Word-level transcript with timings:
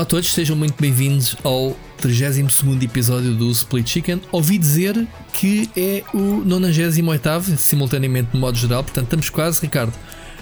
Olá 0.00 0.06
a 0.06 0.08
todos, 0.08 0.32
sejam 0.32 0.56
muito 0.56 0.80
bem-vindos 0.80 1.36
ao 1.44 1.76
32 1.98 2.82
episódio 2.82 3.34
do 3.34 3.50
Split 3.50 3.86
Chicken. 3.86 4.22
Ouvi 4.32 4.56
dizer 4.56 5.06
que 5.34 5.68
é 5.76 6.02
o 6.14 6.42
98, 6.42 7.58
simultaneamente 7.58 8.30
no 8.32 8.40
modo 8.40 8.56
geral, 8.56 8.82
portanto 8.82 9.04
estamos 9.04 9.28
quase, 9.28 9.60
Ricardo, 9.60 9.92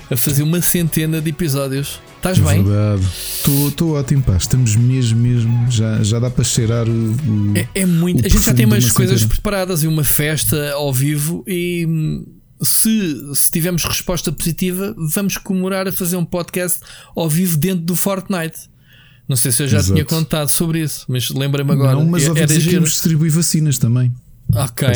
a 0.08 0.16
fazer 0.16 0.44
uma 0.44 0.62
centena 0.62 1.20
de 1.20 1.30
episódios. 1.30 2.00
Estás 2.18 2.38
É 2.38 2.40
bem? 2.42 2.62
Verdade. 2.62 3.02
Estou 3.68 3.94
ótimo, 3.96 4.22
pá. 4.22 4.36
Estamos 4.36 4.76
mesmo, 4.76 5.18
mesmo. 5.18 5.68
Já, 5.68 6.04
já 6.04 6.20
dá 6.20 6.30
para 6.30 6.44
cheirar 6.44 6.88
o. 6.88 6.92
o- 6.92 7.52
É, 7.58 7.68
é 7.74 7.84
muito. 7.84 8.22
o 8.22 8.26
A 8.26 8.28
gente 8.28 8.44
já 8.44 8.54
tem 8.54 8.64
umas 8.64 8.84
uma 8.84 8.94
coisas 8.94 9.18
centena. 9.22 9.34
preparadas 9.34 9.82
e 9.82 9.88
uma 9.88 10.04
festa 10.04 10.70
ao 10.74 10.94
vivo 10.94 11.42
e 11.48 11.84
hum, 11.84 12.24
se, 12.62 13.34
se 13.34 13.50
tivermos 13.50 13.84
resposta 13.84 14.30
positiva, 14.30 14.94
vamos 15.12 15.36
comemorar 15.36 15.88
a 15.88 15.92
fazer 15.92 16.14
um 16.14 16.24
podcast 16.24 16.78
ao 17.16 17.28
vivo 17.28 17.56
dentro 17.56 17.84
do 17.84 17.96
Fortnite. 17.96 18.68
Não 19.28 19.36
sei 19.36 19.52
se 19.52 19.62
eu 19.62 19.68
já 19.68 19.78
Exato. 19.78 19.92
tinha 19.94 20.04
contado 20.04 20.48
sobre 20.48 20.80
isso, 20.82 21.04
mas 21.08 21.28
lembra-me 21.30 21.72
agora. 21.72 21.92
Não, 21.94 22.04
mas 22.06 22.24
É- 22.24 22.28
ouvi 22.30 22.40
dizer 22.46 22.54
que 22.54 22.60
giro. 22.60 22.74
íamos 22.76 22.90
distribuir 22.92 23.30
vacinas 23.32 23.78
também. 23.78 24.12
Ok, 24.54 24.88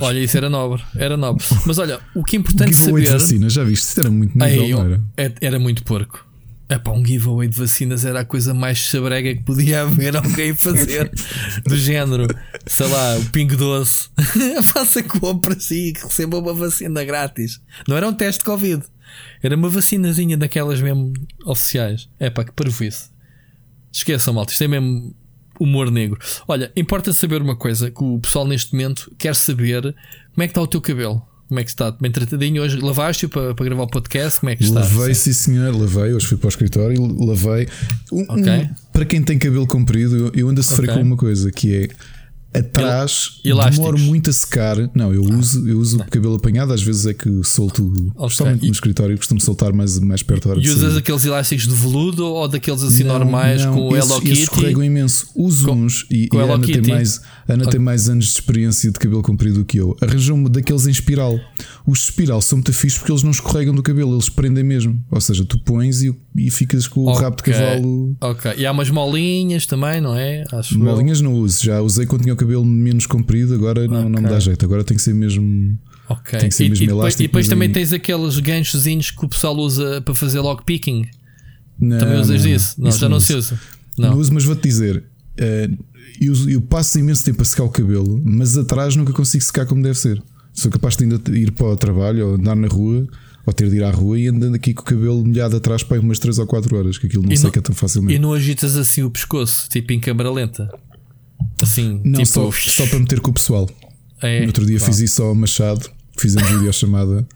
olha, 0.00 0.20
isso 0.20 0.36
era 0.36 0.48
nobre, 0.48 0.80
era 0.94 1.16
nobre. 1.16 1.44
Mas 1.66 1.78
olha, 1.78 1.98
o 2.14 2.22
que 2.22 2.36
é 2.36 2.38
Um 2.38 2.42
importante 2.42 2.72
giveaway 2.72 3.02
de 3.02 3.08
saber. 3.08 3.20
vacinas, 3.20 3.52
já 3.52 3.64
viste? 3.64 3.98
Era 3.98 4.08
muito 4.08 4.38
nível, 4.38 4.68
não 4.78 4.84
era? 4.84 5.02
é- 5.16 5.32
era 5.40 5.58
muito 5.58 5.82
porco. 5.82 6.24
Epá, 6.68 6.92
um 6.92 7.04
giveaway 7.04 7.48
de 7.48 7.56
vacinas 7.58 8.04
era 8.04 8.20
a 8.20 8.24
coisa 8.24 8.54
mais 8.54 8.88
sabrega 8.88 9.34
que 9.34 9.42
podia 9.42 9.82
haver 9.82 10.14
alguém 10.16 10.54
fazer. 10.54 11.10
do 11.66 11.76
género, 11.76 12.28
sei 12.68 12.86
lá, 12.86 13.16
o 13.18 13.24
Pingo 13.30 13.56
Doce. 13.56 14.08
Faça 14.62 15.02
compras 15.02 15.68
e 15.72 15.92
receba 16.00 16.38
uma 16.38 16.54
vacina 16.54 17.02
grátis. 17.02 17.60
Não 17.88 17.96
era 17.96 18.06
um 18.06 18.12
teste 18.14 18.38
de 18.38 18.44
Covid. 18.44 18.84
Era 19.42 19.56
uma 19.56 19.68
vacinazinha 19.68 20.36
daquelas 20.36 20.80
mesmo 20.80 21.12
oficiais. 21.44 22.08
Epá, 22.20 22.44
que 22.44 22.52
parvoíce. 22.52 23.08
Esqueçam, 23.92 24.34
malta. 24.34 24.52
Isto 24.52 24.64
é 24.64 24.68
mesmo 24.68 25.14
humor 25.58 25.90
negro. 25.90 26.18
Olha, 26.48 26.70
importa 26.76 27.12
saber 27.12 27.42
uma 27.42 27.56
coisa: 27.56 27.90
que 27.90 28.02
o 28.02 28.18
pessoal 28.20 28.46
neste 28.46 28.72
momento 28.72 29.10
quer 29.18 29.34
saber 29.34 29.82
como 29.82 30.42
é 30.42 30.46
que 30.46 30.52
está 30.52 30.62
o 30.62 30.66
teu 30.66 30.80
cabelo. 30.80 31.22
Como 31.48 31.58
é 31.58 31.64
que 31.64 31.70
está? 31.70 31.90
Bem 31.90 32.12
tratadinho 32.12 32.62
hoje? 32.62 32.78
Lavaste-o 32.78 33.28
para, 33.28 33.52
para 33.56 33.64
gravar 33.64 33.82
o 33.82 33.86
podcast? 33.88 34.38
Como 34.38 34.50
é 34.50 34.54
que 34.56 34.62
está? 34.62 34.78
Lavei, 34.80 35.12
sim 35.16 35.32
senhor, 35.32 35.74
lavei. 35.74 36.12
Hoje 36.14 36.24
fui 36.26 36.36
para 36.36 36.46
o 36.46 36.48
escritório 36.48 36.94
e 36.96 37.26
lavei. 37.26 37.66
Um- 38.12 38.22
Ok. 38.28 38.52
um- 38.52 38.68
para 38.92 39.04
quem 39.04 39.20
tem 39.20 39.36
cabelo 39.36 39.66
comprido, 39.66 40.16
eu, 40.16 40.32
eu 40.32 40.48
ando 40.48 40.60
a 40.60 40.62
sofrer 40.62 40.90
Ok. 40.90 41.02
com 41.02 41.06
uma 41.08 41.16
coisa 41.16 41.50
que 41.50 41.74
é. 41.74 41.88
Atrás 42.52 43.40
elásticos. 43.44 43.76
demoro 43.78 43.98
muito 43.98 44.28
a 44.28 44.32
secar. 44.32 44.76
Não, 44.94 45.14
eu 45.14 45.22
uso, 45.22 45.68
eu 45.68 45.78
uso 45.78 45.98
o 45.98 46.04
cabelo 46.04 46.34
apanhado, 46.34 46.72
às 46.72 46.82
vezes 46.82 47.06
é 47.06 47.14
que 47.14 47.42
solto, 47.44 47.92
especialmente 48.22 48.64
E- 48.64 48.66
no 48.66 48.72
escritório, 48.72 49.16
costumo 49.16 49.40
soltar 49.40 49.72
mais, 49.72 49.98
mais 50.00 50.22
perto 50.22 50.48
da 50.48 50.54
hora 50.54 50.60
E 50.60 50.68
usas 50.68 50.96
aqueles 50.96 51.24
elásticos 51.24 51.68
de 51.68 51.74
veludo 51.74 52.26
ou 52.26 52.48
daqueles 52.48 52.82
assim 52.82 53.04
Não, 53.04 53.18
normais 53.18 53.64
não, 53.64 53.74
com 53.74 53.88
o 53.90 53.96
esses- 53.96 54.10
Hello 54.10 54.20
Kitty? 54.20 54.42
escorregam 54.42 54.82
imenso. 54.84 55.28
Uso 55.36 55.66
Com- 55.68 55.74
uns 55.74 56.06
e, 56.10 56.26
com 56.28 56.38
e 56.38 56.40
a 56.40 56.44
Ana, 56.54 56.66
tem 56.66 56.82
mais, 56.82 57.20
Ana 57.48 57.66
tem 57.66 57.80
mais 57.80 58.08
anos 58.08 58.24
de 58.26 58.30
experiência 58.32 58.90
de 58.90 58.98
cabelo 58.98 59.22
comprido 59.22 59.58
do 59.60 59.64
que 59.64 59.78
eu. 59.78 59.96
Arranjou-me 60.00 60.48
daqueles 60.48 60.86
em 60.86 60.90
espiral. 60.90 61.38
Os 61.86 62.04
espiral 62.04 62.40
são 62.42 62.58
muito 62.58 62.72
fixos 62.72 62.98
porque 62.98 63.10
eles 63.12 63.22
não 63.22 63.30
escorregam 63.30 63.74
do 63.74 63.82
cabelo, 63.82 64.12
eles 64.14 64.28
prendem 64.28 64.62
mesmo. 64.62 65.02
Ou 65.10 65.20
seja, 65.20 65.44
tu 65.44 65.58
pões 65.58 66.02
e, 66.02 66.14
e 66.36 66.50
ficas 66.50 66.86
com 66.86 67.00
o 67.00 67.12
rabo 67.12 67.36
de 67.36 67.42
cavalo. 67.44 68.16
Ok. 68.20 68.52
E 68.56 68.66
há 68.66 68.72
umas 68.72 68.90
molinhas 68.90 69.66
também, 69.66 70.00
não 70.00 70.14
é? 70.14 70.44
Acho. 70.52 70.78
Molinhas 70.78 71.20
não 71.20 71.32
uso, 71.34 71.64
já 71.64 71.80
usei 71.80 72.06
quando 72.06 72.22
tinha 72.22 72.34
o 72.34 72.36
cabelo 72.36 72.64
menos 72.64 73.06
comprido, 73.06 73.54
agora 73.54 73.86
não, 73.88 74.08
não 74.08 74.22
me 74.22 74.28
dá 74.28 74.38
jeito. 74.38 74.64
Agora 74.64 74.84
tem 74.84 74.96
que 74.96 75.02
ser 75.02 75.14
mesmo. 75.14 75.78
Ok. 76.08 76.38
Tem 76.38 76.48
que 76.48 76.54
ser 76.54 76.64
e, 76.66 76.68
mesmo 76.70 76.84
e 76.84 76.86
depois, 76.88 77.00
elástico, 77.04 77.22
e 77.22 77.26
depois 77.28 77.48
também 77.48 77.68
em- 77.68 77.72
tens 77.72 77.92
aqueles 77.92 78.38
ganchozinhos 78.40 79.10
que 79.10 79.24
o 79.24 79.28
pessoal 79.28 79.56
usa 79.56 80.00
para 80.02 80.14
fazer 80.14 80.40
lockpicking. 80.40 81.06
Não, 81.78 81.98
Também 81.98 82.20
usas 82.20 82.44
não, 82.44 82.50
isso? 82.50 82.80
Não, 82.80 82.88
isso 82.88 82.98
já 82.98 83.08
não 83.08 83.16
uso. 83.16 83.26
se 83.26 83.34
usa. 83.34 83.60
Não. 83.96 84.10
Não. 84.10 84.18
uso, 84.18 84.32
mas 84.34 84.44
vou-te 84.44 84.62
dizer, 84.62 85.02
eh, 85.38 85.68
eu, 86.20 86.34
eu 86.48 86.60
passo 86.60 86.98
imenso 86.98 87.24
tempo 87.24 87.40
a 87.42 87.44
secar 87.44 87.64
o 87.64 87.70
cabelo, 87.70 88.20
mas 88.24 88.58
atrás 88.58 88.96
nunca 88.96 89.12
consigo 89.12 89.42
secar 89.42 89.64
como 89.66 89.82
deve 89.82 89.98
ser. 89.98 90.22
Sou 90.60 90.70
capaz 90.70 90.96
de 90.96 91.04
ainda 91.04 91.20
ir 91.36 91.52
para 91.52 91.66
o 91.66 91.76
trabalho 91.76 92.28
ou 92.28 92.34
andar 92.34 92.54
na 92.56 92.68
rua, 92.68 93.06
ou 93.46 93.52
ter 93.52 93.70
de 93.70 93.76
ir 93.76 93.82
à 93.84 93.90
rua 93.90 94.18
e 94.18 94.28
andando 94.28 94.54
aqui 94.56 94.74
com 94.74 94.82
o 94.82 94.84
cabelo 94.84 95.24
molhado 95.24 95.56
atrás 95.56 95.82
para 95.82 95.98
umas 96.00 96.18
3 96.18 96.38
ou 96.38 96.46
4 96.46 96.76
horas, 96.76 96.98
que 96.98 97.06
aquilo 97.06 97.22
não 97.22 97.32
E 97.32 97.36
seca 97.36 97.56
não- 97.56 97.62
tão 97.62 97.72
E 97.72 97.76
facilmente. 97.76 98.18
não 98.18 98.32
agitas 98.34 98.76
assim 98.76 99.02
o 99.02 99.10
pescoço, 99.10 99.68
tipo 99.70 99.92
em 99.92 99.98
câmara 100.00 100.30
lenta. 100.30 100.68
Assim, 101.62 102.00
Não, 102.04 102.22
tipo. 102.22 102.26
só, 102.26 102.50
só 102.52 102.86
para 102.86 102.98
meter 102.98 103.20
com 103.20 103.30
o 103.30 103.34
pessoal. 103.34 103.68
é, 104.22 104.40
no 104.40 104.48
outro 104.48 104.66
dia 104.66 104.78
fiz 104.78 104.98
isso 104.98 105.22
ao 105.22 105.34
Machado, 105.34 105.88
fizemos 106.18 106.48
videochamada 106.50 107.26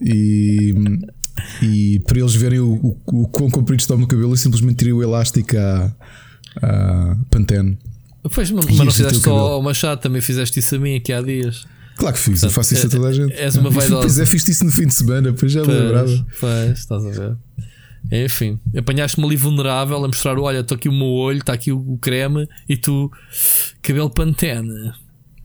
e, 0.00 0.74
e 1.62 2.00
para 2.06 2.18
eles 2.18 2.34
verem 2.34 2.58
o, 2.58 2.72
o, 2.72 3.22
o 3.22 3.28
quão 3.28 3.48
comprido 3.50 3.80
está 3.80 3.94
o 3.94 3.98
meu 3.98 4.06
cabelo, 4.08 4.32
eu 4.32 4.36
simplesmente 4.36 4.76
tirei 4.78 4.92
o 4.92 5.02
elástico 5.02 5.56
à, 5.56 5.94
à 6.62 7.16
Pantene. 7.30 7.78
Pois, 8.34 8.50
mas, 8.50 8.64
E 8.64 8.68
mas 8.68 8.76
não 8.78 8.84
é 8.86 8.90
fizeste 8.90 9.18
só 9.20 9.36
ao 9.36 9.62
Machado, 9.62 10.00
também 10.00 10.20
fizeste 10.20 10.58
isso 10.58 10.74
a 10.74 10.78
mim 10.78 10.96
aqui 10.96 11.12
há 11.12 11.22
dias. 11.22 11.64
Claro 11.98 12.14
que 12.14 12.20
fiz, 12.22 12.42
eu 12.44 12.50
faço 12.50 12.74
isso 12.74 12.86
a 12.86 12.90
toda 12.90 13.08
a 13.08 13.12
gente. 13.12 13.32
és 13.34 13.56
uma 13.56 13.70
vaidosa. 13.70 14.00
Pois 14.02 14.18
é, 14.20 14.24
fiz 14.26 14.46
isso 14.48 14.64
no 14.64 14.70
fim 14.70 14.86
de 14.86 14.94
semana, 14.94 15.32
depois 15.32 15.50
já 15.52 15.62
Pois, 15.64 15.76
lembrava. 15.78 16.26
pois, 16.40 16.78
estás 16.78 17.04
a 17.04 17.10
ver. 17.10 17.36
Enfim, 18.10 18.58
apanhaste-me 18.76 19.26
ali 19.26 19.36
vulnerável 19.36 19.96
a 20.04 20.06
mostrar: 20.06 20.38
olha, 20.38 20.60
estou 20.60 20.76
aqui 20.76 20.88
o 20.88 20.92
meu 20.92 21.08
olho, 21.08 21.38
está 21.40 21.52
aqui 21.52 21.72
o, 21.72 21.98
creme 22.00 22.48
e 22.68 22.76
tu, 22.76 23.10
cabelo 23.82 24.08
pantene. 24.10 24.92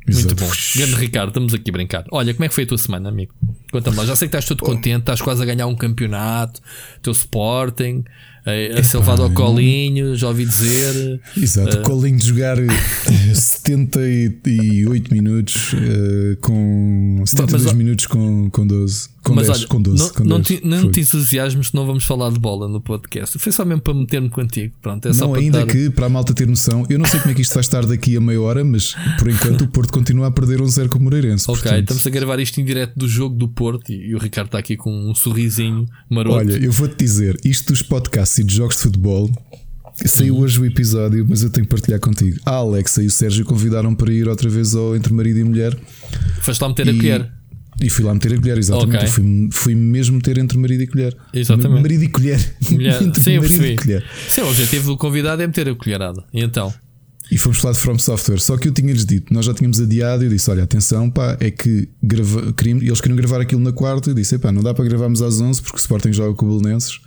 Muito 0.08 0.36
bom. 0.36 0.50
Grande 0.75 0.96
Ricardo, 0.96 1.30
estamos 1.30 1.53
aqui 1.53 1.69
a 1.69 1.74
brincar. 1.74 2.06
Olha, 2.12 2.34
como 2.34 2.44
é 2.46 2.50
que 2.50 2.53
foi 2.53 2.66
a 2.66 2.68
tua 2.68 2.78
semana, 2.78 3.08
amigo? 3.09 3.34
Conta-me 3.72 3.96
lá. 3.97 4.06
Já 4.06 4.16
sei 4.16 4.28
que 4.28 4.35
estás 4.35 4.46
todo 4.46 4.62
contente, 4.64 5.00
estás 5.00 5.22
quase 5.22 5.41
a 5.41 5.46
ganhar 5.46 5.66
um 5.66 5.75
campeonato, 5.75 6.62
teu 7.02 7.12
Sporting, 7.14 8.03
a, 8.46 8.80
a 8.80 8.84
ser 8.84 8.98
levado 8.98 9.24
ao 9.24 9.30
colinho, 9.31 10.16
já 10.16 10.28
ouvi 10.28 10.46
dizer. 10.46 11.20
Exato, 11.38 11.78
o 11.78 11.81
colinho 11.81 12.18
de 12.18 12.28
jogar 12.28 12.58
eh, 12.59 12.68
78 13.34 15.14
minutos 15.14 15.74
eh, 15.74 16.38
com 16.42 17.24
72 17.26 17.64
Mas, 17.66 17.74
minutos 17.74 18.06
com, 18.08 18.50
com 18.50 18.66
12. 18.68 19.09
Com 19.24 19.34
Mas 19.36 19.48
10, 19.48 19.59
olha, 19.59 19.68
com 19.68 19.82
12. 19.82 20.03
não, 20.03 20.09
com 20.09 20.24
não, 20.26 20.40
10. 20.42 20.59
te, 20.59 20.68
não 20.68 20.92
te 20.92 21.00
entusiasmes 21.00 21.70
que 21.70 21.76
não 21.76 21.86
vamos 21.86 22.03
falar 22.03 22.30
de 22.30 22.40
bola 22.40 22.68
no 22.68 22.82
podcast. 22.82 23.40
Foi 23.40 23.53
só 23.53 23.64
mesmo 23.64 23.82
para 23.82 23.94
meter-me 23.94 24.30
contigo. 24.30 24.74
Pronto, 24.82 25.08
é 25.08 25.14
só 25.14 25.26
Não, 25.26 25.32
para 25.32 25.42
ainda 25.42 25.59
dar- 25.66 25.72
que, 25.72 25.90
para 25.90 26.08
a 26.08 26.09
malta 26.09 26.34
ter 26.34 26.46
noção, 26.46 26.86
eu 26.90 27.00
não 27.00 27.06
sei 27.06 27.22
como 27.22 27.32
é 27.32 27.34
que 27.36 27.42
isto 27.42 27.53
vai 27.53 27.62
estar 27.62 27.86
daqui 27.86 28.18
a 28.18 28.22
meia 28.22 28.42
hora, 28.42 28.66
mas 28.66 28.94
por 29.18 29.30
enquanto 29.30 29.62
o 29.62 29.68
Porto 29.70 29.94
continua 29.94 30.28
a 30.28 30.32
perder 30.32 30.62
um 30.62 30.68
zero 30.68 30.90
com 30.90 31.00
o 31.00 31.02
Moreirense. 31.02 31.46
Ok, 31.50 31.62
portanto, 31.62 31.80
estamos 31.84 32.08
a 32.08 32.09
gravar 32.09 32.40
isto 32.42 32.59
em 32.59 32.66
direto 32.66 32.94
do 32.98 33.08
jogo 33.08 33.36
do 33.36 33.48
Porto 33.48 33.90
e, 33.94 34.09
e 34.09 34.16
o 34.16 34.18
Ricardo 34.18 34.48
está 34.48 34.59
aqui 34.59 34.76
com 34.76 34.92
um 34.92 35.16
sorrisinho 35.16 35.86
maroto. 36.09 36.36
Olha, 36.36 36.58
eu 36.58 36.72
vou-te 36.74 36.98
dizer, 36.98 37.38
isto 37.46 37.72
dos 37.72 37.82
podcasts 37.82 38.33
e 38.40 38.44
dos 38.44 38.56
jogos 38.56 38.76
de 38.78 38.84
futebol. 38.84 39.30
Saiu 40.06 40.38
hoje 40.38 40.60
o 40.60 40.66
episódio, 40.66 41.26
mas 41.30 41.44
eu 41.44 41.50
tenho 41.52 41.68
que 41.68 41.72
partilhar 41.72 42.00
contigo. 42.00 42.40
A 42.46 42.52
Alexa 42.56 43.04
e 43.04 43.06
o 43.08 43.12
Sérgio 43.12 43.46
convidaram 43.46 43.94
para 43.94 44.12
ir 44.12 44.28
outra 44.28 44.50
vez 44.50 44.74
ao 44.74 44.96
Entre 44.96 45.14
Marido 45.14 45.40
e 45.40 45.44
Mulher 45.44 45.78
Foste 46.42 46.62
lá 46.62 46.70
meter 46.70 46.90
a 46.90 46.92
e, 46.92 46.98
colher. 46.98 47.32
e 47.80 47.90
fui 47.92 48.04
lá 48.04 48.14
meter 48.14 48.34
a 48.34 48.38
colher, 48.40 48.58
exatamente. 48.58 48.96
Ok. 48.98 49.08
Eu 49.08 49.12
fui, 49.12 49.50
fui 49.52 49.76
mesmo 49.76 50.16
meter 50.16 50.40
entre 50.40 50.58
marido 50.58 50.82
e 50.82 50.88
colher. 50.88 51.16
Exatamente. 51.32 51.82
Marido 51.82 52.04
e 52.04 52.08
colher. 52.10 52.56
Mulher- 52.72 53.02
entre 53.04 53.22
Sim, 53.24 53.32
eu 53.34 53.42
marido 53.44 53.58
percebi. 53.60 53.74
e 53.74 53.76
colher. 53.76 54.06
Sim, 54.30 54.42
o 54.42 54.48
objetivo 54.50 54.88
do 54.92 54.98
convidado 54.98 55.42
é 55.44 55.48
meter 55.48 55.70
a 55.70 55.76
colherada. 55.76 56.24
E 56.34 56.44
então? 56.44 56.74
E 57.32 57.38
fomos 57.38 57.60
falar 57.60 57.74
de 57.74 57.80
From 57.80 57.98
Software. 58.00 58.40
Só 58.40 58.58
que 58.58 58.68
eu 58.68 58.72
tinha-lhes 58.74 59.06
dito, 59.06 59.32
nós 59.34 59.46
já 59.46 59.54
tínhamos 59.54 59.80
adiado. 59.80 60.24
E 60.24 60.26
eu 60.26 60.30
disse: 60.32 60.50
Olha, 60.52 60.64
atenção, 60.64 61.10
pá, 61.10 61.38
é 61.40 61.50
que 61.52 61.88
grava, 62.02 62.54
eles 62.66 63.00
queriam 63.00 63.16
gravar 63.16 63.40
aquilo 63.42 63.62
na 63.62 63.72
quarta. 63.72 64.10
Eu 64.10 64.14
disse: 64.16 64.38
Pá, 64.40 64.52
não 64.52 64.62
dá 64.64 64.74
para 64.74 64.84
gravarmos 64.86 65.22
às 65.22 65.40
11 65.40 65.62
porque 65.62 65.78
o 65.78 65.80
Sporting 65.80 66.12
joga 66.12 66.36
com 66.36 66.46
o 66.48 66.60
Belenenses. 66.60 67.00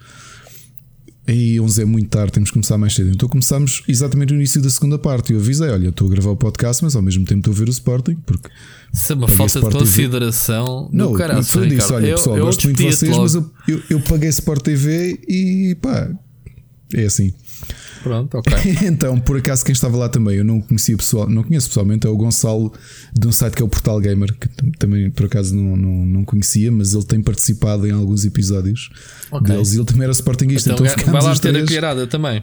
E 1.29 1.61
11 1.61 1.83
é 1.83 1.85
muito 1.85 2.09
tarde, 2.09 2.33
temos 2.33 2.51
que 2.51 2.55
começar 2.55 2.79
mais 2.79 2.95
cedo. 2.95 3.11
Então 3.11 3.29
começámos 3.29 3.83
exatamente 3.89 4.33
no 4.33 4.39
início 4.39 4.63
da 4.63 4.71
segunda 4.71 4.97
parte. 4.97 5.33
E 5.33 5.35
eu 5.35 5.41
avisei: 5.41 5.69
Olha, 5.69 5.89
estou 5.89 6.07
a 6.07 6.11
gravar 6.11 6.31
o 6.31 6.37
podcast, 6.37 6.85
mas 6.85 6.95
ao 6.95 7.03
mesmo 7.03 7.25
tempo 7.25 7.41
estou 7.41 7.53
a 7.53 7.57
ver 7.57 7.69
o 7.69 7.71
Sporting. 7.71 8.15
Porque 8.25 8.49
Isso 8.93 9.13
é 9.13 9.17
uma 9.17 9.27
falta 9.27 9.45
de 9.45 9.59
Sport 9.59 9.73
TV. 9.73 9.85
consideração. 9.85 10.89
não, 10.93 11.13
do 11.13 11.19
caralho, 11.19 11.39
eu 11.39 11.67
disse: 11.67 11.93
Olha, 11.93 12.15
pessoal, 12.15 12.39
gosto 12.39 12.65
muito 12.65 12.77
de 12.77 12.85
vocês, 12.85 13.17
mas 13.17 13.35
eu, 13.35 13.51
eu, 13.67 13.83
eu 13.91 14.01
paguei 14.03 14.29
Sport 14.29 14.63
TV 14.63 15.21
e 15.29 15.77
pá, 15.83 16.09
é 16.95 17.05
assim. 17.05 17.33
Pronto, 18.07 18.39
ok. 18.39 18.53
Então, 18.87 19.19
por 19.19 19.37
acaso, 19.37 19.65
quem 19.65 19.73
estava 19.73 19.97
lá 19.97 20.09
também, 20.09 20.37
eu 20.37 20.45
não 20.45 20.61
conhecia 20.61 20.97
pessoal, 20.97 21.29
não 21.29 21.43
conheço 21.43 21.69
pessoalmente, 21.69 22.07
é 22.07 22.11
o 22.11 22.17
Gonçalo 22.17 22.73
de 23.13 23.27
um 23.27 23.33
site 23.33 23.55
que 23.55 23.63
é 23.63 23.65
o 23.65 23.69
Portal 23.69 23.99
Gamer, 24.01 24.33
que 24.39 24.49
tam- 24.49 24.71
também 24.79 25.11
por 25.11 25.27
acaso 25.27 25.55
não, 25.55 25.77
não, 25.77 26.07
não 26.07 26.25
conhecia, 26.25 26.71
mas 26.71 26.95
ele 26.95 27.05
tem 27.05 27.21
participado 27.21 27.87
em 27.87 27.91
alguns 27.91 28.25
episódios 28.25 28.91
Ok. 29.31 29.49
deles 29.53 29.73
e 29.73 29.77
ele 29.79 29.85
também 29.85 30.05
era 30.05 30.13
Sportingista. 30.13 30.73
Então, 30.73 30.87
Então, 30.87 31.13
vai 31.13 31.23
lá 31.23 31.33
os 31.33 31.39
meter 31.39 31.49
a 31.49 31.53
três. 31.53 31.69
colherada 31.69 32.07
também. 32.07 32.43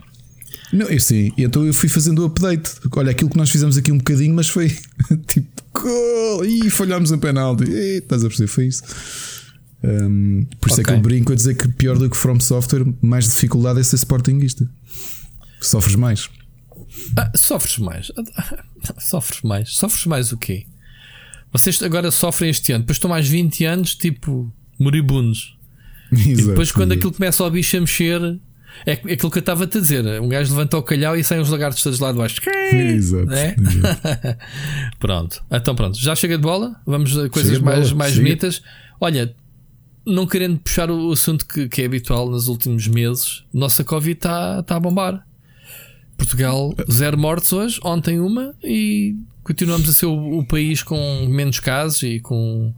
Não, 0.71 0.87
eu 0.87 0.99
sim, 0.99 1.31
e 1.37 1.43
então 1.43 1.65
eu 1.65 1.73
fui 1.73 1.87
fazendo 1.87 2.19
o 2.19 2.25
update. 2.25 2.71
Olha, 2.95 3.11
aquilo 3.11 3.29
que 3.29 3.37
nós 3.37 3.49
fizemos 3.49 3.77
aqui 3.77 3.91
um 3.91 3.97
bocadinho, 3.97 4.33
mas 4.35 4.49
foi 4.49 4.69
tipo, 5.27 5.47
gol! 5.73 6.43
Ih, 6.45 6.69
falhámos 6.69 7.11
um 7.11 7.17
penalti. 7.19 7.63
Ih, 7.63 7.97
Estás 7.99 8.23
a 8.23 8.27
perceber? 8.27 8.47
Foi 8.47 8.65
isso. 8.67 8.81
Um, 9.83 10.45
por 10.61 10.69
isso 10.71 10.79
é 10.79 10.83
que 10.83 10.91
eu 10.91 10.99
brinco 11.01 11.33
a 11.33 11.35
dizer 11.35 11.55
que 11.55 11.67
pior 11.67 11.97
do 11.97 12.09
que 12.09 12.15
From 12.15 12.39
Software, 12.39 12.85
mais 13.01 13.25
dificuldade 13.25 13.79
é 13.81 13.83
ser 13.83 13.97
Sportingista. 13.97 14.65
Sofres 15.65 15.95
mais. 15.95 16.29
Ah, 17.17 17.31
sofres 17.35 17.77
mais. 17.77 18.11
Sofres 18.99 19.41
mais. 19.41 19.73
Sofres 19.75 20.05
mais 20.05 20.31
o 20.31 20.37
quê? 20.37 20.65
Vocês 21.51 21.81
agora 21.83 22.09
sofrem 22.11 22.49
este 22.49 22.71
ano, 22.71 22.81
depois 22.83 22.97
estão 22.97 23.09
mais 23.09 23.27
20 23.27 23.65
anos, 23.65 23.95
tipo, 23.95 24.51
moribundos. 24.79 25.57
E 26.11 26.29
Exato, 26.31 26.49
depois, 26.49 26.71
quando 26.71 26.91
exato. 26.91 27.07
aquilo 27.07 27.13
começa 27.13 27.43
ao 27.43 27.49
bicho 27.49 27.75
a 27.75 27.79
mexer, 27.79 28.39
É, 28.85 28.91
é 28.91 29.13
aquilo 29.13 29.31
que 29.31 29.37
eu 29.37 29.39
estava 29.39 29.63
a 29.63 29.67
te 29.67 29.79
dizer. 29.81 30.05
Um 30.21 30.27
gajo 30.29 30.51
levanta 30.51 30.77
o 30.77 30.83
calhau 30.83 31.15
e 31.17 31.23
saem 31.23 31.41
os 31.41 31.49
lagartos 31.49 31.81
todos 31.81 31.99
lá 31.99 32.11
de 32.11 32.17
baixo. 32.19 32.39
Exato. 32.71 33.31
É? 33.33 33.55
pronto. 34.99 35.43
Então 35.49 35.75
pronto. 35.75 35.97
Já 35.97 36.15
chega 36.15 36.37
de 36.37 36.43
bola. 36.43 36.75
Vamos 36.85 37.17
a 37.17 37.29
coisas 37.29 37.57
mais, 37.59 37.91
mais 37.93 38.13
chega. 38.13 38.23
bonitas. 38.23 38.61
Olha, 38.99 39.33
não 40.05 40.27
querendo 40.27 40.59
puxar 40.59 40.91
o 40.91 41.11
assunto 41.11 41.47
que, 41.47 41.67
que 41.67 41.81
é 41.81 41.85
habitual 41.85 42.29
nos 42.29 42.47
últimos 42.47 42.87
meses, 42.87 43.43
nossa 43.53 43.83
Covid 43.83 44.13
está 44.17 44.61
tá 44.63 44.75
a 44.75 44.79
bombar. 44.79 45.25
Portugal, 46.25 46.73
zero 46.91 47.17
mortes 47.17 47.51
hoje, 47.53 47.79
ontem 47.83 48.19
uma, 48.19 48.53
e 48.63 49.15
continuamos 49.43 49.89
a 49.89 49.93
ser 49.93 50.05
o, 50.05 50.39
o 50.39 50.45
país 50.47 50.81
com 50.83 51.27
menos 51.29 51.59
casos 51.59 52.01
e 52.03 52.19
com, 52.19 52.73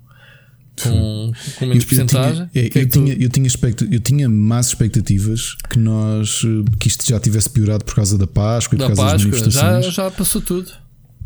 com, 0.81 1.31
com 1.59 1.65
menos 1.65 1.85
porcentagem. 1.85 2.49
Eu, 2.53 2.69
tinha, 2.69 2.81
é, 2.81 2.83
eu, 2.83 2.89
tu- 2.89 2.91
tinha, 2.91 3.13
eu, 3.13 3.29
tinha 3.29 3.47
expect- 3.47 3.87
eu 3.91 3.99
tinha 3.99 4.27
más 4.29 4.67
expectativas 4.67 5.55
que 5.69 5.77
nós 5.79 6.41
eh, 6.43 6.77
que 6.79 6.87
isto 6.87 7.07
já 7.07 7.19
tivesse 7.19 7.49
piorado 7.49 7.85
por 7.85 7.95
causa 7.95 8.17
da 8.17 8.27
Páscoa 8.27 8.75
e 8.75 8.79
da 8.79 8.87
por 8.89 8.95
causa 8.95 9.11
das 9.13 9.23
Páscoa, 9.23 9.51
já, 9.51 9.61
manifestações. 9.63 9.93
já 9.95 10.11
passou 10.11 10.41
tudo. 10.41 10.71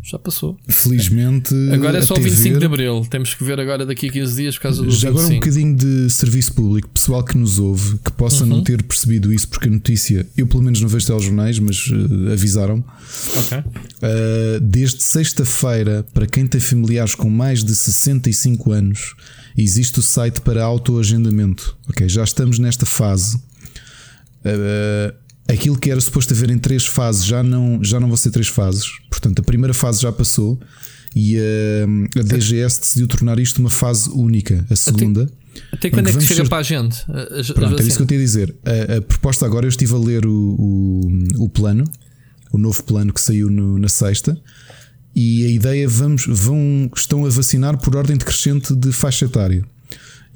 Já 0.02 0.18
passou. 0.18 0.58
Felizmente, 0.68 1.54
Agora 1.72 1.98
é 2.00 2.02
só 2.02 2.14
o 2.16 2.18
até 2.18 2.26
25 2.30 2.54
ver- 2.54 2.60
de 2.60 2.66
Abril. 2.66 3.06
Temos 3.10 3.34
que 3.36 3.44
ver 3.44 3.60
agora 3.60 3.86
daqui 3.86 4.08
a 4.08 4.12
15 4.12 4.36
dias 4.36 4.56
por 4.56 4.62
causa 4.64 4.82
do 4.82 4.90
Já 4.90 5.10
agora 5.10 5.26
um 5.26 5.28
25. 5.30 5.46
bocadinho 5.46 5.76
de 5.76 6.10
serviço 6.10 6.54
público, 6.54 6.90
pessoal 6.90 7.24
que 7.24 7.38
nos 7.38 7.60
ouve, 7.60 7.98
que 8.04 8.12
possa 8.14 8.44
Uhum. 8.44 8.50
não 8.50 8.64
ter 8.64 8.82
percebido 8.82 9.32
isso, 9.32 9.48
porque 9.50 9.68
a 9.68 9.72
notícia, 9.72 10.26
eu 10.38 10.48
pelo 10.48 10.64
menos 10.64 10.82
não 10.82 10.88
vejo 10.88 11.06
telejornais, 11.06 11.60
mas 11.60 11.92
eh, 11.92 12.34
avisaram. 12.34 12.84
Ok. 13.38 13.58
Uh, 13.60 14.60
desde 14.62 15.04
sexta-feira, 15.04 16.06
para 16.14 16.26
quem 16.26 16.48
tem 16.48 16.60
familiares 16.62 17.14
com 17.14 17.30
mais 17.30 17.64
de 17.64 17.76
65 17.76 18.72
anos, 18.72 19.14
existe 19.58 20.00
o 20.00 20.02
site 20.02 20.42
para 20.42 20.64
autoagendamento. 20.64 21.78
Ok, 21.90 22.08
já 22.10 22.24
estamos 22.24 22.58
nesta 22.58 22.86
fase. 22.86 23.36
Uh, 24.46 25.14
aquilo 25.52 25.78
que 25.78 25.90
era 25.92 26.00
suposto 26.00 26.34
haver 26.34 26.50
em 26.52 26.58
três 26.58 26.86
fases 26.86 27.26
já 27.26 27.42
não, 27.44 27.84
já 27.84 28.00
não 28.00 28.08
vão 28.08 28.18
ser 28.18 28.32
três 28.32 28.48
fases. 28.48 28.86
Portanto, 29.10 29.40
a 29.40 29.44
primeira 29.44 29.74
fase 29.74 30.02
já 30.02 30.12
passou 30.12 30.60
e 31.16 31.38
uh, 31.38 32.20
a 32.20 32.22
DGS 32.24 32.80
decidiu 32.82 33.08
tornar 33.08 33.40
isto 33.40 33.58
uma 33.60 33.70
fase 33.70 34.10
única. 34.12 34.66
A 34.70 34.76
segunda. 34.76 35.30
Até 35.74 35.90
quando 35.90 36.08
é 36.08 36.14
que 36.14 36.22
chega 36.22 36.44
ser- 36.44 36.50
para 36.50 36.60
a 36.60 36.64
gente? 36.64 37.04
A- 37.10 37.42
a- 37.42 37.54
Pronto, 37.54 37.82
a 37.82 37.84
é 37.84 37.88
isso 37.88 37.98
que 37.98 38.04
eu 38.04 38.08
te 38.08 38.14
ia 38.14 38.20
dizer. 38.20 38.56
A, 38.64 38.98
a 38.98 39.02
proposta 39.02 39.46
agora, 39.46 39.66
eu 39.66 39.70
estive 39.70 39.94
a 39.94 39.98
ler 39.98 40.26
o, 40.26 40.32
o, 40.34 41.44
o 41.46 41.50
plano, 41.50 41.84
o 42.52 42.58
novo 42.58 42.84
plano 42.84 43.12
que 43.12 43.20
saiu 43.20 43.50
no- 43.50 43.78
na 43.80 43.90
sexta, 43.90 44.40
e 45.16 45.46
a 45.46 45.50
ideia 45.50 45.88
vamos, 45.90 46.26
vão, 46.28 46.90
estão 46.96 47.26
a 47.26 47.30
vacinar 47.30 47.78
por 47.80 47.96
ordem 47.96 48.16
decrescente 48.16 48.74
de 48.76 48.92
faixa 48.92 49.26
etária. 49.26 49.66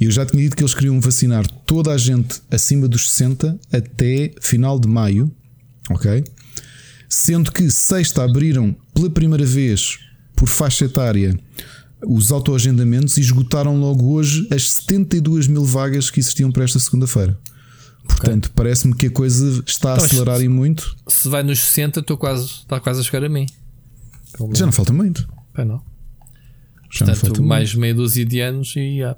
E 0.03 0.05
Eu 0.05 0.11
já 0.11 0.25
tinha 0.25 0.43
dito 0.43 0.57
que 0.57 0.61
eles 0.61 0.73
queriam 0.73 0.99
vacinar 0.99 1.47
toda 1.65 1.93
a 1.93 1.97
gente 1.97 2.41
acima 2.51 2.89
dos 2.89 3.09
60 3.09 3.57
até 3.71 4.33
final 4.41 4.77
de 4.77 4.85
maio, 4.85 5.31
ok? 5.89 6.25
Sendo 7.07 7.49
que 7.53 7.71
sexta 7.71 8.21
abriram 8.21 8.75
pela 8.93 9.09
primeira 9.09 9.45
vez 9.45 9.99
por 10.35 10.49
faixa 10.49 10.83
etária 10.83 11.39
os 12.05 12.33
autoagendamentos 12.33 13.15
e 13.15 13.21
esgotaram 13.21 13.79
logo 13.79 14.11
hoje 14.11 14.45
as 14.51 14.71
72 14.71 15.47
mil 15.47 15.63
vagas 15.63 16.11
que 16.11 16.19
existiam 16.19 16.51
para 16.51 16.65
esta 16.65 16.79
segunda-feira. 16.79 17.39
Portanto, 18.05 18.51
parece-me 18.53 18.93
que 18.93 19.05
a 19.05 19.09
coisa 19.09 19.63
está 19.65 19.91
a 19.91 19.93
Então, 19.93 20.05
acelerar 20.05 20.41
e 20.41 20.49
muito. 20.49 20.97
Se 21.07 21.29
vai 21.29 21.43
nos 21.43 21.61
60, 21.61 22.01
estou 22.01 22.17
quase, 22.17 22.43
está 22.43 22.77
quase 22.77 22.99
a 22.99 23.03
chegar 23.03 23.23
a 23.23 23.29
mim. 23.29 23.45
Já 24.53 24.65
não 24.65 24.73
falta 24.73 24.91
muito. 24.91 25.25
Pá, 25.53 25.63
não. 25.63 25.81
Já 26.91 27.05
não 27.05 27.13
falta 27.15 27.21
Portanto, 27.21 27.37
muito. 27.37 27.47
mais 27.47 27.73
meia 27.73 27.95
dúzia 27.95 28.25
de 28.25 28.41
anos 28.41 28.73
e 28.75 28.97
já. 28.97 29.15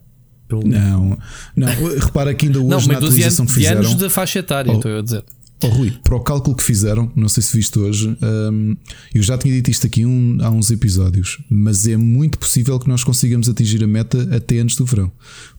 Pelo. 0.47 0.62
Não, 0.68 1.18
não, 1.56 1.68
repara 2.00 2.33
que 2.33 2.45
ainda 2.45 2.59
hoje 2.59 2.69
Não, 2.88 2.94
na 2.94 2.97
atualização 3.00 3.45
de 3.45 3.53
que 3.53 3.59
fizeram. 3.59 3.80
anos 3.81 3.95
da 3.95 4.09
faixa 4.09 4.39
etária, 4.39 4.71
Oh. 4.71 4.75
estou 4.75 4.92
eu 4.92 5.00
a 5.00 5.01
dizer. 5.01 5.24
Oh, 5.63 5.68
Rui, 5.69 5.94
para 6.03 6.15
o 6.18 6.19
cálculo 6.19 6.53
que 6.56 6.62
fizeram, 6.62 7.09
não 7.15 7.30
sei 7.30 7.42
se 7.42 7.56
viste 7.56 7.80
hoje, 7.80 8.15
hum, 8.51 8.75
eu 9.13 9.24
já 9.24 9.38
tinha 9.38 9.53
dito 9.53 9.71
isto 9.71 9.88
aqui 9.88 10.06
um- 10.06 10.38
há 10.42 10.50
uns 10.50 10.69
episódios, 10.69 11.42
mas 11.50 11.88
é 11.88 11.95
muito 11.95 12.38
possível 12.38 12.77
que 12.77 12.89
nós 12.89 13.06
consigamos 13.06 13.47
atingir 13.47 13.81
a 13.81 13.88
meta 13.88 14.27
até 14.36 14.59
antes 14.59 14.75
do 14.75 14.86
verão, 14.86 15.09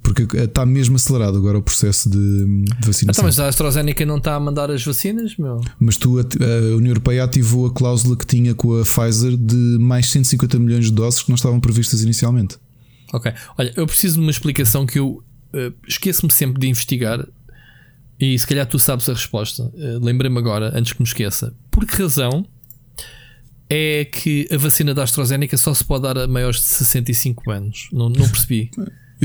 porque 0.03 0.27
está 0.39 0.67
mesmo 0.67 0.97
acelerado 0.97 1.39
agora 1.39 1.57
o 1.59 1.63
processo 1.63 2.11
de, 2.11 2.19
de 2.19 2.45
Então, 2.45 2.77
vacinação. 2.85 3.25
mas 3.25 3.41
a 3.41 3.49
AstraZeneca 3.49 4.05
não 4.05 4.19
está 4.19 4.35
a 4.37 4.41
mandar 4.41 4.71
as 4.71 4.85
vacinas, 4.85 5.35
meu? 5.39 5.63
Mas 5.81 5.97
tu, 5.97 6.19
a, 6.19 6.23
a 6.23 6.77
União 6.77 6.91
Europeia 6.91 7.25
ativou 7.25 7.67
a 7.67 7.73
cláusula 7.73 8.17
que 8.17 8.27
tinha 8.27 8.55
com 8.55 8.79
a 8.79 8.83
Pfizer 8.83 9.35
de 9.35 9.57
mais 9.81 10.09
150 10.11 10.59
milhões 10.59 10.85
de 10.85 10.93
doses 10.93 11.23
que 11.23 11.31
não 11.31 11.37
estavam 11.37 11.59
previstas 11.59 12.03
inicialmente. 12.03 12.59
Ok. 13.13 13.33
Olha, 13.59 13.73
eu 13.77 13.87
preciso 13.87 14.15
de 14.15 14.21
uma 14.21 14.31
explicação 14.31 14.87
que 14.87 14.99
eu 14.99 15.23
eh, 15.53 15.73
esqueço-me 15.87 16.31
sempre 16.31 16.61
de 16.61 16.69
investigar 16.69 17.27
e 18.19 18.39
se 18.39 18.47
calhar 18.47 18.67
tu 18.67 18.79
sabes 18.79 19.09
a 19.09 19.13
resposta. 19.13 19.71
Eh, 19.77 19.99
Lembrei-me 20.01 20.39
agora, 20.39 20.73
antes 20.77 20.93
que 20.93 21.01
me 21.01 21.07
esqueça. 21.07 21.55
Por 21.71 21.87
que 21.87 22.03
razão 22.03 22.47
é 23.69 24.05
que 24.05 24.49
a 24.51 24.57
vacina 24.57 24.95
da 24.95 25.03
AstraZeneca 25.03 25.57
só 25.57 25.75
se 25.75 25.85
pode 25.85 26.03
dar 26.03 26.19
a 26.19 26.27
maiores 26.27 26.61
de 26.61 26.67
65 26.67 27.51
anos? 27.51 27.89
Não, 27.93 28.09
não 28.09 28.29
percebi. 28.29 28.71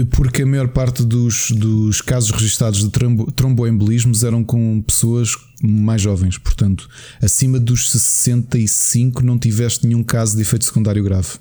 Porque 0.09 0.43
a 0.43 0.45
maior 0.45 0.69
parte 0.69 1.03
dos, 1.03 1.51
dos 1.51 2.01
casos 2.01 2.31
registados 2.31 2.79
de 2.79 2.89
trombo, 2.89 3.29
tromboembolismos 3.29 4.23
eram 4.23 4.41
com 4.41 4.81
pessoas 4.81 5.35
mais 5.61 6.01
jovens, 6.01 6.37
portanto, 6.37 6.89
acima 7.21 7.59
dos 7.59 7.91
65 7.91 9.21
não 9.21 9.37
tiveste 9.37 9.85
nenhum 9.85 10.01
caso 10.01 10.37
de 10.37 10.43
efeito 10.43 10.63
secundário 10.63 11.03
grave. 11.03 11.39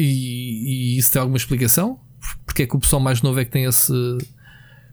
E, 0.00 0.94
e 0.94 0.98
isso 0.98 1.10
tem 1.10 1.20
alguma 1.20 1.36
explicação? 1.38 1.98
Porque 2.46 2.62
é 2.62 2.66
que 2.66 2.76
o 2.76 2.78
pessoal 2.80 3.00
mais 3.02 3.20
novo 3.22 3.38
é 3.40 3.44
que 3.44 3.50
tem 3.50 3.64
esse. 3.64 3.92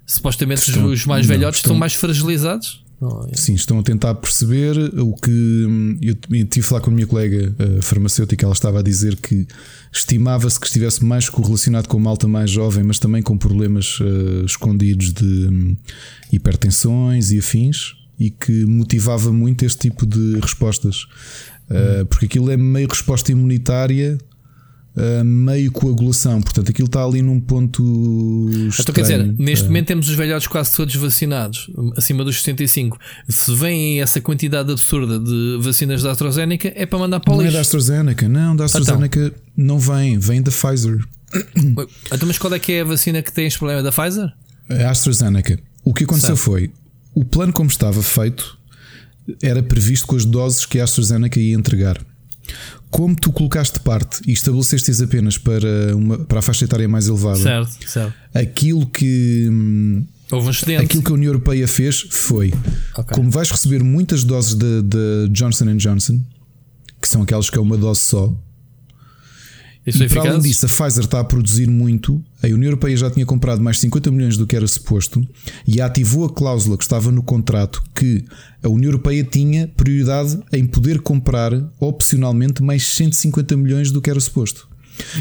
Supostamente 0.06 0.62
os- 0.62 0.68
Estão- 0.70 0.86
os 0.86 1.06
mais 1.06 1.28
não, 1.28 1.36
velhotes 1.36 1.60
estão- 1.60 1.70
estão 1.72 1.80
mais 1.80 1.94
fragilizados? 1.96 2.84
Não, 3.02 3.28
é? 3.30 3.36
Sim, 3.36 3.56
estão 3.56 3.80
a 3.80 3.84
tentar 3.84 4.14
perceber 4.16 4.78
o 5.00 5.14
que. 5.16 5.30
hum, 5.32 5.98
Eu 6.02 6.16
eu 6.32 6.46
tive 6.46 6.66
a 6.66 6.70
falar 6.70 6.82
com 6.82 6.92
a 6.92 6.94
minha 6.94 7.08
colega 7.08 7.54
eh, 7.60 7.82
farmacêutica, 7.82 8.46
ela 8.46 8.54
estava 8.54 8.80
a 8.80 8.82
dizer 8.84 9.16
que 9.18 9.46
estimava-se 9.92 10.60
que 10.60 10.68
estivesse 10.68 11.04
mais 11.04 11.28
correlacionado 11.30 11.90
com 11.90 12.00
malta 12.00 12.28
mais 12.28 12.50
jovem, 12.52 12.84
mas 12.84 13.00
também 13.00 13.22
com 13.22 13.38
problemas 13.38 13.98
eh, 14.02 14.46
escondidos 14.46 15.12
de 15.12 15.26
hum, 15.26 15.76
hipertensões 16.32 17.32
e 17.32 17.40
afins, 17.40 17.96
e 18.20 18.30
que 18.30 18.64
motivava 18.66 19.32
muito 19.34 19.66
este 19.66 19.90
tipo 19.90 20.06
de 20.06 20.40
respostas, 20.40 21.08
Eh, 21.68 22.06
porque 22.06 22.28
aquilo 22.28 22.52
é 22.52 22.56
meio 22.58 22.88
resposta 22.88 23.32
imunitária. 23.32 24.20
Eh, 24.98 25.24
meio 25.24 25.72
coagulação, 25.72 26.42
portanto 26.42 26.70
aquilo 26.70 26.86
está 26.88 27.04
ali 27.04 27.22
num 27.22 27.40
ponto. 27.40 27.84
Então, 28.80 28.94
quer 28.94 29.02
dizer, 29.02 29.24
neste 29.38 29.66
Eh, 29.66 29.68
momento 29.68 29.88
temos 29.88 30.08
os 30.08 30.16
velhotes 30.16 30.48
quase 30.48 30.76
todos 30.76 30.96
vacinados, 30.96 31.70
acima 31.98 32.24
dos 32.24 32.38
75. 32.42 32.98
Se 33.28 33.54
vem 33.56 34.02
essa 34.02 34.22
quantidade 34.22 34.72
absurda 34.72 35.20
de 35.20 35.58
vacinas 35.62 36.02
da 36.02 36.12
AstraZeneca, 36.12 36.72
é 36.76 36.86
para 36.86 37.00
mandar 37.00 37.20
para 37.20 37.34
o 37.34 37.38
Não 37.38 37.42
é 37.42 37.46
da 37.46 37.50
lixo. 37.60 37.62
AstraZeneca, 37.78 38.28
não, 38.30 38.56
da 38.56 38.66
AstraZeneca 38.66 39.34
não 39.56 39.80
vem, 39.80 40.18
vem 40.18 40.42
da 40.42 40.52
Pfizer. 40.52 40.98
Então, 41.56 42.28
mas 42.28 42.38
qual 42.38 42.54
é 42.54 42.60
que 42.60 42.72
é 42.72 42.82
a 42.82 42.86
vacina 42.86 43.22
que 43.22 43.32
tem 43.32 43.46
este 43.48 43.60
problema 43.60 43.84
da 43.84 43.92
Pfizer? 43.92 44.32
A 44.70 44.90
AstraZeneca. 44.90 45.60
O 45.84 45.94
que 45.94 46.04
aconteceu 46.06 46.36
Certo. 46.36 46.46
foi 46.46 46.72
o 47.14 47.24
plano 47.24 47.52
como 47.54 47.70
estava 47.70 48.02
feito 48.02 48.58
era 49.42 49.62
previsto 49.64 50.06
com 50.08 50.16
as 50.16 50.24
doses 50.26 50.66
que 50.66 50.80
a 50.80 50.84
AstraZeneca 50.84 51.40
ia 51.40 51.56
entregar. 51.56 51.98
Como 52.90 53.16
tu 53.16 53.32
colocaste 53.32 53.76
de 53.76 53.80
parte 53.82 54.22
e 54.28 54.32
estabeleceste 54.32 54.92
apenas 55.04 55.38
para, 55.38 55.96
uma, 55.96 56.18
para 56.20 56.40
a 56.40 56.42
faixa 56.42 56.66
etária 56.66 56.88
mais 56.88 57.08
elevada, 57.08 57.38
Certo, 57.40 57.90
certo. 57.90 58.14
aquilo 58.34 58.86
que 58.88 59.48
hum, 59.52 60.06
Houve 60.32 60.48
um 60.48 60.52
excedente. 60.52 60.84
aquilo 60.84 61.04
que 61.04 61.12
a 61.12 61.14
União 61.16 61.30
Europeia 61.30 61.68
fez 61.68 62.06
foi 62.10 62.54
Ok. 62.98 63.16
como 63.16 63.30
vais 63.30 63.52
receber 63.52 63.84
muitas 63.84 64.24
doses 64.24 64.56
da 64.56 64.82
da 64.82 65.28
Johnson 65.32 65.76
Johnson, 65.78 66.22
que 67.02 67.08
são 67.08 67.22
aquelas 67.22 67.50
que 67.50 67.58
é 67.58 67.62
uma 67.62 67.78
dose 67.78 68.00
só, 68.02 68.34
Isso 69.86 70.02
é 70.02 70.06
E 70.08 70.10
para 70.10 70.30
além 70.30 70.42
disso, 70.42 70.66
a 70.66 70.70
Pfizer 70.70 71.04
está 71.04 71.20
a 71.20 71.24
produzir 71.24 71.70
muito. 71.70 72.24
A 72.42 72.48
União 72.48 72.66
Europeia 72.66 72.98
já 72.98 73.10
tinha 73.12 73.26
comprado 73.26 73.62
mais 73.62 73.80
50 73.80 74.10
milhões 74.12 74.38
do 74.38 74.48
que 74.48 74.56
era 74.56 74.68
suposto 74.68 75.26
e 75.68 75.80
ativou 75.80 76.26
a 76.26 76.34
cláusula 76.34 76.78
que 76.78 76.84
estava 76.84 77.12
no 77.12 77.22
contrato 77.22 77.84
que 77.94 78.26
a 78.64 78.70
União 78.70 78.90
Europeia 78.90 79.24
tinha 79.24 79.68
prioridade 79.68 80.40
em 80.52 80.66
poder 80.66 81.02
comprar 81.02 81.52
opcionalmente 81.80 82.64
mais 82.64 82.84
150 82.88 83.56
milhões 83.56 83.92
do 83.92 84.02
que 84.02 84.10
era 84.10 84.20
suposto. 84.20 84.68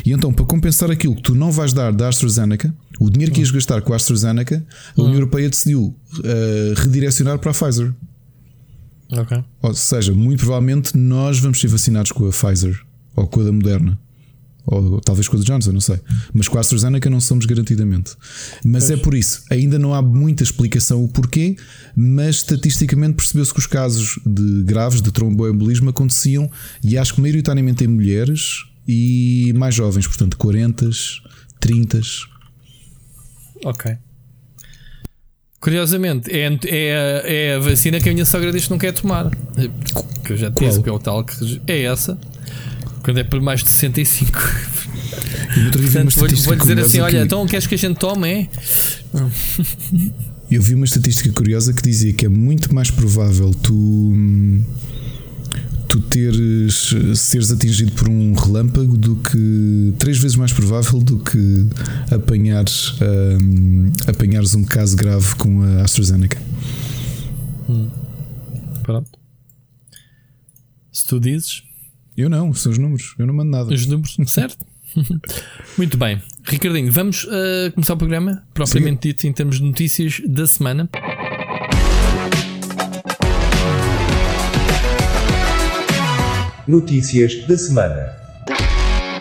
E 0.05 0.13
então, 0.13 0.33
para 0.33 0.45
compensar 0.45 0.91
aquilo 0.91 1.17
que 1.17 1.23
tu 1.23 1.35
não 1.35 1.51
vais 1.51 1.73
dar 1.73 1.93
da 1.93 2.09
AstraZeneca, 2.09 2.75
o 2.99 3.11
dinheiro 3.11 3.33
que 3.33 3.41
ias 3.41 3.51
gastar 3.51 3.83
com 3.83 3.93
a 3.93 3.97
AstraZeneca, 3.97 4.65
a 4.97 5.03
União 5.03 5.17
Europeia 5.17 5.51
decidiu 5.51 5.95
eh, 6.23 6.75
redirecionar 6.77 7.39
para 7.39 7.51
a 7.51 7.55
Pfizer. 7.55 7.93
Ok. 9.11 9.45
Ou 9.63 9.75
seja, 9.75 10.13
muito 10.13 10.41
provavelmente 10.41 10.97
nós 10.97 11.39
vamos 11.39 11.61
ser 11.61 11.69
vacinados 11.69 12.13
com 12.13 12.27
a 12.27 12.31
Pfizer 12.31 12.81
ou 13.17 13.27
com 13.27 13.41
a 13.41 13.45
da 13.45 13.53
Moderna. 13.53 13.99
Ou 14.67 15.01
talvez 15.01 15.29
com 15.29 15.37
a 15.37 15.41
da 15.41 15.45
Johnson, 15.45 15.73
não 15.73 15.81
sei. 15.81 16.01
Mas 16.33 16.49
com 16.49 16.57
a 16.57 16.61
AstraZeneca 16.61 17.11
não 17.11 17.21
somos 17.21 17.45
garantidamente. 17.45 18.13
Mas 18.65 18.91
é 18.91 18.97
por 18.97 19.15
isso, 19.15 19.43
ainda 19.51 19.79
não 19.79 19.93
há 19.93 20.01
muita 20.01 20.43
explicação 20.43 21.05
o 21.05 21.09
porquê, 21.09 21.57
mas 21.95 22.37
estatisticamente 22.37 23.15
percebeu-se 23.15 23.53
que 23.53 23.59
os 23.59 23.67
casos 23.67 24.19
de 24.25 24.63
graves 24.65 25.03
de 25.03 25.13
tromboembolismo 25.13 25.91
aconteciam 25.91 26.51
e 26.83 26.97
acho 26.97 27.15
que 27.15 27.21
maioritariamente 27.21 27.85
em 27.85 27.89
mulheres 27.89 28.65
e 28.89 29.53
mais 29.55 29.75
jovens, 29.75 30.07
portanto 30.07 30.37
40, 30.39 30.89
30. 31.61 32.01
Ok. 33.65 33.97
Curiosamente, 35.61 36.31
é, 36.31 36.59
é, 36.67 37.23
é 37.25 37.55
a 37.55 37.59
vacina 37.59 37.99
que 37.99 38.09
a 38.09 38.13
minha 38.13 38.27
sogra 38.27 38.53
diz 38.53 38.65
que 38.65 38.71
não 38.71 38.79
quer 38.79 38.93
tomar. 38.93 39.31
Que 40.23 40.35
eu 40.35 40.37
já 40.37 40.51
te 40.51 40.63
disse 40.63 40.83
que 40.83 40.89
é 40.89 40.93
o 40.93 40.99
tal 40.99 41.25
que 41.25 41.61
é 41.67 41.85
essa. 41.85 42.19
Quando 43.05 43.19
é 43.19 43.25
por 43.25 43.41
mais 43.41 43.63
de 43.63 43.69
65. 43.69 44.33
Portanto, 45.73 46.17
vou, 46.17 46.27
vou 46.27 46.57
dizer 46.57 46.81
assim: 46.81 47.01
olha, 47.01 47.19
que... 47.19 47.25
então 47.25 47.47
queres 47.47 47.67
que 47.67 47.75
a 47.75 47.79
gente 47.79 47.99
tome? 47.99 48.29
É? 48.29 48.49
Eu 50.51 50.63
vi 50.63 50.75
uma 50.75 50.87
estatística 50.87 51.31
curiosa 51.31 51.73
que 51.75 51.83
dizia 51.83 52.13
que 52.15 52.25
é 52.25 52.29
muito 52.29 52.75
mais 52.75 52.91
provável 52.91 53.51
tu 53.51 54.15
tu 55.89 56.01
teres 56.01 56.95
seres 57.15 57.53
atingido 57.53 57.93
por 57.93 58.09
um 58.09 58.33
relâmpago 58.33 58.97
do 58.97 59.17
que 59.17 59.95
três 59.99 60.19
vezes 60.19 60.37
mais 60.37 60.53
provável 60.53 60.99
do 60.99 61.19
que 61.19 61.67
apanhares 62.11 62.95
um, 63.41 63.93
apanhares 64.07 64.55
um 64.55 64.65
caso 64.65 64.97
grave 64.97 65.35
com 65.37 65.63
a 65.63 65.83
AstraZeneca. 65.83 66.41
Hum. 67.69 67.91
Pronto. 68.83 69.19
Se 70.91 71.05
tu 71.07 71.21
dizes. 71.21 71.63
Eu 72.17 72.31
não, 72.31 72.55
são 72.55 72.71
os 72.71 72.79
números, 72.79 73.13
eu 73.19 73.27
não 73.27 73.35
mando 73.35 73.51
nada. 73.51 73.75
Os 73.75 73.87
números, 73.87 74.17
certo? 74.27 74.65
Muito 75.77 75.99
bem, 75.99 76.23
Ricardinho, 76.45 76.93
vamos 76.93 77.25
uh, 77.25 77.73
começar 77.75 77.95
o 77.95 77.97
programa 77.97 78.47
propriamente 78.55 79.03
Sim. 79.03 79.09
dito 79.09 79.27
em 79.27 79.33
termos 79.33 79.57
de 79.57 79.65
notícias 79.65 80.23
da 80.25 80.47
semana. 80.47 80.89
Notícias 86.69 87.45
da 87.49 87.59
semana. 87.59 88.15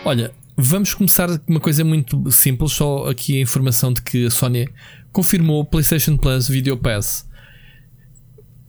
Olha, 0.04 0.30
vamos 0.56 0.94
começar 0.94 1.36
com 1.40 1.50
uma 1.50 1.60
coisa 1.60 1.82
muito 1.82 2.30
simples, 2.30 2.74
só 2.74 3.08
aqui 3.10 3.38
a 3.38 3.40
informação 3.40 3.92
de 3.92 4.02
que 4.02 4.26
a 4.26 4.30
Sony 4.30 4.68
confirmou 5.12 5.62
o 5.62 5.64
PlayStation 5.64 6.16
Plus 6.16 6.46
Video 6.46 6.76
Pass. 6.76 7.28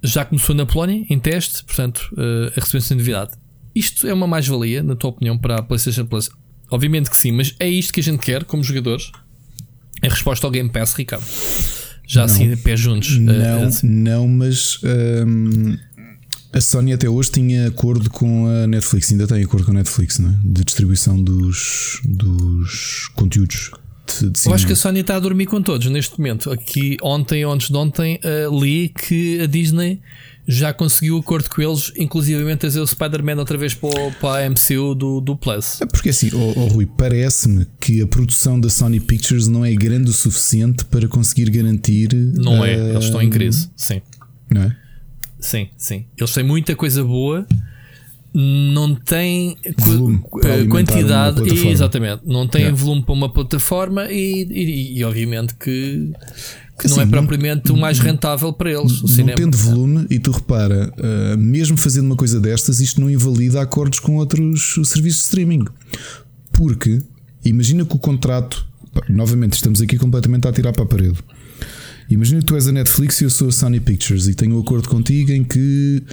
Já 0.02 0.26
começou 0.26 0.56
na 0.56 0.66
Polónia, 0.66 1.06
em 1.12 1.20
teste, 1.20 1.64
portanto, 1.64 2.10
uh, 2.14 2.52
a 2.58 2.60
receber 2.60 2.82
sem 2.82 2.98
novidade. 2.98 3.45
Isto 3.76 4.08
é 4.08 4.14
uma 4.14 4.28
mais-valia, 4.28 4.82
na 4.82 4.96
tua 4.96 5.10
opinião, 5.10 5.38
para 5.38 5.58
a 5.58 5.62
PlayStation 5.62 6.06
Plus? 6.06 6.30
Obviamente 6.72 7.10
que 7.10 7.18
sim, 7.18 7.32
mas 7.32 7.54
é 7.60 7.70
isto 7.70 7.94
que 7.94 8.00
a 8.00 8.04
gente 8.04 8.20
quer 8.20 8.44
como 8.46 8.64
jogadores? 8.64 9.12
A 10.02 10.08
resposta 10.08 10.48
ao 10.48 10.52
Game 10.52 10.70
Pass, 10.70 10.94
Ricardo. 10.94 11.26
Já 12.08 12.22
não, 12.22 12.26
assim, 12.26 12.56
pé 12.58 12.78
juntos. 12.78 13.18
Não, 13.18 13.64
uh, 13.64 13.66
assim. 13.66 13.88
não 13.88 14.28
mas. 14.28 14.80
Um 14.84 15.78
a 16.56 16.62
Sony 16.62 16.94
até 16.94 17.10
hoje 17.10 17.32
tinha 17.32 17.68
acordo 17.68 18.10
com 18.10 18.48
a 18.48 18.66
Netflix, 18.66 19.12
ainda 19.12 19.28
tem 19.28 19.44
acordo 19.44 19.66
com 19.66 19.72
a 19.72 19.76
Netflix, 19.76 20.20
não 20.20 20.30
é? 20.30 20.34
de 20.42 20.64
distribuição 20.64 21.22
dos, 21.22 22.00
dos 22.06 23.10
conteúdos. 23.14 23.72
De, 24.08 24.30
de 24.30 24.40
Eu 24.46 24.54
acho 24.54 24.66
que 24.66 24.72
a 24.72 24.76
Sony 24.76 25.02
está 25.02 25.18
a 25.18 25.20
dormir 25.20 25.48
com 25.48 25.62
todos 25.62 25.86
neste 25.88 26.18
momento. 26.18 26.50
Aqui, 26.50 26.96
ontem 27.04 27.44
antes 27.44 27.70
de 27.70 27.76
ontem, 27.76 28.22
uh, 28.24 28.58
li 28.64 28.88
que 28.88 29.42
a 29.42 29.48
Disney 29.48 30.00
já 30.48 30.74
conseguiu 30.74 31.18
acordo 31.18 31.50
com 31.50 31.62
eles, 31.62 31.92
inclusivamente 31.98 32.60
trazer 32.60 32.80
o 32.80 32.88
Spider-Man 32.88 33.38
outra 33.38 33.58
vez 33.58 33.74
para, 33.74 34.12
para 34.20 34.46
a 34.46 34.50
MCU 34.50 34.94
do, 34.94 35.20
do 35.20 35.36
Plus. 35.36 35.82
É 35.82 35.86
porque 35.86 36.10
assim, 36.10 36.30
oh, 36.34 36.54
oh 36.56 36.68
Rui, 36.68 36.86
parece-me 36.86 37.66
que 37.80 38.02
a 38.02 38.08
produção 38.08 38.60
da 38.60 38.70
Sony 38.70 39.00
Pictures 39.00 39.48
não 39.48 39.66
é 39.66 39.74
grande 39.74 40.10
o 40.10 40.14
suficiente 40.14 40.86
para 40.86 41.08
conseguir 41.08 41.50
garantir. 41.50 42.14
Não 42.14 42.64
é, 42.64 42.74
eles 42.74 43.06
estão 43.06 43.22
em 43.22 43.30
crise, 43.30 43.70
sim. 43.76 44.02
Não 44.50 44.64
é? 44.64 44.78
Sim, 45.40 45.70
sim. 45.78 46.06
Eles 46.18 46.34
têm 46.34 46.44
muita 46.44 46.76
coisa 46.76 47.04
boa, 47.04 47.48
não 48.34 48.94
têm 48.96 49.58
volume 49.78 50.22
eh, 50.44 50.66
quantidade 50.66 51.42
e, 51.42 51.68
exatamente, 51.70 52.22
não 52.26 52.48
têm 52.48 52.64
yeah. 52.64 52.78
volume 52.78 53.02
para 53.04 53.14
uma 53.14 53.32
plataforma 53.32 54.12
e, 54.12 54.44
e, 54.44 54.98
e 54.98 55.04
obviamente 55.04 55.56
que, 55.56 56.12
que 56.78 56.88
assim, 56.88 56.96
não 56.96 57.04
é 57.04 57.06
propriamente 57.06 57.70
não, 57.70 57.76
o 57.76 57.80
mais 57.80 58.00
rentável 58.00 58.52
para 58.52 58.72
eles. 58.72 59.02
O 59.02 59.24
não 59.24 59.36
tendo 59.36 59.58
volume, 59.58 60.06
e 60.10 60.20
tu 60.20 60.32
repara, 60.32 60.92
uh, 60.98 61.38
mesmo 61.38 61.78
fazendo 61.78 62.06
uma 62.06 62.16
coisa 62.16 62.40
destas, 62.40 62.80
isto 62.80 63.00
não 63.00 63.10
invalida 63.10 63.62
acordos 63.62 64.00
com 64.00 64.18
outros 64.18 64.74
serviços 64.84 65.22
de 65.22 65.26
streaming. 65.26 65.66
Porque 66.52 67.02
imagina 67.44 67.86
que 67.86 67.96
o 67.96 68.00
contrato, 68.00 68.66
novamente, 69.08 69.54
estamos 69.54 69.82
aqui 69.82 69.98
completamente 69.98 70.48
a 70.48 70.52
tirar 70.52 70.74
para 70.74 70.84
a 70.84 70.88
parede. 70.88 71.18
Imagina 72.10 72.40
que 72.40 72.46
tu 72.46 72.56
és 72.56 72.68
a 72.68 72.72
Netflix 72.72 73.22
e 73.22 73.24
eu 73.24 73.30
sou 73.30 73.48
a 73.48 73.52
Sony 73.52 73.80
Pictures 73.80 74.28
e 74.28 74.36
tenho 74.36 74.58
um 74.58 74.60
acordo 74.60 74.88
contigo 74.88 75.32
em 75.32 75.44
que 75.44 76.04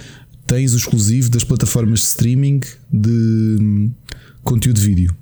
tens 0.47 0.73
o 0.73 0.77
exclusivo 0.77 1.29
das 1.29 1.43
plataformas 1.43 1.99
de 1.99 2.05
streaming 2.05 2.61
de 2.91 3.57
hum, 3.59 3.91
conteúdo 4.43 4.79
de 4.79 4.87
vídeo. 4.87 5.15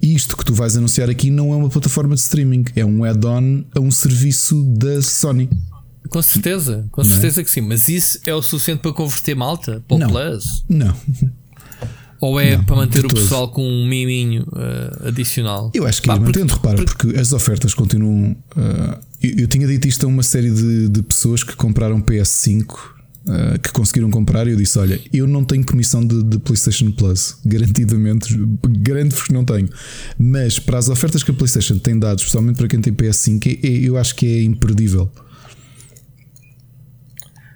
Isto 0.00 0.36
que 0.36 0.44
tu 0.44 0.54
vais 0.54 0.76
anunciar 0.76 1.08
aqui 1.08 1.30
não 1.30 1.52
é 1.52 1.56
uma 1.56 1.68
plataforma 1.68 2.14
de 2.14 2.20
streaming, 2.20 2.64
é 2.76 2.84
um 2.84 3.04
add-on 3.04 3.64
a 3.74 3.80
um 3.80 3.90
serviço 3.90 4.62
da 4.64 5.00
Sony. 5.02 5.48
Com 6.08 6.20
certeza, 6.20 6.86
com 6.90 7.02
certeza 7.04 7.40
é? 7.40 7.44
que 7.44 7.50
sim, 7.50 7.62
mas 7.62 7.88
isso 7.88 8.20
é 8.26 8.34
o 8.34 8.42
suficiente 8.42 8.80
para 8.80 8.92
converter 8.92 9.34
malta 9.34 9.82
para 9.86 9.94
o 9.94 9.98
não, 9.98 10.08
Plus? 10.08 10.64
Não. 10.68 10.94
Ou 12.20 12.38
é 12.38 12.56
não, 12.56 12.64
para 12.64 12.76
manter 12.76 13.04
o 13.04 13.08
pessoal 13.08 13.48
com 13.48 13.66
um 13.66 13.86
miminho 13.86 14.42
uh, 14.52 15.08
adicional? 15.08 15.70
Eu 15.74 15.86
acho 15.86 16.00
que 16.00 16.06
Pá, 16.06 16.14
é 16.14 16.18
mantendo, 16.20 16.52
repara, 16.54 16.76
porque... 16.76 17.06
porque 17.08 17.18
as 17.18 17.32
ofertas 17.32 17.74
continuam. 17.74 18.36
Uh, 18.56 18.98
eu, 19.20 19.38
eu, 19.38 19.48
tinha 19.48 19.66
dito 19.66 19.88
isto 19.88 20.06
a 20.06 20.08
uma 20.08 20.22
série 20.22 20.50
de, 20.50 20.88
de 20.88 21.02
pessoas 21.02 21.42
que 21.42 21.56
compraram 21.56 22.00
PS5 22.00 22.64
eh, 23.28 23.58
que 23.58 23.70
conseguiram 23.70 24.10
comprar 24.10 24.48
e 24.48 24.50
eu 24.50 24.56
disse: 24.56 24.76
Olha, 24.80 25.00
eu 25.12 25.28
não 25.28 25.44
tenho 25.44 25.64
comissão 25.64 26.04
de, 26.04 26.24
de 26.24 26.38
PlayStation 26.40 26.90
Plus, 26.90 27.38
garantidamente, 27.44 28.34
garanto-vos 28.80 29.22
que 29.22 29.32
não 29.32 29.44
tenho. 29.44 29.68
Mas 30.18 30.58
para 30.58 30.78
as 30.78 30.88
ofertas 30.88 31.22
que 31.22 31.30
a 31.30 31.34
PlayStation 31.34 31.78
tem 31.78 31.96
dado, 31.96 32.18
especialmente 32.18 32.56
para 32.56 32.66
quem 32.66 32.80
tem 32.80 32.92
PS5, 32.92 33.46
é, 33.46 33.66
é, 33.66 33.88
eu 33.88 33.96
acho 33.96 34.16
que 34.16 34.26
é 34.26 34.42
imperdível. 34.42 35.08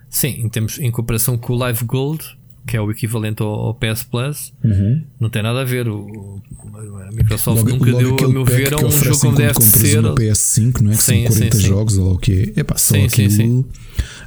Sim, 0.09 0.45
em, 0.45 0.49
termos, 0.49 0.79
em 0.79 0.91
comparação 0.91 1.37
com 1.37 1.53
o 1.53 1.57
Live 1.57 1.85
Gold, 1.85 2.25
que 2.67 2.77
é 2.77 2.81
o 2.81 2.91
equivalente 2.91 3.43
ao, 3.43 3.49
ao 3.49 3.75
PS 3.75 4.03
Plus, 4.03 4.53
uhum. 4.63 5.03
não 5.21 5.31
tem 5.31 5.43
nada 5.43 5.61
a 5.61 5.65
ver. 5.65 5.89
O, 5.89 6.43
a 6.75 7.13
Microsoft 7.13 7.59
logo, 7.59 7.71
nunca 7.71 7.91
logo 7.93 8.17
deu, 8.17 8.29
a 8.29 8.33
meu 8.33 8.45
ver, 8.45 8.75
um 8.75 8.91
jogo 8.91 9.19
como 9.21 9.37
deve 9.37 9.63
ser. 9.63 10.03
No 10.03 10.15
PS5, 10.17 10.81
não 10.81 10.91
é? 10.91 10.97
Que 10.97 11.03
sim, 11.03 11.27
são 11.27 11.37
40 11.37 11.57
sim, 11.57 11.63
jogos 11.63 11.97
ou 11.97 12.15
o 12.15 12.19
que 12.19 12.53
é. 12.57 12.61
Epá, 12.61 12.77
só 12.77 12.95
sim, 12.95 13.05
aquilo. 13.05 13.31
Sim, 13.31 13.65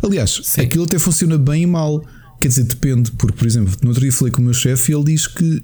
Aliás, 0.01 0.41
aquilo 0.57 0.85
até 0.85 0.97
funciona 0.97 1.37
bem 1.37 1.63
e 1.63 1.67
mal. 1.67 2.01
Quer 2.39 2.47
dizer, 2.47 2.63
depende, 2.63 3.11
porque, 3.11 3.37
por 3.37 3.45
exemplo, 3.45 3.73
no 3.81 3.89
outro 3.89 4.01
dia 4.01 4.13
falei 4.13 4.31
com 4.31 4.41
o 4.41 4.45
meu 4.45 4.53
chefe 4.53 4.93
e 4.93 4.95
ele 4.95 5.03
diz 5.03 5.27
que 5.27 5.61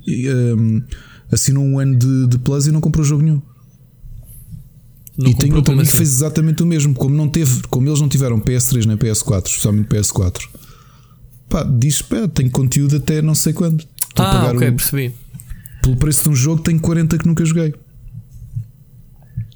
um, 0.58 0.84
assinou 1.32 1.63
um 1.63 1.79
ano 1.79 1.98
de, 1.98 2.27
de 2.27 2.38
Plus 2.39 2.67
e 2.67 2.72
não 2.74 2.82
comprou 2.82 3.05
jogo 3.05 3.24
nenhum. 3.24 3.41
Não 5.17 5.29
e 5.29 5.34
tem 5.34 5.53
outro 5.53 5.74
amigo 5.74 5.89
que 5.89 5.96
fez 5.96 6.10
exatamente 6.10 6.62
o 6.62 6.65
mesmo. 6.65 6.94
Como, 6.94 7.15
não 7.15 7.29
teve, 7.29 7.62
como 7.70 7.88
eles 7.88 8.01
não 8.01 8.10
tiveram 8.10 8.38
PS3 8.41 8.86
nem 8.86 8.98
PS4, 8.98 9.48
especialmente 9.48 9.88
PS4 9.88 10.41
pá, 11.49 11.63
diz 11.63 12.01
pá, 12.01 12.27
tenho 12.27 12.51
conteúdo 12.51 12.97
até 12.97 13.21
não 13.21 13.35
sei 13.35 13.53
quando. 13.53 13.81
Estou 13.81 14.25
ah, 14.25 14.51
ok, 14.53 14.69
o, 14.69 14.75
percebi. 14.75 15.15
Pelo 15.81 15.97
preço 15.97 16.23
de 16.23 16.29
um 16.29 16.35
jogo, 16.35 16.61
tenho 16.61 16.79
40 16.79 17.17
que 17.17 17.27
nunca 17.27 17.43
joguei. 17.45 17.73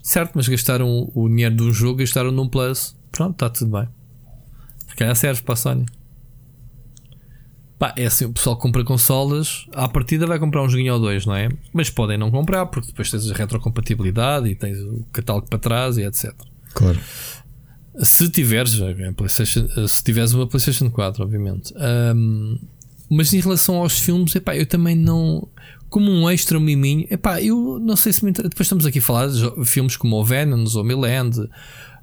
Certo, 0.02 0.32
mas 0.36 0.48
gastaram 0.48 1.12
o 1.14 1.30
dinheiro 1.30 1.56
de 1.56 1.64
um 1.64 1.72
jogo, 1.72 2.00
gastaram 2.00 2.32
num 2.32 2.48
Plus. 2.48 2.96
Pronto, 3.12 3.34
está 3.34 3.50
tudo 3.50 3.72
bem. 3.72 3.88
Se 4.88 4.96
calhar 4.96 5.16
serve 5.16 5.42
para 5.42 5.54
a 5.54 5.56
Sony. 5.56 5.86
Pá, 7.78 7.94
é 7.96 8.08
assim, 8.08 8.26
o 8.26 8.34
pessoal 8.34 8.58
compra 8.58 8.84
consolas, 8.84 9.66
à 9.74 9.88
partida 9.88 10.28
vai 10.28 10.38
comprar 10.38 10.62
um 10.62 10.68
joguinho 10.68 10.96
ou 10.96 11.00
dois, 11.00 11.26
não 11.26 11.34
é? 11.34 11.48
Mas 11.72 11.90
podem 11.90 12.18
não 12.18 12.30
comprar, 12.30 12.66
porque 12.66 12.88
depois 12.88 13.10
tens 13.10 13.32
a 13.32 13.34
retrocompatibilidade 13.34 14.50
e 14.50 14.56
tens 14.56 14.78
o 14.80 15.06
catálogo 15.14 15.48
para 15.48 15.60
trás 15.60 15.98
e 15.98 16.04
etc. 16.04 16.34
Claro. 16.74 17.00
Se 18.02 18.30
tiveres, 18.30 18.80
se 19.88 20.04
tiveres 20.04 20.34
uma 20.34 20.48
PlayStation 20.48 20.90
4, 20.90 21.24
obviamente. 21.24 21.74
Um, 21.76 22.58
mas 23.10 23.34
em 23.34 23.40
relação 23.40 23.76
aos 23.76 24.00
filmes, 24.00 24.36
epá, 24.36 24.56
eu 24.56 24.66
também 24.66 24.96
não. 24.96 25.48
Como 25.90 26.12
um 26.12 26.30
extra 26.30 26.60
miminho, 26.60 27.08
epá, 27.10 27.42
eu 27.42 27.80
não 27.80 27.96
sei 27.96 28.14
se 28.14 28.24
me 28.24 28.32
Depois 28.32 28.62
estamos 28.62 28.86
aqui 28.86 29.00
a 29.00 29.02
falar 29.02 29.28
de 29.28 29.66
filmes 29.66 29.98
como 29.98 30.18
o 30.18 30.24
Venoms 30.24 30.76
ou 30.76 30.84
Milland, 30.84 31.50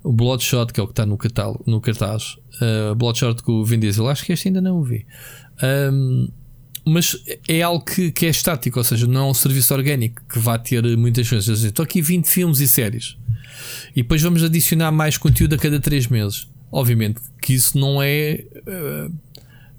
o 0.02 0.12
Bloodshot, 0.12 0.72
que 0.72 0.80
é 0.80 0.82
o 0.82 0.86
que 0.86 0.92
está 0.92 1.06
no, 1.06 1.16
catálogo, 1.16 1.62
no 1.66 1.80
cartaz. 1.80 2.36
Uh, 2.60 2.94
Bloodshot 2.96 3.42
com 3.42 3.52
o 3.52 3.64
Vin 3.64 3.78
Diesel, 3.78 4.08
acho 4.08 4.24
que 4.24 4.32
este 4.32 4.48
ainda 4.48 4.60
não 4.60 4.78
o 4.78 4.82
vi. 4.82 5.06
Um, 5.62 6.28
mas 6.86 7.16
é 7.48 7.62
algo 7.62 7.84
que, 7.84 8.12
que, 8.12 8.26
é 8.26 8.28
estático, 8.28 8.78
ou 8.78 8.84
seja, 8.84 9.06
não 9.06 9.26
é 9.26 9.30
um 9.30 9.34
serviço 9.34 9.74
orgânico 9.74 10.22
que 10.28 10.38
vai 10.38 10.56
ter 10.58 10.96
muitas 10.96 11.28
coisas. 11.28 11.64
Estou 11.64 11.82
aqui 11.82 12.00
20 12.00 12.26
filmes 12.26 12.60
e 12.60 12.68
séries. 12.68 13.16
E 13.94 14.02
depois 14.02 14.22
vamos 14.22 14.44
adicionar 14.44 14.92
mais 14.92 15.18
conteúdo 15.18 15.54
a 15.54 15.58
cada 15.58 15.80
3 15.80 16.06
meses. 16.06 16.48
Obviamente 16.70 17.20
que 17.40 17.54
isso 17.54 17.76
não 17.78 18.00
é 18.00 18.44
uh, 18.68 19.12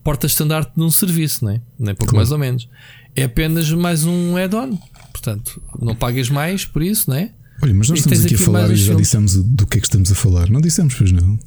porta-estandarte 0.03 0.73
de 0.75 0.81
um 0.81 0.89
serviço, 0.89 1.45
né? 1.45 1.61
nem 1.79 1.95
pouco 1.95 2.11
claro. 2.11 2.17
mais 2.17 2.31
ou 2.31 2.37
menos. 2.37 2.67
É 3.15 3.23
apenas 3.23 3.71
mais 3.71 4.03
um 4.03 4.35
add-on. 4.35 4.77
Portanto, 5.11 5.61
não 5.81 5.95
pagas 5.95 6.29
mais 6.29 6.65
por 6.65 6.83
isso, 6.83 7.09
né? 7.09 7.31
Olha, 7.61 7.73
mas 7.73 7.89
nós 7.89 7.99
estamos 7.99 8.25
aqui 8.25 8.35
a 8.35 8.37
falar 8.37 8.69
e 8.69 8.75
já 8.75 8.85
filmes. 8.87 9.07
dissemos 9.07 9.35
do 9.35 9.65
que 9.65 9.77
é 9.77 9.81
que 9.81 9.87
estamos 9.87 10.11
a 10.11 10.15
falar. 10.15 10.49
Não 10.49 10.61
dissemos, 10.61 10.93
pois 10.93 11.11
não? 11.11 11.39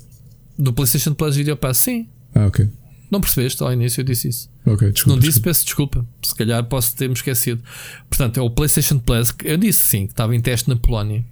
Do 0.59 0.73
PlayStation 0.73 1.15
Plus 1.15 1.37
Video 1.37 1.57
Pass, 1.57 1.79
sim. 1.79 2.09
Ah, 2.35 2.47
ok. 2.47 2.69
Não 3.11 3.21
percebeste? 3.21 3.63
Ao 3.63 3.73
início 3.73 4.01
eu 4.01 4.05
disse 4.05 4.29
isso. 4.29 4.51
Desculpa. 4.93 5.17
Não 5.17 5.19
disse, 5.19 5.41
peço 5.41 5.65
desculpa. 5.65 6.07
Se 6.23 6.35
calhar 6.35 6.63
posso 6.65 6.95
ter-me 6.95 7.15
esquecido. 7.15 7.63
Portanto, 8.09 8.39
é 8.39 8.43
o 8.43 8.51
PlayStation 8.51 8.99
Plus. 8.99 9.35
Eu 9.45 9.57
disse 9.57 9.81
sim, 9.81 10.07
que 10.07 10.13
estava 10.13 10.35
em 10.37 10.41
teste 10.41 10.69
na 10.69 10.77
Polónia. 10.77 11.25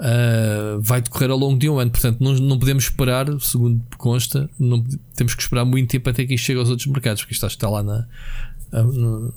uh, 0.00 0.80
vai 0.80 1.00
decorrer 1.00 1.30
ao 1.30 1.38
longo 1.38 1.58
de 1.58 1.68
um 1.68 1.78
ano. 1.78 1.90
Portanto, 1.90 2.18
não, 2.20 2.32
não 2.34 2.58
podemos 2.58 2.84
esperar, 2.84 3.26
segundo 3.40 3.80
consta, 3.96 4.48
não, 4.58 4.84
temos 5.14 5.34
que 5.34 5.42
esperar 5.42 5.64
muito 5.64 5.90
tempo 5.90 6.08
até 6.08 6.24
que 6.24 6.34
isto 6.34 6.44
chegue 6.44 6.58
aos 6.58 6.70
outros 6.70 6.86
mercados, 6.86 7.22
porque 7.22 7.34
isto 7.34 7.46
está 7.46 7.68
lá 7.68 7.82
na, 7.82 8.06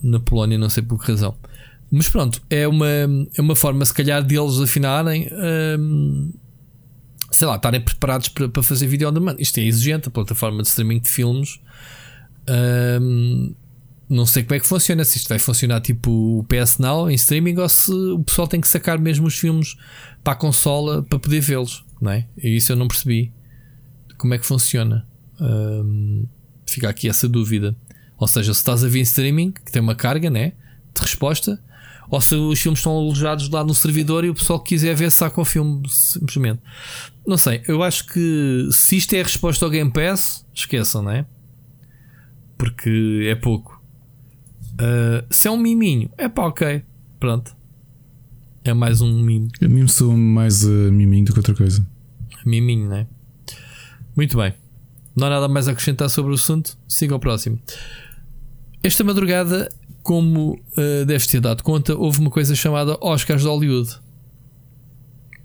na 0.02 0.20
Polónia, 0.20 0.58
não 0.58 0.70
sei 0.70 0.82
por 0.84 1.00
que 1.00 1.12
razão. 1.12 1.36
Mas 1.92 2.10
pronto, 2.10 2.42
é 2.50 2.68
uma, 2.68 2.88
é 2.88 3.42
uma 3.42 3.56
forma, 3.56 3.86
se 3.86 3.94
calhar, 3.94 4.24
deles 4.24 4.60
afinarem. 4.60 5.30
Um, 5.78 6.32
sei 7.34 7.48
lá, 7.48 7.56
estarem 7.56 7.82
preparados 7.82 8.30
para, 8.30 8.48
para 8.48 8.64
fazer 8.64 8.88
vídeo 8.88 9.10
on 9.10 9.14
demand. 9.14 9.36
Isto 9.40 9.60
é 9.60 9.64
exigente, 9.64 10.08
a 10.08 10.12
plataforma 10.12 10.62
de 10.62 10.68
streaming 10.68 11.00
de 11.00 11.10
filmes. 11.10 11.60
Um, 13.02 13.54
não 14.10 14.26
sei 14.26 14.44
como 14.44 14.56
é 14.56 14.60
que 14.60 14.68
funciona, 14.68 15.04
se 15.04 15.18
isto 15.18 15.30
vai 15.30 15.40
funcionar 15.40 15.82
tipo 15.82 16.12
o 16.12 16.44
PS 16.44 16.78
Now 16.78 17.10
em 17.10 17.16
streaming 17.16 17.58
ou 17.58 17.68
se 17.70 17.92
o 17.92 18.20
pessoal 18.20 18.48
tem 18.48 18.62
que 18.62 18.68
sacar 18.68 19.00
mesmo 19.00 19.26
os 19.26 19.38
filmes 19.38 19.76
para 20.24 20.34
a 20.34 20.36
consola 20.36 21.02
para 21.02 21.18
poder 21.18 21.40
vê-los, 21.40 21.84
não 22.00 22.12
é? 22.12 22.28
E 22.38 22.56
isso 22.56 22.72
eu 22.72 22.76
não 22.76 22.88
percebi. 22.88 23.32
Como 24.18 24.34
é 24.34 24.38
que 24.38 24.46
funciona? 24.46 25.08
Um, 25.40 26.26
fica 26.66 26.90
aqui 26.90 27.10
essa 27.10 27.28
dúvida. 27.28 27.76
Ou 28.18 28.28
seja, 28.28 28.54
se 28.54 28.60
estás 28.60 28.84
a 28.84 28.88
ver 28.88 29.00
em 29.00 29.04
streaming, 29.04 29.52
que 29.52 29.72
tem 29.72 29.82
uma 29.82 29.96
carga 29.96 30.30
né, 30.30 30.54
de 30.94 31.02
resposta, 31.02 31.60
ou 32.10 32.22
se 32.22 32.36
os 32.36 32.60
filmes 32.60 32.80
estão 32.80 32.96
alojados 32.96 33.50
lá 33.50 33.64
no 33.64 33.74
servidor 33.74 34.24
e 34.24 34.30
o 34.30 34.36
pessoal 34.36 34.60
que 34.60 34.70
quiser 34.70 34.96
ver 34.96 35.12
saca 35.12 35.42
o 35.42 35.46
filme 35.46 35.82
simplesmente. 35.90 36.62
Não 37.26 37.38
sei, 37.38 37.62
eu 37.68 37.82
acho 37.82 38.08
que 38.08 38.68
se 38.72 38.98
isto 38.98 39.14
é 39.14 39.22
a 39.22 39.24
resposta 39.24 39.66
ao 39.66 39.72
Game 39.72 39.92
Pass, 39.92 40.46
esqueçam, 40.54 41.04
não 41.04 41.12
é? 41.12 41.26
Porque 42.58 43.28
é 43.30 43.36
pouco. 43.36 43.82
Uh, 44.74 45.26
se 45.30 45.48
é 45.48 45.52
um 45.52 45.58
miminho, 45.58 46.10
é 46.18 46.28
pá, 46.28 46.48
ok. 46.48 46.84
Pronto. 47.20 47.56
É 48.64 48.74
mais 48.74 49.02
um 49.02 49.22
mimo. 49.22 49.50
A 49.62 49.68
mim 49.68 49.88
sou 49.88 50.16
mais 50.16 50.64
uh, 50.64 50.92
miminho 50.92 51.26
do 51.26 51.34
que 51.34 51.40
outra 51.40 51.54
coisa. 51.54 51.86
Miminho, 52.46 52.90
né? 52.90 53.08
Muito 54.16 54.38
bem. 54.38 54.54
Não 55.16 55.28
há 55.28 55.30
nada 55.30 55.48
mais 55.48 55.68
a 55.68 55.72
acrescentar 55.72 56.10
sobre 56.10 56.32
o 56.32 56.36
assunto. 56.36 56.78
Siga 56.88 57.14
ao 57.14 57.20
próximo. 57.20 57.60
Esta 58.82 59.04
madrugada, 59.04 59.70
como 60.02 60.60
uh, 60.78 61.06
deves 61.06 61.28
ter 61.28 61.40
dado 61.40 61.64
conta, 61.64 61.96
houve 61.96 62.20
uma 62.20 62.30
coisa 62.30 62.56
chamada 62.56 62.98
Oscars 63.02 63.42
de 63.42 63.48
Hollywood. 63.48 63.90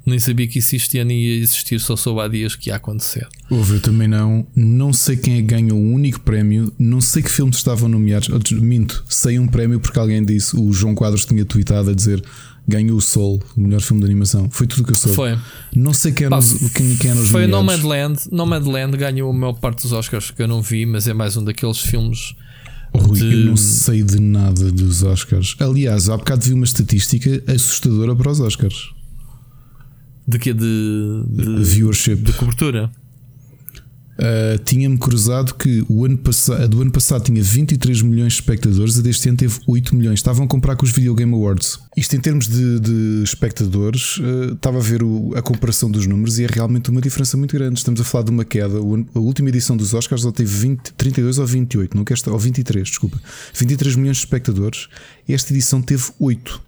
Nem 0.08 0.18
sabia 0.18 0.48
que 0.48 0.58
isso 0.58 0.74
este 0.74 0.98
ano 0.98 1.12
ia 1.12 1.42
existir, 1.42 1.78
só 1.80 1.96
soube 1.96 2.20
há 2.20 2.28
dias 2.28 2.56
que 2.56 2.70
ia 2.70 2.76
acontecer. 2.76 3.26
Houve, 3.50 3.74
eu 3.74 3.80
também 3.80 4.08
não. 4.08 4.46
Não 4.54 4.92
sei 4.92 5.16
quem 5.16 5.34
é 5.34 5.36
que 5.36 5.42
ganhou 5.42 5.78
o 5.78 5.92
único 5.92 6.20
prémio, 6.20 6.72
não 6.78 7.00
sei 7.00 7.22
que 7.22 7.30
filmes 7.30 7.56
estavam 7.56 7.88
nomeados. 7.88 8.28
Minto, 8.52 9.04
sei 9.08 9.38
um 9.38 9.46
prémio 9.46 9.80
porque 9.80 9.98
alguém 9.98 10.24
disse, 10.24 10.56
o 10.56 10.72
João 10.72 10.94
Quadros 10.94 11.24
tinha 11.24 11.44
tweetado 11.44 11.90
a 11.90 11.94
dizer 11.94 12.22
ganhou 12.68 12.98
o 12.98 13.00
Soul, 13.00 13.42
o 13.56 13.60
melhor 13.62 13.80
filme 13.80 14.02
de 14.02 14.06
animação. 14.06 14.50
Foi 14.50 14.66
tudo 14.66 14.84
que 14.84 14.92
eu 14.92 14.94
soube. 14.94 15.16
Foi. 15.16 15.38
Não 15.74 15.94
sei 15.94 16.12
quem, 16.12 16.28
nos, 16.28 16.52
quem, 16.74 16.96
quem 16.96 17.14
nos 17.14 17.30
Foi 17.30 17.46
Nomadland. 17.46 18.20
Nomadland 18.30 18.94
ganhou 18.98 19.30
a 19.30 19.32
maior 19.32 19.54
parte 19.54 19.82
dos 19.82 19.92
Oscars 19.92 20.30
que 20.30 20.42
eu 20.42 20.46
não 20.46 20.60
vi, 20.60 20.84
mas 20.84 21.08
é 21.08 21.14
mais 21.14 21.34
um 21.36 21.42
daqueles 21.42 21.78
filmes. 21.78 22.34
Rui, 22.94 23.18
de... 23.18 23.24
eu 23.24 23.46
não 23.46 23.56
sei 23.56 24.02
de 24.02 24.20
nada 24.20 24.70
dos 24.70 25.02
Oscars. 25.02 25.56
Aliás, 25.58 26.10
há 26.10 26.16
bocado 26.16 26.44
vi 26.44 26.52
uma 26.52 26.64
estatística 26.64 27.42
assustadora 27.46 28.14
para 28.14 28.30
os 28.30 28.40
Oscars. 28.40 28.90
De 30.28 30.38
que? 30.38 30.52
De, 30.52 31.22
de, 31.26 31.64
viewership. 31.64 32.16
De 32.16 32.34
cobertura. 32.34 32.90
Uh, 34.18 34.58
Tinha-me 34.62 34.98
cruzado 34.98 35.54
que 35.54 35.82
o 35.88 36.04
ano 36.04 36.20
a 36.60 36.66
do 36.66 36.82
ano 36.82 36.90
passado 36.90 37.22
tinha 37.24 37.42
23 37.42 38.02
milhões 38.02 38.34
de 38.34 38.40
espectadores, 38.40 38.98
a 38.98 39.00
deste 39.00 39.26
ano 39.28 39.38
teve 39.38 39.58
8 39.66 39.96
milhões. 39.96 40.18
Estavam 40.18 40.44
a 40.44 40.48
comprar 40.48 40.76
com 40.76 40.84
os 40.84 40.90
Video 40.90 41.14
Game 41.14 41.32
Awards. 41.32 41.78
Isto 41.96 42.16
em 42.16 42.20
termos 42.20 42.46
de, 42.46 42.78
de 42.78 43.22
espectadores, 43.24 44.18
uh, 44.18 44.52
estava 44.52 44.76
a 44.76 44.82
ver 44.82 45.02
o, 45.02 45.32
a 45.34 45.40
comparação 45.40 45.90
dos 45.90 46.06
números 46.06 46.38
e 46.38 46.44
é 46.44 46.46
realmente 46.46 46.90
uma 46.90 47.00
diferença 47.00 47.38
muito 47.38 47.56
grande. 47.56 47.78
Estamos 47.78 47.98
a 47.98 48.04
falar 48.04 48.24
de 48.24 48.30
uma 48.30 48.44
queda. 48.44 48.76
A 48.76 49.18
última 49.18 49.48
edição 49.48 49.78
dos 49.78 49.94
Oscars 49.94 50.20
só 50.20 50.30
teve 50.30 50.54
20, 50.54 50.92
32 50.92 51.38
ou 51.38 51.46
28, 51.46 51.96
não 51.96 52.04
quer 52.04 52.16
ou 52.26 52.38
23, 52.38 52.86
desculpa. 52.86 53.18
23 53.54 53.96
milhões 53.96 54.18
de 54.18 54.24
espectadores. 54.24 54.88
Esta 55.26 55.54
edição 55.54 55.80
teve 55.80 56.04
8. 56.18 56.60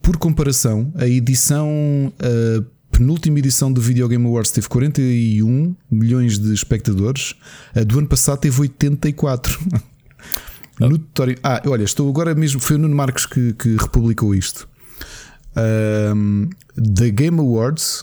Por 0.00 0.16
comparação, 0.16 0.92
a 0.94 1.06
edição 1.08 1.68
uh, 1.68 2.75
penúltima 2.96 3.38
edição 3.38 3.70
do 3.70 3.78
Video 3.78 4.08
Game 4.08 4.24
Awards 4.24 4.50
teve 4.50 4.68
41 4.68 5.76
milhões 5.90 6.38
de 6.38 6.54
espectadores, 6.54 7.34
a 7.74 7.84
do 7.84 7.98
ano 7.98 8.08
passado 8.08 8.40
teve 8.40 8.58
84. 8.58 9.58
Oh. 10.78 10.88
Notório. 10.88 11.38
Ah, 11.42 11.62
olha, 11.66 11.84
estou 11.84 12.08
agora 12.08 12.34
mesmo. 12.34 12.60
Foi 12.60 12.76
o 12.76 12.78
Nuno 12.78 12.94
Marques 12.94 13.24
que, 13.24 13.54
que 13.54 13.76
republicou 13.76 14.34
isto. 14.34 14.68
Um, 16.14 16.50
The 16.74 17.10
Game 17.10 17.38
Awards 17.38 18.02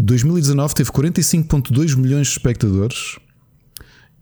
2019 0.00 0.74
teve 0.74 0.90
45,2 0.90 1.96
milhões 1.96 2.26
de 2.26 2.32
espectadores. 2.32 3.16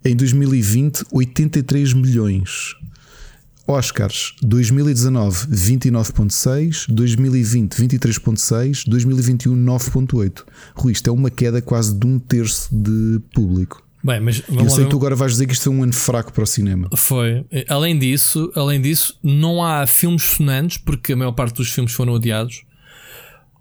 Em 0.05 0.15
2020, 0.15 1.05
83 1.11 1.95
milhões. 1.95 2.77
Oscars 3.67 4.35
2019 4.43 5.49
29.6, 5.49 6.87
2020 6.89 7.75
23.6, 7.75 8.85
2021 8.89 9.57
9.8. 9.57 10.45
Rui, 10.75 10.93
isto 10.93 11.09
é 11.09 11.13
uma 11.13 11.31
queda 11.31 11.61
quase 11.61 11.95
de 11.95 12.07
um 12.07 12.19
terço 12.19 12.69
de 12.73 13.21
público. 13.35 13.85
Bem, 14.05 14.21
mas 14.21 14.41
eu 14.49 14.71
sei 14.71 14.85
que 14.85 14.91
tu 14.91 14.97
agora 14.97 15.17
vais 15.17 15.33
dizer 15.33 15.47
que 15.47 15.53
isto 15.53 15.69
é 15.69 15.73
um 15.73 15.83
ano 15.83 15.93
fraco 15.93 16.33
para 16.33 16.45
o 16.45 16.47
cinema. 16.47 16.89
Foi. 16.95 17.45
Além 17.69 17.99
disso, 17.99 18.53
além 18.55 18.81
disso, 18.81 19.19
não 19.21 19.65
há 19.65 19.85
filmes 19.85 20.23
sonantes, 20.23 20.79
porque 20.79 21.13
a 21.13 21.17
maior 21.17 21.33
parte 21.33 21.57
dos 21.57 21.71
filmes 21.71 21.93
foram 21.93 22.13
odiados. 22.13 22.63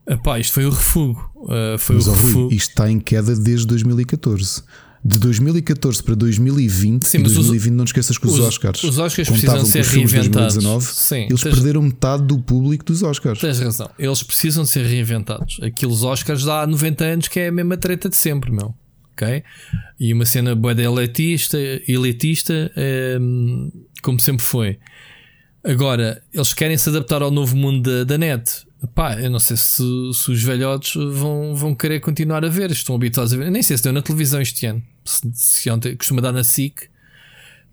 Epá, 0.07 0.39
isto 0.39 0.53
foi 0.53 0.65
o 0.65 0.69
refugo. 0.69 1.31
Uh, 1.35 1.79
foi 1.79 1.95
mas, 1.95 2.07
o 2.07 2.11
refugo. 2.11 2.47
Rui, 2.47 2.55
isto 2.55 2.69
está 2.69 2.91
em 2.91 2.99
queda 2.99 3.35
desde 3.35 3.65
2014 3.65 4.61
de 5.05 5.19
2014 5.19 6.01
para 6.01 6.15
2020, 6.15 7.03
Sim, 7.03 7.19
e 7.19 7.21
2020 7.21 7.71
os, 7.71 7.77
não 7.77 7.83
esqueças 7.83 8.17
que 8.17 8.25
os, 8.25 8.33
os 8.33 8.39
Oscars, 8.39 8.83
os 8.83 8.97
Oscars 8.97 9.29
precisam 9.29 9.63
ser 9.63 9.83
reinventados. 9.83 10.55
2019, 10.55 10.85
Sim, 10.85 11.15
eles 11.29 11.41
tens, 11.43 11.53
perderam 11.53 11.83
metade 11.83 12.23
do 12.23 12.39
público 12.39 12.83
dos 12.83 13.03
Oscars. 13.03 13.39
Tens 13.39 13.59
razão, 13.59 13.87
eles 13.99 14.23
precisam 14.23 14.65
ser 14.65 14.83
reinventados. 14.83 15.59
Aqueles 15.61 16.01
Oscars 16.01 16.47
há 16.47 16.65
90 16.65 17.05
anos 17.05 17.27
que 17.27 17.39
é 17.39 17.49
a 17.49 17.51
mesma 17.51 17.77
treta 17.77 18.09
de 18.09 18.17
sempre, 18.17 18.51
meu. 18.51 18.73
Ok? 19.11 19.43
E 19.99 20.11
uma 20.11 20.25
cena 20.25 20.55
boa 20.55 20.73
elitista, 20.73 21.57
elitista 21.87 22.71
é, 22.75 23.19
como 24.01 24.19
sempre 24.19 24.43
foi. 24.43 24.79
Agora, 25.63 26.21
eles 26.33 26.51
querem 26.51 26.77
se 26.77 26.89
adaptar 26.89 27.21
ao 27.21 27.29
novo 27.29 27.55
mundo 27.55 27.83
da, 27.83 28.03
da 28.03 28.17
net. 28.17 28.65
Pá, 28.95 29.19
eu 29.21 29.29
não 29.29 29.39
sei 29.39 29.55
se, 29.55 29.83
se, 30.13 30.31
os 30.31 30.43
velhotes 30.43 30.95
vão, 30.95 31.55
vão 31.55 31.75
querer 31.75 31.99
continuar 31.99 32.43
a 32.43 32.49
ver, 32.49 32.71
estão 32.71 32.95
habituados 32.95 33.33
a 33.33 33.37
ver. 33.37 33.51
Nem 33.51 33.61
sei 33.61 33.77
se 33.77 33.83
deu 33.83 33.93
na 33.93 34.01
televisão 34.01 34.41
este 34.41 34.65
ano 34.65 34.83
se, 35.05 35.31
se 35.33 35.69
ontem 35.69 35.95
costuma 35.95 36.21
dar 36.21 36.31
na 36.31 36.43
SIC. 36.43 36.89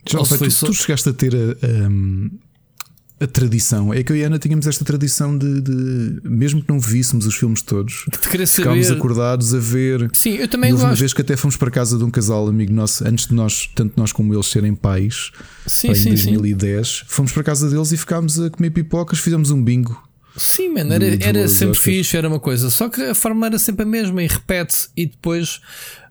Já 0.09 0.25
sei, 0.25 0.38
tu, 0.38 0.51
só... 0.51 0.66
tu 0.66 0.75
chegaste 0.75 1.09
a 1.09 1.12
ter 1.12 1.35
a, 1.35 1.38
a, 1.38 3.25
a, 3.25 3.27
tradição. 3.29 3.95
É 3.95 4.03
que 4.03 4.11
eu 4.11 4.16
e 4.16 4.25
a 4.25 4.27
Ana 4.27 4.38
tínhamos 4.38 4.66
esta 4.66 4.85
tradição 4.85 5.38
de, 5.38 5.61
de 5.61 6.21
mesmo 6.25 6.61
que 6.61 6.68
não 6.68 6.81
víssemos 6.81 7.25
os 7.25 7.37
filmes 7.37 7.62
todos, 7.62 8.05
de 8.11 8.29
querer 8.29 8.47
ficámos 8.47 8.87
saber... 8.87 8.99
acordados 8.99 9.55
a 9.55 9.59
ver. 9.59 10.11
Sim, 10.12 10.35
eu 10.35 10.49
também 10.49 10.71
e 10.71 10.73
houve 10.73 10.85
uma 10.85 10.95
vez 10.95 11.12
que 11.14 11.21
até 11.21 11.37
fomos 11.37 11.57
para 11.57 11.71
casa 11.71 11.97
de 11.97 12.05
um 12.05 12.11
casal 12.11 12.49
amigo 12.49 12.73
nosso, 12.73 13.07
antes 13.07 13.29
de 13.29 13.35
nós, 13.35 13.68
tanto 13.75 13.95
nós 13.97 14.12
como 14.12 14.35
eles 14.35 14.47
serem 14.47 14.75
pais, 14.75 15.31
sim, 15.66 15.95
sim, 15.95 16.09
em 16.09 16.11
2010, 16.11 16.88
sim. 16.88 17.05
fomos 17.07 17.31
para 17.31 17.45
casa 17.45 17.71
deles 17.71 17.92
e 17.92 17.97
ficámos 17.97 18.40
a 18.40 18.51
comer 18.51 18.71
pipocas, 18.71 19.21
fizemos 19.21 19.51
um 19.53 19.62
bingo. 19.62 20.12
Sim, 20.37 20.71
mano, 20.71 20.92
era, 20.95 21.05
era 21.21 21.49
sempre 21.49 21.79
fixe, 21.79 22.16
era 22.16 22.27
uma 22.27 22.40
coisa. 22.40 22.71
Só 22.71 22.88
que 22.88 23.03
a 23.03 23.14
forma 23.14 23.47
era 23.47 23.59
sempre 23.59 23.83
a 23.83 23.87
mesma 23.87 24.23
e 24.23 24.27
repete-se. 24.27 24.88
E 24.97 25.07
depois 25.07 25.61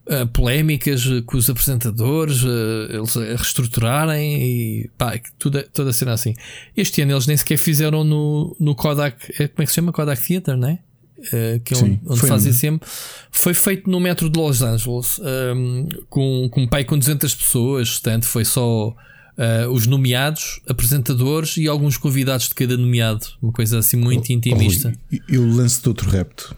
uh, 0.08 0.28
polémicas 0.28 1.06
com 1.26 1.38
os 1.38 1.50
apresentadores, 1.50 2.44
uh, 2.44 2.88
eles 2.90 3.18
a 3.18 3.22
reestruturarem 3.22 4.42
e 4.42 4.90
pá, 4.98 5.20
tudo, 5.38 5.64
toda 5.74 5.90
a 5.90 5.94
cena 5.94 6.14
assim. 6.14 6.34
Este 6.76 7.02
ano 7.02 7.14
eles 7.14 7.28
nem 7.28 7.38
sequer 7.38 7.58
fizeram 7.58 8.04
no, 8.04 8.56
no 8.60 8.76
Kodak, 8.76 9.28
como 9.28 9.50
é 9.58 9.66
que 9.66 9.68
se 9.68 9.76
chama? 9.76 9.92
Kodak 9.92 10.26
Theater, 10.26 10.58
não 10.58 10.70
é? 10.70 10.80
Uh, 11.22 11.60
que 11.64 11.74
é 11.74 11.78
Sim, 11.78 11.86
onde, 11.86 12.02
onde 12.08 12.22
fazem 12.22 12.52
sempre. 12.52 12.90
Foi 13.32 13.54
feito 13.54 13.90
no 13.90 14.00
metro 14.00 14.30
de 14.30 14.40
Los 14.40 14.62
Angeles 14.62 15.20
um, 15.20 15.88
com, 16.10 16.50
com 16.50 16.62
um 16.64 16.68
pai 16.68 16.84
com 16.84 16.98
200 16.98 17.36
pessoas, 17.36 17.92
portanto, 17.92 18.26
foi 18.26 18.46
só. 18.46 18.96
Uh, 19.38 19.72
os 19.72 19.88
nomeados, 19.88 20.60
apresentadores 20.68 21.56
e 21.58 21.68
alguns 21.68 21.98
convidados 21.98 22.50
de 22.50 22.54
cada 22.54 22.78
nomeado. 22.78 23.26
Uma 23.42 23.52
coisa 23.52 23.80
assim 23.80 23.96
muito 23.96 24.30
oh, 24.30 24.34
intimista. 24.34 24.94
Oh, 25.12 25.18
eu 25.28 25.48
lanço-te 25.48 25.88
outro 25.88 26.10
repto. 26.10 26.56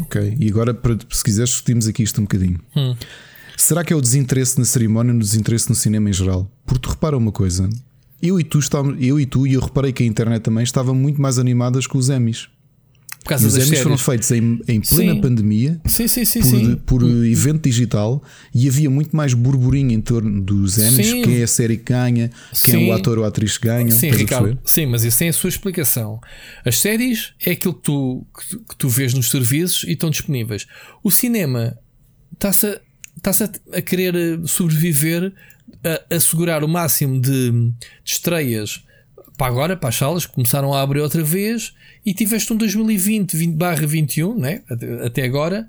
Ok, 0.00 0.36
e 0.38 0.48
agora, 0.48 0.78
se 1.10 1.22
quiseres, 1.22 1.50
discutimos 1.50 1.86
aqui 1.86 2.02
isto 2.02 2.20
um 2.20 2.24
bocadinho. 2.24 2.60
Hum. 2.76 2.96
Será 3.56 3.84
que 3.84 3.92
é 3.92 3.96
o 3.96 4.00
desinteresse 4.00 4.58
na 4.58 4.64
cerimónia 4.64 5.12
ou 5.12 5.18
o 5.18 5.20
desinteresse 5.20 5.68
no 5.68 5.74
cinema 5.74 6.10
em 6.10 6.12
geral? 6.12 6.50
Porque 6.66 6.80
tu 6.80 6.90
repara 6.90 7.16
uma 7.16 7.30
coisa, 7.30 7.68
eu 8.20 8.40
e 8.40 8.44
tu, 8.44 8.58
estávamos, 8.58 8.96
eu 9.00 9.20
e 9.20 9.26
tu, 9.26 9.46
e 9.46 9.54
eu 9.54 9.60
reparei 9.60 9.92
que 9.92 10.02
a 10.02 10.06
internet 10.06 10.42
também 10.42 10.64
estava 10.64 10.92
muito 10.92 11.20
mais 11.20 11.38
animadas 11.38 11.86
com 11.86 11.98
os 11.98 12.08
Emmys. 12.08 12.48
Por 13.24 13.30
causa 13.30 13.48
os 13.48 13.54
séries. 13.54 13.80
foram 13.80 13.96
feitos 13.96 14.30
em, 14.30 14.60
em 14.68 14.80
plena 14.80 15.14
Sim. 15.14 15.20
pandemia 15.20 15.80
Sim, 15.86 16.06
sim, 16.06 16.76
por, 16.86 17.00
por 17.00 17.24
evento 17.24 17.62
digital 17.68 18.22
e 18.54 18.68
havia 18.68 18.90
muito 18.90 19.16
mais 19.16 19.32
burburinho 19.32 19.92
em 19.92 20.00
torno 20.00 20.42
dos 20.42 20.74
Sim. 20.74 21.22
quem 21.22 21.40
é 21.40 21.42
a 21.42 21.46
série 21.46 21.78
que 21.78 21.90
ganha, 21.90 22.30
quem 22.62 22.86
é 22.86 22.90
o 22.90 22.92
ator 22.92 23.18
ou 23.18 23.24
a 23.24 23.28
atriz 23.28 23.56
que 23.56 23.66
ganham. 23.66 23.90
Sim, 23.90 24.10
Ricardo. 24.10 24.58
Sim, 24.62 24.86
mas 24.86 25.04
isso 25.04 25.18
tem 25.18 25.30
a 25.30 25.32
sua 25.32 25.48
explicação. 25.48 26.20
As 26.64 26.78
séries 26.78 27.32
é 27.44 27.52
aquilo 27.52 27.72
que 27.72 27.82
tu, 27.82 28.26
que 28.38 28.58
que 28.58 28.76
tu 28.76 28.88
vês 28.88 29.14
nos 29.14 29.30
serviços 29.30 29.84
e 29.84 29.92
estão 29.92 30.10
disponíveis. 30.10 30.66
O 31.02 31.10
cinema 31.10 31.78
está-se 32.32 32.66
a, 32.66 32.80
está-se 33.16 33.44
a, 33.44 33.50
a 33.78 33.80
querer 33.80 34.14
sobreviver, 34.46 35.32
a, 35.82 36.14
a 36.14 36.16
assegurar 36.16 36.62
o 36.62 36.68
máximo 36.68 37.18
de, 37.20 37.50
de 37.50 37.72
estreias 38.04 38.84
para 39.36 39.46
agora, 39.46 39.76
para 39.76 39.88
as 39.88 39.96
salas, 39.96 40.26
começaram 40.26 40.72
a 40.72 40.80
abrir 40.80 41.00
outra 41.00 41.22
vez 41.22 41.74
e 42.04 42.14
tiveste 42.14 42.52
um 42.52 42.56
2020 42.56 43.36
20 43.36 43.56
barra 43.56 43.86
21, 43.86 44.38
né? 44.38 44.62
até, 45.04 45.24
agora, 45.24 45.68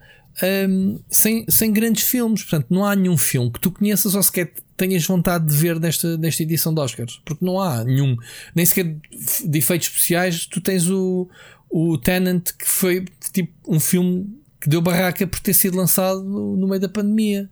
hum, 0.69 0.99
sem, 1.09 1.45
sem 1.49 1.73
grandes 1.73 2.03
filmes. 2.03 2.43
Portanto, 2.43 2.67
não 2.69 2.85
há 2.85 2.95
nenhum 2.95 3.17
filme 3.17 3.51
que 3.51 3.59
tu 3.59 3.71
conheças 3.71 4.13
ou 4.13 4.21
sequer 4.21 4.53
tenhas 4.77 5.05
vontade 5.05 5.47
de 5.47 5.55
ver 5.55 5.79
nesta, 5.79 6.17
nesta 6.17 6.43
edição 6.43 6.73
de 6.73 6.79
Oscars. 6.81 7.21
Porque 7.25 7.43
não 7.43 7.59
há 7.59 7.83
nenhum, 7.83 8.15
nem 8.53 8.65
sequer 8.65 8.97
de 9.45 9.57
efeitos 9.57 9.87
especiais. 9.87 10.45
Tu 10.45 10.61
tens 10.61 10.87
o, 10.89 11.27
o 11.69 11.97
Tenant, 11.97 12.43
que 12.57 12.67
foi 12.67 13.05
tipo 13.33 13.51
um 13.67 13.79
filme 13.79 14.27
que 14.61 14.69
deu 14.69 14.81
barraca 14.81 15.25
por 15.25 15.39
ter 15.39 15.53
sido 15.53 15.77
lançado 15.77 16.23
no, 16.23 16.67
meio 16.67 16.81
da 16.81 16.89
pandemia. 16.89 17.49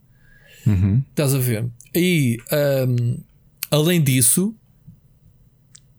Estás 1.09 1.33
a 1.33 1.39
ver? 1.39 1.67
E 1.93 2.37
hum, 2.87 3.17
além 3.71 4.01
disso, 4.01 4.55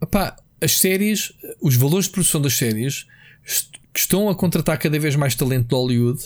Epá, 0.04 0.36
as 0.60 0.78
séries, 0.78 1.32
os 1.60 1.76
valores 1.76 2.06
de 2.06 2.12
produção 2.12 2.40
das 2.40 2.54
séries 2.54 3.06
que 3.92 4.00
estão 4.00 4.28
a 4.28 4.34
contratar 4.34 4.78
cada 4.78 4.98
vez 4.98 5.16
mais 5.16 5.34
talento 5.34 5.68
de 5.68 5.74
Hollywood. 5.74 6.20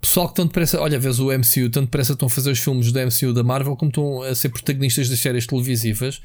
Pessoal 0.00 0.28
que 0.28 0.34
tanto 0.34 0.48
depressa, 0.48 0.80
olha, 0.80 0.98
vês 0.98 1.18
o 1.18 1.26
MCU, 1.32 1.70
tanto 1.70 1.86
depressa 1.86 2.12
estão 2.12 2.26
a 2.26 2.30
fazer 2.30 2.50
os 2.50 2.58
filmes 2.58 2.92
da 2.92 3.06
MCU 3.06 3.32
da 3.32 3.42
Marvel 3.42 3.76
como 3.76 3.88
estão 3.88 4.22
a 4.22 4.34
ser 4.34 4.50
protagonistas 4.50 5.08
das 5.08 5.18
séries 5.18 5.46
televisivas. 5.46 6.20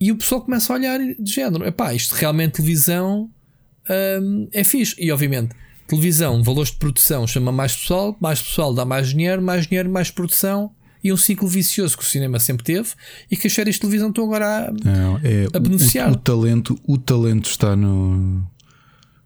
E 0.00 0.10
o 0.10 0.16
pessoal 0.16 0.40
começa 0.40 0.72
a 0.72 0.76
olhar 0.76 0.98
de 0.98 1.30
género: 1.30 1.66
epá, 1.66 1.92
isto 1.92 2.14
realmente 2.14 2.54
televisão 2.54 3.30
hum, 4.22 4.48
é 4.52 4.64
fixe. 4.64 4.94
E 4.98 5.12
obviamente, 5.12 5.54
televisão, 5.86 6.42
valores 6.42 6.70
de 6.70 6.78
produção 6.78 7.26
chama 7.26 7.52
mais 7.52 7.76
pessoal, 7.76 8.16
mais 8.20 8.40
pessoal 8.40 8.72
dá 8.72 8.84
mais 8.84 9.10
dinheiro, 9.10 9.42
mais 9.42 9.66
dinheiro, 9.66 9.90
mais 9.90 10.10
produção. 10.10 10.72
E 11.04 11.12
um 11.12 11.16
ciclo 11.16 11.48
vicioso 11.48 11.96
que 11.96 12.04
o 12.04 12.06
cinema 12.06 12.38
sempre 12.38 12.62
teve 12.64 12.90
e 13.30 13.36
que 13.36 13.46
as 13.48 13.52
séries 13.52 13.74
de 13.74 13.80
televisão 13.80 14.08
estão 14.10 14.24
agora 14.24 14.68
a, 14.68 14.72
Não, 14.72 15.18
é 15.22 15.46
A 15.52 15.58
o- 15.58 15.60
beneficiar. 15.60 16.08
O, 16.10 16.12
o 16.12 16.16
talento, 16.16 16.78
o 16.86 16.96
talento 16.98 17.50
está 17.50 17.74
no. 17.74 18.42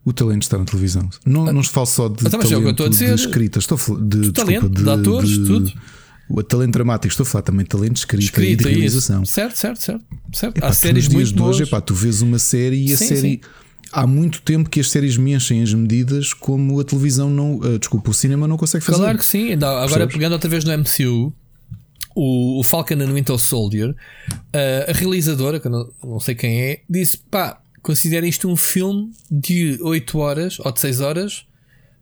O 0.05 0.13
talento 0.13 0.43
está 0.43 0.57
na 0.57 0.65
televisão. 0.65 1.09
Não, 1.27 1.53
não 1.53 1.63
se 1.63 1.71
fala 1.71 1.87
só 1.87 2.09
de 2.09 2.25
Então, 2.27 2.41
é 2.41 2.45
eu 2.45 2.49
talento 2.51 2.71
estou 2.71 2.87
a 2.87 2.89
dizer. 2.89 3.15
de 3.15 3.21
escrita, 3.21 3.59
estou 3.59 3.75
a 3.75 3.79
falar 3.79 4.01
de, 4.01 4.07
desculpa, 4.21 4.33
talento, 4.45 4.69
de 4.69 4.91
atores, 4.91 5.37
tudo. 5.39 5.73
O 6.29 6.43
talento 6.43 6.73
dramático, 6.73 7.09
estou 7.13 7.23
a 7.25 7.27
falar 7.27 7.43
também 7.43 7.63
de 7.65 7.69
talento 7.69 7.93
de 7.95 7.99
escrita, 8.01 8.23
e 8.23 8.25
escrita 8.27 8.63
de 8.65 8.69
isso. 8.71 8.79
realização. 8.79 9.25
Certo, 9.25 9.57
certo, 9.57 9.83
certo. 9.83 10.05
certo. 10.33 10.57
Epá, 10.59 10.69
Há 10.69 10.73
séries 10.73 11.09
muito 11.09 11.33
de 11.35 11.43
hoje, 11.43 11.63
epá, 11.65 11.81
tu 11.81 11.95
vês 11.95 12.23
uma 12.23 12.39
série 12.39 12.89
e 12.89 12.93
a 12.93 12.97
Sim, 12.97 13.07
série. 13.09 13.21
sim. 13.21 13.41
Há 13.93 14.07
muito 14.07 14.43
tempo 14.43 14.69
que 14.69 14.81
as 14.81 14.91
séries 14.91 15.17
me 15.17 15.35
enchem 15.35 15.63
as 15.63 15.73
medidas 15.75 16.33
como 16.35 16.81
a 16.81 16.85
televisão 16.85 17.31
não. 17.31 17.61
ah, 17.63 17.79
desculpa, 17.79 18.11
o 18.11 18.15
cinema 18.15 18.47
não 18.49 18.57
consegue 18.57 18.85
fazer. 18.85 18.99
Claro 18.99 19.19
que 19.19 19.25
sim. 19.25 19.53
Agora, 19.53 19.87
Percebes? 19.89 20.15
pegando 20.15 20.33
outra 20.33 20.51
vez 20.51 20.65
no 20.65 20.73
MCU, 20.73 21.33
o, 22.17 22.59
o 22.59 22.63
Falcon 22.65 22.95
and 22.95 23.13
Winter 23.13 23.39
Soldier, 23.39 23.95
a, 24.53 24.91
a 24.91 24.93
realizadora, 24.93 25.61
que 25.61 25.67
eu 25.69 25.71
não, 25.71 25.93
não 26.03 26.19
sei 26.21 26.35
quem 26.35 26.61
é, 26.63 26.83
disse: 26.91 27.19
pá, 27.31 27.61
considera 27.83 28.27
isto 28.27 28.49
um 28.49 28.57
filme 28.57 29.13
de 29.31 29.79
8 29.83 30.19
horas 30.19 30.59
ou 30.59 30.73
de 30.73 30.81
6 30.81 31.01
horas 31.01 31.47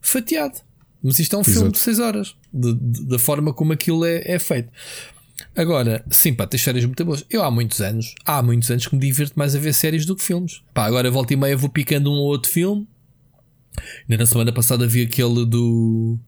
fatiado. 0.00 0.54
Mas 1.02 1.18
isto 1.18 1.36
é 1.36 1.38
um 1.38 1.44
filme 1.44 1.58
Exato. 1.68 1.72
de 1.72 1.78
6 1.80 1.98
horas, 1.98 2.36
de- 2.50 2.72
de- 2.74 3.04
da 3.06 3.18
forma 3.18 3.52
como 3.52 3.72
aquilo 3.74 4.04
é, 4.06 4.22
é 4.24 4.38
feito. 4.38 4.70
Agora, 5.54 6.02
sim, 6.10 6.32
pá, 6.32 6.46
tens 6.46 6.62
séries 6.62 6.84
muito 6.86 7.04
boas. 7.04 7.24
Eu 7.28 7.42
há 7.42 7.50
muitos 7.50 7.80
anos, 7.82 8.14
há 8.24 8.40
muitos 8.42 8.70
anos 8.70 8.86
que 8.86 8.94
me 8.94 9.00
divirto 9.00 9.36
mais 9.38 9.54
a 9.54 9.58
ver 9.58 9.74
séries 9.74 10.06
do 10.06 10.14
que 10.16 10.22
filmes. 10.22 10.62
Pá, 10.72 10.84
agora 10.86 11.10
volta 11.10 11.34
e 11.34 11.36
meia 11.36 11.56
vou 11.56 11.68
picando 11.68 12.10
um 12.10 12.14
ou 12.14 12.26
outro 12.28 12.50
filme. 12.50 12.88
Ainda 14.08 14.22
na 14.22 14.26
semana 14.26 14.52
passada 14.52 14.86
vi 14.86 15.02
aquele 15.02 15.44
do. 15.44 16.18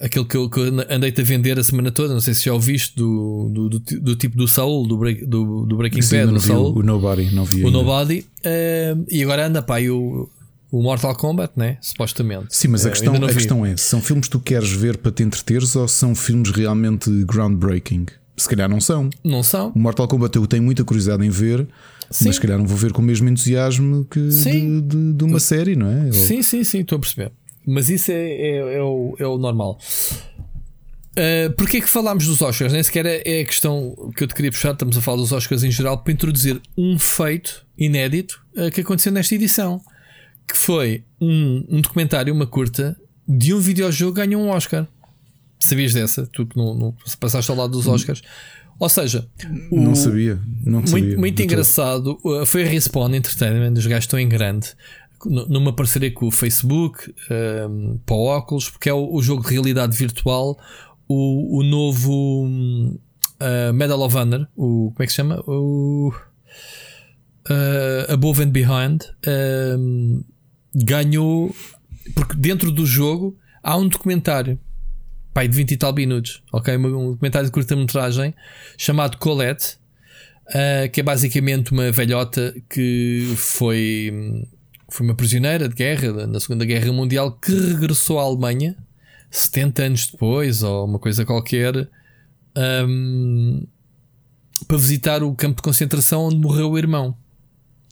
Aquele 0.00 0.24
que 0.24 0.36
eu, 0.36 0.48
que 0.48 0.60
andei-te 0.88 1.20
a 1.20 1.24
vender 1.24 1.58
a 1.58 1.62
semana 1.64 1.90
toda. 1.90 2.14
Não 2.14 2.20
sei 2.20 2.32
se 2.32 2.44
já 2.44 2.52
ouviste 2.52 2.94
do, 2.96 3.50
do, 3.52 3.68
do, 3.68 3.80
do 4.00 4.14
tipo 4.16 4.36
do 4.36 4.46
Saul, 4.46 4.86
do, 4.86 4.96
break, 4.96 5.26
do, 5.26 5.66
do 5.66 5.76
Breaking 5.76 6.02
Sim, 6.02 6.18
Bad, 6.18 6.32
do 6.34 6.40
Saul, 6.40 6.78
o, 6.78 6.82
Nobody, 6.84 7.34
não 7.34 7.44
vi 7.44 7.62
o 7.62 7.66
ainda. 7.66 7.78
Nobody. 7.78 8.24
eh, 8.44 8.94
e 9.10 9.22
agora 9.24 9.46
anda, 9.48 9.60
pá, 9.60 9.80
o, 9.80 10.28
o 10.70 10.82
Mortal 10.82 11.16
Kombat, 11.16 11.54
né? 11.56 11.78
Supostamente. 11.80 12.46
Sim, 12.50 12.68
mas 12.68 12.86
a 12.86 12.90
Eh, 12.90 12.92
questão, 12.92 13.14
a 13.14 13.26
vi. 13.26 13.34
questão 13.34 13.66
é: 13.66 13.76
são 13.76 14.00
filmes 14.00 14.26
que 14.26 14.32
tu 14.32 14.40
queres 14.40 14.70
ver 14.70 14.98
para 14.98 15.10
te 15.10 15.24
entreteres 15.24 15.74
ou 15.74 15.88
são 15.88 16.14
filmes 16.14 16.50
realmente 16.50 17.10
groundbreaking? 17.24 18.06
Se 18.36 18.48
calhar 18.48 18.68
não 18.68 18.80
são. 18.80 19.10
Não 19.24 19.42
são? 19.42 19.72
O 19.74 19.78
Mortal 19.80 20.06
Kombat 20.06 20.36
eu 20.36 20.46
tenho 20.46 20.62
muita 20.62 20.84
curiosidade 20.84 21.26
em 21.26 21.30
ver, 21.30 21.66
Sim. 22.08 22.26
mas 22.26 22.36
se 22.36 22.40
calhar 22.40 22.56
não 22.56 22.66
vou 22.68 22.76
ver 22.76 22.92
com 22.92 23.02
o 23.02 23.04
mesmo 23.04 23.28
entusiasmo 23.28 24.04
que 24.08 24.20
de, 24.20 24.80
de- 24.80 25.12
de 25.14 25.24
uma 25.24 25.40
série, 25.40 25.74
não 25.74 25.88
é? 25.90 26.12
Sim, 26.12 26.40
sim, 26.40 26.62
sim, 26.62 26.80
estou 26.82 26.94
a 26.96 27.00
perceber. 27.00 27.32
Mas 27.70 27.90
isso 27.90 28.10
é, 28.10 28.14
é, 28.30 28.56
é 28.78 28.82
o, 28.82 29.14
é 29.18 29.26
o 29.26 29.36
normal. 29.36 29.78
Uh, 31.18 31.52
Porquê 31.56 31.78
é 31.78 31.80
que 31.80 31.90
falámos 31.90 32.26
dos 32.26 32.40
Oscars? 32.40 32.72
Nem 32.72 32.82
sequer 32.82 33.04
é 33.04 33.22
é 33.24 33.40
a 33.40 33.44
questão 33.44 33.94
que 34.16 34.22
eu 34.24 34.28
te 34.28 34.34
queria 34.34 34.50
puxar. 34.50 34.72
Estamos 34.72 34.96
a 34.96 35.02
falar 35.02 35.18
dos 35.18 35.32
Oscars 35.32 35.62
em 35.64 35.70
geral 35.70 35.98
para 35.98 36.12
introduzir 36.12 36.60
um 36.76 36.98
feito 36.98 37.66
inédito 37.76 38.40
uh, 38.56 38.70
que 38.70 38.80
aconteceu 38.80 39.12
nesta 39.12 39.34
edição, 39.34 39.80
que 40.46 40.56
foi 40.56 41.04
um, 41.20 41.64
um 41.68 41.80
documentário, 41.80 42.32
uma 42.32 42.46
curta, 42.46 42.96
de 43.26 43.52
um 43.52 43.58
videojogo 43.60 44.12
ganhou 44.12 44.40
um 44.42 44.48
Oscar. 44.48 44.86
Sabias 45.60 45.92
dessa? 45.92 46.26
Tu 46.32 46.46
que 46.46 46.56
não, 46.56 46.74
não 46.74 46.94
passaste 47.20 47.50
ao 47.50 47.56
lado 47.56 47.72
dos 47.72 47.86
Oscars. 47.86 48.22
Ou 48.78 48.88
seja, 48.88 49.28
o- 49.72 49.80
Não 49.80 49.94
sabia. 49.94 50.38
Não 50.64 50.86
sabia. 50.86 51.04
muito, 51.04 51.20
muito 51.20 51.42
engraçado. 51.42 52.18
Uh, 52.24 52.46
Foi 52.46 52.62
a 52.62 52.66
Respawn 52.66 53.12
Entertainment, 53.14 53.72
os 53.76 53.86
gajos 53.86 54.04
estão 54.04 54.18
em 54.20 54.28
grande, 54.28 54.68
numa 55.26 55.72
parceria 55.72 56.10
com 56.10 56.26
o 56.26 56.30
Facebook, 56.30 57.14
um, 57.68 57.98
para 58.04 58.16
o 58.16 58.24
óculos, 58.24 58.70
porque 58.70 58.88
é 58.88 58.92
o, 58.92 59.12
o 59.12 59.22
jogo 59.22 59.42
de 59.42 59.50
realidade 59.50 59.96
virtual, 59.96 60.58
o, 61.08 61.58
o 61.58 61.62
novo 61.62 62.44
hum, 62.44 62.98
uh, 63.40 63.72
Medal 63.72 64.00
of 64.00 64.16
Honor, 64.16 64.46
o, 64.56 64.92
como 64.94 65.02
é 65.02 65.06
que 65.06 65.12
se 65.12 65.16
chama? 65.16 65.42
O 65.46 66.12
uh, 67.50 68.12
Above 68.12 68.42
and 68.42 68.50
Behind, 68.50 69.02
um, 69.78 70.22
ganhou, 70.74 71.54
porque 72.14 72.36
dentro 72.36 72.70
do 72.70 72.86
jogo 72.86 73.36
há 73.62 73.76
um 73.76 73.88
documentário 73.88 74.58
pai, 75.38 75.46
de 75.46 75.56
20 75.56 75.70
e 75.70 75.76
tal 75.76 75.94
minutos, 75.94 76.42
ok? 76.52 76.76
Um 76.76 77.12
documentário 77.12 77.46
de 77.46 77.52
curta-metragem 77.52 78.34
chamado 78.76 79.18
Colette, 79.18 79.76
uh, 80.48 80.90
que 80.92 80.98
é 80.98 81.02
basicamente 81.02 81.70
uma 81.70 81.92
velhota 81.92 82.52
que 82.68 83.34
foi, 83.36 84.44
foi 84.88 85.06
uma 85.06 85.14
prisioneira 85.14 85.68
de 85.68 85.74
guerra 85.74 86.26
na 86.26 86.40
Segunda 86.40 86.64
Guerra 86.64 86.92
Mundial 86.92 87.32
que 87.32 87.52
regressou 87.52 88.18
à 88.18 88.22
Alemanha 88.22 88.76
70 89.30 89.82
anos 89.82 90.06
depois, 90.06 90.62
ou 90.62 90.86
uma 90.86 90.98
coisa 90.98 91.24
qualquer, 91.24 91.88
um, 92.56 93.66
para 94.66 94.76
visitar 94.76 95.22
o 95.22 95.34
campo 95.34 95.56
de 95.56 95.62
concentração 95.62 96.24
onde 96.24 96.36
morreu 96.36 96.70
o 96.70 96.78
irmão. 96.78 97.16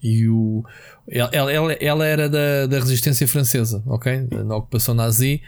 E 0.02 0.28
o, 0.28 0.64
ela, 1.08 1.52
ela, 1.52 1.72
ela 1.74 2.06
era 2.06 2.28
da, 2.28 2.66
da 2.66 2.78
resistência 2.78 3.26
francesa, 3.26 3.82
ok? 3.86 4.28
Na 4.44 4.56
ocupação 4.56 4.94
nazi. 4.94 5.42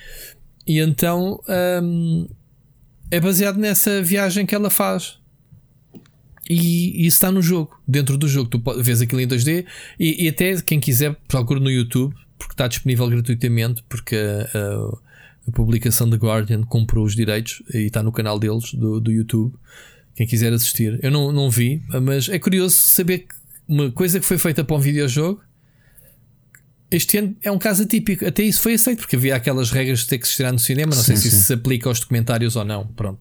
E 0.66 0.80
então 0.80 1.40
hum, 1.82 2.28
é 3.10 3.20
baseado 3.20 3.56
nessa 3.56 4.02
viagem 4.02 4.46
que 4.46 4.54
ela 4.54 4.70
faz. 4.70 5.18
E, 6.48 7.02
e 7.02 7.06
isso 7.06 7.16
está 7.16 7.30
no 7.30 7.42
jogo, 7.42 7.78
dentro 7.86 8.16
do 8.16 8.26
jogo. 8.26 8.48
Tu 8.48 8.62
vês 8.82 9.00
aquilo 9.02 9.20
em 9.20 9.28
2D 9.28 9.64
e, 9.98 10.24
e 10.24 10.28
até 10.28 10.60
quem 10.62 10.80
quiser 10.80 11.14
procura 11.28 11.60
no 11.60 11.70
YouTube, 11.70 12.14
porque 12.38 12.54
está 12.54 12.66
disponível 12.68 13.08
gratuitamente, 13.08 13.82
porque 13.88 14.16
a, 14.16 14.58
a- 14.58 14.98
a 15.46 15.50
publicação 15.52 16.08
da 16.08 16.16
Guardian 16.16 16.62
comprou 16.62 17.04
os 17.06 17.14
direitos 17.16 17.62
e 17.72 17.78
está 17.86 18.02
no 18.02 18.12
canal 18.12 18.38
deles, 18.38 18.72
do, 18.74 19.00
do 19.00 19.10
YouTube. 19.10 19.54
Quem 20.14 20.26
quiser 20.26 20.52
assistir, 20.52 20.98
eu 21.02 21.10
não, 21.10 21.30
não 21.32 21.50
vi, 21.50 21.82
mas 22.02 22.28
é 22.28 22.38
curioso 22.38 22.76
saber 22.76 23.20
que 23.20 23.34
uma 23.66 23.90
coisa 23.90 24.18
que 24.20 24.26
foi 24.26 24.36
feita 24.38 24.62
para 24.64 24.76
um 24.76 24.80
videojogo 24.80 25.40
este 26.90 27.18
ano 27.18 27.36
é 27.42 27.50
um 27.52 27.58
caso 27.58 27.82
atípico. 27.82 28.26
Até 28.26 28.42
isso 28.42 28.62
foi 28.62 28.74
aceito, 28.74 29.00
porque 29.00 29.14
havia 29.16 29.36
aquelas 29.36 29.70
regras 29.70 30.00
de 30.00 30.06
ter 30.08 30.18
que 30.18 30.26
se 30.26 30.32
estrear 30.32 30.52
no 30.52 30.58
cinema. 30.58 30.94
Não 30.96 31.02
sei 31.02 31.16
Sim, 31.16 31.22
se 31.22 31.28
isso 31.28 31.42
se 31.42 31.52
aplica 31.52 31.88
aos 31.88 32.00
documentários 32.00 32.56
ou 32.56 32.64
não. 32.64 32.86
Pronto. 32.86 33.20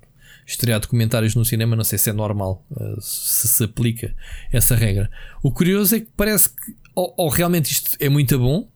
Estrear 0.50 0.80
documentários 0.80 1.36
no 1.36 1.44
cinema, 1.44 1.76
não 1.76 1.84
sei 1.84 2.00
se 2.00 2.10
é 2.10 2.14
normal, 2.14 2.66
eh, 2.80 2.96
se 3.02 3.48
se 3.50 3.64
aplica 3.66 4.16
essa 4.52 4.76
regra. 4.76 5.12
O 5.44 5.52
curioso 5.52 5.96
é 5.98 6.00
que 6.00 6.08
parece 6.16 6.50
que 6.50 6.74
ou, 6.96 7.14
ou 7.18 7.28
realmente 7.30 7.70
isto 7.70 7.98
é 8.00 8.08
muito 8.08 8.40
bom, 8.40 8.72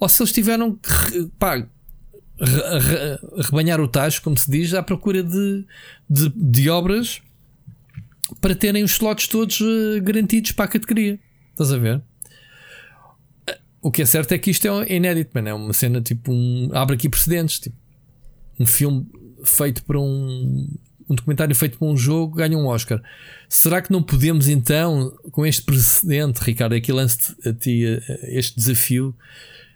ou 0.00 0.08
se 0.08 0.22
eles 0.22 0.32
tiveram 0.32 0.74
que 0.74 1.30
pá, 1.38 1.56
re- 1.56 1.66
re- 2.40 3.18
rebanhar 3.42 3.80
o 3.82 3.86
tacho, 3.86 4.22
como 4.22 4.36
se 4.36 4.50
diz, 4.50 4.72
à 4.72 4.82
procura 4.82 5.22
de, 5.22 5.64
de, 6.08 6.32
de 6.34 6.70
obras 6.70 7.20
para 8.40 8.54
terem 8.54 8.82
os 8.82 8.92
slots 8.92 9.28
todos 9.28 9.60
eh, 9.60 10.00
garantidos 10.00 10.52
para 10.52 10.64
a 10.64 10.68
categoria. 10.68 11.20
Estás 11.52 11.70
a 11.70 11.76
ver? 11.76 12.00
o 13.82 13.90
que 13.90 14.00
é 14.00 14.06
certo 14.06 14.32
é 14.32 14.38
que 14.38 14.50
isto 14.50 14.66
é 14.66 14.94
inédito, 14.96 15.32
man. 15.34 15.48
é 15.48 15.52
uma 15.52 15.72
cena 15.72 16.00
tipo 16.00 16.32
um. 16.32 16.70
abre 16.72 16.94
aqui 16.94 17.08
precedentes. 17.08 17.58
Tipo, 17.58 17.76
um 18.58 18.64
filme 18.64 19.06
feito 19.44 19.84
para 19.84 20.00
um. 20.00 20.68
um 21.08 21.14
documentário 21.14 21.54
feito 21.54 21.78
para 21.78 21.88
um 21.88 21.96
jogo 21.96 22.36
ganha 22.36 22.56
um 22.56 22.66
Oscar. 22.66 23.02
Será 23.48 23.82
que 23.82 23.92
não 23.92 24.02
podemos 24.02 24.48
então, 24.48 25.10
com 25.30 25.44
este 25.44 25.62
precedente, 25.62 26.40
Ricardo, 26.42 26.74
aqui 26.74 26.92
lance 26.92 27.34
a 27.46 27.52
ti 27.52 27.84
este 28.28 28.56
desafio, 28.56 29.14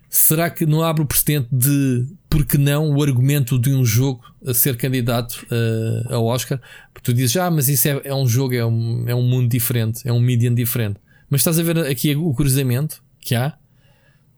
será 0.08 0.48
que 0.48 0.64
não 0.64 0.82
abre 0.82 1.02
o 1.02 1.06
precedente 1.06 1.48
de, 1.52 2.06
por 2.28 2.44
que 2.46 2.56
não, 2.56 2.90
o 2.90 3.02
argumento 3.02 3.58
de 3.58 3.72
um 3.72 3.84
jogo 3.84 4.24
a 4.46 4.54
ser 4.54 4.76
candidato 4.76 5.46
uh, 5.50 6.14
ao 6.14 6.24
Oscar? 6.24 6.60
Porque 6.92 7.12
tu 7.12 7.14
dizes, 7.14 7.36
ah, 7.36 7.50
mas 7.50 7.68
isso 7.68 7.88
é, 7.88 8.00
é 8.04 8.14
um 8.14 8.26
jogo, 8.26 8.54
é 8.54 8.64
um, 8.64 9.04
é 9.08 9.14
um 9.14 9.22
mundo 9.22 9.48
diferente, 9.48 10.06
é 10.08 10.12
um 10.12 10.20
medium 10.20 10.54
diferente. 10.54 10.98
Mas 11.28 11.40
estás 11.40 11.58
a 11.58 11.62
ver 11.62 11.78
aqui 11.78 12.14
o 12.14 12.32
cruzamento 12.34 13.02
que 13.20 13.34
há? 13.34 13.58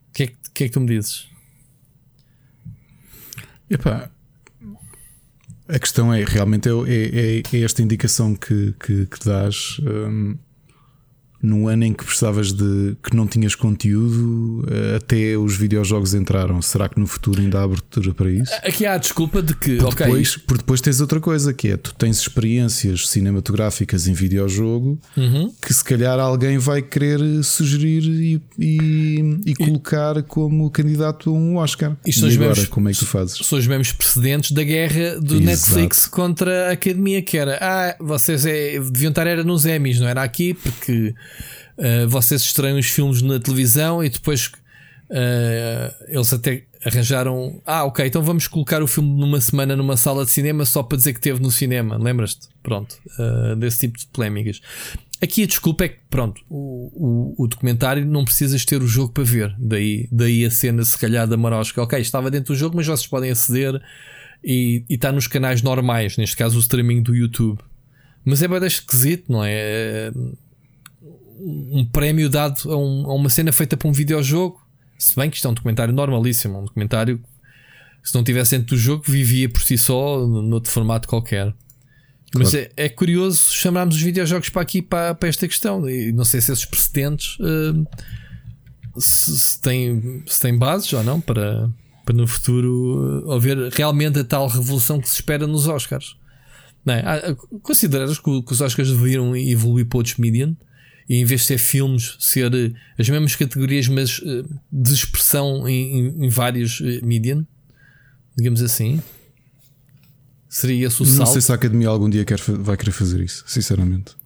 O 0.09 0.12
que, 0.14 0.23
é, 0.25 0.27
que 0.55 0.64
é 0.64 0.67
que 0.69 0.71
tu 0.71 0.81
me 0.81 0.87
dizes? 0.87 1.29
Epá, 3.71 4.11
a 5.68 5.78
questão 5.78 6.12
é 6.12 6.24
realmente 6.24 6.68
é, 6.68 6.72
é, 6.72 7.42
é 7.57 7.62
esta 7.62 7.83
indicação 7.83 8.35
que, 8.35 8.74
que, 8.81 9.07
que 9.07 9.24
dás. 9.24 9.78
Um, 9.83 10.37
no 11.40 11.68
ano 11.68 11.85
em 11.85 11.92
que 11.92 12.05
precisavas 12.05 12.53
de 12.53 12.96
que 13.03 13.14
não 13.14 13.27
tinhas 13.27 13.55
conteúdo, 13.55 14.66
eh, 14.70 14.96
até 14.96 15.37
os 15.37 15.57
videojogos 15.57 16.14
entraram. 16.14 16.61
Será 16.61 16.88
que 16.88 16.98
no 16.98 17.07
futuro 17.07 17.40
ainda 17.40 17.61
há 17.61 17.64
abertura 17.64 18.12
para 18.12 18.31
isso? 18.31 18.53
Aqui 18.62 18.85
há 18.85 18.94
a 18.94 18.98
desculpa 18.98 19.40
de 19.40 19.55
que. 19.55 19.77
Por, 19.77 19.88
okay. 19.88 20.07
depois, 20.07 20.37
por 20.37 20.59
depois 20.59 20.81
tens 20.81 21.01
outra 21.01 21.20
coisa 21.20 21.55
que 21.55 21.68
é 21.68 21.77
tu 21.77 21.94
tens 21.94 22.18
experiências 22.18 23.09
cinematográficas 23.09 24.07
em 24.09 24.12
videojogo 24.12 24.98
uhum. 25.16 25.53
que 25.62 25.72
se 25.72 25.85
calhar 25.85 26.18
alguém 26.18 26.59
vai 26.59 26.83
querer 26.83 27.20
sugerir 27.44 28.03
e, 28.03 28.42
e, 28.59 29.40
e 29.46 29.55
colocar 29.55 30.22
como 30.24 30.68
candidato 30.70 31.31
a 31.31 31.33
um 31.33 31.57
Oscar. 31.57 31.96
Isto 32.05 32.29
e 32.29 32.35
agora, 32.35 32.48
mesmos, 32.51 32.68
como 32.68 32.88
é 32.88 32.92
que 32.92 32.98
tu 32.98 33.07
fazes? 33.07 33.37
São 33.46 33.59
os 33.59 33.66
mesmos 33.66 33.92
precedentes 33.92 34.51
da 34.51 34.64
guerra 34.64 35.20
do 35.20 35.37
Exato. 35.37 35.40
Netflix 35.40 36.07
contra 36.07 36.70
a 36.70 36.72
academia, 36.72 37.22
que 37.22 37.38
era 37.38 37.59
ah, 37.61 37.96
vocês 38.01 38.44
é, 38.44 38.81
deviam 38.81 39.11
estar 39.11 39.27
era 39.27 39.44
nos 39.44 39.64
Emmys, 39.66 40.01
não 40.01 40.09
era 40.09 40.22
aqui, 40.22 40.55
porque 40.55 41.14
uh, 41.79 42.09
vocês 42.09 42.43
estreiam 42.43 42.79
os 42.79 42.87
filmes 42.87 43.23
na 43.23 43.38
televisão 43.38 44.03
e 44.03 44.09
depois 44.09 44.47
uh, 44.47 46.05
eles 46.09 46.33
até 46.33 46.64
arranjaram. 46.85 47.61
Ah, 47.67 47.85
ok, 47.85 48.07
então 48.07 48.23
vamos 48.23 48.47
colocar 48.47 48.83
o 48.83 48.87
filme 48.87 49.09
numa 49.21 49.41
semana 49.41 49.77
numa 49.77 49.97
sala 49.97 50.25
de 50.25 50.31
cinema 50.31 50.64
só 50.64 50.83
para 50.83 50.97
dizer 50.97 51.12
que 51.12 51.21
teve 51.21 51.41
no 51.41 51.51
cinema. 51.51 51.97
Lembras-te? 51.97 52.49
Pronto, 52.62 52.97
uh, 53.19 53.57
desse 53.57 53.81
tipo 53.81 53.99
de 53.99 54.07
polémicas. 54.07 54.61
Aqui 55.21 55.43
a 55.43 55.47
desculpa 55.47 55.85
é 55.85 55.88
que, 55.88 55.99
pronto, 56.09 56.41
o, 56.49 57.35
o, 57.37 57.45
o, 57.45 57.49
documentário 57.49 58.07
não 58.07 58.25
precisas 58.25 58.64
ter 58.64 58.81
o 58.81 58.87
jogo 58.87 59.12
para 59.12 59.25
ver. 59.25 59.53
Daí, 59.59 60.09
daí 60.12 60.45
a 60.45 60.51
cena, 60.51 60.85
se 60.85 60.97
calhar, 60.97 61.27
da 61.27 61.37
Marosca. 61.37 61.83
Ok, 61.83 61.99
estava 61.99 62.31
dentro 62.31 62.55
do 62.55 62.59
jogo, 62.59 62.77
mas 62.77 62.87
vocês 62.87 63.07
podem 63.07 63.31
aceder 63.31 63.83
e, 64.45 64.85
e 64.88 64.95
está 64.95 65.11
nos 65.11 65.27
canais 65.27 65.61
normais, 65.61 66.17
neste 66.17 66.37
caso 66.37 66.57
o 66.57 66.61
streaming 66.61 67.03
do 67.03 67.17
YouTube. 67.17 67.59
Mas 68.25 68.43
é 68.43 68.49
bem 68.49 68.64
esquisito, 68.64 69.33
não 69.33 69.43
é? 69.45 70.12
Um 71.40 71.85
prémio 71.85 72.29
dado 72.29 72.70
a, 72.70 72.77
um, 72.77 73.07
a, 73.07 73.14
uma 73.14 73.29
cena 73.29 73.53
feita 73.53 73.77
para 73.77 73.88
um 73.88 73.92
videojogo. 73.92 74.61
Se 74.98 75.14
bem 75.14 75.31
que 75.31 75.37
isto 75.37 75.46
é 75.46 75.51
um 75.51 75.55
documentário 75.55 75.94
normalíssimo, 75.94 76.59
um 76.59 76.64
documentário 76.64 77.18
que 78.03 78.09
se 78.09 78.14
não 78.14 78.24
tivesse 78.24 78.57
dentro 78.57 78.74
do 78.74 78.81
jogo 78.81 79.05
vivia 79.07 79.48
por 79.48 79.62
si 79.62 79.79
só 79.79 80.27
noutro 80.27 80.70
formato 80.70 81.09
qualquer. 81.09 81.55
Mas 82.35 82.55
é, 82.55 82.70
é, 82.77 82.88
curioso 82.88 83.53
chamarmos 83.53 83.96
os 83.96 84.03
videojogos 84.03 84.51
para 84.51 84.61
aqui 84.62 84.83
para, 84.83 85.14
para 85.14 85.29
esta 85.29 85.48
questão. 85.48 85.88
E 85.88 86.12
não 86.12 86.24
sei 86.24 86.40
se 86.40 86.53
esses 86.53 86.64
precedentes 86.64 87.38
uh, 87.38 89.01
se, 89.01 89.38
se, 89.38 89.61
têm, 89.61 90.22
se 90.27 90.40
têm 90.40 90.59
bases 90.59 90.92
ou 90.92 91.03
não 91.03 91.20
para, 91.20 91.70
para 92.05 92.14
no 92.14 92.27
futuro 92.27 93.24
uh, 93.27 93.33
haver 93.33 93.57
realmente 93.72 94.18
a 94.18 94.24
tal 94.24 94.46
revolução 94.46 95.01
que 95.01 95.09
se 95.09 95.16
espera 95.16 95.46
nos 95.46 95.66
Oscars. 95.66 96.16
Não 96.85 96.94
é? 96.94 97.37
Consideras 97.62 98.18
que, 98.18 98.42
que 98.42 98.53
os 98.53 98.61
Oscars 98.61 98.90
deveriam 98.90 99.35
evoluir 99.37 99.87
para 99.87 99.98
outros 99.98 100.16
median? 100.16 100.55
E 101.09 101.16
em 101.16 101.25
vez 101.25 101.40
de 101.42 101.47
ser 101.47 101.59
filmes, 101.59 102.16
ser 102.21 102.53
eh, 102.55 102.73
as 102.99 103.09
mesmas 103.09 103.35
categorias, 103.35 103.88
mas 103.88 104.21
eh, 104.25 104.44
de 104.71 104.92
expressão 104.92 105.66
em, 105.66 105.99
em, 106.01 106.27
em 106.27 106.29
vários 106.29 106.81
eh, 106.83 107.01
median, 107.03 107.47
digamos 108.37 108.62
assim. 108.62 109.01
Seria 110.49 110.87
esse 110.87 111.03
o 111.03 111.07
Não 111.07 111.12
salto? 111.12 111.33
sei 111.33 111.40
se 111.40 111.53
a 111.53 111.55
academia 111.55 111.88
algum 111.88 112.09
dia 112.11 112.25
quer, 112.25 112.38
vai 112.40 112.77
querer 112.77 112.92
fazer 112.92 113.21
isso, 113.21 113.42
sinceramente. 113.47 114.16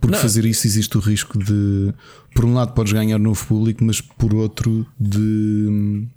Porque 0.00 0.16
Não. 0.16 0.22
fazer 0.22 0.44
isso 0.44 0.66
existe 0.66 0.96
o 0.96 1.00
risco 1.00 1.38
de, 1.38 1.92
por 2.34 2.44
um 2.44 2.54
lado, 2.54 2.72
podes 2.72 2.92
ganhar 2.92 3.18
novo 3.18 3.44
público, 3.46 3.84
mas 3.84 4.00
por 4.00 4.34
outro, 4.34 4.86
de 4.98 5.18
hum, 5.18 6.08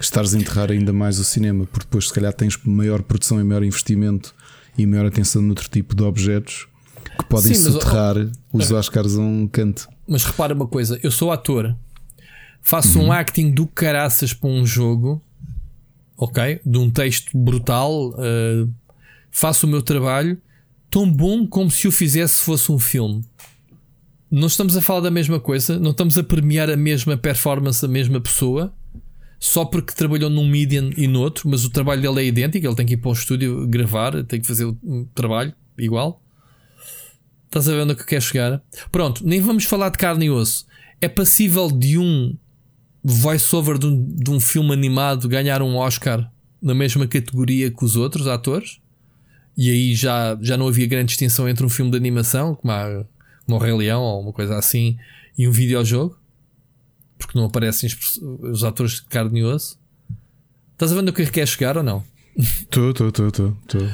estares 0.00 0.34
a 0.34 0.38
enterrar 0.38 0.70
ainda 0.70 0.92
mais 0.92 1.18
o 1.18 1.24
cinema, 1.24 1.64
porque 1.66 1.86
depois, 1.86 2.08
se 2.08 2.12
calhar, 2.12 2.32
tens 2.32 2.58
maior 2.64 3.02
produção 3.02 3.40
e 3.40 3.44
maior 3.44 3.62
investimento 3.62 4.34
e 4.76 4.84
maior 4.84 5.06
atenção 5.06 5.40
noutro 5.40 5.68
tipo 5.68 5.94
de 5.94 6.02
objetos 6.02 6.66
que 7.18 7.24
podem 7.26 7.54
Sim, 7.54 7.72
soterrar 7.72 8.16
mas, 8.52 8.66
os 8.66 8.72
Oscars 8.72 9.16
a 9.16 9.20
um 9.20 9.46
canto. 9.46 9.88
Mas 10.06 10.24
repara 10.24 10.54
uma 10.54 10.66
coisa: 10.66 10.98
eu 11.02 11.10
sou 11.10 11.30
ator, 11.30 11.76
faço 12.62 12.98
uhum. 12.98 13.06
um 13.06 13.12
acting 13.12 13.50
do 13.50 13.66
caraças 13.66 14.32
para 14.32 14.48
um 14.48 14.64
jogo, 14.64 15.22
ok? 16.16 16.60
De 16.64 16.78
um 16.78 16.90
texto 16.90 17.36
brutal, 17.36 18.10
uh, 18.10 18.72
faço 19.30 19.66
o 19.66 19.68
meu 19.68 19.82
trabalho 19.82 20.40
tão 20.90 21.10
bom 21.10 21.46
como 21.46 21.70
se 21.70 21.86
o 21.86 21.92
fizesse 21.92 22.42
fosse 22.42 22.72
um 22.72 22.78
filme. 22.78 23.24
Não 24.30 24.46
estamos 24.46 24.76
a 24.76 24.80
falar 24.80 25.00
da 25.00 25.10
mesma 25.10 25.40
coisa, 25.40 25.78
não 25.78 25.90
estamos 25.90 26.18
a 26.18 26.22
premiar 26.22 26.68
a 26.70 26.76
mesma 26.76 27.16
performance, 27.16 27.84
a 27.84 27.88
mesma 27.88 28.20
pessoa, 28.20 28.72
só 29.38 29.64
porque 29.64 29.94
trabalhou 29.94 30.28
num 30.28 30.46
medium 30.46 30.90
e 30.96 31.06
noutro, 31.06 31.48
mas 31.48 31.64
o 31.64 31.70
trabalho 31.70 32.02
dele 32.02 32.20
é 32.20 32.26
idêntico, 32.26 32.66
ele 32.66 32.74
tem 32.74 32.86
que 32.86 32.94
ir 32.94 32.98
para 32.98 33.10
o 33.10 33.12
estúdio 33.12 33.66
gravar, 33.66 34.22
tem 34.24 34.40
que 34.40 34.46
fazer 34.46 34.64
o 34.64 35.08
trabalho 35.14 35.54
igual. 35.78 36.22
Estás 37.48 37.66
a 37.66 37.72
ver 37.72 37.80
onde 37.80 37.92
é 37.92 37.94
que 37.94 38.04
quer 38.04 38.20
chegar? 38.20 38.62
Pronto, 38.92 39.26
nem 39.26 39.40
vamos 39.40 39.64
falar 39.64 39.88
de 39.88 39.96
carne 39.96 40.26
e 40.26 40.30
osso. 40.30 40.66
É 41.00 41.08
passível 41.08 41.70
de 41.70 41.96
um 41.96 42.36
voice-over 43.02 43.78
de, 43.78 43.86
um, 43.86 44.06
de 44.06 44.30
um 44.30 44.38
filme 44.38 44.70
animado 44.70 45.28
ganhar 45.28 45.62
um 45.62 45.76
Oscar 45.76 46.30
na 46.60 46.74
mesma 46.74 47.06
categoria 47.06 47.70
que 47.70 47.84
os 47.84 47.96
outros 47.96 48.26
atores? 48.26 48.80
E 49.56 49.70
aí 49.70 49.94
já, 49.94 50.38
já 50.42 50.58
não 50.58 50.68
havia 50.68 50.86
grande 50.86 51.08
distinção 51.08 51.48
entre 51.48 51.64
um 51.64 51.70
filme 51.70 51.90
de 51.90 51.96
animação, 51.96 52.54
como, 52.54 52.70
a, 52.70 53.06
como 53.46 53.56
o 53.56 53.60
Rei 53.60 53.72
Leão 53.72 54.02
ou 54.02 54.20
uma 54.20 54.32
coisa 54.32 54.58
assim, 54.58 54.98
e 55.36 55.48
um 55.48 55.50
videojogo? 55.50 56.18
Porque 57.16 57.36
não 57.36 57.46
aparecem 57.46 57.88
os 58.42 58.62
atores 58.62 58.96
de 58.96 59.04
carne 59.06 59.40
e 59.40 59.44
osso? 59.44 59.80
Estás 60.74 60.92
a 60.92 60.94
ver 60.94 61.00
onde 61.00 61.10
é 61.10 61.14
que 61.14 61.26
quer 61.26 61.48
chegar 61.48 61.78
ou 61.78 61.82
não? 61.82 62.04
Estou, 62.38 62.90
estou, 62.90 63.08
estou, 63.08 63.28
estou. 63.28 63.88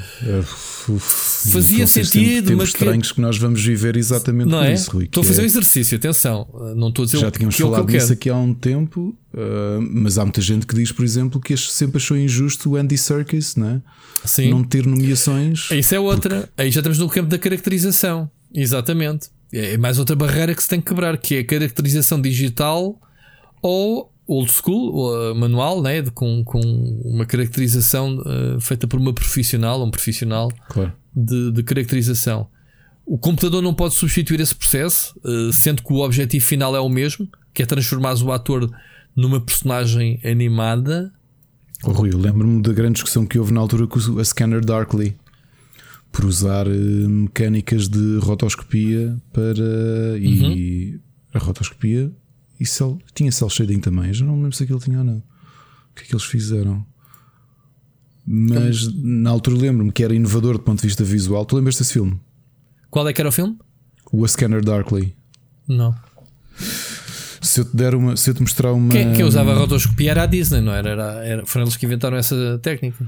Fazia 0.99 1.87
sentido, 1.87 2.55
mas 2.55 2.69
estranhos 2.69 3.07
que... 3.07 3.15
que 3.15 3.21
nós 3.21 3.39
vamos 3.39 3.63
viver 3.63 3.97
exatamente 3.97 4.49
não 4.49 4.61
é? 4.61 4.73
isso, 4.73 4.91
Rui. 4.91 5.05
Estou 5.05 5.21
a 5.21 5.23
fazer 5.23 5.41
é... 5.41 5.43
um 5.43 5.45
exercício, 5.47 5.97
atenção. 5.97 6.47
Não 6.75 6.89
estou 6.89 7.03
a 7.03 7.05
dizer 7.07 7.17
Já 7.17 7.31
tínhamos 7.31 7.55
que 7.55 7.63
falado 7.63 7.89
é 7.89 7.93
nisso 7.93 8.13
aqui 8.13 8.29
há 8.29 8.35
um 8.35 8.53
tempo, 8.53 9.17
uh, 9.33 9.81
mas 9.81 10.19
há 10.19 10.23
muita 10.23 10.41
gente 10.41 10.67
que 10.67 10.75
diz, 10.75 10.91
por 10.91 11.03
exemplo, 11.03 11.41
que 11.41 11.57
sempre 11.57 11.97
achou 11.97 12.15
injusto 12.15 12.69
o 12.69 12.75
Andy 12.75 12.99
Serkis, 12.99 13.55
não 13.55 13.67
é? 13.67 13.81
Sim. 14.23 14.51
Não 14.51 14.63
ter 14.63 14.85
nomeações. 14.85 15.71
Isso 15.71 15.95
é 15.95 15.99
outra. 15.99 16.41
Porque... 16.41 16.61
Aí 16.61 16.69
já 16.69 16.81
estamos 16.81 16.99
no 16.99 17.09
campo 17.09 17.29
da 17.29 17.39
caracterização. 17.39 18.29
Exatamente. 18.53 19.29
É 19.51 19.75
mais 19.75 19.97
outra 19.97 20.15
barreira 20.15 20.53
que 20.53 20.61
se 20.61 20.69
tem 20.69 20.79
que 20.79 20.87
quebrar, 20.87 21.17
que 21.17 21.35
é 21.35 21.39
a 21.39 21.45
caracterização 21.45 22.21
digital 22.21 22.99
ou 23.59 24.13
old 24.27 24.51
school, 24.51 25.31
uh, 25.31 25.35
manual, 25.35 25.81
né? 25.81 26.01
De, 26.01 26.11
com, 26.11 26.43
com 26.43 26.59
uma 27.03 27.25
caracterização 27.25 28.17
uh, 28.19 28.59
feita 28.59 28.87
por 28.87 28.99
uma 28.99 29.13
profissional, 29.13 29.83
um 29.83 29.91
profissional 29.91 30.51
claro. 30.69 30.93
de, 31.15 31.51
de, 31.51 31.63
caracterização. 31.63 32.47
O 33.05 33.17
computador 33.17 33.61
não 33.61 33.73
pode 33.73 33.93
substituir 33.93 34.39
esse 34.39 34.55
processo, 34.55 35.15
uh, 35.23 35.53
sendo 35.53 35.83
que 35.83 35.93
o 35.93 35.97
objetivo 35.97 36.43
final 36.43 36.75
é 36.75 36.79
o 36.79 36.89
mesmo, 36.89 37.27
que 37.53 37.61
é 37.61 37.65
transformar 37.65 38.15
o 38.15 38.31
ator 38.31 38.69
numa 39.15 39.39
personagem 39.39 40.19
animada. 40.25 41.13
Oh, 41.83 41.91
Rui, 41.91 42.09
eu 42.11 42.17
lembro-me 42.17 42.61
da 42.61 42.73
grande 42.73 42.93
discussão 42.93 43.25
que 43.25 43.37
houve 43.37 43.53
na 43.53 43.59
altura 43.59 43.85
com 43.85 43.99
a 44.19 44.23
Scanner 44.23 44.63
Darkly 44.63 45.15
por 46.11 46.25
usar 46.25 46.65
mecânicas 46.65 47.87
de 47.87 48.17
rotoscopia 48.19 49.15
para. 49.31 49.63
Uhum. 50.13 50.51
E 50.53 50.99
a 51.33 51.37
rotoscopia 51.39 52.11
e 52.59 52.65
cel, 52.65 52.99
tinha 53.13 53.31
cel 53.31 53.49
shading 53.49 53.79
também. 53.79 54.13
Já 54.13 54.25
não 54.25 54.35
me 54.35 54.43
lembro 54.43 54.55
se 54.55 54.63
aquilo 54.63 54.79
tinha 54.79 54.99
ou 54.99 55.03
não. 55.03 55.17
O 55.17 55.95
que 55.95 56.03
é 56.03 56.05
que 56.05 56.13
eles 56.13 56.25
fizeram? 56.25 56.85
Mas 58.25 58.91
na 58.93 59.29
altura 59.29 59.57
lembro-me 59.57 59.91
que 59.91 60.03
era 60.03 60.13
inovador 60.13 60.53
do 60.53 60.63
ponto 60.63 60.81
de 60.81 60.87
vista 60.87 61.03
visual. 61.03 61.45
Tu 61.45 61.55
lembras 61.55 61.77
desse 61.77 61.93
filme? 61.93 62.19
Qual 62.89 63.07
é 63.07 63.13
que 63.13 63.21
era 63.21 63.29
o 63.29 63.31
filme? 63.31 63.57
O 64.11 64.25
A 64.25 64.27
Scanner 64.27 64.63
Darkly. 64.63 65.15
Não. 65.67 65.95
Se 67.41 67.61
eu 67.61 67.65
te 67.65 67.75
der 67.75 67.93
uma, 67.93 68.17
se 68.17 68.29
eu 68.29 68.33
te 68.33 68.41
mostrar 68.41 68.73
uma. 68.73 68.91
Quem, 68.91 69.13
quem 69.13 69.23
usava 69.23 69.51
a 69.51 69.55
rotoscopia 69.55 70.11
era 70.11 70.23
a 70.23 70.25
Disney, 70.25 70.61
não 70.61 70.73
era? 70.73 70.89
era, 70.89 71.25
era 71.25 71.45
foram 71.45 71.65
eles 71.65 71.77
que 71.77 71.85
inventaram 71.85 72.17
essa 72.17 72.59
técnica. 72.63 73.07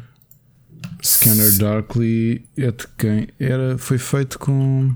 Scanner 1.04 1.58
Darkly 1.58 2.46
é 2.56 2.72
de 2.72 2.88
quem? 2.98 3.28
Era, 3.40 3.78
foi 3.78 3.98
feito 3.98 4.38
com. 4.38 4.96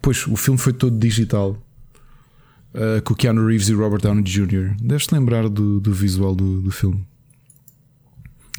Pois, 0.00 0.26
o 0.26 0.34
filme 0.34 0.58
foi 0.58 0.72
todo 0.72 0.98
digital. 0.98 1.62
Uh, 2.74 3.02
com 3.02 3.12
o 3.12 3.16
Keanu 3.16 3.46
Reeves 3.46 3.68
e 3.68 3.74
Robert 3.74 4.00
Downey 4.00 4.22
Jr. 4.22 4.74
Deves-te 4.80 5.14
lembrar 5.14 5.48
do, 5.48 5.78
do 5.78 5.92
visual 5.92 6.34
do, 6.34 6.62
do 6.62 6.70
filme. 6.70 7.04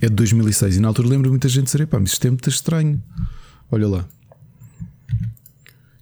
É 0.01 0.07
de 0.07 0.15
2006 0.15 0.77
e 0.77 0.79
na 0.79 0.89
altura 0.89 1.07
lembro 1.07 1.29
muita 1.29 1.47
gente 1.47 1.65
dizer: 1.65 1.87
pá, 1.87 1.99
mas 1.99 2.11
isto 2.11 2.27
é 2.27 2.29
muito 2.29 2.49
estranho. 2.49 3.01
Olha 3.71 3.87
lá. 3.87 4.05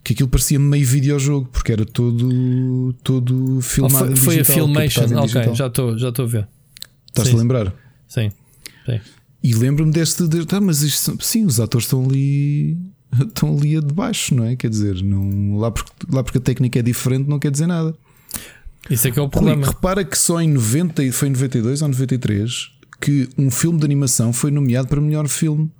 Que 0.04 0.12
aquilo 0.12 0.28
parecia 0.28 0.58
meio 0.58 0.84
videojogo, 0.84 1.48
porque 1.52 1.72
era 1.72 1.86
todo, 1.86 2.92
todo 3.04 3.60
filmado. 3.60 4.12
Oh, 4.12 4.16
foi, 4.16 4.34
foi 4.34 4.40
a 4.40 4.44
Filmation, 4.44 5.04
ok, 5.16 5.54
já 5.54 5.68
estou 5.68 5.96
já 5.96 6.08
a 6.08 6.26
ver. 6.26 6.48
Estás-te 7.06 7.34
a 7.34 7.38
lembrar? 7.38 7.72
Sim, 8.08 8.32
sim. 8.84 9.00
E 9.42 9.54
lembro-me 9.54 9.92
deste. 9.92 10.26
De, 10.26 10.44
ah, 10.54 10.60
mas 10.60 10.82
isto, 10.82 11.16
sim, 11.20 11.44
os 11.44 11.60
atores 11.60 11.86
estão 11.86 12.04
ali. 12.04 12.76
Estão 13.20 13.56
ali 13.56 13.76
a 13.76 13.80
debaixo, 13.80 14.34
não 14.34 14.44
é? 14.44 14.56
Quer 14.56 14.70
dizer, 14.70 15.02
não, 15.02 15.58
lá, 15.58 15.70
porque, 15.70 15.90
lá 16.10 16.22
porque 16.22 16.38
a 16.38 16.40
técnica 16.40 16.78
é 16.78 16.82
diferente, 16.82 17.28
não 17.28 17.38
quer 17.38 17.50
dizer 17.50 17.66
nada. 17.66 17.94
Isso 18.90 19.06
é 19.06 19.10
que 19.10 19.18
é 19.18 19.22
o 19.22 19.28
problema. 19.28 19.66
repara 19.66 20.04
que 20.04 20.16
só 20.16 20.40
em 20.40 20.48
90, 20.48 21.12
foi 21.12 21.28
em 21.28 21.32
92 21.32 21.82
ou 21.82 21.88
93 21.88 22.70
que 23.00 23.28
um 23.36 23.50
filme 23.50 23.78
de 23.78 23.84
animação 23.84 24.32
foi 24.32 24.50
nomeado 24.50 24.88
para 24.88 25.00
melhor 25.00 25.28
filme. 25.28 25.70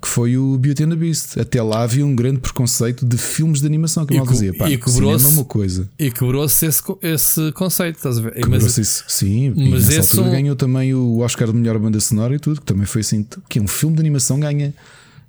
Que 0.00 0.08
foi 0.08 0.36
o 0.36 0.56
Beauty 0.56 0.84
and 0.84 0.90
the 0.90 0.96
Beast. 0.96 1.38
Até 1.38 1.60
lá 1.60 1.82
havia 1.82 2.06
um 2.06 2.14
grande 2.14 2.38
preconceito 2.38 3.04
de 3.04 3.18
filmes 3.18 3.60
de 3.60 3.66
animação 3.66 4.06
que 4.06 4.14
eu 4.16 4.24
dizia. 4.24 4.54
Pá, 4.54 4.70
e 4.70 4.78
quebrou-se 4.78 5.26
é 5.26 5.28
uma 5.30 5.44
coisa. 5.44 5.90
E 5.98 6.10
quebrou-se 6.10 6.64
esse, 6.64 6.82
esse 7.02 7.52
conceito, 7.52 7.96
estás 7.96 8.18
a 8.18 8.20
ver? 8.20 8.46
Mas, 8.46 8.78
isso, 8.78 9.04
sim, 9.08 9.52
mas 9.56 9.88
esse 9.88 10.16
altura 10.16 10.28
um... 10.28 10.30
ganhou 10.30 10.54
também 10.54 10.94
o 10.94 11.18
Oscar 11.18 11.48
de 11.48 11.54
melhor 11.54 11.76
banda 11.80 11.98
sonora 11.98 12.36
e 12.36 12.38
tudo, 12.38 12.60
que 12.60 12.66
também 12.66 12.86
foi 12.86 13.00
assim. 13.00 13.26
Que 13.48 13.58
um 13.58 13.66
filme 13.66 13.96
de 13.96 14.00
animação 14.00 14.38
ganha 14.38 14.72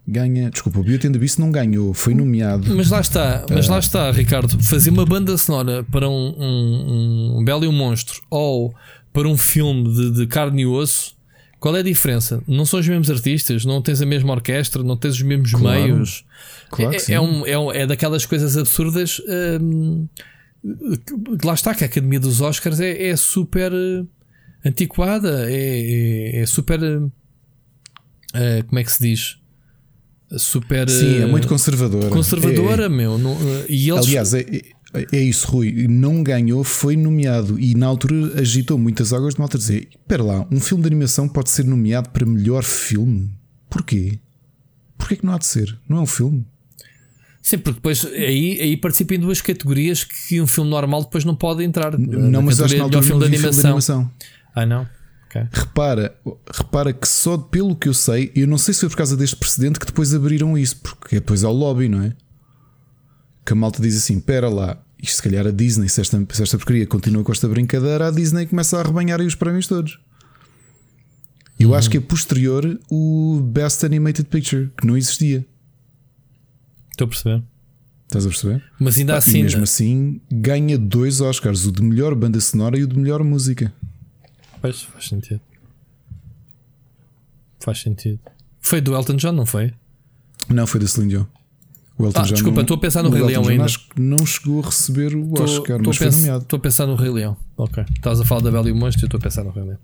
ganha. 0.10 0.50
Desculpa, 0.50 0.80
o 0.80 0.84
Beauty 0.84 1.08
and 1.08 1.12
the 1.13 1.19
Beast 1.19 1.39
não 1.39 1.52
ganhou, 1.52 1.93
foi 1.93 2.13
nomeado. 2.13 2.76
Mas 2.76 2.89
lá 2.89 3.00
está, 3.00 3.45
mas 3.50 3.67
lá 3.67 3.80
está, 3.80 4.12
Ricardo. 4.12 4.62
Fazer 4.63 4.89
uma 4.89 5.06
banda 5.06 5.38
sonora 5.38 5.84
para 5.84 6.10
um, 6.10 6.36
um, 6.38 7.38
um 7.39 7.43
Belo 7.43 7.63
e 7.63 7.67
um 7.67 7.72
Monstro 7.72 8.22
ou 8.30 8.74
para 9.13 9.28
um 9.28 9.38
filme 9.38 9.93
de, 9.93 10.12
de, 10.12 10.28
carne 10.28 10.63
e 10.63 10.65
osso, 10.65 11.15
qual 11.60 11.76
é 11.76 11.80
a 11.80 11.84
diferença? 11.84 12.41
Não 12.48 12.65
são 12.65 12.80
os 12.80 12.88
mesmos 12.88 13.10
artistas, 13.10 13.65
não 13.65 13.82
tens 13.82 14.02
a 14.02 14.06
mesma 14.06 14.34
orquestra, 14.34 14.84
não 14.84 14.95
tens 14.95 15.15
os 15.15 15.22
mesmos 15.22 15.52
claro, 15.52 15.82
meios. 15.82 16.26
Claro 16.69 16.95
é, 16.95 17.13
é, 17.13 17.19
um, 17.19 17.45
é, 17.45 17.82
é, 17.82 17.88
daquelas 17.88 18.26
coisas 18.26 18.56
absurdas. 18.56 19.22
Hum, 19.62 20.08
lá 21.43 21.54
está, 21.54 21.74
que 21.74 21.84
a 21.84 21.88
Academia 21.88 22.19
dos 22.19 22.41
Oscars 22.41 22.80
é, 22.80 23.08
é 23.10 23.15
super 23.15 23.72
eh, 23.74 24.04
antiquada, 24.65 25.50
é, 25.50 26.38
é, 26.38 26.41
é 26.41 26.45
super. 26.45 26.82
Uh, 26.82 28.63
como 28.67 28.80
é 28.80 28.84
que 28.84 28.91
se 28.91 29.02
diz? 29.02 29.39
Super. 30.38 30.89
Sim, 30.89 31.22
é 31.22 31.26
muito 31.26 31.48
conservadora. 31.48 32.10
Conservadora, 32.10 32.86
é, 32.86 32.89
meu. 32.89 33.18
Não, 33.18 33.36
e 33.68 33.89
eles... 33.89 34.06
Aliás, 34.06 34.34
é, 34.34 34.46
é 35.12 35.20
isso, 35.20 35.48
Rui. 35.48 35.88
Não 35.88 36.24
ganhou, 36.24 36.63
foi 36.63 36.96
nomeado 36.96 37.60
e 37.60 37.76
na 37.76 37.88
altura 37.88 38.39
agitou 38.39 38.78
muitas 38.78 39.13
águas 39.13 39.36
de 39.36 39.39
malta 39.39 39.58
dizer: 39.58 39.88
Espera 39.92 40.24
lá, 40.24 40.48
um 40.52 40.60
filme 40.60 40.84
de 40.84 40.88
animação 40.88 41.28
pode 41.28 41.50
ser 41.50 41.65
nomeado 41.65 42.10
para 42.10 42.26
melhor 42.26 42.63
filme? 42.63 43.32
Porquê? 43.70 44.20
Porquê 44.98 45.15
que 45.15 45.26
não 45.26 45.34
há 45.34 45.38
de 45.38 45.46
ser? 45.46 45.78
Não 45.88 45.98
é 45.98 46.02
um 46.02 46.08
filme? 46.08 46.46
Sim, 47.42 47.58
porque 47.60 47.78
depois 47.78 48.06
aí, 48.06 48.60
aí 48.62 48.78
participa 48.78 49.15
em 49.15 49.20
duas 49.20 49.42
categorias 49.42 50.04
que 50.04 50.42
um 50.42 50.48
filme 50.48 50.70
normal 50.70 51.04
depois 51.04 51.24
não 51.24 51.36
pode 51.36 51.63
entrar. 51.63 51.98
Não, 51.98 52.42
mas 52.42 52.60
acho 52.60 52.74
que 52.74 52.78
na 52.78 52.84
altura 52.84 53.04
filme, 53.04 53.22
de 53.22 53.38
filme 53.38 53.52
de 53.52 53.60
animação. 53.60 54.12
Ah, 54.54 54.65
não? 54.65 54.88
Okay. 55.30 55.48
Repara, 55.52 56.15
repara 56.52 56.92
que 56.92 57.08
só 57.08 57.38
pelo 57.38 57.76
que 57.76 57.88
eu 57.88 57.94
sei, 57.94 58.32
eu 58.36 58.48
não 58.48 58.58
sei 58.58 58.74
se 58.74 58.80
foi 58.80 58.89
por 58.89 58.98
causa 58.98 59.15
deste 59.15 59.36
precedente 59.36 59.80
que 59.80 59.86
depois 59.86 60.13
abriram 60.13 60.58
isso, 60.58 60.78
porque 60.78 61.15
depois 61.15 61.44
é 61.44 61.48
o 61.48 61.52
lobby, 61.52 61.88
não 61.88 62.02
é? 62.02 62.15
que 63.50 63.54
a 63.54 63.56
malta 63.56 63.82
diz 63.82 63.98
assim: 63.98 64.20
pera 64.20 64.48
lá, 64.48 64.80
isto 65.02 65.15
se 65.15 65.24
calhar 65.24 65.46
a 65.48 65.52
Disney, 65.52 65.89
se 65.89 66.00
esta, 66.00 66.24
se 66.32 66.44
esta 66.44 66.58
porcaria 66.58 66.86
continua 66.86 67.24
com 67.24 67.32
esta 67.32 67.48
brincadeira, 67.48 68.08
a 68.08 68.12
Disney 68.12 68.46
começa 68.46 68.78
a 68.78 68.82
arrebanhar 68.82 69.20
aí 69.20 69.26
os 69.26 69.36
prémios 69.36 69.65
todos. 69.65 70.00
Eu 71.60 71.70
uhum. 71.70 71.76
acho 71.76 71.89
que 71.89 71.98
é 71.98 72.00
posterior 72.00 72.80
o 72.89 73.42
Best 73.44 73.84
Animated 73.84 74.30
Picture, 74.30 74.72
que 74.78 74.86
não 74.86 74.96
existia. 74.96 75.46
Estou 76.92 77.06
a 77.06 77.08
perceber. 77.10 77.44
Estás 78.06 78.26
a 78.26 78.30
perceber? 78.30 78.63
Mas 78.80 78.98
ainda 78.98 79.18
assim. 79.18 79.44
mesmo 79.44 79.63
assim, 79.63 80.22
ganha 80.32 80.78
dois 80.78 81.20
Oscars: 81.20 81.65
o 81.65 81.72
de 81.72 81.82
melhor 81.82 82.13
banda 82.13 82.39
sonora 82.39 82.78
e 82.78 82.84
o 82.84 82.88
de 82.88 82.98
melhor 82.98 83.24
música. 83.24 83.74
Pois, 84.62 84.82
faz 84.84 85.08
sentido. 85.08 85.41
Faz 87.60 87.82
sentido. 87.82 88.19
Foi 88.62 88.82
do 88.82 88.93
Elton 88.95 89.15
John, 89.15 89.32
não 89.32 89.45
foi? 89.45 89.74
Não, 90.50 90.65
foi 90.65 90.80
da 90.80 90.88
Celine 90.88 91.12
Dion. 91.12 91.26
O 91.98 92.06
Elton 92.06 92.19
ah, 92.19 92.24
John 92.24 92.34
desculpa, 92.34 92.62
estou 92.62 92.78
a 92.78 92.80
pensar 92.80 93.04
no 93.04 93.10
Rei 93.10 93.24
Leão 93.24 93.48
ainda. 93.48 93.65
Acho 93.65 93.89
que 93.89 94.02
não 94.02 94.26
chegou 94.26 94.62
a 94.62 94.65
receber 94.65 95.15
o 95.15 95.34
tô, 95.34 95.43
Oscar, 95.43 95.82
tô 95.82 95.89
mas 95.89 95.98
foi 95.98 96.10
nomeado. 96.12 96.43
Estou 96.43 96.58
a 96.58 96.60
pensar 96.62 96.88
no 96.88 96.95
Rei 96.95 97.10
Leão. 97.10 97.38
Ok. 97.58 97.84
Estás 97.95 98.22
a 98.22 98.26
falar 98.26 98.41
da 98.41 98.52
Bela 98.52 98.69
e 98.69 98.72
o 98.72 98.76
Monstro 98.76 99.04
e 99.04 99.08
estou 99.08 99.17
a 99.17 99.22
pensar 99.22 99.43
no 99.43 99.52
Rei 99.52 99.63
Leão. 99.63 99.80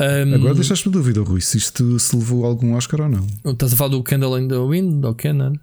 Um, 0.00 0.34
Agora 0.34 0.54
deixaste-me 0.54 0.92
dúvida, 0.92 1.20
Rui, 1.22 1.40
se 1.40 1.56
isto 1.56 2.00
se 2.00 2.16
levou 2.16 2.44
algum 2.44 2.74
Oscar 2.74 3.02
ou 3.02 3.08
não. 3.08 3.26
Estás 3.44 3.72
a 3.72 3.76
falar 3.76 3.90
do 3.90 4.02
Candle 4.02 4.40
in 4.40 4.48
the 4.48 4.58
Wind 4.58 5.04
ou 5.04 5.14
Canon? 5.14 5.54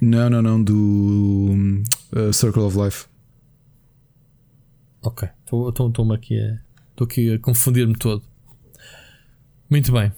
Não, 0.00 0.30
não, 0.30 0.42
não, 0.42 0.62
do 0.62 1.82
uh, 2.14 2.32
Circle 2.32 2.62
of 2.62 2.78
Life. 2.78 3.06
Ok, 5.02 5.28
estou-me 5.46 6.14
aqui 6.14 6.38
a. 6.38 6.60
Estou 7.02 7.04
aqui 7.04 7.34
a 7.34 7.38
confundir-me 7.38 7.94
todo. 7.96 8.22
Muito 9.68 9.92
bem. 9.92 10.12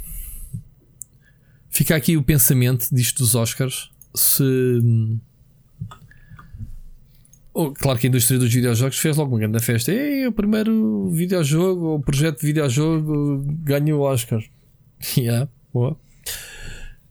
Fica 1.70 1.97
aqui 1.97 2.16
o 2.16 2.23
pensamento 2.23 2.88
disto 2.92 3.18
dos 3.18 3.35
Oscars 3.35 3.90
se. 4.14 4.44
Oh, 7.53 7.73
claro 7.73 7.99
que 7.99 8.07
a 8.07 8.09
indústria 8.09 8.38
dos 8.38 8.53
videojogos 8.53 8.99
fez 8.99 9.16
logo 9.16 9.33
uma 9.33 9.38
grande 9.38 9.61
festa. 9.61 9.92
Ei, 9.92 10.27
o 10.27 10.33
primeiro 10.33 11.09
videojogo, 11.11 11.94
o 11.94 12.01
projeto 12.01 12.40
de 12.40 12.47
videojogo 12.47 13.44
ganhou 13.61 14.01
o 14.01 14.05
Oscar. 14.05 14.42
yeah, 15.16 15.49
boa. 15.73 15.99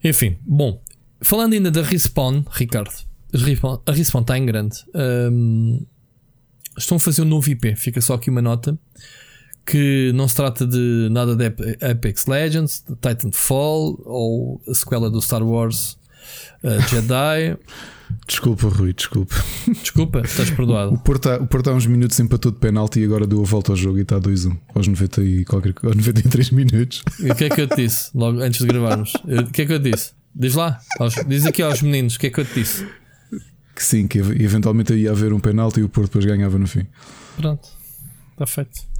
Enfim, 0.04 0.38
bom, 0.42 0.82
falando 1.22 1.54
ainda 1.54 1.72
da 1.72 1.82
Respawn, 1.82 2.44
Ricardo, 2.52 2.92
a 3.86 3.92
Respawn 3.92 4.22
está 4.22 4.38
em 4.38 4.46
grande. 4.46 4.76
Um, 4.94 5.86
estão 6.78 6.98
a 6.98 7.00
fazer 7.00 7.22
um 7.22 7.26
novo 7.26 7.50
IP. 7.50 7.76
Fica 7.78 8.02
só 8.02 8.16
aqui 8.16 8.30
uma 8.30 8.42
nota 8.42 8.78
que 9.66 10.12
não 10.14 10.28
se 10.28 10.36
trata 10.36 10.66
de 10.68 11.08
nada 11.12 11.36
de 11.36 11.46
Apex 11.86 12.26
Legends, 12.26 12.84
de 12.88 12.96
Titanfall 12.96 14.02
ou 14.06 14.62
a 14.68 14.74
sequela 14.74 15.10
do 15.10 15.22
Star 15.22 15.44
Wars 15.44 15.98
uh, 16.64 16.82
Jedi. 16.90 17.58
Desculpa, 18.28 18.68
Rui, 18.68 18.94
desculpa. 18.94 19.36
Desculpa, 19.82 20.22
estás 20.22 20.50
perdoado. 20.52 20.94
O 20.94 20.98
Porto, 21.00 21.30
há, 21.30 21.38
o 21.38 21.48
Porto 21.48 21.70
há 21.70 21.74
uns 21.74 21.88
minutos 21.88 22.20
empatou 22.20 22.52
de 22.52 22.60
penalti 22.60 23.00
e 23.00 23.06
agora 23.06 23.26
deu 23.26 23.42
a 23.42 23.44
volta 23.44 23.72
ao 23.72 23.76
jogo 23.76 23.98
e 23.98 24.02
está 24.02 24.20
2-1 24.20 24.56
aos, 24.74 24.88
90 24.88 25.24
e 25.24 25.46
qualquer, 25.46 25.74
aos 25.84 25.96
93 25.96 26.52
minutos. 26.52 27.04
E 27.20 27.32
o 27.32 27.36
que 27.36 27.46
é 27.46 27.50
que 27.50 27.60
eu 27.60 27.68
te 27.68 27.76
disse 27.78 28.12
logo 28.14 28.40
antes 28.40 28.62
de 28.62 28.68
gravarmos? 28.68 29.14
O 29.26 29.52
que 29.52 29.64
é 29.64 29.66
que 29.66 29.74
eu 29.74 29.82
te 29.82 29.92
disse? 29.92 30.12
Diz 30.36 30.54
lá, 30.54 30.80
aos, 31.00 31.16
diz 31.28 31.46
aqui 31.46 31.62
aos 31.62 31.82
meninos, 31.82 32.16
o 32.16 32.20
que 32.20 32.28
é 32.28 32.30
que 32.30 32.40
eu 32.40 32.46
te 32.46 32.54
disse? 32.54 32.88
Que 33.76 33.84
sim, 33.84 34.08
que 34.08 34.20
eventualmente 34.20 34.94
ia 34.94 35.12
haver 35.12 35.34
um 35.34 35.40
penalti 35.40 35.80
e 35.80 35.84
o 35.84 35.90
Porto 35.90 36.10
depois 36.10 36.26
ganhava 36.26 36.60
no 36.60 36.68
fim. 36.68 36.86
Pronto, 37.36 37.68
está 38.34 38.46
feito. 38.46 38.93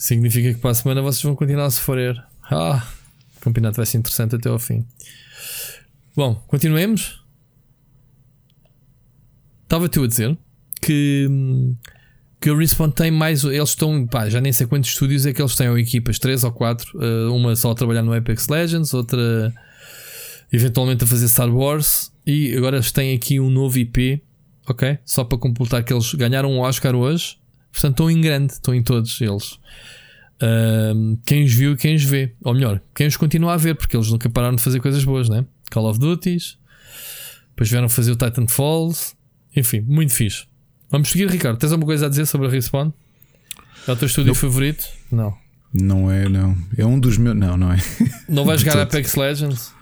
Significa 0.00 0.54
que 0.54 0.58
para 0.58 0.70
a 0.70 0.74
semana 0.74 1.02
vocês 1.02 1.22
vão 1.22 1.36
continuar 1.36 1.66
a 1.66 1.70
sofrer. 1.70 2.16
Ah, 2.50 2.88
o 3.36 3.40
campeonato 3.40 3.76
vai 3.76 3.84
ser 3.84 3.98
interessante 3.98 4.34
até 4.34 4.48
ao 4.48 4.58
fim. 4.58 4.82
Bom, 6.16 6.36
continuemos. 6.46 7.22
Estava-te 9.64 10.00
a 10.00 10.06
dizer 10.06 10.38
que, 10.80 11.28
que 12.40 12.50
o 12.50 12.56
Respawn 12.56 12.90
tem 12.90 13.10
mais. 13.10 13.44
Eles 13.44 13.68
estão. 13.68 14.06
Pá, 14.06 14.26
já 14.30 14.40
nem 14.40 14.54
sei 14.54 14.66
quantos 14.66 14.88
estúdios 14.88 15.26
é 15.26 15.34
que 15.34 15.42
eles 15.42 15.54
têm, 15.54 15.68
ou 15.68 15.78
equipas, 15.78 16.18
três 16.18 16.44
ou 16.44 16.50
quatro. 16.50 16.98
Eh, 16.98 17.28
uma 17.28 17.54
só 17.54 17.70
a 17.70 17.74
trabalhar 17.74 18.02
no 18.02 18.14
Apex 18.14 18.48
Legends, 18.48 18.94
outra 18.94 19.52
eventualmente 20.50 21.04
a 21.04 21.06
fazer 21.06 21.28
Star 21.28 21.54
Wars. 21.54 22.10
E 22.26 22.56
agora 22.56 22.78
eles 22.78 22.90
têm 22.90 23.14
aqui 23.14 23.38
um 23.38 23.50
novo 23.50 23.78
IP, 23.78 24.22
ok? 24.66 24.98
Só 25.04 25.24
para 25.24 25.36
completar 25.36 25.84
que 25.84 25.92
eles 25.92 26.14
ganharam 26.14 26.50
um 26.50 26.60
Oscar 26.60 26.94
hoje. 26.94 27.38
Portanto, 27.72 27.92
estão 27.92 28.10
em 28.10 28.20
grande, 28.20 28.52
estão 28.52 28.74
em 28.74 28.82
todos 28.82 29.20
eles. 29.20 29.58
Uh, 30.42 31.18
quem 31.24 31.44
os 31.44 31.52
viu 31.52 31.72
e 31.72 31.76
quem 31.76 31.94
os 31.94 32.04
vê. 32.04 32.34
Ou 32.42 32.54
melhor, 32.54 32.80
quem 32.94 33.06
os 33.06 33.16
continua 33.16 33.54
a 33.54 33.56
ver, 33.56 33.74
porque 33.74 33.96
eles 33.96 34.10
nunca 34.10 34.28
pararam 34.28 34.56
de 34.56 34.62
fazer 34.62 34.80
coisas 34.80 35.04
boas, 35.04 35.28
né? 35.28 35.44
Call 35.70 35.88
of 35.88 35.98
Duties. 35.98 36.58
Depois 37.50 37.70
vieram 37.70 37.88
fazer 37.88 38.12
o 38.12 38.16
Titan 38.16 38.46
Falls. 38.46 39.14
Enfim, 39.54 39.80
muito 39.80 40.12
fixe. 40.12 40.46
Vamos 40.90 41.10
seguir, 41.10 41.28
Ricardo. 41.30 41.58
Tens 41.58 41.72
alguma 41.72 41.86
coisa 41.86 42.06
a 42.06 42.08
dizer 42.08 42.26
sobre 42.26 42.46
a 42.46 42.50
Respawn? 42.50 42.90
É 43.86 43.92
o 43.92 43.96
teu 43.96 44.06
estúdio 44.06 44.34
favorito? 44.34 44.86
Não. 45.10 45.36
Não 45.72 46.10
é, 46.10 46.28
não. 46.28 46.56
É 46.76 46.84
um 46.84 46.98
dos 46.98 47.16
meus. 47.16 47.36
Não, 47.36 47.56
não 47.56 47.72
é. 47.72 47.78
Não 48.28 48.44
vais 48.44 48.60
jogar 48.62 48.80
Apex 48.80 49.14
Legends? 49.14 49.72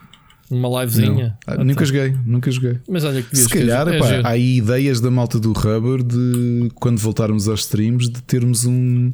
Uma 0.51 0.81
livezinha? 0.81 1.37
Ah, 1.47 1.63
nunca 1.63 1.85
joguei, 1.85 2.17
nunca 2.25 2.51
joguei. 2.51 2.79
Mas 2.89 3.05
olha 3.05 3.23
que 3.23 3.37
Se 3.37 3.49
calhar, 3.49 3.87
é 3.89 3.99
pá, 3.99 4.21
há 4.25 4.31
aí 4.31 4.57
ideias 4.57 5.01
da 5.01 5.11
malta 5.11 5.39
do 5.39 5.53
Rubber 5.53 6.03
de 6.03 6.71
quando 6.75 6.99
voltarmos 6.99 7.49
aos 7.49 7.61
streams 7.61 8.11
de 8.11 8.23
termos 8.23 8.65
um 8.65 9.13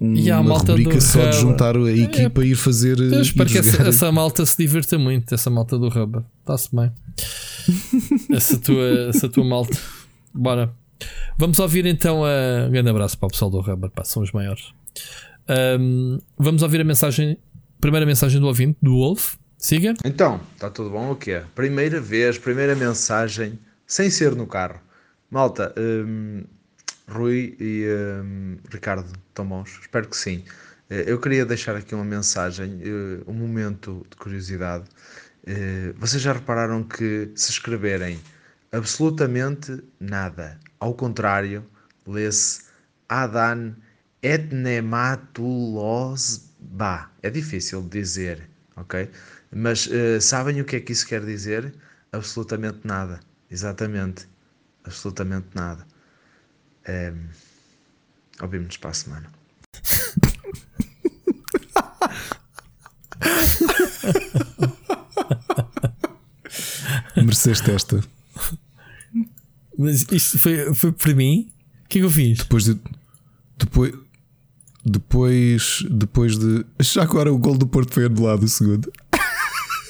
um, 0.00 0.14
e 0.14 0.30
uma 0.30 0.58
rubrica 0.58 1.00
só 1.00 1.26
de 1.28 1.38
juntar 1.38 1.76
a 1.76 1.90
equipa 1.90 2.42
é, 2.42 2.46
e 2.46 2.50
ir 2.52 2.54
fazer. 2.54 2.98
Eu 3.00 3.20
espero 3.20 3.50
que 3.50 3.58
essa, 3.58 3.82
essa, 3.82 4.12
malta 4.12 4.46
se 4.46 4.56
divirta 4.56 4.96
muito, 4.96 5.34
essa 5.34 5.50
malta 5.50 5.76
do 5.76 5.88
Rubber. 5.88 6.22
Está-se 6.40 6.74
bem. 6.74 6.92
essa, 8.30 8.58
tua, 8.58 9.08
essa 9.08 9.28
tua 9.28 9.44
malta. 9.44 9.76
Bora. 10.32 10.72
Vamos 11.36 11.58
ouvir 11.58 11.84
então 11.86 12.24
a. 12.24 12.66
Um 12.68 12.70
grande 12.70 12.90
abraço 12.90 13.18
para 13.18 13.26
o 13.26 13.30
pessoal 13.30 13.50
do 13.50 13.60
Rubber, 13.60 13.90
pá, 13.90 14.04
são 14.04 14.22
os 14.22 14.30
maiores. 14.30 14.72
Um, 15.80 16.18
vamos 16.38 16.62
ouvir 16.62 16.80
a 16.80 16.84
mensagem, 16.84 17.36
primeira 17.80 18.06
mensagem 18.06 18.40
do 18.40 18.46
ouvinte, 18.46 18.78
do 18.80 18.92
Wolf. 18.92 19.34
Siga. 19.58 19.94
Então, 20.04 20.40
está 20.54 20.70
tudo 20.70 20.90
bom 20.90 21.10
o 21.10 21.16
que 21.16 21.32
é? 21.32 21.44
Primeira 21.52 22.00
vez, 22.00 22.38
primeira 22.38 22.76
mensagem, 22.76 23.58
sem 23.84 24.08
ser 24.08 24.36
no 24.36 24.46
carro. 24.46 24.80
Malta, 25.28 25.74
hum, 25.76 26.44
Rui 27.08 27.56
e 27.58 27.84
hum, 28.22 28.58
Ricardo, 28.70 29.10
estão 29.28 29.44
bons? 29.44 29.76
Espero 29.80 30.08
que 30.08 30.16
sim. 30.16 30.44
Eh, 30.88 31.06
eu 31.08 31.20
queria 31.20 31.44
deixar 31.44 31.74
aqui 31.74 31.92
uma 31.92 32.04
mensagem, 32.04 32.80
eh, 32.82 33.20
um 33.26 33.34
momento 33.34 34.06
de 34.08 34.16
curiosidade. 34.16 34.84
Eh, 35.44 35.92
vocês 35.96 36.22
já 36.22 36.32
repararam 36.32 36.84
que 36.84 37.32
se 37.34 37.50
escreverem 37.50 38.20
absolutamente 38.70 39.82
nada, 39.98 40.56
ao 40.78 40.94
contrário, 40.94 41.66
lê-se 42.06 42.62
Adan 43.08 43.74
etnematulosba. 44.22 47.10
É 47.22 47.30
difícil 47.30 47.82
de 47.82 48.00
dizer, 48.00 48.48
ok? 48.76 49.08
Mas 49.50 49.86
uh, 49.86 50.20
sabem 50.20 50.60
o 50.60 50.64
que 50.64 50.76
é 50.76 50.80
que 50.80 50.92
isso 50.92 51.06
quer 51.06 51.24
dizer? 51.24 51.74
Absolutamente 52.12 52.80
nada. 52.84 53.20
Exatamente. 53.50 54.28
Absolutamente 54.84 55.48
nada. 55.54 55.86
Um, 56.88 56.92
ehm, 56.92 57.28
Ouvimos-nos 58.40 58.76
para 58.76 58.90
a 58.90 58.94
semana. 58.94 59.30
Mereceste 67.16 67.70
esta. 67.70 68.00
Mas 69.76 70.06
isto 70.10 70.38
foi, 70.38 70.74
foi 70.74 70.92
para 70.92 71.14
mim? 71.14 71.52
O 71.84 71.88
que 71.88 71.98
é 71.98 72.00
que 72.00 72.06
eu 72.06 72.10
fiz? 72.10 72.38
Depois 72.38 72.64
de. 72.64 72.78
Depois. 73.56 73.92
Depois, 74.84 75.84
depois 75.90 76.38
de. 76.38 76.64
Já 76.80 77.02
agora 77.02 77.32
o 77.32 77.38
gol 77.38 77.58
do 77.58 77.66
Porto 77.66 77.92
foi 77.92 78.06
anulado 78.06 78.44
o 78.44 78.48
segundo. 78.48 78.90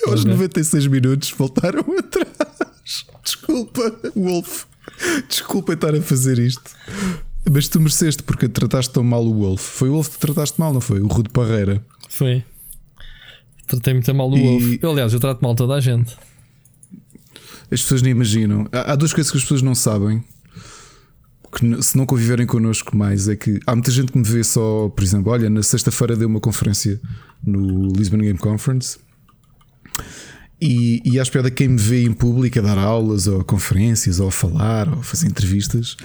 Aos 0.07 0.24
96 0.24 0.86
minutos 0.86 1.30
voltaram 1.30 1.84
atrás. 1.99 3.07
Desculpa, 3.22 4.01
Wolf. 4.14 4.64
Desculpa 5.28 5.74
estar 5.74 5.94
a 5.94 6.01
fazer 6.03 6.38
isto. 6.38 6.70
Mas 7.51 7.68
tu 7.68 7.80
mereceste 7.80 8.22
porque 8.22 8.49
trataste 8.49 8.92
tão 8.92 9.03
mal 9.03 9.24
o 9.24 9.34
Wolf. 9.34 9.62
Foi 9.62 9.88
o 9.88 9.92
Wolf 9.92 10.11
que 10.11 10.18
trataste 10.18 10.59
mal, 10.59 10.72
não 10.72 10.80
foi? 10.80 11.01
O 11.01 11.07
Rude 11.07 11.30
Parreira. 11.30 11.84
Foi. 12.09 12.44
Tratei 13.66 13.94
muito 13.94 14.14
mal 14.14 14.30
o 14.30 14.36
e... 14.36 14.42
Wolf. 14.42 14.82
Eu, 14.82 14.90
aliás, 14.90 15.12
eu 15.12 15.20
trato 15.20 15.42
mal 15.42 15.55
toda 15.55 15.74
a 15.74 15.80
gente. 15.80 16.16
As 17.70 17.82
pessoas 17.82 18.03
nem 18.03 18.12
imaginam. 18.12 18.66
Há, 18.72 18.92
há 18.92 18.96
duas 18.96 19.12
coisas 19.12 19.30
que 19.30 19.36
as 19.36 19.44
pessoas 19.44 19.62
não 19.62 19.74
sabem. 19.74 20.24
Que 21.53 21.82
se 21.82 21.96
não 21.96 22.05
conviverem 22.05 22.46
connosco 22.46 22.94
mais, 22.96 23.28
é 23.28 23.36
que 23.36 23.59
há 23.66 23.74
muita 23.74 23.90
gente 23.90 24.12
que 24.12 24.18
me 24.18 24.24
vê 24.24 24.44
só, 24.44 24.88
por 24.88 25.03
exemplo, 25.03 25.32
olha, 25.32 25.49
na 25.49 25.62
sexta-feira 25.62 26.14
deu 26.14 26.28
uma 26.28 26.40
conferência 26.40 27.01
no 27.42 27.88
Lisbon 27.88 28.18
Game 28.18 28.38
Conference 28.38 28.99
e, 30.61 31.03
e 31.05 31.20
acho 31.20 31.30
piada 31.30 31.51
quem 31.51 31.68
me 31.68 31.78
vê 31.78 32.05
em 32.05 32.12
público 32.12 32.59
a 32.59 32.62
dar 32.62 32.78
aulas 32.78 33.26
ou 33.26 33.44
conferências 33.44 34.18
ou 34.18 34.28
a 34.28 34.32
falar 34.32 34.88
ou 34.88 35.01
a 35.01 35.03
fazer 35.03 35.26
entrevistas 35.26 35.96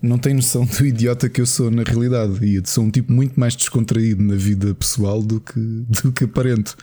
não 0.00 0.16
tem 0.16 0.34
noção 0.34 0.64
do 0.64 0.86
idiota 0.86 1.28
que 1.28 1.40
eu 1.40 1.46
sou 1.46 1.70
na 1.70 1.82
realidade. 1.82 2.44
E 2.44 2.56
eu 2.56 2.62
sou 2.64 2.84
um 2.84 2.90
tipo 2.90 3.12
muito 3.12 3.38
mais 3.38 3.56
descontraído 3.56 4.22
na 4.22 4.36
vida 4.36 4.74
pessoal 4.74 5.22
do 5.22 5.40
que, 5.40 5.58
do 5.58 6.12
que 6.12 6.24
aparento. 6.24 6.76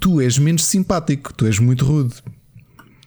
Tu 0.00 0.20
és 0.20 0.38
menos 0.38 0.64
simpático, 0.64 1.32
tu 1.34 1.46
és 1.46 1.58
muito 1.58 1.84
rude. 1.84 2.14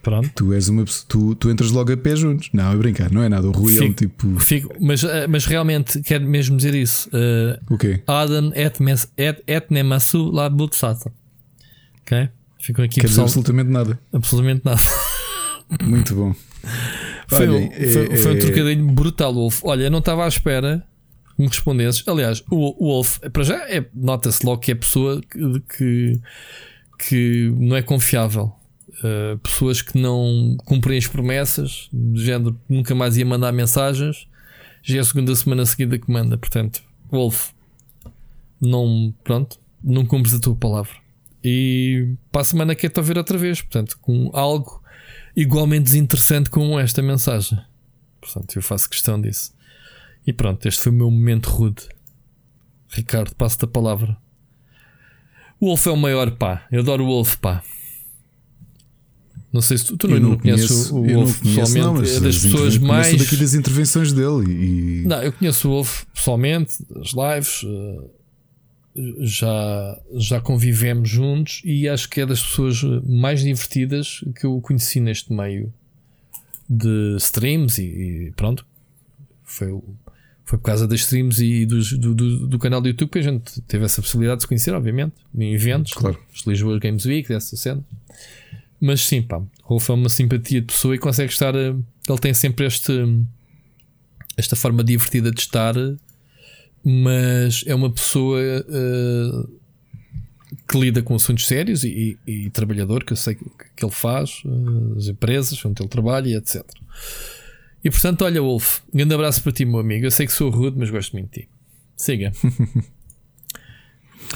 Pronto. 0.04 0.30
Tu 0.36 0.54
és 0.54 0.70
uma 0.70 0.86
tu, 1.08 1.36
tu 1.36 1.50
entras 1.50 1.72
logo 1.72 1.92
a 1.92 1.98
pé 1.98 2.16
juntos. 2.16 2.50
Não, 2.54 2.72
é 2.72 2.76
brincar, 2.78 3.12
não 3.12 3.22
é 3.22 3.28
nada. 3.28 3.48
O 3.48 3.52
Rui 3.52 3.74
fico, 3.74 3.84
é 3.84 3.88
um 3.88 3.94
tipo. 3.94 4.40
Fico, 4.40 4.76
mas, 4.80 5.04
eh, 5.04 5.28
mas 5.28 5.46
realmente 5.46 6.02
quero 6.02 6.26
mesmo 6.26 6.56
dizer 6.56 6.74
isso. 6.76 7.10
Uh, 7.10 7.74
o 7.74 7.78
quê? 7.78 8.02
Adam 8.08 8.54
etnemasu 8.56 10.32
la 10.32 10.50
butsata. 10.50 11.12
Ok? 12.04 12.30
Ficam 12.68 12.84
aqui 12.84 12.96
Quer 12.96 13.08
pessoal... 13.08 13.28
dizer 13.28 13.40
absolutamente 13.40 13.72
nada. 13.72 14.00
Absolutamente 14.12 14.66
nada. 14.66 14.82
Muito 15.84 16.14
bom. 16.14 16.36
Foi, 17.30 17.48
Olha, 17.48 17.58
um, 17.58 17.72
foi, 17.72 18.14
é, 18.14 18.18
foi, 18.18 18.36
um 18.36 18.40
trocadilho 18.40 18.86
brutal, 18.88 19.34
Wolf. 19.34 19.62
Olha, 19.66 19.90
não 19.90 20.00
estava 20.00 20.24
à 20.24 20.28
espera 20.30 20.82
que 21.36 21.42
me 21.42 21.48
respondesses. 21.48 22.02
Aliás, 22.08 22.42
o, 22.50 22.86
o 22.86 22.94
Wolf, 22.94 23.20
para 23.34 23.44
já, 23.44 23.70
é, 23.70 23.86
nota-se 23.94 24.46
logo 24.46 24.62
que 24.62 24.72
é 24.72 24.76
pessoa 24.76 25.22
que, 25.22 25.62
que, 25.78 26.22
que 26.98 27.54
não 27.58 27.76
é 27.76 27.82
confiável. 27.82 28.54
Uh, 29.00 29.38
pessoas 29.40 29.82
que 29.82 29.98
não 29.98 30.56
cumprem 30.64 30.98
as 30.98 31.06
promessas, 31.06 31.90
do 31.92 32.18
género 32.18 32.58
nunca 32.70 32.96
mais 32.96 33.18
ia 33.18 33.26
mandar 33.26 33.52
mensagens, 33.52 34.26
já 34.82 34.98
é 34.98 35.00
a 35.02 35.04
segunda 35.04 35.36
semana 35.36 35.66
seguida 35.66 36.00
que 36.00 36.10
manda. 36.10 36.38
Portanto, 36.38 36.82
Wolf, 37.12 37.50
não, 38.60 39.14
pronto, 39.22 39.60
não 39.84 40.06
cumpres 40.06 40.34
a 40.34 40.40
tua 40.40 40.56
palavra. 40.56 41.07
E 41.44 42.16
para 42.32 42.42
a 42.42 42.44
semana 42.44 42.76
quero-te 42.76 43.00
ouvir 43.00 43.18
outra 43.18 43.38
vez, 43.38 43.62
portanto, 43.62 43.98
com 44.02 44.30
algo 44.34 44.82
igualmente 45.36 45.86
desinteressante 45.86 46.50
como 46.50 46.80
esta 46.80 47.02
mensagem. 47.02 47.60
Portanto, 48.20 48.56
eu 48.56 48.62
faço 48.62 48.90
questão 48.90 49.20
disso. 49.22 49.54
E 50.26 50.34
pronto, 50.34 50.68
este 50.68 50.82
foi 50.82 50.92
o 50.92 50.96
meu 50.96 51.12
momento 51.12 51.50
rude. 51.50 51.84
Ricardo, 52.90 53.36
passo-te 53.36 53.66
a 53.66 53.68
palavra. 53.68 54.18
O 55.60 55.68
Wolf 55.68 55.88
é 55.88 55.92
o 55.92 55.98
maior, 55.98 56.32
pá. 56.32 56.66
Eu 56.72 56.82
adoro 56.82 57.04
o 57.04 57.08
Wolf, 57.08 57.38
pá. 57.38 57.64
Não 59.52 59.62
sei 59.62 59.78
se 59.78 59.86
tu, 59.86 59.98
tu 59.98 60.08
não, 60.08 60.20
não, 60.20 60.38
conheces 60.38 60.92
o 60.92 61.04
Wolf 61.04 61.42
pessoalmente. 61.42 61.80
Não, 61.80 61.98
é 61.98 62.20
das 62.20 62.38
pessoas 62.38 62.78
mais. 62.78 63.18
daqui 63.18 63.38
das 63.38 63.54
intervenções 63.54 64.12
dele. 64.12 64.52
E... 64.52 65.04
Não, 65.06 65.22
eu 65.24 65.32
conheço 65.32 65.68
o 65.68 65.72
Wolf 65.72 66.04
pessoalmente, 66.14 66.84
as 67.00 67.12
lives. 67.14 67.64
Uh, 67.64 68.10
já, 69.20 70.00
já 70.16 70.42
convivemos 70.42 71.10
juntos 71.10 71.62
e 71.64 71.88
acho 71.88 72.10
que 72.10 72.22
é 72.22 72.26
das 72.26 72.42
pessoas 72.42 72.82
mais 73.06 73.42
divertidas 73.42 74.24
que 74.36 74.46
eu 74.46 74.60
conheci 74.62 75.00
neste 75.00 75.32
meio 75.32 75.72
de 76.70 77.16
streams 77.18 77.82
e, 77.82 78.28
e 78.28 78.32
pronto. 78.36 78.66
Foi, 79.44 79.70
foi 80.44 80.58
por 80.58 80.66
causa 80.66 80.88
das 80.88 81.02
streams 81.02 81.42
e 81.42 81.66
do, 81.66 81.80
do, 81.98 82.48
do, 82.48 82.60
canal 82.60 82.82
do 82.82 82.88
YouTube 82.88 83.10
que 83.10 83.20
a 83.20 83.22
gente 83.22 83.62
teve 83.62 83.86
essa 83.86 84.02
possibilidade 84.02 84.40
de 84.40 84.44
se 84.44 84.48
conhecer, 84.48 84.74
obviamente, 84.74 85.14
em 85.36 85.54
eventos, 85.54 85.94
claro. 85.94 86.20
os 86.34 86.46
Lisboa 86.46 86.80
Games 86.80 87.06
Week, 87.06 87.28
dessa 87.28 87.56
cena. 87.56 87.84
Mas 88.80 89.02
sim, 89.02 89.22
pá, 89.22 89.42
Rolf 89.64 89.90
é 89.90 89.94
uma 89.94 90.10
simpatia 90.10 90.62
de 90.62 90.68
pessoa 90.68 90.96
e 90.96 91.00
consegue 91.00 91.32
estar. 91.32 91.56
Eh, 91.56 91.74
ele 92.10 92.20
tem 92.20 92.34
sempre 92.34 92.66
este, 92.66 92.92
esta 94.36 94.56
forma 94.56 94.84
divertida 94.84 95.32
de 95.32 95.40
estar 95.40 95.74
mas 96.90 97.66
é 97.68 97.76
uma 97.76 97.92
pessoa 97.92 98.40
uh, 98.40 99.60
que 100.70 100.80
lida 100.80 101.02
com 101.02 101.16
assuntos 101.16 101.46
sérios 101.46 101.84
e, 101.84 102.18
e, 102.26 102.46
e, 102.46 102.50
trabalhador, 102.50 103.04
que 103.04 103.12
eu 103.12 103.18
sei 103.18 103.36
que, 103.36 103.44
que 103.76 103.84
ele 103.84 103.92
faz, 103.92 104.42
uh, 104.46 104.96
as 104.98 105.08
empresas 105.10 105.66
onde 105.66 105.82
ele 105.82 105.90
trabalha 105.90 106.30
e 106.30 106.36
etc. 106.36 106.64
E 107.84 107.92
portanto, 107.92 108.24
olha, 108.24 108.42
Wolf, 108.42 108.80
um 108.94 108.98
grande 109.00 109.14
abraço 109.14 109.44
para 109.44 109.52
ti, 109.52 109.66
meu 109.66 109.80
amigo. 109.80 110.06
Eu 110.06 110.12
sei 110.12 110.26
que 110.26 110.32
sou 110.32 110.50
rude, 110.50 110.80
mas 110.80 110.90
gosto 110.90 111.12
muito 111.12 111.30
de 111.30 111.42
ti. 111.42 111.50
Siga. 111.98 112.32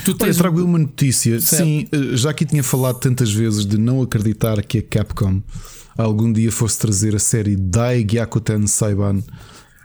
Tu 0.04 0.14
tens... 0.14 0.24
Olha, 0.24 0.34
trago 0.36 0.64
uma 0.64 0.80
notícia. 0.80 1.40
Certo. 1.40 1.64
Sim, 1.64 1.88
eh, 1.92 2.16
já 2.16 2.32
aqui 2.32 2.46
tinha 2.46 2.64
falado 2.64 3.00
tantas 3.00 3.32
vezes 3.32 3.66
de 3.66 3.78
não 3.78 4.02
acreditar 4.02 4.62
que 4.64 4.78
a 4.78 4.82
Capcom 4.82 5.42
algum 5.98 6.32
dia 6.32 6.52
fosse 6.52 6.80
trazer 6.80 7.14
a 7.14 7.20
série 7.20 7.58
Dai 7.58 8.04
Gyakuten 8.04 8.68
Saiban 8.68 9.22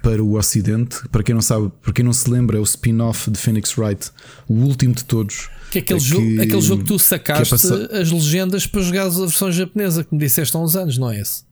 para 0.06 0.22
o 0.22 0.38
Ocidente. 0.38 1.00
Para 1.10 1.24
quem 1.24 1.34
não 1.34 1.42
sabe, 1.42 1.68
para 1.82 1.92
quem 1.92 2.04
não 2.04 2.12
se 2.12 2.30
lembra, 2.30 2.56
é 2.56 2.60
o 2.60 2.62
spin-off 2.62 3.28
de 3.28 3.36
Phoenix 3.36 3.76
Wright, 3.76 4.12
o 4.46 4.54
último 4.54 4.94
de 4.94 5.04
todos. 5.04 5.48
Que 5.72 5.78
é 5.78 5.80
aquele, 5.80 5.98
é 5.98 6.00
que, 6.00 6.08
jogo, 6.08 6.42
aquele 6.42 6.60
jogo 6.60 6.82
que 6.84 6.88
tu 6.88 6.98
sacaste 6.98 7.56
que 7.56 7.72
é 7.92 8.00
as 8.00 8.12
legendas 8.12 8.68
para 8.68 8.82
jogar 8.82 9.06
a 9.06 9.08
versão 9.08 9.50
japonesa, 9.50 10.04
que 10.04 10.14
me 10.14 10.20
disseste 10.20 10.56
há 10.56 10.60
uns 10.60 10.76
anos, 10.76 10.96
não 10.96 11.10
é 11.10 11.20
esse? 11.20 11.42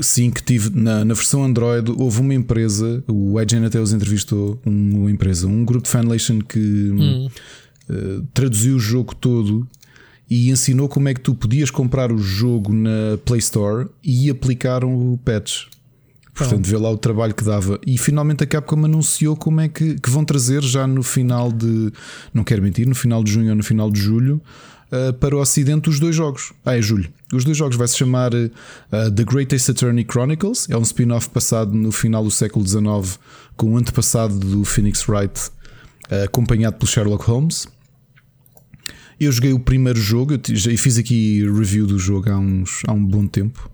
Sim, 0.00 0.30
que 0.30 0.40
tive 0.40 0.70
na, 0.70 1.04
na 1.04 1.12
versão 1.12 1.42
Android. 1.42 1.90
Houve 1.90 2.20
uma 2.20 2.32
empresa, 2.32 3.02
o 3.08 3.40
IGN 3.40 3.66
até 3.66 3.80
os 3.80 3.92
entrevistou, 3.92 4.60
uma 4.64 5.10
empresa, 5.10 5.48
um 5.48 5.64
grupo 5.64 5.84
de 5.84 5.90
fanlation 5.90 6.38
que 6.38 6.60
hum. 6.60 7.26
uh, 7.90 8.22
traduziu 8.32 8.76
o 8.76 8.78
jogo 8.78 9.16
todo 9.16 9.68
e 10.30 10.48
ensinou 10.48 10.88
como 10.88 11.08
é 11.08 11.14
que 11.14 11.20
tu 11.20 11.34
podias 11.34 11.72
comprar 11.72 12.12
o 12.12 12.18
jogo 12.18 12.72
na 12.72 13.18
Play 13.24 13.40
Store 13.40 13.88
e 14.04 14.30
aplicaram 14.30 14.94
o 14.94 15.18
patch. 15.18 15.66
Portanto, 16.38 16.66
vê 16.66 16.76
lá 16.76 16.90
o 16.90 16.96
trabalho 16.96 17.34
que 17.34 17.42
dava. 17.42 17.80
E 17.84 17.98
finalmente 17.98 18.44
a 18.44 18.46
Capcom 18.46 18.84
anunciou 18.84 19.36
como 19.36 19.60
é 19.60 19.68
que, 19.68 19.98
que 19.98 20.08
vão 20.08 20.24
trazer 20.24 20.62
já 20.62 20.86
no 20.86 21.02
final 21.02 21.50
de. 21.50 21.92
Não 22.32 22.44
quero 22.44 22.62
mentir, 22.62 22.86
no 22.86 22.94
final 22.94 23.24
de 23.24 23.32
junho 23.32 23.50
ou 23.50 23.56
no 23.56 23.64
final 23.64 23.90
de 23.90 24.00
julho. 24.00 24.40
Uh, 24.90 25.12
para 25.14 25.36
o 25.36 25.40
Ocidente, 25.40 25.90
os 25.90 25.98
dois 25.98 26.14
jogos. 26.14 26.52
Ah, 26.64 26.78
é 26.78 26.80
julho. 26.80 27.10
Os 27.32 27.44
dois 27.44 27.56
jogos 27.56 27.76
vai 27.76 27.88
se 27.88 27.96
chamar 27.96 28.32
uh, 28.32 28.50
The 29.14 29.24
Greatest 29.24 29.68
Attorney 29.68 30.06
Chronicles. 30.08 30.68
É 30.70 30.76
um 30.76 30.82
spin-off 30.82 31.28
passado 31.28 31.74
no 31.74 31.90
final 31.92 32.22
do 32.22 32.30
século 32.30 32.66
XIX 32.66 33.18
com 33.56 33.74
o 33.74 33.76
antepassado 33.76 34.38
do 34.38 34.64
Phoenix 34.64 35.06
Wright, 35.08 35.50
uh, 36.10 36.24
acompanhado 36.24 36.76
pelo 36.76 36.88
Sherlock 36.88 37.24
Holmes. 37.24 37.66
Eu 39.20 39.32
joguei 39.32 39.52
o 39.52 39.58
primeiro 39.58 40.00
jogo 40.00 40.34
e 40.34 40.56
já 40.56 40.70
fiz 40.78 40.96
aqui 40.96 41.42
review 41.42 41.84
do 41.84 41.98
jogo 41.98 42.30
há, 42.30 42.38
uns, 42.38 42.82
há 42.86 42.92
um 42.92 43.04
bom 43.04 43.26
tempo. 43.26 43.68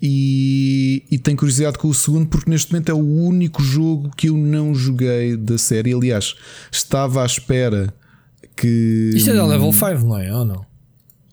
E, 0.00 1.02
e 1.10 1.18
tenho 1.18 1.36
curiosidade 1.36 1.76
com 1.78 1.88
o 1.88 1.94
segundo, 1.94 2.28
porque 2.28 2.48
neste 2.48 2.72
momento 2.72 2.88
é 2.90 2.94
o 2.94 2.98
único 2.98 3.62
jogo 3.62 4.10
que 4.16 4.28
eu 4.28 4.36
não 4.36 4.74
joguei 4.74 5.36
da 5.36 5.58
série. 5.58 5.92
Aliás, 5.92 6.34
estava 6.70 7.22
à 7.22 7.26
espera 7.26 7.92
que. 8.56 9.10
Isto 9.14 9.30
é 9.30 9.34
da 9.34 9.46
Level 9.46 9.72
5, 9.72 9.84
não 10.06 10.18
é? 10.18 10.32
Ou 10.34 10.44
não? 10.44 10.64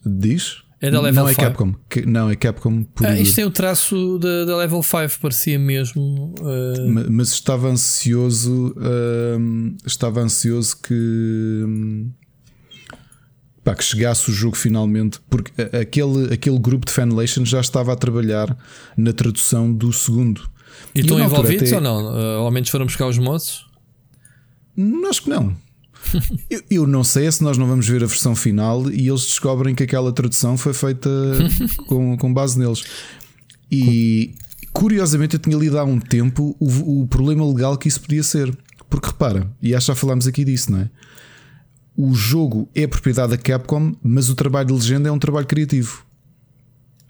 Diz? 0.06 0.64
É 0.82 0.92
da 0.92 1.00
Level 1.02 1.24
não 1.24 1.30
5. 1.30 1.42
é 1.42 1.44
Capcom. 1.46 1.76
Não, 2.06 2.30
é 2.30 2.36
Capcom 2.36 2.84
por 2.84 3.06
Ah, 3.08 3.20
isto 3.20 3.36
tem 3.36 3.46
o 3.46 3.50
traço 3.52 4.20
da, 4.20 4.46
da 4.46 4.58
Level 4.58 4.84
5, 4.84 5.20
parecia 5.22 5.58
mesmo. 5.58 6.34
ah, 6.42 6.88
Ma- 6.90 7.06
Mas 7.10 7.30
estava 7.34 7.68
ansioso, 7.70 8.76
hum, 9.40 9.76
estava 9.86 10.22
ansioso 10.22 10.78
que, 10.82 10.94
hum, 10.94 12.10
pá, 13.66 13.76
que 13.76 13.84
chegasse 13.84 14.30
o 14.30 14.34
jogo 14.34 14.56
finalmente, 14.56 15.20
porque 15.30 15.52
aquele, 15.76 16.34
aquele 16.34 16.60
grupo 16.60 16.86
de 16.86 16.92
Fanlation 16.94 17.44
já 17.44 17.60
estava 17.60 17.92
a 17.92 17.96
trabalhar 17.96 18.56
na 18.96 19.12
tradução 19.12 19.74
do 19.74 19.92
segundo. 19.92 20.48
e 20.94 21.00
eu, 21.00 21.02
estão 21.02 21.20
envolvidos 21.20 21.74
até- 21.74 21.76
ou 21.76 21.82
não? 21.82 22.08
Ah, 22.10 22.36
ao 22.38 22.52
menos 22.52 22.70
foram 22.70 22.86
buscar 22.86 23.08
os 23.08 23.18
moços? 23.18 23.66
Hum, 24.78 25.06
Acho 25.10 25.24
que 25.24 25.30
não. 25.30 25.56
Eu, 26.52 26.62
eu 26.70 26.88
não 26.88 27.04
sei 27.04 27.26
é 27.26 27.32
se 27.32 27.44
nós 27.44 27.58
não 27.58 27.66
vamos 27.68 27.88
ver 27.88 28.04
a 28.04 28.06
versão 28.06 28.36
final 28.36 28.92
e 28.92 29.08
eles 29.10 29.22
descobrem 29.26 29.74
que 29.74 29.82
aquela 29.82 30.14
tradução 30.14 30.56
foi 30.56 30.72
feita 30.72 31.10
com, 31.88 32.16
com 32.16 32.32
base 32.32 32.60
neles. 32.60 32.84
E 33.72 34.36
curiosamente 34.72 35.34
eu 35.36 35.40
tinha 35.40 35.58
lido 35.58 35.80
há 35.80 35.84
um 35.84 36.00
tempo 36.00 36.56
o, 36.60 37.02
o 37.02 37.08
problema 37.08 37.44
legal 37.48 37.76
que 37.78 37.88
isso 37.88 38.00
podia 38.02 38.22
ser. 38.22 38.56
Porque 38.88 39.08
repara, 39.08 39.50
e 39.62 39.74
acho 39.74 39.88
que 39.88 39.92
já 39.94 39.96
falámos 39.96 40.28
aqui 40.28 40.46
disso, 40.46 40.72
não 40.72 40.80
é? 40.82 40.90
O 41.98 42.14
jogo 42.14 42.68
é 42.76 42.86
propriedade 42.88 43.32
da 43.32 43.38
Capcom, 43.38 43.96
mas 44.04 44.30
o 44.30 44.36
trabalho 44.36 44.68
de 44.68 44.74
legenda 44.74 45.08
é 45.10 45.12
um 45.12 45.20
trabalho 45.20 45.46
criativo. 45.48 46.04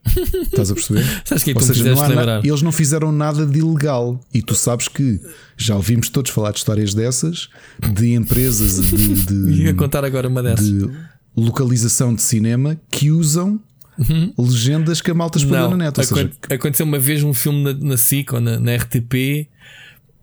Estás 0.43 0.69
a 0.69 0.75
perceber? 0.75 1.03
Sabes 1.25 1.43
que 1.43 1.51
é 1.51 1.53
Ou 1.55 1.61
seja, 1.61 1.83
não 1.95 1.95
na- 2.25 2.39
eles 2.43 2.61
não 2.61 2.71
fizeram 2.71 3.11
nada 3.11 3.45
de 3.45 3.57
ilegal. 3.59 4.19
E 4.33 4.41
tu 4.41 4.53
sabes 4.53 4.87
que 4.87 5.19
já 5.57 5.75
ouvimos 5.75 6.09
todos 6.09 6.29
falar 6.31 6.51
de 6.51 6.59
histórias 6.59 6.93
dessas, 6.93 7.49
de 7.93 8.13
empresas 8.13 8.79
de, 8.87 9.15
de- 9.25 9.63
Ia 9.63 9.73
contar 9.73 10.05
agora 10.05 10.27
uma 10.27 10.43
dessas. 10.43 10.67
de 10.69 10.87
localização 11.35 12.13
de 12.13 12.21
cinema 12.21 12.79
que 12.91 13.09
usam 13.11 13.59
legendas 14.37 15.01
que 15.01 15.09
a 15.09 15.13
malta 15.13 15.37
espalhou 15.39 15.71
na 15.71 15.77
net. 15.77 15.99
Ou 15.99 16.03
seja, 16.05 16.21
aconte- 16.21 16.53
aconteceu 16.53 16.85
uma 16.85 16.99
vez 16.99 17.23
um 17.23 17.33
filme 17.33 17.63
na, 17.63 17.73
na 17.73 17.97
SIC 17.97 18.31
ou 18.33 18.39
na, 18.39 18.59
na 18.59 18.75
RTP. 18.75 19.47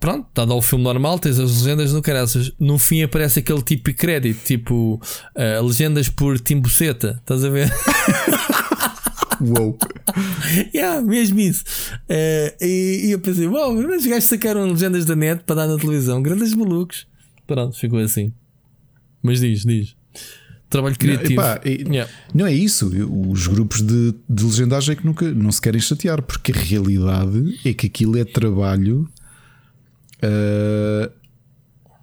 Pronto, 0.03 0.26
está 0.28 0.42
a 0.42 0.44
dar 0.46 0.55
o 0.57 0.61
filme 0.61 0.82
normal, 0.82 1.16
tens 1.16 1.38
as 1.38 1.62
legendas 1.62 1.92
no 1.92 2.03
caraças. 2.03 2.50
No 2.59 2.76
fim 2.76 3.05
aparece 3.05 3.38
aquele 3.38 3.62
tipo 3.62 3.88
de 3.88 3.94
crédito, 3.96 4.44
tipo 4.44 5.00
ah, 5.36 5.61
legendas 5.62 6.09
por 6.09 6.40
Timbuceta, 6.40 7.20
estás 7.20 7.44
a 7.44 7.48
ver? 7.48 7.70
uou. 9.40 9.78
yeah, 10.74 11.00
mesmo 11.00 11.38
isso. 11.38 11.62
Eh, 12.09 12.53
e, 12.61 13.07
e 13.07 13.11
eu 13.12 13.20
pensei, 13.20 13.46
bom, 13.46 13.74
mas 13.74 14.03
os 14.03 14.07
gajos 14.09 14.24
sacaram 14.24 14.64
legendas 14.72 15.05
da 15.05 15.14
net 15.14 15.44
para 15.44 15.55
dar 15.55 15.68
na 15.68 15.78
televisão, 15.78 16.20
grandes 16.20 16.53
malucos. 16.53 17.07
Pronto, 17.46 17.78
ficou 17.78 18.00
assim. 18.00 18.32
Mas 19.22 19.38
diz, 19.38 19.62
diz. 19.64 19.94
Trabalho 20.68 20.98
criativo. 20.98 21.32
epá, 21.40 21.61
e- 21.64 21.84
Yeah. 21.88 22.11
Não 22.34 22.44
é 22.44 22.53
isso. 22.53 22.90
Os 23.30 23.46
grupos 23.46 23.82
de, 23.82 24.14
de 24.28 24.44
legendagem 24.44 24.94
é 24.94 24.96
que 24.96 25.07
nunca 25.07 25.30
não 25.32 25.53
se 25.53 25.61
querem 25.61 25.80
chatear, 25.80 26.20
porque 26.22 26.50
a 26.50 26.57
realidade 26.57 27.57
é 27.64 27.72
que 27.72 27.86
aquilo 27.86 28.18
é 28.18 28.24
trabalho. 28.24 29.09
Ah, 30.22 31.10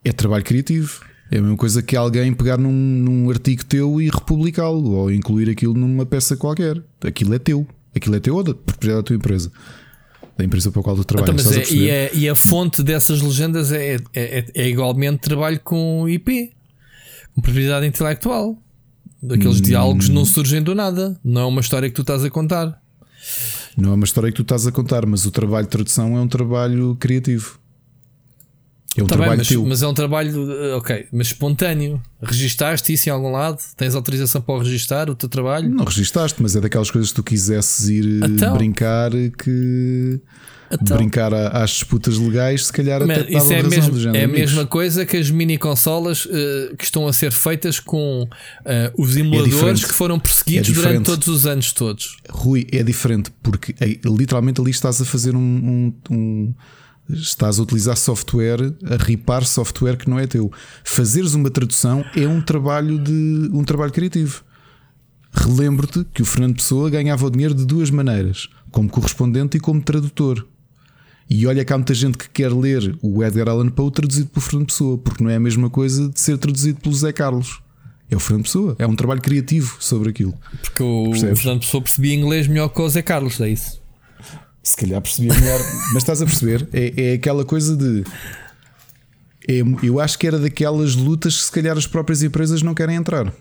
é 0.03 0.11
trabalho 0.11 0.43
criativo. 0.43 1.01
É 1.31 1.37
a 1.37 1.41
mesma 1.41 1.57
coisa 1.57 1.81
que 1.83 1.95
alguém 1.95 2.33
pegar 2.33 2.57
num, 2.57 2.71
num 2.71 3.29
artigo 3.29 3.63
teu 3.65 4.01
e 4.01 4.09
republicá-lo 4.09 4.91
ou 4.93 5.11
incluir 5.11 5.47
aquilo 5.49 5.75
numa 5.75 6.05
peça 6.05 6.35
qualquer. 6.35 6.81
Aquilo 7.03 7.33
é 7.35 7.39
teu. 7.39 7.67
Aquilo 7.95 8.15
é 8.15 8.19
teu 8.19 8.35
ou 8.35 8.43
da 8.43 8.53
propriedade 8.53 9.01
da 9.01 9.03
tua 9.03 9.15
empresa. 9.15 9.51
Da 10.37 10.43
empresa 10.43 10.71
para 10.71 10.79
a 10.79 10.83
qual 10.83 10.95
tu 10.95 11.03
trabalhas. 11.03 11.45
Então, 11.45 11.51
mas 11.59 11.69
a 11.69 11.73
é- 11.73 11.77
e, 11.77 11.89
é- 11.89 12.11
e 12.15 12.29
a 12.29 12.35
fonte 12.35 12.81
dessas 12.81 13.21
legendas 13.21 13.71
é, 13.71 13.95
é, 13.95 13.99
é- 14.13 14.45
é 14.55 14.69
igualmente 14.69 15.19
trabalho 15.19 15.59
com 15.59 16.07
IP, 16.09 16.51
com 17.35 17.41
propriedade 17.41 17.85
intelectual. 17.85 18.57
Daqueles 19.21 19.59
Hum. 19.59 19.63
diálogos 19.63 20.07
não 20.09 20.23
surgem 20.25 20.63
do 20.63 20.73
nada, 20.73 21.19
não 21.23 21.41
é 21.41 21.45
uma 21.45 21.59
história 21.61 21.89
que 21.89 21.95
tu 21.95 22.01
estás 22.01 22.23
a 22.23 22.29
contar. 22.29 22.81
Não 23.77 23.91
é 23.91 23.93
uma 23.95 24.05
história 24.05 24.31
que 24.31 24.35
tu 24.37 24.43
estás 24.43 24.65
a 24.65 24.71
contar, 24.71 25.05
mas 25.05 25.25
o 25.25 25.31
trabalho 25.31 25.65
de 25.65 25.71
tradução 25.71 26.17
é 26.17 26.21
um 26.21 26.27
trabalho 26.27 26.95
criativo. 26.99 27.59
É 28.97 29.03
um 29.03 29.05
Tá 29.05 29.15
bem, 29.15 29.19
trabalho 29.19 29.37
mas, 29.37 29.47
teu. 29.47 29.65
mas 29.65 29.83
é 29.83 29.87
um 29.87 29.93
trabalho, 29.93 30.51
eh, 30.51 30.73
ok, 30.75 31.05
mas 31.11 31.27
espontâneo. 31.27 32.01
Registaste 32.21 32.91
isso 32.91 33.07
em 33.07 33.11
algum 33.11 33.31
lado? 33.31 33.59
Tens 33.77 33.93
autorização 33.95 34.41
para 34.41 34.63
registar, 34.63 35.09
o 35.09 35.15
teu 35.15 35.29
trabalho? 35.29 35.69
Não 35.69 35.85
registaste, 35.85 36.41
mas 36.41 36.55
é 36.55 36.61
daquelas 36.61 36.89
coisas 36.89 37.11
que 37.11 37.15
tu 37.15 37.23
quisesses 37.23 37.87
ir 37.87 38.23
eh, 38.23 38.25
Então. 38.27 38.57
brincar 38.57 39.11
que. 39.43 40.19
Então. 40.71 40.97
Brincar 40.97 41.33
a- 41.33 41.63
às 41.63 41.71
disputas 41.71 42.15
legais, 42.19 42.67
se 42.67 42.73
calhar 42.73 43.01
até 43.01 43.07
dava 43.23 43.29
isso 43.31 43.53
é, 43.53 43.55
razão 43.61 43.69
mesmo, 43.71 43.99
género. 43.99 44.17
é 44.17 44.23
a 44.23 44.27
mesma 44.27 44.67
coisa 44.67 45.03
que 45.03 45.17
as 45.17 45.29
mini 45.31 45.57
consolas 45.57 46.27
eh, 46.31 46.73
que 46.77 46.83
estão 46.83 47.07
a 47.07 47.13
ser 47.13 47.31
feitas 47.31 47.79
com 47.79 48.27
eh, 48.65 48.91
os 48.95 49.15
emuladores 49.17 49.51
diferente. 49.55 49.87
que 49.87 49.93
foram 49.93 50.19
perseguidos 50.19 50.69
É 50.69 50.73
durante 50.73 51.05
todos 51.05 51.27
os 51.27 51.47
anos 51.47 51.73
todos. 51.73 52.17
Rui, 52.29 52.67
é 52.71 52.83
diferente 52.83 53.31
porque 53.41 53.73
literalmente 54.05 54.61
ali 54.61 54.69
estás 54.69 55.01
a 55.01 55.05
fazer 55.05 55.35
um, 55.35 55.39
um- 55.39 55.93
um- 56.11 56.53
Estás 57.09 57.59
a 57.59 57.63
utilizar 57.63 57.97
software, 57.97 58.73
a 58.83 59.03
ripar 59.03 59.43
software 59.43 59.97
que 59.97 60.09
não 60.09 60.19
é 60.19 60.27
teu. 60.27 60.51
Fazeres 60.83 61.33
uma 61.33 61.49
tradução 61.49 62.05
é 62.15 62.27
um 62.27 62.39
trabalho 62.39 62.99
de 62.99 63.49
um 63.51 63.63
trabalho 63.63 63.91
criativo. 63.91 64.43
Relembro-te 65.31 66.05
que 66.13 66.21
o 66.21 66.25
Fernando 66.25 66.55
Pessoa 66.55 66.89
ganhava 66.89 67.25
o 67.25 67.29
dinheiro 67.31 67.55
de 67.55 67.65
duas 67.65 67.89
maneiras: 67.89 68.47
como 68.71 68.89
correspondente 68.89 69.57
e 69.57 69.59
como 69.59 69.81
tradutor. 69.81 70.45
E 71.29 71.45
olha 71.45 71.63
que 71.63 71.71
há 71.73 71.77
muita 71.77 71.93
gente 71.93 72.17
que 72.17 72.29
quer 72.29 72.51
ler 72.51 72.97
o 73.01 73.23
Edgar 73.23 73.49
Allan 73.49 73.69
Poe 73.69 73.91
traduzido 73.91 74.29
por 74.29 74.41
Fernando 74.41 74.67
Pessoa, 74.67 74.97
porque 74.97 75.23
não 75.23 75.29
é 75.29 75.35
a 75.35 75.39
mesma 75.39 75.69
coisa 75.69 76.09
de 76.09 76.19
ser 76.19 76.37
traduzido 76.37 76.79
pelo 76.79 76.95
Zé 76.95 77.11
Carlos. 77.11 77.61
É 78.09 78.15
o 78.15 78.19
Fernando 78.19 78.45
Pessoa, 78.45 78.75
é 78.79 78.87
um 78.87 78.95
trabalho 78.95 79.21
criativo 79.21 79.77
sobre 79.79 80.09
aquilo. 80.09 80.33
Porque 80.61 80.81
o 80.81 81.11
Percebes? 81.11 81.41
Fernando 81.41 81.61
Pessoa 81.61 81.83
percebia 81.83 82.15
inglês 82.15 82.47
melhor 82.47 82.69
que 82.69 82.81
o 82.81 82.89
Zé 82.89 83.03
Carlos, 83.03 83.39
é 83.41 83.49
isso. 83.49 83.79
Se 84.69 84.75
calhar 84.77 85.01
percebia 85.01 85.33
melhor, 85.33 85.59
mas 85.93 86.03
estás 86.03 86.21
a 86.21 86.25
perceber? 86.25 86.67
É, 86.71 87.11
é 87.11 87.13
aquela 87.13 87.43
coisa 87.43 87.75
de. 87.75 88.03
é- 89.47 89.63
eu 89.81 89.99
acho 89.99 90.17
que 90.19 90.27
era 90.27 90.37
daquelas 90.37 90.95
lutas 90.95 91.37
que 91.37 91.43
se 91.45 91.51
calhar 91.51 91.75
as 91.77 91.87
próprias 91.87 92.21
empresas 92.21 92.61
não 92.61 92.73
querem 92.75 92.95
entrar. 92.95 93.33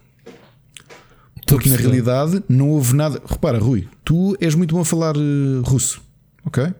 Porque 1.46 1.68
na 1.70 1.76
realidade 1.82 2.42
não 2.48 2.70
houve 2.70 2.94
nada. 2.94 3.22
Repara, 3.26 3.58
Rui, 3.58 3.86
tu 4.04 4.36
és 4.40 4.54
muito 4.54 4.74
bom 4.74 4.80
a 4.80 4.84
falar 4.84 5.16
eh, 5.16 5.20
russo, 5.64 6.00
ok? 6.44 6.72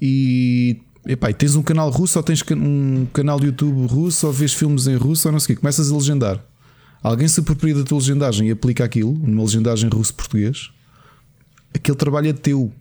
E 0.00 0.80
epá, 1.06 1.32
tens 1.32 1.54
um 1.56 1.62
canal 1.62 1.90
russo 1.90 2.18
ou 2.18 2.22
tens 2.22 2.42
um 2.52 3.06
canal 3.12 3.38
de 3.40 3.46
YouTube 3.46 3.86
russo 3.86 4.26
ou 4.26 4.32
vês 4.32 4.52
filmes 4.54 4.86
em 4.86 4.96
russo 4.96 5.28
ou 5.28 5.32
não 5.32 5.40
sei 5.40 5.54
o 5.54 5.56
quê, 5.56 5.60
começas 5.60 5.90
a 5.90 5.94
legendar. 5.96 6.40
Alguém 7.02 7.26
se 7.28 7.40
apropria 7.40 7.74
da 7.74 7.82
tua 7.82 7.98
legendagem 7.98 8.48
e 8.48 8.50
aplica 8.52 8.84
aquilo 8.84 9.12
numa 9.12 9.42
legendagem 9.42 9.88
russo-português, 9.88 10.70
aquele 11.74 11.96
trabalho 11.96 12.28
é 12.28 12.32
teu. 12.32 12.72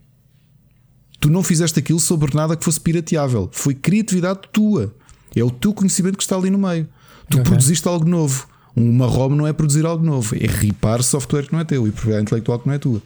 Tu 1.20 1.30
não 1.30 1.44
fizeste 1.44 1.78
aquilo 1.80 2.00
sobre 2.00 2.34
nada 2.36 2.56
que 2.56 2.64
fosse 2.64 2.80
pirateável. 2.80 3.50
Foi 3.52 3.74
criatividade 3.74 4.40
tua. 4.54 4.94
É 5.36 5.44
o 5.44 5.52
teu 5.52 5.74
conhecimento 5.74 6.18
que 6.18 6.24
está 6.24 6.36
ali 6.36 6.50
no 6.50 6.58
meio. 6.58 6.88
Tu 7.30 7.38
Ok. 7.38 7.44
produziste 7.50 7.88
algo 7.88 8.08
novo. 8.08 8.48
Uma 8.76 9.06
ROM 9.08 9.30
não 9.36 9.46
é 9.46 9.52
produzir 9.52 9.86
algo 9.86 10.06
novo, 10.06 10.36
é 10.36 10.46
ripar 10.48 11.04
software 11.04 11.48
que 11.48 11.52
não 11.54 11.60
é 11.60 11.66
teu 11.66 11.86
e 11.88 11.92
propriedade 11.92 12.24
intelectual 12.24 12.60
que 12.60 12.68
não 12.68 12.74
é 12.74 12.78
tua. 12.78 13.02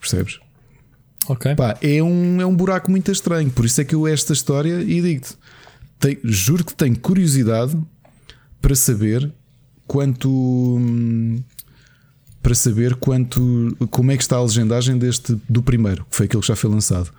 Percebes? 0.00 0.38
Ok. 1.28 1.54
Pá, 1.54 1.78
é 1.80 2.02
um, 2.02 2.40
é 2.40 2.44
um 2.46 2.54
buraco 2.54 2.90
muito 2.90 3.10
estranho. 3.10 3.48
Por 3.50 3.64
isso 3.64 3.80
é 3.80 3.84
que 3.84 3.94
eu 3.94 4.06
esta 4.06 4.32
história 4.32 4.82
e 4.82 5.00
digo-te: 5.00 5.36
tenho- 5.98 6.18
juro 6.24 6.64
que 6.64 6.74
tenho 6.74 6.98
curiosidade 6.98 7.78
para 8.60 8.74
saber 8.74 9.32
quanto. 9.86 10.78
Para 12.42 12.54
saber 12.54 12.96
quanto. 12.96 13.76
Como 13.90 14.10
é 14.10 14.16
que 14.16 14.22
está 14.22 14.36
a 14.36 14.42
legendagem 14.42 14.98
deste 14.98 15.40
do 15.48 15.62
primeiro, 15.62 16.04
que 16.10 16.16
foi 16.16 16.26
aquele 16.26 16.40
que 16.40 16.48
já 16.48 16.56
foi 16.56 16.68
lançado. 16.68 17.10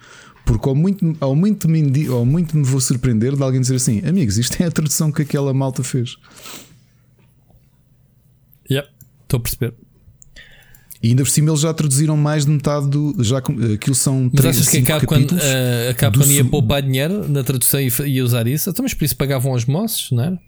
Porque 0.45 0.67
ao 0.67 0.75
muito, 0.75 1.15
ao 1.21 1.35
muito, 1.35 1.69
me, 1.69 2.07
ao 2.07 2.25
muito 2.25 2.57
me 2.57 2.63
vou 2.63 2.81
surpreender 2.81 3.35
de 3.35 3.41
alguém 3.41 3.61
dizer 3.61 3.75
assim: 3.75 4.01
Amigos, 4.05 4.37
isto 4.37 4.61
é 4.61 4.65
a 4.65 4.71
tradução 4.71 5.11
que 5.11 5.21
aquela 5.21 5.53
malta 5.53 5.83
fez. 5.83 6.17
Yep, 8.69 8.89
estou 9.23 9.37
a 9.37 9.41
perceber. 9.41 9.73
E 11.01 11.09
ainda 11.09 11.23
por 11.23 11.29
cima 11.29 11.49
eles 11.49 11.59
já 11.59 11.73
traduziram 11.73 12.15
mais 12.15 12.45
de 12.45 12.51
metade 12.51 12.89
do. 12.89 13.13
Já, 13.21 13.39
aquilo 13.39 13.93
são 13.93 14.23
Mas 14.23 14.41
três, 14.41 14.55
achas 14.55 14.69
que 14.69 14.77
a 14.77 14.79
cinco 14.79 14.87
Capcom, 14.87 15.15
capítulos 15.15 15.43
eh, 15.43 15.89
a 15.89 15.93
Capcom 15.93 16.23
ia 16.23 16.45
poupar 16.45 16.81
dinheiro 16.81 17.27
na 17.27 17.43
tradução 17.43 17.81
e 17.81 17.91
ia 18.07 18.23
usar 18.23 18.47
isso? 18.47 18.69
Então, 18.69 18.83
mas 18.83 18.93
por 18.93 19.03
isso 19.03 19.17
pagavam 19.17 19.51
aos 19.51 19.65
moços, 19.65 20.11
não 20.11 20.23
era? 20.23 20.39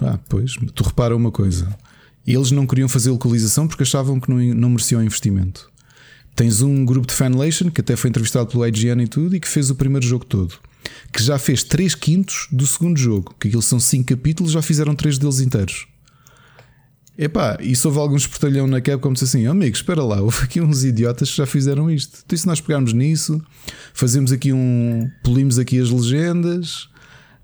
Ah, 0.00 0.18
pois, 0.28 0.54
tu 0.74 0.84
repara 0.84 1.16
uma 1.16 1.32
coisa. 1.32 1.76
Eles 2.26 2.50
não 2.50 2.66
queriam 2.66 2.88
fazer 2.88 3.10
localização 3.10 3.66
porque 3.66 3.82
achavam 3.82 4.20
que 4.20 4.30
não, 4.30 4.38
não 4.54 4.70
mereciam 4.70 5.02
investimento. 5.02 5.70
Tens 6.34 6.62
um 6.62 6.84
grupo 6.84 7.06
de 7.06 7.12
fanlation 7.12 7.70
que 7.70 7.80
até 7.80 7.94
foi 7.94 8.10
entrevistado 8.10 8.46
pelo 8.46 8.66
IGN 8.66 9.02
e 9.02 9.08
tudo 9.08 9.36
e 9.36 9.40
que 9.40 9.48
fez 9.48 9.70
o 9.70 9.74
primeiro 9.74 10.06
jogo 10.06 10.24
todo. 10.24 10.54
Que 11.12 11.22
já 11.22 11.38
fez 11.38 11.62
3 11.62 11.94
quintos 11.94 12.48
do 12.50 12.66
segundo 12.66 12.98
jogo. 12.98 13.34
Que 13.38 13.48
aquilo 13.48 13.62
são 13.62 13.78
5 13.78 14.06
capítulos, 14.06 14.52
já 14.52 14.62
fizeram 14.62 14.94
3 14.94 15.18
deles 15.18 15.40
inteiros. 15.40 15.86
Epá, 17.16 17.58
e 17.60 17.76
se 17.76 17.86
houve 17.86 17.98
algum 17.98 18.16
espertalhão 18.16 18.66
na 18.66 18.80
Capcom 18.80 19.02
como 19.02 19.14
disse 19.14 19.24
assim: 19.26 19.46
amigo, 19.46 19.76
espera 19.76 20.02
lá, 20.02 20.20
houve 20.22 20.44
aqui 20.44 20.60
uns 20.60 20.82
idiotas 20.82 21.30
que 21.30 21.36
já 21.36 21.46
fizeram 21.46 21.90
isto. 21.90 22.20
Então, 22.24 22.34
e 22.34 22.38
se 22.38 22.46
nós 22.46 22.60
pegarmos 22.60 22.92
nisso, 22.92 23.40
fazemos 23.92 24.32
aqui 24.32 24.52
um. 24.52 25.10
polimos 25.22 25.58
aqui 25.58 25.78
as 25.78 25.90
legendas, 25.90 26.88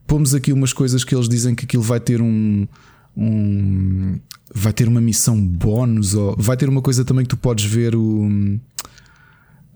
pomos 0.07 0.35
aqui 0.35 0.53
umas 0.53 0.72
coisas 0.72 1.05
que 1.05 1.14
eles 1.14 1.29
dizem 1.29 1.55
que 1.55 1.64
aquilo 1.66 1.83
vai 1.83 2.01
ter 2.01 2.22
um. 2.22 2.66
um 3.16 4.18
vai 4.55 4.72
ter 4.72 4.88
uma 4.88 5.01
missão 5.01 5.40
bónus, 5.40 6.14
ou 6.14 6.36
vai 6.38 6.57
ter 6.57 6.68
uma 6.68 6.82
coisa 6.82 7.05
também 7.05 7.24
que 7.24 7.30
tu 7.30 7.36
podes 7.36 7.64
ver 7.64 7.94
o. 7.94 8.28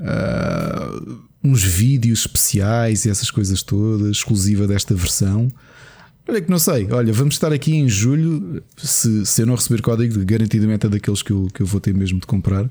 Uh, 0.01 1.21
uns 1.45 1.63
vídeos 1.63 2.21
especiais 2.21 3.05
e 3.05 3.11
essas 3.11 3.31
coisas 3.31 3.63
todas, 3.63 4.17
exclusiva 4.17 4.67
desta 4.67 4.95
versão. 4.95 5.49
Olha 6.29 6.41
que 6.41 6.51
não 6.51 6.59
sei, 6.59 6.87
olha, 6.91 7.13
vamos 7.13 7.35
estar 7.35 7.53
aqui 7.53 7.75
em 7.75 7.89
julho. 7.89 8.63
Se, 8.77 9.27
se 9.27 9.43
eu 9.43 9.47
não 9.47 9.57
receber 9.57 9.83
código, 9.83 10.25
garantidamente 10.25 10.87
é 10.87 10.89
daqueles 10.89 11.21
que 11.21 11.33
eu, 11.33 11.49
que 11.53 11.63
eu 11.63 11.67
vou 11.67 11.81
ter 11.81 11.93
mesmo 11.93 12.21
de 12.21 12.27
comprar. 12.27 12.71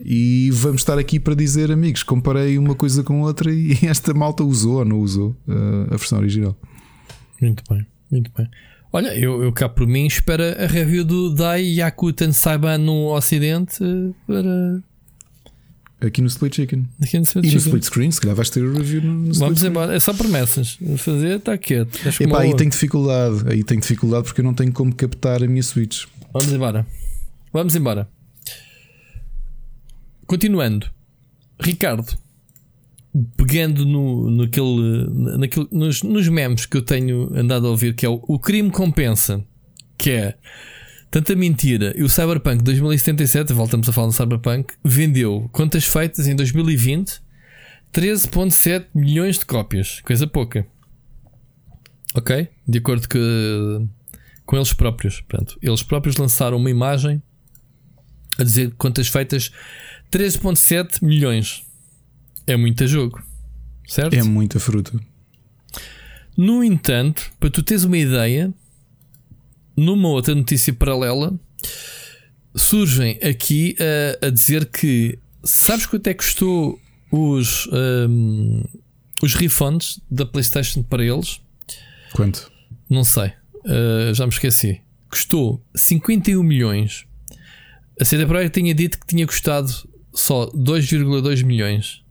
E 0.00 0.50
vamos 0.52 0.80
estar 0.80 0.98
aqui 0.98 1.20
para 1.20 1.34
dizer, 1.34 1.70
amigos, 1.70 2.02
comparei 2.02 2.58
uma 2.58 2.74
coisa 2.74 3.04
com 3.04 3.20
outra 3.20 3.52
e 3.52 3.78
esta 3.86 4.12
malta 4.12 4.42
usou 4.42 4.78
ou 4.78 4.84
não 4.84 4.98
usou 4.98 5.36
uh, 5.46 5.94
a 5.94 5.96
versão 5.96 6.18
original. 6.18 6.56
Muito 7.40 7.62
bem, 7.70 7.86
muito 8.10 8.30
bem. 8.36 8.48
Olha, 8.94 9.08
eu, 9.18 9.42
eu 9.42 9.52
cá 9.52 9.68
por 9.68 9.88
mim 9.88 10.06
espero 10.06 10.44
a 10.44 10.68
review 10.68 11.04
do 11.04 11.34
Dai 11.34 11.64
Yakuten 11.64 12.32
Saiban 12.32 12.78
no 12.78 13.12
Ocidente 13.12 13.82
uh, 13.82 14.14
para 14.24 14.80
Aqui 16.06 16.20
no 16.22 16.28
Split 16.28 16.54
Chicken. 16.54 16.88
Aqui 17.02 17.18
no 17.18 17.24
Split 17.24 17.44
e 17.44 17.48
Chicken. 17.48 17.60
no 17.60 17.66
Split 17.66 17.84
Screen, 17.86 18.10
se 18.12 18.20
calhar 18.20 18.36
vais 18.36 18.50
ter 18.50 18.60
review 18.60 19.02
no, 19.02 19.12
no 19.12 19.34
Vamos 19.34 19.64
embora, 19.64 19.96
é 19.96 19.98
só 19.98 20.14
promessas. 20.14 20.78
Fazer, 20.98 21.38
está 21.38 21.58
quieto. 21.58 21.98
Epá, 22.20 22.42
aí 22.42 22.54
tem 22.54 22.68
dificuldade, 22.68 23.42
aí 23.48 23.64
tem 23.64 23.80
dificuldade 23.80 24.26
porque 24.26 24.40
eu 24.40 24.44
não 24.44 24.54
tenho 24.54 24.72
como 24.72 24.94
captar 24.94 25.42
a 25.42 25.46
minha 25.48 25.62
Switch. 25.64 26.04
Vamos 26.32 26.52
embora. 26.52 26.86
Vamos 27.52 27.74
embora. 27.74 28.08
Continuando, 30.24 30.88
Ricardo, 31.60 32.16
pegando 33.36 33.84
no, 33.84 34.30
naquele, 34.30 35.38
naquele, 35.38 35.68
nos, 35.70 36.02
nos 36.02 36.28
memes 36.28 36.66
que 36.66 36.76
eu 36.76 36.82
tenho 36.82 37.30
andado 37.36 37.66
a 37.66 37.70
ouvir, 37.70 37.94
que 37.94 38.04
é 38.04 38.08
o, 38.08 38.22
o 38.26 38.38
crime 38.38 38.70
compensa, 38.70 39.44
que 39.96 40.10
é 40.10 40.34
Tanta 41.14 41.36
mentira. 41.36 41.94
E 41.96 42.02
o 42.02 42.08
Cyberpunk 42.08 42.64
2077, 42.64 43.52
voltamos 43.52 43.88
a 43.88 43.92
falar 43.92 44.08
do 44.08 44.12
Cyberpunk, 44.12 44.74
vendeu 44.84 45.48
contas 45.52 45.84
feitas 45.86 46.26
em 46.26 46.34
2020 46.34 47.22
13,7 47.94 48.86
milhões 48.92 49.38
de 49.38 49.46
cópias. 49.46 50.00
Coisa 50.00 50.26
pouca. 50.26 50.66
Ok? 52.16 52.48
De 52.66 52.78
acordo 52.78 53.08
com, 53.08 53.88
com 54.44 54.56
eles 54.56 54.72
próprios. 54.72 55.20
Portanto, 55.20 55.56
eles 55.62 55.84
próprios 55.84 56.16
lançaram 56.16 56.56
uma 56.56 56.68
imagem 56.68 57.22
a 58.36 58.42
dizer 58.42 58.74
contas 58.76 59.06
feitas 59.06 59.52
13,7 60.10 61.00
milhões. 61.00 61.63
É 62.46 62.56
muito 62.56 62.86
jogo. 62.86 63.22
Certo? 63.86 64.14
É 64.14 64.22
muita 64.22 64.58
fruta. 64.58 64.98
No 66.36 66.64
entanto, 66.64 67.30
para 67.38 67.50
tu 67.50 67.62
teres 67.62 67.84
uma 67.84 67.98
ideia, 67.98 68.52
numa 69.76 70.08
outra 70.08 70.34
notícia 70.34 70.72
paralela, 70.72 71.38
surgem 72.54 73.18
aqui 73.22 73.76
a, 74.22 74.26
a 74.26 74.30
dizer 74.30 74.66
que 74.66 75.18
sabes 75.42 75.86
quanto 75.86 76.06
é 76.08 76.14
que 76.14 76.24
custou 76.24 76.80
os, 77.10 77.68
um, 77.68 78.62
os 79.22 79.34
refunds 79.34 80.00
da 80.10 80.26
PlayStation 80.26 80.82
para 80.82 81.04
eles? 81.04 81.40
Quanto? 82.12 82.50
Não 82.88 83.04
sei, 83.04 83.28
uh, 83.64 84.14
já 84.14 84.26
me 84.26 84.32
esqueci. 84.32 84.80
Custou 85.08 85.64
51 85.74 86.42
milhões. 86.42 87.06
A 88.00 88.04
CD 88.04 88.26
Projekt 88.26 88.60
tinha 88.60 88.74
dito 88.74 88.98
que 88.98 89.06
tinha 89.06 89.26
custado 89.26 89.70
só 90.12 90.46
2,2 90.50 91.44
milhões. 91.44 92.03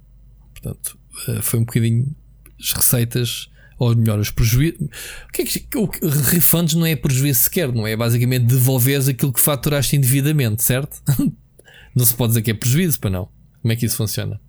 Portanto, 0.64 0.98
uh, 1.28 1.42
foi 1.42 1.60
um 1.60 1.66
bocadinho 1.66 2.16
as 2.60 2.72
receitas 2.72 3.50
ou 3.78 3.96
melhor, 3.96 4.20
os 4.20 4.32
prejuízos. 4.32 4.80
O 5.28 5.32
que 5.34 5.42
é 5.42 5.46
que 5.46 5.78
o 5.78 5.90
refunds 6.30 6.76
não 6.76 6.86
é 6.86 6.96
prejuízo 6.96 7.42
sequer, 7.42 7.72
não 7.72 7.86
é? 7.86 7.96
Basicamente 7.98 8.46
devolveres 8.46 9.10
aquilo 9.10 9.34
que 9.34 9.42
faturaste 9.42 9.96
indevidamente, 9.96 10.64
certo? 10.64 11.02
não 11.94 12.06
se 12.06 12.16
pode 12.16 12.30
dizer 12.30 12.44
que 12.44 12.52
é 12.52 12.54
prejuízo, 12.54 13.00
para 13.00 13.10
não. 13.10 13.30
Como 13.62 13.72
é 13.74 13.76
que 13.76 13.86
isso 13.86 13.98
funciona? 13.98 14.40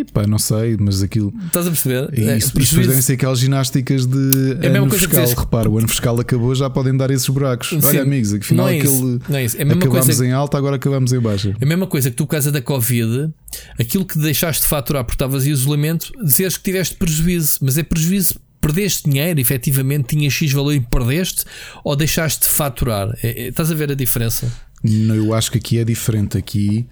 E, 0.00 0.04
pá, 0.04 0.26
não 0.26 0.38
sei, 0.38 0.78
mas 0.80 1.02
aquilo. 1.02 1.32
Estás 1.46 1.66
a 1.66 1.70
perceber? 1.70 2.08
E 2.18 2.22
isso, 2.38 2.58
é, 2.58 2.62
isso 2.62 2.76
devem 2.76 3.00
ser 3.02 3.12
aquelas 3.14 3.38
ginásticas 3.38 4.06
de 4.06 4.56
é 4.62 4.68
ano 4.68 4.90
fiscal. 4.90 5.26
Que 5.26 5.40
Repara, 5.40 5.68
o 5.68 5.78
ano 5.78 5.88
fiscal 5.88 6.18
acabou, 6.18 6.54
já 6.54 6.70
podem 6.70 6.96
dar 6.96 7.10
esses 7.10 7.28
buracos. 7.28 7.68
Sim, 7.68 7.80
Olha, 7.84 8.02
amigos, 8.02 8.32
afinal 8.32 8.66
não 8.66 8.72
é 8.72 8.78
aquele. 8.78 9.20
Não 9.28 9.36
é 9.36 9.44
isso. 9.44 9.58
É 9.58 9.62
a 9.62 9.64
mesma 9.66 9.82
acabamos 9.82 10.06
coisa 10.06 10.26
em 10.26 10.32
alta, 10.32 10.56
agora 10.56 10.76
acabamos 10.76 11.12
em 11.12 11.20
baixa. 11.20 11.54
É 11.60 11.64
a 11.64 11.68
mesma 11.68 11.86
coisa 11.86 12.10
que 12.10 12.16
tu, 12.16 12.24
por 12.24 12.32
causa 12.32 12.50
da 12.50 12.62
Covid, 12.62 13.30
aquilo 13.78 14.06
que 14.06 14.18
deixaste 14.18 14.62
de 14.62 14.68
faturar 14.68 15.04
porque 15.04 15.16
estavas 15.16 15.46
em 15.46 15.50
isolamento, 15.50 16.12
dizeres 16.24 16.56
que 16.56 16.62
tiveste 16.62 16.94
prejuízo, 16.94 17.58
mas 17.60 17.76
é 17.76 17.82
prejuízo 17.82 18.40
perdeste 18.58 19.08
dinheiro, 19.08 19.38
efetivamente 19.38 20.16
tinha 20.16 20.30
X 20.30 20.52
valor 20.52 20.74
e 20.74 20.80
perdeste, 20.80 21.44
ou 21.84 21.94
deixaste 21.94 22.40
de 22.40 22.46
faturar? 22.46 23.10
É, 23.22 23.28
é, 23.28 23.48
estás 23.48 23.70
a 23.70 23.74
ver 23.74 23.90
a 23.90 23.94
diferença? 23.94 24.50
Não, 24.82 25.14
eu 25.14 25.34
acho 25.34 25.50
que 25.50 25.58
aqui 25.58 25.78
é 25.78 25.84
diferente. 25.84 26.38
Aqui 26.38 26.86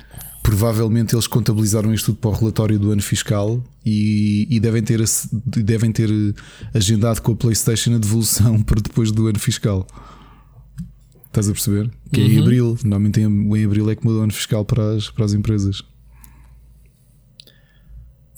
provavelmente 0.49 1.15
eles 1.15 1.27
contabilizaram 1.27 1.93
isto 1.93 2.07
tudo 2.07 2.21
para 2.21 2.31
o 2.31 2.33
relatório 2.33 2.79
do 2.79 2.91
ano 2.91 3.03
fiscal 3.03 3.63
e, 3.85 4.47
e, 4.49 4.59
devem, 4.59 4.83
ter, 4.83 4.99
devem 5.45 5.93
ter 5.93 6.09
agendado 6.73 7.21
com 7.21 7.33
a 7.33 7.37
PlayStation 7.37 7.95
a 7.95 7.99
devolução 7.99 8.59
para 8.65 8.81
depois 8.81 9.13
do 9.13 9.27
ano 9.27 9.39
fiscal. 9.39 9.87
Estás 11.27 11.51
a 11.51 11.53
perceber? 11.53 11.91
Que 12.11 12.23
uhum. 12.23 12.27
é 12.27 12.31
em 12.31 12.37
uhum. 12.37 12.43
abril. 12.43 12.79
Normalmente 12.83 13.21
em 13.21 13.65
abril 13.65 13.91
é 13.91 13.95
que 13.95 14.03
muda 14.03 14.21
o 14.21 14.23
ano 14.23 14.33
fiscal 14.33 14.65
para 14.65 14.95
as, 14.95 15.11
para 15.11 15.27
as 15.27 15.35
empresas. 15.35 15.81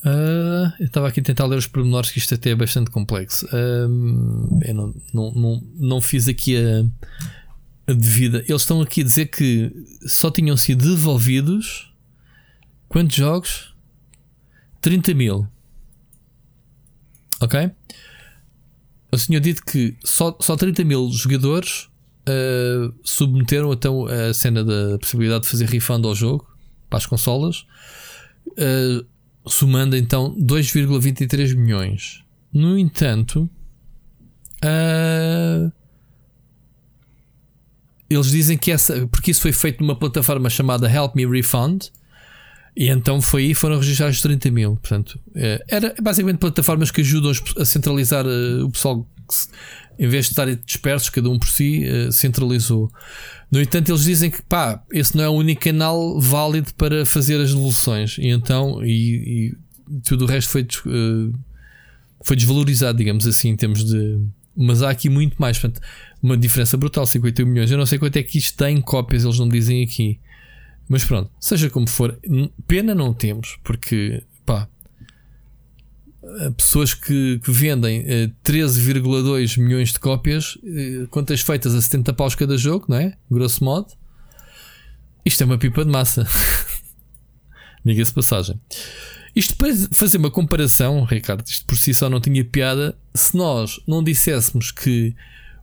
Uh, 0.04 0.66
eu 0.80 0.86
estava 0.86 1.06
aqui 1.06 1.20
a 1.20 1.22
tentar 1.22 1.46
ler 1.46 1.58
os 1.58 1.68
pormenores, 1.68 2.10
que 2.10 2.18
isto 2.18 2.34
até 2.34 2.50
é 2.50 2.56
bastante 2.56 2.90
complexo. 2.90 3.46
Uh, 3.46 4.58
eu 4.66 4.74
não, 4.74 4.94
não, 5.14 5.32
não, 5.32 5.62
não 5.78 6.00
fiz 6.00 6.26
aqui 6.26 6.56
a, 6.56 6.84
a 7.86 7.92
devida. 7.92 8.38
Eles 8.48 8.62
estão 8.62 8.80
aqui 8.80 9.02
a 9.02 9.04
dizer 9.04 9.26
que 9.26 9.70
só 10.08 10.28
tinham 10.28 10.56
sido 10.56 10.92
devolvidos 10.92 11.88
Quantos 12.90 13.14
jogos? 13.14 13.72
30 14.80 15.14
mil. 15.14 15.46
Ok? 17.40 17.70
O 19.12 19.16
senhor 19.16 19.38
dito 19.40 19.64
que 19.64 19.96
só, 20.04 20.36
só 20.40 20.56
30 20.56 20.82
mil 20.84 21.08
jogadores 21.12 21.88
uh, 22.28 22.92
submeteram 23.04 23.72
então 23.72 24.06
a 24.06 24.34
cena 24.34 24.64
da 24.64 24.98
possibilidade 24.98 25.44
de 25.44 25.50
fazer 25.50 25.66
refund 25.66 26.04
ao 26.04 26.16
jogo 26.16 26.50
para 26.88 26.98
as 26.98 27.06
consolas, 27.06 27.64
uh, 28.48 29.06
somando 29.46 29.96
então 29.96 30.34
2,23 30.36 31.54
milhões. 31.54 32.24
No 32.52 32.76
entanto, 32.76 33.48
uh, 34.64 35.72
eles 38.10 38.30
dizem 38.32 38.58
que 38.58 38.72
essa, 38.72 39.06
porque 39.06 39.30
isso 39.30 39.42
foi 39.42 39.52
feito 39.52 39.80
numa 39.80 39.94
plataforma 39.94 40.50
chamada 40.50 40.90
Help 40.92 41.14
Me 41.14 41.24
Refund, 41.24 41.92
e 42.80 42.88
então 42.88 43.20
foi 43.20 43.42
aí 43.42 43.54
foram 43.54 43.76
registrados 43.76 44.22
30 44.22 44.50
mil. 44.50 44.76
Portanto, 44.76 45.20
é, 45.34 45.62
era 45.68 45.94
basicamente 46.00 46.38
plataformas 46.38 46.90
que 46.90 47.02
ajudam 47.02 47.30
a 47.58 47.64
centralizar 47.66 48.24
uh, 48.24 48.64
o 48.64 48.70
pessoal 48.70 49.06
que, 49.28 49.34
se, 49.34 49.48
em 49.98 50.08
vez 50.08 50.24
de 50.24 50.32
estarem 50.32 50.58
dispersos, 50.64 51.10
cada 51.10 51.28
um 51.28 51.38
por 51.38 51.48
si, 51.48 51.84
uh, 51.86 52.10
centralizou. 52.10 52.90
No 53.52 53.60
entanto, 53.60 53.90
eles 53.90 54.04
dizem 54.04 54.30
que 54.30 54.42
pá, 54.44 54.82
esse 54.90 55.14
não 55.14 55.22
é 55.22 55.28
o 55.28 55.32
único 55.32 55.60
canal 55.60 56.18
válido 56.18 56.72
para 56.72 57.04
fazer 57.04 57.38
as 57.38 57.50
devoluções. 57.50 58.16
E 58.16 58.28
então, 58.28 58.82
e, 58.82 59.50
e 59.50 60.00
tudo 60.02 60.24
o 60.24 60.26
resto 60.26 60.50
foi, 60.50 60.62
uh, 60.62 61.38
foi 62.24 62.34
desvalorizado, 62.34 62.96
digamos 62.96 63.26
assim, 63.26 63.50
em 63.50 63.56
termos 63.56 63.84
de. 63.84 64.24
Mas 64.56 64.82
há 64.82 64.88
aqui 64.88 65.10
muito 65.10 65.36
mais. 65.38 65.58
Portanto, 65.58 65.86
uma 66.22 66.34
diferença 66.34 66.78
brutal, 66.78 67.04
51 67.04 67.46
milhões. 67.46 67.70
Eu 67.70 67.76
não 67.76 67.84
sei 67.84 67.98
quanto 67.98 68.16
é 68.16 68.22
que 68.22 68.38
isto 68.38 68.56
tem 68.56 68.80
cópias, 68.80 69.24
eles 69.24 69.38
não 69.38 69.50
dizem 69.50 69.84
aqui. 69.84 70.18
Mas 70.90 71.04
pronto, 71.04 71.30
seja 71.38 71.70
como 71.70 71.88
for, 71.88 72.18
pena 72.66 72.96
não 72.96 73.14
temos, 73.14 73.60
porque 73.62 74.24
pá, 74.44 74.68
pessoas 76.56 76.94
que, 76.94 77.38
que 77.44 77.52
vendem 77.52 78.04
13,2 78.44 79.56
eh, 79.56 79.60
milhões 79.62 79.92
de 79.92 80.00
cópias, 80.00 80.58
eh, 80.64 81.36
feitas 81.36 81.76
a 81.76 81.80
70 81.80 82.12
paus 82.12 82.34
cada 82.34 82.58
jogo, 82.58 82.86
não 82.88 82.96
é? 82.96 83.16
Grosso 83.30 83.62
modo, 83.62 83.86
isto 85.24 85.40
é 85.42 85.46
uma 85.46 85.58
pipa 85.58 85.84
de 85.84 85.92
massa. 85.92 86.26
Diga-se 87.86 88.12
passagem. 88.12 88.60
Isto 89.34 89.54
para 89.54 89.72
fazer 89.92 90.18
uma 90.18 90.30
comparação, 90.30 91.04
Ricardo, 91.04 91.46
isto 91.46 91.66
por 91.66 91.78
si 91.78 91.94
só 91.94 92.10
não 92.10 92.20
tinha 92.20 92.44
piada 92.44 92.98
se 93.14 93.36
nós 93.36 93.80
não 93.86 94.02
disséssemos 94.02 94.72
que 94.72 95.14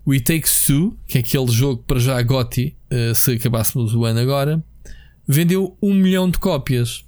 o 0.05 0.13
It 0.13 0.23
Takes 0.23 0.65
Two, 0.65 0.97
que 1.05 1.17
é 1.17 1.21
aquele 1.21 1.51
jogo 1.51 1.83
para 1.83 1.99
já 1.99 2.17
a 2.17 2.23
Gotti, 2.23 2.77
eh, 2.89 3.13
se 3.13 3.33
acabássemos 3.33 3.93
o 3.93 4.05
ano 4.05 4.21
agora, 4.21 4.63
vendeu 5.27 5.77
um 5.81 5.93
milhão 5.93 6.29
de 6.29 6.39
cópias. 6.39 7.03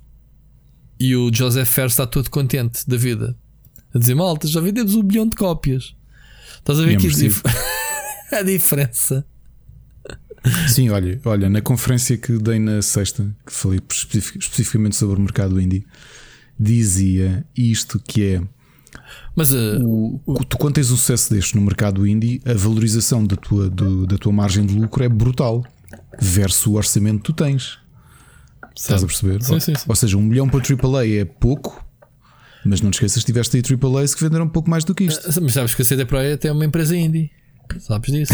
E 1.00 1.16
o 1.16 1.34
Joseph 1.34 1.70
Ferro 1.70 1.88
está 1.88 2.06
todo 2.06 2.30
contente 2.30 2.88
da 2.88 2.98
vida. 2.98 3.38
A 3.94 3.98
dizer, 3.98 4.16
malta, 4.16 4.48
já 4.48 4.60
vendemos 4.60 4.96
um 4.96 5.04
milhão 5.04 5.28
de 5.28 5.36
cópias. 5.36 5.96
Estás 6.58 6.80
a 6.80 6.84
ver 6.84 6.98
que 6.98 7.08
dif... 7.08 7.42
a 8.32 8.42
diferença. 8.44 9.26
Sim, 10.68 10.90
olha, 10.90 11.20
olha, 11.26 11.50
na 11.50 11.62
conferência 11.62 12.18
que 12.18 12.38
dei 12.38 12.60
na 12.60 12.82
sexta, 12.82 13.36
que 13.46 13.54
falei 13.54 13.80
especificamente 13.90 14.96
sobre 14.96 15.18
o 15.18 15.22
mercado 15.22 15.60
indie, 15.60 15.86
dizia 16.60 17.46
isto 17.56 18.00
que 18.00 18.36
é. 18.36 18.42
Mas 19.36 19.52
uh, 19.52 19.80
o, 19.82 20.22
o, 20.26 20.44
tu, 20.44 20.58
quando 20.58 20.76
tens 20.76 20.92
um 20.92 20.98
sucesso 20.98 21.34
deste 21.34 21.56
no 21.56 21.62
mercado 21.62 22.06
indie, 22.06 22.42
a 22.46 22.54
valorização 22.54 23.26
da 23.26 23.36
tua, 23.36 23.70
do, 23.70 24.06
da 24.06 24.18
tua 24.18 24.32
margem 24.32 24.66
de 24.66 24.74
lucro 24.74 25.04
é 25.04 25.10
brutal 25.10 25.64
versus 26.20 26.66
o 26.68 26.74
orçamento 26.74 27.18
que 27.18 27.26
tu 27.26 27.34
tens. 27.34 27.80
Estás 28.80 29.04
a 29.04 29.06
perceber? 29.06 29.44
Sim, 29.44 29.60
sim, 29.60 29.76
sim. 29.76 29.86
Ou 29.88 29.96
seja, 29.96 30.18
um 30.18 30.22
milhão 30.22 30.48
para 30.48 30.60
AAA 30.60 31.08
é 31.08 31.26
pouco, 31.26 31.86
mas 32.66 32.82
não 32.82 32.90
te 32.90 32.96
esqueças 32.96 33.24
que 33.24 33.26
tiveste 33.26 33.58
aí 33.58 33.64
AAAs 33.64 34.16
que 34.16 34.24
venderam 34.24 34.46
um 34.46 34.50
pouco 34.50 34.70
mais 34.70 34.86
do 34.86 34.96
que 34.96 35.04
isto. 35.04 35.42
Mas 35.42 35.54
sabes 35.54 35.76
que 35.76 35.82
a 35.82 35.86
CD 35.86 36.06
Projekt 36.06 36.48
é 36.48 36.52
uma 36.52 36.64
empresa 36.64 36.96
indie. 36.96 37.30
Sabes 37.80 38.12
disso? 38.12 38.34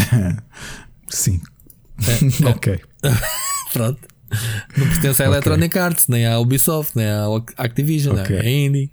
sim. 1.10 1.40
É, 2.06 2.46
ok. 2.48 2.80
Pronto. 3.72 4.00
Não 4.76 4.88
pertence 4.88 5.22
à 5.22 5.26
Electronic 5.26 5.78
Arts, 5.78 6.08
nem 6.08 6.26
à 6.26 6.38
Ubisoft, 6.38 6.96
nem 6.96 7.06
à 7.06 7.26
Activision, 7.56 8.18
okay. 8.18 8.36
é 8.36 8.50
indie. 8.50 8.90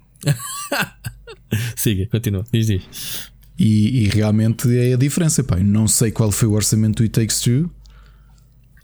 Siga, 1.76 2.08
continua. 2.08 2.46
Diz, 2.52 2.68
diz. 2.68 3.32
E, 3.58 4.04
e, 4.04 4.10
realmente 4.10 4.76
é 4.76 4.94
a 4.94 4.98
diferença. 4.98 5.44
Pá. 5.44 5.58
Não 5.58 5.88
sei 5.88 6.12
qual 6.12 6.32
foi 6.32 6.48
o 6.48 6.54
orçamento 6.54 6.98
do 6.98 7.04
It 7.04 7.20
Takes 7.20 7.42
Two. 7.42 7.70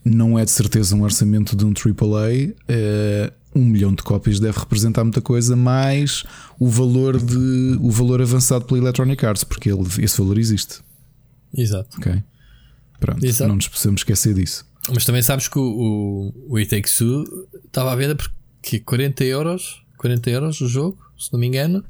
Não 0.09 0.37
é 0.37 0.45
de 0.45 0.51
certeza 0.51 0.95
um 0.95 1.03
orçamento 1.03 1.55
de 1.55 1.65
um 1.65 1.69
AAA. 1.69 2.53
Uh, 2.67 3.39
um 3.55 3.65
milhão 3.65 3.93
de 3.93 4.03
cópias 4.03 4.39
deve 4.39 4.59
representar 4.59 5.03
muita 5.03 5.21
coisa, 5.21 5.55
mais 5.55 6.23
o 6.59 6.67
valor, 6.69 7.19
de, 7.19 7.77
o 7.81 7.89
valor 7.89 8.21
avançado 8.21 8.65
pela 8.65 8.79
Electronic 8.79 9.25
Arts, 9.25 9.43
porque 9.43 9.69
ele, 9.69 9.81
esse 9.99 10.17
valor 10.17 10.37
existe. 10.37 10.79
Exato. 11.53 11.97
Ok. 11.97 12.23
Pronto, 12.99 13.25
Exato. 13.25 13.47
não 13.47 13.55
nos 13.55 13.67
precisamos 13.67 14.01
esquecer 14.01 14.33
disso. 14.33 14.65
Mas 14.93 15.05
também 15.05 15.21
sabes 15.21 15.47
que 15.47 15.57
o, 15.57 15.61
o, 15.61 16.53
o 16.53 16.57
It 16.57 16.69
Takes 16.69 16.97
Two 16.97 17.23
estava 17.65 17.91
à 17.91 17.95
venda 17.95 18.15
por 18.15 18.29
40 18.85 19.23
euros, 19.23 19.81
40 19.97 20.29
euros 20.29 20.61
o 20.61 20.67
jogo, 20.67 20.97
se 21.17 21.31
não 21.31 21.39
me 21.39 21.47
engano. 21.47 21.83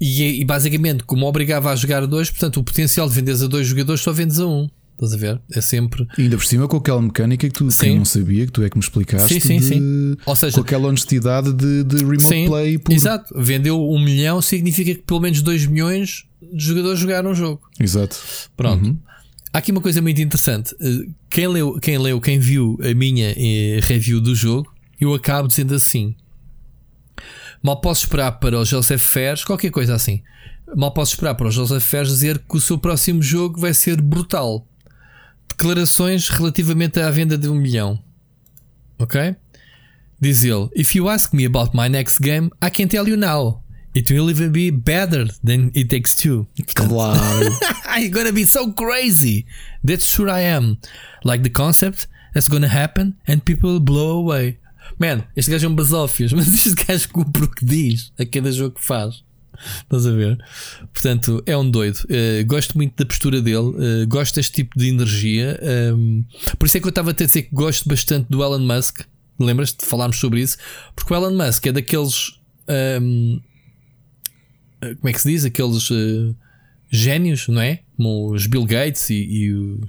E, 0.00 0.40
e, 0.40 0.44
basicamente, 0.44 1.02
como 1.04 1.26
obrigava 1.26 1.72
a 1.72 1.76
jogar 1.76 2.04
a 2.04 2.06
dois, 2.06 2.30
portanto, 2.30 2.60
o 2.60 2.64
potencial 2.64 3.08
de 3.08 3.14
venderes 3.14 3.42
a 3.42 3.48
dois 3.48 3.66
jogadores 3.66 4.00
só 4.00 4.12
vendes 4.12 4.38
a 4.38 4.46
um. 4.46 4.68
Estás 5.00 5.14
a 5.14 5.16
ver? 5.16 5.40
É 5.52 5.60
sempre. 5.60 6.08
E 6.18 6.22
ainda 6.22 6.36
por 6.36 6.44
cima 6.44 6.66
com 6.66 6.76
aquela 6.76 7.00
mecânica 7.00 7.48
que 7.48 7.54
tu 7.54 7.68
que 7.68 7.94
não 7.94 8.04
sabia, 8.04 8.46
que 8.46 8.50
tu 8.50 8.64
é 8.64 8.68
que 8.68 8.76
me 8.76 8.82
explicaste. 8.82 9.34
Sim, 9.34 9.40
sim, 9.40 9.58
de, 9.58 9.64
sim. 9.64 10.16
Ou 10.26 10.34
seja, 10.34 10.56
com 10.56 10.60
aquela 10.60 10.88
honestidade 10.88 11.52
de, 11.52 11.84
de 11.84 11.98
remote 11.98 12.22
sim, 12.22 12.46
play. 12.48 12.78
Puro. 12.78 12.96
Exato. 12.96 13.32
Vendeu 13.40 13.80
um 13.80 14.02
milhão 14.02 14.42
significa 14.42 14.92
que 14.92 15.02
pelo 15.02 15.20
menos 15.20 15.40
2 15.40 15.66
milhões 15.66 16.24
de 16.52 16.64
jogadores 16.64 16.98
jogaram 16.98 17.30
o 17.30 17.34
jogo. 17.34 17.60
Exato. 17.78 18.18
Pronto. 18.56 18.86
Uhum. 18.86 18.98
Há 19.52 19.58
aqui 19.58 19.70
uma 19.70 19.80
coisa 19.80 20.02
muito 20.02 20.20
interessante. 20.20 20.74
Eh, 20.80 21.08
quem 21.30 21.46
leu, 21.46 21.78
quem 21.80 21.96
leu, 21.96 22.20
quem 22.20 22.40
viu 22.40 22.76
a 22.82 22.92
minha 22.92 23.32
eh, 23.36 23.78
review 23.80 24.20
do 24.20 24.34
jogo, 24.34 24.68
eu 25.00 25.14
acabo 25.14 25.46
dizendo 25.46 25.76
assim: 25.76 26.16
mal 27.62 27.80
posso 27.80 28.04
esperar 28.04 28.32
para 28.32 28.58
o 28.58 28.64
Joseph 28.64 29.00
Fers, 29.00 29.44
qualquer 29.44 29.70
coisa 29.70 29.94
assim. 29.94 30.22
Mal 30.76 30.90
posso 30.92 31.12
esperar 31.12 31.36
para 31.36 31.46
o 31.46 31.50
Joseph 31.52 31.84
Fers 31.84 32.08
dizer 32.08 32.38
que 32.40 32.56
o 32.56 32.60
seu 32.60 32.76
próximo 32.76 33.22
jogo 33.22 33.60
vai 33.60 33.72
ser 33.72 34.02
brutal 34.02 34.66
declarações 35.48 36.28
relativamente 36.28 37.00
à 37.00 37.10
venda 37.10 37.36
de 37.36 37.48
um 37.48 37.54
milhão. 37.54 38.02
Ok? 38.98 39.36
Diz 40.20 40.42
ele: 40.42 40.68
If 40.74 40.94
you 40.94 41.08
ask 41.08 41.32
me 41.32 41.46
about 41.46 41.76
my 41.76 41.88
next 41.88 42.20
game, 42.20 42.50
I 42.62 42.70
can 42.70 42.88
tell 42.88 43.08
you 43.08 43.16
now. 43.16 43.62
It 43.94 44.12
will 44.12 44.30
even 44.30 44.52
be 44.52 44.70
better 44.70 45.26
than 45.42 45.70
It 45.74 45.88
Takes 45.88 46.14
Two. 46.14 46.46
Claro. 46.74 47.50
I'm 47.86 48.10
gonna 48.10 48.32
be 48.32 48.44
so 48.44 48.72
crazy. 48.72 49.46
That's 49.82 50.04
sure 50.06 50.28
I 50.28 50.42
am. 50.42 50.78
Like 51.24 51.42
the 51.42 51.50
concept, 51.50 52.06
that's 52.34 52.48
gonna 52.48 52.68
happen 52.68 53.16
and 53.26 53.44
people 53.44 53.70
will 53.70 53.80
blow 53.80 54.18
away. 54.18 54.58
Man, 54.98 55.24
este 55.36 55.50
gajo 55.50 55.66
é 55.66 55.68
um 55.68 55.74
basófios, 55.74 56.32
mas 56.34 56.48
este 56.48 56.74
gajo 56.74 57.08
cumpre 57.08 57.44
o 57.44 57.48
que 57.48 57.64
diz 57.64 58.12
a 58.18 58.24
cada 58.24 58.52
jogo 58.52 58.74
que 58.74 58.84
faz. 58.84 59.24
Estás 59.82 60.06
a 60.06 60.12
ver? 60.12 60.38
Portanto, 60.92 61.42
é 61.46 61.56
um 61.56 61.68
doido. 61.68 61.98
Uh, 62.04 62.46
gosto 62.46 62.76
muito 62.76 62.96
da 62.96 63.06
postura 63.06 63.40
dele, 63.40 63.58
uh, 63.58 64.06
gosto 64.06 64.36
deste 64.36 64.52
tipo 64.52 64.78
de 64.78 64.88
energia. 64.88 65.58
Um, 65.62 65.66
ehm, 65.68 66.56
por 66.58 66.66
isso 66.66 66.76
é 66.76 66.80
que 66.80 66.86
eu 66.86 66.90
estava 66.90 67.10
a 67.10 67.12
dizer 67.12 67.42
que 67.42 67.54
gosto 67.54 67.88
bastante 67.88 68.28
do 68.28 68.42
Elon 68.42 68.60
Musk. 68.60 69.00
Lembras-te 69.38 69.78
de 69.78 69.86
falarmos 69.86 70.18
sobre 70.18 70.40
isso? 70.40 70.58
Porque 70.94 71.12
o 71.12 71.16
Elon 71.16 71.36
Musk 71.36 71.66
é 71.66 71.72
daqueles. 71.72 72.38
Um, 72.68 73.40
ehm, 74.80 74.96
como 74.96 75.08
é 75.08 75.12
que 75.12 75.20
se 75.20 75.28
diz? 75.28 75.44
Aqueles 75.44 75.90
uh, 75.90 76.36
génios, 76.90 77.48
não 77.48 77.60
é? 77.60 77.80
Como 77.96 78.32
os 78.32 78.46
Bill 78.46 78.64
Gates 78.64 79.10
e, 79.10 79.14
e, 79.14 79.52
o, 79.52 79.80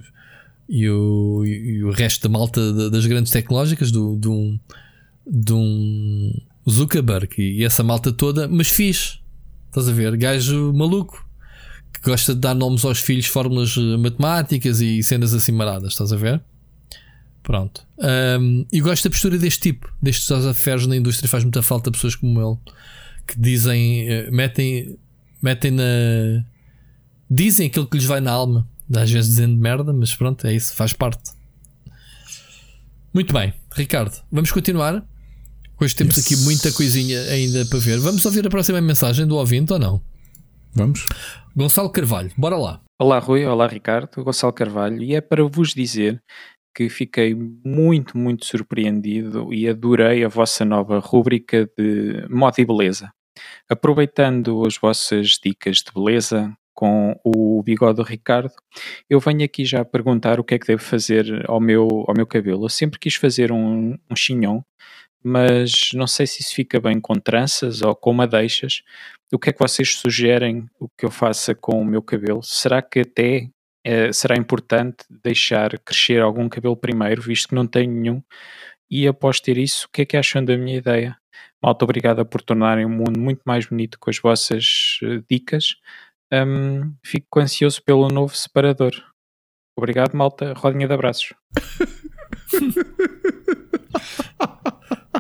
e, 0.68 0.90
o, 0.90 1.46
e 1.46 1.84
o 1.84 1.92
resto 1.92 2.28
da 2.28 2.30
malta 2.30 2.90
das 2.90 3.06
grandes 3.06 3.32
tecnológicas, 3.32 3.92
do, 3.92 4.16
de 4.16 5.54
um 5.54 6.34
Zuckerberg 6.70 7.36
e 7.38 7.64
essa 7.64 7.84
malta 7.84 8.12
toda, 8.12 8.48
mas 8.48 8.70
fiz 8.70 9.20
Estás 9.70 9.88
a 9.88 9.94
ver? 9.94 10.18
Gajo 10.18 10.74
maluco 10.74 11.26
que 11.94 12.02
gosta 12.02 12.34
de 12.34 12.42
dar 12.42 12.56
nomes 12.56 12.84
aos 12.84 13.00
filhos, 13.00 13.28
fórmulas 13.28 13.76
eh, 13.78 13.98
matemáticas 13.98 14.82
e 14.82 15.02
cenas 15.04 15.34
assim 15.34 15.52
maradas. 15.52 15.92
Estás 15.94 16.12
a 16.12 16.16
ver? 16.16 16.42
Pronto. 17.44 17.86
Um, 17.98 18.66
e 18.72 18.82
gosto 18.82 19.04
da 19.06 19.10
postura 19.10 19.38
deste 19.38 19.62
tipo, 19.62 19.92
destes 20.02 20.30
afers 20.32 20.88
na 20.88 20.96
indústria. 20.96 21.30
Faz 21.30 21.44
muita 21.44 21.62
falta 21.62 21.92
pessoas 21.92 22.16
como 22.16 22.40
ele 22.42 22.58
que 23.28 23.40
dizem, 23.40 24.10
eh, 24.10 24.32
metem, 24.32 24.98
metem 25.42 25.72
na. 25.72 25.84
Dizem 27.30 27.68
aquilo 27.68 27.88
que 27.88 27.98
lhes 27.98 28.06
vai 28.06 28.20
na 28.20 28.32
alma. 28.32 28.68
Às 28.96 29.12
vezes 29.12 29.32
dizendo 29.32 29.56
merda, 29.56 29.94
mas 29.94 30.16
pronto, 30.16 30.48
é 30.48 30.54
isso, 30.54 30.76
faz 30.76 30.94
parte. 30.94 31.32
Muito 33.14 33.34
bem, 33.34 33.54
Ricardo, 33.72 34.16
vamos 34.32 34.52
continuar. 34.52 35.06
Hoje 35.82 35.96
temos 35.96 36.18
yes. 36.18 36.26
aqui 36.26 36.44
muita 36.44 36.74
coisinha 36.74 37.22
ainda 37.32 37.66
para 37.66 37.80
ver. 37.80 38.00
Vamos 38.00 38.26
ouvir 38.26 38.46
a 38.46 38.50
próxima 38.50 38.82
mensagem 38.82 39.26
do 39.26 39.38
ouvinte 39.38 39.72
ou 39.72 39.80
não? 39.80 40.02
Vamos. 40.76 41.06
Gonçalo 41.56 41.90
Carvalho, 41.90 42.30
bora 42.38 42.58
lá. 42.58 42.82
Olá 43.00 43.18
Rui, 43.18 43.46
olá 43.46 43.66
Ricardo, 43.66 44.22
Gonçalo 44.22 44.52
Carvalho, 44.52 45.02
e 45.02 45.16
é 45.16 45.22
para 45.22 45.42
vos 45.46 45.74
dizer 45.74 46.22
que 46.76 46.90
fiquei 46.90 47.34
muito, 47.34 48.18
muito 48.18 48.46
surpreendido 48.46 49.54
e 49.54 49.70
adorei 49.70 50.26
a 50.26 50.28
vossa 50.28 50.66
nova 50.66 51.00
rúbrica 51.00 51.70
de 51.78 52.28
moda 52.30 52.60
e 52.60 52.66
beleza. 52.66 53.14
Aproveitando 53.70 54.66
as 54.66 54.78
vossas 54.78 55.40
dicas 55.42 55.78
de 55.78 55.94
beleza 55.96 56.54
com 56.74 57.18
o 57.24 57.64
bigode 57.64 57.96
do 57.96 58.04
Ricardo, 58.04 58.52
eu 59.10 59.22
venho 59.22 59.46
aqui 59.46 59.64
já 59.64 59.86
perguntar 59.86 60.42
o 60.42 60.44
que 60.44 60.56
é 60.56 60.60
que 60.60 60.68
devo 60.68 60.82
fazer 60.82 61.50
ao 61.50 61.62
meu, 61.62 61.88
ao 62.06 62.14
meu 62.14 62.28
cabelo. 62.28 62.66
Eu 62.66 62.70
sempre 62.70 63.00
quis 63.00 63.16
fazer 63.16 63.50
um, 63.50 63.98
um 64.10 64.16
chignon, 64.16 64.62
mas 65.24 65.90
não 65.94 66.08
sei 66.08 66.26
se 66.26 66.42
isso 66.42 66.56
fica 66.56 66.80
bem 66.80 67.00
com 67.00 67.16
tranças 67.16 67.82
ou 67.82 67.96
com 67.96 68.14
madeixas. 68.14 68.82
O 69.32 69.40
que 69.40 69.50
é 69.50 69.54
que 69.54 69.60
vocês 69.60 69.96
sugerem 69.96 70.68
o 70.80 70.88
que 70.90 71.06
eu 71.06 71.12
faça 71.12 71.54
com 71.54 71.82
o 71.82 71.86
meu 71.86 72.02
cabelo? 72.02 72.42
Será 72.44 72.82
que 72.82 73.02
até 73.02 73.50
é, 73.84 74.12
será 74.12 74.36
importante 74.36 75.06
deixar 75.10 75.78
crescer 75.80 76.22
algum 76.22 76.50
cabelo 76.50 76.76
primeiro, 76.76 77.22
visto 77.22 77.50
que 77.50 77.56
não 77.56 77.68
tenho 77.68 77.92
nenhum? 77.92 78.24
E 78.90 79.08
após 79.08 79.40
ter 79.40 79.58
isso, 79.58 79.88
o 79.88 79.90
que 79.92 80.02
é 80.02 80.06
que 80.06 80.18
acham 80.18 80.44
da 80.44 80.58
minha 80.58 80.78
ideia? 80.78 81.18
Malta, 81.62 81.86
obrigada 81.86 82.26
por 82.26 82.42
tornarem 82.42 82.86
o 82.86 82.90
mundo 82.90 83.20
muito 83.20 83.42
mais 83.46 83.66
bonito 83.68 84.00
com 84.00 84.10
as 84.10 84.18
vossas 84.18 85.00
uh, 85.04 85.24
dicas. 85.30 85.76
Um, 86.32 86.96
fico 87.04 87.40
ansioso 87.40 87.84
pelo 87.84 88.08
novo 88.08 88.36
separador. 88.36 88.94
Obrigado, 89.78 90.16
malta. 90.16 90.54
Rodinha 90.54 90.88
de 90.88 90.94
abraços. 90.94 91.34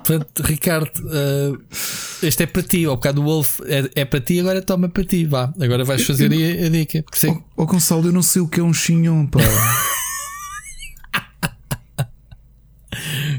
Portanto, 0.09 0.41
Ricardo, 0.41 0.91
uh, 1.05 1.61
este 2.23 2.41
é 2.41 2.47
para 2.47 2.63
ti. 2.63 2.83
Ao 2.83 2.95
bocado 2.95 3.21
o 3.21 3.25
Wolf 3.25 3.59
é, 3.65 4.01
é, 4.01 4.05
para 4.05 4.19
ti, 4.19 4.39
agora 4.39 4.59
toma 4.59 4.89
para 4.89 5.03
ti. 5.03 5.23
Vá, 5.23 5.53
agora 5.61 5.85
vais 5.85 6.03
fazer 6.03 6.31
a, 6.31 6.65
a 6.65 6.69
dica. 6.69 7.05
Ó 7.27 7.31
oh, 7.31 7.43
oh, 7.57 7.67
Gonçalo, 7.67 8.07
eu 8.07 8.11
não 8.11 8.23
sei 8.23 8.41
o 8.41 8.47
que 8.47 8.59
é 8.59 8.63
um 8.63 8.73
chinhão, 8.73 9.27
pá. 9.27 9.39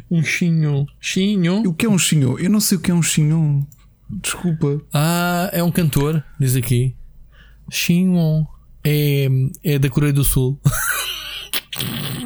um 0.08 0.22
chinhão. 0.22 0.86
Chinhão? 1.00 1.64
O 1.64 1.74
que 1.74 1.86
é 1.86 1.88
um 1.88 1.98
chinhão? 1.98 2.38
Eu 2.38 2.48
não 2.48 2.60
sei 2.60 2.78
o 2.78 2.80
que 2.80 2.92
é 2.92 2.94
um 2.94 3.02
chinhão. 3.02 3.66
Desculpa. 4.08 4.80
Ah, 4.94 5.50
é 5.52 5.64
um 5.64 5.72
cantor, 5.72 6.22
diz 6.38 6.54
aqui. 6.54 6.94
Chinhon. 7.68 8.44
É, 8.84 9.26
é 9.64 9.76
da 9.76 9.90
Coreia 9.90 10.12
do 10.12 10.22
Sul. 10.22 10.56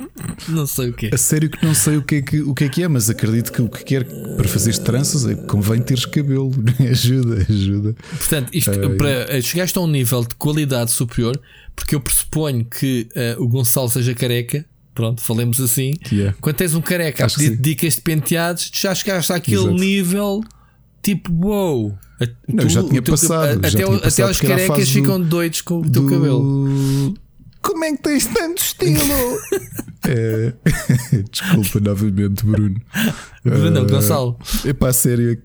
não 0.49 0.67
sei 0.67 0.91
o 0.91 0.93
que 0.93 1.11
A 1.13 1.19
sério 1.19 1.51
que 1.51 1.65
não 1.65 1.75
sei 1.75 1.97
o 1.97 2.03
que, 2.03 2.17
é 2.17 2.23
que, 2.23 2.41
o 2.41 2.55
que 2.55 2.65
é 2.65 2.69
que 2.69 2.83
é, 2.83 2.89
mas 2.89 3.09
acredito 3.09 3.53
que 3.53 3.63
o 3.63 3.69
que 3.69 3.85
quer 3.85 4.05
para 4.05 4.49
fazer 4.49 4.77
tranças 4.79 5.27
é 5.27 5.35
convém 5.35 5.81
teres 5.81 6.05
cabelo. 6.05 6.53
ajuda, 6.91 7.47
ajuda. 7.49 7.95
Portanto, 8.11 8.51
isto, 8.53 8.71
uh, 8.71 8.97
para, 8.97 9.41
chegaste 9.41 9.79
a 9.79 9.81
um 9.81 9.87
nível 9.87 10.23
de 10.23 10.35
qualidade 10.35 10.91
superior, 10.91 11.41
porque 11.75 11.95
eu 11.95 12.01
pressuponho 12.01 12.65
que 12.65 13.09
uh, 13.15 13.43
o 13.43 13.49
Gonçalo 13.49 13.89
seja 13.89 14.15
careca. 14.15 14.65
Pronto, 14.95 15.21
falemos 15.23 15.61
assim. 15.61 15.95
Yeah. 16.13 16.37
Quando 16.41 16.57
tens 16.57 16.75
um 16.75 16.81
careca 16.81 17.27
a 17.27 17.29
pedir 17.29 17.57
dicas 17.57 17.97
de 17.97 18.01
penteados, 18.03 18.71
já 18.73 18.95
chegaste 18.95 19.33
àquele 19.33 19.57
Exato. 19.57 19.75
nível 19.75 20.41
tipo, 21.03 21.33
wow. 21.33 21.99
Não, 22.49 22.65
tu, 22.65 22.69
já 22.71 22.83
tinha 22.83 23.03
passado. 23.03 23.59
até, 23.59 23.71
já 23.71 23.79
tinha 23.79 23.97
até 23.99 24.27
os 24.27 24.41
carecas 24.41 24.89
ficam 24.89 25.21
doidos 25.21 25.61
com 25.61 25.81
o 25.81 25.91
teu 25.91 26.07
cabelo 26.07 27.15
como 27.65 27.85
é 27.85 27.93
que 27.93 28.03
tens 28.03 28.27
tanto 28.27 28.63
estilo? 28.63 29.39
é... 30.07 30.53
Desculpa 31.33 31.81
novamente, 31.81 32.45
Bruno. 32.45 32.81
Bruno, 33.43 33.83
uh... 33.83 33.89
Gonçalo. 33.89 34.39
É 34.65 34.73
para 34.73 34.91
a 34.91 34.93
sério. 34.93 35.43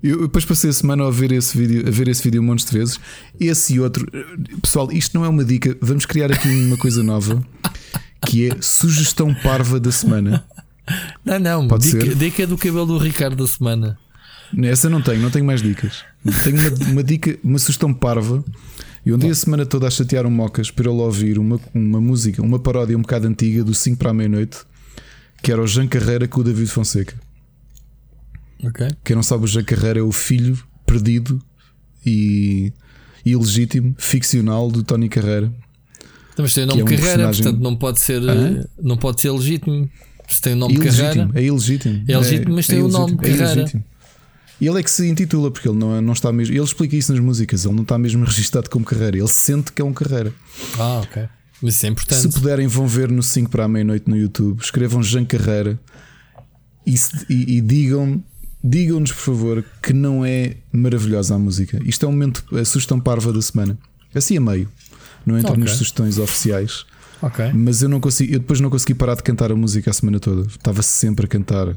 Eu 0.00 0.22
depois 0.22 0.44
passei 0.44 0.70
a 0.70 0.72
semana 0.72 1.06
a 1.08 1.10
ver 1.10 1.32
esse 1.32 1.58
vídeo, 1.58 1.88
a 1.88 1.90
ver 1.90 2.06
esse 2.06 2.22
vídeo 2.22 2.40
um 2.40 2.44
monte 2.44 2.64
de 2.64 2.78
vezes. 2.78 3.00
Esse 3.40 3.74
e 3.74 3.80
outro, 3.80 4.06
pessoal, 4.62 4.92
isto 4.92 5.18
não 5.18 5.24
é 5.24 5.28
uma 5.28 5.44
dica. 5.44 5.76
Vamos 5.80 6.06
criar 6.06 6.30
aqui 6.30 6.48
uma 6.48 6.76
coisa 6.76 7.02
nova 7.02 7.44
que 8.24 8.48
é 8.48 8.56
sugestão 8.60 9.34
parva 9.34 9.80
da 9.80 9.90
semana. 9.90 10.44
Não, 11.24 11.38
não, 11.38 11.68
Pode 11.68 11.90
dica, 11.90 12.04
ser? 12.04 12.14
dica 12.14 12.46
do 12.46 12.56
cabelo 12.56 12.86
do 12.86 12.98
Ricardo 12.98 13.36
da 13.36 13.46
semana. 13.46 13.98
Essa 14.62 14.88
não 14.88 15.02
tenho, 15.02 15.20
não 15.20 15.30
tenho 15.30 15.44
mais 15.44 15.60
dicas. 15.60 16.04
Tenho 16.44 16.58
uma, 16.58 16.90
uma 16.92 17.02
dica, 17.02 17.38
uma 17.42 17.58
sugestão 17.58 17.92
parva. 17.92 18.44
Eu 19.06 19.14
andei 19.14 19.30
a 19.30 19.34
semana 19.34 19.64
toda 19.64 19.86
a 19.86 19.90
chatear 19.90 20.26
um 20.26 20.30
mocas 20.30 20.70
para 20.70 20.90
ele 20.90 21.00
ouvir 21.00 21.38
uma, 21.38 21.58
uma 21.74 22.00
música, 22.00 22.42
uma 22.42 22.58
paródia 22.58 22.96
um 22.96 23.02
bocado 23.02 23.26
antiga 23.26 23.64
do 23.64 23.74
5 23.74 23.96
para 23.96 24.10
a 24.10 24.14
meia-noite, 24.14 24.58
que 25.42 25.50
era 25.52 25.62
o 25.62 25.66
Jean 25.66 25.86
Carreira 25.86 26.26
com 26.28 26.40
o 26.40 26.44
David 26.44 26.68
Fonseca. 26.68 27.14
Ok. 28.64 28.88
Quem 29.04 29.14
não 29.16 29.22
sabe, 29.22 29.44
o 29.44 29.46
Jean 29.46 29.64
Carreira 29.64 30.00
é 30.00 30.02
o 30.02 30.12
filho 30.12 30.58
perdido 30.84 31.40
e 32.04 32.72
ilegítimo, 33.24 33.94
ficcional 33.98 34.70
do 34.70 34.82
Tony 34.82 35.08
Carreira. 35.08 35.52
Então, 36.32 36.44
Mas 36.44 36.54
tem 36.54 36.66
nome 36.66 36.80
é 36.80 36.84
um 36.84 36.86
Carreira, 36.86 37.06
personagem- 37.06 37.42
portanto 37.44 37.62
não 37.62 37.76
pode 37.76 38.00
ser, 38.00 38.22
Hã? 38.28 38.64
não 38.82 38.96
pode 38.96 39.20
ser 39.20 39.30
legítimo. 39.30 39.88
Se 40.28 40.42
tem 40.42 40.52
o 40.52 40.56
nome 40.56 40.74
Ilegítimo, 40.74 41.06
Carreira. 41.08 41.30
é 41.40 41.42
ilegítimo. 41.44 42.04
É 42.06 42.18
legítimo, 42.18 42.54
mas 42.54 42.66
tem 42.66 42.82
o 42.82 42.88
nome 42.88 43.12
ilegítimo, 43.14 43.42
é 43.42 43.46
Carreira. 43.46 43.84
E 44.60 44.66
ele 44.66 44.80
é 44.80 44.82
que 44.82 44.90
se 44.90 45.06
intitula, 45.08 45.50
porque 45.50 45.68
ele 45.68 45.78
não, 45.78 45.94
é- 45.96 46.00
não 46.00 46.12
está 46.12 46.32
mesmo. 46.32 46.54
Ele 46.54 46.64
explica 46.64 46.96
isso 46.96 47.12
nas 47.12 47.20
músicas, 47.20 47.64
ele 47.64 47.74
não 47.74 47.82
está 47.82 47.96
mesmo 47.98 48.24
registado 48.24 48.68
como 48.68 48.84
carreira, 48.84 49.16
ele 49.18 49.28
sente 49.28 49.72
que 49.72 49.80
é 49.80 49.84
um 49.84 49.92
carreira. 49.92 50.32
Ah, 50.78 51.00
ok. 51.04 51.28
Mas 51.62 51.74
isso 51.74 51.86
é 51.86 51.88
Se 51.88 51.92
importante. 51.92 52.34
puderem, 52.34 52.66
vão 52.66 52.86
ver 52.86 53.10
no 53.10 53.22
5 53.22 53.50
para 53.50 53.64
a 53.64 53.68
meia-noite 53.68 54.08
no 54.08 54.16
YouTube, 54.16 54.60
escrevam 54.60 55.02
Jean 55.02 55.24
Carreira 55.24 55.78
e, 56.86 56.96
se- 56.96 57.24
e- 57.28 57.56
e 57.58 57.60
digam. 57.60 58.22
Digam-nos, 58.62 59.12
por 59.12 59.20
favor, 59.20 59.64
que 59.80 59.92
não 59.92 60.24
é 60.26 60.56
maravilhosa 60.72 61.36
a 61.36 61.38
música. 61.38 61.80
Isto 61.84 62.06
é 62.06 62.08
um 62.08 62.12
momento, 62.12 62.44
a 62.56 62.64
sugestão 62.64 62.98
parva 62.98 63.32
da 63.32 63.40
semana. 63.40 63.78
Assim 64.12 64.36
a 64.36 64.40
meio. 64.40 64.68
Não 65.24 65.38
entra 65.38 65.52
Ok. 65.52 65.62
nas 65.62 65.72
sugestões 65.74 66.18
oficiais. 66.18 66.84
Ok. 67.22 67.52
Mas 67.54 67.82
eu 67.82 67.88
não 67.88 68.00
consigo, 68.00 68.32
eu 68.34 68.40
depois 68.40 68.58
não 68.58 68.68
consegui 68.68 68.94
parar 68.94 69.14
de 69.14 69.22
cantar 69.22 69.52
a 69.52 69.54
música 69.54 69.88
a 69.90 69.92
semana 69.94 70.18
toda. 70.18 70.42
Estava 70.48 70.82
sempre 70.82 71.26
a 71.26 71.28
cantar. 71.28 71.76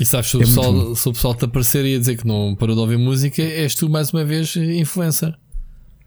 E 0.00 0.04
sabes, 0.04 0.30
se 0.30 0.36
o, 0.36 0.42
É 0.42 0.44
pessoal, 0.44 0.96
se 0.96 1.08
o 1.08 1.12
pessoal 1.12 1.34
te 1.34 1.44
aparecer 1.44 1.84
e 1.84 1.94
a 1.94 1.98
dizer 1.98 2.16
que 2.16 2.26
não 2.26 2.54
parou 2.56 2.74
de 2.74 2.80
ouvir 2.80 2.98
música, 2.98 3.42
és 3.42 3.74
tu 3.74 3.88
mais 3.88 4.12
uma 4.12 4.24
vez 4.24 4.56
influencer. 4.56 5.34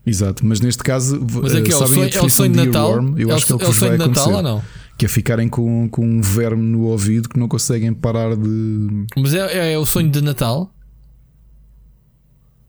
Exato, 0.05 0.45
mas 0.45 0.61
neste 0.61 0.83
caso, 0.83 1.19
Mas 1.43 1.53
eh, 1.53 1.57
aqui 1.59 1.71
é 1.71 1.75
o 1.75 1.88
sonho, 1.88 2.09
é 2.13 2.21
o 2.21 2.29
sonho 2.29 2.51
de 2.51 2.65
Natal. 2.65 2.91
earworm? 2.91 3.17
Eu 3.17 3.29
é 3.29 3.33
acho 3.33 3.45
que 3.45 3.51
é 3.51 3.55
o 3.55 3.57
que 3.59 3.65
é 3.65 3.67
o 3.67 3.71
vos 3.71 3.79
vai 3.79 3.89
sonho 3.89 3.99
de 4.01 4.07
Natal 4.07 4.23
acontecer. 4.23 4.35
ou 4.35 4.41
não? 4.55 4.63
Que 4.97 5.05
é 5.05 5.07
ficarem 5.09 5.49
com, 5.49 5.88
com 5.89 6.05
um 6.07 6.21
verme 6.21 6.63
no 6.63 6.83
ouvido 6.83 7.27
que 7.29 7.38
não 7.38 7.47
conseguem 7.47 7.93
parar 7.93 8.35
de. 8.35 9.05
Mas 9.17 9.33
é, 9.33 9.39
é, 9.39 9.73
é 9.73 9.77
o 9.77 9.85
sonho 9.85 10.09
de 10.09 10.21
Natal. 10.21 10.73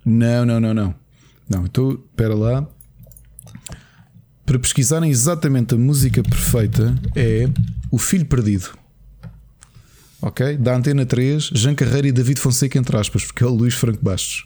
Não, 0.04 0.44
não, 0.44 0.60
não, 0.60 0.74
não. 0.74 0.94
Não, 1.48 1.64
então, 1.64 1.92
espera 1.92 2.34
lá. 2.34 2.66
Para 4.44 4.58
pesquisarem 4.58 5.10
exatamente 5.10 5.74
a 5.74 5.78
música 5.78 6.22
perfeita 6.22 6.94
é 7.14 7.48
O 7.90 7.98
Filho 7.98 8.24
Perdido. 8.26 8.70
Ok? 10.20 10.56
Da 10.56 10.76
Antena 10.76 11.06
3, 11.06 11.50
Jean 11.54 11.74
Carreira 11.74 12.08
e 12.08 12.12
David 12.12 12.40
Fonseca, 12.40 12.78
entre 12.78 12.96
aspas, 12.96 13.24
porque 13.24 13.44
é 13.44 13.46
o 13.46 13.50
Luís 13.50 13.74
Franco 13.74 14.02
Bastos. 14.02 14.44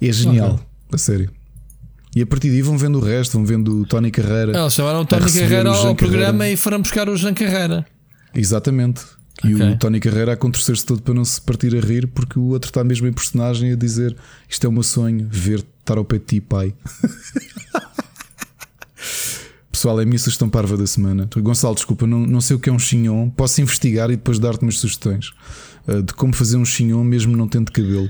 É 0.00 0.12
genial, 0.12 0.60
a 0.92 0.98
sério. 0.98 1.30
E 2.14 2.22
a 2.22 2.26
partir 2.26 2.50
daí 2.50 2.62
vão 2.62 2.76
vendo 2.78 2.98
o 2.98 3.00
resto, 3.00 3.32
vão 3.32 3.44
vendo 3.44 3.80
o 3.80 3.86
Tony 3.86 4.10
Carreira. 4.10 4.56
Eles 4.56 4.74
chamaram 4.74 5.00
o 5.00 5.04
Tony 5.06 5.32
Carreira 5.32 5.70
ao 5.70 5.82
Jean 5.82 5.94
programa 5.94 6.38
Carreira. 6.38 6.54
e 6.54 6.56
foram 6.56 6.80
buscar 6.80 7.08
o 7.08 7.16
Jean 7.16 7.34
Carreira. 7.34 7.84
Exatamente. 8.34 9.02
E 9.44 9.54
Ok. 9.54 9.68
o 9.70 9.78
Tony 9.78 9.98
Carreira 9.98 10.32
a 10.32 10.36
contorcer-se 10.36 10.84
todo 10.86 11.02
para 11.02 11.14
não 11.14 11.24
se 11.24 11.40
partir 11.40 11.74
a 11.76 11.80
rir, 11.80 12.06
porque 12.08 12.38
o 12.38 12.44
outro 12.50 12.68
está 12.70 12.84
mesmo 12.84 13.06
em 13.08 13.12
personagem 13.12 13.72
a 13.72 13.76
dizer: 13.76 14.16
Isto 14.48 14.66
é 14.66 14.68
o 14.68 14.72
meu 14.72 14.82
sonho, 14.84 15.26
ver 15.30 15.64
estar 15.80 15.98
ao 15.98 16.04
pé 16.04 16.18
de 16.18 16.24
ti, 16.24 16.40
pai. 16.40 16.72
Pessoal, 19.84 20.00
é 20.00 20.04
a 20.04 20.06
minha 20.06 20.18
sugestão 20.18 20.48
parva 20.48 20.78
da 20.78 20.86
semana. 20.86 21.28
Gonçalo, 21.36 21.74
desculpa, 21.74 22.06
não, 22.06 22.20
não 22.20 22.40
sei 22.40 22.56
o 22.56 22.58
que 22.58 22.70
é 22.70 22.72
um 22.72 22.78
chignon. 22.78 23.28
Posso 23.28 23.60
investigar 23.60 24.10
e 24.10 24.16
depois 24.16 24.38
dar-te 24.38 24.62
umas 24.62 24.78
sugestões 24.78 25.34
uh, 25.86 26.02
de 26.02 26.14
como 26.14 26.32
fazer 26.32 26.56
um 26.56 26.64
chignon 26.64 27.04
mesmo 27.04 27.36
não 27.36 27.46
tendo 27.46 27.70
cabelo. 27.70 28.08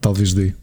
Talvez 0.00 0.32
dê, 0.32 0.54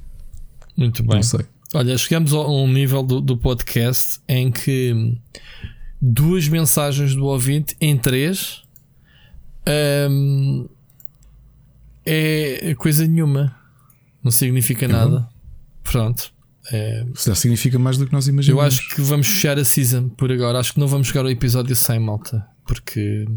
Muito 0.75 1.03
bem. 1.03 1.17
não 1.17 1.21
sei. 1.21 1.41
Olha, 1.75 1.95
chegamos 1.95 2.33
a 2.33 2.39
um 2.39 2.67
nível 2.67 3.03
do, 3.03 3.21
do 3.21 3.37
podcast 3.37 4.19
em 4.27 4.51
que 4.51 5.15
duas 6.01 6.47
mensagens 6.47 7.13
do 7.13 7.25
ouvinte 7.25 7.75
em 7.79 7.95
três 7.95 8.63
hum, 10.09 10.67
é 12.03 12.73
coisa 12.79 13.05
nenhuma. 13.05 13.55
Não 14.23 14.31
significa 14.31 14.87
nada. 14.87 15.29
Pronto. 15.83 16.33
É, 16.71 17.05
Se 17.15 17.29
já 17.29 17.35
significa 17.35 17.79
mais 17.79 17.97
do 17.97 18.05
que 18.05 18.13
nós 18.13 18.27
eu 18.27 18.33
imaginamos. 18.33 18.65
acho 18.65 18.89
que 18.95 19.01
vamos 19.01 19.27
fechar 19.27 19.57
a 19.57 19.65
season 19.65 20.09
por 20.09 20.31
agora. 20.31 20.59
Acho 20.59 20.73
que 20.73 20.79
não 20.79 20.87
vamos 20.87 21.07
chegar 21.07 21.21
ao 21.21 21.29
episódio 21.31 21.75
100, 21.75 21.99
malta. 21.99 22.45
Porque 22.65 23.27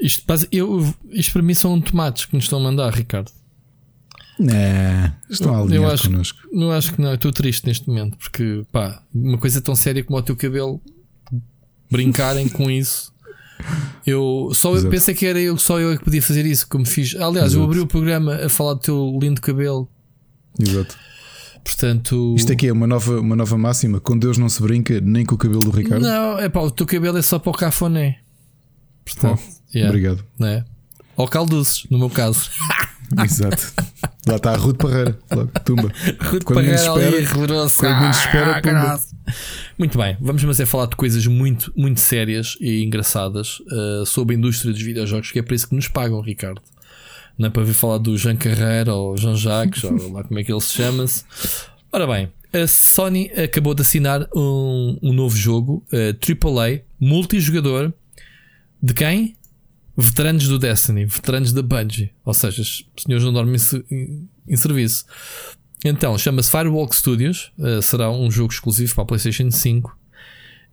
isto, 0.00 0.24
eu, 0.50 0.94
isto 1.10 1.32
para 1.32 1.42
mim 1.42 1.54
são 1.54 1.80
tomates 1.80 2.24
que 2.24 2.34
nos 2.34 2.44
estão 2.44 2.58
a 2.58 2.62
mandar, 2.62 2.92
Ricardo. 2.92 3.30
Não, 4.38 5.12
estão 5.28 5.54
a 5.54 5.58
Eu 5.58 5.64
alinhar 5.64 5.92
acho- 5.92 6.10
connosco. 6.10 6.38
Não 6.52 6.72
acho 6.72 6.94
que 6.94 7.00
não, 7.02 7.10
eu 7.10 7.14
estou 7.16 7.30
triste 7.30 7.66
neste 7.66 7.86
momento 7.86 8.16
porque 8.16 8.64
pá, 8.72 9.02
uma 9.14 9.36
coisa 9.38 9.60
tão 9.60 9.74
séria 9.74 10.02
como 10.02 10.18
o 10.18 10.22
teu 10.22 10.34
cabelo 10.34 10.80
brincarem 11.90 12.48
com 12.48 12.70
isso. 12.70 13.12
Eu 14.06 14.50
só 14.54 14.74
eu 14.74 14.88
pensei 14.88 15.14
que 15.14 15.26
era 15.26 15.38
eu, 15.38 15.58
só 15.58 15.78
eu 15.78 15.92
é 15.92 15.96
que 15.98 16.04
podia 16.04 16.22
fazer 16.22 16.46
isso, 16.46 16.66
como 16.66 16.86
fiz. 16.86 17.14
Aliás, 17.14 17.52
eu 17.52 17.60
Exato. 17.60 17.64
abri 17.64 17.80
o 17.80 17.86
programa 17.86 18.34
a 18.36 18.48
falar 18.48 18.74
do 18.74 18.80
teu 18.80 19.18
lindo 19.20 19.40
cabelo. 19.40 19.86
Exato. 20.58 20.96
Portanto, 21.70 22.34
Isto 22.36 22.52
aqui 22.52 22.66
é 22.66 22.72
uma 22.72 22.86
nova, 22.86 23.20
uma 23.20 23.36
nova 23.36 23.56
máxima. 23.56 24.00
Com 24.00 24.18
Deus 24.18 24.36
não 24.36 24.48
se 24.48 24.60
brinca, 24.60 25.00
nem 25.00 25.24
com 25.24 25.34
o 25.34 25.38
cabelo 25.38 25.60
do 25.60 25.70
Ricardo. 25.70 26.02
não, 26.02 26.38
é 26.38 26.48
pá, 26.48 26.60
o 26.60 26.70
teu 26.70 26.84
cabelo 26.86 27.16
é 27.16 27.22
só 27.22 27.38
para 27.38 27.50
o 27.50 27.54
cafoné. 27.54 28.18
Portanto, 29.04 29.40
Oh, 29.42 29.76
yeah, 29.76 29.88
Obrigado. 29.90 30.24
né? 30.38 30.64
Ou 31.16 31.26
calduces, 31.28 31.86
no 31.90 31.98
meu 31.98 32.10
caso. 32.10 32.50
Exato. 33.24 33.72
Lá 34.26 34.36
está 34.36 34.52
a 34.52 34.56
Rude 34.56 34.78
Parreira. 34.78 35.18
Logo, 35.30 35.50
tumba. 35.64 35.92
Rude 36.20 36.44
Quando 36.44 36.56
Parreira 36.56 36.92
ali, 36.92 37.22
espera, 37.22 38.00
menos 38.00 38.16
espera, 38.18 38.50
Ah, 38.50 38.54
pumba. 38.54 38.60
caralho. 38.62 39.00
Muito 39.78 39.98
bem, 39.98 40.16
vamos 40.20 40.44
mas 40.44 40.60
é 40.60 40.66
falar 40.66 40.86
de 40.86 40.96
coisas 40.96 41.26
muito, 41.26 41.72
muito 41.76 42.00
sérias 42.00 42.56
e 42.60 42.82
engraçadas 42.84 43.60
uh, 43.60 44.04
sobre 44.04 44.34
a 44.34 44.38
indústria 44.38 44.72
dos 44.72 44.82
videojogos, 44.82 45.30
que 45.30 45.38
é 45.38 45.42
para 45.42 45.54
isso 45.54 45.68
que 45.68 45.74
nos 45.74 45.88
pagam, 45.88 46.20
Ricardo. 46.20 46.60
Não 47.40 47.46
é 47.46 47.50
para 47.50 47.64
vir 47.64 47.72
falar 47.72 47.96
do 47.96 48.18
Jean 48.18 48.36
Carreira 48.36 48.92
ou 48.92 49.16
Jean 49.16 49.34
Jacques, 49.34 49.82
ou 49.82 50.12
lá 50.12 50.22
como 50.22 50.38
é 50.38 50.44
que 50.44 50.52
ele 50.52 50.60
se 50.60 50.74
chama-se. 50.74 51.24
Ora 51.90 52.06
bem, 52.06 52.30
a 52.52 52.68
Sony 52.68 53.30
acabou 53.30 53.74
de 53.74 53.80
assinar 53.80 54.28
um, 54.36 54.98
um 55.02 55.10
novo 55.10 55.34
jogo, 55.34 55.82
uh, 55.90 56.12
AAA, 56.12 56.82
multijogador, 57.00 57.94
de 58.82 58.92
quem? 58.92 59.36
Veteranos 59.96 60.48
do 60.48 60.58
Destiny, 60.58 61.06
veteranos 61.06 61.54
da 61.54 61.62
Bungie, 61.62 62.10
ou 62.26 62.34
seja, 62.34 62.60
os 62.60 62.84
senhores 62.98 63.24
não 63.24 63.32
dormem 63.32 63.56
em, 63.90 64.28
em 64.46 64.56
serviço. 64.56 65.06
Então, 65.82 66.18
chama-se 66.18 66.50
Firewalk 66.50 66.94
Studios, 66.94 67.52
uh, 67.58 67.80
será 67.80 68.10
um 68.10 68.30
jogo 68.30 68.52
exclusivo 68.52 68.94
para 68.94 69.04
a 69.04 69.06
PlayStation 69.06 69.50
5 69.50 69.98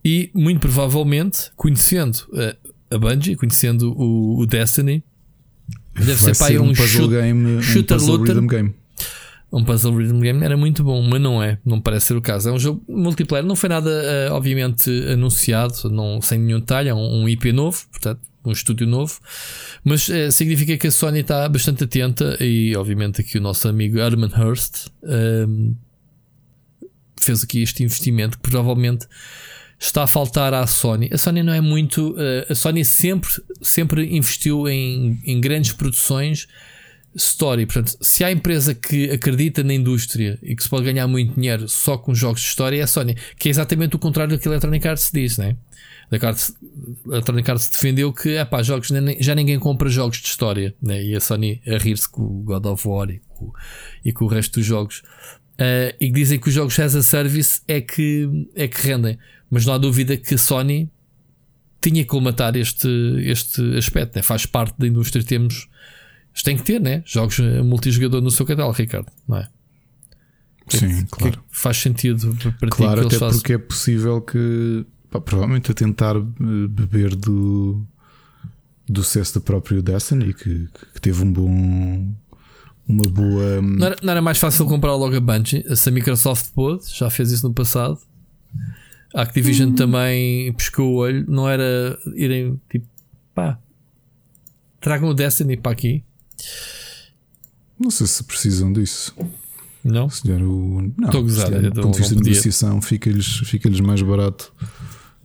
e, 0.03 0.29
muito 0.33 0.59
provavelmente, 0.59 1.49
conhecendo 1.55 2.27
uh, 2.33 2.73
a 2.93 2.97
Bungie, 2.97 3.37
conhecendo 3.37 3.93
o, 3.97 4.41
o 4.41 4.45
Destiny, 4.45 5.01
deve 6.05 6.17
ser 6.17 6.37
para 6.37 6.47
aí 6.47 6.59
um, 6.59 6.67
puzzle 6.73 6.87
shoot- 6.87 7.09
game, 7.09 7.45
um 7.57 7.61
shooter 7.61 7.97
puzzle 7.97 8.17
looter. 8.17 8.35
rhythm 8.35 8.47
game. 8.47 8.75
um 9.51 9.63
puzzle 9.63 9.95
rhythm 9.95 10.19
game 10.19 10.43
era 10.43 10.57
muito 10.57 10.83
bom, 10.83 11.01
mas 11.01 11.21
não 11.21 11.41
é, 11.41 11.57
não 11.65 11.79
parece 11.79 12.07
ser 12.07 12.15
o 12.17 12.21
caso. 12.21 12.49
É 12.49 12.51
um 12.51 12.59
jogo 12.59 12.83
multiplayer, 12.87 13.45
não 13.45 13.55
foi 13.55 13.69
nada, 13.69 13.89
eh, 13.89 14.29
obviamente, 14.31 14.89
anunciado, 15.11 15.89
não, 15.89 16.21
sem 16.21 16.39
nenhum 16.39 16.59
detalhe, 16.59 16.89
é 16.89 16.93
um, 16.93 17.23
um 17.23 17.29
IP 17.29 17.51
novo, 17.51 17.85
portanto, 17.91 18.21
um 18.45 18.51
estúdio 18.51 18.87
novo, 18.87 19.19
mas 19.83 20.09
eh, 20.09 20.31
significa 20.31 20.77
que 20.77 20.87
a 20.87 20.91
Sony 20.91 21.19
está 21.19 21.47
bastante 21.49 21.83
atenta 21.83 22.37
e, 22.39 22.75
obviamente, 22.75 23.21
aqui 23.21 23.37
o 23.37 23.41
nosso 23.41 23.67
amigo 23.67 23.99
Herman 23.99 24.31
Hurst 24.37 24.87
ehm, 25.03 25.73
fez 27.19 27.43
aqui 27.43 27.61
este 27.61 27.83
investimento 27.83 28.37
que 28.37 28.49
provavelmente 28.49 29.05
está 29.79 30.03
a 30.03 30.07
faltar 30.07 30.53
à 30.53 30.65
Sony. 30.65 31.09
A 31.11 31.17
Sony 31.17 31.43
não 31.43 31.53
é 31.53 31.61
muito. 31.61 32.15
eh, 32.17 32.47
a 32.49 32.55
Sony 32.55 32.83
sempre, 32.83 33.29
sempre 33.61 34.15
investiu 34.15 34.67
em, 34.67 35.19
em 35.25 35.39
grandes 35.39 35.71
produções 35.73 36.47
story. 37.15 37.65
Portanto, 37.65 37.97
se 38.01 38.23
há 38.23 38.31
empresa 38.31 38.73
que 38.75 39.09
acredita 39.09 39.63
na 39.63 39.73
indústria 39.73 40.37
e 40.41 40.55
que 40.55 40.61
se 40.63 40.69
pode 40.69 40.85
ganhar 40.85 41.07
muito 41.07 41.33
dinheiro 41.35 41.67
só 41.67 41.97
com 41.97 42.13
jogos 42.13 42.41
de 42.41 42.47
história, 42.47 42.79
é 42.79 42.83
a 42.83 42.87
Sony, 42.87 43.15
que 43.37 43.49
é 43.49 43.51
exatamente 43.51 43.95
o 43.95 43.99
contrário 43.99 44.35
do 44.35 44.41
que 44.41 44.47
a 44.47 44.51
Electronic 44.51 44.87
Arts 44.87 45.09
diz, 45.11 45.37
né? 45.37 45.55
A 46.11 46.15
Electronic 47.11 47.51
Arts 47.51 47.69
defendeu 47.69 48.13
que 48.13 48.37
epá, 48.37 48.63
jogos, 48.63 48.91
nem- 48.91 49.21
já 49.21 49.35
ninguém 49.35 49.59
compra 49.59 49.89
jogos 49.89 50.17
de 50.21 50.27
história, 50.27 50.73
né? 50.81 51.03
e 51.03 51.15
a 51.15 51.19
Sony 51.19 51.61
a 51.67 51.77
rir-se 51.77 52.07
com 52.09 52.21
o 52.21 52.43
God 52.43 52.65
of 52.67 52.87
War 52.87 53.09
e 53.09 53.21
com, 53.27 53.51
e 54.05 54.13
com 54.13 54.25
o 54.25 54.27
resto 54.27 54.59
dos 54.59 54.65
jogos. 54.65 54.99
Uh, 55.59 55.91
e 55.99 56.11
dizem 56.11 56.39
que 56.39 56.47
os 56.49 56.53
jogos 56.53 56.79
as 56.79 56.95
a 56.95 57.01
service 57.01 57.61
é 57.67 57.81
que, 57.81 58.29
é 58.55 58.67
que 58.67 58.79
rendem. 58.87 59.17
Mas 59.49 59.65
não 59.65 59.73
há 59.73 59.77
dúvida 59.77 60.17
que 60.17 60.35
a 60.35 60.37
Sony 60.37 60.91
tinha 61.81 62.03
que 62.03 62.09
colmatar 62.09 62.55
este, 62.55 62.87
este 63.19 63.61
aspecto, 63.77 64.15
né? 64.15 64.21
faz 64.21 64.45
parte 64.45 64.77
da 64.77 64.87
indústria. 64.87 65.23
Temos, 65.23 65.67
tem 66.43 66.57
que 66.57 66.63
ter 66.63 66.81
né? 66.81 67.03
jogos 67.05 67.39
multijogador 67.39 68.21
no 68.21 68.31
seu 68.31 68.45
catálogo, 68.45 68.77
Ricardo, 68.77 69.11
não 69.27 69.37
é? 69.37 69.49
Sim, 70.69 71.05
que, 71.05 71.11
claro. 71.11 71.37
Que 71.37 71.39
faz 71.49 71.77
sentido 71.77 72.35
para 72.59 72.69
claro, 72.69 73.01
ti 73.03 73.09
que 73.09 73.15
até 73.15 73.29
porque 73.29 73.53
é 73.53 73.57
possível 73.57 74.21
que 74.21 74.85
pá, 75.09 75.21
provavelmente 75.21 75.71
a 75.71 75.73
tentar 75.73 76.17
eh, 76.17 76.67
beber 76.69 77.15
do, 77.15 77.85
do 78.85 79.01
sucesso 79.01 79.35
do 79.35 79.41
próprio 79.41 79.81
Destiny 79.81 80.33
que, 80.33 80.67
que 80.93 81.01
teve 81.01 81.23
um 81.23 81.31
bom 81.31 82.13
uma 82.87 83.03
boa. 83.03 83.59
Hum, 83.59 83.75
não 83.77 83.87
era, 83.87 83.97
não 84.01 84.11
era, 84.11 84.21
mais 84.21 84.37
fácil 84.37 84.65
comprar 84.65 84.95
logo 84.95 85.15
a 85.15 85.19
Bungie? 85.19 85.63
Se 85.75 85.89
a 85.89 85.91
Microsoft 85.91 86.51
pôde, 86.53 86.83
já 86.93 87.09
fez 87.09 87.31
isso 87.31 87.47
no 87.47 87.53
passado. 87.53 87.99
A 89.13 89.21
Activision 89.21 89.69
hum. 89.69 89.75
também 89.75 90.53
pescou 90.53 90.93
o 90.93 90.95
olho. 90.97 91.25
Não 91.27 91.49
era 91.49 91.97
irem 92.15 92.59
tipo, 92.69 92.85
pá, 93.33 93.59
tragam 94.79 95.09
o 95.09 95.13
Destiny 95.13 95.57
para 95.57 95.71
aqui. 95.71 96.03
Não 97.79 97.91
sei 97.91 98.07
se 98.07 98.23
precisam 98.23 98.71
disso. 98.73 99.15
Não? 99.83 100.09
Senhor, 100.09 100.41
o, 100.41 100.93
não, 100.97 101.05
Estou 101.05 101.21
a 101.21 101.23
gozar. 101.23 101.49
do 101.49 101.81
ponto 101.81 101.93
de 101.93 101.99
vista 101.99 102.15
de 102.15 102.21
negociação, 102.21 102.81
fica-lhes 102.81 103.37
fica 103.37 103.69
mais 103.81 104.01
barato 104.01 104.53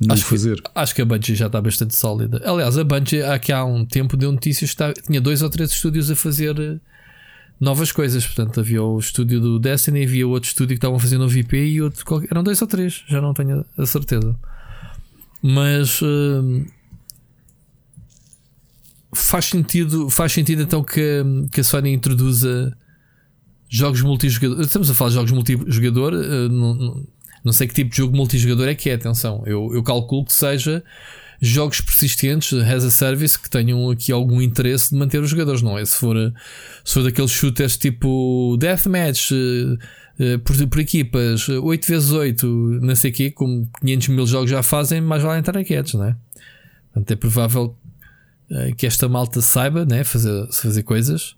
não 0.06 0.14
acho 0.14 0.24
fazer. 0.24 0.60
Que, 0.60 0.70
acho 0.74 0.94
que 0.94 1.02
a 1.02 1.04
Bungie 1.04 1.34
já 1.34 1.46
está 1.46 1.60
bastante 1.60 1.94
sólida. 1.94 2.40
Aliás, 2.44 2.76
a 2.76 2.84
Bungie, 2.84 3.22
aqui 3.22 3.52
há 3.52 3.64
um 3.64 3.84
tempo, 3.84 4.16
deu 4.16 4.32
notícias 4.32 4.74
que 4.74 5.02
tinha 5.02 5.20
dois 5.20 5.42
ou 5.42 5.50
três 5.50 5.70
estúdios 5.70 6.10
a 6.10 6.16
fazer 6.16 6.80
novas 7.62 7.92
coisas. 7.92 8.26
Portanto, 8.26 8.58
havia 8.58 8.82
o 8.82 8.98
estúdio 8.98 9.40
do 9.40 9.58
Destiny, 9.58 10.02
havia 10.02 10.26
outro 10.26 10.48
estúdio 10.48 10.74
que 10.74 10.78
estavam 10.78 10.98
fazendo 10.98 11.24
o 11.24 11.28
VP 11.28 11.64
e 11.64 11.80
outro. 11.80 12.04
Eram 12.28 12.42
dois 12.42 12.60
ou 12.60 12.66
três, 12.66 13.04
já 13.06 13.20
não 13.20 13.32
tenho 13.32 13.64
a 13.78 13.86
certeza. 13.86 14.34
Mas. 15.40 16.02
Uh, 16.02 16.66
faz 19.14 19.46
sentido, 19.46 20.10
faz 20.10 20.32
sentido 20.32 20.62
então 20.62 20.82
que, 20.82 21.22
que 21.52 21.60
a 21.60 21.64
Sony 21.64 21.92
introduza 21.92 22.76
jogos 23.68 24.02
multijogador. 24.02 24.60
Estamos 24.60 24.90
a 24.90 24.94
falar 24.94 25.10
de 25.10 25.14
jogos 25.14 25.30
multijogador. 25.30 26.14
Uh, 26.14 26.48
não, 26.48 26.74
não, 26.74 27.06
não, 27.44 27.52
sei 27.52 27.68
que 27.68 27.74
tipo 27.74 27.90
de 27.90 27.96
jogo 27.96 28.16
multijogador 28.16 28.68
é 28.68 28.74
que 28.74 28.90
é, 28.90 28.94
atenção. 28.94 29.44
Eu, 29.46 29.72
eu 29.72 29.84
calculo 29.84 30.24
que 30.24 30.32
seja 30.32 30.82
jogos 31.44 31.80
persistentes, 31.80 32.52
as 32.52 32.84
a 32.84 32.90
service, 32.90 33.38
que 33.38 33.50
tenham 33.50 33.90
aqui 33.90 34.12
algum 34.12 34.40
interesse 34.40 34.90
de 34.90 34.96
manter 34.96 35.20
os 35.20 35.28
jogadores, 35.28 35.60
não 35.60 35.76
é? 35.76 35.84
Se 35.84 35.98
for, 35.98 36.16
se 36.84 36.94
for 36.94 37.02
daqueles 37.02 37.32
shooters 37.32 37.76
tipo 37.76 38.56
Deathmatch. 38.60 39.32
Uh, 39.32 39.74
uh, 40.22 40.38
por, 40.38 40.68
por, 40.68 40.78
equipas 40.78 41.48
8x8, 41.48 42.44
não 42.80 42.94
sei 42.94 43.10
o 43.10 43.14
quê, 43.14 43.30
como 43.32 43.68
500 43.80 44.08
mil 44.08 44.26
jogos 44.26 44.50
já 44.50 44.62
fazem, 44.62 45.00
mais 45.00 45.20
vale 45.20 45.40
entrar 45.40 45.64
quietos, 45.64 45.94
não 45.94 46.04
é? 46.04 46.16
Portanto, 46.92 47.10
é 47.10 47.16
provável 47.16 47.76
que 48.76 48.86
esta 48.86 49.08
malta 49.08 49.40
saiba 49.40 49.86
né, 49.86 50.04
fazer, 50.04 50.46
fazer 50.52 50.82
coisas. 50.82 51.34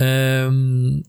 Um, 0.00 1.02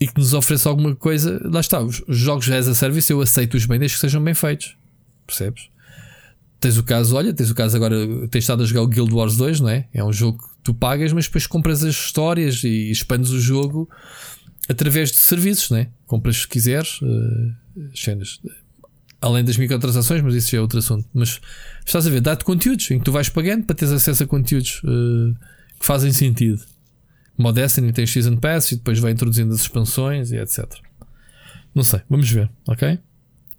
e 0.00 0.06
que 0.08 0.18
nos 0.18 0.34
ofereça 0.34 0.68
alguma 0.68 0.96
coisa. 0.96 1.40
Lá 1.44 1.60
está, 1.60 1.80
os 1.80 2.02
jogos 2.08 2.50
as 2.50 2.66
a 2.66 2.74
service 2.74 3.10
eu 3.10 3.20
aceito-os 3.20 3.64
bem 3.66 3.78
desde 3.78 3.96
que 3.96 4.00
sejam 4.00 4.22
bem 4.22 4.34
feitos. 4.34 4.76
Percebes? 5.24 5.71
Tens 6.62 6.78
o 6.78 6.84
caso, 6.84 7.16
olha, 7.16 7.34
tens 7.34 7.50
o 7.50 7.56
caso 7.56 7.76
agora, 7.76 7.96
tens 8.28 8.44
estado 8.44 8.62
a 8.62 8.66
jogar 8.66 8.82
o 8.82 8.86
Guild 8.86 9.12
Wars 9.12 9.36
2, 9.36 9.58
não 9.58 9.68
é? 9.68 9.88
É 9.92 10.04
um 10.04 10.12
jogo 10.12 10.38
que 10.38 10.62
tu 10.62 10.72
pagas, 10.72 11.12
mas 11.12 11.24
depois 11.24 11.44
compras 11.44 11.82
as 11.82 11.92
histórias 11.92 12.62
e 12.62 12.88
expandes 12.88 13.30
o 13.30 13.40
jogo 13.40 13.90
através 14.68 15.10
de 15.10 15.18
serviços, 15.18 15.70
não 15.70 15.78
é? 15.78 15.88
Compras 16.06 16.36
se 16.36 16.46
quiseres, 16.46 17.02
uh, 17.02 17.52
cenas. 17.92 18.40
Além 19.20 19.42
das 19.44 19.56
microtransações, 19.56 20.22
mas 20.22 20.36
isso 20.36 20.52
já 20.52 20.58
é 20.58 20.60
outro 20.60 20.78
assunto. 20.78 21.04
Mas 21.12 21.40
estás 21.84 22.06
a 22.06 22.10
ver, 22.10 22.20
dá-te 22.20 22.44
conteúdos 22.44 22.88
em 22.92 23.00
que 23.00 23.04
tu 23.04 23.10
vais 23.10 23.28
pagando 23.28 23.64
para 23.64 23.74
teres 23.74 23.92
acesso 23.92 24.22
a 24.22 24.26
conteúdos 24.28 24.80
uh, 24.84 25.34
que 25.80 25.84
fazem 25.84 26.12
sentido. 26.12 26.62
Como 27.36 27.48
o 27.48 27.52
Destiny 27.52 27.92
tem 27.92 28.06
Season 28.06 28.36
Pass 28.36 28.70
e 28.70 28.76
depois 28.76 29.00
vai 29.00 29.10
introduzindo 29.10 29.52
as 29.52 29.62
expansões 29.62 30.30
e 30.30 30.36
etc. 30.36 30.64
Não 31.74 31.82
sei, 31.82 32.02
vamos 32.08 32.30
ver, 32.30 32.48
ok? 32.68 33.00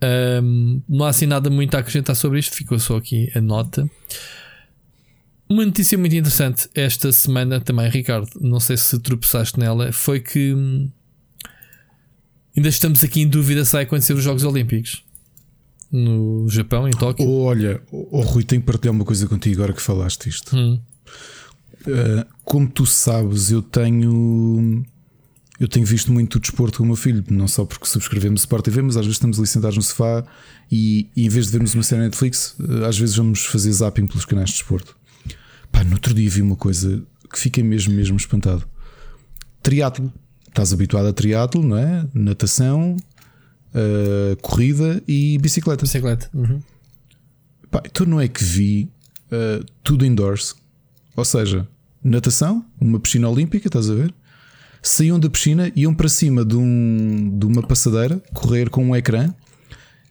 Um, 0.03 0.81
não 0.87 1.05
há 1.05 1.09
assim 1.09 1.25
nada 1.25 1.49
muito 1.49 1.75
a 1.75 1.79
acrescentar 1.79 2.15
sobre 2.15 2.39
isto, 2.39 2.55
ficou 2.55 2.77
só 2.77 2.97
aqui 2.97 3.31
a 3.33 3.39
nota. 3.39 3.89
Uma 5.49 5.65
notícia 5.65 5.97
muito 5.97 6.15
interessante 6.15 6.69
esta 6.73 7.11
semana 7.11 7.61
também, 7.61 7.89
Ricardo. 7.89 8.29
Não 8.41 8.59
sei 8.59 8.75
se 8.75 8.99
tropeçaste 8.99 9.59
nela. 9.59 9.91
Foi 9.91 10.19
que 10.19 10.53
hum, 10.53 10.89
ainda 12.55 12.69
estamos 12.69 13.03
aqui 13.03 13.21
em 13.21 13.27
dúvida 13.27 13.63
se 13.63 13.73
vai 13.73 13.83
acontecer 13.83 14.13
os 14.13 14.23
Jogos 14.23 14.43
Olímpicos 14.43 15.03
no 15.91 16.49
Japão, 16.49 16.87
em 16.87 16.91
Tóquio. 16.91 17.29
olha, 17.29 17.79
o 17.91 18.17
oh, 18.17 18.21
Rui, 18.21 18.43
tenho 18.43 18.61
que 18.61 18.65
partilhar 18.65 18.95
uma 18.95 19.05
coisa 19.05 19.27
contigo 19.27 19.57
agora 19.57 19.73
que 19.73 19.81
falaste 19.81 20.27
isto. 20.27 20.55
Hum. 20.55 20.81
Uh, 21.85 22.25
como 22.43 22.67
tu 22.67 22.85
sabes, 22.85 23.51
eu 23.51 23.61
tenho 23.61 24.83
eu 25.63 25.67
tenho 25.69 25.85
visto 25.85 26.11
muito 26.11 26.35
o 26.35 26.39
desporto 26.41 26.79
com 26.79 26.83
o 26.83 26.87
meu 26.87 26.95
filho, 26.97 27.23
não 27.29 27.47
só 27.47 27.63
porque 27.63 27.85
subscrevemos 27.85 28.41
Sport 28.41 28.65
TV, 28.65 28.81
mas 28.81 28.97
às 28.97 29.05
vezes 29.05 29.15
estamos 29.15 29.37
ali 29.37 29.47
sentados 29.47 29.77
no 29.77 29.81
sofá 29.81 30.25
e, 30.69 31.09
e 31.15 31.25
em 31.25 31.29
vez 31.29 31.45
de 31.45 31.53
vermos 31.53 31.73
uma 31.73 31.83
série 31.83 32.01
Netflix, 32.01 32.57
eh, 32.59 32.85
às 32.85 32.97
vezes 32.97 33.15
vamos 33.15 33.45
fazer 33.45 33.71
zapping 33.71 34.05
pelos 34.05 34.25
canais 34.25 34.49
de 34.49 34.55
desporto. 34.57 34.93
Pá, 35.71 35.81
no 35.85 35.93
outro 35.93 36.13
dia 36.13 36.29
vi 36.29 36.41
uma 36.41 36.57
coisa 36.57 37.01
que 37.31 37.39
fiquei 37.39 37.63
mesmo, 37.63 37.93
mesmo 37.93 38.17
espantado. 38.17 38.67
Triatlo. 39.61 40.11
Estás 40.49 40.73
habituado 40.73 41.07
a 41.07 41.13
triatlo, 41.13 41.63
não 41.63 41.77
é? 41.77 42.05
Natação, 42.13 42.97
uh, 43.73 44.35
corrida 44.41 45.01
e 45.07 45.37
bicicleta. 45.37 45.83
Bicicleta. 45.83 46.29
Uhum. 46.33 46.59
Pá, 47.71 47.81
então 47.85 48.05
não 48.05 48.19
é 48.19 48.27
que 48.27 48.43
vi 48.43 48.91
uh, 49.31 49.65
tudo 49.81 50.05
indoors. 50.05 50.55
Ou 51.15 51.23
seja, 51.23 51.65
natação, 52.03 52.65
uma 52.81 52.99
piscina 52.99 53.29
olímpica, 53.29 53.69
estás 53.69 53.89
a 53.89 53.93
ver? 53.93 54.13
Saíam 54.85 55.17
da 55.19 55.29
piscina, 55.29 55.71
iam 55.75 55.93
para 55.93 56.09
cima 56.09 56.43
de, 56.43 56.57
um, 56.57 57.37
de 57.39 57.45
uma 57.45 57.63
passadeira, 57.63 58.21
correr 58.33 58.69
com 58.69 58.85
um 58.85 58.95
ecrã 58.95 59.33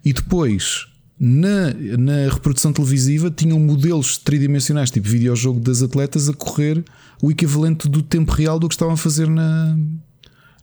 e 0.02 0.12
depois 0.12 0.86
na, 1.24 1.72
na 1.98 2.32
reprodução 2.32 2.72
televisiva 2.72 3.30
tinham 3.30 3.60
modelos 3.60 4.18
tridimensionais, 4.18 4.90
tipo 4.90 5.08
videojogo 5.08 5.60
das 5.60 5.82
atletas, 5.82 6.28
a 6.28 6.32
correr 6.32 6.84
o 7.22 7.30
equivalente 7.30 7.88
do 7.88 8.02
tempo 8.02 8.32
real 8.32 8.58
do 8.58 8.66
que 8.66 8.74
estavam 8.74 8.94
a 8.94 8.96
fazer 8.96 9.28
na, 9.28 9.76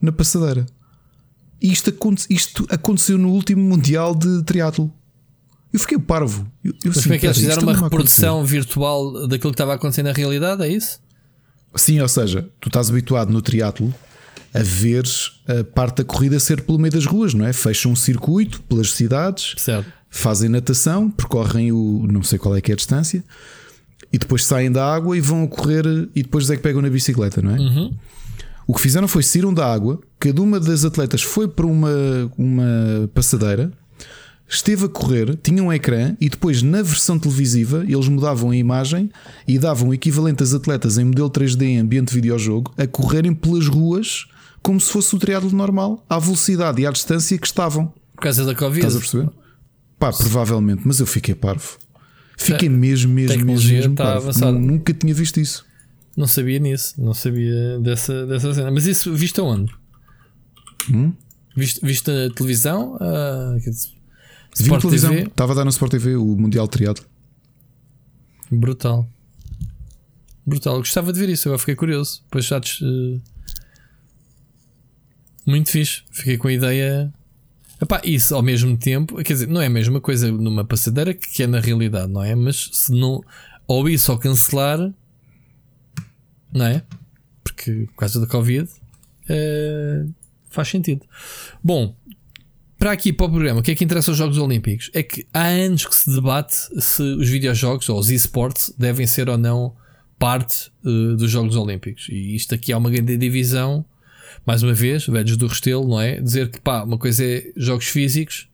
na 0.01 0.11
passadeira. 0.11 0.65
Isto, 1.61 1.93
isto 2.29 2.65
aconteceu 2.69 3.17
no 3.17 3.29
último 3.29 3.61
Mundial 3.61 4.15
de 4.15 4.43
Triatlo. 4.43 4.91
Eu 5.71 5.79
fiquei 5.79 5.99
parvo. 5.99 6.51
Eu, 6.63 6.73
eu 6.83 6.91
Mas 6.93 7.03
como 7.03 7.13
é 7.13 7.19
que 7.19 7.25
eles 7.27 7.37
fizeram 7.37 7.63
uma 7.63 7.77
reprodução 7.77 8.43
virtual 8.43 9.27
daquilo 9.27 9.51
que 9.51 9.55
estava 9.55 9.75
acontecendo 9.75 10.07
na 10.07 10.13
realidade? 10.13 10.63
É 10.63 10.67
isso? 10.67 10.99
Sim, 11.75 11.99
ou 12.01 12.07
seja, 12.07 12.47
tu 12.59 12.69
estás 12.69 12.89
habituado 12.89 13.31
no 13.31 13.41
triatlo 13.41 13.93
a 14.53 14.63
ver 14.63 15.05
a 15.47 15.63
parte 15.63 15.97
da 15.97 16.03
corrida 16.03 16.39
ser 16.39 16.61
pelo 16.61 16.79
meio 16.79 16.91
das 16.91 17.05
ruas, 17.05 17.33
não 17.33 17.45
é? 17.45 17.53
Fecham 17.53 17.91
um 17.91 17.95
circuito 17.95 18.61
pelas 18.63 18.91
cidades, 18.91 19.53
certo. 19.57 19.91
fazem 20.09 20.49
natação, 20.49 21.09
percorrem 21.09 21.71
o 21.71 22.07
não 22.11 22.23
sei 22.23 22.39
qual 22.39 22.55
é 22.55 22.61
que 22.61 22.71
é 22.71 22.73
a 22.73 22.77
distância 22.77 23.23
e 24.11 24.17
depois 24.17 24.43
saem 24.45 24.71
da 24.71 24.91
água 24.91 25.15
e 25.15 25.21
vão 25.21 25.43
a 25.43 25.47
correr 25.47 25.85
e 26.15 26.23
depois 26.23 26.49
é 26.49 26.55
que 26.55 26.63
pegam 26.63 26.81
na 26.81 26.89
bicicleta, 26.89 27.41
não 27.41 27.55
é? 27.55 27.59
Uhum. 27.59 27.93
O 28.67 28.73
que 28.73 28.81
fizeram 28.81 29.07
foi 29.07 29.23
saíram 29.23 29.53
da 29.53 29.71
água, 29.71 29.99
cada 30.19 30.41
uma 30.41 30.59
das 30.59 30.85
atletas 30.85 31.21
foi 31.21 31.47
para 31.47 31.65
uma, 31.65 31.89
uma 32.37 33.09
passadeira, 33.13 33.71
esteve 34.49 34.85
a 34.85 34.89
correr, 34.89 35.37
tinha 35.37 35.63
um 35.63 35.71
ecrã 35.71 36.17
e 36.19 36.27
depois 36.27 36.63
na 36.63 36.81
versão 36.81 37.19
televisiva 37.19 37.85
eles 37.87 38.07
mudavam 38.07 38.49
a 38.49 38.55
imagem 38.55 39.11
e 39.47 39.59
davam 39.59 39.89
o 39.89 39.93
equivalente 39.93 40.41
às 40.41 40.53
atletas 40.53 40.97
em 40.97 41.05
modelo 41.05 41.29
3D 41.29 41.61
em 41.61 41.77
ambiente 41.77 42.09
de 42.09 42.15
videojogo 42.15 42.73
a 42.75 42.87
correrem 42.87 43.33
pelas 43.33 43.67
ruas 43.67 44.25
como 44.61 44.79
se 44.79 44.91
fosse 44.91 45.15
o 45.15 45.19
triângulo 45.19 45.55
normal, 45.55 46.03
à 46.09 46.19
velocidade 46.19 46.81
e 46.81 46.85
à 46.85 46.91
distância 46.91 47.37
que 47.37 47.47
estavam. 47.47 47.93
Por 48.15 48.23
causa 48.23 48.43
da 48.43 48.53
Covid. 48.53 48.79
Estás 48.79 48.95
a 48.95 48.99
perceber? 48.99 49.29
Pá, 49.97 50.11
provavelmente, 50.11 50.81
mas 50.85 50.99
eu 50.99 51.05
fiquei 51.05 51.35
parvo. 51.35 51.77
Fiquei 52.37 52.69
mesmo, 52.69 53.13
mesmo, 53.13 53.45
mesmo, 53.45 53.69
mesmo 53.69 53.95
tá 53.95 54.19
parvo. 54.19 54.51
Nunca 54.51 54.93
tinha 54.93 55.13
visto 55.13 55.39
isso. 55.39 55.65
Não 56.15 56.27
sabia 56.27 56.59
nisso, 56.59 56.95
não 56.97 57.13
sabia 57.13 57.79
dessa, 57.79 58.25
dessa 58.25 58.53
cena. 58.53 58.71
Mas 58.71 58.85
isso 58.85 59.13
visto 59.13 59.41
aonde? 59.41 59.73
Hum? 60.91 61.13
Visto, 61.55 61.85
visto 61.85 62.11
na 62.11 62.29
televisão? 62.29 62.95
Uh, 62.95 63.59
Vi 64.57 64.69
na 64.69 64.79
televisão, 64.79 65.11
TV? 65.11 65.27
estava 65.27 65.53
a 65.53 65.55
dar 65.55 65.63
no 65.63 65.69
Sport 65.69 65.91
TV 65.91 66.15
o 66.15 66.25
Mundial 66.35 66.67
Triado. 66.67 67.01
Brutal. 68.51 69.07
Brutal. 70.45 70.77
Gostava 70.77 71.13
de 71.13 71.19
ver 71.19 71.29
isso, 71.29 71.47
agora 71.47 71.59
fiquei 71.59 71.75
curioso. 71.75 72.21
Depois 72.23 72.45
já 72.45 72.59
uh... 72.59 73.21
Muito 75.45 75.71
fixe. 75.71 76.03
Fiquei 76.11 76.37
com 76.37 76.47
a 76.47 76.53
ideia. 76.53 77.13
Epá, 77.81 78.01
isso 78.03 78.35
ao 78.35 78.41
mesmo 78.41 78.77
tempo, 78.77 79.15
quer 79.23 79.33
dizer, 79.33 79.47
não 79.47 79.61
é 79.61 79.67
a 79.67 79.69
mesma 79.69 80.01
coisa 80.01 80.29
numa 80.31 80.65
passadeira 80.65 81.13
que 81.13 81.43
é 81.43 81.47
na 81.47 81.59
realidade, 81.59 82.11
não 82.11 82.21
é? 82.21 82.35
Mas 82.35 82.69
se 82.73 82.91
não, 82.91 83.23
ou 83.65 83.87
isso 83.87 84.11
ou 84.11 84.17
cancelar, 84.17 84.93
não 86.51 86.65
é? 86.65 86.83
Porque 87.41 87.87
por 87.87 87.95
causa 87.95 88.19
da 88.19 88.27
Covid 88.27 88.69
uh, 89.29 90.13
faz 90.49 90.67
sentido. 90.67 91.05
Bom, 91.63 91.95
para 92.79 92.93
aqui 92.93 93.11
para 93.11 93.25
o 93.25 93.29
programa, 93.29 93.59
o 93.59 93.63
que 93.63 93.71
é 93.71 93.75
que 93.75 93.83
interessa 93.83 94.09
aos 94.09 94.17
Jogos 94.17 94.37
Olímpicos? 94.37 94.89
É 94.93 95.03
que 95.03 95.27
há 95.33 95.47
anos 95.47 95.85
que 95.85 95.93
se 95.93 96.09
debate 96.09 96.55
se 96.81 97.01
os 97.03 97.27
videojogos 97.27 97.89
ou 97.89 97.99
os 97.99 98.09
esportes 98.09 98.73
devem 98.77 99.05
ser 99.05 99.29
ou 99.29 99.37
não 99.37 99.75
parte 100.17 100.71
uh, 100.85 101.15
dos 101.17 101.29
Jogos 101.29 101.57
Olímpicos. 101.57 102.07
E 102.09 102.35
isto 102.35 102.55
aqui 102.55 102.71
é 102.71 102.77
uma 102.77 102.89
grande 102.89 103.17
divisão, 103.17 103.83
mais 104.45 104.63
uma 104.63 104.73
vez, 104.73 105.05
velhos 105.05 105.35
do 105.35 105.47
Restelo, 105.47 105.85
não 105.89 105.99
é? 105.99 106.21
Dizer 106.21 106.49
que 106.49 106.61
pá, 106.61 106.83
uma 106.83 106.97
coisa 106.97 107.25
é 107.25 107.51
jogos 107.57 107.87
físicos, 107.87 108.47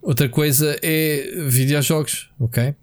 outra 0.00 0.30
coisa 0.30 0.78
é 0.82 1.44
videojogos, 1.46 2.30
ok? 2.40 2.70
Uh, 2.70 2.74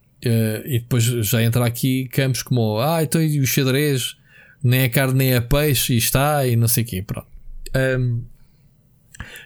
e 0.66 0.80
depois 0.80 1.04
já 1.04 1.42
entra 1.42 1.66
aqui 1.66 2.08
campos 2.10 2.44
como 2.44 2.80
ah, 2.80 3.02
então 3.02 3.20
e 3.20 3.40
o 3.40 3.48
xadrez, 3.48 4.18
nem 4.64 4.82
é 4.82 4.90
carne 4.90 5.18
nem 5.18 5.34
é 5.34 5.42
peixe, 5.42 5.96
e 5.96 5.98
está, 5.98 6.46
e 6.46 6.56
não 6.56 6.68
sei 6.68 6.84
o 6.84 6.88
quê, 6.88 7.02
pronto. 7.02 7.28
Um, 7.76 8.22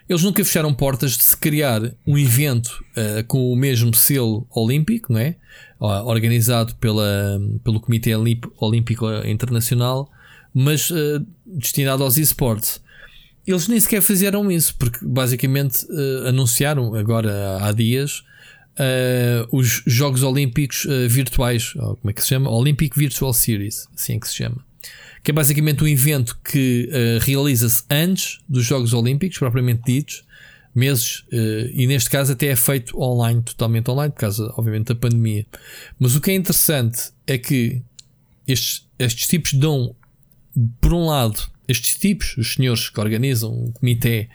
eles 0.08 0.24
nunca 0.24 0.43
fecharam 0.43 0.74
portas 0.74 1.18
de 1.18 1.24
se 1.24 1.38
criar 1.38 1.82
um 2.06 2.18
evento 2.18 2.84
uh, 2.91 3.24
com 3.26 3.51
o 3.51 3.56
mesmo 3.56 3.93
selo 3.95 4.45
olímpico, 4.49 5.14
não 5.14 5.20
é? 5.20 5.36
organizado 5.80 6.74
pela, 6.76 7.41
pelo 7.62 7.78
Comitê 7.78 8.12
Olímpico 8.16 9.06
Internacional, 9.26 10.10
mas 10.54 10.89
uh, 10.89 11.26
destinado 11.45 12.04
aos 12.04 12.18
esportes. 12.18 12.82
Eles 13.45 13.68
nem 13.68 13.78
sequer 13.78 14.01
fizeram 14.01 14.49
isso, 14.49 14.76
porque 14.78 14.99
basicamente 15.01 15.86
uh, 15.86 16.30
anunciaram 16.30 16.95
agora 16.95 17.58
há 17.62 17.72
dias 17.72 18.24
os 19.51 19.84
Jogos 19.86 20.24
Olímpicos 20.24 20.88
virtuais, 21.08 21.74
como 21.74 22.10
é 22.10 22.14
que 22.14 22.24
se 22.24 22.30
chama? 22.30 22.49
Olympic 22.49 22.97
Virtual 22.97 23.32
Series, 23.32 23.88
assim 23.93 24.16
é 24.16 24.20
que 24.20 24.28
se 24.28 24.34
chama 24.34 24.66
que 25.24 25.32
é 25.32 25.34
basicamente 25.34 25.82
um 25.82 25.88
evento 25.88 26.38
que 26.43 26.89
uh, 26.91 27.24
realiza-se 27.24 27.84
antes 27.89 28.41
dos 28.47 28.65
Jogos 28.65 28.93
Olímpicos, 28.93 29.38
propriamente 29.38 29.82
ditos, 29.86 30.26
meses, 30.76 31.19
uh, 31.32 31.69
e 31.71 31.88
neste 31.88 32.09
caso 32.09 32.34
até 32.34 32.47
é 32.47 32.55
feito 32.57 32.99
online, 33.01 33.41
totalmente 33.41 33.89
online, 33.89 34.11
por 34.11 34.19
causa, 34.19 34.53
obviamente, 34.57 34.88
da 34.88 34.95
pandemia. 34.95 35.45
Mas 35.97 36.15
o 36.17 36.21
que 36.21 36.30
é 36.30 36.36
interessante 36.36 37.13
é 37.26 37.38
que 37.38 37.82
estes, 38.45 38.86
estes 38.99 39.28
tipos 39.28 39.53
dão, 39.53 39.95
por 40.82 40.93
um 40.93 41.05
lado, 41.05 41.39
estes 41.69 41.95
tipos, 41.95 42.36
os 42.38 42.55
senhores 42.55 42.89
que 42.89 42.99
organizam 42.99 43.49
o 43.51 43.71
comitê. 43.71 44.28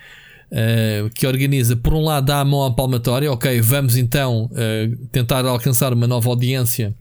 Uh, 0.51 1.11
que 1.11 1.26
organiza, 1.26 1.76
por 1.76 1.93
um 1.93 2.03
lado, 2.03 2.24
dá 2.24 2.41
a 2.41 2.45
mão 2.47 2.64
à 2.64 2.72
palmatória, 2.72 3.30
ok, 3.30 3.61
vamos 3.61 3.99
então 3.99 4.51
tentar 5.12 5.45
alcançar 5.45 5.93
uma 5.93 6.07
nova 6.07 6.30
audiência 6.30 6.95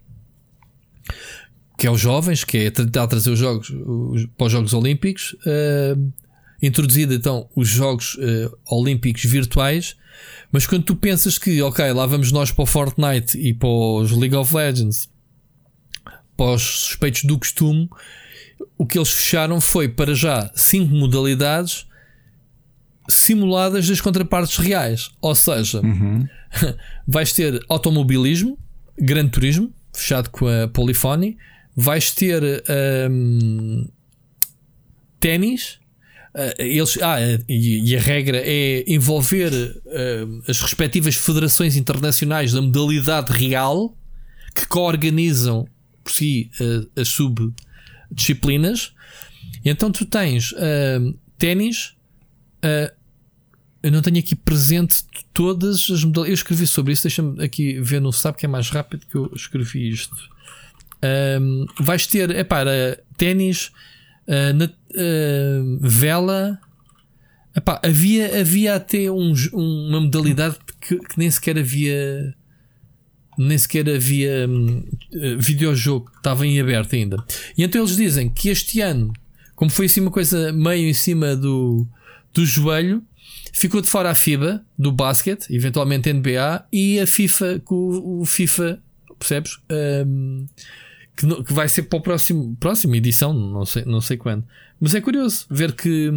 que 1.77 1.85
é 1.85 1.91
os 1.91 2.01
jovens, 2.01 2.43
que 2.43 2.57
é 2.57 2.71
tentar 2.71 3.07
trazer 3.07 3.29
os 3.29 3.37
jogos 3.37 3.69
os, 3.69 4.25
para 4.35 4.47
os 4.47 4.51
Jogos 4.51 4.73
Olímpicos, 4.73 5.33
uh, 5.45 6.13
introduzido 6.61 7.13
então 7.13 7.47
os 7.55 7.69
Jogos 7.69 8.15
uh, 8.15 8.57
Olímpicos 8.65 9.23
virtuais. 9.23 9.95
Mas 10.51 10.65
quando 10.65 10.83
tu 10.83 10.95
pensas 10.95 11.37
que, 11.37 11.61
ok, 11.61 11.93
lá 11.93 12.07
vamos 12.07 12.31
nós 12.31 12.51
para 12.51 12.63
o 12.63 12.65
Fortnite 12.65 13.37
e 13.37 13.53
para 13.53 13.69
os 13.69 14.11
League 14.11 14.35
of 14.35 14.55
Legends, 14.55 15.07
para 16.35 16.53
os 16.53 16.63
suspeitos 16.63 17.23
do 17.23 17.37
costume, 17.37 17.87
o 18.75 18.85
que 18.85 18.97
eles 18.97 19.11
fecharam 19.11 19.61
foi 19.61 19.87
para 19.87 20.15
já 20.15 20.51
cinco 20.55 20.93
modalidades 20.95 21.85
simuladas 23.07 23.87
das 23.87 24.01
contrapartes 24.01 24.57
reais. 24.57 25.11
Ou 25.21 25.35
seja, 25.35 25.81
uhum. 25.81 26.27
vais 27.07 27.31
ter 27.33 27.63
automobilismo, 27.69 28.57
grande 28.97 29.29
turismo, 29.29 29.71
fechado 29.93 30.31
com 30.31 30.47
a 30.47 30.67
Polyphony 30.67 31.37
vais 31.77 32.09
ter 32.09 32.41
um, 33.11 33.87
ténis. 35.19 35.79
Uh, 36.33 36.53
eles, 36.57 36.97
ah, 37.03 37.17
e, 37.47 37.91
e, 37.91 37.95
a 37.95 37.99
regra 37.99 38.41
é 38.43 38.83
envolver 38.87 39.51
uh, 39.53 40.43
as 40.47 40.59
respectivas 40.59 41.15
federações 41.15 41.75
internacionais 41.75 42.51
da 42.51 42.61
modalidade 42.61 43.31
real 43.31 43.95
que 44.55 44.65
coorganizam 44.67 45.67
por 46.03 46.11
si 46.11 46.49
uh, 46.59 46.99
as 46.99 47.09
subdisciplinas. 47.09 48.93
Então 49.63 49.91
tu 49.91 50.03
tens 50.05 50.51
uh, 50.53 51.17
ténis. 51.37 51.95
eu 53.83 53.91
não 53.91 54.01
tenho 54.01 54.17
aqui 54.17 54.35
presente 54.35 55.05
todas 55.31 55.89
as 55.91 56.03
modalidades. 56.03 56.29
Eu 56.29 56.33
escrevi 56.33 56.67
sobre 56.67 56.93
isso. 56.93 57.03
Deixa-me 57.03 57.43
aqui 57.43 57.79
ver 57.81 58.01
no 58.01 58.11
SAP 58.11 58.37
que 58.37 58.45
é 58.45 58.49
mais 58.49 58.69
rápido 58.69 59.05
que 59.05 59.15
eu 59.15 59.31
escrevi 59.35 59.89
isto. 59.89 60.36
Um, 61.03 61.65
vais 61.79 62.07
ter, 62.07 62.31
é 62.31 62.43
para 62.43 62.99
ténis, 63.17 63.71
uh, 64.27 64.53
na, 64.53 64.65
uh, 64.65 65.79
vela. 65.81 66.59
Epá, 67.55 67.81
havia, 67.83 68.39
havia 68.39 68.75
até 68.75 69.09
um, 69.11 69.33
uma 69.53 70.01
modalidade 70.01 70.57
que, 70.81 70.97
que, 70.97 71.17
nem 71.17 71.29
sequer 71.29 71.57
havia. 71.57 72.35
Nem 73.37 73.57
sequer 73.57 73.87
havia 73.87 74.47
um, 74.49 74.83
videojogo, 75.37 76.11
estava 76.17 76.45
em 76.45 76.59
aberto 76.59 76.95
ainda. 76.95 77.23
E 77.55 77.63
então 77.63 77.81
eles 77.81 77.95
dizem 77.95 78.29
que 78.29 78.49
este 78.49 78.81
ano, 78.81 79.13
como 79.55 79.69
foi 79.69 79.85
assim 79.85 80.01
uma 80.01 80.09
coisa 80.09 80.51
meio 80.51 80.89
em 80.89 80.93
cima 80.93 81.35
do, 81.35 81.87
do 82.33 82.43
joelho, 82.43 83.03
ficou 83.53 83.79
de 83.79 83.87
fora 83.87 84.09
a 84.09 84.15
FIBA 84.15 84.65
do 84.77 84.91
basquete, 84.91 85.51
eventualmente 85.51 86.11
NBA, 86.11 86.65
e 86.71 86.99
a 86.99 87.05
FIFA 87.05 87.61
com 87.63 88.19
o, 88.21 88.25
FIFA, 88.25 88.81
percebes? 89.19 89.59
Que, 91.17 91.43
que 91.43 91.53
vai 91.53 91.67
ser 91.67 91.83
para 91.83 91.97
o 91.97 92.01
próximo 92.01 92.55
próxima 92.59 92.95
edição, 92.95 93.33
não 93.33 93.65
sei, 93.65 93.83
não 93.85 93.99
sei 93.99 94.15
quando. 94.17 94.45
Mas 94.79 94.93
é 94.93 95.01
curioso 95.01 95.47
ver 95.49 95.73
que 95.73 96.11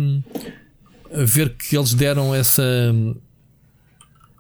ver 1.11 1.57
que 1.57 1.77
eles 1.77 1.95
deram 1.95 2.35
essa 2.35 2.63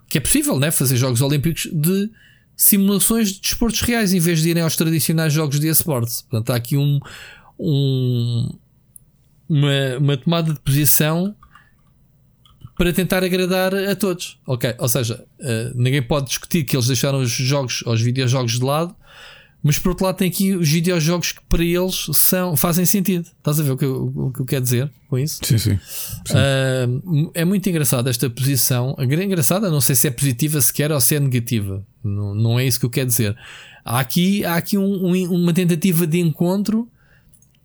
que 0.08 0.18
é 0.18 0.20
possível, 0.20 0.58
né, 0.58 0.70
fazer 0.70 0.96
jogos 0.96 1.20
olímpicos 1.22 1.68
de 1.72 2.10
simulações 2.56 3.32
de 3.32 3.40
desportos 3.40 3.80
reais 3.80 4.12
em 4.12 4.18
vez 4.18 4.42
de 4.42 4.50
irem 4.50 4.62
aos 4.62 4.76
tradicionais 4.76 5.32
jogos 5.32 5.58
de 5.58 5.68
esportes. 5.68 6.22
Portanto, 6.22 6.50
há 6.50 6.56
aqui 6.56 6.76
um, 6.76 7.00
um 7.58 8.50
uma, 9.48 9.98
uma 9.98 10.16
tomada 10.16 10.52
de 10.52 10.60
posição 10.60 11.34
para 12.76 12.92
tentar 12.92 13.22
agradar 13.24 13.74
a 13.74 13.94
todos. 13.96 14.38
Ok, 14.46 14.74
ou 14.78 14.88
seja, 14.88 15.24
uh, 15.40 15.72
ninguém 15.74 16.02
pode 16.02 16.28
discutir 16.28 16.64
que 16.64 16.76
eles 16.76 16.86
deixaram 16.86 17.20
os 17.20 17.30
jogos, 17.30 17.82
os 17.86 18.00
videojogos 18.00 18.52
de 18.52 18.64
lado 18.64 18.94
mas 19.62 19.78
por 19.78 19.90
outro 19.90 20.06
lado, 20.06 20.16
tem 20.16 20.28
aqui 20.28 20.54
os 20.54 20.68
videojogos 20.68 21.32
que 21.32 21.40
para 21.48 21.62
eles 21.62 22.06
são, 22.14 22.56
fazem 22.56 22.86
sentido. 22.86 23.26
Estás 23.38 23.60
a 23.60 23.62
ver 23.62 23.72
o 23.72 23.76
que, 23.76 23.84
eu, 23.84 24.12
o 24.14 24.32
que 24.32 24.40
eu 24.40 24.46
quero 24.46 24.62
dizer 24.62 24.90
com 25.08 25.18
isso? 25.18 25.40
Sim, 25.42 25.58
sim. 25.58 25.78
sim. 26.24 26.34
Uh, 26.34 27.30
é 27.34 27.44
muito 27.44 27.68
engraçado 27.68 28.08
esta 28.08 28.30
posição. 28.30 28.96
Engraçada, 28.98 29.70
não 29.70 29.80
sei 29.80 29.94
se 29.94 30.08
é 30.08 30.10
positiva 30.10 30.60
sequer 30.60 30.90
ou 30.90 31.00
se 31.00 31.14
é 31.14 31.20
negativa. 31.20 31.84
Não, 32.02 32.34
não 32.34 32.58
é 32.58 32.66
isso 32.66 32.80
que 32.80 32.86
eu 32.86 32.90
quero 32.90 33.08
dizer. 33.08 33.36
Há 33.84 34.00
aqui, 34.00 34.44
há 34.44 34.56
aqui 34.56 34.78
um, 34.78 35.06
um, 35.06 35.34
uma 35.34 35.52
tentativa 35.52 36.06
de 36.06 36.20
encontro, 36.20 36.88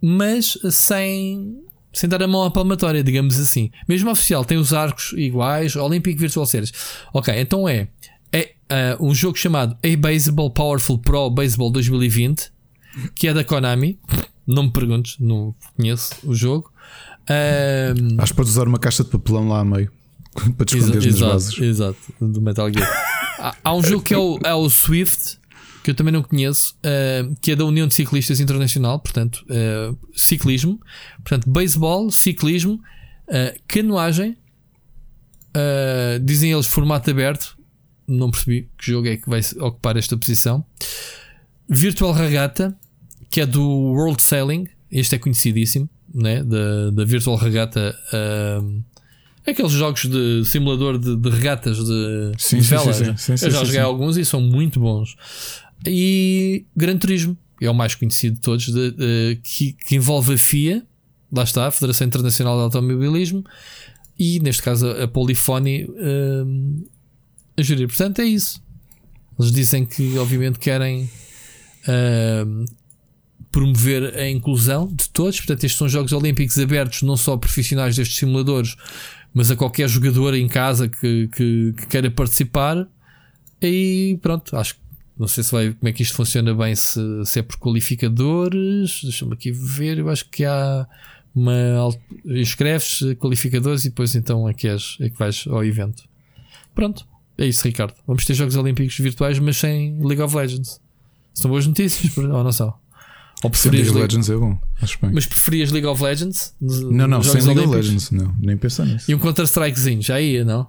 mas 0.02 0.58
sem, 0.72 1.58
sem 1.94 2.10
dar 2.10 2.22
a 2.22 2.28
mão 2.28 2.44
à 2.44 2.52
palmatória, 2.52 3.04
digamos 3.04 3.40
assim. 3.40 3.72
Mesmo 3.88 4.12
oficial, 4.12 4.44
tem 4.44 4.58
os 4.58 4.74
arcos 4.74 5.14
iguais, 5.14 5.76
Olympic 5.78 6.20
Virtual 6.20 6.46
Series. 6.46 6.74
Ok, 7.14 7.34
então 7.38 7.70
é 7.70 7.88
é 8.36 8.98
uh, 9.00 9.06
um 9.06 9.14
jogo 9.14 9.38
chamado 9.38 9.78
A 9.84 9.98
Baseball 9.98 10.50
Powerful 10.50 10.98
Pro 11.00 11.30
Baseball 11.30 11.72
2020, 11.72 12.52
que 13.16 13.28
é 13.28 13.34
da 13.34 13.44
Konami. 13.44 13.98
Não 14.46 14.64
me 14.64 14.72
perguntes, 14.72 15.18
não 15.20 15.56
conheço 15.76 16.16
o 16.24 16.36
jogo. 16.36 16.72
Um, 17.30 18.22
Acho 18.22 18.34
que 18.34 18.38
podes 18.38 18.52
usar 18.52 18.68
uma 18.68 18.78
caixa 18.78 19.04
de 19.04 19.10
papelão 19.10 19.48
lá 19.48 19.62
a 19.62 19.66
meio 19.66 19.92
para 20.56 20.66
te 20.66 20.78
esconder 20.78 21.04
nas 21.04 21.20
bases. 21.20 21.60
Exato, 21.60 21.98
do 22.20 22.42
Metal 22.42 22.72
Gear. 22.72 22.88
há, 23.40 23.56
há, 23.64 23.74
um 23.74 23.84
jogo 23.84 24.04
que 24.04 24.14
é 24.14 24.18
o, 24.18 24.40
é 24.44 24.54
o 24.54 24.70
Swift, 24.70 25.40
que 25.84 25.90
eu 25.90 25.96
também 25.96 26.12
não 26.12 26.22
conheço, 26.22 26.76
uh, 26.80 27.36
que 27.42 27.52
é 27.52 27.56
da 27.56 27.66
União 27.66 27.88
de 27.88 27.94
Ciclistas 27.94 28.40
Internacional, 28.40 29.00
portanto, 29.00 29.44
uh, 29.50 29.98
ciclismo, 30.14 30.80
portanto, 31.18 31.50
beisebol, 31.50 32.12
ciclismo, 32.12 32.80
uh, 33.30 33.60
canoagem, 33.68 34.38
dizem 36.22 36.52
eles 36.52 36.68
formato 36.68 37.10
aberto, 37.10 37.55
não 38.08 38.32
percebi 38.32 38.70
que 38.78 38.92
jogo 38.92 39.08
é 39.08 39.18
que 39.18 39.30
vai 39.30 39.42
ocupar 39.58 39.98
esta 39.98 40.18
posição. 40.18 40.64
Virtual 41.68 42.14
Regata, 42.14 42.76
que 43.30 43.42
é 43.42 43.46
do 43.46 43.64
World 43.64 44.22
Sailing, 44.22 44.68
este 44.92 45.16
é 45.16 45.20
conhecidíssimo, 45.20 45.90
né? 46.14 46.44
da, 46.44 46.92
da 46.92 47.04
Virtual 47.04 47.36
Regata. 47.36 47.96
Uh, 48.14 48.84
aqueles 49.46 49.72
jogos 49.72 50.06
de 50.06 50.44
simulador 50.46 50.98
de, 50.98 51.16
de 51.16 51.30
regatas 51.30 51.78
de, 51.78 52.32
sim, 52.38 52.60
de 52.60 52.64
vela. 52.64 52.94
Sim, 52.94 53.18
sim, 53.18 53.38
sim, 53.38 53.46
Eu 53.46 53.52
já 53.52 53.64
joguei 53.64 53.82
alguns 53.82 54.18
e 54.18 54.26
são 54.26 54.42
muito 54.42 54.80
bons. 54.80 55.16
E 55.86 56.66
Gran 56.76 56.98
Turismo 56.98 57.38
é 57.62 57.70
o 57.70 57.74
mais 57.74 57.96
conhecido 57.96 58.36
de 58.36 58.42
todos, 58.42 58.66
de, 58.66 58.92
de, 58.92 59.40
que, 59.44 59.74
que, 59.74 59.96
envolve 59.96 60.34
a 60.34 60.38
FIA, 60.38 60.84
lá 61.32 61.44
está, 61.44 61.68
a 61.68 61.72
Federação 61.72 62.08
Internacional 62.08 62.58
de 62.58 62.64
Automobilismo, 62.64 63.44
e 64.18 64.40
neste 64.40 64.62
caso 64.62 64.88
a 64.88 65.06
uh, 65.06 66.90
a 67.58 67.62
gerir. 67.62 67.88
Portanto, 67.88 68.20
é 68.20 68.26
isso. 68.26 68.62
Eles 69.40 69.52
dizem 69.52 69.86
que, 69.86 70.18
obviamente, 70.18 70.60
querem 70.60 71.10
uh, 71.88 72.66
promover 73.52 74.16
a 74.16 74.30
inclusão 74.30 74.88
de 74.88 75.10
todos. 75.10 75.38
Portanto, 75.38 75.64
estes 75.64 75.78
são 75.78 75.88
Jogos 75.88 76.14
Olímpicos 76.14 76.58
abertos 76.58 77.02
não 77.02 77.18
só 77.18 77.34
a 77.34 77.38
profissionais 77.38 77.96
destes 77.96 78.18
simuladores, 78.18 78.76
mas 79.34 79.52
a 79.52 79.56
qualquer 79.56 79.88
jogador 79.90 80.34
em 80.34 80.48
casa 80.48 80.88
que, 80.88 81.28
que, 81.30 81.74
que 81.78 81.88
queira 81.88 82.10
participar. 82.10 82.88
E 83.62 84.18
pronto, 84.22 84.56
acho 84.56 84.76
que 84.76 84.82
não 85.18 85.28
sei 85.28 85.44
se 85.44 85.52
vai, 85.52 85.74
como 85.74 85.88
é 85.88 85.94
que 85.94 86.04
isto 86.04 86.16
funciona 86.16 86.54
bem, 86.54 86.76
se, 86.76 87.00
se 87.26 87.40
é 87.40 87.42
por 87.42 87.58
qualificadores. 87.58 89.02
Deixa-me 89.02 89.34
aqui 89.34 89.52
ver. 89.52 90.00
Eu 90.00 90.10
acho 90.10 90.30
que 90.30 90.44
há 90.44 90.88
uma. 91.34 91.90
Inscreves 92.26 93.00
qualificadores 93.18 93.86
e 93.86 93.90
depois 93.90 94.16
então 94.16 94.48
é 94.48 94.54
que, 94.54 94.68
és, 94.68 94.98
é 95.00 95.10
que 95.10 95.18
vais 95.18 95.46
ao 95.48 95.64
evento. 95.64 96.04
Pronto, 96.74 97.08
é 97.38 97.46
isso, 97.46 97.64
Ricardo. 97.66 97.94
Vamos 98.08 98.26
ter 98.26 98.34
Jogos 98.34 98.56
Olímpicos 98.56 98.98
virtuais, 98.98 99.40
mas 99.40 99.58
sem 99.58 100.00
League 100.00 100.22
of 100.22 100.36
Legends. 100.36 100.80
São 101.34 101.52
boas 101.52 101.68
notícias, 101.68 102.18
ou 102.18 102.44
não 102.44 102.52
são? 102.52 102.74
Ou 103.44 103.50
preferias 103.50 103.88
League 103.88 103.98
of 103.98 104.02
Legends 104.02 104.30
é 104.30 104.36
bom, 104.36 104.58
acho 104.82 104.98
bem. 105.02 105.12
Mas 105.14 105.26
preferias 105.26 105.72
League 105.72 105.88
of 105.88 106.02
Legends? 106.02 106.54
Não, 106.62 107.08
não, 107.08 107.22
sem 107.22 107.42
League 107.42 107.60
of 107.60 107.76
Legends, 107.76 108.12
não, 108.12 108.34
nem 108.40 108.58
pensar 108.58 108.86
nisso. 108.86 109.12
E 109.12 109.14
um 109.14 109.20
Counter-Strikezinho, 109.20 110.02
já 110.02 110.20
ia, 110.20 110.46
não? 110.46 110.68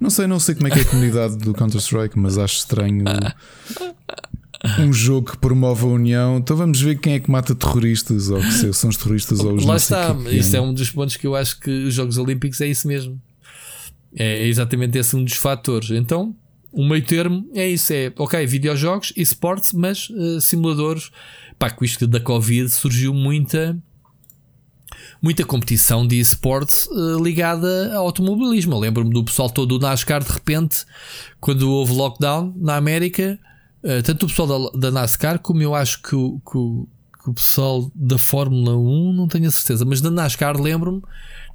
Não 0.00 0.10
sei, 0.10 0.26
não 0.26 0.40
sei 0.40 0.54
como 0.54 0.68
é 0.68 0.70
que 0.70 0.78
é 0.80 0.82
a 0.82 0.84
comunidade 0.84 1.36
do 1.36 1.52
Counter-Strike, 1.52 2.18
mas 2.18 2.38
acho 2.38 2.56
estranho 2.56 3.04
um 4.78 4.92
jogo 4.92 5.32
que 5.32 5.38
promove 5.38 5.84
a 5.84 5.88
união. 5.88 6.38
Então 6.38 6.56
vamos 6.56 6.80
ver 6.80 6.98
quem 6.98 7.14
é 7.14 7.20
que 7.20 7.30
mata 7.30 7.54
terroristas, 7.54 8.30
ou 8.30 8.40
que 8.40 8.72
são 8.72 8.90
os 8.90 8.96
terroristas 8.96 9.40
ou 9.40 9.54
os 9.54 9.64
Lá 9.64 9.76
está, 9.76 10.14
que 10.14 10.36
isso 10.36 10.56
é 10.56 10.60
um 10.60 10.72
dos 10.72 10.90
pontos 10.90 11.16
que 11.16 11.26
eu 11.26 11.36
acho 11.36 11.60
que 11.60 11.70
os 11.70 11.94
Jogos 11.94 12.18
Olímpicos 12.18 12.60
é 12.60 12.66
isso 12.66 12.88
mesmo. 12.88 13.20
É 14.14 14.46
exatamente 14.46 14.98
esse 14.98 15.16
um 15.16 15.24
dos 15.24 15.34
fatores. 15.34 15.90
Então, 15.90 16.36
o 16.70 16.84
meio 16.84 17.04
termo 17.04 17.48
é 17.54 17.68
isso: 17.68 17.92
é 17.92 18.12
ok, 18.16 18.44
videojogos 18.46 19.12
esportes, 19.16 19.72
mas 19.72 20.08
uh, 20.10 20.40
simuladores. 20.40 21.10
Pá, 21.58 21.70
com 21.70 21.84
isto 21.84 22.06
da 22.06 22.18
Covid 22.18 22.68
surgiu 22.70 23.14
muita 23.14 23.80
muita 25.20 25.44
competição 25.44 26.06
de 26.06 26.18
esportes 26.18 26.86
uh, 26.86 27.22
ligada 27.22 27.94
ao 27.94 28.06
automobilismo. 28.06 28.78
Lembro-me 28.78 29.12
do 29.12 29.24
pessoal 29.24 29.48
todo 29.48 29.78
do 29.78 29.86
NASCAR, 29.86 30.24
de 30.24 30.32
repente, 30.32 30.84
quando 31.40 31.70
houve 31.70 31.94
lockdown 31.94 32.52
na 32.56 32.76
América, 32.76 33.38
uh, 33.84 34.02
tanto 34.02 34.26
o 34.26 34.28
pessoal 34.28 34.70
da, 34.72 34.78
da, 34.78 34.90
NASCAR 34.90 35.38
como 35.38 35.62
eu 35.62 35.74
acho 35.74 36.02
que 36.02 36.16
o, 36.16 36.40
que, 36.40 37.22
que 37.22 37.30
o, 37.30 37.34
pessoal 37.34 37.90
da 37.94 38.18
Fórmula 38.18 38.76
1, 38.76 39.12
não 39.12 39.28
tenho 39.28 39.46
a 39.46 39.50
certeza, 39.50 39.84
mas 39.84 40.00
da 40.00 40.10
NASCAR 40.10 40.60
lembro-me 40.60 41.02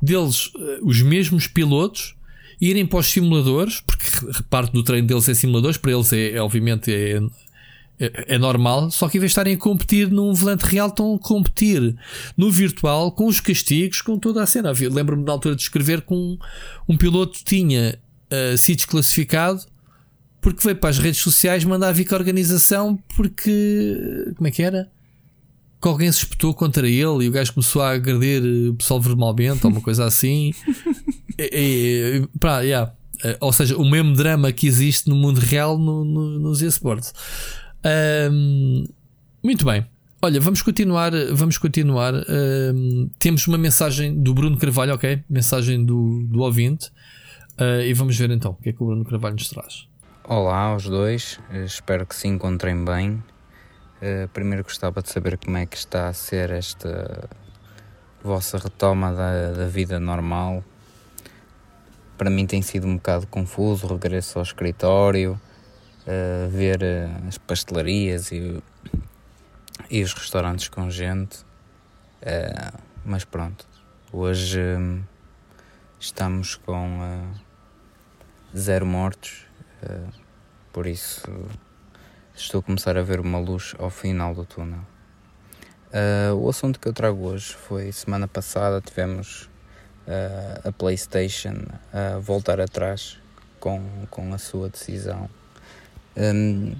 deles, 0.02 0.48
uh, 0.48 0.80
os 0.84 1.02
mesmos 1.02 1.48
pilotos, 1.48 2.16
irem 2.60 2.86
para 2.86 3.00
os 3.00 3.08
simuladores, 3.08 3.82
porque 3.82 4.06
parte 4.50 4.74
do 4.74 4.84
treino 4.84 5.08
deles 5.08 5.30
é 5.30 5.34
simuladores, 5.34 5.78
para 5.78 5.92
eles 5.92 6.12
é, 6.14 6.32
é 6.32 6.42
obviamente 6.42 6.92
é 6.92 7.22
é, 8.00 8.36
é, 8.36 8.38
normal, 8.38 8.92
só 8.92 9.10
que 9.10 9.18
em 9.18 9.20
vez 9.20 9.32
de 9.32 9.34
estarem 9.34 9.56
a 9.56 9.58
competir 9.58 10.12
num 10.12 10.32
volante 10.32 10.66
real, 10.66 10.88
estão 10.88 11.16
a 11.16 11.20
competir 11.20 11.96
no 12.38 12.52
virtual 12.52 13.12
com 13.12 13.26
os 13.26 13.40
castigos, 13.40 14.02
com 14.02 14.20
toda 14.20 14.44
a 14.44 14.46
cena. 14.46 14.72
Lembro-me 14.72 15.24
na 15.24 15.32
altura 15.32 15.56
de 15.56 15.64
escrever 15.64 16.02
que 16.02 16.14
um, 16.14 16.38
um 16.88 16.96
piloto 16.96 17.44
tinha 17.44 17.98
uh, 18.32 18.56
sido 18.56 18.78
desclassificado 18.78 19.66
porque 20.40 20.64
veio 20.64 20.76
para 20.78 20.92
as 20.92 21.00
redes 21.00 21.20
sociais 21.22 21.64
mandar 21.64 21.92
vir 21.92 22.06
com 22.06 22.16
a 22.16 22.20
organização 22.20 22.98
porque. 23.16 24.32
Como 24.36 24.48
é 24.48 24.52
que 24.52 24.62
era? 24.62 24.90
Que 25.82 25.88
alguém 25.88 26.12
se 26.12 26.20
espetou 26.20 26.54
contra 26.54 26.88
ele 26.88 27.26
e 27.26 27.30
o 27.30 27.32
gajo 27.32 27.54
começou 27.54 27.82
a 27.82 27.92
agredir 27.92 28.44
o 28.70 28.76
pessoal 28.76 29.02
verbalmente 29.02 29.66
ou 29.66 29.72
uma 29.72 29.82
coisa 29.82 30.06
assim. 30.06 30.54
e, 31.38 32.28
e, 32.44 32.66
yeah. 32.66 32.94
Eh, 33.24 33.38
ou 33.40 33.52
seja, 33.52 33.78
o 33.78 33.90
mesmo 33.90 34.14
drama 34.14 34.52
que 34.52 34.68
existe 34.68 35.10
no 35.10 35.16
mundo 35.16 35.40
real 35.40 35.78
no, 35.78 36.04
no, 36.04 36.40
nos 36.40 36.62
esportes. 36.62 37.14
Um, 38.32 38.86
muito 39.44 39.66
bem. 39.66 39.86
Olha, 40.22 40.40
vamos 40.40 40.62
continuar. 40.62 41.12
Vamos 41.34 41.58
continuar. 41.58 42.14
Um, 42.14 43.10
temos 43.20 43.48
uma 43.48 43.58
mensagem 43.58 44.16
do 44.22 44.34
Bruno 44.34 44.58
Carvalho, 44.58 44.94
ok? 44.94 45.24
Mensagem 45.30 45.84
do, 45.84 46.24
do 46.28 46.42
ouvinte. 46.42 46.92
Uh, 47.60 47.82
e 47.82 47.94
vamos 47.94 48.16
ver 48.18 48.30
então 48.30 48.52
o 48.52 48.56
que 48.56 48.70
é 48.70 48.74
que 48.74 48.84
o 48.84 48.86
Bruno 48.86 49.06
Carvalho 49.06 49.36
nos 49.36 49.50
traz. 49.50 49.88
Olá 50.24 50.58
aos 50.58 50.84
dois, 50.84 51.40
espero 51.66 52.06
que 52.06 52.16
se 52.16 52.28
encontrem 52.28 52.84
bem. 52.84 53.24
Uh, 54.02 54.28
primeiro 54.34 54.64
gostava 54.64 55.02
de 55.02 55.10
saber 55.10 55.38
como 55.38 55.58
é 55.58 55.66
que 55.66 55.78
está 55.78 56.10
a 56.10 56.14
ser 56.14 56.52
esta 56.52 57.30
vossa 58.24 58.58
retoma 58.58 59.12
da, 59.14 59.54
da 59.54 59.68
vida 59.68 60.00
normal. 60.00 60.64
Para 62.18 62.31
mim 62.31 62.48
tem 62.48 62.64
sido 62.64 62.88
um 62.88 62.95
bocado 62.95 63.27
confuso, 63.27 63.85
regresso 63.85 64.39
ao 64.39 64.44
escritório, 64.44 65.39
uh, 66.07 66.49
ver 66.49 66.81
uh, 66.81 67.27
as 67.27 67.38
pastelarias 67.38 68.31
e, 68.31 68.61
e, 69.89 70.02
os 70.02 70.14
restaurantes 70.14 70.68
com 70.68 70.89
gente. 70.89 71.38
Uh, 72.23 72.76
mas 73.06 73.23
pronto, 73.23 73.68
hoje 74.11 74.60
estamos 75.99 76.56
com 76.56 76.99
zero 78.56 78.85
mortos, 78.85 79.45
por 80.73 80.88
isso 80.88 81.23
estou 82.35 82.60
a 82.60 82.64
começar 82.64 82.98
a 82.98 83.02
ver 83.02 83.19
uma 83.19 83.39
luz 83.39 83.76
ao 83.80 83.89
final 83.89 84.35
do 84.35 84.44
túnel. 84.44 84.81
o 86.38 86.49
assunto 86.49 86.80
que 86.80 86.88
eu 86.88 86.94
trago 86.94 87.27
hoje 87.27 87.53
foi 87.53 87.91
semana 87.94 88.27
passada 88.27 88.81
tivemos 88.81 89.49
a 90.64 90.72
PlayStation 90.72 91.66
a 91.94 92.20
voltar 92.20 92.62
atrás 92.62 93.18
com, 93.60 93.82
com 94.10 94.34
a 94.34 94.38
sua 94.38 94.70
decisão 94.70 95.30
um, 96.16 96.74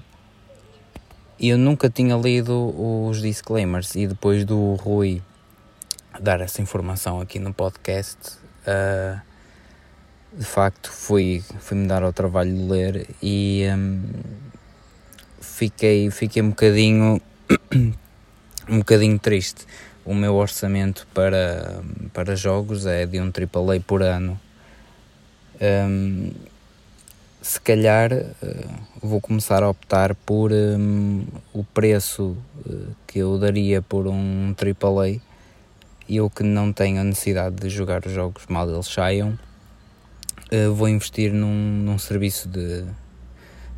eu 1.40 1.56
nunca 1.56 1.88
tinha 1.88 2.16
lido 2.16 2.74
os 2.76 3.22
disclaimers 3.22 3.94
e 3.94 4.08
depois 4.08 4.44
do 4.44 4.74
Rui 4.74 5.22
dar 6.20 6.40
essa 6.40 6.60
informação 6.60 7.20
aqui 7.20 7.38
no 7.38 7.54
podcast, 7.54 8.38
uh, 8.66 9.20
de 10.32 10.44
facto 10.44 10.90
fui, 10.90 11.44
fui 11.60 11.76
me 11.76 11.86
dar 11.86 12.02
ao 12.02 12.12
trabalho 12.12 12.52
de 12.52 12.62
ler 12.62 13.08
e 13.22 13.64
um, 13.72 14.02
fiquei, 15.40 16.10
fiquei 16.10 16.42
um 16.42 16.50
bocadinho 16.50 17.22
um 18.68 18.78
bocadinho 18.78 19.18
triste. 19.20 19.64
O 20.08 20.14
meu 20.14 20.36
orçamento 20.36 21.06
para, 21.12 21.82
para 22.14 22.34
jogos 22.34 22.86
é 22.86 23.04
de 23.04 23.20
um 23.20 23.26
AAA 23.26 23.78
por 23.86 24.02
ano. 24.02 24.40
Um, 25.60 26.30
se 27.42 27.60
calhar 27.60 28.10
uh, 28.14 28.26
vou 29.02 29.20
começar 29.20 29.62
a 29.62 29.68
optar 29.68 30.14
por 30.14 30.50
um, 30.50 31.26
o 31.52 31.62
preço 31.62 32.34
uh, 32.66 32.86
que 33.06 33.18
eu 33.18 33.38
daria 33.38 33.82
por 33.82 34.06
um 34.06 34.54
AAA 34.56 35.20
e 36.08 36.16
eu 36.16 36.30
que 36.30 36.42
não 36.42 36.72
tenho 36.72 37.02
a 37.02 37.04
necessidade 37.04 37.56
de 37.56 37.68
jogar 37.68 38.06
os 38.06 38.12
jogos 38.12 38.46
mal 38.48 38.66
eles 38.66 38.86
saiam, 38.86 39.38
uh, 40.50 40.72
vou 40.72 40.88
investir 40.88 41.34
num, 41.34 41.82
num 41.84 41.98
serviço 41.98 42.48
de, 42.48 42.82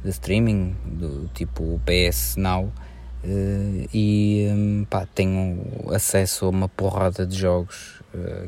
de 0.05 0.11
streaming 0.11 0.77
do 0.87 1.29
tipo 1.35 1.81
PS 1.85 2.37
Now 2.37 2.73
e 3.23 4.49
um, 4.51 4.87
pá, 4.89 5.07
tenho 5.15 5.63
acesso 5.93 6.47
a 6.47 6.49
uma 6.49 6.69
porrada 6.69 7.27
de 7.27 7.37
jogos 7.37 8.01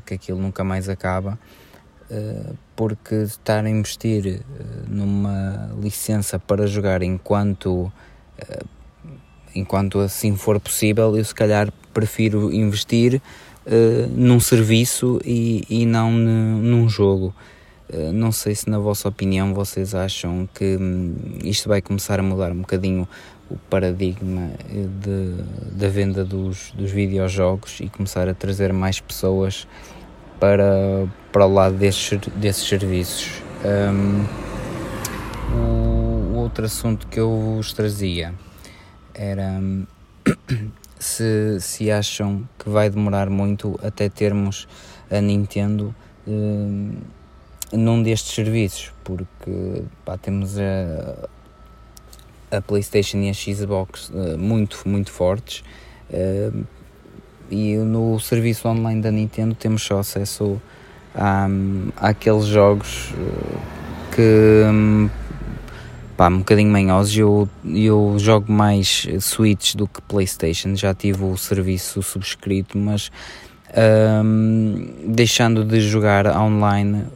que 0.07 0.15
aquilo 0.15 0.40
nunca 0.40 0.65
mais 0.65 0.89
acaba 0.89 1.39
eh, 2.11 2.53
porque 2.74 3.15
estar 3.15 3.65
a 3.65 3.70
investir 3.70 4.40
numa 4.89 5.70
licença 5.81 6.39
para 6.39 6.66
jogar 6.66 7.03
enquanto 7.03 7.93
enquanto 9.55 10.01
assim 10.01 10.35
for 10.36 10.59
possível, 10.59 11.16
eu 11.16 11.24
se 11.24 11.35
calhar 11.35 11.73
prefiro 11.93 12.53
investir 12.53 13.20
num 14.11 14.40
serviço 14.40 15.20
e, 15.24 15.65
e 15.69 15.86
não 15.86 16.11
num 16.11 16.89
jogo. 16.89 17.35
não 18.12 18.32
sei 18.32 18.55
se 18.55 18.69
na 18.69 18.78
vossa 18.78 19.09
opinião 19.09 19.55
vocês 19.55 19.94
acham 19.94 20.49
que 20.55 20.77
hum, 20.77 21.15
isto 21.44 21.69
vai 21.69 21.81
começar 21.81 22.19
a 22.19 22.23
mudar 22.23 22.51
um 22.51 22.62
bocadinho 22.62 23.07
o 23.53 23.59
paradigma 23.69 24.51
de, 24.70 25.45
da 25.73 25.89
venda 25.89 26.24
dos, 26.24 26.73
dos 26.73 26.91
videojogos 26.91 27.81
e 27.81 27.89
começar 27.89 28.29
a 28.29 28.35
trazer 28.35 28.73
mais 28.73 28.99
pessoas 28.99 29.69
para, 30.41 31.07
para 31.31 31.47
o 31.47 31.53
lado 31.53 31.77
desses, 31.77 32.19
desses 32.35 32.66
serviços. 32.66 33.43
Um, 33.65 34.24
o, 35.55 36.35
o, 36.35 36.37
outro 36.39 36.65
assunto 36.65 37.07
que 37.07 37.20
eu 37.20 37.31
vos 37.31 37.73
trazia 37.74 38.35
era 39.15 39.61
se, 40.99 41.61
se 41.61 41.91
acham 41.91 42.49
que 42.59 42.70
vai 42.70 42.89
demorar 42.89 43.29
muito 43.29 43.79
até 43.83 44.09
termos 44.09 44.66
a 45.11 45.20
Nintendo 45.20 45.95
um, 46.27 46.95
num 47.70 48.03
destes 48.03 48.35
serviços, 48.35 48.93
porque 49.05 49.85
pá, 50.05 50.16
temos 50.16 50.59
a, 50.59 51.29
a 52.53 52.61
PlayStation 52.61 53.19
e 53.19 53.31
a 53.31 53.35
Xbox 53.35 54.11
uh, 54.11 54.39
muito, 54.39 54.83
muito 54.87 55.11
fortes. 55.11 55.65
Uh, 56.11 56.65
e 57.51 57.77
no 57.77 58.19
serviço 58.20 58.69
online 58.69 59.01
da 59.01 59.11
Nintendo 59.11 59.55
temos 59.55 59.83
só 59.83 59.99
acesso 59.99 60.61
a, 61.15 61.47
àqueles 61.97 62.47
jogos 62.47 63.12
eh, 63.12 63.59
que 64.15 64.70
hum, 64.70 65.11
pá, 66.16 66.29
um 66.29 66.39
bocadinho 66.39 66.70
manhosos. 66.70 67.15
Eu, 67.15 67.47
eu 67.62 68.15
jogo 68.19 68.51
mais 68.51 69.07
Switch 69.20 69.74
do 69.74 69.87
que 69.87 70.01
PlayStation, 70.01 70.74
já 70.74 70.95
tive 70.95 71.24
o 71.24 71.37
serviço 71.37 72.03
subscrito, 72.03 72.79
mas 72.79 73.11
Um, 73.74 75.07
deixando 75.07 75.65
de 75.65 75.81
jogar 75.81 76.27
online, 76.27 77.07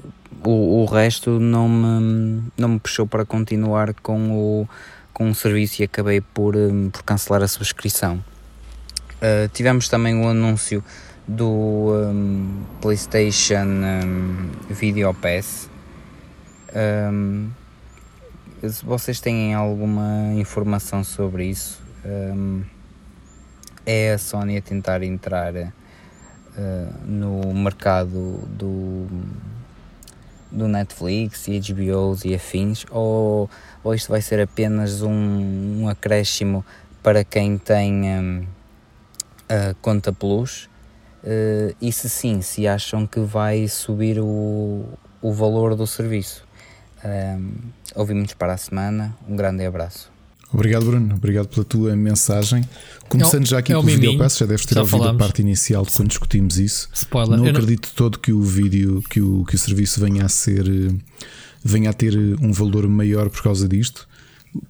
o, 0.43 0.81
o 0.81 0.85
resto 0.87 1.39
não 1.39 1.69
me, 1.69 2.43
não 2.57 2.69
me 2.71 2.79
puxou 2.79 3.07
para 3.07 3.27
continuar 3.27 3.93
com 3.93 4.31
o, 4.31 4.69
com 5.17 5.31
o 5.31 5.35
serviço 5.35 5.81
e 5.81 5.85
acabei 5.87 6.21
por, 6.21 6.55
um, 6.55 6.91
por 6.91 7.03
cancelar 7.03 7.43
a 7.43 7.49
subscrição. 7.49 8.23
Uh, 9.15 9.49
tivemos 9.51 9.89
também 9.89 10.15
o 10.15 10.29
anúncio 10.29 10.85
do 11.27 11.49
um, 11.49 12.63
PlayStation 12.83 13.67
Video 14.69 15.15
Pass. 15.15 15.71
se 18.63 18.85
vocês 18.85 19.19
têm 19.19 19.55
alguma 19.55 20.35
informação 20.35 21.03
sobre 21.03 21.47
isso, 21.47 21.83
é 23.87 24.13
a 24.13 24.19
Sony 24.19 24.59
a 24.59 24.61
tentar 24.61 25.03
entrar 25.03 25.55
uh, 25.55 25.73
no 27.07 27.55
mercado 27.55 28.47
do, 28.49 29.07
do 30.57 30.66
Netflix 30.66 31.47
e 31.49 31.61
HBOs 31.61 32.24
e 32.24 32.35
afins, 32.35 32.87
ou, 32.91 33.49
ou 33.85 33.95
isto 33.95 34.09
vai 34.09 34.23
ser 34.23 34.41
apenas 34.41 35.03
um, 35.03 35.83
um 35.83 35.89
acréscimo 35.89 36.65
para 37.03 37.23
quem 37.23 37.59
tem 37.59 38.05
um, 38.19 38.47
a 39.49 39.74
conta 39.81 40.12
Plus? 40.12 40.69
Uh, 41.23 41.74
e 41.81 41.93
se 41.93 42.09
sim, 42.09 42.41
se 42.41 42.66
acham 42.66 43.07
que 43.07 43.20
vai 43.20 43.69
subir 43.69 44.19
o, 44.20 44.85
o 45.20 45.33
valor 45.33 45.74
do 45.74 45.87
serviço. 45.87 46.47
Um, 47.05 47.53
ouvimos 47.95 48.33
para 48.35 48.55
a 48.55 48.57
semana. 48.57 49.16
Um 49.28 49.37
grande 49.37 49.65
abraço. 49.66 50.16
Obrigado, 50.57 50.87
Bruno. 50.87 51.15
Obrigado 51.15 51.49
pela 51.49 51.65
tua 51.66 51.95
mensagem. 51.95 52.66
Começando 53.11 53.43
é 53.43 53.47
já 53.47 53.59
aqui 53.59 53.73
é 53.73 53.74
pelo 53.74 53.87
vídeo 53.87 54.16
pass, 54.16 54.39
já 54.39 54.47
deves 54.47 54.65
ter 54.65 54.74
já 54.74 54.81
ouvido 54.81 55.07
a 55.07 55.12
parte 55.12 55.43
inicial 55.43 55.85
de 55.85 55.93
quando 55.93 56.09
discutimos 56.09 56.59
isso. 56.59 56.89
Spoiler. 56.95 57.37
Não 57.37 57.45
Eu 57.45 57.51
acredito 57.51 57.89
não... 57.89 57.95
todo 57.95 58.19
que 58.19 58.33
o 58.33 58.41
vídeo, 58.41 59.05
que 59.11 59.20
o, 59.20 59.45
que 59.45 59.55
o 59.55 59.59
serviço 59.59 60.01
venha 60.01 60.24
a 60.24 60.31
ser, 60.31 60.65
venha 61.62 61.91
a 61.91 61.93
ter 61.93 62.16
um 62.41 62.53
valor 62.53 62.89
maior 62.89 63.28
por 63.28 63.43
causa 63.43 63.69
disto, 63.69 64.09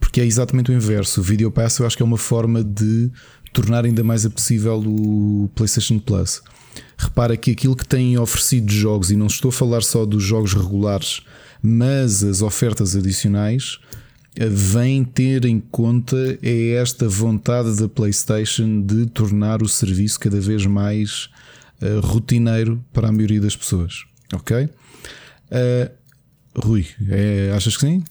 porque 0.01 0.21
é 0.21 0.25
exatamente 0.25 0.73
o 0.73 0.75
inverso. 0.75 1.21
O 1.21 1.23
vídeo 1.23 1.53
pass 1.53 1.79
eu 1.79 1.87
acho 1.87 1.97
que 1.97 2.03
é 2.03 2.07
uma 2.07 2.19
forma 2.19 2.65
de 2.65 3.09
tornar 3.53 3.85
ainda 3.85 4.03
mais 4.03 4.27
apetecível 4.27 4.83
o 4.85 5.49
PlayStation 5.55 6.01
Plus. 6.01 6.43
Repara 6.99 7.37
que 7.37 7.53
aquilo 7.53 7.77
que 7.77 7.87
têm 7.87 8.19
oferecido 8.19 8.73
jogos, 8.73 9.13
e 9.13 9.17
não 9.17 9.29
estou 9.29 9.51
a 9.51 9.53
falar 9.53 9.85
só 9.85 10.05
dos 10.05 10.25
jogos 10.25 10.53
regulares, 10.53 11.21
mas 11.63 12.25
as 12.25 12.43
ofertas 12.43 12.97
adicionais 12.97 13.79
vem 14.39 15.05
ter 15.05 15.45
em 15.45 15.59
conta 15.59 16.39
é 16.43 16.73
esta 16.73 17.09
vontade 17.09 17.77
da 17.77 17.89
PlayStation 17.89 18.83
de 18.83 19.07
tornar 19.07 19.63
o 19.63 19.69
serviço 19.69 20.21
cada 20.21 20.41
vez 20.41 20.67
mais 20.67 21.31
uh, 21.81 22.01
rotineiro 22.01 22.85
para 22.93 23.09
a 23.09 23.13
maioria 23.13 23.41
das 23.41 23.57
pessoas. 23.57 24.05
Ok? 24.35 24.65
Uh, 24.65 25.91
Rui, 26.55 26.87
é, 27.09 27.53
achas 27.55 27.77
que 27.77 27.87
sim? 27.87 28.03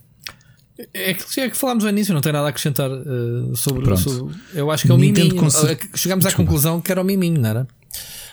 É 0.94 1.14
que, 1.14 1.40
é 1.40 1.50
que 1.50 1.56
falámos 1.56 1.84
no 1.84 1.90
início, 1.90 2.14
não 2.14 2.22
tem 2.22 2.34
nada 2.34 2.48
a 2.48 2.50
acrescentar 2.50 2.90
uh, 2.92 3.56
sobre, 3.56 3.96
sobre, 3.98 4.36
Eu 4.54 4.70
acho 4.70 4.86
que 4.86 4.92
é 4.92 4.94
o 4.94 4.98
Nintendo 4.98 5.36
miminho. 5.36 5.42
Cons... 5.42 5.56
Chegámos 5.96 6.26
à 6.26 6.30
Desculpa. 6.30 6.50
conclusão 6.50 6.82
que 6.82 6.92
era 6.92 7.02
o 7.02 7.04
miminho, 7.04 7.40
não 7.40 7.50
era? 7.50 7.68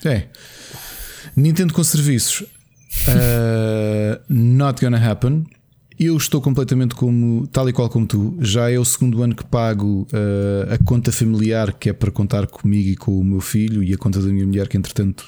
É. 0.04 0.26
Nintendo 1.36 1.72
com 1.72 1.84
serviços. 1.84 2.40
Uh, 3.08 4.20
not 4.28 4.84
gonna 4.84 4.98
happen. 4.98 5.46
Eu 6.04 6.16
estou 6.16 6.40
completamente 6.40 6.96
como, 6.96 7.46
tal 7.46 7.68
e 7.68 7.72
qual 7.72 7.88
como 7.88 8.04
tu. 8.04 8.36
Já 8.40 8.68
é 8.68 8.76
o 8.76 8.84
segundo 8.84 9.22
ano 9.22 9.36
que 9.36 9.44
pago 9.44 10.04
uh, 10.12 10.74
a 10.74 10.84
conta 10.84 11.12
familiar 11.12 11.72
que 11.72 11.90
é 11.90 11.92
para 11.92 12.10
contar 12.10 12.48
comigo 12.48 12.88
e 12.88 12.96
com 12.96 13.20
o 13.20 13.22
meu 13.22 13.40
filho 13.40 13.84
e 13.84 13.94
a 13.94 13.96
conta 13.96 14.20
da 14.20 14.26
minha 14.26 14.44
mulher, 14.44 14.66
que 14.66 14.76
entretanto 14.76 15.24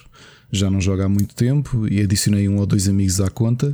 já 0.51 0.69
não 0.69 0.81
joga 0.81 1.05
há 1.05 1.09
muito 1.09 1.33
tempo, 1.33 1.87
e 1.87 2.01
adicionei 2.01 2.49
um 2.49 2.59
ou 2.59 2.67
dois 2.67 2.89
amigos 2.89 3.21
à 3.21 3.31
conta. 3.31 3.69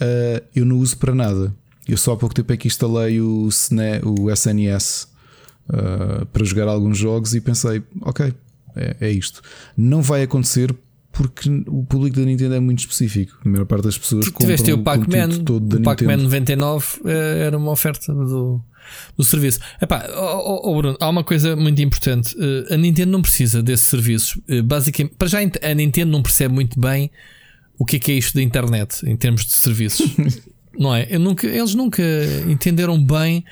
Uh, 0.00 0.46
eu 0.54 0.64
não 0.64 0.78
uso 0.78 0.96
para 0.96 1.12
nada. 1.12 1.52
Eu 1.88 1.96
só 1.96 2.12
há 2.12 2.16
pouco 2.16 2.36
tempo 2.36 2.52
é 2.52 2.56
que 2.56 2.68
instalei 2.68 3.20
o, 3.20 3.48
o 4.04 4.30
SNS 4.30 5.08
uh, 5.68 6.24
para 6.26 6.44
jogar 6.44 6.68
alguns 6.68 6.98
jogos 6.98 7.34
e 7.34 7.40
pensei, 7.40 7.82
ok, 8.00 8.32
é, 8.76 8.96
é 9.00 9.10
isto. 9.10 9.42
Não 9.76 10.02
vai 10.02 10.22
acontecer 10.22 10.72
porque 11.16 11.48
o 11.66 11.82
público 11.84 12.16
da 12.20 12.26
Nintendo 12.26 12.54
é 12.54 12.60
muito 12.60 12.80
específico. 12.80 13.38
A 13.44 13.48
maior 13.48 13.64
parte 13.64 13.84
das 13.84 13.96
pessoas 13.96 14.26
compram 14.28 14.40
tiveste 14.40 14.72
o 14.72 14.78
Pac-Man, 14.78 15.28
o 15.48 15.82
Pac-Man 15.82 16.16
99 16.18 16.86
eh, 17.06 17.44
era 17.46 17.56
uma 17.56 17.72
oferta 17.72 18.12
do, 18.12 18.60
do 19.16 19.24
serviço. 19.24 19.58
Epá, 19.80 20.06
oh, 20.14 20.60
oh, 20.70 20.76
Bruno, 20.76 20.96
há 21.00 21.08
uma 21.08 21.24
coisa 21.24 21.56
muito 21.56 21.80
importante. 21.80 22.36
Eh, 22.38 22.74
a 22.74 22.76
Nintendo 22.76 23.12
não 23.12 23.22
precisa 23.22 23.62
desses 23.62 23.86
serviços. 23.86 24.38
Eh, 24.46 24.60
basicamente, 24.60 25.14
para 25.16 25.26
já 25.26 25.38
a 25.38 25.74
Nintendo 25.74 26.12
não 26.12 26.22
percebe 26.22 26.52
muito 26.52 26.78
bem 26.78 27.10
o 27.78 27.86
que 27.86 27.96
é, 27.96 27.98
que 27.98 28.12
é 28.12 28.14
isto 28.16 28.34
da 28.34 28.42
internet 28.42 29.00
em 29.08 29.16
termos 29.16 29.46
de 29.46 29.54
serviços. 29.54 30.14
não 30.78 30.94
é? 30.94 31.18
Nunca, 31.18 31.46
eles 31.46 31.74
nunca 31.74 32.02
entenderam 32.46 33.02
bem 33.02 33.42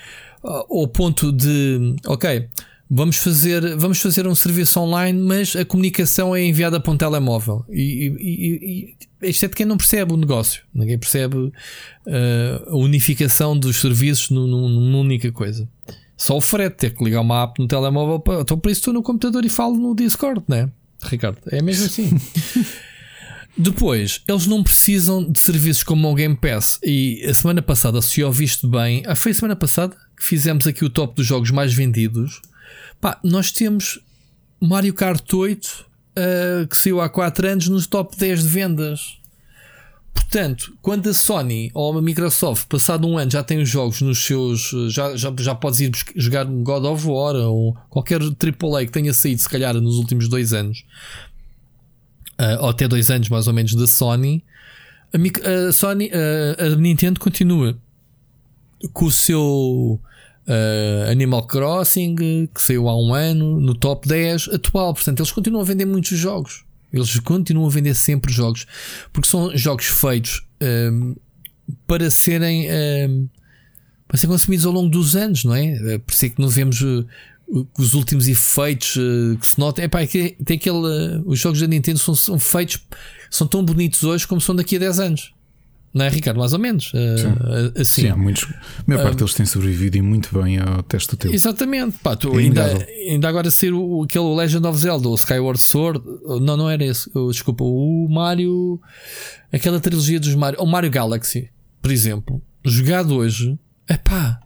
ao 0.43 0.87
ponto 0.87 1.31
de, 1.31 1.95
ok, 2.05 2.47
Vamos 2.89 3.17
fazer, 3.17 3.75
vamos 3.77 3.99
fazer 3.99 4.27
um 4.27 4.35
serviço 4.35 4.79
online, 4.79 5.19
mas 5.19 5.55
a 5.55 5.65
comunicação 5.65 6.35
é 6.35 6.43
enviada 6.43 6.79
para 6.79 6.91
um 6.91 6.97
telemóvel. 6.97 7.65
E, 7.69 8.13
e, 8.19 8.95
e 9.21 9.27
exceto 9.27 9.55
quem 9.55 9.65
não 9.65 9.77
percebe 9.77 10.13
o 10.13 10.17
negócio, 10.17 10.61
ninguém 10.73 10.97
percebe 10.97 11.35
uh, 11.35 11.51
a 12.67 12.75
unificação 12.75 13.57
dos 13.57 13.81
serviços 13.81 14.29
numa 14.29 14.99
única 14.99 15.31
coisa. 15.31 15.67
Só 16.15 16.37
o 16.37 16.41
frete 16.41 16.77
ter 16.77 16.93
que 16.93 17.03
ligar 17.03 17.21
uma 17.21 17.43
app 17.43 17.59
no 17.59 17.67
telemóvel. 17.67 18.19
Para, 18.19 18.41
então, 18.41 18.57
por 18.57 18.69
isso, 18.71 18.81
estou 18.81 18.93
no 18.93 19.03
computador 19.03 19.43
e 19.43 19.49
falo 19.49 19.75
no 19.75 19.95
Discord, 19.95 20.43
né? 20.47 20.69
Ricardo? 21.01 21.39
É 21.47 21.61
mesmo 21.61 21.85
assim. 21.85 22.09
Depois, 23.57 24.21
eles 24.27 24.47
não 24.47 24.61
precisam 24.63 25.31
de 25.31 25.39
serviços 25.39 25.83
como 25.83 26.09
o 26.09 26.15
Game 26.15 26.35
Pass. 26.35 26.79
E 26.83 27.25
a 27.27 27.33
semana 27.33 27.61
passada, 27.61 28.01
se 28.01 28.23
ouviste 28.23 28.67
bem, 28.67 29.03
ah, 29.05 29.15
foi 29.15 29.31
a 29.31 29.35
semana 29.35 29.55
passada 29.55 29.95
que 30.15 30.23
fizemos 30.23 30.67
aqui 30.67 30.83
o 30.83 30.89
top 30.89 31.15
dos 31.15 31.25
jogos 31.25 31.51
mais 31.51 31.73
vendidos. 31.73 32.41
Pá, 32.99 33.19
nós 33.23 33.51
temos 33.51 33.99
Mario 34.59 34.93
Kart 34.93 35.31
8 35.31 35.65
uh, 35.65 35.85
eh, 36.15 36.67
que 36.69 36.77
saiu 36.77 37.01
há 37.01 37.09
4 37.09 37.47
anos 37.47 37.67
nos 37.67 37.87
top 37.87 38.15
10 38.17 38.43
de 38.43 38.47
vendas. 38.47 39.17
Portanto, 40.13 40.75
quando 40.81 41.09
a 41.09 41.13
Sony 41.13 41.69
ou 41.73 41.97
a 41.97 42.01
Microsoft, 42.01 42.67
passado 42.67 43.07
um 43.07 43.17
ano, 43.17 43.29
já 43.29 43.43
tem 43.43 43.61
os 43.61 43.69
jogos 43.69 44.01
nos 44.01 44.25
seus. 44.25 44.71
Já, 44.89 45.15
já, 45.15 45.33
já 45.37 45.53
podes 45.53 45.81
ir 45.81 45.91
jogar 46.15 46.45
God 46.45 46.85
of 46.85 47.05
War 47.07 47.35
ou 47.35 47.75
qualquer 47.89 48.21
AAA 48.21 48.85
que 48.85 48.91
tenha 48.91 49.13
saído, 49.13 49.41
se 49.41 49.49
calhar, 49.49 49.73
nos 49.75 49.97
últimos 49.97 50.27
dois 50.27 50.53
anos, 50.53 50.85
uh, 52.39 52.63
ou 52.63 52.69
até 52.69 52.87
dois 52.87 53.11
anos 53.11 53.29
mais 53.29 53.47
ou 53.47 53.53
menos, 53.53 53.75
da 53.75 53.85
Sony, 53.85 54.43
a, 55.13 55.71
Sony, 55.71 56.11
a 56.57 56.75
Nintendo 56.75 57.19
continua 57.19 57.77
com 58.93 59.05
o 59.05 59.11
seu 59.11 59.99
Uh, 60.47 61.09
Animal 61.09 61.47
Crossing, 61.47 62.15
que 62.15 62.61
saiu 62.61 62.87
há 62.87 62.95
um 62.95 63.13
ano, 63.13 63.59
no 63.59 63.73
top 63.73 64.07
10 64.07 64.49
atual. 64.49 64.93
Portanto, 64.93 65.19
eles 65.19 65.31
continuam 65.31 65.61
a 65.61 65.65
vender 65.65 65.85
muitos 65.85 66.17
jogos. 66.17 66.63
Eles 66.93 67.19
continuam 67.19 67.67
a 67.67 67.69
vender 67.69 67.95
sempre 67.95 68.31
jogos, 68.31 68.65
porque 69.11 69.27
são 69.27 69.55
jogos 69.57 69.87
feitos 69.87 70.47
uh, 70.61 71.19
para 71.87 72.09
serem 72.09 72.67
uh, 72.67 73.29
para 74.07 74.17
serem 74.17 74.33
consumidos 74.33 74.65
ao 74.65 74.71
longo 74.71 74.89
dos 74.89 75.15
anos, 75.15 75.43
não 75.43 75.55
é? 75.55 75.97
Por 75.97 76.13
isso 76.13 76.25
é 76.25 76.29
que 76.29 76.39
não 76.39 76.47
vemos 76.47 76.79
os 77.77 77.93
últimos 77.95 78.27
efeitos 78.27 78.93
que 79.39 79.47
se 79.47 79.59
nota. 79.59 79.81
É 79.81 79.87
pá, 79.87 80.05
tem 80.05 80.57
aquele. 80.57 81.23
os 81.25 81.39
jogos 81.39 81.59
da 81.59 81.67
Nintendo 81.67 81.97
são, 81.97 82.13
são 82.13 82.37
feitos, 82.37 82.79
são 83.31 83.47
tão 83.47 83.65
bonitos 83.65 84.03
hoje 84.03 84.27
como 84.27 84.39
são 84.39 84.55
daqui 84.55 84.75
a 84.75 84.79
10 84.79 84.99
anos. 84.99 85.33
Não 85.95 86.03
é, 86.03 86.09
Ricardo? 86.09 86.39
Mais 86.39 86.51
ou 86.51 86.59
menos. 86.59 86.91
Eh, 86.93 87.17
Sim, 87.17 87.27
uh, 87.27 87.79
assim. 87.79 88.01
Sim 88.01 88.07
há 88.09 88.17
muitos. 88.17 88.43
A 88.43 88.83
maior 88.85 89.03
parte 89.03 89.15
deles 89.15 89.33
tem 89.33 89.45
sobrevivido 89.45 89.95
e 89.95 90.01
muito 90.01 90.37
bem 90.37 90.59
ao 90.59 90.83
teste 90.83 91.09
do 91.11 91.15
tempo. 91.15 91.33
Exatamente. 91.33 91.97
Pá, 91.99 92.17
tu, 92.17 92.37
é 92.37 92.43
ainda, 92.43 92.85
ainda 93.09 93.29
agora 93.29 93.49
ser 93.49 93.73
o, 93.73 94.03
aquele 94.03 94.35
Legend 94.35 94.67
of 94.67 94.77
Zelda, 94.77 95.07
o 95.07 95.15
Skyward 95.15 95.57
Sword. 95.57 96.03
Não, 96.41 96.57
não 96.57 96.69
era 96.69 96.83
esse. 96.83 97.09
Desculpa, 97.29 97.63
o 97.63 98.09
Mario. 98.09 98.77
Aquela 99.53 99.79
trilogia 99.79 100.19
dos 100.19 100.35
Mario. 100.35 100.59
O 100.59 100.65
Mario 100.65 100.91
Galaxy, 100.91 101.49
por 101.81 101.89
exemplo. 101.89 102.43
Jogado 102.65 103.15
hoje. 103.15 103.57
É 103.87 103.95
pá. 103.95 104.41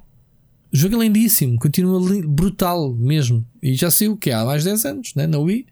Jogo 0.71 1.01
lindíssimo. 1.01 1.57
Continua 1.57 1.99
brutal 2.27 2.93
mesmo. 2.93 3.43
E 3.59 3.73
já 3.73 3.89
sei 3.89 4.07
o 4.07 4.15
que 4.15 4.29
há 4.29 4.45
mais 4.45 4.63
10 4.63 4.85
anos, 4.85 5.15
né? 5.15 5.25
na 5.25 5.39
Wii. 5.39 5.65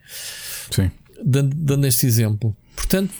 Sim. 0.71 0.89
Dando, 1.23 1.55
dando 1.55 1.85
este 1.85 2.07
exemplo. 2.07 2.57
Portanto, 2.75 3.13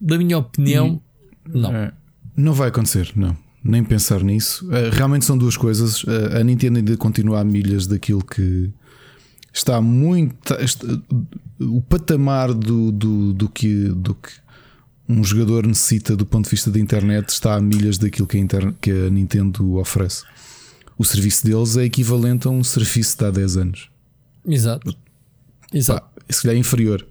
da 0.00 0.16
minha 0.16 0.38
opinião. 0.38 1.02
Não. 1.52 1.74
É, 1.74 1.92
não 2.36 2.52
vai 2.52 2.68
acontecer, 2.68 3.12
não. 3.14 3.36
Nem 3.62 3.84
pensar 3.84 4.22
nisso. 4.22 4.66
Uh, 4.66 4.90
realmente 4.92 5.24
são 5.24 5.36
duas 5.36 5.56
coisas. 5.56 6.02
Uh, 6.04 6.38
a 6.40 6.44
Nintendo 6.44 6.78
ainda 6.78 6.96
continua 6.96 7.40
a 7.40 7.44
milhas 7.44 7.86
daquilo 7.86 8.24
que 8.24 8.70
está 9.52 9.80
muito. 9.80 10.54
Está, 10.54 10.84
o 11.60 11.82
patamar 11.82 12.54
do, 12.54 12.90
do, 12.90 13.32
do, 13.34 13.48
que, 13.48 13.88
do 13.88 14.14
que 14.14 14.30
um 15.06 15.22
jogador 15.22 15.66
necessita 15.66 16.16
do 16.16 16.24
ponto 16.24 16.44
de 16.44 16.50
vista 16.50 16.70
da 16.70 16.78
internet 16.78 17.28
está 17.28 17.54
a 17.54 17.60
milhas 17.60 17.98
daquilo 17.98 18.26
que 18.26 18.38
a, 18.38 18.72
que 18.80 18.90
a 18.90 19.10
Nintendo 19.10 19.76
oferece. 19.76 20.24
O 20.96 21.04
serviço 21.04 21.46
deles 21.46 21.76
é 21.76 21.84
equivalente 21.84 22.46
a 22.46 22.50
um 22.50 22.62
serviço 22.62 23.18
de 23.18 23.24
há 23.24 23.30
10 23.30 23.56
anos. 23.56 23.90
Exato. 24.46 24.94
Exato. 25.72 26.00
Pá, 26.00 26.22
se 26.28 26.42
calhar 26.42 26.56
é 26.56 26.58
inferior. 26.58 27.06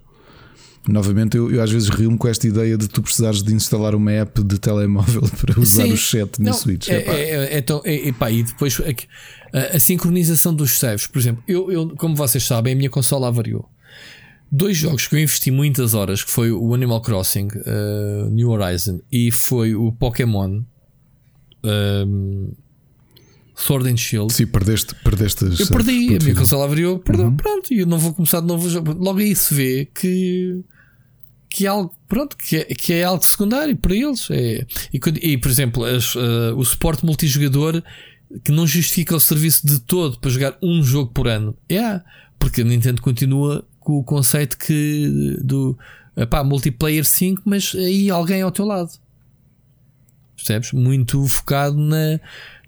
Novamente, 0.88 1.36
eu, 1.36 1.50
eu 1.50 1.62
às 1.62 1.70
vezes 1.70 1.88
rio-me 1.90 2.16
com 2.16 2.26
esta 2.26 2.46
ideia 2.46 2.76
de 2.76 2.88
tu 2.88 3.02
precisares 3.02 3.42
de 3.42 3.52
instalar 3.54 3.94
uma 3.94 4.10
app 4.12 4.42
de 4.42 4.58
telemóvel 4.58 5.22
para 5.38 5.60
usar 5.60 5.84
Sim. 5.84 5.92
o 5.92 5.96
chat 5.96 6.38
na 6.40 6.50
Não, 6.50 6.56
Switch. 6.56 6.88
É, 6.88 6.98
Epá. 6.98 7.12
é, 7.12 7.20
é, 7.58 7.64
é, 7.84 8.08
é, 8.08 8.12
pá, 8.12 8.30
e 8.30 8.42
depois 8.42 8.80
a, 8.80 9.58
a- 9.58 9.76
a 9.76 9.78
sincronização 9.78 10.54
dos 10.54 10.78
saves. 10.78 11.06
Por 11.06 11.18
exemplo, 11.18 11.42
eu, 11.46 11.70
eu, 11.70 11.88
como 11.96 12.16
vocês 12.16 12.42
sabem, 12.44 12.72
a 12.72 12.76
minha 12.76 12.90
consola 12.90 13.28
avariou. 13.28 13.68
Dois 14.50 14.76
jogos 14.76 15.06
que 15.06 15.14
eu 15.14 15.20
investi 15.20 15.50
muitas 15.50 15.94
horas, 15.94 16.24
que 16.24 16.30
foi 16.30 16.50
o 16.50 16.74
Animal 16.74 17.00
Crossing 17.02 17.48
uh, 17.48 18.30
New 18.30 18.50
Horizon 18.50 19.00
e 19.12 19.30
foi 19.30 19.74
o 19.76 19.92
Pokémon 19.92 20.62
um, 21.62 22.52
Sword 23.60 23.88
and 23.90 23.96
Shield. 23.96 24.32
Sim, 24.32 24.46
perdeste, 24.46 24.94
perdeste 25.04 25.44
Eu 25.44 25.66
perdi, 25.66 25.90
a 25.90 25.96
minha 26.08 26.20
final. 26.20 26.36
consola 26.36 26.64
abriu, 26.64 26.98
perdeu, 26.98 27.30
pronto, 27.32 27.72
e 27.72 27.80
eu 27.80 27.86
não 27.86 27.98
vou 27.98 28.14
começar 28.14 28.40
de 28.40 28.46
novo. 28.46 28.66
Logo 28.94 29.18
aí 29.18 29.36
se 29.36 29.52
vê 29.52 29.88
que, 29.94 30.64
que 31.48 31.66
é 31.66 31.68
algo, 31.68 31.94
pronto, 32.08 32.36
que 32.36 32.56
é, 32.56 32.64
que 32.64 32.92
é 32.94 33.04
algo 33.04 33.22
secundário 33.22 33.76
para 33.76 33.94
eles. 33.94 34.28
É, 34.30 34.66
e, 34.92 35.00
e, 35.32 35.36
por 35.36 35.50
exemplo, 35.50 35.84
as, 35.84 36.14
eh, 36.16 36.52
o 36.56 36.64
suporte 36.64 37.04
multijogador 37.04 37.82
que 38.42 38.50
não 38.50 38.66
justifica 38.66 39.14
o 39.14 39.20
serviço 39.20 39.66
de 39.66 39.78
todo 39.80 40.18
para 40.18 40.30
jogar 40.30 40.56
um 40.62 40.82
jogo 40.82 41.12
por 41.12 41.28
ano. 41.28 41.54
É, 41.68 42.00
porque 42.38 42.62
a 42.62 42.64
Nintendo 42.64 43.02
continua 43.02 43.66
com 43.78 43.98
o 43.98 44.04
conceito 44.04 44.56
que 44.56 45.36
do 45.42 45.76
epá, 46.16 46.42
multiplayer 46.42 47.04
5, 47.04 47.42
mas 47.44 47.74
aí 47.74 48.08
alguém 48.08 48.40
ao 48.40 48.50
teu 48.50 48.64
lado. 48.64 48.90
Percebes? 50.34 50.72
Muito 50.72 51.26
focado 51.26 51.76
na, 51.76 52.18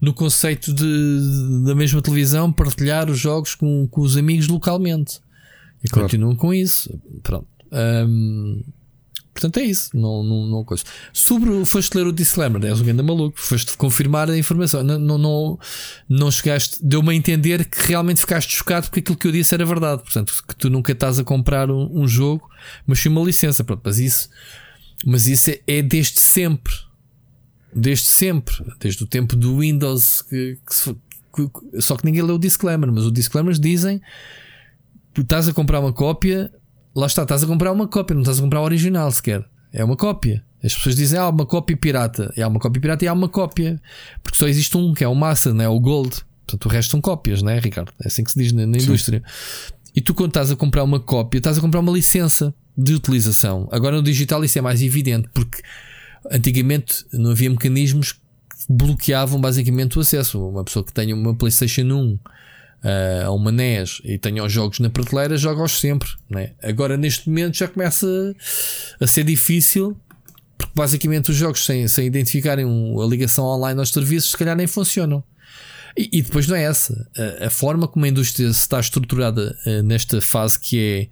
no 0.02 0.12
conceito 0.12 0.74
de, 0.74 1.64
da 1.64 1.74
mesma 1.76 2.02
televisão, 2.02 2.52
partilhar 2.52 3.08
os 3.08 3.18
jogos 3.20 3.54
com, 3.54 3.86
com 3.88 4.00
os 4.00 4.16
amigos 4.16 4.48
localmente. 4.48 5.20
E 5.82 5.88
Claro. 5.88 6.08
continuam 6.08 6.34
com 6.36 6.52
isso. 6.52 7.00
Pronto. 7.22 7.46
Hum, 7.72 8.62
portanto, 9.32 9.56
é 9.58 9.62
isso. 9.62 9.90
Não, 9.94 10.22
não, 10.24 10.46
não 10.46 10.64
coisa. 10.64 10.82
Sobre 11.12 11.50
o 11.50 11.64
foste 11.64 11.96
ler 11.96 12.06
o 12.06 12.12
disclaimer, 12.12 12.64
és 12.64 12.80
um 12.80 12.84
grande 12.84 13.02
maluco. 13.02 13.40
Foste 13.40 13.76
confirmar 13.76 14.28
a 14.28 14.36
informação. 14.36 14.82
Não, 14.82 14.98
não, 14.98 15.18
não, 15.18 15.58
não 16.08 16.30
chegaste, 16.32 16.78
deu-me 16.84 17.10
a 17.10 17.14
entender 17.14 17.64
que 17.64 17.86
realmente 17.88 18.20
ficaste 18.20 18.52
chocado 18.54 18.86
porque 18.88 18.98
aquilo 19.00 19.16
que 19.16 19.28
eu 19.28 19.32
disse 19.32 19.54
era 19.54 19.64
verdade. 19.64 20.02
Portanto, 20.02 20.34
que 20.48 20.56
tu 20.56 20.68
nunca 20.68 20.90
estás 20.92 21.18
a 21.20 21.24
comprar 21.24 21.70
um, 21.70 21.88
um 22.02 22.08
jogo, 22.08 22.48
mas 22.86 22.98
foi 23.00 23.10
uma 23.10 23.22
licença. 23.22 23.62
Pronto, 23.64 23.82
mas 23.84 23.98
isso, 24.00 24.28
mas 25.06 25.26
isso 25.28 25.48
é, 25.50 25.60
é 25.66 25.80
desde 25.82 26.18
sempre. 26.20 26.74
Desde 27.74 28.06
sempre, 28.06 28.54
desde 28.78 29.02
o 29.02 29.06
tempo 29.06 29.34
do 29.36 29.58
Windows, 29.60 30.22
que, 30.22 30.58
que 30.66 30.74
se- 30.74 30.96
que- 31.34 31.80
só 31.80 31.96
que 31.96 32.04
ninguém 32.04 32.22
leu 32.22 32.34
o 32.36 32.38
disclaimer, 32.38 32.92
mas 32.92 33.04
os 33.04 33.12
disclaimers 33.12 33.58
dizem 33.58 34.00
tu 35.14 35.22
estás 35.22 35.48
a 35.48 35.52
comprar 35.52 35.80
uma 35.80 35.92
cópia, 35.92 36.50
lá 36.94 37.06
está, 37.06 37.22
estás 37.22 37.42
a 37.42 37.46
comprar 37.46 37.72
uma 37.72 37.86
cópia, 37.88 38.14
não 38.14 38.22
estás 38.22 38.38
a 38.38 38.42
comprar 38.42 38.60
o 38.60 38.64
original 38.64 39.10
sequer, 39.10 39.44
é 39.72 39.82
uma 39.84 39.96
cópia. 39.96 40.44
As 40.62 40.74
pessoas 40.76 40.94
dizem, 40.94 41.18
ah, 41.18 41.28
uma 41.28 41.44
cópia 41.44 41.76
pirata, 41.76 42.32
e 42.36 42.42
há 42.42 42.46
uma 42.48 42.60
cópia 42.60 42.80
pirata 42.80 43.04
e 43.04 43.08
há 43.08 43.12
uma 43.12 43.28
cópia, 43.28 43.80
porque 44.22 44.36
só 44.38 44.46
existe 44.46 44.76
um, 44.76 44.94
que 44.94 45.02
é 45.02 45.08
o 45.08 45.14
Massa, 45.14 45.52
não 45.52 45.64
é 45.64 45.68
o 45.68 45.78
Gold, 45.80 46.16
portanto 46.46 46.66
o 46.66 46.68
resto 46.68 46.90
são 46.92 47.00
cópias, 47.00 47.42
não 47.42 47.50
é, 47.50 47.58
Ricardo? 47.58 47.92
É 48.02 48.06
assim 48.06 48.22
que 48.22 48.30
se 48.30 48.38
diz 48.38 48.52
na, 48.52 48.66
na 48.66 48.76
indústria. 48.78 49.22
E 49.94 50.00
tu, 50.00 50.14
quando 50.14 50.28
estás 50.30 50.50
a 50.50 50.56
comprar 50.56 50.84
uma 50.84 51.00
cópia, 51.00 51.38
estás 51.38 51.58
a 51.58 51.60
comprar 51.60 51.80
uma 51.80 51.92
licença 51.92 52.54
de 52.78 52.94
utilização. 52.94 53.68
Agora 53.72 53.96
no 53.96 54.02
digital 54.02 54.42
isso 54.44 54.58
é 54.58 54.62
mais 54.62 54.80
evidente, 54.82 55.28
porque 55.34 55.60
antigamente 56.30 57.04
não 57.12 57.30
havia 57.30 57.50
mecanismos 57.50 58.12
que 58.12 58.20
bloqueavam 58.68 59.40
basicamente 59.40 59.98
o 59.98 60.00
acesso. 60.00 60.46
Uma 60.48 60.64
pessoa 60.64 60.84
que 60.84 60.92
tenha 60.92 61.14
uma 61.14 61.34
PlayStation 61.34 61.82
1 61.82 62.18
ah, 62.82 63.26
a 63.26 63.30
uma 63.32 63.52
NES 63.52 64.00
e 64.04 64.18
tenha 64.18 64.44
os 64.44 64.52
jogos 64.52 64.78
na 64.78 64.90
prateleira, 64.90 65.36
joga-os 65.36 65.80
sempre. 65.80 66.08
Né? 66.28 66.52
Agora, 66.62 66.96
neste 66.96 67.28
momento, 67.28 67.56
já 67.56 67.68
começa 67.68 68.06
a 69.00 69.06
ser 69.06 69.24
difícil. 69.24 69.96
Porque 70.58 70.72
basicamente 70.76 71.30
os 71.30 71.36
jogos 71.36 71.64
sem, 71.64 71.88
sem 71.88 72.06
identificarem 72.06 72.64
a 72.64 73.06
ligação 73.06 73.44
online 73.44 73.80
aos 73.80 73.90
serviços, 73.90 74.30
se 74.30 74.36
calhar 74.36 74.56
nem 74.56 74.66
funcionam. 74.66 75.24
E, 75.96 76.08
e 76.12 76.22
depois 76.22 76.46
não 76.46 76.56
é 76.56 76.64
essa. 76.64 77.08
A, 77.40 77.46
a 77.46 77.50
forma 77.50 77.88
como 77.88 78.04
a 78.04 78.08
indústria 78.08 78.46
está 78.46 78.78
estruturada 78.78 79.56
eh, 79.66 79.82
nesta 79.82 80.20
fase 80.20 80.58
que 80.58 80.78
é 80.78 81.08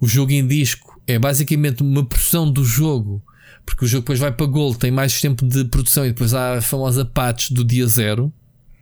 o 0.00 0.06
jogo 0.06 0.32
em 0.32 0.46
disco 0.46 1.00
é 1.06 1.18
basicamente 1.18 1.82
uma 1.82 2.04
porção 2.04 2.50
do 2.50 2.64
jogo, 2.64 3.22
porque 3.64 3.84
o 3.84 3.88
jogo 3.88 4.02
depois 4.02 4.18
vai 4.18 4.32
para 4.32 4.46
Gold, 4.46 4.78
tem 4.78 4.90
mais 4.90 5.20
tempo 5.20 5.46
de 5.46 5.64
produção 5.64 6.04
e 6.04 6.08
depois 6.08 6.34
há 6.34 6.58
a 6.58 6.60
famosa 6.60 7.04
patch 7.04 7.50
do 7.50 7.64
dia 7.64 7.86
zero, 7.86 8.32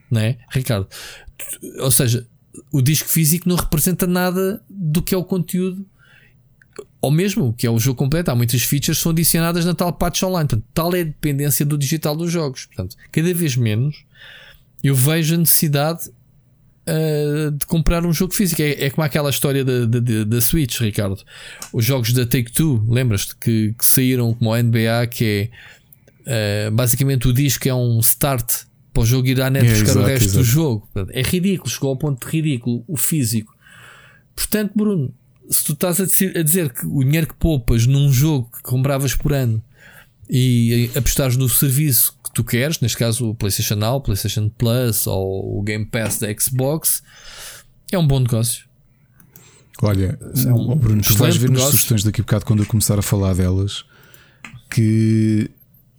né, 0.09 0.37
Ricardo? 0.51 0.87
Ou 1.79 1.91
seja, 1.91 2.27
o 2.71 2.81
disco 2.81 3.09
físico 3.09 3.47
não 3.47 3.55
representa 3.55 4.05
nada 4.05 4.63
do 4.69 5.01
que 5.01 5.15
é 5.15 5.17
o 5.17 5.23
conteúdo. 5.23 5.85
Ou 7.01 7.11
mesmo 7.11 7.53
que 7.53 7.67
é 7.67 7.69
o 7.69 7.79
jogo 7.79 7.97
completo, 7.97 8.31
há 8.31 8.35
muitas 8.35 8.63
features 8.63 8.97
que 8.97 9.03
são 9.03 9.11
adicionadas 9.11 9.65
na 9.65 9.73
tal 9.73 9.91
patch 9.93 10.23
online. 10.23 10.47
Portanto, 10.47 10.67
tal 10.73 10.95
é 10.95 11.01
a 11.01 11.05
dependência 11.05 11.65
do 11.65 11.77
digital 11.77 12.15
dos 12.15 12.31
jogos. 12.31 12.65
Portanto, 12.65 12.95
cada 13.11 13.33
vez 13.33 13.55
menos 13.55 14.05
eu 14.83 14.95
vejo 14.95 15.35
a 15.35 15.37
necessidade 15.37 16.09
uh, 16.87 17.51
de 17.51 17.65
comprar 17.65 18.05
um 18.05 18.13
jogo 18.13 18.33
físico. 18.33 18.61
É, 18.61 18.85
é 18.85 18.89
como 18.89 19.03
aquela 19.03 19.29
história 19.29 19.63
da, 19.63 19.85
da, 20.25 20.41
Switch, 20.41 20.79
Ricardo. 20.79 21.21
Os 21.71 21.85
jogos 21.85 22.13
da 22.13 22.25
Take 22.25 22.51
Two, 22.51 22.85
lembras-te 22.89 23.35
que, 23.35 23.73
que 23.77 23.85
saíram 23.85 24.33
como 24.33 24.51
o 24.51 24.61
NBA, 24.61 25.07
que 25.09 25.49
é 26.25 26.67
uh, 26.67 26.71
basicamente 26.71 27.27
o 27.27 27.33
disco 27.33 27.67
é 27.67 27.73
um 27.73 27.99
start 27.99 28.63
para 28.93 29.03
o 29.03 29.05
jogo 29.05 29.27
ir 29.27 29.41
à 29.41 29.49
net 29.49 29.65
É, 29.65 29.71
buscar 29.71 29.87
o 29.87 29.89
exato, 29.91 30.07
resto 30.07 30.25
do 30.25 30.39
exato. 30.39 30.43
jogo. 30.43 30.89
Portanto, 30.93 31.15
É 31.15 31.21
ridículo, 31.21 31.69
chegou 31.69 31.89
ao 31.89 31.97
ponto 31.97 32.25
de 32.25 32.31
ridículo 32.31 32.83
o 32.87 32.95
físico. 32.95 33.53
Portanto, 34.35 34.71
Bruno, 34.75 35.13
se 35.49 35.63
tu 35.63 35.73
estás 35.73 35.99
a 35.99 36.05
dizer, 36.05 36.37
a 36.37 36.43
dizer 36.43 36.71
que 36.71 36.85
o 36.85 37.03
dinheiro 37.03 37.27
que 37.27 37.35
poupas 37.35 37.85
num 37.85 38.11
jogo 38.11 38.49
que 38.55 38.61
compravas 38.61 39.15
por 39.15 39.33
ano 39.33 39.63
e 40.29 40.89
apostares 40.95 41.35
no 41.35 41.49
serviço 41.49 42.17
tu 42.33 42.43
queres, 42.43 42.79
neste 42.79 42.97
caso 42.97 43.29
o 43.29 43.35
PlayStation 43.35 43.75
Now, 43.75 43.97
o 43.97 44.01
PlayStation 44.01 44.49
Plus 44.49 45.07
ou 45.07 45.59
o 45.59 45.61
Game 45.61 45.85
Pass 45.85 46.19
da 46.19 46.27
Xbox, 46.37 47.03
é 47.91 47.97
um 47.97 48.07
bom 48.07 48.19
negócio. 48.19 48.65
Olha, 49.81 50.17
um 50.47 50.75
Bruno, 50.75 51.01
tu 51.01 51.15
vais 51.15 51.35
ver 51.35 51.49
nas 51.49 51.59
negócio. 51.59 51.71
sugestões 51.71 52.03
daqui 52.03 52.21
a 52.21 52.23
bocado 52.23 52.45
quando 52.45 52.63
eu 52.63 52.65
começar 52.65 52.97
a 52.97 53.01
falar 53.01 53.33
delas 53.33 53.83
que 54.69 55.49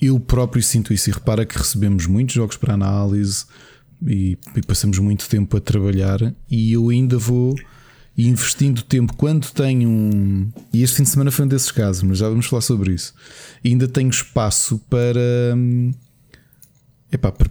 eu 0.01 0.19
próprio 0.19 0.63
sinto 0.63 0.93
isso 0.93 1.11
e 1.11 1.13
repara 1.13 1.45
que 1.45 1.57
recebemos 1.57 2.07
muitos 2.07 2.35
jogos 2.35 2.57
para 2.57 2.75
análise 2.75 3.45
e, 4.07 4.39
e 4.57 4.63
passamos 4.63 4.99
muito 4.99 5.29
tempo 5.29 5.57
a 5.57 5.61
trabalhar 5.61 6.35
e 6.51 6.73
eu 6.73 6.89
ainda 6.89 7.19
vou 7.19 7.55
investindo 8.17 8.83
tempo 8.83 9.15
quando 9.17 9.51
tenho 9.51 9.89
um. 9.89 10.51
E 10.73 10.83
este 10.83 10.97
fim 10.97 11.03
de 11.03 11.09
semana 11.09 11.31
foi 11.31 11.45
um 11.45 11.49
desses 11.49 11.71
casos, 11.71 12.03
mas 12.03 12.19
já 12.19 12.29
vamos 12.29 12.47
falar 12.47 12.63
sobre 12.63 12.93
isso. 12.93 13.13
Ainda 13.65 13.89
tenho 13.89 14.09
espaço 14.11 14.79
para. 14.89 15.21
hum, 15.57 15.93
Epá, 17.15 17.31
para, 17.31 17.49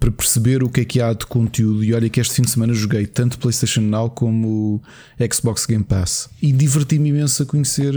para, 0.00 0.10
perceber 0.10 0.64
o 0.64 0.68
que 0.68 0.80
é 0.80 0.84
que 0.84 1.00
há 1.00 1.12
de 1.12 1.24
conteúdo. 1.24 1.84
E 1.84 1.94
olha 1.94 2.08
que 2.10 2.20
este 2.20 2.34
fim 2.34 2.42
de 2.42 2.50
semana 2.50 2.74
joguei 2.74 3.06
tanto 3.06 3.38
PlayStation 3.38 3.80
Now 3.80 4.10
como 4.10 4.82
Xbox 5.32 5.64
Game 5.66 5.84
Pass 5.84 6.28
e 6.42 6.52
diverti-me 6.52 7.10
imenso 7.10 7.44
a 7.44 7.46
conhecer. 7.46 7.94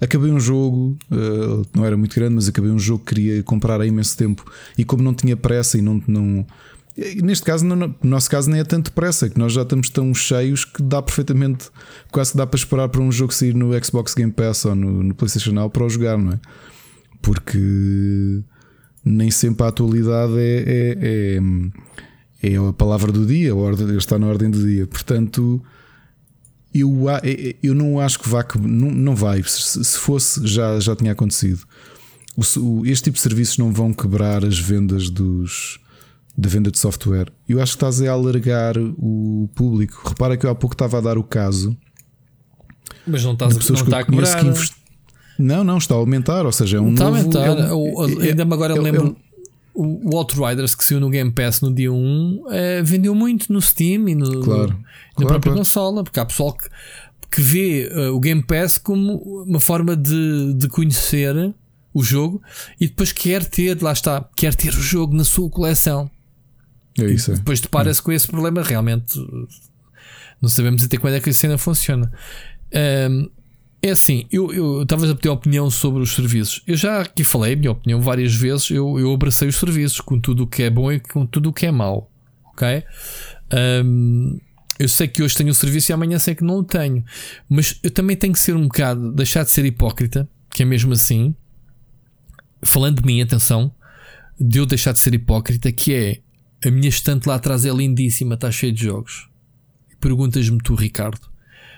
Acabei 0.00 0.32
um 0.32 0.40
jogo, 0.40 0.96
eh, 1.12 1.66
não 1.74 1.84
era 1.84 1.98
muito 1.98 2.14
grande, 2.14 2.34
mas 2.34 2.48
acabei 2.48 2.70
um 2.70 2.78
jogo 2.78 3.04
que 3.04 3.14
queria 3.14 3.42
comprar 3.42 3.78
há 3.78 3.86
imenso 3.86 4.16
tempo. 4.16 4.50
E 4.78 4.86
como 4.86 5.02
não 5.02 5.12
tinha 5.12 5.36
pressa 5.36 5.76
e 5.76 5.82
não. 5.82 6.02
não 6.08 6.46
Neste 7.22 7.44
caso, 7.44 7.66
no 7.66 7.94
nosso 8.02 8.30
caso, 8.30 8.48
nem 8.48 8.60
é 8.60 8.64
tanto 8.64 8.90
pressa, 8.92 9.28
que 9.28 9.38
nós 9.38 9.52
já 9.52 9.62
estamos 9.62 9.90
tão 9.90 10.14
cheios 10.14 10.64
que 10.64 10.82
dá 10.82 11.02
perfeitamente, 11.02 11.68
quase 12.10 12.32
que 12.32 12.38
dá 12.38 12.46
para 12.46 12.56
esperar 12.56 12.88
para 12.88 13.02
um 13.02 13.12
jogo 13.12 13.34
sair 13.34 13.54
no 13.54 13.70
Xbox 13.84 14.14
Game 14.14 14.32
Pass 14.32 14.64
ou 14.64 14.74
no, 14.74 15.02
no 15.02 15.14
PlayStation 15.14 15.52
Now 15.52 15.68
para 15.68 15.84
o 15.84 15.90
jogar, 15.90 16.16
não 16.16 16.32
é? 16.32 16.40
Porque 17.20 18.44
nem 19.04 19.30
sempre 19.30 19.64
a 19.64 19.68
atualidade 19.68 20.32
é, 20.38 20.64
é, 20.66 21.38
é, 22.42 22.52
é 22.52 22.56
a 22.68 22.72
palavra 22.72 23.12
do 23.12 23.26
dia, 23.26 23.52
a 23.52 23.56
ordem, 23.56 23.96
está 23.96 24.18
na 24.18 24.26
ordem 24.26 24.50
do 24.50 24.64
dia. 24.66 24.86
Portanto, 24.86 25.62
eu, 26.74 27.08
a- 27.08 27.20
é- 27.22 27.54
eu 27.62 27.74
não 27.74 28.00
acho 28.00 28.18
que 28.18 28.28
vá 28.28 28.42
que 28.42 28.58
não, 28.58 28.90
não 28.90 29.14
vai. 29.14 29.42
Se, 29.42 29.84
se 29.84 29.98
fosse, 29.98 30.46
já, 30.46 30.78
já 30.80 30.96
tinha 30.96 31.12
acontecido. 31.12 31.60
Este 32.84 33.04
tipo 33.04 33.16
de 33.16 33.20
serviços 33.22 33.58
não 33.58 33.72
vão 33.72 33.92
quebrar 33.92 34.44
as 34.44 34.58
vendas 34.58 35.08
dos 35.08 35.78
da 36.36 36.48
venda 36.48 36.68
de 36.68 36.78
software. 36.80 37.32
Eu 37.48 37.60
acho 37.62 37.72
que 37.72 37.76
estás 37.76 38.02
a 38.02 38.10
alargar 38.10 38.74
o 38.76 39.48
público. 39.54 40.02
Repara 40.08 40.36
que 40.36 40.44
eu 40.44 40.50
há 40.50 40.54
pouco 40.54 40.74
estava 40.74 40.98
a 40.98 41.00
dar 41.00 41.16
o 41.16 41.22
caso 41.22 41.76
Mas 43.06 43.22
não, 43.22 43.34
estás, 43.34 43.52
não 43.52 43.60
pessoas 43.60 43.82
que 43.82 43.86
está 43.86 43.98
eu 43.98 44.02
a 44.02 44.06
conheço 44.06 44.36
cobrar. 44.36 44.52
que. 44.54 44.83
Não, 45.38 45.64
não, 45.64 45.78
está 45.78 45.94
a 45.94 45.98
aumentar. 45.98 46.46
Ou 46.46 46.52
seja, 46.52 46.76
é 46.76 46.80
um 46.80 46.92
Está 46.92 47.06
a 47.06 47.10
novo. 47.10 47.18
aumentar. 47.38 47.46
é 47.68 47.72
um- 47.74 48.22
é- 48.22 48.28
ainda 48.30 48.44
me 48.44 48.52
agora 48.54 48.74
é- 48.76 48.80
lembro. 48.80 49.16
é 49.20 49.24
O 49.76 50.12
o 50.12 50.16
Outriders 50.16 50.72
que 50.74 50.84
saiu 50.84 51.00
no 51.00 51.10
Game 51.10 51.32
Pass 51.32 51.60
no 51.60 51.74
dia 51.74 51.92
1 51.92 52.44
eh, 52.48 52.80
vendeu 52.84 53.12
muito 53.12 53.52
no 53.52 53.60
Steam 53.60 54.08
e 54.08 54.14
no, 54.14 54.40
Claro. 54.40 54.68
na 54.68 54.76
Claro, 54.76 54.78
própria 55.16 55.40
claro. 55.40 55.58
consola, 55.58 56.04
porque 56.04 56.20
há 56.20 56.24
pessoal 56.24 56.52
que, 56.56 56.68
que 57.32 57.42
vê 57.42 57.88
eh, 57.90 58.08
o 58.10 58.20
Game 58.20 58.40
Pass 58.40 58.78
como 58.78 59.14
uma 59.42 59.58
forma 59.58 59.96
de, 59.96 60.54
de 60.54 60.68
conhecer 60.68 61.52
o 61.92 62.04
jogo 62.04 62.40
e 62.80 62.86
depois 62.86 63.10
quer 63.10 63.44
ter, 63.46 63.82
lá 63.82 63.92
está, 63.92 64.24
quer 64.36 64.54
ter 64.54 64.68
o 64.68 64.80
jogo 64.80 65.16
na 65.16 65.24
sua 65.24 65.50
coleção. 65.50 66.08
É 66.96 67.06
isso. 67.06 67.32
é. 67.32 67.34
Depois 67.34 67.60
depara-se 67.60 68.00
com 68.00 68.12
esse 68.12 68.28
problema, 68.28 68.62
realmente 68.62 69.18
uh, 69.18 69.48
não 70.40 70.48
sabemos 70.48 70.84
até 70.84 70.96
quando 70.96 71.14
é 71.14 71.20
que 71.20 71.30
a 71.30 71.32
cena 71.32 71.58
funciona. 71.58 72.12
Um, 73.10 73.28
É 73.84 73.90
assim, 73.90 74.24
eu 74.32 74.80
estava 74.80 75.10
a 75.10 75.14
pedir 75.14 75.28
opinião 75.28 75.70
sobre 75.70 76.02
os 76.02 76.14
serviços. 76.14 76.62
Eu 76.66 76.74
já 76.74 77.02
aqui 77.02 77.22
falei 77.22 77.52
a 77.52 77.56
minha 77.56 77.70
opinião 77.70 78.00
várias 78.00 78.34
vezes. 78.34 78.70
Eu, 78.70 78.98
eu 78.98 79.12
abracei 79.12 79.46
os 79.46 79.56
serviços 79.56 80.00
com 80.00 80.18
tudo 80.18 80.44
o 80.44 80.46
que 80.46 80.62
é 80.62 80.70
bom 80.70 80.90
e 80.90 80.98
com 80.98 81.26
tudo 81.26 81.50
o 81.50 81.52
que 81.52 81.66
é 81.66 81.70
mau. 81.70 82.10
Ok? 82.46 82.82
Um, 83.84 84.40
eu 84.78 84.88
sei 84.88 85.06
que 85.06 85.22
hoje 85.22 85.36
tenho 85.36 85.50
o 85.50 85.54
serviço 85.54 85.92
e 85.92 85.92
amanhã 85.92 86.18
sei 86.18 86.34
que 86.34 86.42
não 86.42 86.60
o 86.60 86.64
tenho. 86.64 87.04
Mas 87.46 87.78
eu 87.82 87.90
também 87.90 88.16
tenho 88.16 88.32
que 88.32 88.38
ser 88.38 88.56
um 88.56 88.62
bocado, 88.62 89.12
deixar 89.12 89.44
de 89.44 89.50
ser 89.50 89.66
hipócrita, 89.66 90.26
que 90.48 90.62
é 90.62 90.64
mesmo 90.64 90.94
assim. 90.94 91.34
Falando 92.62 93.02
de 93.02 93.06
mim, 93.06 93.20
atenção, 93.20 93.70
de 94.40 94.60
eu 94.60 94.64
deixar 94.64 94.92
de 94.92 94.98
ser 94.98 95.12
hipócrita, 95.12 95.70
que 95.70 95.92
é 95.92 96.22
a 96.66 96.70
minha 96.70 96.88
estante 96.88 97.28
lá 97.28 97.34
atrás 97.34 97.66
é 97.66 97.70
lindíssima, 97.70 98.32
está 98.34 98.50
cheia 98.50 98.72
de 98.72 98.82
jogos. 98.82 99.28
Perguntas-me 100.00 100.56
tu, 100.62 100.74
Ricardo 100.74 101.33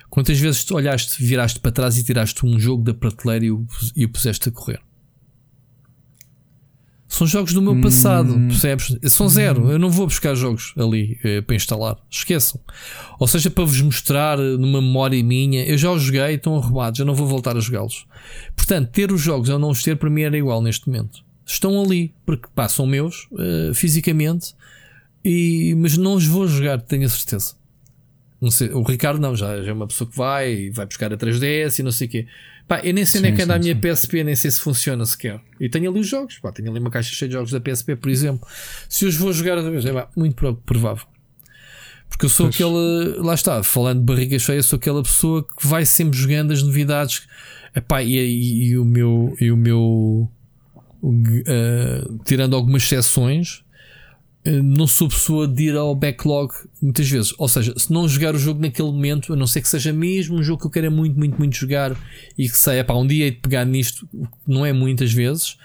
Quantas 0.09 0.39
vezes 0.39 0.71
olhaste, 0.71 1.23
viraste 1.23 1.61
para 1.61 1.73
trás 1.73 1.99
e 1.99 2.05
tiraste 2.05 2.45
um 2.47 2.59
jogo 2.59 2.83
da 2.83 2.95
prateleira 2.95 3.45
e 3.45 3.51
o, 3.51 4.09
puseste 4.09 4.49
a 4.49 4.53
correr? 4.53 4.81
São 7.09 7.27
jogos 7.27 7.53
do 7.53 7.63
meu 7.63 7.81
passado, 7.81 8.35
hum. 8.35 8.49
percebes? 8.49 8.97
São 9.05 9.29
zero. 9.29 9.71
Eu 9.71 9.79
não 9.79 9.91
vou 9.91 10.07
buscar 10.07 10.35
jogos 10.35 10.75
ali 10.77 11.19
eh, 11.25 11.41
para 11.41 11.55
instalar. 11.55 11.97
Esqueçam. 12.11 12.61
Ou 13.19 13.27
seja, 13.27 13.49
para 13.49 13.65
vos 13.65 13.81
mostrar 13.81 14.39
eh, 14.39 14.57
numa 14.57 14.83
memória 14.83 15.23
minha, 15.23 15.65
eu 15.65 15.79
já 15.79 15.91
os 15.91 16.03
joguei, 16.03 16.35
estão 16.35 16.57
arrumados, 16.57 16.99
eu 16.99 17.07
não 17.07 17.15
vou 17.15 17.27
voltar 17.27 17.57
a 17.57 17.61
jogá-los. 17.61 18.07
Portanto, 18.57 18.91
ter 18.91 19.13
os 19.13 19.21
jogos 19.21 19.49
ou 19.49 19.59
não 19.59 19.71
os 19.71 19.83
ter, 19.83 19.97
para 19.97 20.11
mim 20.11 20.23
era 20.23 20.37
igual 20.37 20.61
neste 20.61 20.89
momento. 20.89 21.25
Estão 21.47 21.81
ali, 21.81 22.13
porque 22.27 22.49
pá, 22.55 22.69
são 22.69 22.87
meus, 22.87 23.29
uh, 23.33 23.73
fisicamente, 23.73 24.53
e, 25.25 25.75
mas 25.79 25.97
não 25.97 26.15
os 26.15 26.27
vou 26.27 26.47
jogar, 26.47 26.81
tenho 26.81 27.07
a 27.07 27.09
certeza. 27.09 27.55
O 28.41 28.83
Ricardo 28.83 29.21
não, 29.21 29.35
já, 29.35 29.63
já, 29.63 29.71
é 29.71 29.73
uma 29.73 29.87
pessoa 29.87 30.09
que 30.11 30.17
vai 30.17 30.71
vai 30.71 30.85
buscar 30.85 31.13
a 31.13 31.17
3DS 31.17 31.79
e 31.79 31.83
não 31.83 31.91
sei 31.91 32.07
o 32.07 32.11
quê. 32.11 32.27
Pá, 32.69 32.81
eu 32.81 32.93
nem 32.93 33.05
sei 33.07 33.21
sim, 33.21 33.27
nem 33.27 33.35
que 33.35 33.43
anda 33.43 33.55
a 33.55 33.59
minha 33.59 33.75
sim. 33.75 33.81
PSP, 33.81 34.25
nem 34.25 34.35
sei 34.35 34.51
se 34.51 34.61
funciona 34.61 35.07
sequer. 35.07 35.41
E 35.61 35.69
tenho 35.69 35.89
ali 35.89 36.01
os 36.01 36.09
jogos, 36.09 36.39
pá, 36.39 36.51
tenho 36.53 36.71
ali 36.71 36.81
uma 36.81 36.91
caixa 36.91 37.15
cheia 37.15 37.29
de 37.29 37.35
jogos 37.35 37.51
da 37.51 37.61
PSP, 37.61 37.97
por 37.97 38.11
exemplo. 38.11 38.47
Se 38.89 39.07
os 39.07 39.17
vou 39.17 39.33
jogar 39.33 39.57
outra 39.57 39.71
vez, 39.71 39.85
é 39.87 39.93
pá, 39.93 40.09
muito 40.17 40.35
provável. 40.67 41.07
Porque 42.09 42.27
eu 42.27 42.31
sou 42.31 42.47
pois. 42.47 42.57
aquele, 42.57 43.19
lá 43.19 43.35
está, 43.35 43.63
falando 43.63 44.01
de 44.01 44.05
barriga 44.05 44.39
cheia, 44.39 44.63
sou 44.63 44.77
aquela 44.77 45.03
pessoa 45.03 45.45
que 45.45 45.67
vai 45.67 45.85
sempre 45.85 46.19
jogando 46.19 46.53
as 46.53 46.63
novidades. 46.63 47.27
Epá, 47.75 48.03
e, 48.03 48.17
e, 48.17 48.69
e 48.69 48.79
o 48.79 48.85
meu, 48.85 49.37
e 49.41 49.51
o 49.51 49.57
meu 49.57 50.31
uh, 51.03 52.19
tirando 52.25 52.57
algumas 52.57 52.83
exceções, 52.83 53.63
não 54.63 54.87
sou 54.87 55.09
pessoa 55.09 55.49
de 55.49 55.65
ir 55.65 55.77
ao 55.77 55.95
backlog 55.95 56.53
muitas 56.81 57.09
vezes. 57.09 57.35
Ou 57.39 57.49
seja, 57.49 57.75
se 57.77 57.93
não 57.93 58.09
jogar 58.09 58.35
o 58.35 58.39
jogo 58.39 58.61
naquele 58.61 58.91
momento, 58.91 59.33
a 59.33 59.37
não 59.37 59.47
ser 59.47 59.61
que 59.61 59.69
seja 59.69 59.93
mesmo 59.93 60.37
um 60.37 60.43
jogo 60.43 60.61
que 60.61 60.67
eu 60.67 60.71
queira 60.71 60.91
muito, 60.91 61.19
muito, 61.19 61.37
muito 61.37 61.57
jogar 61.57 61.97
e 62.39 62.49
que 62.49 62.59
saia 62.59 62.85
para 62.85 62.97
um 62.97 63.07
dia 63.07 63.27
e 63.27 63.31
de 63.31 63.39
pegar 63.39 63.65
nisto, 63.65 64.09
não 64.47 64.65
é 64.65 64.73
muitas 64.73 65.13
vezes. 65.13 65.57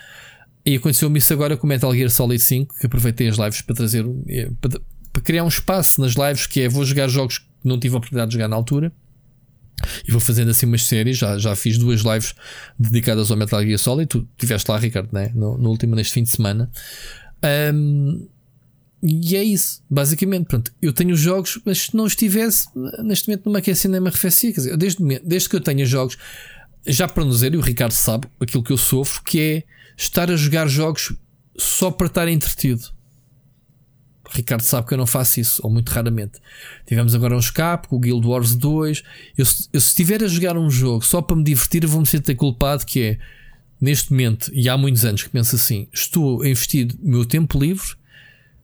E 0.66 0.76
aconteceu-me 0.76 1.20
isso 1.20 1.34
agora 1.34 1.58
com 1.58 1.68
Metal 1.68 1.94
Gear 1.94 2.10
Solid 2.10 2.42
5, 2.42 2.76
que 2.80 2.86
aproveitei 2.86 3.28
as 3.28 3.38
lives 3.38 3.62
para 3.62 3.76
trazer 3.76 4.06
eh, 4.28 4.50
para, 4.60 4.80
para 5.12 5.22
criar 5.22 5.44
um 5.44 5.48
espaço 5.48 6.00
nas 6.02 6.14
lives 6.14 6.46
que 6.46 6.62
é 6.62 6.70
vou 6.70 6.86
jogar 6.86 7.08
jogos 7.08 7.40
que 7.40 7.46
não 7.64 7.80
tive 7.80 7.96
a 7.96 7.98
oportunidade 7.98 8.30
de 8.30 8.34
jogar 8.34 8.48
na 8.48 8.56
altura. 8.56 8.92
E 10.08 10.12
vou 10.12 10.22
fazendo 10.22 10.52
assim 10.52 10.66
umas 10.66 10.84
séries. 10.84 11.18
Já, 11.18 11.38
já 11.38 11.56
fiz 11.56 11.78
duas 11.78 12.02
lives 12.02 12.36
dedicadas 12.78 13.32
ao 13.32 13.38
Metal 13.38 13.64
Gear 13.64 13.80
Solid. 13.80 14.08
Tu 14.08 14.28
estiveste 14.34 14.70
lá, 14.70 14.78
Ricardo, 14.78 15.10
né? 15.12 15.32
no, 15.34 15.58
no 15.58 15.70
último, 15.70 15.96
neste 15.96 16.14
fim 16.14 16.24
de 16.24 16.30
semana. 16.30 16.72
Um, 17.74 18.28
e 19.04 19.36
é 19.36 19.44
isso, 19.44 19.84
basicamente. 19.90 20.46
Pronto, 20.46 20.72
eu 20.82 20.94
tenho 20.94 21.16
jogos, 21.16 21.60
mas 21.66 21.84
se 21.84 21.96
não 21.96 22.06
estivesse 22.06 22.68
neste 23.04 23.28
momento 23.28 23.46
numa 23.46 23.62
que 23.62 23.72
é 23.72 23.76
cinema 23.76 24.10
arrefecia, 24.10 24.54
quer 24.54 24.62
dizer, 24.62 24.78
desde, 24.78 25.20
desde 25.24 25.50
que 25.50 25.56
eu 25.56 25.62
tenha 25.62 25.86
jogos, 25.86 26.18
já 26.86 27.08
para 27.08 27.26
nos 27.26 27.36
dizer, 27.36 27.54
e 27.54 27.58
o 27.58 27.62
Ricardo 27.62 27.94
sabe 27.94 28.28
aquilo 28.40 28.64
que 28.64 28.72
eu 28.72 28.78
sofro, 28.78 29.24
que 29.24 29.40
é 29.40 29.64
estar 29.98 30.30
a 30.30 30.36
jogar 30.36 30.68
jogos 30.68 31.14
só 31.58 31.90
para 31.90 32.08
estar 32.08 32.28
entretido. 32.28 32.84
O 34.24 34.36
Ricardo 34.38 34.62
sabe 34.62 34.88
que 34.88 34.94
eu 34.94 34.98
não 34.98 35.08
faço 35.08 35.40
isso, 35.40 35.62
ou 35.64 35.70
muito 35.72 35.90
raramente. 35.90 36.40
Tivemos 36.86 37.16
agora 37.16 37.36
um 37.36 37.40
escape 37.40 37.88
com 37.88 37.96
o 37.96 38.00
Guild 38.00 38.26
Wars 38.26 38.56
2. 38.56 39.04
Eu, 39.38 39.46
eu 39.74 39.82
se 39.82 39.88
estiver 39.88 40.24
a 40.24 40.28
jogar 40.28 40.58
um 40.58 40.70
jogo 40.70 41.04
só 41.04 41.22
para 41.22 41.36
me 41.36 41.44
divertir, 41.44 41.86
vou-me 41.86 42.06
sentir 42.06 42.36
culpado 42.36 42.86
que 42.86 43.02
é 43.02 43.20
neste 43.80 44.12
momento, 44.12 44.52
e 44.54 44.70
há 44.70 44.78
muitos 44.78 45.04
anos 45.04 45.24
que 45.24 45.30
penso 45.30 45.56
assim, 45.56 45.88
estou 45.92 46.44
a 46.44 46.48
investir 46.48 46.88
o 47.02 47.10
meu 47.10 47.26
tempo 47.26 47.60
livre 47.60 47.96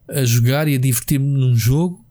a 0.09 0.23
jogar 0.23 0.67
e 0.67 0.75
a 0.75 0.77
divertir-me 0.77 1.27
num 1.27 1.55
jogo 1.55 2.05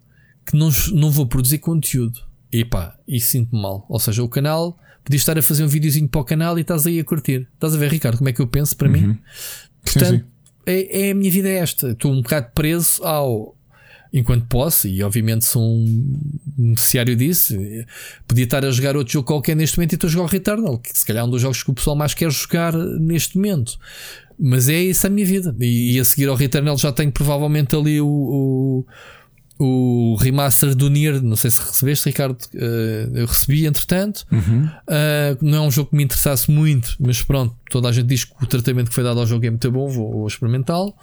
que 0.47 0.57
não, 0.57 0.71
não 0.93 1.11
vou 1.11 1.27
produzir 1.27 1.59
conteúdo. 1.59 2.21
E 2.53 2.65
pá, 2.65 2.97
e 3.07 3.21
sinto-me 3.21 3.61
mal. 3.61 3.85
Ou 3.89 3.99
seja, 3.99 4.23
o 4.23 4.29
canal, 4.29 4.79
podias 5.05 5.23
estar 5.23 5.37
a 5.39 5.43
fazer 5.43 5.65
um 5.65 5.69
videozinho 5.69 6.09
para 6.09 6.21
o 6.21 6.25
canal 6.25 6.57
e 6.59 6.63
estás 6.63 6.87
aí 6.87 7.01
a 7.01 7.05
curtir. 7.05 7.49
Estás 7.55 7.75
a 7.75 7.79
ver, 7.79 7.91
Ricardo, 7.91 8.19
como 8.19 8.29
é 8.29 8.33
que 8.33 8.41
eu 8.41 8.47
penso 8.47 8.77
para 8.77 8.89
uhum. 8.89 8.93
mim? 8.93 9.19
Portanto, 9.83 10.11
sim, 10.11 10.19
sim. 10.19 10.25
É, 10.67 11.09
é, 11.09 11.11
a 11.13 11.15
minha 11.15 11.31
vida 11.31 11.49
é 11.49 11.57
esta. 11.57 11.91
Estou 11.91 12.13
um 12.13 12.23
bocado 12.23 12.51
preso 12.55 13.03
ao. 13.05 13.55
Enquanto 14.13 14.47
posso, 14.47 14.89
e 14.89 15.03
obviamente 15.03 15.45
sou 15.45 15.63
um 15.63 16.19
beneficiário 16.57 17.15
disso, 17.17 17.55
podia 18.27 18.45
estar 18.45 18.65
a 18.65 18.71
jogar 18.71 18.97
outro 18.97 19.13
jogo 19.13 19.27
qualquer 19.27 19.55
neste 19.55 19.77
momento 19.77 19.93
e 19.93 19.95
estou 19.97 20.09
a 20.09 20.11
jogar 20.11 20.25
o 20.25 20.29
Returnal, 20.29 20.79
que 20.79 20.97
se 20.97 21.05
calhar 21.05 21.23
é 21.23 21.27
um 21.27 21.29
dos 21.29 21.43
jogos 21.43 21.63
que 21.63 21.71
o 21.71 21.75
pessoal 21.75 21.97
mais 21.97 22.15
quer 22.15 22.31
jogar 22.31 22.73
neste 22.73 23.37
momento. 23.37 23.79
Mas 24.39 24.69
é 24.69 24.81
isso 24.81 25.07
a 25.07 25.11
minha 25.11 25.27
vida. 25.27 25.55
E, 25.61 25.97
e 25.97 26.01
a 26.01 26.05
seguir 26.05 26.29
ao 26.29 26.37
Returnal 26.37 26.77
já 26.77 26.93
tenho 26.93 27.11
provavelmente 27.11 27.75
ali 27.75 28.01
o, 28.01 28.07
o, 28.07 28.85
o 29.59 30.17
remaster 30.17 30.75
do 30.75 30.91
Nier. 30.91 31.23
Não 31.23 31.37
sei 31.37 31.51
se 31.51 31.61
recebeste, 31.61 32.09
Ricardo. 32.09 32.39
Uh, 32.55 33.17
eu 33.17 33.27
recebi, 33.27 33.67
entretanto. 33.67 34.25
Uhum. 34.31 34.67
Uh, 34.67 35.39
não 35.41 35.65
é 35.65 35.67
um 35.67 35.71
jogo 35.71 35.91
que 35.91 35.97
me 35.97 36.05
interessasse 36.05 36.51
muito, 36.51 36.97
mas 37.01 37.23
pronto, 37.23 37.57
toda 37.71 37.89
a 37.89 37.93
gente 37.93 38.07
diz 38.07 38.25
que 38.25 38.45
o 38.45 38.47
tratamento 38.47 38.89
que 38.89 38.95
foi 38.95 39.05
dado 39.05 39.21
ao 39.21 39.27
jogo 39.27 39.47
é 39.47 39.51
muito 39.51 39.71
bom. 39.73 39.89
Vou, 39.89 40.13
vou 40.13 40.27
experimentá-lo. 40.27 40.95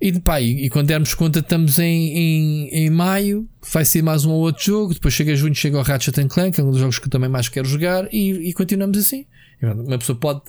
E, 0.00 0.18
pá, 0.18 0.40
e, 0.40 0.66
e, 0.66 0.68
quando 0.68 0.88
dermos 0.88 1.14
conta, 1.14 1.38
estamos 1.38 1.78
em, 1.78 2.18
em, 2.18 2.68
em 2.70 2.90
maio. 2.90 3.48
Vai 3.72 3.84
ser 3.84 4.02
mais 4.02 4.24
um 4.24 4.32
ou 4.32 4.40
outro 4.40 4.64
jogo. 4.64 4.94
Depois 4.94 5.14
chega 5.14 5.36
junho, 5.36 5.54
chega 5.54 5.78
o 5.78 5.82
Ratchet 5.82 6.26
Clank, 6.26 6.58
é 6.58 6.64
um 6.64 6.72
dos 6.72 6.80
jogos 6.80 6.98
que 6.98 7.06
eu 7.06 7.10
também 7.10 7.30
mais 7.30 7.48
quero 7.48 7.68
jogar. 7.68 8.12
E, 8.12 8.48
e 8.48 8.52
continuamos 8.52 8.98
assim. 8.98 9.26
Uma 9.62 9.98
pessoa 9.98 10.18
pode. 10.18 10.40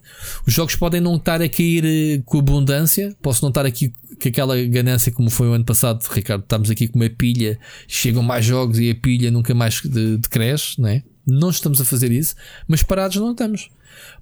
Os 0.45 0.53
jogos 0.53 0.76
podem 0.76 0.99
não 0.99 1.15
estar 1.15 1.41
a 1.41 1.48
cair 1.48 1.85
eh, 1.85 2.22
com 2.26 2.40
abundância. 2.40 3.15
Posso 3.22 3.44
não 3.44 3.49
estar 3.49 3.65
aqui 3.65 3.94
com 4.22 4.27
aquela 4.27 4.60
ganância 4.65 5.11
como 5.11 5.30
foi 5.30 5.48
o 5.48 5.53
ano 5.53 5.65
passado, 5.65 6.03
Ricardo. 6.10 6.41
Estamos 6.41 6.69
aqui 6.69 6.88
com 6.88 6.98
uma 6.98 7.10
pilha, 7.10 7.60
chegam 7.88 8.23
mais 8.23 8.45
jogos 8.45 8.80
e 8.80 8.90
a 8.90 8.95
pilha 8.95 9.30
nunca 9.30 9.53
mais 9.53 9.81
decresce, 9.81 10.81
não 10.81 10.90
é? 10.90 11.03
Não 11.26 11.49
estamos 11.49 11.80
a 11.80 11.85
fazer 11.85 12.11
isso, 12.11 12.35
mas 12.68 12.84
parados 12.84 13.18
não 13.18 13.31
estamos. 13.31 13.69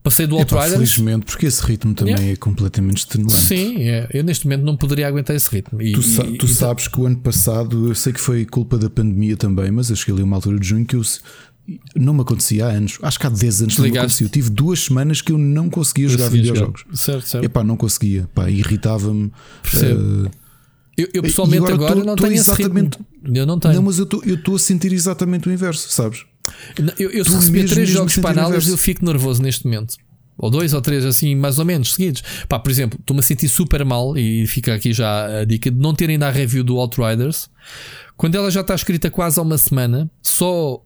Passei 0.03 0.27
do 0.27 0.37
Outriders. 0.37 0.73
Felizmente, 0.73 1.25
porque 1.25 1.45
esse 1.45 1.63
ritmo 1.63 1.93
também 1.93 2.29
é, 2.29 2.31
é 2.31 2.35
completamente 2.35 2.99
extenuante. 2.99 3.33
Sim, 3.33 3.81
é. 3.83 4.07
eu 4.11 4.23
neste 4.23 4.45
momento 4.45 4.63
não 4.63 4.75
poderia 4.75 5.07
aguentar 5.07 5.35
esse 5.35 5.49
ritmo. 5.49 5.81
E, 5.81 5.93
tu, 5.93 6.01
sa 6.01 6.23
e, 6.23 6.37
tu 6.37 6.45
e, 6.45 6.49
sabes 6.49 6.87
que 6.87 6.99
o 6.99 7.05
ano 7.05 7.17
passado, 7.17 7.87
eu 7.87 7.95
sei 7.95 8.11
que 8.11 8.19
foi 8.19 8.45
culpa 8.45 8.77
da 8.77 8.89
pandemia 8.89 9.37
também, 9.37 9.71
mas 9.71 9.89
eu 9.89 9.95
cheguei 9.95 10.15
ali 10.15 10.23
uma 10.23 10.35
altura 10.35 10.59
de 10.59 10.67
junho 10.67 10.85
que 10.85 10.95
eu 10.95 11.03
não 11.95 12.13
me 12.13 12.21
acontecia 12.21 12.65
há 12.65 12.69
anos. 12.69 12.97
Acho 13.01 13.19
que 13.19 13.27
há 13.27 13.29
10 13.29 13.61
anos 13.61 13.75
que 13.75 13.81
não 13.81 13.89
me 13.89 13.97
acontecia. 13.97 14.25
Eu 14.25 14.29
tive 14.29 14.49
duas 14.49 14.79
semanas 14.79 15.21
que 15.21 15.31
eu 15.31 15.37
não 15.37 15.69
conseguia 15.69 16.09
jogar 16.09 16.29
videojogos. 16.29 16.85
Certo, 16.93 17.27
certo. 17.27 17.43
Epá, 17.43 17.63
não 17.63 17.77
conseguia. 17.77 18.29
irritava-me. 18.47 19.31
Uh, 19.75 20.29
eu, 20.97 21.07
eu, 21.13 21.21
pessoalmente 21.23 21.71
agora, 21.71 21.73
agora 21.73 21.95
tô, 21.95 22.05
não 22.05 22.15
tô 22.15 22.23
tenho 22.23 22.35
exatamente, 22.35 22.99
Eu 23.33 23.45
não 23.45 23.59
tenho. 23.59 23.75
Não, 23.75 23.83
mas 23.83 23.97
eu 23.97 24.07
estou 24.25 24.55
a 24.55 24.59
sentir 24.59 24.91
exatamente 24.93 25.47
o 25.47 25.51
inverso, 25.51 25.89
sabes? 25.89 26.25
Eu, 26.97 27.09
eu 27.09 27.23
se 27.23 27.35
receber 27.35 27.65
três 27.65 27.89
jogos 27.89 28.17
para 28.17 28.41
análise, 28.41 28.69
eu 28.69 28.77
fico 28.77 29.05
nervoso 29.05 29.41
neste 29.41 29.65
momento. 29.65 29.95
Ou 30.37 30.49
dois 30.49 30.73
ou 30.73 30.81
três, 30.81 31.05
assim, 31.05 31.35
mais 31.35 31.59
ou 31.59 31.65
menos, 31.65 31.93
seguidos. 31.93 32.23
Pá, 32.49 32.57
por 32.57 32.71
exemplo, 32.71 32.99
estou-me 32.99 33.19
a 33.19 33.23
sentir 33.23 33.47
super 33.47 33.85
mal 33.85 34.17
e 34.17 34.47
fica 34.47 34.73
aqui 34.73 34.91
já 34.91 35.41
a 35.41 35.45
dica 35.45 35.69
de 35.69 35.77
não 35.77 35.93
ter 35.93 36.09
ainda 36.09 36.27
a 36.27 36.31
review 36.31 36.63
do 36.63 36.77
Outriders. 36.77 37.47
Quando 38.17 38.35
ela 38.35 38.49
já 38.49 38.61
está 38.61 38.73
escrita 38.73 39.09
quase 39.11 39.39
há 39.39 39.43
uma 39.43 39.57
semana, 39.57 40.09
só 40.21 40.83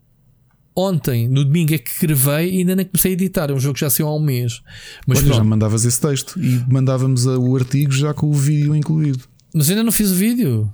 ontem, 0.76 1.28
no 1.28 1.46
domingo, 1.46 1.74
é 1.74 1.78
que 1.78 1.92
gravei 2.06 2.56
e 2.56 2.58
ainda 2.60 2.76
nem 2.76 2.86
comecei 2.86 3.12
a 3.12 3.14
editar. 3.14 3.50
É 3.50 3.54
um 3.54 3.60
jogo 3.60 3.76
que 3.76 3.82
já 3.82 3.90
saiu 3.90 4.08
há 4.08 4.16
um 4.16 4.20
mês. 4.20 4.62
Mas 5.08 5.20
Olha, 5.20 5.34
já 5.36 5.44
mandavas 5.44 5.86
esse 5.86 6.00
texto 6.00 6.40
e 6.40 6.64
mandávamos 6.68 7.26
o 7.26 7.56
artigo 7.56 7.92
já 7.92 8.14
com 8.14 8.28
o 8.28 8.34
vídeo 8.34 8.76
incluído. 8.76 9.24
Mas 9.54 9.70
ainda 9.70 9.84
não 9.84 9.92
fiz 9.92 10.12
o 10.12 10.16
vídeo. 10.16 10.74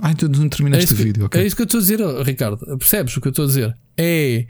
Ah, 0.00 0.12
então 0.12 0.28
não 0.28 0.48
terminaste 0.48 0.92
é 0.92 0.94
o 0.94 0.96
vídeo. 0.96 1.24
Okay. 1.26 1.42
É 1.42 1.46
isso 1.46 1.56
que 1.56 1.62
eu 1.62 1.64
estou 1.64 1.78
a 1.78 1.80
dizer, 1.80 2.00
Ricardo. 2.24 2.78
Percebes 2.78 3.16
o 3.16 3.20
que 3.20 3.28
eu 3.28 3.30
estou 3.30 3.44
a 3.44 3.48
dizer? 3.48 3.76
É. 3.96 4.46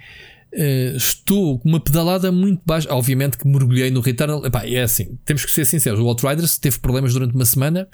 Uh, 0.53 0.97
estou 0.97 1.61
com 1.61 1.69
uma 1.69 1.81
pedalada 1.81 2.31
muito 2.31 2.61
baixa. 2.67 2.93
Obviamente 2.93 3.39
que 3.39 3.49
mergulhei 3.49 3.91
no 3.91 4.01
Returnal. 4.01 4.45
Epá, 4.45 4.67
é 4.67 4.83
assim, 4.83 5.19
temos 5.25 5.45
que 5.45 5.51
ser 5.51 5.65
sinceros. 5.65 5.99
O 6.01 6.07
Outriders 6.07 6.59
teve 6.59 6.79
problemas 6.79 7.15
durante 7.15 7.35
uma 7.35 7.45
semana 7.45 7.89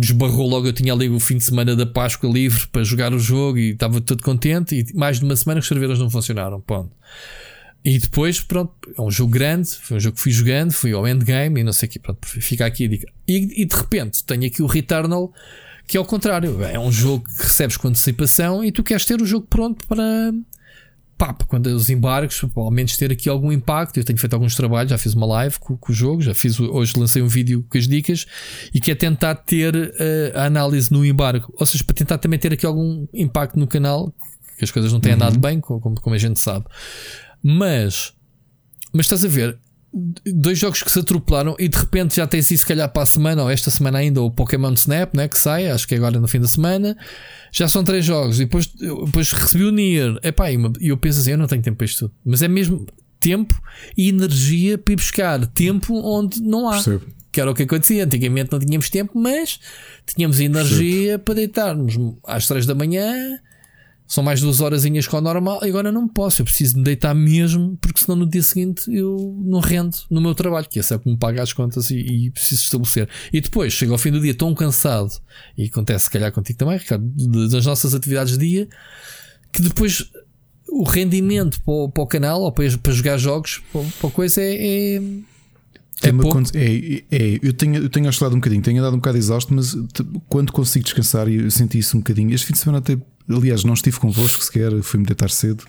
esbarrou 0.00 0.48
logo. 0.48 0.66
Eu 0.66 0.72
tinha 0.72 0.92
ali 0.92 1.08
o 1.08 1.20
fim 1.20 1.36
de 1.36 1.44
semana 1.44 1.74
da 1.74 1.86
Páscoa 1.86 2.30
livre 2.30 2.66
para 2.68 2.84
jogar 2.84 3.12
o 3.12 3.18
jogo 3.18 3.58
e 3.58 3.70
estava 3.70 4.00
todo 4.00 4.22
contente. 4.22 4.74
E 4.74 4.96
mais 4.96 5.18
de 5.18 5.24
uma 5.24 5.36
semana 5.36 5.60
que 5.60 5.64
os 5.64 5.68
servidores 5.68 6.00
não 6.00 6.10
funcionaram. 6.10 6.60
Ponto. 6.60 6.92
E 7.84 7.98
depois, 7.98 8.40
pronto, 8.40 8.72
é 8.96 9.00
um 9.02 9.10
jogo 9.10 9.32
grande. 9.32 9.68
Foi 9.68 9.96
um 9.96 10.00
jogo 10.00 10.16
que 10.16 10.22
fui 10.22 10.32
jogando, 10.32 10.72
fui 10.72 10.92
ao 10.92 11.06
endgame 11.06 11.60
e 11.60 11.64
não 11.64 11.72
sei 11.72 11.88
o 11.88 11.92
que. 11.92 11.98
Pronto, 11.98 12.26
fica 12.26 12.64
aqui 12.64 12.84
a 12.84 12.88
dica. 12.88 13.12
E, 13.26 13.62
e 13.62 13.64
de 13.64 13.74
repente 13.74 14.22
tenho 14.24 14.46
aqui 14.46 14.62
o 14.62 14.66
Returnal, 14.66 15.32
que 15.86 15.96
é 15.96 16.00
o 16.00 16.04
contrário. 16.04 16.62
É 16.62 16.78
um 16.78 16.92
jogo 16.92 17.24
que 17.24 17.42
recebes 17.42 17.76
com 17.76 17.88
antecipação 17.88 18.64
e 18.64 18.70
tu 18.70 18.84
queres 18.84 19.04
ter 19.04 19.20
o 19.20 19.26
jogo 19.26 19.46
pronto 19.48 19.86
para 19.86 20.32
pá, 21.16 21.32
quando 21.46 21.66
os 21.66 21.88
embargos, 21.88 22.42
ao 22.54 22.70
menos 22.70 22.96
ter 22.96 23.12
aqui 23.12 23.28
algum 23.28 23.52
impacto. 23.52 23.96
Eu 23.98 24.04
tenho 24.04 24.18
feito 24.18 24.34
alguns 24.34 24.54
trabalhos, 24.54 24.90
já 24.90 24.98
fiz 24.98 25.14
uma 25.14 25.26
live 25.26 25.58
com, 25.58 25.76
com 25.76 25.92
o 25.92 25.94
jogo, 25.94 26.22
já 26.22 26.34
fiz 26.34 26.58
hoje 26.58 26.92
lancei 26.96 27.22
um 27.22 27.28
vídeo 27.28 27.64
com 27.68 27.78
as 27.78 27.86
dicas 27.86 28.26
e 28.74 28.80
que 28.80 28.90
é 28.90 28.94
tentar 28.94 29.36
ter 29.36 29.74
uh, 29.74 30.38
a 30.38 30.44
análise 30.46 30.92
no 30.92 31.04
embargo, 31.04 31.52
ou 31.58 31.66
seja, 31.66 31.84
para 31.84 31.94
tentar 31.94 32.18
também 32.18 32.38
ter 32.38 32.52
aqui 32.52 32.66
algum 32.66 33.06
impacto 33.14 33.58
no 33.58 33.66
canal, 33.66 34.12
que 34.58 34.64
as 34.64 34.70
coisas 34.70 34.92
não 34.92 35.00
têm 35.00 35.12
uhum. 35.12 35.16
andado 35.16 35.38
bem, 35.38 35.60
como, 35.60 36.00
como 36.00 36.14
a 36.14 36.18
gente 36.18 36.40
sabe. 36.40 36.66
Mas, 37.42 38.12
mas 38.92 39.06
estás 39.06 39.24
a 39.24 39.28
ver, 39.28 39.58
dois 39.92 40.58
jogos 40.58 40.82
que 40.82 40.90
se 40.90 40.98
atropelaram 40.98 41.54
e 41.58 41.68
de 41.68 41.76
repente 41.76 42.16
já 42.16 42.26
tem 42.26 42.40
sido 42.40 42.58
se 42.58 42.66
calhar 42.66 42.90
para 42.90 43.02
a 43.02 43.06
semana 43.06 43.42
ou 43.42 43.50
esta 43.50 43.70
semana 43.70 43.98
ainda 43.98 44.22
o 44.22 44.30
Pokémon 44.30 44.72
Snap, 44.72 45.14
né, 45.14 45.28
que 45.28 45.38
sai, 45.38 45.68
acho 45.68 45.86
que 45.86 45.94
é 45.94 45.98
agora 45.98 46.18
no 46.18 46.26
fim 46.26 46.40
da 46.40 46.48
semana. 46.48 46.96
Já 47.50 47.68
são 47.68 47.84
três 47.84 48.04
jogos 48.04 48.40
e 48.40 48.44
depois, 48.44 48.66
depois 48.66 49.30
recebi 49.32 49.64
o 49.64 49.70
Nier. 49.70 50.18
Epá, 50.22 50.50
e 50.50 50.88
eu 50.88 50.96
penso 50.96 51.20
assim, 51.20 51.32
eu 51.32 51.38
não 51.38 51.46
tenho 51.46 51.62
tempo 51.62 51.76
para 51.76 51.84
isto 51.84 52.08
tudo. 52.08 52.14
Mas 52.24 52.40
é 52.40 52.48
mesmo 52.48 52.86
tempo 53.20 53.54
e 53.96 54.08
energia 54.08 54.78
para 54.78 54.92
ir 54.92 54.96
buscar 54.96 55.46
tempo 55.48 55.94
onde 55.94 56.42
não 56.42 56.68
há. 56.68 56.72
Percebo. 56.72 57.06
Que 57.30 57.40
era 57.40 57.50
o 57.50 57.54
que 57.54 57.62
acontecia. 57.62 58.04
Antigamente 58.04 58.52
não 58.52 58.58
tínhamos 58.58 58.90
tempo, 58.90 59.18
mas 59.18 59.60
tínhamos 60.06 60.40
energia 60.40 61.18
Percebo. 61.18 61.24
para 61.24 61.34
deitarmos 61.34 61.94
às 62.26 62.46
três 62.46 62.66
da 62.66 62.74
manhã 62.74 63.38
são 64.12 64.22
mais 64.22 64.42
duas 64.42 64.60
horazinhas 64.60 65.08
com 65.08 65.16
o 65.16 65.20
normal 65.22 65.60
e 65.62 65.70
agora 65.70 65.90
não 65.90 66.06
posso, 66.06 66.42
eu 66.42 66.44
preciso 66.44 66.76
me 66.76 66.84
deitar 66.84 67.14
mesmo, 67.14 67.78
porque 67.80 67.98
senão 67.98 68.14
no 68.14 68.28
dia 68.28 68.42
seguinte 68.42 68.84
eu 68.94 69.40
não 69.42 69.58
rendo 69.58 69.96
no 70.10 70.20
meu 70.20 70.34
trabalho, 70.34 70.68
que 70.68 70.78
esse 70.78 70.92
é 70.92 70.96
o 70.96 71.00
que 71.00 71.08
me 71.08 71.16
paga 71.16 71.42
as 71.42 71.54
contas 71.54 71.88
e, 71.88 71.96
e 71.96 72.30
preciso 72.30 72.60
estabelecer. 72.60 73.08
E 73.32 73.40
depois 73.40 73.72
chego 73.72 73.92
ao 73.92 73.96
fim 73.98 74.10
do 74.10 74.20
dia 74.20 74.34
tão 74.34 74.54
cansado, 74.54 75.10
e 75.56 75.64
acontece 75.64 76.04
se 76.04 76.10
calhar 76.10 76.30
contigo 76.30 76.58
também, 76.58 76.76
Ricardo, 76.76 77.06
das 77.48 77.64
nossas 77.64 77.94
atividades 77.94 78.36
de 78.36 78.46
dia, 78.46 78.68
que 79.50 79.62
depois 79.62 80.04
o 80.68 80.84
rendimento 80.84 81.62
para 81.62 81.72
o, 81.72 81.88
para 81.88 82.02
o 82.02 82.06
canal 82.06 82.42
ou 82.42 82.52
para, 82.52 82.70
para 82.76 82.92
jogar 82.92 83.16
jogos, 83.16 83.62
para, 83.72 83.80
para 83.98 84.08
a 84.10 84.12
coisa 84.12 84.42
é, 84.42 84.96
é 84.96 85.02
é, 86.02 86.08
é, 86.58 87.04
é, 87.10 87.40
eu 87.40 87.52
tenho, 87.52 87.76
eu 87.76 87.88
tenho 87.88 88.08
oscilado 88.08 88.34
um 88.34 88.40
bocadinho, 88.40 88.60
tenho 88.60 88.80
andado 88.80 88.94
um 88.94 88.96
bocado 88.96 89.16
exausto, 89.16 89.54
mas 89.54 89.76
quando 90.28 90.52
consigo 90.52 90.84
descansar, 90.84 91.28
e 91.28 91.36
eu 91.36 91.50
senti 91.50 91.78
isso 91.78 91.96
um 91.96 92.00
bocadinho. 92.00 92.34
Este 92.34 92.48
fim 92.48 92.52
de 92.54 92.58
semana 92.58 92.78
até 92.78 92.98
Aliás, 93.28 93.64
não 93.64 93.74
estive 93.74 93.98
convosco 93.98 94.42
sequer, 94.44 94.82
fui-me 94.82 95.06
deitar 95.06 95.30
cedo 95.30 95.64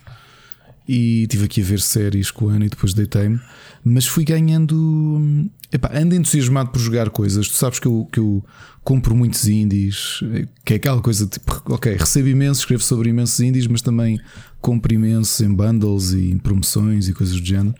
e 0.88 1.23
estive 1.23 1.45
aqui 1.45 1.61
a 1.61 1.65
ver 1.65 1.80
séries 1.80 2.30
com 2.30 2.49
a 2.49 2.53
Ana 2.53 2.65
e 2.65 2.69
depois 2.69 2.93
deitei-me. 2.93 3.39
Mas 3.84 4.05
fui 4.05 4.23
ganhando. 4.23 5.49
Epá, 5.71 5.91
ando 5.93 6.13
entusiasmado 6.13 6.71
por 6.71 6.80
jogar 6.80 7.09
coisas. 7.09 7.47
Tu 7.47 7.55
sabes 7.55 7.80
que 7.80 7.88
eu, 7.88 8.07
que 8.11 8.19
eu 8.19 8.45
compro 8.84 9.15
muitos 9.15 9.47
indies, 9.47 10.19
que 10.63 10.73
é 10.73 10.75
aquela 10.75 11.01
coisa 11.01 11.25
tipo, 11.25 11.61
ok, 11.65 11.95
recebo 11.95 12.27
imenso, 12.27 12.61
escrevo 12.61 12.84
sobre 12.84 13.09
imensos 13.09 13.39
indies, 13.39 13.65
mas 13.65 13.81
também 13.81 14.19
compro 14.61 14.93
imenso 14.93 15.43
em 15.43 15.53
bundles 15.53 16.11
e 16.11 16.31
em 16.31 16.38
promoções 16.38 17.07
e 17.07 17.13
coisas 17.13 17.39
do 17.39 17.45
género. 17.45 17.75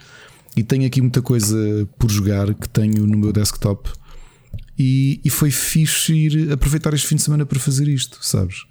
E 0.55 0.63
tenho 0.63 0.85
aqui 0.85 1.01
muita 1.01 1.21
coisa 1.21 1.87
por 1.97 2.09
jogar 2.09 2.53
que 2.53 2.69
tenho 2.69 3.05
no 3.05 3.17
meu 3.17 3.33
desktop. 3.33 3.89
E, 4.77 5.19
e 5.23 5.29
foi 5.29 5.51
fixe 5.51 6.13
ir 6.13 6.51
aproveitar 6.51 6.93
este 6.93 7.07
fim 7.07 7.15
de 7.15 7.21
semana 7.21 7.45
para 7.45 7.59
fazer 7.59 7.87
isto, 7.87 8.17
sabes? 8.21 8.63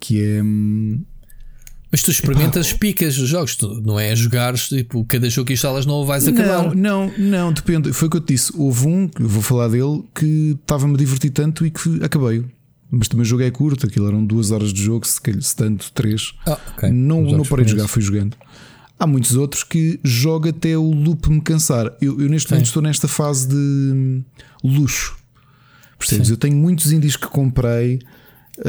Que 0.00 0.22
é. 0.22 0.42
Hum, 0.42 1.04
Mas 1.92 2.02
tu 2.02 2.10
experimentas, 2.10 2.72
picas 2.72 3.18
os 3.18 3.28
jogos, 3.28 3.56
tu 3.56 3.80
não 3.82 3.98
é 3.98 4.14
jogares, 4.16 4.68
tipo, 4.68 5.04
cada 5.04 5.28
jogo 5.28 5.48
que 5.48 5.52
instalas 5.52 5.84
não 5.84 5.94
o 5.96 6.06
vais 6.06 6.26
acabar. 6.26 6.74
Não, 6.74 7.06
não, 7.06 7.18
não, 7.18 7.52
depende. 7.52 7.92
Foi 7.92 8.08
o 8.08 8.10
que 8.10 8.16
eu 8.16 8.20
te 8.20 8.32
disse. 8.34 8.52
Houve 8.56 8.86
um, 8.86 9.10
vou 9.18 9.42
falar 9.42 9.68
dele, 9.68 10.04
que 10.14 10.56
estava-me 10.60 10.94
a 10.94 10.96
divertir 10.96 11.30
tanto 11.30 11.66
e 11.66 11.70
que 11.70 12.02
acabei. 12.02 12.44
Mas 12.90 13.06
também 13.06 13.22
o 13.22 13.24
jogo 13.24 13.42
é 13.42 13.50
curto, 13.50 13.86
aquilo 13.86 14.08
eram 14.08 14.24
duas 14.24 14.50
horas 14.50 14.72
de 14.72 14.82
jogo, 14.82 15.06
se, 15.06 15.20
se 15.40 15.56
tanto, 15.56 15.92
três. 15.92 16.32
Ah, 16.44 16.58
okay. 16.74 16.90
Não, 16.90 17.22
não 17.22 17.44
parei 17.44 17.64
de 17.64 17.72
jogar, 17.72 17.86
fui 17.86 18.02
jogando. 18.02 18.36
Há 18.98 19.06
muitos 19.06 19.34
outros 19.36 19.62
que 19.62 19.98
jogo 20.02 20.48
até 20.48 20.76
o 20.76 20.90
loop 20.90 21.30
me 21.30 21.40
cansar. 21.40 21.86
Eu, 22.00 22.20
eu 22.20 22.28
neste 22.28 22.48
Sim. 22.48 22.54
momento 22.54 22.66
estou 22.66 22.82
nesta 22.82 23.08
fase 23.08 23.48
de 23.48 23.54
hum, 23.54 24.24
luxo. 24.62 25.16
Percebes? 25.98 26.26
Sim. 26.26 26.32
Eu 26.34 26.36
tenho 26.36 26.56
muitos 26.56 26.92
indies 26.92 27.16
que 27.16 27.26
comprei 27.28 28.00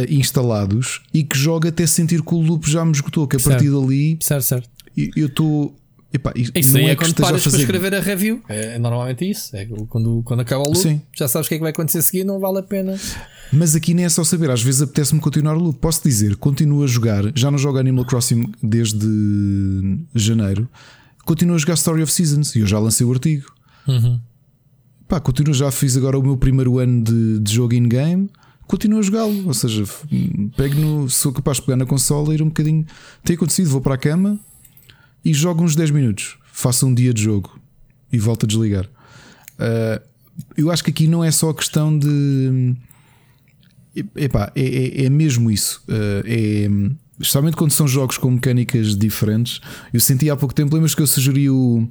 instalados 0.10 1.02
e 1.14 1.24
que 1.24 1.38
joga 1.38 1.70
até 1.70 1.86
sentir 1.86 2.22
que 2.22 2.34
o 2.34 2.40
loop 2.40 2.70
já 2.70 2.86
me 2.86 2.92
esgotou, 2.92 3.28
que 3.28 3.36
a 3.36 3.40
certo. 3.40 3.58
partir 3.58 3.72
dali 3.72 4.18
certo, 4.22 4.44
certo. 4.44 4.70
eu 5.16 5.28
estou. 5.28 5.76
Epá, 6.14 6.34
isso 6.36 6.74
não 6.74 6.82
é, 6.82 6.92
é 6.92 6.96
quando 6.96 7.16
paras 7.16 7.42
fazer... 7.42 7.58
para 7.58 7.64
escrever 7.64 7.96
a 7.96 8.02
review. 8.02 8.42
É, 8.50 8.76
é, 8.76 8.80
normalmente 8.80 9.30
isso. 9.30 9.56
É 9.56 9.66
quando, 9.88 10.22
quando 10.24 10.42
acaba 10.42 10.64
o 10.64 10.68
loop, 10.68 10.78
Sim. 10.78 11.02
já 11.16 11.26
sabes 11.28 11.46
o 11.46 11.50
que 11.50 11.56
é 11.56 11.58
que 11.58 11.62
vai 11.62 11.72
acontecer 11.72 12.00
a 12.00 12.02
seguir, 12.02 12.26
não 12.26 12.40
vale 12.40 12.60
a 12.60 12.64
pena. 12.64 12.98
Mas 13.54 13.76
aqui 13.76 13.94
nem 13.94 14.06
é 14.06 14.10
só 14.10 14.24
saber, 14.24 14.50
às 14.50 14.62
vezes 14.62 14.82
apetece-me 14.82 15.22
continuar 15.22 15.56
o 15.56 15.60
loop. 15.60 15.80
Posso 15.80 16.04
dizer, 16.04 16.36
continuo 16.36 16.84
a 16.84 16.88
jogar, 16.88 17.32
já 17.36 17.50
não 17.50 17.58
jogo 17.58 17.78
Animal 17.78 18.06
Crossing 18.06 18.52
desde 18.62 19.08
janeiro, 20.14 20.70
continuo 21.24 21.56
a 21.56 21.60
jogar 21.60 21.76
Story 21.76 22.04
of 22.04 22.12
Seasons 22.12 22.56
e 22.56 22.60
eu 22.60 22.68
já 22.68 22.78
lancei 22.78 23.06
o 23.06 23.12
artigo. 23.12 23.46
Uhum. 23.88 24.20
Pá, 25.08 25.20
continuo, 25.20 25.54
já 25.54 25.72
fiz 25.72 25.96
agora 25.96 26.20
o 26.20 26.24
meu 26.24 26.38
primeiro 26.38 26.78
ano 26.78 27.04
de, 27.04 27.40
de 27.40 27.54
jogo 27.54 27.74
in-game 27.74 28.30
continuo 28.72 29.00
a 29.00 29.02
jogá-lo. 29.02 29.48
Ou 29.48 29.54
seja, 29.54 29.84
pego 30.56 30.76
no. 30.76 31.10
Sou 31.10 31.34
capaz 31.34 31.58
de 31.58 31.64
pegar 31.64 31.76
na 31.76 31.86
consola 31.86 32.32
e 32.32 32.38
ir 32.38 32.42
um 32.42 32.48
bocadinho. 32.48 32.86
Tem 33.24 33.36
acontecido, 33.36 33.70
vou 33.70 33.82
para 33.82 33.96
a 33.96 33.98
cama 33.98 34.40
e 35.24 35.34
jogo 35.34 35.62
uns 35.62 35.76
10 35.76 35.92
minutos. 35.92 36.38
Faço 36.52 36.88
um 36.88 36.94
dia 36.94 37.14
de 37.14 37.22
jogo 37.22 37.60
e 38.12 38.18
volto 38.18 38.46
a 38.46 38.48
desligar. 38.48 38.86
Uh, 38.86 40.02
eu 40.56 40.72
acho 40.72 40.84
que 40.84 40.90
aqui 40.90 41.08
não 41.08 41.24
é 41.24 41.30
só 41.30 41.52
questão 41.54 41.98
de. 41.98 42.76
Epá, 44.16 44.52
é, 44.56 44.62
é, 44.62 45.06
é 45.06 45.10
mesmo 45.10 45.52
isso. 45.52 45.84
Uh, 45.88 46.24
é, 46.26 47.52
quando 47.56 47.72
são 47.72 47.88
jogos 47.88 48.18
com 48.18 48.32
mecânicas 48.32 48.98
diferentes. 48.98 49.60
Eu 49.94 50.00
senti 50.00 50.30
há 50.30 50.36
pouco 50.36 50.56
tempo, 50.56 50.74
lembras 50.74 50.96
que 50.96 51.02
eu 51.02 51.08
sugeri 51.08 51.50
o 51.50 51.88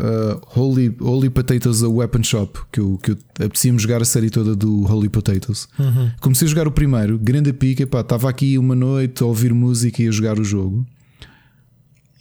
uh, 0.00 0.40
Holy, 0.58 0.94
Holy 1.00 1.30
Potatoes 1.30 1.82
a 1.82 1.88
Weapon 1.88 2.22
Shop, 2.22 2.58
que 2.72 2.80
eu, 2.80 2.98
que 3.02 3.12
eu 3.12 3.18
apetecia-me 3.34 3.78
jogar 3.78 4.02
a 4.02 4.04
série 4.04 4.30
toda 4.30 4.56
do 4.56 4.90
Holy 4.90 5.08
Potatoes. 5.08 5.68
Uhum. 5.78 6.10
Comecei 6.20 6.46
a 6.46 6.48
jogar 6.48 6.66
o 6.66 6.72
primeiro, 6.72 7.18
grande 7.18 7.52
pica, 7.52 7.86
pá, 7.86 8.00
estava 8.00 8.28
aqui 8.28 8.58
uma 8.58 8.74
noite 8.74 9.22
a 9.22 9.26
ouvir 9.26 9.52
música 9.52 10.02
e 10.02 10.08
a 10.08 10.10
jogar 10.10 10.38
o 10.38 10.44
jogo. 10.44 10.86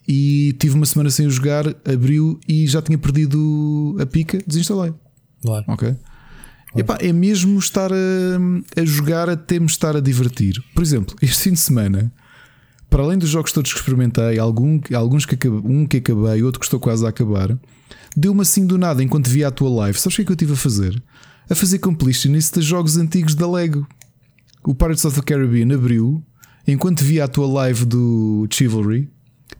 E 0.07 0.53
tive 0.59 0.75
uma 0.75 0.85
semana 0.85 1.09
sem 1.09 1.27
o 1.27 1.31
jogar, 1.31 1.67
abriu 1.85 2.39
e 2.47 2.67
já 2.67 2.81
tinha 2.81 2.97
perdido 2.97 3.95
a 3.99 4.05
pica, 4.05 4.39
desinstalei. 4.45 4.93
Claro. 5.41 5.65
Ok. 5.67 5.95
Epá, 6.75 6.97
é 6.99 7.11
mesmo 7.11 7.57
estar 7.57 7.91
a, 7.91 8.79
a 8.79 8.85
jogar 8.85 9.29
até 9.29 9.59
me 9.59 9.65
estar 9.65 9.95
a 9.95 9.99
divertir. 9.99 10.63
Por 10.73 10.83
exemplo, 10.83 11.15
este 11.21 11.43
fim 11.43 11.53
de 11.53 11.59
semana 11.59 12.11
para 12.89 13.03
além 13.03 13.17
dos 13.17 13.29
jogos 13.29 13.51
todos 13.51 13.71
que 13.71 13.79
experimentei, 13.79 14.39
algum, 14.39 14.79
alguns 14.95 15.25
que 15.25 15.35
acabei, 15.35 15.61
um 15.63 15.85
que 15.85 15.97
acabei, 15.97 16.41
outro 16.43 16.59
que 16.59 16.65
estou 16.65 16.79
quase 16.79 17.05
a 17.05 17.09
acabar, 17.09 17.57
deu-me 18.15 18.41
assim 18.41 18.65
do 18.65 18.77
nada 18.77 19.03
enquanto 19.03 19.29
via 19.29 19.47
a 19.47 19.51
tua 19.51 19.69
live. 19.69 19.99
Sabes 19.99 20.15
o 20.15 20.15
que 20.17 20.21
é 20.21 20.25
que 20.25 20.31
eu 20.31 20.35
estive 20.35 20.53
a 20.53 20.57
fazer? 20.57 21.03
A 21.49 21.55
fazer 21.55 21.79
completionist 21.79 22.53
de 22.53 22.61
jogos 22.61 22.97
antigos 22.97 23.35
da 23.35 23.49
Lego. 23.49 23.87
O 24.63 24.73
Pirates 24.73 25.05
of 25.05 25.19
the 25.19 25.25
Caribbean 25.25 25.73
abriu, 25.73 26.23
enquanto 26.67 27.03
via 27.03 27.25
a 27.25 27.27
tua 27.27 27.47
live 27.47 27.85
do 27.85 28.47
Chivalry, 28.49 29.09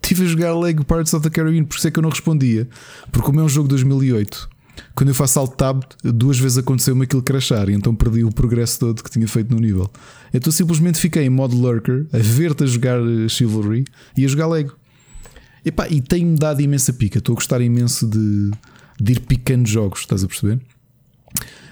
estive 0.01 0.25
a 0.25 0.27
jogar 0.27 0.55
Lego 0.55 0.83
Pirates 0.83 1.13
of 1.13 1.23
the 1.23 1.29
Caribbean, 1.29 1.65
por 1.65 1.77
isso 1.77 1.87
é 1.87 1.91
que 1.91 1.99
eu 1.99 2.03
não 2.03 2.09
respondia. 2.09 2.67
Porque 3.11 3.25
como 3.25 3.39
é 3.39 3.43
um 3.43 3.49
jogo 3.49 3.67
de 3.67 3.75
2008 3.75 4.49
quando 4.95 5.09
eu 5.09 5.15
faço 5.15 5.39
alt 5.39 5.55
tab, 5.55 5.83
duas 6.03 6.37
vezes 6.37 6.57
aconteceu-me 6.57 7.03
aquilo 7.03 7.21
crashar 7.21 7.69
e 7.69 7.73
então 7.73 7.95
perdi 7.95 8.23
o 8.23 8.31
progresso 8.31 8.79
todo 8.79 9.03
que 9.03 9.09
tinha 9.09 9.27
feito 9.27 9.53
no 9.53 9.59
nível. 9.59 9.89
Então 10.33 10.51
simplesmente 10.51 10.99
fiquei 10.99 11.23
em 11.23 11.29
modo 11.29 11.55
lurker, 11.55 12.05
a 12.11 12.17
ver-te 12.17 12.63
a 12.63 12.67
jogar 12.67 12.99
eh, 12.99 13.27
Chivalry 13.27 13.85
e 14.15 14.25
a 14.25 14.27
jogar 14.27 14.47
Lego. 14.47 14.75
Epá, 15.65 15.87
e 15.89 16.01
tem-me 16.01 16.37
dado 16.37 16.61
imensa 16.61 16.93
pica. 16.93 17.19
Estou 17.19 17.33
a 17.33 17.35
gostar 17.35 17.61
imenso 17.61 18.07
de, 18.07 18.51
de 18.99 19.13
ir 19.13 19.19
picando 19.21 19.67
jogos, 19.67 20.01
estás 20.01 20.23
a 20.23 20.27
perceber? 20.27 20.59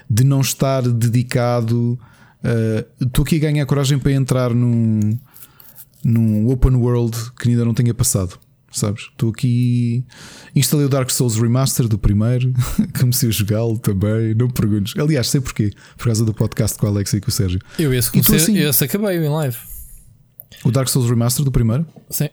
De 0.08 0.24
não 0.24 0.40
estar 0.40 0.82
dedicado. 0.82 1.98
Uh, 2.42 3.04
estou 3.04 3.24
aqui 3.24 3.36
a 3.36 3.40
ganhar 3.40 3.66
coragem 3.66 3.98
para 3.98 4.12
entrar 4.12 4.54
num, 4.54 5.18
num 6.04 6.48
open 6.48 6.76
world 6.76 7.16
que 7.38 7.48
ainda 7.48 7.64
não 7.64 7.74
tenha 7.74 7.94
passado 7.94 8.38
sabes? 8.70 9.02
Estou 9.10 9.30
aqui. 9.30 10.04
Instalei 10.54 10.86
o 10.86 10.88
Dark 10.88 11.10
Souls 11.10 11.36
Remaster 11.36 11.88
do 11.88 11.98
primeiro, 11.98 12.52
comecei 12.98 13.28
a 13.28 13.32
jogá-lo 13.32 13.78
também, 13.78 14.34
não 14.34 14.46
me 14.46 14.52
perguntes. 14.52 14.94
Aliás, 14.98 15.28
sei 15.28 15.40
porquê, 15.40 15.72
por 15.96 16.06
causa 16.06 16.24
do 16.24 16.34
podcast 16.34 16.78
com 16.78 16.86
o 16.86 16.88
Alex 16.88 17.12
e 17.12 17.20
com 17.20 17.28
o 17.28 17.32
Sérgio. 17.32 17.60
Eu 17.78 17.92
esse, 17.92 18.10
comecei, 18.10 18.36
assim, 18.36 18.58
esse 18.58 18.84
acabei 18.84 19.16
em 19.16 19.28
live. 19.28 19.56
O 20.64 20.70
Dark 20.70 20.88
Souls 20.88 21.08
Remaster 21.08 21.44
do 21.44 21.52
primeiro? 21.52 21.86
Sim. 22.10 22.28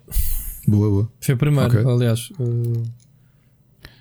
Boa, 0.68 0.90
boa. 0.90 1.12
Foi 1.22 1.36
o 1.36 1.38
primeiro, 1.38 1.80
okay. 1.80 1.92
aliás. 1.92 2.30
Uh, 2.40 2.84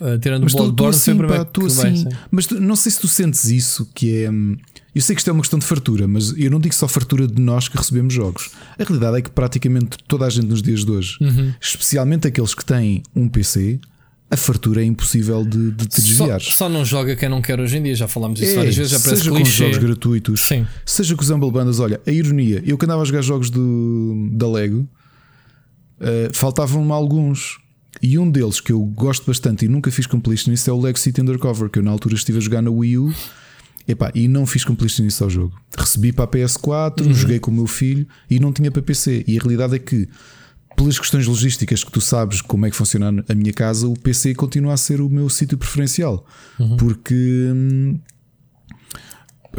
uh, 0.05 0.19
tirando 0.19 0.45
mas 0.45 0.55
o 0.55 0.57
Bloodborne, 0.57 0.95
assim, 0.95 1.17
foi. 1.17 1.27
Pá, 1.27 1.45
tu 1.45 1.67
assim, 1.67 2.07
mas 2.31 2.47
tu, 2.47 2.61
não 2.61 2.77
sei 2.77 2.93
se 2.93 3.01
tu 3.01 3.09
sentes 3.09 3.45
isso, 3.47 3.89
que 3.95 4.25
é. 4.25 4.31
Hum, 4.31 4.57
eu 4.95 5.03
sei 5.03 5.15
que 5.15 5.21
isto 5.21 5.29
é 5.29 5.33
uma 5.33 5.41
questão 5.41 5.59
de 5.59 5.65
fartura, 5.65 6.07
mas 6.07 6.33
eu 6.37 6.51
não 6.51 6.61
digo 6.61 6.75
só 6.75 6.87
fartura 6.87 7.27
de 7.27 7.41
nós 7.41 7.69
que 7.69 7.77
recebemos 7.77 8.15
jogos. 8.15 8.51
A 8.79 8.85
realidade 8.85 9.19
é 9.19 9.23
que 9.23 9.31
praticamente 9.31 9.99
toda 10.07 10.25
a 10.25 10.31
gente 10.31 10.47
nos 10.47 10.63
dias 10.63 10.85
de 10.85 10.91
hoje, 10.91 11.17
uhum. 11.21 11.53
especialmente 11.61 12.29
aqueles 12.29 12.55
que 12.55 12.65
têm 12.65 13.03
um 13.15 13.29
PC, 13.29 13.81
a 14.31 14.37
fartura 14.37 14.83
é 14.83 14.85
impossível 14.85 15.45
de, 15.45 15.73
de 15.73 15.87
te 15.87 16.01
desviar. 16.01 16.41
Só, 16.41 16.51
só, 16.51 16.69
não 16.69 16.85
joga 16.85 17.17
quem 17.17 17.29
não 17.29 17.43
quer 17.43 17.59
hoje 17.59 17.79
em 17.79 17.83
dia, 17.83 17.95
já 17.95 18.07
falámos 18.07 18.39
disso 18.39 18.53
é, 18.53 18.57
várias 18.57 18.77
vezes, 18.77 18.93
já 18.93 19.01
parece 19.01 19.23
Seja 19.23 19.31
clichê. 19.33 19.51
com 19.51 19.71
jogos 19.71 19.79
gratuitos, 19.79 20.43
Sim. 20.43 20.67
seja 20.87 21.17
com 21.17 21.23
os 21.23 21.31
Humble 21.31 21.51
Bandas, 21.51 21.81
olha, 21.81 22.01
a 22.07 22.11
ironia, 22.11 22.63
eu 22.65 22.79
que 22.79 22.85
andava 22.85 23.03
a 23.03 23.05
jogar 23.05 23.23
jogos 23.23 23.51
do, 23.51 24.31
da 24.33 24.49
Lego, 24.49 24.89
Uh, 26.01 26.33
Faltavam-me 26.35 26.93
alguns. 26.93 27.59
E 28.05 28.19
um 28.19 28.31
deles 28.31 28.61
que 28.61 28.71
eu 28.71 28.85
gosto 28.85 29.27
bastante 29.27 29.65
e 29.65 29.69
nunca 29.69 29.91
fiz 29.91 30.07
completion 30.07 30.51
nisso 30.51 30.69
é 30.69 30.73
o 30.75 30.79
Lego 30.79 30.99
City 30.99 31.23
Undercover, 31.23 31.71
que 31.71 31.79
eu 31.79 31.83
na 31.83 31.91
altura 31.91 32.15
estive 32.15 32.37
a 32.37 32.41
jogar 32.43 32.61
na 32.61 32.71
Wii 32.71 32.99
U 32.99 33.15
epá, 33.89 34.13
e 34.15 34.29
não 34.29 34.45
fiz 34.45 34.63
completion 34.63 35.05
nisso 35.05 35.25
ao 35.25 35.31
jogo. 35.31 35.59
Recebi 35.75 36.13
para 36.13 36.25
a 36.25 36.29
PS4, 36.29 37.01
uhum. 37.01 37.15
joguei 37.15 37.39
com 37.39 37.51
o 37.51 37.55
meu 37.55 37.67
filho 37.67 38.07
e 38.31 38.39
não 38.39 38.53
tinha 38.53 38.71
para 38.71 38.83
PC. 38.83 39.25
E 39.27 39.39
a 39.39 39.41
realidade 39.41 39.77
é 39.77 39.79
que, 39.79 40.07
pelas 40.77 40.99
questões 40.99 41.27
logísticas 41.27 41.83
que 41.83 41.91
tu 41.91 42.03
sabes 42.03 42.43
como 42.43 42.67
é 42.67 42.71
que 42.71 42.77
funciona 42.77 43.25
a 43.27 43.35
minha 43.35 43.55
casa, 43.55 43.89
o 43.89 43.99
PC 43.99 44.35
continua 44.35 44.75
a 44.75 44.77
ser 44.77 45.01
o 45.01 45.09
meu 45.09 45.31
sítio 45.31 45.57
preferencial. 45.57 46.27
Uhum. 46.61 46.77
Porque. 46.77 47.15
Hum, 47.55 47.99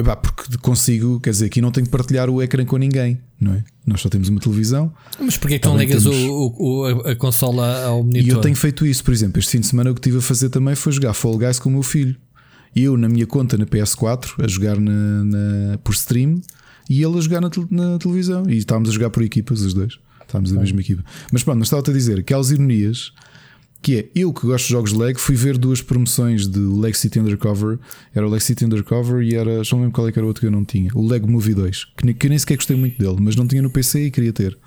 porque 0.03 0.57
consigo, 0.61 1.19
quer 1.19 1.29
dizer, 1.31 1.45
aqui 1.45 1.61
não 1.61 1.71
tenho 1.71 1.85
que 1.85 1.91
partilhar 1.91 2.29
o 2.29 2.41
ecrã 2.41 2.65
com 2.65 2.77
ninguém, 2.77 3.19
não 3.39 3.53
é? 3.53 3.63
Nós 3.85 4.01
só 4.01 4.09
temos 4.09 4.29
uma 4.29 4.39
televisão. 4.39 4.91
Mas 5.19 5.37
porquê 5.37 5.59
que 5.59 5.67
não 5.67 5.77
ligas 5.77 6.03
temos... 6.03 6.17
o, 6.17 6.55
o, 6.57 6.85
a 6.85 7.15
consola 7.15 7.83
ao 7.85 8.03
monitor? 8.03 8.27
E 8.27 8.29
eu 8.29 8.41
tenho 8.41 8.55
feito 8.55 8.85
isso, 8.85 9.03
por 9.03 9.13
exemplo, 9.13 9.39
este 9.39 9.51
fim 9.51 9.59
de 9.59 9.67
semana 9.67 9.91
o 9.91 9.93
que 9.93 9.99
estive 9.99 10.17
a 10.17 10.21
fazer 10.21 10.49
também 10.49 10.75
foi 10.75 10.91
jogar 10.91 11.13
Fall 11.13 11.37
Guys 11.37 11.59
com 11.59 11.69
o 11.69 11.71
meu 11.71 11.83
filho. 11.83 12.15
Eu 12.75 12.97
na 12.97 13.07
minha 13.07 13.25
conta 13.25 13.57
na 13.57 13.65
PS4 13.65 14.43
a 14.43 14.47
jogar 14.47 14.77
na, 14.77 15.23
na 15.23 15.77
por 15.77 15.93
stream 15.93 16.41
e 16.89 17.01
ele 17.01 17.17
a 17.17 17.21
jogar 17.21 17.41
na, 17.41 17.49
na, 17.69 17.97
televisão. 17.97 18.49
E 18.49 18.57
estávamos 18.57 18.89
a 18.89 18.91
jogar 18.91 19.09
por 19.09 19.23
equipas, 19.23 19.61
os 19.61 19.73
dois. 19.73 19.97
Estávamos 20.21 20.51
na 20.51 20.59
mesma 20.59 20.81
equipa. 20.81 21.03
Mas 21.31 21.43
pronto, 21.43 21.59
mas 21.59 21.67
estava-te 21.67 21.91
a 21.91 21.93
dizer 21.93 22.19
aquelas 22.19 22.51
ironias 22.51 23.13
que 23.85 23.99
é 23.99 24.09
eu 24.15 24.33
que 24.33 24.47
gosto 24.47 24.65
de 24.65 24.71
jogos 24.71 24.93
Leg, 24.93 25.19
fui 25.19 25.35
ver 25.35 25.59
duas 25.59 25.79
promoções 25.79 26.47
de 26.47 26.57
Leg 26.57 26.97
City 26.97 27.19
Undercover. 27.19 27.77
Era 28.15 28.25
o 28.25 28.29
Leg 28.31 28.41
City 28.41 28.65
Undercover 28.65 29.21
e 29.21 29.35
era. 29.35 29.63
Já 29.63 29.75
não 29.75 29.83
lembro 29.83 29.93
qual 29.93 30.07
é 30.07 30.11
era 30.11 30.23
o 30.23 30.27
outro 30.27 30.41
que 30.41 30.47
eu 30.47 30.51
não 30.51 30.65
tinha. 30.65 30.89
O 30.95 31.07
Leg 31.07 31.23
Movie 31.23 31.53
2, 31.53 31.85
que, 31.95 32.13
que 32.15 32.25
eu 32.25 32.29
nem 32.29 32.39
sequer 32.39 32.55
gostei 32.55 32.75
muito 32.75 32.97
dele, 32.97 33.17
mas 33.19 33.35
não 33.35 33.45
tinha 33.45 33.61
no 33.61 33.69
PC 33.69 34.07
e 34.07 34.09
queria 34.09 34.33
ter. 34.33 34.57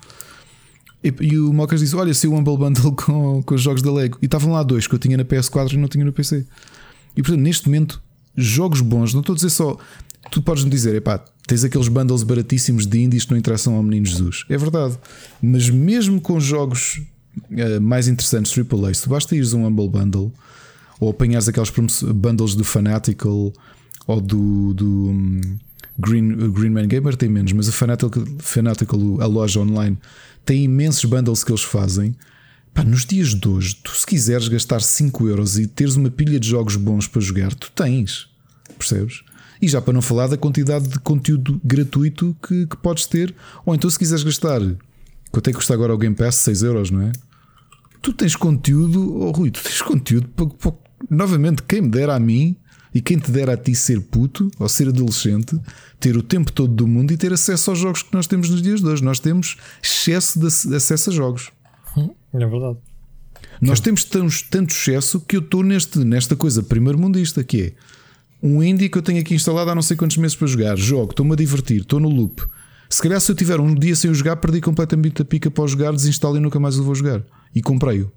E, 1.03 1.13
e 1.19 1.37
o 1.37 1.51
Mocas 1.51 1.81
disse: 1.81 1.97
Olha, 1.97 2.13
se 2.13 2.27
o 2.27 2.33
Humble 2.33 2.55
Bundle 2.55 2.93
com, 2.95 3.43
com 3.43 3.55
os 3.55 3.61
jogos 3.61 3.81
da 3.81 3.91
Lego. 3.91 4.17
E 4.21 4.25
estavam 4.25 4.53
lá 4.53 4.63
dois 4.63 4.87
que 4.87 4.95
eu 4.95 4.99
tinha 4.99 5.17
na 5.17 5.25
PS4 5.25 5.73
e 5.73 5.77
não 5.77 5.89
tinha 5.89 6.05
no 6.05 6.13
PC. 6.13 6.45
E 7.17 7.21
portanto, 7.21 7.41
neste 7.41 7.67
momento, 7.67 8.01
jogos 8.37 8.79
bons, 8.79 9.13
não 9.13 9.19
estou 9.19 9.33
a 9.33 9.35
dizer 9.35 9.49
só. 9.49 9.77
Tu 10.31 10.41
podes 10.41 10.63
me 10.63 10.69
dizer, 10.69 10.95
epá, 10.95 11.17
tens 11.45 11.65
aqueles 11.65 11.89
bundles 11.89 12.23
baratíssimos 12.23 12.87
de 12.87 13.01
indies 13.01 13.25
que 13.25 13.31
não 13.31 13.37
interessam 13.37 13.75
ao 13.75 13.83
menino 13.83 14.05
Jesus. 14.05 14.45
É 14.47 14.57
verdade. 14.57 14.97
Mas 15.41 15.69
mesmo 15.69 16.21
com 16.21 16.39
jogos 16.39 17.01
uh, 17.51 17.81
mais 17.81 18.07
interessantes 18.07 18.55
AAA, 18.57 18.93
se 18.93 19.03
tu 19.03 19.09
basta 19.09 19.35
ires 19.35 19.53
um 19.53 19.65
Humble 19.65 19.89
Bundle 19.89 20.33
ou 20.99 21.09
apanhares 21.09 21.47
aqueles 21.47 21.71
bundles 22.03 22.55
do 22.55 22.63
Fanatical 22.63 23.53
ou 24.05 24.21
do, 24.21 24.73
do 24.73 25.09
um, 25.09 25.41
Green, 25.97 26.51
Green 26.51 26.69
Man 26.69 26.87
Gamer, 26.87 27.15
tem 27.15 27.29
menos, 27.29 27.51
mas 27.53 27.67
o 27.67 27.71
Fanatical, 27.71 28.23
Fanatical, 28.39 29.21
a 29.21 29.25
loja 29.25 29.59
online, 29.59 29.97
tem 30.45 30.63
imensos 30.63 31.05
bundles 31.05 31.43
que 31.43 31.51
eles 31.51 31.63
fazem. 31.63 32.15
Pá, 32.73 32.83
nos 32.83 33.05
dias 33.05 33.35
de 33.35 33.47
hoje, 33.47 33.75
tu 33.83 33.91
se 33.91 34.05
quiseres 34.05 34.47
gastar 34.47 34.81
5 34.81 35.27
euros 35.27 35.57
e 35.57 35.67
teres 35.67 35.95
uma 35.95 36.09
pilha 36.09 36.39
de 36.39 36.47
jogos 36.47 36.75
bons 36.75 37.07
para 37.07 37.21
jogar, 37.21 37.53
tu 37.53 37.71
tens, 37.75 38.27
percebes? 38.77 39.21
E 39.61 39.67
já 39.67 39.81
para 39.81 39.93
não 39.93 40.01
falar 40.01 40.27
da 40.27 40.37
quantidade 40.37 40.87
de 40.87 40.99
conteúdo 40.99 41.59
gratuito 41.63 42.35
que, 42.41 42.65
que 42.65 42.77
podes 42.77 43.05
ter, 43.05 43.35
ou 43.65 43.75
então 43.75 43.89
se 43.89 43.99
quiseres 43.99 44.23
gastar 44.23 44.61
Quanto 45.31 45.47
é 45.49 45.51
que 45.51 45.57
custa 45.57 45.73
agora 45.73 45.93
o 45.93 45.97
Game 45.97 46.15
Pass? 46.15 46.35
6 46.35 46.63
euros, 46.63 46.91
não 46.91 47.01
é? 47.01 47.11
Tu 48.01 48.13
tens 48.13 48.35
conteúdo, 48.35 49.21
oh 49.21 49.31
Rui, 49.31 49.51
tu 49.51 49.61
tens 49.61 49.81
conteúdo. 49.81 50.27
Para, 50.29 50.47
para, 50.47 50.73
novamente, 51.09 51.61
quem 51.63 51.81
me 51.81 51.89
dera 51.89 52.15
a 52.15 52.19
mim 52.19 52.55
e 52.93 53.01
quem 53.01 53.17
te 53.19 53.31
dera 53.31 53.53
a 53.53 53.57
ti 53.57 53.75
ser 53.75 54.01
puto 54.01 54.49
ou 54.57 54.67
ser 54.67 54.87
adolescente, 54.87 55.59
ter 55.99 56.17
o 56.17 56.23
tempo 56.23 56.51
todo 56.51 56.73
do 56.73 56.87
mundo 56.87 57.11
e 57.11 57.17
ter 57.17 57.31
acesso 57.31 57.69
aos 57.69 57.79
jogos 57.79 58.01
que 58.01 58.13
nós 58.13 58.25
temos 58.25 58.49
nos 58.49 58.61
dias 58.61 58.81
de 58.81 58.87
hoje. 58.87 59.03
Nós 59.03 59.19
temos 59.19 59.57
excesso 59.83 60.39
de 60.39 60.75
acesso 60.75 61.09
a 61.09 61.13
jogos. 61.13 61.51
Hum, 61.95 62.09
é 62.33 62.39
verdade. 62.39 62.77
Nós 63.61 63.79
temos 63.79 64.03
tanto, 64.03 64.33
tanto 64.49 64.71
excesso 64.71 65.19
que 65.19 65.35
eu 65.35 65.41
estou 65.41 65.63
neste, 65.63 65.99
nesta 65.99 66.35
coisa 66.35 66.63
primeiro 66.63 66.97
mundista 66.97 67.43
que 67.43 67.61
é 67.61 67.73
um 68.41 68.63
indie 68.63 68.87
que 68.87 68.97
eu 68.97 69.01
tenho 69.01 69.19
aqui 69.19 69.35
instalado 69.35 69.69
há 69.69 69.75
não 69.75 69.81
sei 69.81 69.97
quantos 69.97 70.17
meses 70.17 70.35
para 70.35 70.47
jogar. 70.47 70.77
Jogo, 70.77 71.11
estou-me 71.11 71.33
a 71.33 71.35
divertir, 71.35 71.81
estou 71.81 71.99
no 71.99 72.09
loop. 72.09 72.41
Se 72.89 73.01
calhar 73.01 73.21
se 73.21 73.31
eu 73.31 73.35
tiver 73.35 73.59
um 73.59 73.75
dia 73.75 73.95
sem 73.95 74.09
o 74.09 74.13
jogar, 74.15 74.37
perdi 74.37 74.59
completamente 74.61 75.21
a 75.21 75.25
pica 75.25 75.51
para 75.51 75.63
o 75.63 75.67
jogar, 75.67 75.93
desinstalo 75.93 76.37
e 76.37 76.39
nunca 76.39 76.59
mais 76.59 76.79
o 76.79 76.83
vou 76.83 76.95
jogar. 76.95 77.23
E 77.53 77.61
comprei-o. 77.61 78.11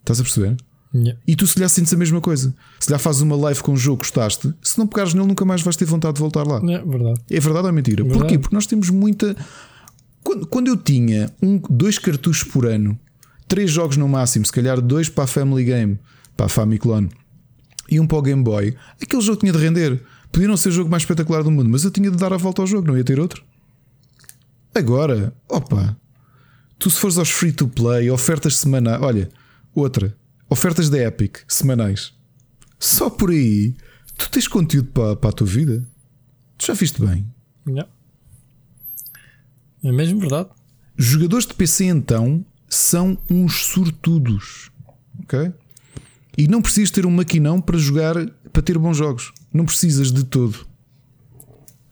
Estás 0.00 0.20
a 0.20 0.22
perceber? 0.22 0.56
Yeah. 0.94 1.18
E 1.26 1.36
tu 1.36 1.46
se 1.46 1.54
calhar 1.54 1.70
sentes 1.70 1.94
a 1.94 1.96
mesma 1.96 2.20
coisa. 2.20 2.54
Se 2.78 2.88
calhar 2.88 3.00
fazes 3.00 3.22
uma 3.22 3.36
live 3.36 3.62
com 3.62 3.72
um 3.72 3.76
jogo 3.76 4.02
que 4.02 4.08
gostaste, 4.08 4.52
se 4.62 4.78
não 4.78 4.86
pegares 4.86 5.14
nele, 5.14 5.26
nunca 5.26 5.44
mais 5.44 5.62
vais 5.62 5.76
ter 5.76 5.84
vontade 5.84 6.14
de 6.14 6.20
voltar 6.20 6.46
lá. 6.46 6.56
É 6.56 6.84
verdade. 6.84 7.20
É 7.30 7.40
verdade 7.40 7.64
ou 7.64 7.68
é 7.68 7.72
mentira? 7.72 8.02
Verdade. 8.02 8.20
Porquê? 8.20 8.38
Porque 8.38 8.54
nós 8.54 8.66
temos 8.66 8.90
muita. 8.90 9.36
Quando, 10.22 10.46
quando 10.46 10.68
eu 10.68 10.76
tinha 10.76 11.32
um, 11.40 11.58
dois 11.70 11.98
cartuchos 11.98 12.44
por 12.44 12.66
ano, 12.66 12.98
três 13.48 13.70
jogos 13.70 13.96
no 13.96 14.08
máximo, 14.08 14.44
se 14.44 14.52
calhar 14.52 14.80
dois 14.80 15.08
para 15.08 15.24
a 15.24 15.26
Family 15.26 15.64
Game, 15.64 15.98
para 16.36 16.46
a 16.46 16.48
Famiclone 16.48 17.08
e 17.90 17.98
um 17.98 18.06
para 18.06 18.18
o 18.18 18.22
Game 18.22 18.42
Boy, 18.42 18.76
aquele 19.00 19.22
jogo 19.22 19.38
tinha 19.38 19.52
de 19.52 19.58
render. 19.58 20.02
Podia 20.32 20.46
não 20.46 20.56
ser 20.56 20.68
o 20.68 20.72
jogo 20.72 20.90
mais 20.90 21.02
espetacular 21.02 21.42
do 21.42 21.50
mundo, 21.50 21.70
mas 21.70 21.84
eu 21.84 21.90
tinha 21.90 22.10
de 22.10 22.16
dar 22.16 22.32
a 22.32 22.36
volta 22.36 22.62
ao 22.62 22.66
jogo, 22.66 22.86
não 22.86 22.96
ia 22.96 23.04
ter 23.04 23.18
outro. 23.18 23.42
Agora, 24.74 25.34
opa, 25.48 25.96
tu 26.78 26.90
se 26.90 26.98
fores 26.98 27.18
aos 27.18 27.30
free 27.30 27.52
to 27.52 27.68
play, 27.68 28.10
ofertas 28.10 28.56
semanais, 28.56 29.02
olha, 29.02 29.28
outra, 29.74 30.16
ofertas 30.48 30.88
da 30.88 30.98
Epic 30.98 31.38
semanais, 31.48 32.14
só 32.78 33.10
por 33.10 33.30
aí 33.30 33.74
tu 34.16 34.30
tens 34.30 34.46
conteúdo 34.46 34.88
para, 34.88 35.16
para 35.16 35.30
a 35.30 35.32
tua 35.32 35.46
vida. 35.46 35.86
Tu 36.56 36.66
já 36.66 36.74
viste 36.74 37.00
bem. 37.00 37.26
Não. 37.64 37.88
É 39.82 39.92
mesmo 39.92 40.20
verdade. 40.20 40.50
Jogadores 40.96 41.46
de 41.46 41.54
PC 41.54 41.86
então 41.86 42.44
são 42.68 43.18
uns 43.30 43.64
sortudos, 43.64 44.70
ok? 45.22 45.52
E 46.36 46.46
não 46.46 46.62
precisas 46.62 46.90
ter 46.90 47.06
um 47.06 47.10
maquinão 47.10 47.60
para 47.60 47.78
jogar, 47.78 48.14
para 48.52 48.62
ter 48.62 48.78
bons 48.78 48.96
jogos. 48.96 49.32
Não 49.52 49.64
precisas 49.64 50.12
de 50.12 50.24
todo. 50.24 50.66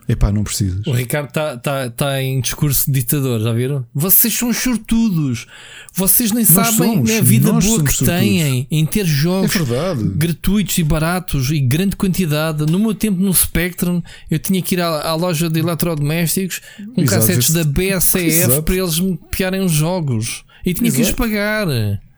Epá, 0.09 0.32
não 0.32 0.43
precisas. 0.43 0.86
O 0.86 0.93
Ricardo 0.93 1.28
está 1.28 1.59
tá, 1.59 1.90
tá 1.90 2.22
em 2.22 2.40
discurso 2.40 2.90
ditador, 2.90 3.40
já 3.40 3.52
viram? 3.52 3.85
Vocês 3.94 4.32
são 4.32 4.51
sortudos. 4.55 5.47
Vocês 5.93 6.32
nem 6.32 6.44
nós 6.44 6.48
sabem 6.68 6.94
somos, 6.94 7.10
a 7.10 7.20
vida 7.20 7.51
boa 7.51 7.60
que 7.60 7.93
sortudos. 7.93 8.06
têm 8.06 8.66
em 8.70 8.86
ter 8.86 9.05
jogos 9.05 9.55
é 9.55 10.16
gratuitos 10.16 10.78
e 10.78 10.82
baratos 10.82 11.51
e 11.51 11.60
grande 11.60 11.94
quantidade. 11.94 12.64
No 12.64 12.78
meu 12.78 12.94
tempo 12.94 13.20
no 13.20 13.35
Spectrum, 13.35 14.01
eu 14.30 14.39
tinha 14.39 14.62
que 14.62 14.76
ir 14.76 14.80
à, 14.80 15.10
à 15.10 15.14
loja 15.14 15.51
de 15.51 15.60
eletrodomésticos 15.60 16.62
com 16.94 17.02
Exato, 17.02 17.26
cassetes 17.26 17.51
da 17.51 17.64
BSF 17.64 18.24
Exato. 18.24 18.62
para 18.62 18.76
eles 18.76 18.98
me 18.98 19.18
piarem 19.30 19.60
os 19.60 19.72
jogos. 19.72 20.43
E 20.64 20.72
tinha 20.72 20.89
Exato. 20.89 21.05
que 21.05 21.10
os 21.10 21.14
pagar 21.14 21.66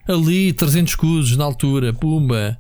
ali 0.06 0.52
300 0.52 0.92
escudos 0.92 1.36
na 1.36 1.42
altura. 1.42 1.92
Pumba. 1.92 2.56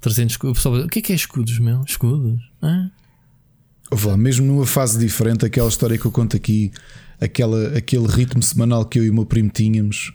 300 0.00 0.32
escudos. 0.32 0.64
O 0.64 0.88
que 0.88 1.00
é 1.00 1.02
que 1.02 1.12
é 1.12 1.16
escudos, 1.16 1.58
meu? 1.58 1.82
Escudos? 1.86 2.40
Hã? 2.62 2.90
Lá, 3.90 4.16
mesmo 4.16 4.46
numa 4.46 4.66
fase 4.66 4.98
diferente, 4.98 5.46
aquela 5.46 5.68
história 5.68 5.96
que 5.96 6.04
eu 6.04 6.12
conto 6.12 6.36
aqui, 6.36 6.70
aquela, 7.20 7.76
aquele 7.76 8.06
ritmo 8.06 8.42
semanal 8.42 8.84
que 8.84 8.98
eu 8.98 9.04
e 9.04 9.10
o 9.10 9.14
meu 9.14 9.24
primo 9.24 9.50
tínhamos, 9.50 10.12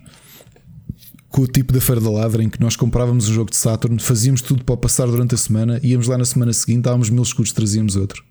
com 1.29 1.41
o 1.41 1.47
tipo 1.47 1.73
da 1.73 1.81
Feira 1.81 1.99
da 1.99 2.11
Ladra, 2.11 2.43
em 2.43 2.49
que 2.49 2.61
nós 2.61 2.75
comprávamos 2.75 3.27
um 3.27 3.33
jogo 3.33 3.49
de 3.49 3.55
Saturn, 3.55 3.99
fazíamos 3.99 4.41
tudo 4.41 4.63
para 4.63 4.77
passar 4.77 5.07
durante 5.07 5.33
a 5.33 5.37
semana, 5.37 5.79
íamos 5.81 6.07
lá 6.07 6.17
na 6.17 6.25
semana 6.25 6.53
seguinte, 6.53 6.81
dávamos 6.81 7.09
mil 7.09 7.23
escudos, 7.23 7.51
trazíamos 7.51 7.95
outro. 7.95 8.23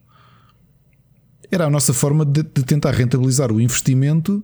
Era 1.51 1.67
a 1.67 1.71
nossa 1.71 1.93
forma 1.93 2.25
de, 2.25 2.45
de 2.45 2.63
tentar 2.63 2.93
rentabilizar 2.93 3.51
o 3.51 3.61
investimento, 3.61 4.43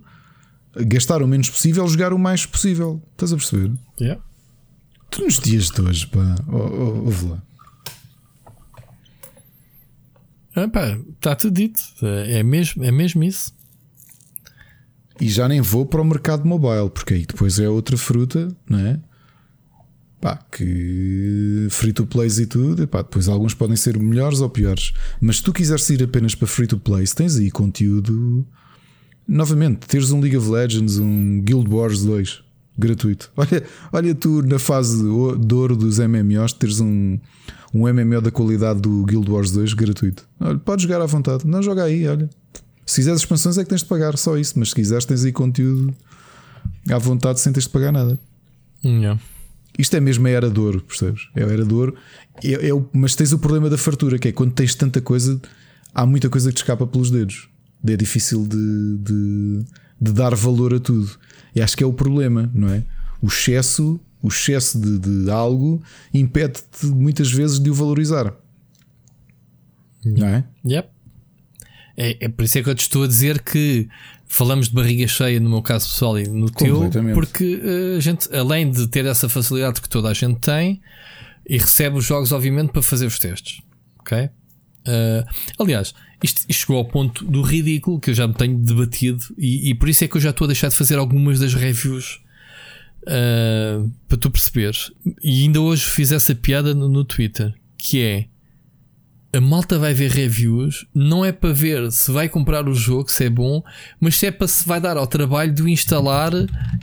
gastar 0.75 1.23
o 1.23 1.29
menos 1.29 1.49
possível, 1.49 1.87
jogar 1.87 2.13
o 2.13 2.19
mais 2.19 2.45
possível. 2.45 3.01
Estás 3.13 3.33
a 3.33 3.37
perceber? 3.37 3.73
Yeah. 4.01 4.21
Tu 5.11 5.23
nos 5.23 5.39
dias 5.39 5.71
de 5.71 5.81
hoje, 5.81 6.07
pá, 6.09 6.35
ouve 6.49 7.29
lá. 7.29 7.43
Está 10.65 11.35
tudo 11.35 11.55
dito. 11.55 11.81
É 12.27 12.43
mesmo, 12.43 12.85
é 12.85 12.91
mesmo 12.91 13.23
isso. 13.25 13.53
E 15.21 15.29
já 15.29 15.49
nem 15.49 15.61
vou 15.61 15.85
para 15.85 16.01
o 16.01 16.05
mercado 16.05 16.47
mobile, 16.47 16.91
porque 16.91 17.15
aí 17.15 17.27
depois 17.27 17.59
é 17.59 17.69
outra 17.69 17.97
fruta, 17.97 18.49
não 18.69 18.79
é? 18.79 19.01
Pá, 20.21 20.37
que 20.51 21.69
free 21.71 21.93
to 21.93 22.07
plays 22.07 22.39
e 22.39 22.47
tudo, 22.47 22.87
pá, 22.89 23.03
depois 23.03 23.29
alguns 23.29 23.55
podem 23.55 23.77
ser 23.77 23.99
melhores 23.99 24.41
ou 24.41 24.49
piores. 24.49 24.93
Mas 25.21 25.37
se 25.37 25.43
tu 25.43 25.53
quiseres 25.53 25.89
ir 25.91 26.03
apenas 26.03 26.35
para 26.35 26.47
free 26.47 26.67
to 26.67 26.79
plays, 26.79 27.15
tens 27.15 27.37
aí 27.37 27.51
conteúdo. 27.51 28.47
Novamente, 29.27 29.87
teres 29.87 30.11
um 30.11 30.21
League 30.21 30.37
of 30.37 30.49
Legends, 30.49 30.99
um 30.99 31.41
Guild 31.41 31.69
Wars 31.69 32.03
2 32.03 32.43
gratuito. 32.79 33.31
Olha, 33.37 33.65
olha 33.93 34.15
tu 34.15 34.41
na 34.43 34.59
fase 34.59 35.03
de 35.03 35.55
ouro 35.55 35.77
dos 35.77 35.99
MMOs, 35.99 36.53
teres 36.53 36.79
um, 36.79 37.19
um 37.73 37.87
MMO 37.93 38.21
da 38.21 38.31
qualidade 38.31 38.81
do 38.81 39.05
Guild 39.05 39.31
Wars 39.31 39.51
2 39.51 39.75
gratuito. 39.75 40.27
Olha, 40.41 40.59
podes 40.59 40.85
jogar 40.85 41.01
à 41.01 41.07
vontade. 41.07 41.47
Não 41.47 41.63
joga 41.63 41.85
aí, 41.85 42.07
olha. 42.07 42.29
Se 42.87 42.97
quiseres 42.97 43.21
expansões 43.21 43.59
é 43.59 43.65
que 43.65 43.69
tens 43.69 43.83
de 43.83 43.87
pagar, 43.87 44.17
só 44.17 44.37
isso. 44.37 44.59
Mas 44.59 44.71
se 44.71 44.75
quiseres, 44.75 45.05
tens 45.05 45.25
aí 45.25 45.33
conteúdo 45.33 45.95
à 46.91 46.99
vontade 46.99 47.41
sem 47.41 47.53
teres 47.53 47.65
de 47.67 47.71
pagar 47.71 47.93
nada. 47.93 48.19
Yeah. 48.85 49.21
Isto 49.79 49.97
é 49.97 50.01
mesmo 50.01 50.27
a 50.27 50.31
era 50.31 50.51
de 50.51 50.59
ouro, 50.59 50.81
percebes? 50.81 51.29
É 51.37 51.45
a 51.45 51.47
era 51.47 51.65
de 51.65 51.75
ouro. 51.75 51.95
É, 52.43 52.69
é 52.69 52.75
o, 52.75 52.89
mas 52.93 53.15
tens 53.15 53.33
o 53.33 53.39
problema 53.39 53.69
da 53.69 53.77
fartura, 53.77 54.19
que 54.19 54.29
é 54.29 54.33
quando 54.33 54.53
tens 54.53 54.75
tanta 54.75 55.01
coisa, 55.01 55.41
há 55.95 56.07
muita 56.07 56.29
coisa 56.31 56.49
que 56.49 56.55
te 56.55 56.59
escapa 56.59 56.87
pelos 56.87 57.11
dedos. 57.11 57.49
É 57.87 57.97
difícil 57.97 58.47
de, 58.47 58.97
de, 58.99 59.65
de 60.01 60.13
dar 60.13 60.35
valor 60.35 60.75
a 60.75 60.81
tudo. 60.81 61.09
E 61.55 61.61
acho 61.61 61.77
que 61.77 61.85
é 61.85 61.87
o 61.87 61.93
problema, 61.93 62.51
não 62.55 62.69
é? 62.69 62.85
O 63.21 63.27
excesso, 63.27 64.01
o 64.23 64.29
excesso 64.29 64.81
de, 64.81 65.25
de 65.25 65.31
algo 65.31 65.83
impede-te 66.13 66.87
muitas 66.87 67.31
vezes 67.31 67.59
de 67.59 67.71
o 67.71 67.75
valorizar. 67.75 68.35
Não 70.05 70.27
é? 70.27 70.45
Yep. 70.65 70.89
É, 71.97 72.27
é 72.27 72.29
por 72.29 72.45
isso 72.45 72.59
é 72.59 72.63
que 72.63 72.71
eu 72.71 72.75
te 72.75 72.83
estou 72.83 73.05
a 73.05 73.07
dizer 73.07 73.43
que 73.43 73.89
falamos 74.27 74.69
de 74.69 74.75
barriga 74.75 75.07
cheia 75.09 75.41
no 75.41 75.51
meu 75.51 75.63
caso 75.63 75.89
pessoal 75.89 76.19
e 76.19 76.29
no 76.29 76.51
teu, 76.51 76.89
porque 77.15 77.61
eh, 77.63 77.97
a 77.97 78.01
gente, 78.01 78.33
além 78.35 78.71
de 78.71 78.87
ter 78.87 79.05
essa 79.07 79.29
facilidade 79.29 79.81
que 79.81 79.89
toda 79.89 80.09
a 80.09 80.15
gente 80.15 80.39
tem, 80.39 80.81
e 81.49 81.57
recebe 81.57 81.97
os 81.97 82.05
jogos, 82.05 82.31
obviamente, 82.31 82.71
para 82.71 82.83
fazer 82.83 83.07
os 83.07 83.19
testes. 83.19 83.63
Ok? 83.99 84.29
Eh, 84.87 85.25
aliás, 85.59 85.95
isto, 86.23 86.45
isto 86.49 86.61
chegou 86.61 86.77
ao 86.77 86.85
ponto 86.85 87.25
do 87.25 87.43
ridículo 87.43 87.99
que 87.99 88.11
eu 88.11 88.15
já 88.15 88.29
me 88.29 88.35
tenho 88.35 88.57
debatido, 88.59 89.25
e, 89.37 89.71
e 89.71 89.75
por 89.75 89.89
isso 89.89 90.05
é 90.05 90.09
que 90.09 90.17
eu 90.17 90.21
já 90.21 90.31
estou 90.31 90.45
a 90.45 90.49
deixar 90.49 90.69
de 90.69 90.77
fazer 90.77 90.99
algumas 90.99 91.41
das 91.41 91.55
reviews. 91.55 92.21
Eh, 93.09 93.81
para 94.07 94.19
tu 94.19 94.31
perceberes, 94.31 94.93
e 95.23 95.43
ainda 95.43 95.61
hoje 95.61 95.85
fiz 95.87 96.13
essa 96.13 96.35
piada 96.35 96.75
no, 96.75 96.89
no 96.89 97.05
Twitter 97.05 97.55
que 97.77 98.03
é 98.03 98.27
a 99.31 99.41
malta 99.43 99.79
vai 99.79 99.93
ver 99.93 100.11
reviews, 100.11 100.87
não 100.95 101.23
é 101.23 101.31
para 101.31 101.53
ver 101.53 101.93
se 101.93 102.11
vai 102.11 102.31
comprar 102.31 102.67
o 102.67 102.73
jogo, 102.75 103.11
se 103.13 103.25
é 103.25 103.31
bom, 103.31 103.63
mas 104.01 104.17
se 104.17 104.27
é 104.27 104.31
para 104.31 104.49
se 104.49 104.67
vai 104.67 104.81
dar 104.81 104.97
ao 104.97 105.07
trabalho 105.07 105.53
de 105.53 105.63
o 105.63 105.69
instalar 105.69 106.33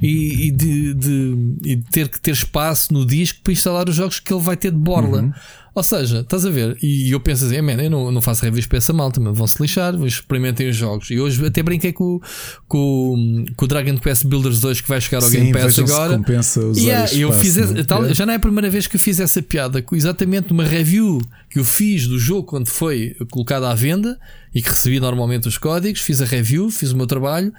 e, 0.01 0.47
e 0.47 0.51
de, 0.51 0.93
de- 0.93 1.77
ter 1.89 2.07
que 2.07 2.21
ter 2.21 2.31
espaço 2.31 2.93
no 2.93 3.03
disco 3.03 3.41
para 3.43 3.51
instalar 3.51 3.89
os 3.89 3.95
jogos 3.95 4.19
que 4.19 4.31
ele 4.31 4.43
vai 4.43 4.55
ter 4.55 4.71
de 4.71 4.77
borla. 4.77 5.33
Ou 5.75 5.83
seja, 5.83 6.21
estás 6.21 6.45
a 6.45 6.49
ver? 6.49 6.77
E 6.81 7.11
eu 7.11 7.19
penso 7.19 7.43
assim, 7.45 7.61
man, 7.61 7.73
eu 7.73 7.89
não, 7.89 8.09
não 8.09 8.21
faço 8.21 8.43
reviews 8.45 8.65
para 8.65 8.77
essa 8.77 8.93
malta, 8.93 9.19
mas 9.19 9.37
vão 9.37 9.45
se 9.45 9.61
lixar, 9.61 9.93
experimentem 10.05 10.69
os 10.69 10.75
jogos. 10.77 11.09
E 11.11 11.19
hoje 11.19 11.45
até 11.45 11.61
brinquei 11.61 11.91
com, 11.91 12.21
com, 12.67 13.45
com 13.55 13.65
o 13.65 13.67
Dragon 13.67 13.97
Quest 13.97 14.25
Builders 14.25 14.59
2 14.61 14.81
que 14.81 14.87
vai 14.89 15.01
chegar 15.01 15.21
ao 15.21 15.29
Game 15.29 15.51
Pass 15.51 15.77
agora. 15.79 16.17
compensa 16.17 16.61
usar 16.61 16.81
Yeah, 16.81 17.05
esse 17.05 17.19
eu 17.21 17.29
espaço, 17.29 17.43
fiz 17.45 17.57
essa- 17.57 17.73
não 17.73 17.79
é? 17.79 17.83
tal- 17.83 18.05
É. 18.05 18.13
já 18.13 18.25
não 18.25 18.33
é 18.33 18.35
a 18.37 18.39
primeira 18.39 18.69
vez 18.69 18.87
que 18.87 18.95
eu 18.95 18.99
fiz 18.99 19.19
essa 19.19 19.41
piada, 19.41 19.81
com 19.81 19.95
exatamente 19.95 20.51
uma 20.51 20.63
review 20.63 21.19
que 21.49 21.59
eu 21.59 21.65
fiz 21.65 22.07
do 22.07 22.17
jogo 22.17 22.43
quando 22.43 22.67
foi 22.67 23.15
colocado 23.29 23.65
à 23.65 23.75
venda 23.75 24.17
e 24.53 24.61
que 24.61 24.69
recebi 24.69 24.99
normalmente 24.99 25.47
os 25.47 25.57
códigos, 25.57 25.99
fiz 26.01 26.21
a 26.21 26.25
review, 26.25 26.69
fiz 26.69 26.91
o 26.91 26.97
meu 26.97 27.05
trabalho. 27.07 27.51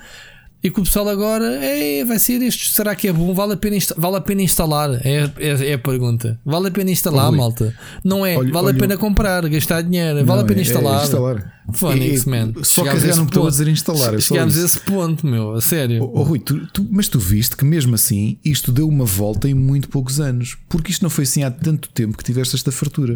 E 0.62 0.70
que 0.70 0.80
o 0.80 0.82
pessoal 0.82 1.08
agora 1.08 1.62
é, 1.64 2.04
vai 2.04 2.18
ser 2.18 2.42
este. 2.42 2.72
Será 2.72 2.96
que 2.96 3.06
é 3.06 3.12
bom? 3.12 3.32
Vale 3.34 3.52
a 3.52 3.56
pena, 3.56 3.76
vale 3.96 4.16
a 4.16 4.20
pena 4.20 4.42
instalar? 4.42 4.90
É, 5.06 5.30
é, 5.38 5.70
é 5.70 5.74
a 5.74 5.78
pergunta. 5.78 6.40
Vale 6.44 6.66
a 6.68 6.70
pena 6.72 6.90
instalar, 6.90 7.30
malta? 7.30 7.72
Não 8.02 8.26
é? 8.26 8.34
vale 8.50 8.70
a 8.70 8.74
pena 8.74 8.96
comprar, 8.96 9.46
gastar 9.48 9.82
dinheiro? 9.82 10.24
Vale 10.24 10.38
Não, 10.40 10.44
a 10.44 10.48
pena 10.48 10.60
é- 10.60 10.64
é 10.64 10.66
instalar? 10.66 11.04
instalar. 11.04 11.52
Phonics, 11.72 12.26
É- 12.26 12.30
man. 12.30 12.52
Só 12.62 12.84
carregar 12.84 13.16
no 13.16 13.24
botão 13.26 13.46
a 13.46 13.50
dizer 13.50 13.68
instalar. 13.68 14.14
É 14.14 14.20
Chegámos 14.20 14.58
a 14.58 14.64
esse 14.64 14.80
ponto, 14.80 15.26
meu, 15.26 15.52
a 15.54 15.60
sério. 15.60 16.10
Oh, 16.12 16.22
Rui, 16.22 16.38
tu- 16.40 16.66
tu- 16.72 16.86
mas 16.90 17.08
tu 17.08 17.18
viste 17.20 17.56
que 17.56 17.64
mesmo 17.64 17.94
assim 17.94 18.38
isto 18.44 18.72
deu 18.72 18.88
uma 18.88 19.04
volta 19.04 19.48
em 19.48 19.54
muito 19.54 19.88
poucos 19.88 20.18
anos, 20.20 20.56
porque 20.68 20.90
isto 20.90 21.02
não 21.02 21.10
foi 21.10 21.24
assim 21.24 21.44
há 21.44 21.50
tanto 21.50 21.88
tempo 21.90 22.16
que 22.18 22.24
tiveste 22.24 22.56
esta 22.56 22.72
fartura. 22.72 23.14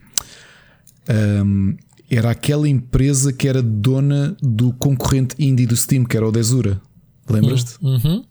Ahm, 1.08 1.76
era 2.08 2.30
aquela 2.30 2.68
empresa 2.68 3.32
que 3.32 3.46
era 3.48 3.62
dona 3.62 4.36
do 4.42 4.72
concorrente 4.72 5.36
indie 5.38 5.66
do 5.66 5.76
Steam, 5.76 6.04
que 6.04 6.16
era 6.16 6.26
o 6.26 6.32
Desura. 6.32 6.80
Lembras-te? 7.28 7.76
Uhum. 7.80 8.24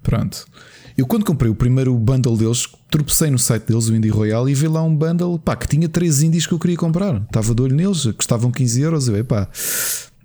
Pronto. 0.00 0.46
Eu 0.96 1.06
quando 1.06 1.24
comprei 1.24 1.50
o 1.50 1.54
primeiro 1.54 1.94
bundle 1.96 2.36
deles, 2.36 2.68
tropecei 2.88 3.30
no 3.30 3.38
site 3.38 3.64
deles, 3.64 3.88
o 3.88 3.94
Indie 3.96 4.10
Royal, 4.10 4.48
e 4.48 4.54
vi 4.54 4.68
lá 4.68 4.82
um 4.82 4.94
bundle 4.94 5.38
pá, 5.38 5.56
que 5.56 5.66
tinha 5.66 5.88
três 5.88 6.22
indies 6.22 6.46
que 6.46 6.52
eu 6.52 6.58
queria 6.58 6.76
comprar. 6.76 7.22
Estava 7.22 7.54
de 7.54 7.62
olho 7.62 7.74
neles, 7.74 8.04
custavam 8.16 8.50
15 8.52 8.80
euros. 8.80 9.08
Eu, 9.08 9.14
hum, 9.14 9.26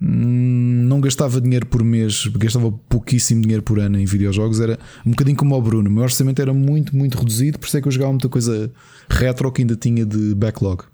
não 0.00 1.00
gastava 1.00 1.40
dinheiro 1.40 1.66
por 1.66 1.82
mês, 1.82 2.26
gastava 2.34 2.70
pouquíssimo 2.70 3.42
dinheiro 3.42 3.62
por 3.62 3.78
ano 3.78 3.98
em 3.98 4.04
videojogos. 4.04 4.60
Era 4.60 4.78
um 5.04 5.10
bocadinho 5.10 5.36
como 5.36 5.56
o 5.56 5.62
Bruno. 5.62 5.88
O 5.88 5.92
meu 5.92 6.02
orçamento 6.02 6.40
era 6.40 6.52
muito, 6.52 6.94
muito 6.94 7.18
reduzido, 7.18 7.58
por 7.58 7.66
isso 7.66 7.76
é 7.76 7.80
que 7.80 7.88
eu 7.88 7.92
jogava 7.92 8.12
muita 8.12 8.28
coisa 8.28 8.70
retro 9.08 9.50
que 9.50 9.62
ainda 9.62 9.76
tinha 9.76 10.04
de 10.04 10.34
backlog. 10.34 10.84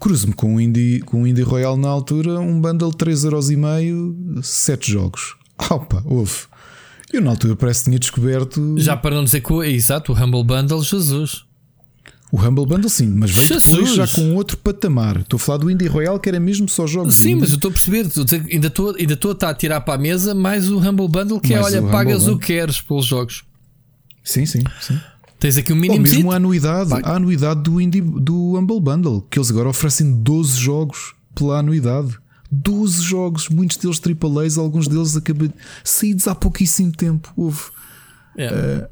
Cruzo-me 0.00 0.32
com 0.32 0.54
um 0.54 0.60
Indie, 0.60 1.00
com 1.00 1.22
um 1.22 1.26
Indie 1.26 1.42
Royal 1.42 1.76
na 1.76 1.88
altura, 1.88 2.38
um 2.38 2.60
bundle 2.60 2.90
de 2.90 2.96
3,5€, 2.96 4.42
7 4.42 4.92
jogos. 4.92 5.36
Opa, 5.70 6.02
houve. 6.06 6.46
Eu 7.12 7.20
na 7.20 7.30
altura 7.30 7.56
parece 7.56 7.80
que 7.80 7.90
tinha 7.90 7.98
descoberto 7.98 8.76
Já 8.78 8.96
para 8.96 9.16
não 9.16 9.24
dizer 9.24 9.40
que 9.40 9.52
o, 9.52 9.62
exato, 9.62 10.12
o 10.12 10.14
Humble 10.14 10.44
Bundle, 10.44 10.82
Jesus. 10.82 11.47
O 12.30 12.36
Humble 12.38 12.66
Bundle, 12.66 12.90
sim, 12.90 13.06
mas 13.06 13.30
veio 13.30 13.48
Jesus! 13.48 13.70
depois 13.70 13.94
já 13.94 14.06
com 14.06 14.34
outro 14.34 14.58
patamar. 14.58 15.20
Estou 15.20 15.36
a 15.38 15.40
falar 15.40 15.58
do 15.58 15.70
Indie 15.70 15.86
Royal 15.86 16.20
que 16.20 16.28
era 16.28 16.38
mesmo 16.38 16.68
só 16.68 16.86
jogos. 16.86 17.14
Sim, 17.14 17.30
indie. 17.30 17.40
mas 17.40 17.50
eu 17.50 17.56
estou 17.56 17.70
a 17.70 17.72
perceber, 17.72 18.06
estou 18.06 18.24
ainda 18.50 18.66
estou 18.66 18.94
ainda 18.94 19.14
estou 19.14 19.30
a 19.30 19.34
estar 19.34 19.48
a 19.50 19.54
tirar 19.54 19.80
para 19.80 19.94
a 19.94 19.98
mesa 19.98 20.34
mais 20.34 20.70
o 20.70 20.78
Humble 20.78 21.08
Bundle, 21.08 21.40
que 21.40 21.54
é 21.54 21.60
Mais 21.60 21.74
olha, 21.74 21.86
o 21.86 21.90
pagas 21.90 22.22
o 22.22 22.26
Bundle. 22.26 22.38
que 22.38 22.46
queres 22.46 22.80
pelos 22.82 23.06
jogos. 23.06 23.44
Sim, 24.22 24.44
sim, 24.44 24.62
sim. 24.80 25.00
Tens 25.40 25.56
aqui 25.56 25.72
um 25.72 25.76
Ou 25.76 25.80
mínimo 25.80 26.02
mesmo 26.02 26.32
a 26.32 26.36
anuidade, 26.36 26.92
a 26.92 27.14
anuidade 27.14 27.62
do, 27.62 27.80
Indie, 27.80 28.00
do 28.02 28.58
Humble 28.58 28.80
Bundle, 28.80 29.22
que 29.30 29.38
eles 29.38 29.50
agora 29.50 29.68
oferecem 29.68 30.12
12 30.12 30.58
jogos 30.58 31.14
pela 31.34 31.60
anuidade. 31.60 32.18
12 32.50 33.02
jogos, 33.02 33.48
muitos 33.48 33.76
deles 33.76 34.00
AAAs, 34.00 34.56
alguns 34.58 34.88
deles 34.88 35.16
acabam 35.16 35.52
saídos 35.84 36.26
há 36.26 36.34
pouquíssimo 36.34 36.90
tempo. 36.92 37.32
Houve. 37.36 37.60
Yeah. 38.36 38.88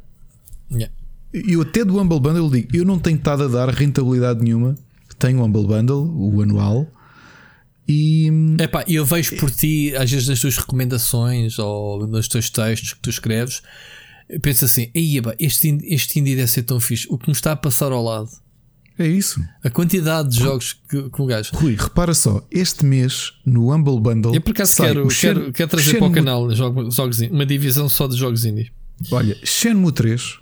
Yeah. 0.71 0.93
Eu 1.33 1.63
até 1.63 1.85
do 1.85 1.99
Humble 2.01 2.21
Bundle 2.21 2.47
eu 2.47 2.51
digo, 2.51 2.77
eu 2.77 2.85
não 2.85 2.99
tenho 2.99 3.17
estado 3.17 3.45
a 3.45 3.49
dar 3.49 3.69
rentabilidade 3.69 4.43
nenhuma. 4.43 4.75
Tenho 5.19 5.41
o 5.41 5.45
Humble 5.45 5.67
Bundle, 5.67 6.11
o 6.15 6.43
anual, 6.43 6.87
e 7.89 8.31
Epá, 8.61 8.85
eu 8.89 9.05
vejo 9.05 9.37
por 9.37 9.51
ti, 9.51 9.95
às 9.97 10.11
vezes 10.11 10.29
nas 10.29 10.41
tuas 10.41 10.57
recomendações 10.57 11.59
ou 11.59 12.07
nos 12.07 12.27
teus 12.27 12.51
textos 12.51 12.95
que 12.95 13.01
tu 13.01 13.11
escreves, 13.11 13.63
penso 14.43 14.65
assim: 14.65 14.91
"Ei, 14.93 15.19
epá, 15.19 15.35
este, 15.39 15.79
este 15.85 16.19
indie 16.19 16.35
deve 16.35 16.51
ser 16.51 16.65
tão 16.65 16.81
fixe. 16.81 17.07
O 17.09 17.17
que 17.17 17.29
me 17.29 17.33
está 17.33 17.53
a 17.53 17.57
passar 17.57 17.93
ao 17.93 18.03
lado, 18.03 18.29
é 18.99 19.07
isso. 19.07 19.41
a 19.63 19.71
quantidade 19.71 20.31
de 20.31 20.41
jogos 20.41 20.73
que, 20.73 21.11
que 21.11 21.23
o 21.23 21.27
gajo. 21.27 21.51
Rui, 21.55 21.77
repara 21.79 22.13
só, 22.13 22.45
este 22.51 22.85
mês 22.85 23.35
no 23.45 23.73
Humble 23.73 24.01
Bundle. 24.01 24.35
Eu 24.35 24.41
por 24.41 24.51
acaso 24.51 24.73
sai 24.73 24.89
quero, 24.89 25.09
quero, 25.09 25.53
quero 25.53 25.71
trazer 25.71 25.99
para 25.99 26.09
o 26.09 26.13
canal 26.13 26.51
jogos, 26.53 26.99
uma 27.31 27.47
divisão 27.47 27.89
só 27.89 28.09
de 28.09 28.17
jogos 28.17 28.45
indie. 28.45 28.73
Olha, 29.13 29.37
Shenmue 29.45 29.93
3, 29.93 30.39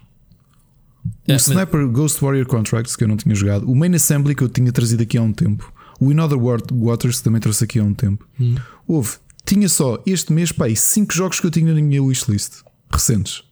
É, 1.26 1.32
o 1.32 1.34
mas- 1.34 1.46
Sniper 1.48 1.86
Ghost 1.88 2.20
Warrior 2.22 2.46
Contracts, 2.46 2.96
que 2.96 3.04
eu 3.04 3.08
não 3.08 3.16
tinha 3.16 3.34
jogado, 3.34 3.70
o 3.70 3.74
Main 3.74 3.94
Assembly, 3.94 4.34
que 4.34 4.42
eu 4.42 4.48
tinha 4.48 4.70
trazido 4.72 5.02
aqui 5.02 5.16
há 5.18 5.22
um 5.22 5.32
tempo, 5.32 5.72
o 6.00 6.10
In 6.12 6.18
Other 6.20 6.38
Wa- 6.38 6.58
Waters, 6.72 7.18
que 7.18 7.24
também 7.24 7.40
trouxe 7.40 7.64
aqui 7.64 7.78
há 7.78 7.84
um 7.84 7.94
tempo. 7.94 8.26
Hum. 8.40 8.56
Houve, 8.86 9.16
tinha 9.44 9.68
só 9.68 10.02
este 10.06 10.32
mês, 10.32 10.52
pá, 10.52 10.66
5 10.74 11.12
jogos 11.14 11.40
que 11.40 11.46
eu 11.46 11.50
tinha 11.50 11.72
na 11.74 11.80
minha 11.80 12.02
wishlist 12.02 12.62
recentes. 12.92 13.42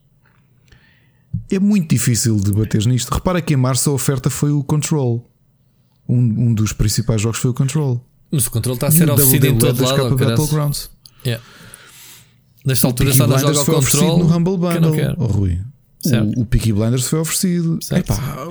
É 1.51 1.59
muito 1.59 1.89
difícil 1.91 2.37
de 2.39 2.53
bater 2.53 2.85
nisto. 2.87 3.11
Repara 3.13 3.41
que 3.41 3.55
em 3.55 3.57
março 3.57 3.91
a 3.91 3.93
oferta 3.93 4.29
foi 4.31 4.51
o 4.51 4.63
Control. 4.63 5.29
Um, 6.09 6.19
um 6.49 6.55
dos 6.55 6.73
principais 6.73 7.21
jogos 7.21 7.39
foi 7.39 7.51
o 7.51 7.55
Control. 7.55 8.05
Mas 8.31 8.47
o 8.47 8.51
controle 8.51 8.77
está 8.77 8.87
a 8.87 8.91
ser 8.91 9.11
oferecido 9.11 9.47
em 9.47 9.59
todo 9.59 9.83
lado. 9.83 10.17
Battlegrounds. 10.17 10.91
Yeah. 11.25 11.43
Nesta 12.65 12.87
O 12.87 12.91
altura 12.91 13.13
só 13.13 13.27
não 13.27 13.39
joga 13.39 13.61
o 13.61 13.65
controle. 13.65 14.23
no 14.23 14.37
Humble 14.37 14.53
que 14.55 14.59
Bundle. 14.59 14.81
não 14.81 14.93
quero. 14.93 15.15
Oh, 15.19 15.27
Rui. 15.27 15.61
Certo. 16.03 16.39
O, 16.39 16.43
o 16.43 16.47
Peaky 16.47 16.73
Blinders 16.73 17.07
foi 17.07 17.19
oferecido. 17.21 17.79
Certo. 17.81 18.13
Epá, 18.13 18.47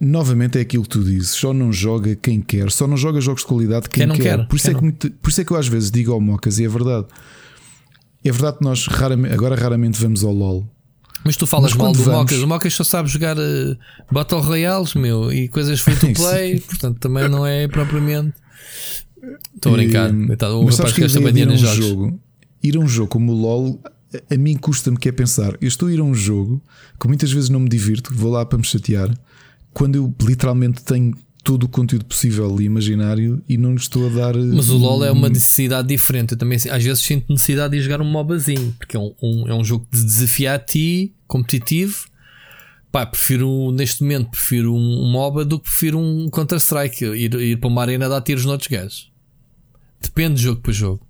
novamente 0.00 0.58
é 0.58 0.60
aquilo 0.60 0.82
que 0.82 0.88
tu 0.90 1.04
dizes. 1.04 1.30
Só 1.30 1.52
não 1.52 1.72
joga 1.72 2.14
quem 2.16 2.40
quer. 2.40 2.70
Só 2.70 2.86
não 2.86 2.96
joga 2.96 3.20
jogos 3.20 3.42
de 3.42 3.46
qualidade 3.48 3.88
quem, 3.88 4.00
Quem 4.00 4.06
não 4.06 4.16
quer. 4.16 4.46
Por, 4.46 4.56
isso 4.56 4.66
Quem 4.66 4.70
é 4.70 4.74
que 4.74 4.80
não. 4.82 4.90
muito- 4.90 5.10
por 5.10 5.30
isso 5.30 5.40
é 5.40 5.44
que 5.44 5.50
eu 5.52 5.56
às 5.56 5.68
vezes 5.68 5.90
digo 5.90 6.12
ao 6.12 6.20
Mocas, 6.20 6.58
e 6.58 6.64
é 6.64 6.68
verdade. 6.68 7.06
É 8.24 8.32
verdade 8.32 8.58
que 8.58 8.64
nós 8.64 8.86
raramente, 8.86 9.32
agora 9.34 9.54
raramente 9.54 10.00
vamos 10.00 10.24
ao 10.24 10.32
LOL. 10.32 10.68
Mas 11.24 11.36
tu 11.36 11.46
falas 11.46 11.72
Mas 11.72 11.78
mal 11.82 11.92
do 11.92 11.98
vamos- 12.02 12.20
Mocas. 12.20 12.38
O 12.38 12.46
Mocas 12.46 12.74
só 12.74 12.84
sabe 12.84 13.08
jogar 13.08 13.36
uh, 13.38 13.76
Battle 14.12 14.40
Royales, 14.40 14.94
meu, 14.94 15.32
e 15.32 15.48
coisas 15.48 15.80
free 15.80 15.96
to 15.96 16.12
play. 16.14 16.60
portanto, 16.60 16.98
também 16.98 17.28
não 17.28 17.46
é 17.46 17.66
propriamente. 17.68 18.34
Estou 19.54 19.72
a 19.72 19.76
brincar. 19.76 20.12
E- 20.12 20.26
Coitado, 20.26 20.60
o 20.60 20.64
mas 20.64 20.76
rapaz 20.78 20.94
que 20.94 21.00
gasta 21.00 21.20
bem 21.20 21.32
dinheiro 21.32 21.50
um 21.50 21.54
nos 21.54 21.62
jogos. 21.62 21.86
jogo, 21.86 22.20
ir 22.62 22.76
a 22.76 22.80
um 22.80 22.86
jogo 22.88 23.08
como 23.08 23.32
o 23.32 23.34
LOL, 23.34 23.80
a, 24.30 24.34
a 24.34 24.36
mim 24.38 24.56
custa-me 24.56 24.96
que 24.96 25.08
é 25.08 25.12
pensar. 25.12 25.56
Eu 25.60 25.68
estou 25.68 25.88
a 25.88 25.92
ir 25.92 26.00
a 26.00 26.04
um 26.04 26.14
jogo 26.14 26.62
que 27.00 27.06
muitas 27.08 27.30
vezes 27.32 27.48
não 27.50 27.60
me 27.60 27.68
divirto, 27.68 28.14
vou 28.14 28.30
lá 28.32 28.44
para 28.44 28.58
me 28.58 28.64
chatear, 28.64 29.16
quando 29.72 29.96
eu 29.96 30.14
literalmente 30.22 30.82
tenho 30.82 31.14
todo 31.44 31.62
o 31.64 31.68
conteúdo 31.68 32.04
possível 32.06 32.60
e 32.60 32.64
imaginário 32.64 33.40
e 33.48 33.56
não 33.56 33.70
lhe 33.70 33.76
estou 33.78 34.06
a 34.06 34.10
dar. 34.10 34.34
Mas 34.36 34.68
o 34.68 34.76
LoL 34.76 35.04
é 35.04 35.12
uma 35.12 35.28
necessidade 35.28 35.86
diferente. 35.86 36.32
Eu 36.32 36.38
também 36.38 36.56
às 36.56 36.82
vezes 36.82 36.98
sinto 37.04 37.30
necessidade 37.32 37.76
de 37.76 37.82
jogar 37.82 38.00
um 38.00 38.04
MOBAzinho, 38.10 38.74
porque 38.78 38.96
é 38.96 39.00
um, 39.00 39.14
um- 39.22 39.48
é 39.48 39.54
um 39.54 39.62
jogo 39.64 39.86
de 39.92 40.02
desafiar 40.04 40.56
a 40.56 40.58
ti, 40.58 41.14
competitivo. 41.28 42.06
Pá, 42.90 43.06
prefiro 43.06 43.70
neste 43.70 44.02
momento 44.02 44.30
prefiro 44.30 44.74
um, 44.74 45.02
um 45.04 45.10
MOBA 45.10 45.44
do 45.44 45.58
que 45.60 45.64
prefiro 45.68 45.98
um 46.00 46.28
Counter-Strike. 46.30 47.04
Ir, 47.04 47.34
ir 47.34 47.56
para 47.60 47.68
uma 47.68 47.82
arena 47.82 48.08
dar 48.08 48.22
tiros 48.22 48.44
noutros 48.44 48.68
gajos. 48.68 49.12
Depende 50.02 50.36
de 50.36 50.42
jogo 50.42 50.60
para 50.62 50.72
jogo. 50.72 51.06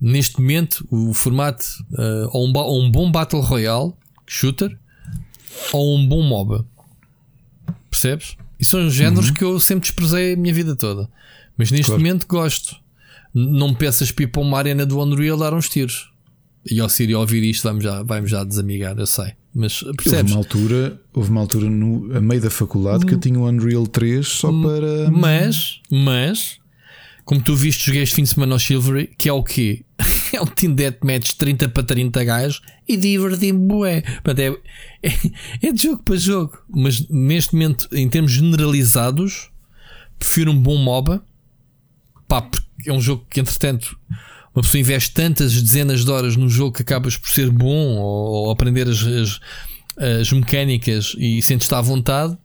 Neste 0.00 0.40
momento, 0.40 0.86
o 0.90 1.12
formato 1.12 1.64
uh, 1.92 2.28
ou, 2.32 2.46
um, 2.48 2.52
ou 2.56 2.82
um 2.82 2.90
bom 2.90 3.10
Battle 3.10 3.40
Royale, 3.40 3.92
shooter, 4.26 4.76
ou 5.72 5.96
um 5.96 6.06
bom 6.06 6.22
MOBA. 6.22 6.64
Percebes? 7.90 8.36
E 8.60 8.64
são 8.64 8.86
os 8.86 8.94
géneros 8.94 9.28
uhum. 9.28 9.34
que 9.34 9.44
eu 9.44 9.60
sempre 9.60 9.88
desprezei 9.88 10.34
a 10.34 10.36
minha 10.36 10.54
vida 10.54 10.76
toda. 10.76 11.08
Mas 11.56 11.70
neste 11.70 11.86
claro. 11.86 12.00
momento 12.00 12.26
gosto. 12.26 12.76
Não 13.34 13.74
peças 13.74 14.10
para 14.10 14.40
uma 14.40 14.58
arena 14.58 14.86
do 14.86 15.00
Unreal 15.00 15.36
dar 15.36 15.52
uns 15.52 15.68
tiros. 15.68 16.10
E 16.70 16.80
ao 16.80 16.88
Siri 16.88 17.14
ouvir 17.14 17.42
isto, 17.42 17.62
vamos 17.62 17.84
já, 17.84 18.02
vamos 18.02 18.30
já 18.30 18.42
desamigar, 18.44 18.96
eu 18.98 19.06
sei. 19.06 19.32
Mas 19.54 19.82
percebes? 19.96 20.32
Houve 20.32 20.32
uma 20.32 20.38
altura, 20.38 21.00
houve 21.12 21.30
uma 21.30 21.40
altura 21.40 21.70
no, 21.70 22.16
a 22.16 22.20
meio 22.20 22.40
da 22.40 22.50
faculdade 22.50 23.06
que 23.06 23.14
eu 23.14 23.20
tinha 23.20 23.38
o 23.38 23.48
Unreal 23.48 23.86
3 23.86 24.26
só 24.26 24.50
hum, 24.50 24.62
para. 24.62 25.10
Mas, 25.10 25.80
mas, 25.90 26.58
como 27.28 27.42
tu 27.42 27.54
viste, 27.54 27.84
joguei 27.84 28.02
este 28.02 28.14
fim 28.14 28.22
de 28.22 28.30
semana 28.30 28.54
ao 28.54 28.58
Silvery, 28.58 29.10
que 29.18 29.28
é 29.28 29.32
o 29.34 29.42
quê? 29.42 29.84
é 30.32 30.40
um 30.40 30.46
Team 30.46 30.72
Deathmatch 30.72 31.34
30 31.34 31.68
para 31.68 31.82
30 31.82 32.24
gajos 32.24 32.62
e 32.88 32.96
diverti-me, 32.96 33.68
bué. 33.68 34.02
É, 34.02 35.06
é, 35.06 35.66
é 35.68 35.70
de 35.70 35.82
jogo 35.82 36.02
para 36.02 36.16
jogo. 36.16 36.56
Mas 36.70 37.06
neste 37.10 37.52
momento, 37.52 37.86
em 37.92 38.08
termos 38.08 38.32
generalizados, 38.32 39.50
prefiro 40.18 40.52
um 40.52 40.58
bom 40.58 40.78
MOBA. 40.78 41.22
Pá, 42.26 42.40
porque 42.40 42.88
é 42.88 42.94
um 42.94 43.00
jogo 43.00 43.26
que, 43.28 43.40
entretanto, 43.40 43.94
uma 44.54 44.62
pessoa 44.62 44.80
investe 44.80 45.12
tantas 45.12 45.52
dezenas 45.52 46.06
de 46.06 46.10
horas 46.10 46.34
num 46.34 46.48
jogo 46.48 46.76
que 46.76 46.82
acabas 46.82 47.18
por 47.18 47.28
ser 47.28 47.50
bom 47.50 47.98
ou, 47.98 48.46
ou 48.46 48.50
aprender 48.50 48.88
as, 48.88 49.02
as, 49.02 49.40
as 50.22 50.32
mecânicas 50.32 51.14
e 51.18 51.42
sentes-te 51.42 51.74
à 51.74 51.80
vontade. 51.82 52.38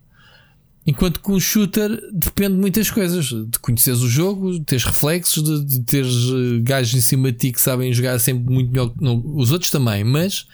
Enquanto 0.85 1.21
que 1.21 1.31
um 1.31 1.39
shooter 1.39 1.89
depende 2.11 2.55
de 2.55 2.59
muitas 2.59 2.91
coisas, 2.91 3.25
de 3.25 3.57
conheceres 3.59 4.01
o 4.01 4.09
jogo, 4.09 4.51
de 4.59 4.65
teres 4.65 4.83
reflexos, 4.83 5.41
de, 5.41 5.65
de 5.65 5.79
teres 5.83 6.13
eh, 6.13 6.59
gajos 6.61 6.93
em 6.93 7.01
cima 7.01 7.31
de 7.31 7.37
ti 7.37 7.51
que 7.53 7.61
sabem 7.61 7.93
jogar 7.93 8.19
sempre 8.19 8.53
muito 8.53 8.69
melhor 8.69 8.89
que 8.89 9.01
não, 9.01 9.21
os 9.35 9.51
outros 9.51 9.71
também, 9.71 10.03
mas 10.03 10.45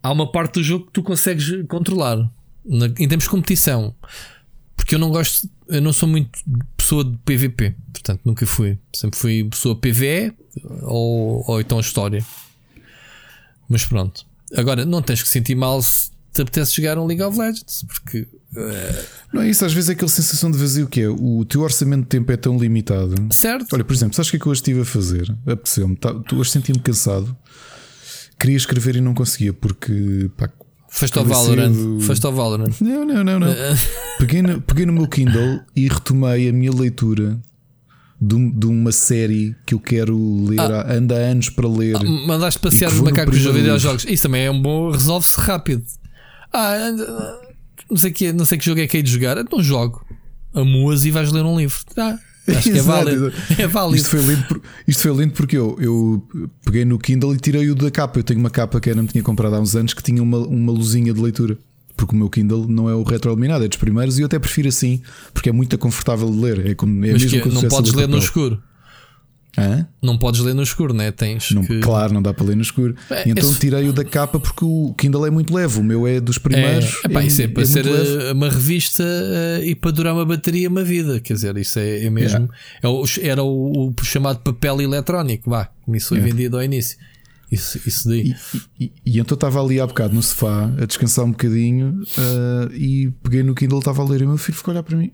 há 0.00 0.12
uma 0.12 0.30
parte 0.30 0.54
do 0.54 0.62
jogo 0.62 0.86
que 0.86 0.92
tu 0.92 1.02
consegues 1.02 1.66
controlar 1.66 2.30
na, 2.64 2.86
em 2.86 3.08
termos 3.08 3.24
de 3.24 3.30
competição. 3.30 3.94
Porque 4.76 4.94
eu 4.94 4.98
não 4.98 5.10
gosto, 5.10 5.48
eu 5.68 5.80
não 5.80 5.92
sou 5.92 6.08
muito 6.08 6.38
pessoa 6.76 7.04
de 7.04 7.16
PVP, 7.18 7.74
portanto 7.92 8.20
nunca 8.24 8.46
fui. 8.46 8.78
Sempre 8.92 9.18
fui 9.18 9.44
pessoa 9.44 9.74
PVE 9.74 10.32
ou, 10.82 11.44
ou 11.48 11.60
então 11.60 11.80
história. 11.80 12.24
Mas 13.68 13.84
pronto. 13.84 14.24
Agora, 14.54 14.84
não 14.84 15.00
tens 15.00 15.22
que 15.22 15.28
sentir 15.28 15.54
mal 15.54 15.80
se 15.80 16.10
te 16.32 16.42
apetece 16.42 16.76
jogar 16.76 16.98
um 16.98 17.06
League 17.06 17.22
of 17.22 17.38
Legends, 17.38 17.84
porque. 17.86 18.26
Não 19.32 19.40
é 19.40 19.48
isso, 19.48 19.64
às 19.64 19.72
vezes 19.72 19.88
é 19.88 19.92
aquela 19.94 20.10
sensação 20.10 20.50
de 20.50 20.58
vazio 20.58 20.86
que 20.86 21.00
é 21.00 21.08
o 21.08 21.44
teu 21.44 21.62
orçamento 21.62 22.02
de 22.02 22.08
tempo 22.08 22.30
é 22.32 22.36
tão 22.36 22.58
limitado. 22.58 23.14
Certo. 23.30 23.66
Olha, 23.72 23.84
por 23.84 23.94
exemplo, 23.94 24.14
sabes 24.14 24.28
o 24.28 24.30
que 24.32 24.36
é 24.36 24.40
que 24.40 24.46
eu 24.46 24.52
hoje 24.52 24.60
estive 24.60 24.80
a 24.82 24.84
fazer? 24.84 25.34
Apeteceu-me, 25.46 25.96
tá, 25.96 26.14
hoje 26.34 26.50
senti-me 26.50 26.78
cansado, 26.78 27.34
queria 28.38 28.56
escrever 28.56 28.96
e 28.96 29.00
não 29.00 29.14
conseguia, 29.14 29.52
porque 29.52 30.30
pá, 30.36 30.50
Foste 30.92 31.18
ao 31.18 31.24
Valorant. 31.24 31.74
Foste 32.02 32.26
ao 32.26 32.34
Valorant. 32.34 32.74
Não, 32.82 33.06
não, 33.06 33.24
não, 33.24 33.40
não. 33.40 33.48
peguei, 34.20 34.42
no, 34.42 34.60
peguei 34.60 34.84
no 34.84 34.92
meu 34.92 35.08
Kindle 35.08 35.60
e 35.74 35.88
retomei 35.88 36.50
a 36.50 36.52
minha 36.52 36.70
leitura 36.70 37.40
de, 38.20 38.52
de 38.52 38.66
uma 38.66 38.92
série 38.92 39.56
que 39.64 39.72
eu 39.72 39.80
quero 39.80 40.44
ler 40.44 40.60
ah. 40.60 40.82
há, 40.82 40.92
anda 40.92 41.16
há 41.16 41.30
anos 41.30 41.48
para 41.48 41.66
ler. 41.66 41.96
Ah, 41.96 42.04
mandaste 42.04 42.60
passear 42.60 42.92
os 42.92 43.00
macacos 43.00 43.46
a 43.46 43.50
videojogos. 43.50 44.04
Isso 44.04 44.24
também 44.24 44.44
é 44.44 44.50
um 44.50 44.60
bom, 44.60 44.90
resolve-se 44.90 45.40
rápido. 45.40 45.82
Ah, 46.52 46.76
não 47.90 47.96
sei, 47.96 48.10
que, 48.10 48.32
não 48.32 48.44
sei 48.44 48.58
que 48.58 48.64
jogo 48.64 48.80
é 48.80 48.86
que 48.86 48.98
é 48.98 49.02
de 49.02 49.10
jogar. 49.10 49.38
Então 49.38 49.62
jogo. 49.62 50.04
Amuas 50.54 51.04
e 51.04 51.10
vais 51.10 51.32
ler 51.32 51.44
um 51.44 51.56
livro. 51.56 51.78
Ah, 51.96 52.18
Acho 52.48 52.70
que 52.70 52.78
é 52.78 52.82
válido. 52.82 53.32
É 53.58 53.66
válido. 53.66 53.96
Isto 53.96 54.10
foi 54.10 54.20
lindo, 54.20 54.44
por, 54.44 54.60
isto 54.86 55.02
foi 55.02 55.16
lindo 55.16 55.32
porque 55.32 55.56
eu, 55.56 55.76
eu 55.80 56.28
peguei 56.64 56.84
no 56.84 56.98
Kindle 56.98 57.34
e 57.34 57.38
tirei-o 57.38 57.74
da 57.74 57.90
capa. 57.90 58.18
Eu 58.18 58.24
tenho 58.24 58.40
uma 58.40 58.50
capa 58.50 58.80
que 58.80 58.90
era, 58.90 59.00
me 59.00 59.08
tinha 59.08 59.22
comprado 59.22 59.54
há 59.54 59.60
uns 59.60 59.76
anos 59.76 59.94
que 59.94 60.02
tinha 60.02 60.22
uma, 60.22 60.38
uma 60.38 60.72
luzinha 60.72 61.12
de 61.12 61.20
leitura. 61.20 61.56
Porque 61.96 62.14
o 62.14 62.18
meu 62.18 62.28
Kindle 62.28 62.66
não 62.68 62.88
é 62.88 62.94
o 62.94 63.02
retroiluminado, 63.02 63.64
é 63.64 63.68
dos 63.68 63.76
primeiros 63.76 64.18
e 64.18 64.22
eu 64.22 64.26
até 64.26 64.38
prefiro 64.38 64.66
assim, 64.68 65.02
porque 65.32 65.50
é 65.50 65.52
muito 65.52 65.76
confortável 65.78 66.28
de 66.30 66.36
ler. 66.36 66.66
É, 66.66 66.74
como, 66.74 67.04
é 67.04 67.12
Mas 67.12 67.22
mesmo 67.22 67.42
que 67.42 67.48
não 67.48 67.62
podes 67.68 67.92
ler 67.92 68.08
no 68.08 68.18
escuro. 68.18 68.60
Hã? 69.56 69.86
Não 70.02 70.16
podes 70.16 70.40
ler 70.40 70.54
no 70.54 70.62
escuro, 70.62 70.94
né? 70.94 71.12
Tens 71.12 71.50
não, 71.50 71.62
que... 71.62 71.80
Claro, 71.80 72.14
não 72.14 72.22
dá 72.22 72.32
para 72.32 72.46
ler 72.46 72.56
no 72.56 72.62
escuro. 72.62 72.96
É, 73.10 73.28
então 73.28 73.48
esse... 73.48 73.58
tirei-o 73.58 73.92
da 73.92 74.04
capa 74.04 74.40
porque 74.40 74.64
o 74.64 74.94
Kindle 74.96 75.26
é 75.26 75.30
muito 75.30 75.54
leve. 75.54 75.78
O 75.78 75.84
meu 75.84 76.06
é 76.06 76.20
dos 76.20 76.38
primeiros. 76.38 77.00
É, 77.04 77.08
epá, 77.08 77.22
é, 77.22 77.26
isso 77.26 77.42
é 77.42 77.48
para 77.48 77.62
é 77.62 77.66
ser 77.66 77.86
eh, 77.86 78.32
uma 78.32 78.48
revista 78.48 79.04
uh, 79.04 79.62
e 79.62 79.74
para 79.74 79.90
durar 79.90 80.14
uma 80.14 80.24
bateria 80.24 80.68
uma 80.70 80.82
vida. 80.82 81.20
Quer 81.20 81.34
dizer, 81.34 81.56
isso 81.58 81.78
é, 81.78 82.04
é 82.04 82.10
mesmo. 82.10 82.48
É 82.82 82.88
o, 82.88 83.04
era 83.20 83.42
o, 83.42 83.90
o, 83.90 84.04
chamado 84.04 84.40
papel 84.40 84.80
eletrónico, 84.80 85.50
vá, 85.50 85.68
como 85.84 85.96
isso 85.96 86.08
foi 86.08 86.20
vendido 86.20 86.56
ao 86.56 86.62
início. 86.62 86.96
Isso, 87.50 87.78
isso 87.86 88.08
daí. 88.08 88.34
E, 88.80 88.84
e, 88.84 88.92
e, 89.04 89.18
então 89.18 89.34
estava 89.34 89.62
ali 89.62 89.78
há 89.78 89.86
bocado 89.86 90.14
no 90.14 90.22
sofá 90.22 90.72
a 90.80 90.86
descansar 90.86 91.26
um 91.26 91.32
bocadinho 91.32 92.02
uh, 92.16 92.72
e 92.72 93.12
peguei 93.22 93.42
no 93.42 93.54
Kindle, 93.54 93.80
estava 93.80 94.00
a 94.00 94.08
ler 94.08 94.22
e 94.22 94.24
o 94.24 94.28
meu 94.28 94.38
filho 94.38 94.56
ficou 94.56 94.72
a 94.72 94.76
olhar 94.76 94.82
para 94.82 94.96
mim: 94.96 95.12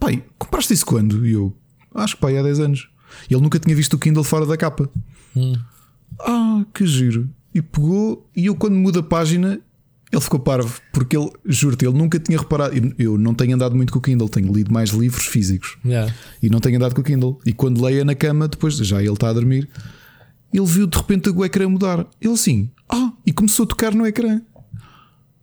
Pai, 0.00 0.24
compraste 0.36 0.74
isso 0.74 0.84
quando? 0.84 1.24
E 1.24 1.32
eu, 1.34 1.56
acho 1.94 2.16
que 2.16 2.20
pai, 2.20 2.36
há 2.36 2.42
10 2.42 2.58
anos. 2.58 2.88
Ele 3.30 3.40
nunca 3.40 3.58
tinha 3.58 3.74
visto 3.74 3.94
o 3.94 3.98
Kindle 3.98 4.24
fora 4.24 4.46
da 4.46 4.56
capa. 4.56 4.88
Hum. 5.36 5.54
Ah, 6.20 6.64
que 6.74 6.86
giro. 6.86 7.28
E 7.54 7.60
pegou, 7.60 8.28
e 8.34 8.46
eu 8.46 8.54
quando 8.54 8.74
mudo 8.74 9.00
a 9.00 9.02
página, 9.02 9.60
ele 10.12 10.20
ficou 10.20 10.40
parvo, 10.40 10.80
porque 10.92 11.16
ele, 11.16 11.30
juro-te, 11.44 11.84
ele 11.84 11.96
nunca 11.96 12.18
tinha 12.18 12.38
reparado. 12.38 12.74
Eu 12.98 13.16
não 13.16 13.32
tenho 13.32 13.54
andado 13.54 13.76
muito 13.76 13.92
com 13.92 13.98
o 13.98 14.02
Kindle, 14.02 14.28
tenho 14.28 14.52
lido 14.52 14.72
mais 14.72 14.90
livros 14.90 15.26
físicos 15.26 15.76
yeah. 15.84 16.12
e 16.42 16.50
não 16.50 16.58
tenho 16.58 16.76
andado 16.76 16.94
com 16.94 17.00
o 17.00 17.04
Kindle. 17.04 17.40
E 17.46 17.52
quando 17.52 17.82
leia 17.82 18.04
na 18.04 18.14
cama, 18.14 18.48
depois 18.48 18.76
já 18.76 19.00
ele 19.00 19.12
está 19.12 19.28
a 19.28 19.32
dormir, 19.32 19.68
ele 20.52 20.66
viu 20.66 20.86
de 20.86 20.96
repente 20.96 21.30
o 21.30 21.44
ecrã 21.44 21.68
mudar. 21.68 22.06
Ele 22.20 22.32
assim, 22.32 22.70
ah, 22.88 23.12
e 23.24 23.32
começou 23.32 23.64
a 23.64 23.68
tocar 23.68 23.94
no 23.94 24.04
ecrã. 24.06 24.42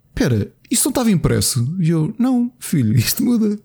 Espera, 0.10 0.52
isso 0.70 0.86
não 0.86 0.92
estava 0.92 1.12
impresso? 1.12 1.76
E 1.80 1.90
eu, 1.90 2.14
não, 2.20 2.52
filho, 2.60 2.94
isto 2.96 3.24
muda. 3.24 3.58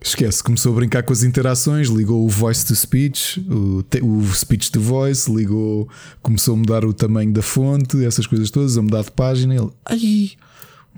Esquece, 0.00 0.42
começou 0.42 0.72
a 0.72 0.76
brincar 0.76 1.02
com 1.02 1.12
as 1.12 1.24
interações, 1.24 1.88
ligou 1.88 2.24
o 2.24 2.28
voice 2.28 2.64
to 2.64 2.74
speech, 2.74 3.44
o, 3.50 3.84
o 4.02 4.34
speech 4.34 4.70
to 4.70 4.80
voice, 4.80 5.30
ligou, 5.30 5.88
começou 6.22 6.54
a 6.54 6.56
mudar 6.56 6.84
o 6.84 6.92
tamanho 6.92 7.32
da 7.32 7.42
fonte, 7.42 8.04
essas 8.04 8.26
coisas 8.26 8.50
todas, 8.50 8.78
a 8.78 8.82
mudar 8.82 9.02
de 9.02 9.10
página. 9.10 9.56
Ele, 9.56 9.70
ai, 9.84 10.30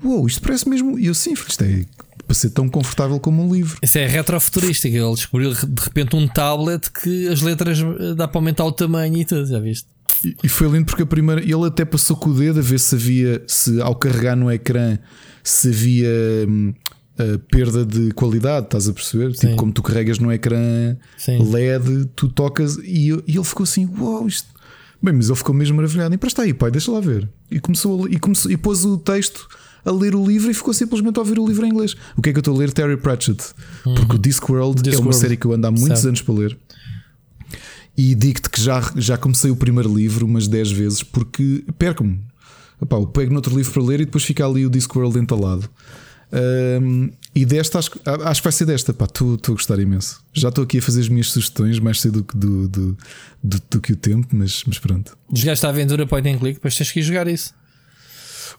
uou, 0.03 0.27
isto 0.27 0.41
parece 0.41 0.69
mesmo. 0.69 0.99
E 0.99 1.07
eu, 1.07 1.15
sim, 1.15 1.33
isto 1.33 1.63
é 1.63 1.83
para 2.31 2.35
ser 2.35 2.51
tão 2.51 2.69
confortável 2.69 3.19
como 3.19 3.45
um 3.45 3.53
livro. 3.53 3.77
Isso 3.81 3.97
é 3.97 4.07
retrofuturístico. 4.07 4.95
Ele 4.95 5.15
descobriu 5.15 5.53
de 5.53 5.81
repente 5.81 6.15
um 6.15 6.27
tablet 6.27 6.89
que 6.91 7.27
as 7.27 7.41
letras 7.41 7.79
eh, 7.79 8.13
dá 8.15 8.27
para 8.27 8.37
aumentar 8.39 8.65
o 8.65 8.71
tamanho 8.71 9.17
e 9.17 9.25
tudo, 9.25 9.45
já 9.45 9.59
viste? 9.59 9.87
E, 10.23 10.35
e 10.43 10.47
foi 10.47 10.69
lindo 10.69 10.85
porque 10.85 11.03
a 11.03 11.05
primeira 11.05 11.41
ele 11.41 11.65
até 11.65 11.83
passou 11.83 12.15
com 12.15 12.29
o 12.29 12.33
dedo 12.33 12.59
a 12.59 12.61
ver 12.61 12.79
se 12.79 12.95
havia, 12.95 13.43
se 13.47 13.81
ao 13.81 13.95
carregar 13.95 14.35
no 14.35 14.51
ecrã, 14.51 14.97
se 15.43 15.69
havia 15.69 16.47
hum, 17.23 17.39
perda 17.49 17.85
de 17.85 18.11
qualidade, 18.11 18.65
estás 18.65 18.87
a 18.87 18.93
perceber? 18.93 19.33
Tipo, 19.33 19.55
como 19.55 19.71
tu 19.71 19.81
carregas 19.81 20.19
no 20.19 20.31
ecrã 20.31 20.95
Sim. 21.17 21.51
LED, 21.51 22.09
tu 22.15 22.29
tocas 22.29 22.77
e, 22.77 23.09
e 23.27 23.35
ele 23.35 23.43
ficou 23.43 23.63
assim: 23.63 23.85
Uau, 23.85 24.19
wow, 24.19 24.27
isto. 24.27 24.49
Bem, 25.01 25.13
mas 25.15 25.29
ele 25.29 25.37
ficou 25.37 25.55
mesmo 25.55 25.75
maravilhado. 25.77 26.13
E 26.13 26.17
para 26.17 26.27
está 26.27 26.43
aí, 26.43 26.53
pai, 26.53 26.69
deixa 26.69 26.91
lá 26.91 26.99
ver. 26.99 27.27
E 27.49 27.59
começou, 27.59 28.05
a, 28.05 28.09
e 28.09 28.19
começou 28.19 28.51
e 28.51 28.57
pôs 28.57 28.85
o 28.85 28.97
texto 28.97 29.47
a 29.83 29.91
ler 29.91 30.15
o 30.15 30.25
livro 30.25 30.51
e 30.51 30.53
ficou 30.53 30.73
simplesmente 30.73 31.17
a 31.17 31.21
ouvir 31.21 31.39
o 31.39 31.47
livro 31.47 31.65
em 31.65 31.69
inglês. 31.69 31.95
O 32.15 32.21
que 32.21 32.29
é 32.29 32.33
que 32.33 32.37
eu 32.37 32.41
estou 32.41 32.55
a 32.55 32.57
ler? 32.59 32.71
Terry 32.71 32.97
Pratchett. 32.97 33.43
Uhum. 33.85 33.95
Porque 33.95 34.15
o 34.15 34.19
Discworld, 34.19 34.81
Discworld 34.81 34.95
é 34.95 34.99
uma 34.99 35.13
série 35.13 35.35
que 35.35 35.45
eu 35.45 35.53
ando 35.53 35.65
há 35.67 35.71
muitos 35.71 35.87
certo. 35.87 36.07
anos 36.07 36.21
para 36.21 36.35
ler. 36.35 36.57
E 37.97 38.15
digo-te 38.15 38.49
que 38.49 38.61
já, 38.61 38.91
já 38.95 39.17
comecei 39.17 39.51
o 39.51 39.55
primeiro 39.55 39.93
livro 39.93 40.25
umas 40.25 40.47
10 40.47 40.71
vezes 40.71 41.03
porque 41.03 41.63
perco-me. 41.77 42.21
Eu 42.79 43.07
pego 43.07 43.33
noutro 43.33 43.55
livro 43.55 43.71
para 43.71 43.83
ler 43.83 44.01
e 44.01 44.05
depois 44.05 44.23
fica 44.23 44.45
ali 44.45 44.65
o 44.65 44.69
Discworld 44.69 45.17
entalado. 45.19 45.69
Um, 46.33 47.11
e 47.35 47.45
desta, 47.45 47.79
acho, 47.79 47.91
acho 48.05 48.41
que 48.41 48.43
vai 48.45 48.51
ser 48.51 48.65
desta, 48.65 48.93
pá, 48.93 49.05
estou 49.05 49.35
a 49.35 49.51
gostar 49.51 49.79
imenso. 49.79 50.23
Já 50.33 50.49
estou 50.49 50.63
aqui 50.63 50.79
a 50.79 50.81
fazer 50.81 51.01
as 51.01 51.09
minhas 51.09 51.29
sugestões 51.29 51.79
mais 51.79 51.99
cedo 51.99 52.21
do, 52.21 52.37
do, 52.37 52.67
do, 52.67 52.97
do, 53.43 53.61
do 53.69 53.81
que 53.81 53.93
o 53.93 53.95
tempo, 53.95 54.27
mas, 54.31 54.63
mas 54.65 54.79
pronto. 54.79 55.17
Jogaste 55.33 55.65
a 55.65 55.69
aventura 55.69 56.05
point 56.07 56.27
and 56.29 56.37
click, 56.37 56.55
depois 56.55 56.75
tens 56.75 56.91
que 56.91 56.99
ir 56.99 57.03
jogar 57.03 57.27
isso. 57.27 57.53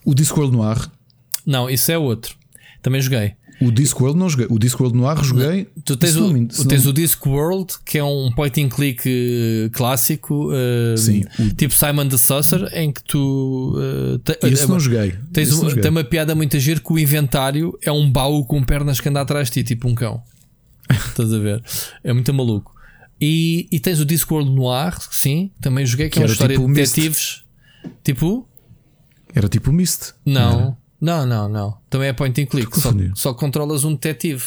O 0.04 0.14
Discworld 0.14 0.56
Noir. 0.56 0.90
Não, 1.46 1.68
isso 1.68 1.90
é 1.90 1.98
outro. 1.98 2.34
Também 2.82 3.00
joguei. 3.00 3.34
O 3.66 3.72
Discworld 3.72 4.18
não 4.18 4.28
joguei. 4.28 4.46
O 4.48 4.58
Discworld 4.58 4.96
Noir 4.96 5.22
joguei. 5.22 5.68
Tu 5.84 5.96
tens, 5.96 6.16
o, 6.16 6.32
não... 6.32 6.46
tens 6.46 6.86
o 6.86 6.92
Discworld, 6.92 7.74
que 7.84 7.98
é 7.98 8.04
um 8.04 8.30
point 8.34 8.62
and 8.62 8.68
click 8.68 9.08
uh, 9.08 9.70
clássico, 9.70 10.50
uh, 10.50 10.96
Sim, 10.96 11.24
o... 11.38 11.54
tipo 11.54 11.74
Simon 11.74 12.08
the 12.08 12.16
Saucer, 12.16 12.68
em 12.74 12.92
que 12.92 13.02
tu. 13.04 13.76
Uh, 13.76 14.18
te, 14.18 14.38
não 14.66 14.80
joguei. 14.80 15.14
Tens 15.32 15.52
um, 15.52 15.62
não 15.62 15.74
tem 15.74 15.90
uma 15.90 16.04
piada 16.04 16.34
muito 16.34 16.56
agir 16.56 16.80
que 16.80 16.92
o 16.92 16.98
inventário 16.98 17.78
é 17.82 17.92
um 17.92 18.10
baú 18.10 18.44
com 18.44 18.62
pernas 18.62 19.00
que 19.00 19.08
anda 19.08 19.20
atrás 19.20 19.48
de 19.48 19.62
ti, 19.62 19.64
tipo 19.64 19.88
um 19.88 19.94
cão. 19.94 20.22
Estás 20.90 21.32
a 21.32 21.38
ver? 21.38 21.62
É 22.02 22.12
muito 22.12 22.32
maluco. 22.34 22.72
E, 23.20 23.68
e 23.70 23.78
tens 23.78 24.00
o 24.00 24.04
Discworld 24.04 24.50
Noir, 24.50 24.96
sim, 25.10 25.52
também 25.60 25.86
joguei, 25.86 26.08
que, 26.08 26.16
que 26.16 26.18
é 26.18 26.26
uma 26.26 26.32
história 26.32 26.56
tipo 26.56 26.66
de 26.66 26.74
detetives. 26.74 27.44
Mist. 27.84 27.94
Tipo. 28.02 28.48
Era 29.34 29.48
tipo 29.48 29.70
o 29.70 29.72
Mist. 29.72 30.14
Não. 30.26 30.76
Não, 31.02 31.26
não, 31.26 31.48
não. 31.48 31.76
Também 31.90 32.08
é 32.08 32.12
point 32.12 32.40
and 32.40 32.46
click. 32.46 32.78
Só, 32.80 32.92
só 33.14 33.34
controlas 33.34 33.82
um 33.84 33.92
detetive. 33.92 34.44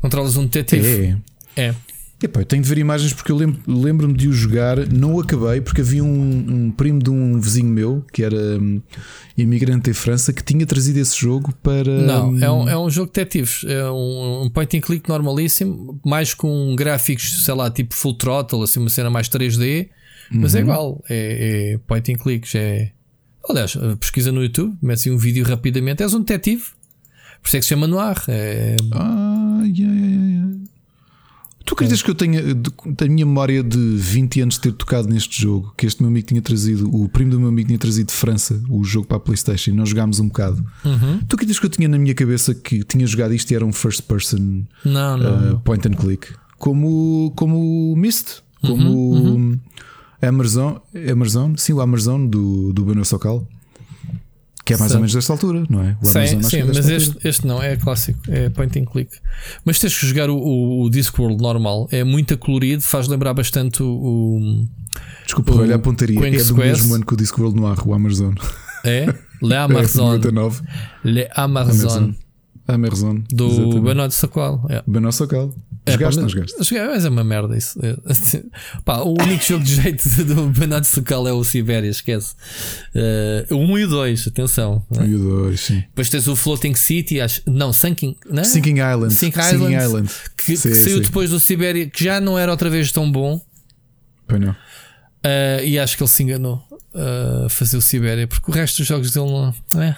Controlas 0.00 0.36
um 0.36 0.44
detetive. 0.46 1.18
É. 1.56 1.68
É. 1.68 1.74
Epá, 2.22 2.40
eu 2.40 2.44
tenho 2.44 2.62
de 2.62 2.68
ver 2.68 2.78
imagens 2.78 3.12
porque 3.12 3.32
eu 3.32 3.36
lembro- 3.36 3.60
lembro-me 3.66 4.14
de 4.14 4.28
o 4.28 4.32
jogar, 4.32 4.78
não 4.86 5.14
o 5.14 5.20
acabei, 5.20 5.60
porque 5.60 5.80
havia 5.80 6.04
um, 6.04 6.06
um 6.66 6.70
primo 6.70 7.02
de 7.02 7.10
um 7.10 7.40
vizinho 7.40 7.66
meu 7.68 8.06
que 8.12 8.22
era 8.22 8.36
hum, 8.60 8.80
imigrante 9.36 9.90
em 9.90 9.92
França 9.92 10.32
que 10.32 10.40
tinha 10.44 10.64
trazido 10.64 11.00
esse 11.00 11.20
jogo 11.20 11.52
para. 11.64 11.82
Não, 12.00 12.38
é 12.40 12.48
hum, 12.48 12.62
um, 12.62 12.68
é 12.68 12.78
um 12.78 12.88
jogo 12.88 13.08
de 13.12 13.14
detetives. 13.18 13.64
É 13.66 13.90
um, 13.90 14.42
um 14.44 14.50
point 14.50 14.76
and 14.76 14.80
click 14.82 15.08
normalíssimo, 15.08 15.98
mais 16.06 16.32
com 16.32 16.76
gráficos, 16.76 17.44
sei 17.44 17.54
lá, 17.54 17.68
tipo 17.68 17.92
full 17.92 18.14
throttle, 18.14 18.62
assim, 18.62 18.78
uma 18.78 18.88
cena 18.88 19.10
mais 19.10 19.28
3D, 19.28 19.88
mas 20.30 20.54
é 20.54 20.58
Uhum. 20.58 20.64
igual. 20.64 21.04
É, 21.10 21.72
é 21.74 21.78
point 21.88 22.12
and 22.12 22.16
click. 22.18 22.56
É... 22.56 22.92
Aliás, 23.48 23.76
pesquisa 23.98 24.30
no 24.32 24.42
YouTube, 24.42 24.76
mete 24.80 25.00
assim 25.00 25.10
um 25.10 25.18
vídeo 25.18 25.44
rapidamente. 25.44 26.02
És 26.02 26.14
um 26.14 26.20
detetive. 26.20 26.62
Por 27.42 27.48
isso 27.48 27.56
é 27.56 27.60
que 27.60 27.64
se 27.64 27.70
chama 27.70 27.86
Noir. 27.88 28.16
É... 28.28 28.76
Ah, 28.92 29.62
yeah, 29.64 29.94
yeah, 29.94 30.24
yeah. 30.26 30.52
Tu 31.64 31.74
acreditas 31.74 32.02
que 32.02 32.10
eu 32.10 32.14
tenha 32.14 32.42
da 32.54 33.06
minha 33.06 33.24
memória 33.24 33.62
de 33.62 33.78
20 33.78 34.40
anos 34.42 34.54
de 34.56 34.60
ter 34.62 34.72
tocado 34.72 35.08
neste 35.08 35.40
jogo? 35.40 35.72
Que 35.76 35.86
este 35.86 36.02
meu 36.02 36.10
amigo 36.10 36.26
tinha 36.26 36.42
trazido, 36.42 36.88
o 36.92 37.08
primo 37.08 37.30
do 37.30 37.38
meu 37.40 37.48
amigo 37.48 37.68
tinha 37.68 37.78
trazido 37.78 38.08
de 38.08 38.12
França 38.12 38.60
o 38.68 38.82
jogo 38.82 39.06
para 39.06 39.16
a 39.16 39.20
PlayStation 39.20 39.70
e 39.70 39.74
nós 39.74 39.88
jogámos 39.88 40.18
um 40.18 40.26
bocado. 40.26 40.64
Uhum. 40.84 41.20
Tu 41.26 41.34
acreditas 41.36 41.60
que 41.60 41.66
eu 41.66 41.70
tinha 41.70 41.88
na 41.88 41.98
minha 41.98 42.14
cabeça 42.14 42.52
que 42.52 42.82
tinha 42.82 43.06
jogado 43.06 43.32
isto 43.32 43.50
e 43.52 43.54
era 43.54 43.64
um 43.64 43.72
first 43.72 44.02
person 44.02 44.64
Não, 44.84 45.16
não. 45.16 45.54
uh, 45.54 45.60
point 45.60 45.86
and 45.86 45.92
click? 45.94 46.28
Como, 46.58 47.32
como 47.36 47.92
o 47.92 47.96
Myst, 47.96 48.40
como 48.60 48.90
Uhum, 48.90 49.52
o 49.52 49.58
Amazon, 50.22 50.76
Amazon, 51.10 51.54
sim, 51.56 51.72
o 51.72 51.80
Amazon 51.80 52.26
do, 52.26 52.72
do 52.72 52.84
Beno 52.84 53.04
Socal. 53.04 53.46
Que 54.64 54.74
é 54.74 54.76
mais 54.76 54.92
Sim. 54.92 54.98
ou 54.98 55.00
menos 55.00 55.12
desta 55.12 55.32
altura, 55.32 55.64
não 55.68 55.82
é? 55.82 55.96
O 56.00 56.06
Sim, 56.06 56.18
Amazon 56.20 56.42
sim 56.42 56.58
é 56.58 56.64
mas 56.64 56.88
este, 56.88 57.18
este 57.26 57.44
não, 57.44 57.60
é 57.60 57.76
clássico, 57.76 58.20
é 58.28 58.48
point 58.48 58.78
and 58.78 58.84
click. 58.84 59.10
Mas 59.64 59.80
tens 59.80 59.98
que 59.98 60.06
jogar 60.06 60.30
o, 60.30 60.36
o, 60.36 60.84
o 60.84 60.90
Discworld 60.90 61.42
normal, 61.42 61.88
é 61.90 62.04
muito 62.04 62.38
colorido, 62.38 62.80
faz 62.80 63.08
lembrar 63.08 63.34
bastante 63.34 63.82
o. 63.82 64.64
Desculpa, 65.24 65.52
o 65.52 65.58
olha 65.58 65.74
a 65.74 65.78
pontaria. 65.80 66.16
É 66.16 66.30
do 66.30 66.54
Quest. 66.54 66.56
mesmo 66.56 66.94
ano 66.94 67.04
que 67.04 67.12
o 67.12 67.16
Discworld 67.16 67.56
Noir, 67.56 67.76
o 67.84 67.92
Amazon. 67.92 68.34
é? 68.84 69.06
Le 69.42 69.54
É, 69.54 69.58
Amazon. 69.58 70.12
99. 70.12 70.62
Le 71.04 71.28
Amazon. 71.34 72.14
Amazon. 72.68 73.20
Do 73.32 73.46
exatamente. 73.48 73.80
Bernardo 73.80 74.12
Saqual. 74.12 74.64
É. 74.68 74.82
Beno 74.86 75.10
Socal. 75.84 76.10
É, 76.10 76.86
pá, 76.86 76.92
mas- 76.92 77.04
é 77.04 77.08
uma 77.08 77.24
merda 77.24 77.56
isso. 77.58 77.78
É, 77.84 77.96
assim, 78.06 78.42
pá, 78.84 78.98
o 78.98 79.14
único 79.20 79.44
jogo 79.44 79.64
de 79.64 79.74
jeito 79.74 80.08
do 80.24 80.46
Bernardo 80.50 80.84
Saqual 80.84 81.26
é 81.26 81.32
o 81.32 81.42
Sibéria, 81.42 81.88
esquece. 81.88 82.34
O 83.50 83.56
1 83.56 83.78
e 83.78 83.84
o 83.84 83.88
2, 83.88 84.28
atenção. 84.28 84.84
né? 84.96 85.06
E 85.08 85.14
o 85.16 85.18
dois, 85.18 85.60
sim. 85.60 85.80
Depois 85.80 86.08
tens 86.08 86.28
o 86.28 86.36
Floating 86.36 86.74
City, 86.74 87.20
acho, 87.20 87.42
não, 87.46 87.72
Sinking, 87.72 88.16
não 88.30 88.42
é? 88.42 88.44
Sinking 88.44 88.76
Island. 88.78 89.14
Sinking 89.14 89.40
Island. 89.40 89.74
Island. 89.74 90.10
que, 90.36 90.56
Sim, 90.56 90.68
que 90.70 90.74
saiu 90.76 90.96
sim. 90.98 91.02
depois 91.02 91.30
do 91.30 91.40
Sibéria, 91.40 91.86
que 91.90 92.04
já 92.04 92.20
não 92.20 92.38
era 92.38 92.50
outra 92.52 92.70
vez 92.70 92.92
tão 92.92 93.10
bom. 93.10 93.40
Pois 94.28 94.40
não. 94.40 94.54
Eh, 95.24 95.62
e 95.66 95.78
acho 95.78 95.96
que 95.96 96.02
ele 96.02 96.10
se 96.10 96.22
enganou 96.22 96.62
eh, 96.94 97.42
a 97.46 97.48
fazer 97.48 97.76
o 97.76 97.80
Sibéria, 97.82 98.26
porque 98.28 98.50
o 98.50 98.54
resto 98.54 98.78
dos 98.78 98.86
jogos 98.86 99.10
dele 99.10 99.26
não. 99.26 99.54
É. 99.80 99.96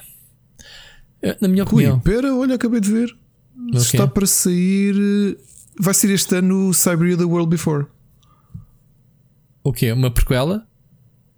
Na 1.41 1.49
minha 1.49 1.63
Ui, 1.65 1.69
opinião. 1.69 1.99
pera, 2.01 2.35
olha, 2.35 2.55
acabei 2.57 2.81
de 2.81 2.91
ver. 2.93 3.09
quê? 3.71 3.77
Está 3.79 4.07
para 4.07 4.27
sair. 4.27 4.95
Vai 5.79 5.95
ser 5.95 6.11
este 6.11 6.37
ano 6.37 6.69
o 6.69 6.75
Siberia 6.75 7.17
The 7.17 7.25
World 7.25 7.51
Before. 7.51 7.87
O 9.63 9.73
quê? 9.73 9.91
Uma 9.93 10.11
prequela? 10.11 10.67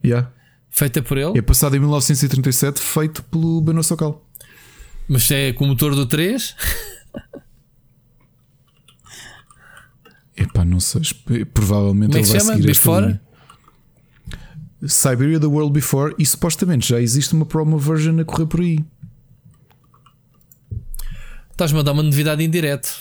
Yeah. 0.04 0.30
Feita 0.68 1.00
por 1.02 1.16
ele? 1.16 1.38
É 1.38 1.42
passado 1.42 1.74
em 1.76 1.80
1937, 1.80 2.80
feito 2.80 3.22
pelo 3.24 3.60
Beno 3.60 3.82
Socal. 3.82 4.22
Mas 5.08 5.30
é 5.30 5.52
com 5.52 5.64
o 5.64 5.68
motor 5.68 5.94
do 5.94 6.04
3? 6.06 6.54
Epá, 10.36 10.64
não 10.64 10.80
sei. 10.80 11.02
Provavelmente 11.54 12.12
Como 12.12 12.18
é 12.18 12.20
ele 12.20 12.28
vai 12.28 12.40
se 12.40 12.46
chama? 12.46 12.56
seguir 12.58 12.70
esta 12.70 12.80
Before? 12.88 13.06
linha. 13.06 13.20
Siberia 14.86 15.40
The 15.40 15.46
World 15.46 15.72
Before 15.72 16.14
e 16.18 16.26
supostamente 16.26 16.88
já 16.90 17.00
existe 17.00 17.32
uma 17.32 17.46
promo 17.46 17.78
version 17.78 18.20
a 18.20 18.24
correr 18.24 18.46
por 18.46 18.60
aí. 18.60 18.84
Estás-me 21.50 21.78
a 21.80 21.82
dar 21.82 21.92
uma 21.92 22.02
novidade 22.02 22.44
em 22.44 22.50
direto. 22.50 23.00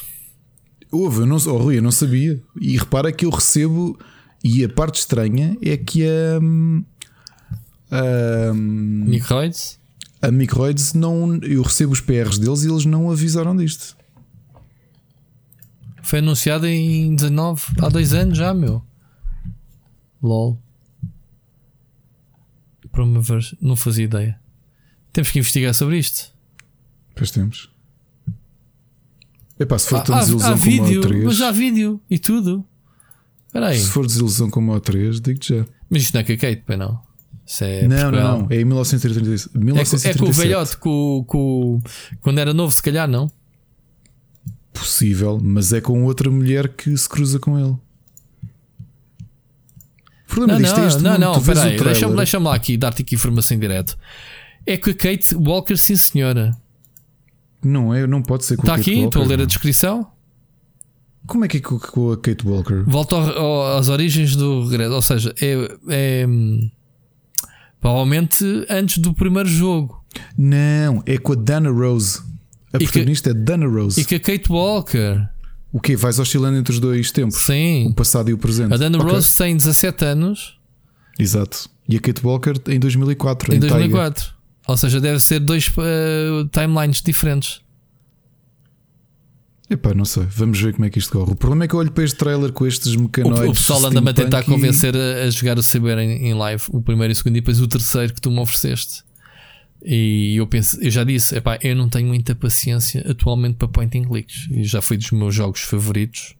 Houve, 0.96 1.22
eu 1.22 1.26
não, 1.26 1.38
oh, 1.38 1.58
Rui, 1.58 1.78
eu 1.78 1.82
não 1.82 1.92
sabia. 1.92 2.42
E 2.60 2.78
repara 2.78 3.12
que 3.12 3.26
eu 3.26 3.30
recebo, 3.30 3.98
e 4.44 4.64
a 4.64 4.70
parte 4.70 5.00
estranha 5.00 5.58
é 5.62 5.76
que 5.76 6.04
a, 6.08 6.40
a, 7.92 8.54
Microids? 8.54 9.80
a 10.22 10.32
Microids 10.32 10.94
não. 10.94 11.36
Eu 11.44 11.62
recebo 11.62 11.94
os 11.94 12.02
PRs 12.02 12.38
deles 12.38 12.64
e 12.64 12.70
eles 12.70 12.86
não 12.86 13.12
avisaram 13.12 13.56
disto. 13.56 13.98
Foi 16.02 16.20
anunciado 16.20 16.68
em 16.68 17.16
19, 17.16 17.64
há 17.82 17.90
dois 17.90 18.14
anos 18.14 18.38
já, 18.38 18.54
meu. 18.54 18.84
LOL. 20.22 20.62
Promover, 22.92 23.44
não 23.60 23.76
fazia 23.76 24.06
ideia. 24.06 24.40
Temos 25.12 25.32
que 25.32 25.40
investigar 25.40 25.74
sobre 25.74 25.98
isto. 25.98 26.32
Pois 27.16 27.32
temos. 27.32 27.75
Epá, 29.60 29.80
se 29.80 29.88
for 29.90 30.02
tão 30.04 30.16
há, 30.16 30.20
desilusão 30.20 30.50
há 30.50 30.52
como 30.58 30.64
vídeo, 30.64 31.00
o 31.00 31.02
3, 31.04 31.24
mas 31.24 31.42
há 31.42 31.52
vídeo 31.52 32.02
e 32.10 32.20
tudo. 32.20 32.66
Espera 33.48 33.68
aí. 33.68 33.80
se 33.80 33.90
for 33.90 34.06
desilusão 34.06 34.50
como 34.50 34.74
o 34.74 34.80
3, 34.80 35.22
digo-te 35.22 35.58
já. 35.58 35.66
Mas 35.90 36.02
isto 36.04 36.14
não 36.14 36.22
é 36.22 36.24
com 36.26 36.34
a 36.34 36.38
Kate, 36.38 36.64
pois 36.66 36.80
não. 36.80 37.00
Isso 37.48 37.64
é 37.64 37.88
não, 37.88 38.12
não, 38.12 38.40
não. 38.42 38.48
É 38.50 38.60
em 38.62 38.66
1937. 38.66 39.50
É, 39.50 39.54
com- 39.54 39.60
é 39.60 39.64
1937. 39.64 40.18
com 40.20 40.26
o 40.26 40.32
velhote, 40.34 40.78
com, 40.78 41.24
com, 41.28 41.82
quando 42.22 42.40
era 42.40 42.54
novo, 42.54 42.74
se 42.74 42.82
calhar 42.82 43.08
não. 43.08 43.32
Possível, 44.74 45.40
mas 45.42 45.72
é 45.72 45.80
com 45.80 46.04
outra 46.04 46.30
mulher 46.30 46.68
que 46.70 46.96
se 46.98 47.08
cruza 47.08 47.40
com 47.40 47.58
ele. 47.58 47.70
O 50.28 50.28
problema 50.28 50.54
Não, 50.60 50.62
disto 50.62 50.76
é 50.78 50.82
não, 50.82 50.88
este 50.88 51.02
não, 51.04 51.18
não, 51.18 51.34
Tu 51.34 51.40
vês 51.42 51.58
espera 51.58 51.70
o 51.70 51.72
aí, 51.72 51.78
trailer. 51.78 51.94
deixa-me 51.94 52.16
deixa 52.18 52.40
lá 52.40 52.56
aqui 52.56 52.76
dar-te 52.78 53.02
aqui 53.04 53.16
informação 53.16 53.56
em 53.56 53.60
direto. 53.60 53.98
É 54.66 54.76
com 54.76 54.90
a 54.90 54.94
Kate 54.94 55.34
Walker, 55.36 55.78
sim 55.78 55.96
senhora. 55.96 56.52
Não 57.66 57.94
é, 57.94 58.06
não 58.06 58.22
pode 58.22 58.46
ser 58.46 58.56
com 58.58 58.64
Está 58.64 58.74
a 58.74 58.78
aqui, 58.78 59.00
estou 59.06 59.24
a 59.24 59.26
ler 59.26 59.34
a 59.36 59.38
não. 59.40 59.46
descrição. 59.46 60.08
Como 61.28 61.44
é 61.44 61.48
que 61.48 61.58
é 61.58 61.60
com, 61.60 61.80
com 61.80 62.12
a 62.12 62.18
Kate 62.18 62.46
Walker? 62.48 62.84
Volta 62.86 63.16
ao- 63.16 63.38
ao- 63.40 63.78
às 63.80 63.90
origens 63.90 64.36
do 64.36 64.68
regresso. 64.68 64.94
Ou 64.94 65.02
seja, 65.02 65.34
é, 65.42 65.78
é, 65.90 66.28
provavelmente 67.80 68.46
antes 68.70 68.98
do 69.00 69.14
primeiro 69.14 69.50
jogo. 69.50 70.04
Não, 70.38 71.02
é 71.06 71.18
com 71.18 71.34
a 71.34 71.36
Dana 71.36 71.70
Rose. 71.72 72.20
A 72.74 72.78
E 72.78 72.80
que- 72.80 72.86
protagonista 72.86 73.30
é 73.32 73.34
Dana 73.34 73.68
Rose. 73.68 74.00
E 74.00 74.06
que 74.06 74.16
a 74.16 74.20
Kate 74.20 74.52
Walker, 74.52 75.28
O 75.72 75.80
quê? 75.80 75.96
Vais 75.96 76.20
oscilando 76.20 76.58
entre 76.58 76.72
os 76.74 76.80
dois 76.80 77.12
tempos? 77.12 77.42
sim. 77.42 77.88
O 77.90 77.94
passado 77.94 78.30
e 78.30 78.34
o 78.34 78.38
presente. 78.38 78.74
A 78.74 78.78
Dana 78.78 78.98
Ok. 78.98 79.12
Rose 79.12 79.36
tem 79.36 79.56
17 79.58 80.06
anos 80.06 80.58
Exato. 81.18 81.70
E 81.88 81.96
a 81.96 82.00
Kate 82.00 82.26
Walker 82.26 82.54
em 82.68 82.80
2004. 82.80 83.54
em 83.54 83.58
em 83.58 83.60
Tiger. 83.62 84.35
2004. 84.66 84.72
Ou 84.72 84.78
seja, 84.78 85.00
deve 85.02 85.20
ser 85.20 85.40
dois 85.40 85.72
eh, 85.78 86.48
timelines 86.52 87.02
diferentes. 87.02 87.62
Epá, 89.70 89.94
não 89.96 90.06
sei. 90.06 90.24
Vamos 90.30 90.60
ver 90.62 90.74
como 90.74 90.86
é 90.86 90.90
que 90.90 91.00
isto 91.00 91.12
corre. 91.12 91.32
O 91.32 91.36
problema 91.36 91.66
é 91.66 91.68
que 91.68 91.74
eu 91.74 91.80
olho 91.80 91.92
para 91.92 92.04
este 92.04 92.18
trailer 92.18 92.52
com 92.52 92.68
estes 92.68 92.94
O, 92.94 93.02
mecanoides. 93.02 93.50
o 93.50 93.54
pessoal 93.54 93.86
anda-me 93.86 94.10
a 94.12 94.14
tentar 94.14 94.42
e- 94.42 94.46
convencer 94.46 94.96
a, 94.96 95.24
a 95.24 95.30
jogar 95.32 95.58
o 95.58 95.64
Cyber 95.64 95.98
em, 95.98 96.28
em 96.28 96.34
live, 96.36 96.64
o 96.70 96.82
primeiro 96.82 97.12
e 97.12 97.14
o 97.14 97.16
segundo, 97.16 97.36
e 97.38 97.42
depois 97.42 97.60
o 97.60 97.68
terceiro 97.68 98.14
que 98.14 98.22
tu 98.22 98.30
me 98.30 98.40
ofereceste. 98.40 99.04
E 99.84 100.36
eu 100.38 100.46
penso, 100.48 100.80
eu 100.82 100.90
já 100.92 101.04
disse, 101.04 101.36
epá, 101.36 101.58
eu 101.64 101.76
não 101.76 101.90
tenho 101.90 102.08
muita 102.08 102.34
paciência 102.36 103.06
atualmente 103.10 103.56
para 103.56 103.68
point 103.68 103.96
and 103.98 104.04
clicks. 104.08 104.48
E 104.52 104.64
já 104.64 104.82
foi 104.82 104.98
dos 104.98 105.12
meus 105.12 105.34
jogos 105.34 105.62
favoritos. 105.62 106.36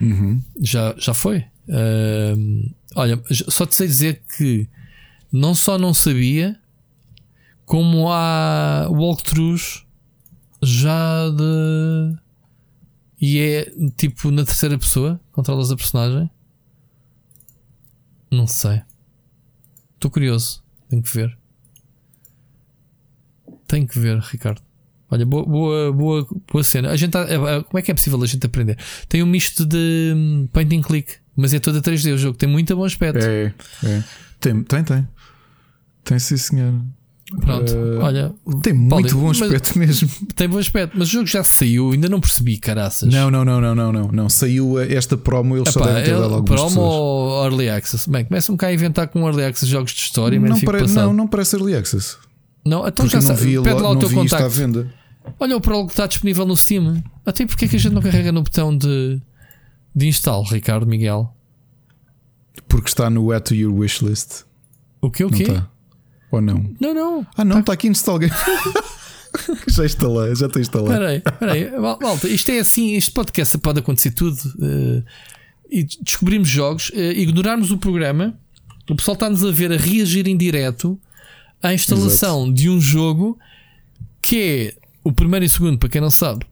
Uhum. 0.00 0.40
Já, 0.60 0.94
já 0.98 1.12
foi. 1.14 1.44
Ahm, 1.68 2.70
olha, 2.94 3.20
só 3.48 3.66
te 3.66 3.74
sei 3.74 3.86
dizer 3.88 4.22
que 4.36 4.68
não 5.32 5.52
só 5.54 5.76
não 5.78 5.92
sabia, 5.92 6.56
como 7.68 8.10
há 8.10 8.88
walkthroughs 8.90 9.84
já 10.62 11.28
de. 11.28 12.16
E 13.20 13.38
é 13.38 13.70
tipo 13.94 14.30
na 14.30 14.42
terceira 14.42 14.78
pessoa, 14.78 15.20
controlas 15.32 15.70
a 15.70 15.76
personagem. 15.76 16.30
Não 18.30 18.46
sei. 18.46 18.80
Estou 19.94 20.10
curioso. 20.10 20.64
Tenho 20.88 21.02
que 21.02 21.14
ver. 21.14 21.36
Tenho 23.66 23.86
que 23.86 23.98
ver, 23.98 24.18
Ricardo. 24.18 24.62
Olha, 25.10 25.26
boa, 25.26 25.44
boa, 25.44 25.92
boa, 25.92 26.26
boa 26.50 26.64
cena. 26.64 26.90
A 26.90 26.96
gente 26.96 27.10
tá- 27.10 27.26
é- 27.28 27.62
como 27.64 27.78
é 27.78 27.82
que 27.82 27.90
é 27.90 27.94
possível 27.94 28.22
a 28.22 28.26
gente 28.26 28.46
aprender? 28.46 28.78
Tem 29.10 29.22
um 29.22 29.26
misto 29.26 29.66
de 29.66 30.12
hum, 30.16 30.48
point 30.50 30.74
and 30.74 30.80
click, 30.82 31.16
mas 31.36 31.52
é 31.52 31.58
toda 31.58 31.82
3D. 31.82 32.12
O 32.14 32.18
jogo 32.18 32.38
tem 32.38 32.48
muito 32.48 32.74
bom 32.74 32.84
aspecto. 32.84 33.22
É, 33.24 33.54
é. 33.84 34.04
Tem, 34.40 34.62
tem, 34.62 34.84
tem. 34.84 35.08
Tem 36.04 36.18
sim, 36.18 36.36
senhor. 36.38 36.82
Pronto, 37.40 37.72
Eh, 37.74 37.98
olha, 37.98 38.32
Tem 38.62 38.72
muito 38.72 39.14
bom 39.18 39.30
aspecto 39.30 39.78
mesmo. 39.78 40.08
tem 40.34 40.48
bom 40.48 40.58
aspecto, 40.58 40.96
mas 40.98 41.08
o 41.08 41.10
jogo 41.12 41.26
já 41.26 41.44
saiu, 41.44 41.90
ainda 41.92 42.08
não 42.08 42.20
percebi, 42.20 42.56
caraças. 42.56 43.12
Não, 43.12 43.30
não, 43.30 43.44
não, 43.44 43.60
não, 43.60 43.74
não, 43.74 43.92
não, 43.92 44.08
não. 44.10 44.28
Saiu 44.30 44.78
esta 44.80 45.14
promo, 45.16 45.54
eles 45.56 45.68
só 45.70 45.80
Epá, 45.80 45.88
devem 45.90 46.04
ter 46.04 46.12
dado 46.12 46.34
algumas 46.34 46.44
promo 46.46 46.68
pessoas. 46.70 46.92
ou 46.94 47.44
early 47.44 47.68
access? 47.68 48.08
Bem, 48.10 48.24
começa-me 48.24 48.56
cá 48.56 48.68
a 48.68 48.72
inventar 48.72 49.08
com 49.08 49.20
early 49.26 49.44
access 49.44 49.70
jogos 49.70 49.92
de 49.92 50.00
história, 50.00 50.40
mas 50.40 50.50
Não, 50.50 50.60
pare- 50.60 50.86
não, 50.86 51.12
não 51.12 51.26
parece 51.28 51.54
early 51.56 51.74
access. 51.76 52.16
Não, 52.64 52.80
então 52.88 53.04
Porque 53.06 53.20
já 53.20 53.28
não 53.28 53.36
vi, 53.36 53.60
pede 53.62 53.80
lá 53.82 53.90
o 53.90 53.94
não 53.94 54.00
teu 54.00 54.08
isto 54.08 54.18
à 54.18 54.22
contacto. 54.38 54.48
venda. 54.50 54.94
Olha 55.38 55.56
o 55.56 55.60
prólogo 55.60 55.88
que 55.88 55.92
está 55.92 56.06
disponível 56.06 56.46
no 56.46 56.56
Steam. 56.56 57.02
Até 57.26 57.44
porque 57.44 57.66
é 57.66 57.68
que 57.68 57.76
a 57.76 57.78
gente 57.78 57.92
não 57.92 58.00
carrega 58.00 58.32
no 58.32 58.42
botão 58.42 58.74
de, 58.74 59.20
de 59.94 60.06
instalo, 60.08 60.44
Ricardo 60.44 60.86
Miguel? 60.86 61.30
Porque 62.66 62.88
está 62.88 63.10
no 63.10 63.30
Add 63.32 63.44
to 63.44 63.54
Your 63.54 63.74
Wishlist. 63.74 64.44
O 65.00 65.10
que 65.10 65.22
o 65.24 65.30
Não 65.30 65.36
quê? 65.36 65.62
Ou 66.30 66.40
não? 66.40 66.74
Não, 66.80 66.94
não. 66.94 67.26
Ah, 67.36 67.44
não, 67.44 67.60
está 67.60 67.72
aqui 67.72 67.88
install 67.88 68.18
game. 68.20 68.32
já 69.68 69.84
instalei, 69.84 70.34
já 70.34 70.46
estou 70.46 70.60
instalado. 70.60 70.92
Espera 70.92 71.08
aí, 71.10 71.16
espera 71.18 71.52
aí. 71.52 71.70
Mal- 71.80 71.98
Malta, 72.00 72.28
isto 72.28 72.50
é 72.50 72.58
assim, 72.60 72.94
este 72.94 73.10
podcast 73.10 73.56
pode 73.58 73.78
acontecer 73.80 74.10
tudo. 74.12 74.36
eh, 74.62 75.02
e 75.70 75.84
descobrimos 76.02 76.48
jogos, 76.48 76.90
eh, 76.94 77.12
ignorarmos 77.20 77.70
o 77.70 77.78
programa, 77.78 78.38
o 78.88 78.94
pessoal 78.96 79.14
está-nos 79.14 79.44
a 79.44 79.50
ver 79.50 79.70
a 79.72 79.76
reagir 79.76 80.26
em 80.26 80.36
direto 80.36 80.98
à 81.62 81.74
instalação 81.74 82.50
de 82.52 82.70
um 82.70 82.80
jogo 82.80 83.38
que 84.20 84.40
é 84.40 84.74
o 85.04 85.12
primeiro 85.12 85.44
e 85.44 85.48
segundo, 85.48 85.78
para 85.78 85.88
quem 85.90 86.00
não 86.00 86.10
sabe, 86.10 86.44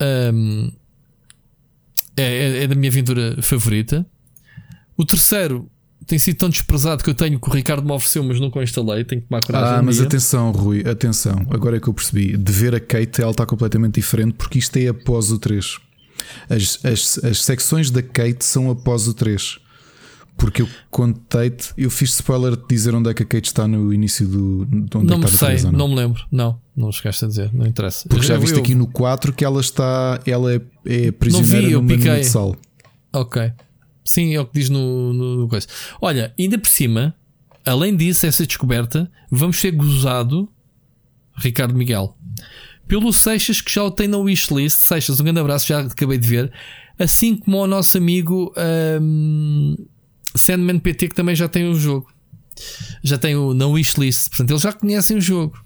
ahm, 0.00 0.70
é, 2.16 2.22
é- 2.22 2.62
é 2.64 2.66
da 2.66 2.74
minha 2.74 2.90
aventura 2.90 3.36
favorita. 3.42 4.06
O 4.96 5.04
terceiro 5.04 5.70
tem 6.08 6.18
sido 6.18 6.36
tão 6.38 6.48
desprezado 6.48 7.04
que 7.04 7.10
eu 7.10 7.14
tenho 7.14 7.38
que 7.38 7.48
o 7.48 7.52
Ricardo 7.52 7.84
me 7.84 7.92
ofereceu, 7.92 8.24
mas 8.24 8.40
nunca 8.40 8.58
o 8.58 8.62
instalei. 8.62 9.04
Tenho 9.04 9.20
que 9.22 9.28
tomar 9.28 9.42
coragem. 9.44 9.74
Ah, 9.76 9.82
mas 9.82 10.00
atenção, 10.00 10.50
Rui, 10.50 10.82
atenção. 10.88 11.46
Agora 11.50 11.76
é 11.76 11.80
que 11.80 11.88
eu 11.88 11.94
percebi. 11.94 12.36
De 12.36 12.52
ver 12.52 12.74
a 12.74 12.80
Kate, 12.80 13.20
ela 13.22 13.30
está 13.30 13.44
completamente 13.46 13.94
diferente 13.96 14.34
porque 14.34 14.58
isto 14.58 14.76
é 14.76 14.88
após 14.88 15.30
o 15.30 15.38
3. 15.38 15.76
As, 16.50 16.84
as, 16.84 17.24
as 17.24 17.42
secções 17.42 17.90
da 17.90 18.02
Kate 18.02 18.44
são 18.44 18.70
após 18.70 19.06
o 19.06 19.14
3. 19.14 19.58
Porque 20.36 20.62
eu 20.62 20.68
contei-te, 20.88 21.72
eu 21.76 21.90
fiz 21.90 22.10
spoiler 22.14 22.56
de 22.56 22.62
dizer 22.68 22.94
onde 22.94 23.10
é 23.10 23.14
que 23.14 23.24
a 23.24 23.26
Kate 23.26 23.48
está 23.48 23.66
no 23.66 23.92
início 23.92 24.24
do. 24.26 24.68
Onde 24.94 25.06
Não 25.06 25.14
é 25.14 25.18
me 25.18 25.22
no 25.24 25.28
sei, 25.28 25.48
3, 25.48 25.64
ou 25.64 25.72
não 25.72 25.88
me 25.88 25.96
lembro. 25.96 26.22
Não, 26.30 26.60
não 26.76 26.92
chegaste 26.92 27.24
a 27.24 27.28
dizer, 27.28 27.50
não 27.52 27.66
interessa. 27.66 28.08
Porque 28.08 28.24
já 28.24 28.34
Eu- 28.34 28.40
viste 28.40 28.54
eu- 28.54 28.60
aqui 28.62 28.72
no 28.74 28.86
4 28.86 29.32
que 29.32 29.44
ela 29.44 29.60
está. 29.60 30.20
Ela 30.24 30.54
é, 30.54 30.60
é 30.86 31.10
prisioneira 31.10 31.66
vi, 31.68 31.76
mina 31.82 31.96
piquei. 31.98 32.20
de 32.20 32.26
sal. 32.26 32.54
Ok. 33.12 33.50
Sim, 34.08 34.34
é 34.34 34.40
o 34.40 34.46
que 34.46 34.58
diz 34.58 34.70
no, 34.70 35.12
no, 35.12 35.36
no 35.36 35.48
coisa. 35.48 35.66
Olha, 36.00 36.32
ainda 36.38 36.58
por 36.58 36.66
cima, 36.66 37.14
além 37.62 37.94
disso, 37.94 38.26
essa 38.26 38.46
descoberta, 38.46 39.10
vamos 39.30 39.60
ser 39.60 39.72
gozado, 39.72 40.48
Ricardo 41.36 41.74
Miguel, 41.74 42.16
pelo 42.86 43.12
Seixas 43.12 43.60
que 43.60 43.70
já 43.70 43.84
o 43.84 43.90
tem 43.90 44.08
na 44.08 44.16
wishlist. 44.16 44.78
Seixas, 44.78 45.20
um 45.20 45.24
grande 45.24 45.40
abraço, 45.40 45.66
já 45.66 45.80
acabei 45.80 46.16
de 46.16 46.26
ver. 46.26 46.50
Assim 46.98 47.36
como 47.36 47.58
o 47.58 47.66
nosso 47.66 47.98
amigo 47.98 48.50
ahm, 48.56 49.76
Sandman 50.34 50.78
PT, 50.78 51.08
que 51.08 51.14
também 51.14 51.36
já 51.36 51.46
tem 51.46 51.68
o 51.68 51.74
jogo. 51.74 52.10
Já 53.02 53.18
tem 53.18 53.36
o 53.36 53.52
na 53.52 53.66
wishlist. 53.66 54.30
Portanto, 54.30 54.50
eles 54.52 54.62
já 54.62 54.72
conhecem 54.72 55.18
o 55.18 55.20
jogo. 55.20 55.62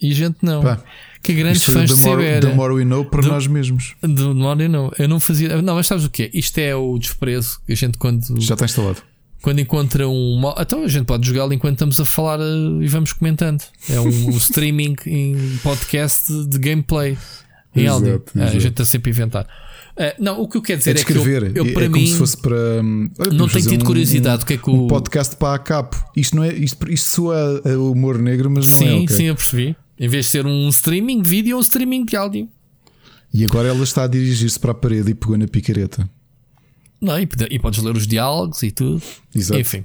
E 0.00 0.12
a 0.12 0.14
gente 0.14 0.38
não. 0.42 0.62
Pá, 0.62 0.80
que 1.22 1.34
grandes 1.34 1.60
Isto 1.62 1.72
fãs 1.72 1.90
de 1.94 2.00
more, 2.06 2.22
CBR. 2.22 2.40
the 2.46 2.54
more 2.54 2.74
we 2.74 2.84
know 2.84 3.04
para 3.04 3.22
Do- 3.22 3.28
nós 3.28 3.46
mesmos. 3.46 3.94
Do 4.02 4.34
Modern 4.34 4.70
não, 4.70 4.90
eu 4.98 5.08
não 5.08 5.18
fazia. 5.20 5.60
Não, 5.60 5.74
mas 5.74 5.86
sabes 5.86 6.04
o 6.04 6.10
que 6.10 6.24
é? 6.24 6.30
Isto 6.32 6.58
é 6.58 6.74
o 6.74 6.98
desprezo 6.98 7.60
que 7.66 7.72
a 7.72 7.76
gente 7.76 7.98
quando, 7.98 8.40
Já 8.40 8.54
está 8.54 8.64
instalado. 8.64 9.02
quando 9.42 9.58
encontra 9.60 10.08
um. 10.08 10.40
Então 10.58 10.82
a 10.84 10.88
gente 10.88 11.04
pode 11.04 11.26
jogá-lo 11.26 11.52
enquanto 11.52 11.74
estamos 11.74 11.98
a 12.00 12.04
falar 12.04 12.40
eh, 12.40 12.44
e 12.84 12.88
vamos 12.88 13.12
comentando. 13.12 13.62
É 13.90 14.00
um, 14.00 14.06
um 14.06 14.30
streaming 14.38 14.96
em 15.06 15.36
podcast 15.62 16.32
de 16.46 16.58
gameplay 16.58 17.16
em 17.76 17.82
Exato, 17.84 17.94
áudio. 17.96 18.22
Ah, 18.36 18.44
a 18.44 18.50
gente 18.50 18.68
está 18.68 18.84
sempre 18.84 19.10
a 19.10 19.12
inventar. 19.12 19.46
Ah, 20.00 20.14
não, 20.18 20.40
o 20.40 20.48
que 20.48 20.56
eu 20.56 20.62
quero 20.62 20.78
dizer 20.78 20.96
É 20.96 21.00
é, 21.00 21.04
que 21.04 21.12
eu, 21.12 21.24
eu 21.56 21.66
é, 21.66 21.72
para 21.72 21.84
é 21.84 21.88
mim 21.88 21.94
como 21.94 22.06
se 22.06 22.14
fosse 22.14 22.36
para. 22.36 22.56
hum, 22.82 23.10
olha, 23.18 23.32
não 23.32 23.48
tenho 23.48 23.66
tido 23.68 23.82
um- 23.82 23.86
curiosidade. 23.86 24.44
o 24.44 24.46
que 24.46 24.54
é 24.54 24.56
que 24.56 24.70
um 24.70 24.84
o. 24.84 24.86
podcast 24.86 25.34
para 25.36 25.54
a 25.54 25.58
capo. 25.58 25.96
Isto 26.16 26.36
não 26.36 26.44
é 26.44 26.52
isto, 26.54 26.90
isto 26.90 27.08
soa 27.08 27.60
a 27.64 27.76
humor 27.78 28.16
negro, 28.18 28.48
mas 28.48 28.70
não 28.70 28.78
sim, 28.78 28.88
é. 28.88 29.02
ok. 29.02 29.08
sim, 29.16 29.24
eu 29.24 29.34
percebi. 29.34 29.76
Em 29.98 30.08
vez 30.08 30.26
de 30.26 30.30
ser 30.32 30.46
um 30.46 30.68
streaming 30.68 31.22
de 31.22 31.28
vídeo, 31.28 31.54
é 31.54 31.56
um 31.56 31.60
streaming 31.60 32.04
de 32.04 32.16
áudio. 32.16 32.48
E 33.32 33.44
agora 33.44 33.68
ela 33.68 33.84
está 33.84 34.04
a 34.04 34.06
dirigir-se 34.06 34.58
para 34.58 34.72
a 34.72 34.74
parede 34.74 35.10
e 35.10 35.14
pegou 35.14 35.36
na 35.36 35.46
picareta. 35.46 36.08
Não, 37.00 37.18
e, 37.18 37.28
e 37.50 37.58
podes 37.58 37.82
ler 37.82 37.94
os 37.94 38.06
diálogos 38.06 38.62
e 38.62 38.70
tudo. 38.70 39.02
Exato. 39.34 39.60
Enfim. 39.60 39.84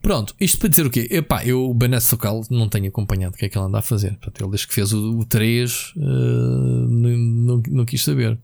Pronto, 0.00 0.34
isto 0.40 0.58
para 0.58 0.68
dizer 0.68 0.86
o 0.86 0.90
quê? 0.90 1.08
Epá, 1.10 1.44
eu 1.44 1.68
o 1.68 1.74
Benet 1.74 2.04
Socal 2.04 2.42
não 2.48 2.68
tenho 2.68 2.88
acompanhado 2.88 3.34
o 3.34 3.38
que 3.38 3.46
é 3.46 3.48
que 3.48 3.58
ele 3.58 3.66
anda 3.66 3.78
a 3.78 3.82
fazer. 3.82 4.10
Portanto, 4.16 4.40
ele 4.40 4.50
desde 4.50 4.68
que 4.68 4.74
fez 4.74 4.92
o, 4.92 5.18
o 5.18 5.24
3 5.24 5.92
eh, 5.96 6.00
não, 6.00 7.10
não, 7.10 7.62
não 7.68 7.84
quis 7.84 8.02
saber. 8.02 8.38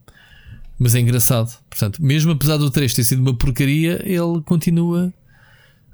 Mas 0.77 0.93
é 0.93 0.99
engraçado. 0.99 1.57
Portanto, 1.69 2.03
mesmo 2.03 2.31
apesar 2.33 2.57
do 2.57 2.69
3 2.69 2.93
ter 2.93 3.03
sido 3.03 3.21
uma 3.21 3.33
porcaria, 3.33 4.01
ele 4.05 4.41
continua 4.43 5.11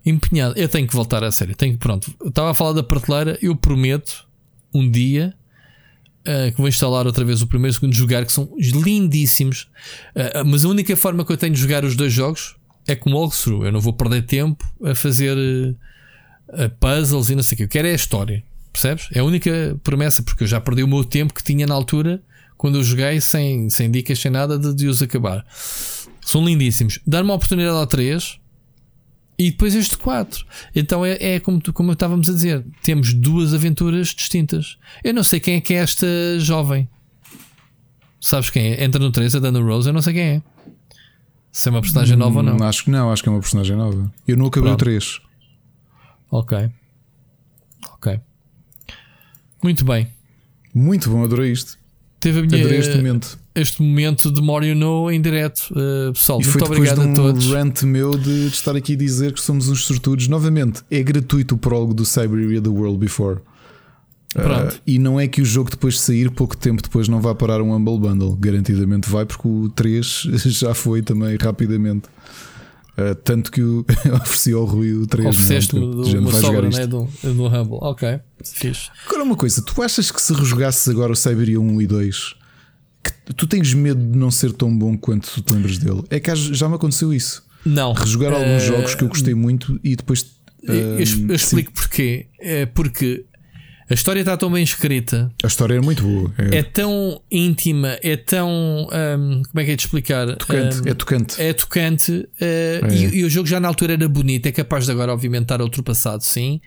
empenhado. 0.06 0.58
Eu 0.58 0.68
tenho 0.68 0.88
que 0.88 0.94
voltar 0.94 1.24
a 1.24 1.32
sério. 1.32 1.56
Tenho 1.56 1.74
que, 1.74 1.80
pronto, 1.80 2.14
estava 2.26 2.52
a 2.52 2.54
falar 2.54 2.74
da 2.74 2.84
prateleira, 2.84 3.38
eu 3.41 3.56
prometo 3.56 4.28
um 4.74 4.90
dia 4.90 5.34
eh, 6.26 6.52
que 6.52 6.58
vou 6.58 6.68
instalar 6.68 7.08
outra 7.08 7.24
vez 7.24 7.41
o 7.41 7.48
primeiro 7.48 7.70
e 7.70 7.74
o 7.76 7.80
segundo 7.80 7.96
jogar, 7.96 8.26
que 8.26 8.32
são 8.32 8.50
lindíssimos. 8.58 9.68
Eh, 10.14 10.44
mas 10.44 10.66
a 10.66 10.70
única 10.70 10.96
forma 10.96 11.26
que 11.26 11.32
eu 11.32 11.38
tenho 11.38 11.54
de 11.54 11.60
jogar 11.60 11.84
os 11.84 11.96
dois 11.96 12.12
jogos 12.12 12.56
é 12.88 12.96
com 12.96 13.12
walkthrough. 13.12 13.66
Eu 13.66 13.72
não 13.72 13.80
vou 13.80 13.94
perder 13.94 14.24
tempo 14.24 14.64
a 14.84 14.94
fazer 14.94 15.38
eh, 16.50 16.68
puzzles 16.80 17.30
e 17.30 17.36
não 17.36 17.44
sei 17.44 17.56
o 17.56 17.58
que. 17.58 17.64
Eu 17.64 17.68
quero 17.68 17.88
é 17.88 17.91
a 17.91 17.96
história. 17.96 18.44
Percebes? 18.72 19.08
É 19.14 19.20
a 19.20 19.24
única 19.24 19.80
promessa, 19.84 20.22
porque 20.22 20.44
eu 20.44 20.48
já 20.48 20.62
perdi 20.62 20.84
o 20.84 20.88
meu 20.88 21.04
tempo 21.04 21.34
que 21.34 21.44
tinha 21.44 21.66
na 21.66 21.74
altura 21.74 22.22
quando 22.58 22.78
eu 22.78 22.84
joguei 22.84 23.20
sem, 23.22 23.70
sem 23.70 23.90
dicas, 23.90 24.20
sem 24.20 24.30
nada 24.30 24.60
de, 24.60 24.74
de 24.76 24.88
os 24.88 25.02
acabar. 25.02 25.46
São 26.22 26.46
lindíssimos. 26.46 27.00
Dar 27.08 27.24
uma 27.24 27.34
oportunidade 27.34 27.76
ao 27.76 27.88
3 27.88 28.40
e 29.40 29.49
depois 29.52 29.74
este 29.74 29.98
4. 29.98 30.45
Então 30.76 31.03
é, 31.06 31.18
é 31.36 31.40
como, 31.40 31.60
tu- 31.61 31.72
como 31.74 31.94
estávamos 31.94 32.30
a 32.30 32.34
dizer: 32.34 32.64
temos 32.84 33.14
duas 33.14 33.53
aventuras 33.53 34.10
distintas. 34.10 34.78
Eu 35.03 35.14
não 35.14 35.24
sei 35.24 35.40
quem 35.40 35.56
é 35.56 35.61
que 35.61 35.74
é 35.74 35.78
esta 35.78 36.06
jovem. 36.38 36.88
Sabes 38.20 38.49
quem 38.49 38.74
é? 38.74 38.84
Entra 38.84 38.99
no 39.02 39.11
3, 39.11 39.34
a 39.36 39.40
Dana 39.40 39.61
Rose. 39.61 39.88
Eu 39.88 39.94
não 39.94 40.02
sei 40.02 40.14
quem 40.14 40.24
é. 40.24 40.41
Se 41.52 41.70
é 41.70 41.72
uma 41.72 41.82
personagem 41.82 42.18
nova 42.18 42.38
ou 42.40 42.44
não. 42.44 42.57
Hum, 42.57 42.64
Acho 42.64 42.84
que 42.84 42.91
não, 42.91 43.11
acho 43.11 43.24
que 43.24 43.30
é 43.30 43.32
uma 43.32 43.40
personagem 43.40 43.76
nova. 43.78 44.11
Eu 44.28 44.36
não 44.38 44.48
acabei 44.48 44.68
Pronto. 44.70 44.82
o 44.82 44.86
3. 44.86 45.20
Ok. 46.30 46.70
Ok. 47.94 48.20
Muito 49.64 49.84
bem. 49.86 50.07
Muito 50.74 51.10
bom, 51.10 51.24
adorei 51.24 51.52
isto. 51.52 51.78
Teve 52.20 52.40
a 52.40 52.44
minha, 52.44 52.60
Adorei 52.60 52.80
este 52.80 52.95
momento. 52.98 53.39
Este 53.55 53.81
momento 53.81 54.31
de 54.31 54.41
More 54.41 54.67
You 54.67 54.76
Know 54.76 55.11
em 55.11 55.21
direto. 55.21 55.69
Uh, 55.71 56.13
pessoal, 56.13 56.39
E 56.39 56.43
foi 56.43 56.59
muito 56.61 56.71
depois 56.71 56.91
obrigado 56.91 57.01
de 57.01 57.07
um 57.07 57.11
a 57.11 57.15
todos. 57.15 57.45
rant 57.51 57.84
meu 57.84 58.11
de, 58.11 58.47
estar 58.47 58.76
aqui 58.76 58.93
a 58.93 58.97
dizer 58.97 59.34
que 59.34 59.41
somos 59.41 59.67
uns 59.69 59.84
sortudos. 59.85 60.27
Novamente, 60.27 60.81
é 60.89 61.01
gratuito 61.03 61.55
o 61.55 61.57
prólogo 61.57 61.93
do 61.93 62.05
Siberia 62.05 62.61
The 62.61 62.69
World 62.69 62.97
Before. 62.97 63.39
Pronto. 64.34 64.76
Uh, 64.76 64.80
e 64.85 64.99
não 64.99 65.19
é 65.19 65.27
que 65.27 65.41
o 65.41 65.45
jogo 65.45 65.71
depois 65.71 65.95
de 65.95 66.01
sair, 66.01 66.30
pouco 66.30 66.55
tempo 66.55 66.81
depois, 66.84 67.07
não 67.07 67.19
vá 67.19 67.34
parar 67.34 67.61
um 67.61 67.73
Humble 67.73 67.97
Bundle. 67.99 68.35
Garantidamente 68.35 69.09
vai, 69.09 69.26
porque 69.26 69.47
o 69.47 69.69
3 69.69 70.05
já 70.45 70.73
foi 70.76 71.01
também 71.01 71.35
rapidamente. 71.41 72.07
Uh, 72.97 73.15
tanto 73.23 73.51
que 73.51 73.61
o 73.61 73.84
ofereci 74.21 74.53
ao 74.53 74.65
Rui 74.65 74.93
o 74.93 75.07
3. 75.07 75.30
Ofereceste-me 75.30 75.81
não 75.81 75.91
é? 75.91 75.95
do- 75.95 76.03
Gente, 76.05 76.17
uma 76.19 76.31
vai 76.31 76.41
jogar 76.41 76.53
sobra 76.53 76.69
isto. 76.69 76.80
né, 76.80 76.88
do, 76.88 77.34
do 77.34 77.47
Humble. 77.47 77.77
Ok, 77.81 78.19
fixe. 78.45 78.89
Agora 79.07 79.23
uma 79.23 79.35
coisa, 79.35 79.61
tu 79.63 79.81
achas 79.81 80.11
que 80.11 80.21
se 80.21 80.34
rejogasses 80.34 80.88
agora 80.89 81.11
o 81.11 81.15
Siberia 81.15 81.59
1 81.59 81.81
e 81.81 81.88
2 81.88 82.35
que 83.03 83.34
tu 83.34 83.47
tens 83.47 83.73
medo 83.73 84.01
de 84.01 84.17
não 84.17 84.31
ser 84.31 84.51
tão 84.51 84.76
bom 84.76 84.97
quanto 84.97 85.30
tu 85.30 85.41
te 85.41 85.53
lembras 85.53 85.77
dele? 85.77 86.03
É 86.09 86.19
que 86.19 86.34
já 86.35 86.67
me 86.67 86.76
aconteceu 86.76 87.13
isso. 87.13 87.43
Não. 87.65 87.93
Rejogar 87.93 88.34
alguns 88.34 88.63
eh, 88.63 88.67
jogos 88.67 88.95
que 88.95 89.03
eu 89.03 89.07
gostei 89.07 89.34
muito 89.34 89.80
e 89.84 89.95
depois. 89.95 90.26
Eu, 90.63 90.73
eu 90.73 90.97
hum, 90.97 91.34
explico 91.34 91.71
porquê. 91.71 92.27
É 92.39 92.65
porque 92.65 93.26
a 93.89 93.93
história 93.95 94.19
está 94.19 94.38
tão 94.38 94.51
bem 94.51 94.63
escrita, 94.63 95.31
A 95.43 95.47
história 95.47 95.73
é 95.73 95.81
muito 95.81 96.03
boa. 96.03 96.31
É, 96.38 96.57
é 96.57 96.63
tão 96.63 97.21
íntima, 97.31 97.97
é 98.03 98.15
tão. 98.15 98.88
hum, 98.88 99.41
como 99.49 99.59
é 99.59 99.65
que 99.65 99.71
é 99.71 99.76
de 99.76 99.81
explicar? 99.81 100.35
tocante. 100.35 100.81
Hum, 100.81 100.84
é 100.85 100.93
tocante. 100.93 101.41
é 101.41 101.53
tocante 101.53 102.30
eh, 102.39 102.81
E, 102.91 103.17
e 103.19 103.23
o 103.23 103.30
jogo 103.30 103.47
já 103.47 103.59
na 103.59 103.67
altura 103.67 103.93
era 103.93 104.07
bonito. 104.07 104.45
É 104.45 104.51
capaz 104.51 104.85
de 104.85 104.91
agora, 104.91 105.11
obviamente, 105.11 105.43
estar 105.43 105.61
ultrapassado, 105.61 106.23
sim. 106.23 106.61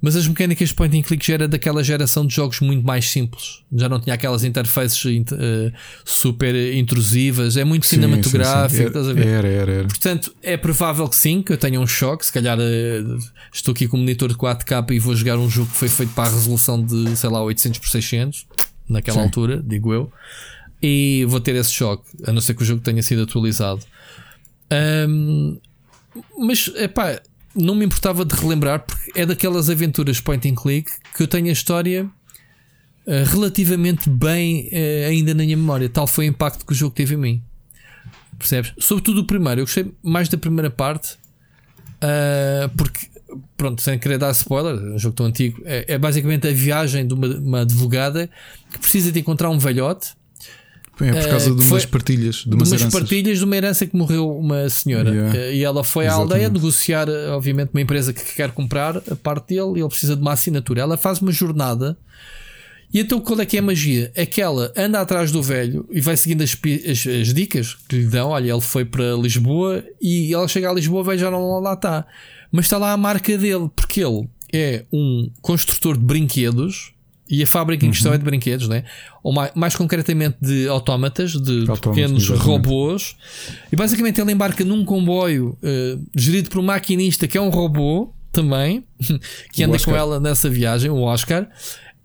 Mas 0.00 0.14
as 0.14 0.28
mecânicas 0.28 0.68
de 0.68 0.74
point 0.76 0.96
and 0.96 1.02
click 1.02 1.26
já 1.26 1.34
era 1.34 1.48
daquela 1.48 1.82
geração 1.82 2.24
de 2.24 2.32
jogos 2.32 2.60
muito 2.60 2.86
mais 2.86 3.08
simples. 3.10 3.64
Já 3.74 3.88
não 3.88 3.98
tinha 3.98 4.14
aquelas 4.14 4.44
interfaces 4.44 5.04
int- 5.06 5.32
eh, 5.32 5.72
super 6.04 6.54
intrusivas. 6.76 7.56
É 7.56 7.64
muito 7.64 7.84
Sim, 7.84 7.96
cinematográfico. 7.96 8.70
sim, 8.70 8.76
sim. 8.82 8.86
estás 8.86 9.08
a 9.08 9.12
ver? 9.12 9.26
Era, 9.26 9.48
era, 9.48 9.72
era. 9.72 9.88
Portanto, 9.88 10.32
é 10.40 10.56
provável 10.56 11.08
que 11.08 11.16
sim, 11.16 11.42
que 11.42 11.52
eu 11.52 11.56
tenha 11.58 11.80
um 11.80 11.86
choque. 11.86 12.24
Se 12.24 12.32
calhar 12.32 12.56
eh, 12.60 13.02
estou 13.52 13.72
aqui 13.72 13.88
com 13.88 13.96
um 13.96 14.00
monitor 14.00 14.28
de 14.28 14.36
4K 14.36 14.88
e 14.92 14.98
vou 15.00 15.16
jogar 15.16 15.36
um 15.36 15.50
jogo 15.50 15.68
que 15.68 15.76
foi 15.76 15.88
feito 15.88 16.12
para 16.14 16.28
a 16.30 16.32
resolução 16.32 16.80
de, 16.80 17.16
sei 17.16 17.28
lá, 17.30 17.42
800 17.42 17.80
por 17.80 17.88
600, 17.88 18.46
naquela 18.88 19.20
altura, 19.20 19.60
digo 19.66 19.92
eu. 19.92 20.12
E 20.80 21.24
vou 21.28 21.40
ter 21.40 21.56
esse 21.56 21.72
choque, 21.72 22.04
a 22.24 22.30
não 22.32 22.40
ser 22.40 22.54
que 22.54 22.62
o 22.62 22.64
jogo 22.64 22.80
tenha 22.82 23.02
sido 23.02 23.22
atualizado. 23.24 23.80
Ahm, 24.70 25.58
mas, 26.38 26.70
epá, 26.76 27.20
não 27.58 27.74
me 27.74 27.84
importava 27.84 28.24
de 28.24 28.34
relembrar, 28.34 28.80
porque 28.80 29.12
é 29.14 29.26
daquelas 29.26 29.68
aventuras 29.68 30.20
point 30.20 30.48
and 30.48 30.54
click 30.54 30.90
que 31.14 31.22
eu 31.22 31.26
tenho 31.26 31.48
a 31.48 31.52
história 31.52 32.08
eh, 33.06 33.24
relativamente 33.24 34.08
bem 34.08 34.68
eh, 34.70 35.06
ainda 35.08 35.34
na 35.34 35.42
minha 35.42 35.56
memória. 35.56 35.88
Tal 35.88 36.06
foi 36.06 36.26
o 36.26 36.28
impacto 36.28 36.64
que 36.64 36.72
o 36.72 36.74
jogo 36.74 36.94
teve 36.94 37.14
em 37.14 37.18
mim. 37.18 37.42
Percebes? 38.38 38.72
Sobretudo 38.78 39.22
o 39.22 39.24
primeiro. 39.24 39.62
Eu 39.62 39.64
gostei 39.64 39.92
mais 40.02 40.28
da 40.28 40.38
primeira 40.38 40.70
parte. 40.70 41.16
ah, 42.00 42.70
porque, 42.76 43.08
pronto, 43.56 43.82
sem 43.82 43.98
querer 43.98 44.18
dar 44.18 44.30
spoiler, 44.32 44.74
é 44.74 44.94
um 44.94 44.98
jogo 44.98 45.16
tão 45.16 45.26
antigo. 45.26 45.60
É, 45.64 45.94
é 45.94 45.98
basicamente 45.98 46.46
a 46.46 46.52
viagem 46.52 47.06
de 47.06 47.14
uma 47.14 47.62
advogada 47.62 48.30
que 48.70 48.78
precisa 48.78 49.10
de 49.10 49.18
encontrar 49.18 49.50
um 49.50 49.58
velhote 49.58 50.17
É 51.00 51.12
por 51.12 51.28
causa 51.30 51.52
Uh, 51.52 51.56
de 51.56 51.62
umas 51.64 51.86
partilhas, 51.86 52.34
de 52.36 52.48
de 52.50 52.54
umas 52.56 52.68
umas 52.70 52.80
heranças. 52.80 53.00
partilhas 53.00 53.38
de 53.38 53.44
uma 53.44 53.56
herança 53.56 53.86
que 53.86 53.96
morreu 53.96 54.36
uma 54.36 54.68
senhora. 54.68 55.10
Yeah. 55.10 55.38
Eh, 55.38 55.54
E 55.56 55.64
ela 55.64 55.84
foi 55.84 56.04
à 56.04 56.08
Exatamente. 56.08 56.32
aldeia 56.32 56.48
negociar, 56.48 57.08
eh, 57.08 57.28
obviamente, 57.30 57.70
uma 57.72 57.80
empresa 57.80 58.12
que 58.12 58.34
quer 58.34 58.50
comprar 58.52 58.96
a 58.96 59.14
parte 59.16 59.54
dele 59.54 59.72
e 59.76 59.80
ele 59.80 59.88
precisa 59.88 60.16
de 60.16 60.22
uma 60.22 60.32
assinatura. 60.32 60.80
Ela 60.80 60.96
faz 60.96 61.20
uma 61.20 61.30
jornada. 61.32 61.96
E 62.92 63.00
então 63.00 63.20
qual 63.20 63.38
é 63.40 63.44
que 63.44 63.56
é 63.56 63.60
a 63.60 63.62
magia? 63.62 64.10
É 64.14 64.24
que 64.24 64.40
ela 64.40 64.72
anda 64.74 64.98
atrás 65.00 65.30
do 65.30 65.42
velho 65.42 65.86
e 65.90 66.00
vai 66.00 66.16
seguindo 66.16 66.42
as, 66.42 66.56
as- 66.90 67.06
as 67.06 67.34
dicas 67.34 67.76
que 67.88 67.96
lhe 67.96 68.06
dão. 68.06 68.30
Olha, 68.30 68.50
ele 68.50 68.60
foi 68.62 68.84
para 68.84 69.12
Lisboa 69.14 69.84
e 70.00 70.32
ela 70.32 70.48
chega 70.48 70.70
a 70.70 70.72
Lisboa, 70.72 71.04
velho 71.04 71.18
já 71.18 71.30
não 71.30 71.60
lá 71.60 71.74
está. 71.74 72.06
Mas 72.50 72.64
está 72.64 72.78
lá 72.78 72.92
a 72.92 72.96
marca 72.96 73.36
dele, 73.36 73.68
porque 73.76 74.00
ele 74.02 74.26
é 74.52 74.84
um 74.90 75.30
construtor 75.42 75.98
de 75.98 76.02
brinquedos 76.04 76.92
e 77.28 77.42
a 77.42 77.46
fábrica 77.46 77.84
em 77.84 77.90
questão 77.90 78.12
é 78.12 78.18
de 78.18 78.24
brinquedos, 78.24 78.68
né? 78.68 78.84
ou 79.22 79.32
mais, 79.32 79.52
mais 79.54 79.76
concretamente 79.76 80.36
de 80.40 80.66
autómatas, 80.68 81.32
de 81.32 81.60
Autómatas, 81.60 81.80
pequenos 81.90 82.22
exatamente. 82.24 82.46
robôs. 82.46 83.16
E 83.70 83.76
basicamente 83.76 84.20
ele 84.20 84.32
embarca 84.32 84.64
num 84.64 84.84
comboio 84.84 85.56
eh, 85.62 85.98
gerido 86.16 86.48
por 86.48 86.58
um 86.60 86.62
maquinista 86.62 87.26
que 87.28 87.36
é 87.36 87.40
um 87.40 87.50
robô 87.50 88.12
também, 88.32 88.84
que 89.52 89.62
anda 89.62 89.78
com 89.78 89.94
ela 89.94 90.18
nessa 90.18 90.48
viagem, 90.48 90.90
o 90.90 91.00
Oscar. 91.02 91.48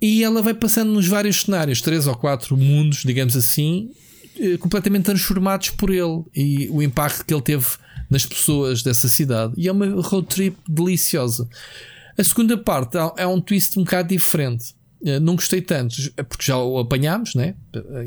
E 0.01 0.23
ela 0.23 0.41
vai 0.41 0.53
passando 0.53 0.91
nos 0.91 1.07
vários 1.07 1.41
cenários, 1.41 1.79
três 1.81 2.07
ou 2.07 2.15
quatro 2.15 2.57
mundos, 2.57 3.03
digamos 3.05 3.37
assim, 3.37 3.89
eh, 4.37 4.57
completamente 4.57 5.05
transformados 5.05 5.69
por 5.69 5.89
ele 5.89 6.23
e 6.35 6.67
o 6.69 6.81
impacto 6.83 7.23
que 7.25 7.33
ele 7.33 7.41
teve 7.41 7.65
nas 8.09 8.25
pessoas 8.25 8.83
dessa 8.83 9.07
cidade. 9.07 9.53
E 9.55 9.69
é 9.69 9.71
uma 9.71 9.85
road 10.01 10.27
trip 10.27 10.57
deliciosa. 10.67 11.47
A 12.17 12.23
segunda 12.23 12.57
parte 12.57 12.97
há- 12.97 13.13
é 13.17 13.25
um 13.25 13.39
twist 13.39 13.79
um 13.79 13.83
bocado 13.83 14.09
diferente. 14.09 14.75
Eh, 15.05 15.19
Não 15.19 15.35
gostei 15.35 15.61
tanto, 15.61 15.95
é 16.15 16.23
porque 16.23 16.45
já 16.45 16.57
o 16.57 16.79
apanhámos, 16.79 17.35
né? 17.35 17.55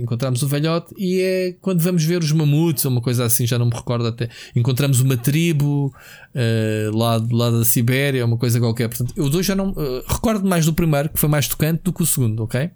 Encontramos 0.01 0.43
o 0.43 0.48
velhote 0.48 0.94
e 0.97 1.20
é 1.20 1.56
quando 1.60 1.81
vamos 1.81 2.02
ver 2.05 2.23
os 2.23 2.32
mamutos 2.32 2.85
ou 2.85 2.90
uma 2.90 3.01
coisa 3.01 3.24
assim, 3.24 3.47
já 3.47 3.59
não 3.59 3.66
me 3.66 3.74
recordo 3.74 4.06
até. 4.06 4.28
Encontramos 4.55 5.01
uma 5.01 5.16
tribo 5.16 5.93
eh, 6.35 6.90
lá, 6.93 7.23
lá 7.31 7.51
da 7.51 7.64
Sibéria, 7.64 8.24
uma 8.24 8.39
coisa 8.39 8.59
qualquer. 8.59 8.89
Portanto, 8.89 9.12
eu 9.16 9.28
dois 9.28 9.44
já 9.44 9.55
não 9.55 9.74
eh, 9.77 10.02
recordo 10.09 10.48
mais 10.48 10.64
do 10.64 10.73
primeiro, 10.73 11.09
que 11.10 11.18
foi 11.18 11.28
mais 11.28 11.47
tocante, 11.47 11.82
do 11.85 11.93
que 11.93 12.02
o 12.02 12.06
segundo, 12.06 12.43
ok? 12.43 12.70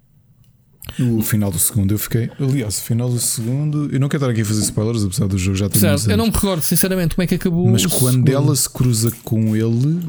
O 0.98 1.22
final 1.22 1.50
do 1.52 1.58
segundo 1.58 1.92
eu 1.94 1.98
fiquei. 1.98 2.30
Aliás, 2.40 2.78
o 2.78 2.82
final 2.82 3.08
do 3.08 3.18
segundo. 3.18 3.88
Eu 3.92 4.00
não 4.00 4.08
quero 4.08 4.24
estar 4.24 4.32
aqui 4.32 4.40
a 4.40 4.44
fazer 4.44 4.62
spoilers, 4.62 5.04
apesar 5.04 5.26
do 5.28 5.38
jogo 5.38 5.56
já 5.56 5.68
ter 5.68 5.78
Certo, 5.78 6.10
eu 6.10 6.16
não 6.16 6.26
me 6.26 6.32
recordo 6.32 6.62
sinceramente 6.62 7.14
como 7.14 7.22
é 7.22 7.26
que 7.26 7.34
acabou. 7.36 7.68
Mas 7.68 7.86
quando 7.86 8.14
segundo. 8.14 8.32
ela 8.32 8.56
se 8.56 8.68
cruza 8.68 9.12
com 9.22 9.54
ele, 9.54 10.00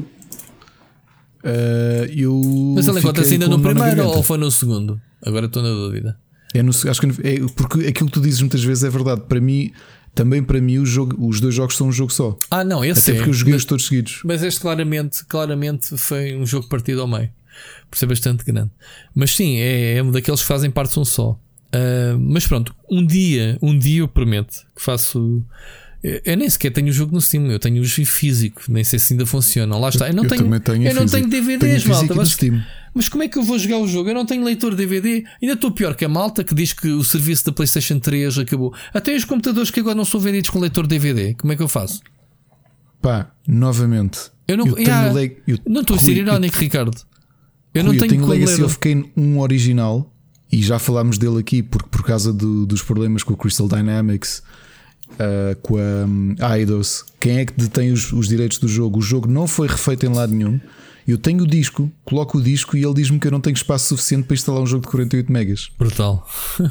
ah, 1.44 2.06
eu. 2.14 2.40
Mas 2.74 2.88
ela 2.88 2.98
encontra-se 2.98 3.34
ainda 3.34 3.48
no 3.48 3.60
primeiro 3.60 4.06
ou 4.06 4.22
foi 4.22 4.38
no 4.38 4.50
segundo? 4.50 5.00
Agora 5.24 5.46
estou 5.46 5.62
na 5.62 5.70
dúvida. 5.70 6.16
É 6.54 6.62
no, 6.62 6.70
acho 6.70 7.00
que 7.00 7.06
é, 7.26 7.40
porque 7.56 7.86
aquilo 7.86 8.08
que 8.08 8.12
tu 8.12 8.20
dizes 8.20 8.40
muitas 8.40 8.62
vezes 8.62 8.84
é 8.84 8.90
verdade. 8.90 9.22
Para 9.22 9.40
mim, 9.40 9.72
também 10.14 10.42
para 10.42 10.60
mim, 10.60 10.78
o 10.78 10.86
jogo, 10.86 11.16
os 11.26 11.40
dois 11.40 11.54
jogos 11.54 11.76
são 11.76 11.88
um 11.88 11.92
jogo 11.92 12.12
só. 12.12 12.36
Ah, 12.50 12.62
não, 12.62 12.84
esse 12.84 13.10
Até 13.10 13.12
é. 13.12 13.14
porque 13.14 13.30
eu 13.30 13.34
joguei 13.34 13.58
todos 13.60 13.86
seguidos. 13.86 14.20
mas 14.24 14.42
este 14.42 14.60
claramente, 14.60 15.24
claramente 15.24 15.96
foi 15.96 16.36
um 16.36 16.44
jogo 16.44 16.68
partido 16.68 17.00
ao 17.00 17.08
meio. 17.08 17.30
Por 17.90 17.98
ser 17.98 18.06
bastante 18.06 18.44
grande. 18.44 18.70
Mas 19.14 19.30
sim, 19.30 19.56
é, 19.56 19.96
é 19.96 20.02
um 20.02 20.10
daqueles 20.10 20.40
que 20.40 20.46
fazem 20.46 20.70
parte 20.70 20.94
de 20.94 21.00
um 21.00 21.04
só. 21.04 21.38
Ah, 21.72 22.16
mas 22.20 22.46
pronto, 22.46 22.74
um 22.90 23.04
dia, 23.04 23.58
um 23.62 23.76
dia 23.76 24.00
eu 24.00 24.08
prometo 24.08 24.66
que 24.76 24.82
faço. 24.82 25.42
Eu, 26.02 26.20
eu 26.24 26.36
nem 26.36 26.50
sequer 26.50 26.70
tenho 26.72 26.88
o 26.88 26.92
jogo 26.92 27.14
no 27.14 27.20
Steam, 27.20 27.46
eu 27.50 27.58
tenho 27.58 27.80
o 27.80 27.84
jogo 27.84 28.06
físico, 28.08 28.62
nem 28.68 28.82
sei 28.82 28.98
se 28.98 29.12
ainda 29.14 29.24
funcionam. 29.24 29.78
Lá 29.80 29.88
está. 29.88 30.08
Eu 30.08 30.14
não 30.14 30.24
eu 30.24 30.28
tenho, 30.28 30.60
tenho 30.60 30.88
eu 30.88 30.94
não 30.94 31.02
físico. 31.02 31.28
tenho 31.30 31.30
Tenho 31.30 31.58
DVDs, 31.58 31.82
físico 31.84 32.14
malta. 32.14 32.14
Mas, 32.14 32.36
mas 32.94 33.08
como 33.08 33.22
é 33.22 33.28
que 33.28 33.38
eu 33.38 33.42
vou 33.44 33.58
jogar 33.58 33.78
o 33.78 33.86
jogo? 33.86 34.08
Eu 34.10 34.14
não 34.14 34.26
tenho 34.26 34.42
leitor 34.44 34.74
DVD. 34.74 35.24
Ainda 35.40 35.54
estou 35.54 35.70
pior 35.70 35.94
que 35.94 36.04
a 36.04 36.08
malta 36.08 36.42
que 36.42 36.54
diz 36.54 36.72
que 36.72 36.88
o 36.88 37.04
serviço 37.04 37.44
da 37.46 37.52
PlayStation 37.52 37.98
3 38.00 38.38
acabou. 38.38 38.74
Até 38.92 39.14
os 39.14 39.24
computadores 39.24 39.70
que 39.70 39.78
agora 39.80 39.94
não 39.94 40.04
são 40.04 40.18
vendidos 40.18 40.50
com 40.50 40.58
leitor 40.58 40.86
DVD. 40.88 41.34
Como 41.34 41.52
é 41.52 41.56
que 41.56 41.62
eu 41.62 41.68
faço? 41.68 42.00
Pá, 43.00 43.30
novamente. 43.46 44.18
Eu 44.46 44.56
não, 44.56 44.66
eu 44.66 44.74
tenho 44.74 44.88
Yeah, 44.88 45.12
leg- 45.12 45.36
eu- 45.46 45.58
não 45.66 45.80
estou 45.82 45.96
a 45.96 45.98
ser 46.00 46.12
eu- 46.16 46.22
irónico, 46.24 46.58
Ricardo. 46.58 46.96
Eu 47.74 47.82
Rui, 47.84 47.92
não 47.92 47.98
tenho, 47.98 48.10
tenho 48.10 48.20
como 48.22 48.32
Legacy 48.32 48.56
ler. 48.56 48.64
of 48.64 48.78
Kain 48.78 49.10
1 49.16 49.38
original 49.40 50.12
e 50.50 50.62
já 50.62 50.78
falámos 50.78 51.16
dele 51.16 51.38
aqui 51.38 51.62
porque 51.62 51.88
por 51.90 52.04
causa 52.04 52.32
do- 52.32 52.66
dos 52.66 52.82
problemas 52.82 53.22
com 53.22 53.32
o 53.32 53.36
Crystal 53.36 53.66
Dynamics, 53.68 54.42
ah, 55.18 55.56
com 55.62 55.76
a 55.76 56.06
um, 56.06 56.34
Eidos. 56.56 57.04
Quem 57.20 57.38
é 57.38 57.44
que 57.44 57.52
detém 57.56 57.92
os, 57.92 58.12
os 58.12 58.28
direitos 58.28 58.58
do 58.58 58.68
jogo? 58.68 58.98
O 58.98 59.02
jogo 59.02 59.28
não 59.30 59.46
foi 59.46 59.68
refeito 59.68 60.06
em 60.06 60.10
lado 60.14 60.32
nenhum. 60.32 60.60
Eu 61.06 61.18
tenho 61.18 61.42
o 61.42 61.46
disco, 61.46 61.90
coloco 62.04 62.38
o 62.38 62.42
disco 62.42 62.76
e 62.76 62.84
ele 62.84 62.94
diz-me 62.94 63.18
que 63.18 63.26
eu 63.26 63.30
não 63.32 63.40
tenho 63.40 63.54
espaço 63.54 63.88
suficiente 63.88 64.24
para 64.26 64.34
instalar 64.34 64.62
um 64.62 64.66
jogo 64.66 64.82
de 64.84 64.90
48 64.90 65.32
megas. 65.32 65.68
Brutal. 65.78 66.26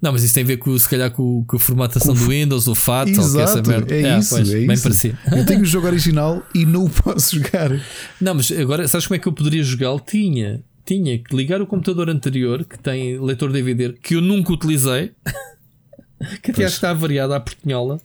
Não, 0.00 0.12
mas 0.12 0.22
isso 0.22 0.32
tem 0.32 0.44
a 0.44 0.46
ver 0.46 0.58
com, 0.58 0.78
se 0.78 0.88
calhar, 0.88 1.10
com, 1.10 1.44
com 1.44 1.56
a 1.56 1.58
formatação 1.58 2.14
Com- 2.14 2.20
do 2.20 2.28
Windows, 2.28 2.68
o 2.68 2.74
FAT, 2.76 3.08
ou 3.08 3.14
que 3.14 3.20
essa 3.40 3.40
Exato, 3.58 3.68
merda. 3.68 3.92
é 3.92 4.18
isso, 4.18 4.30
pois, 4.36 4.48
é 4.48 4.52
bem 4.60 4.72
isso. 4.72 4.82
parecido. 4.84 5.18
Eu 5.32 5.44
tenho 5.44 5.62
o 5.62 5.64
jogo 5.66 5.88
original 5.88 6.40
e 6.54 6.64
não 6.64 6.84
o 6.84 6.88
posso 6.90 7.34
jogar. 7.34 7.70
Não, 8.20 8.34
mas 8.36 8.48
agora, 8.52 8.86
sabes 8.86 9.08
como 9.08 9.16
é 9.16 9.18
que 9.18 9.26
eu 9.26 9.32
poderia 9.32 9.60
jogá-lo? 9.64 9.98
Tinha, 9.98 10.62
tinha 10.86 11.18
que 11.18 11.34
ligar 11.34 11.60
o 11.60 11.66
computador 11.66 12.08
anterior, 12.10 12.64
que 12.64 12.78
tem 12.78 13.18
leitor 13.18 13.50
DVD, 13.50 13.92
que 13.94 14.14
eu 14.14 14.20
nunca 14.20 14.52
utilizei, 14.52 15.10
que 16.42 16.50
até 16.50 16.64
acho 16.64 16.74
que 16.74 16.86
está 16.86 16.92
variado 16.92 17.34
à 17.34 17.40
portinhola, 17.40 18.00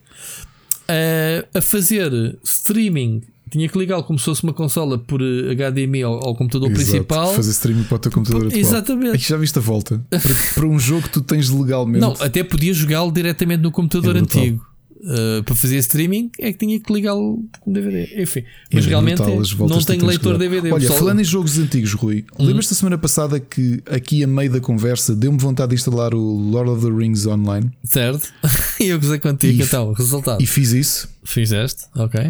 a, 0.88 1.58
a 1.58 1.62
fazer 1.62 2.38
streaming. 2.44 3.24
Tinha 3.50 3.70
que 3.70 3.78
ligá-lo 3.78 4.04
como 4.04 4.18
se 4.18 4.26
fosse 4.26 4.44
uma 4.44 4.54
consola 4.54 4.98
por 4.98 5.22
eh, 5.22 5.54
HDMI 5.54 6.02
ao, 6.02 6.14
ao 6.26 6.36
computador 6.36 6.72
Exato, 6.72 6.90
principal. 6.90 7.34
Fazer 7.36 7.52
streaming 7.52 7.84
para 7.84 7.96
o 7.96 8.00
teu 8.00 8.12
computador 8.12 8.48
atual. 8.48 8.60
Exatamente. 8.60 9.16
Aqui 9.16 9.30
já 9.30 9.38
viste 9.38 9.60
a 9.60 9.62
volta. 9.62 10.04
Para, 10.10 10.20
para 10.56 10.66
um 10.66 10.80
jogo 10.80 11.04
que 11.04 11.10
tu 11.10 11.22
tens 11.22 11.50
legalmente. 11.52 12.02
Não, 12.02 12.14
até 12.20 12.44
podia 12.44 12.74
jogá-lo 12.74 13.12
diretamente 13.12 13.62
no 13.62 13.72
computador 13.72 14.16
É 14.16 14.20
antigo. 14.20 14.66
Uh, 15.06 15.44
para 15.44 15.54
fazer 15.54 15.76
streaming 15.80 16.32
é 16.40 16.54
que 16.54 16.60
tinha 16.60 16.80
que 16.80 16.94
ligá-lo 16.94 17.44
com 17.60 17.74
DVD. 17.74 18.22
Enfim, 18.24 18.40
É 18.40 18.76
mas 18.76 18.86
realmente 18.86 19.18
brutal 19.18 19.68
não 19.68 19.82
tenho 19.84 20.06
leitor. 20.06 20.38
DVD. 20.38 20.72
Olha, 20.72 20.80
pessoal. 20.80 21.00
falando 21.00 21.20
em 21.20 21.24
jogos 21.26 21.58
antigos, 21.60 21.92
Rui, 21.92 22.24
Uhum. 22.40 22.46
lembras-te 22.46 22.70
da 22.70 22.76
semana 22.78 22.98
passada 22.98 23.38
que 23.38 23.84
aqui 23.86 24.24
a 24.24 24.28
meio 24.28 24.50
da 24.50 24.62
conversa 24.62 25.14
deu-me 25.14 25.38
vontade 25.38 25.72
de 25.72 25.76
instalar 25.76 26.14
o 26.14 26.20
Lord 26.22 26.70
of 26.72 26.86
the 26.86 26.90
Rings 26.98 27.26
online 27.26 27.70
Certo? 27.84 28.32
e 28.80 28.86
eu 28.88 28.98
gozei 29.00 29.20
contigo, 29.20 29.62
E- 29.62 29.66
então, 29.66 29.92
resultado. 29.92 30.42
e 30.42 30.48
fiz 30.48 30.72
isso. 30.72 31.10
Fizeste? 31.26 31.84
Ok. 31.98 32.22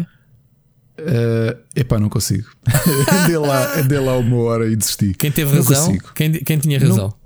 Uh, 0.98 1.56
epá, 1.76 1.98
não 2.00 2.08
consigo. 2.08 2.48
andei, 3.24 3.36
lá, 3.38 3.78
andei 3.80 3.98
lá 4.00 4.16
uma 4.16 4.36
hora 4.38 4.70
e 4.70 4.74
desisti. 4.76 5.12
Quem 5.14 5.30
teve 5.30 5.54
Não 5.54 5.62
razão? 5.62 5.96
Quem, 6.14 6.32
quem 6.32 6.58
tinha 6.58 6.78
razão? 6.78 6.96
Não 7.08 7.23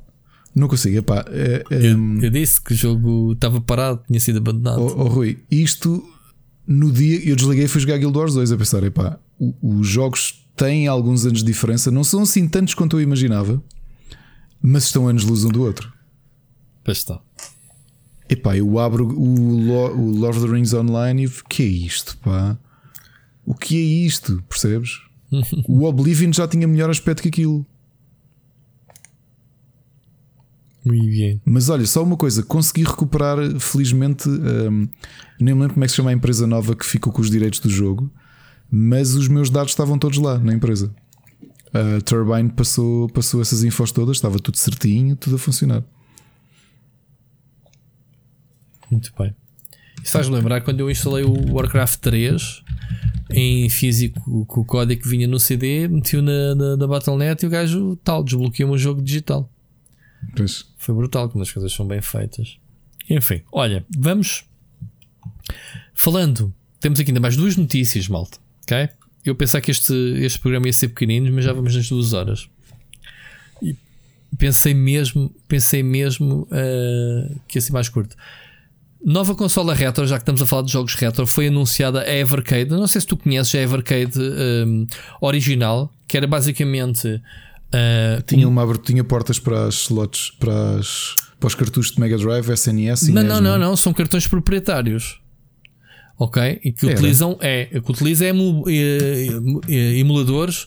consigo, 0.66 0.98
epá. 0.98 1.24
é, 1.28 1.62
é, 1.70 1.92
Eu, 1.92 2.22
eu 2.22 2.30
disse 2.30 2.60
que 2.60 2.72
o 2.72 2.76
jogo 2.76 3.32
estava 3.34 3.60
parado, 3.60 4.00
tinha 4.06 4.18
sido 4.18 4.38
abandonado. 4.38 4.80
Oh, 4.80 5.02
oh, 5.02 5.08
Rui, 5.08 5.38
isto 5.50 6.02
no 6.66 6.90
dia 6.90 7.22
eu 7.28 7.36
desliguei 7.36 7.66
e 7.66 7.68
fui 7.68 7.80
jogar 7.80 7.98
Guild 7.98 8.16
Wars 8.16 8.34
2 8.34 8.52
a 8.52 8.56
pensar, 8.56 8.82
epá, 8.82 9.18
os 9.62 9.86
jogos 9.86 10.44
têm 10.56 10.88
alguns 10.88 11.24
anos 11.24 11.40
de 11.40 11.44
diferença, 11.44 11.90
não 11.90 12.02
são 12.02 12.22
assim 12.22 12.48
tantos 12.48 12.74
quanto 12.74 12.96
eu 12.96 13.02
imaginava, 13.02 13.62
mas 14.60 14.84
estão 14.84 15.06
anos 15.06 15.24
luz 15.24 15.44
um 15.44 15.50
do 15.50 15.62
outro. 15.62 15.92
Pois 16.82 16.98
está. 16.98 17.20
Epá, 18.28 18.56
eu 18.56 18.78
abro 18.78 19.08
o 19.08 20.18
Lord 20.18 20.38
of 20.38 20.46
the 20.46 20.52
Rings 20.52 20.74
Online 20.74 21.22
e 21.22 21.26
o 21.26 21.32
que 21.48 21.62
é 21.62 21.66
isto, 21.66 22.16
pá? 22.18 22.58
O 23.46 23.54
que 23.54 23.76
é 23.76 24.06
isto? 24.06 24.42
Percebes? 24.48 25.00
o 25.66 25.84
Oblivion 25.84 26.32
já 26.32 26.46
tinha 26.46 26.68
melhor 26.68 26.90
aspecto 26.90 27.22
que 27.22 27.28
aquilo. 27.28 27.64
Muito 30.88 31.18
bem. 31.18 31.40
Mas 31.44 31.68
olha, 31.68 31.86
só 31.86 32.02
uma 32.02 32.16
coisa, 32.16 32.42
consegui 32.42 32.82
recuperar, 32.84 33.38
felizmente, 33.60 34.28
hum, 34.28 34.88
nem 35.38 35.54
me 35.54 35.60
lembro 35.60 35.74
como 35.74 35.84
é 35.84 35.86
que 35.86 35.90
se 35.90 35.96
chama 35.96 36.10
a 36.10 36.12
empresa 36.12 36.46
nova 36.46 36.74
que 36.74 36.84
ficou 36.84 37.12
com 37.12 37.20
os 37.20 37.30
direitos 37.30 37.60
do 37.60 37.68
jogo, 37.68 38.10
mas 38.70 39.14
os 39.14 39.28
meus 39.28 39.50
dados 39.50 39.72
estavam 39.72 39.98
todos 39.98 40.18
lá 40.18 40.38
na 40.38 40.54
empresa. 40.54 40.94
A 41.72 42.00
Turbine 42.00 42.50
passou, 42.50 43.08
passou 43.10 43.42
essas 43.42 43.62
infos 43.62 43.92
todas, 43.92 44.16
estava 44.16 44.38
tudo 44.38 44.56
certinho, 44.56 45.14
tudo 45.14 45.36
a 45.36 45.38
funcionar. 45.38 45.84
Muito 48.90 49.12
bem. 49.18 49.34
Isso 50.02 50.12
faz-me 50.12 50.34
lembrar 50.34 50.62
quando 50.62 50.80
eu 50.80 50.90
instalei 50.90 51.24
o 51.24 51.52
Warcraft 51.52 52.00
3 52.00 52.62
em 53.30 53.68
físico 53.68 54.46
com 54.46 54.62
o 54.62 54.64
código 54.64 55.02
que 55.02 55.08
vinha 55.08 55.28
no 55.28 55.38
CD, 55.38 55.86
meti-o 55.86 56.22
na, 56.22 56.54
na, 56.54 56.76
na 56.78 56.86
Battle.net 56.86 57.42
e 57.42 57.46
o 57.46 57.50
gajo 57.50 57.96
tal, 57.96 58.24
desbloqueou-me 58.24 58.74
o 58.74 58.78
jogo 58.78 59.02
digital. 59.02 59.50
Pois. 60.36 60.66
Foi 60.76 60.94
brutal 60.94 61.28
quando 61.28 61.42
as 61.42 61.52
coisas 61.52 61.72
são 61.72 61.86
bem 61.86 62.00
feitas. 62.00 62.58
Enfim, 63.08 63.42
olha, 63.50 63.84
vamos 63.96 64.44
falando. 65.94 66.52
Temos 66.80 67.00
aqui 67.00 67.10
ainda 67.10 67.20
mais 67.20 67.36
duas 67.36 67.56
notícias, 67.56 68.08
malta. 68.08 68.38
Ok? 68.62 68.88
Eu 69.24 69.34
pensava 69.34 69.62
que 69.62 69.70
este, 69.70 69.92
este 70.18 70.38
programa 70.38 70.66
ia 70.66 70.72
ser 70.72 70.88
pequenino, 70.88 71.32
mas 71.32 71.44
já 71.44 71.52
vamos 71.52 71.74
nas 71.74 71.88
duas 71.88 72.12
horas. 72.12 72.48
E 73.62 73.76
pensei 74.36 74.74
mesmo, 74.74 75.34
pensei 75.46 75.82
mesmo 75.82 76.46
eh, 76.50 77.34
que 77.48 77.58
ia 77.58 77.62
ser 77.62 77.72
mais 77.72 77.88
curto. 77.88 78.16
Nova 79.04 79.34
consola 79.34 79.74
retro, 79.74 80.06
já 80.06 80.16
que 80.16 80.22
estamos 80.22 80.42
a 80.42 80.46
falar 80.46 80.62
de 80.62 80.72
jogos 80.72 80.94
retro, 80.94 81.26
foi 81.26 81.48
anunciada 81.48 82.02
a 82.02 82.14
Evercade. 82.14 82.70
Não 82.70 82.86
sei 82.86 83.00
se 83.00 83.06
tu 83.06 83.16
conheces 83.16 83.54
a 83.54 83.58
Evercade 83.58 84.18
eh, 84.20 84.86
original, 85.20 85.92
que 86.06 86.16
era 86.16 86.26
basicamente 86.26 87.20
eh, 87.72 88.22
Tinha 88.26 88.48
uma 88.48 88.78
tinha 88.78 89.04
portas 89.04 89.38
para 89.38 89.66
as 89.66 89.74
slots, 89.74 90.30
para 90.38 90.76
as, 90.78 91.14
para 91.38 91.46
os 91.46 91.54
cartuchos 91.54 91.92
de 91.92 92.00
Mega 92.00 92.16
Drive, 92.16 92.48
SNS 92.50 93.02
e 93.08 93.12
Não, 93.12 93.22
não, 93.22 93.40
não, 93.40 93.58
não, 93.58 93.76
são 93.76 93.92
cartões 93.92 94.26
proprietários. 94.26 95.20
Ok? 96.18 96.60
E 96.64 96.72
que 96.72 96.86
Era. 96.86 96.94
utilizam 96.98 97.38
é, 97.40 97.66
que 97.66 97.90
utiliza 97.90 98.24
é 98.26 98.30
emu- 98.30 98.64
emuladores, 99.68 100.66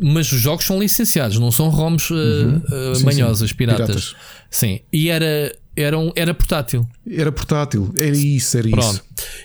mas 0.00 0.30
os 0.32 0.40
jogos 0.40 0.64
são 0.64 0.78
licenciados, 0.78 1.38
não 1.38 1.50
são 1.52 1.68
ROMs 1.68 2.10
eh, 2.10 2.14
Uhum. 2.14 2.94
Sim, 2.94 3.04
manhosas, 3.04 3.50
sim. 3.50 3.56
piratas. 3.56 3.86
Piratas. 3.86 4.14
Sim. 4.50 4.80
E 4.92 5.10
era, 5.10 5.54
era, 5.76 5.98
um- 5.98 6.12
era 6.16 6.32
portátil. 6.32 6.88
Era 7.06 7.30
portátil, 7.30 7.92
era 7.96 8.16
isso, 8.16 8.56
era 8.56 8.70
Pronto. 8.70 8.94
isso. 8.94 9.02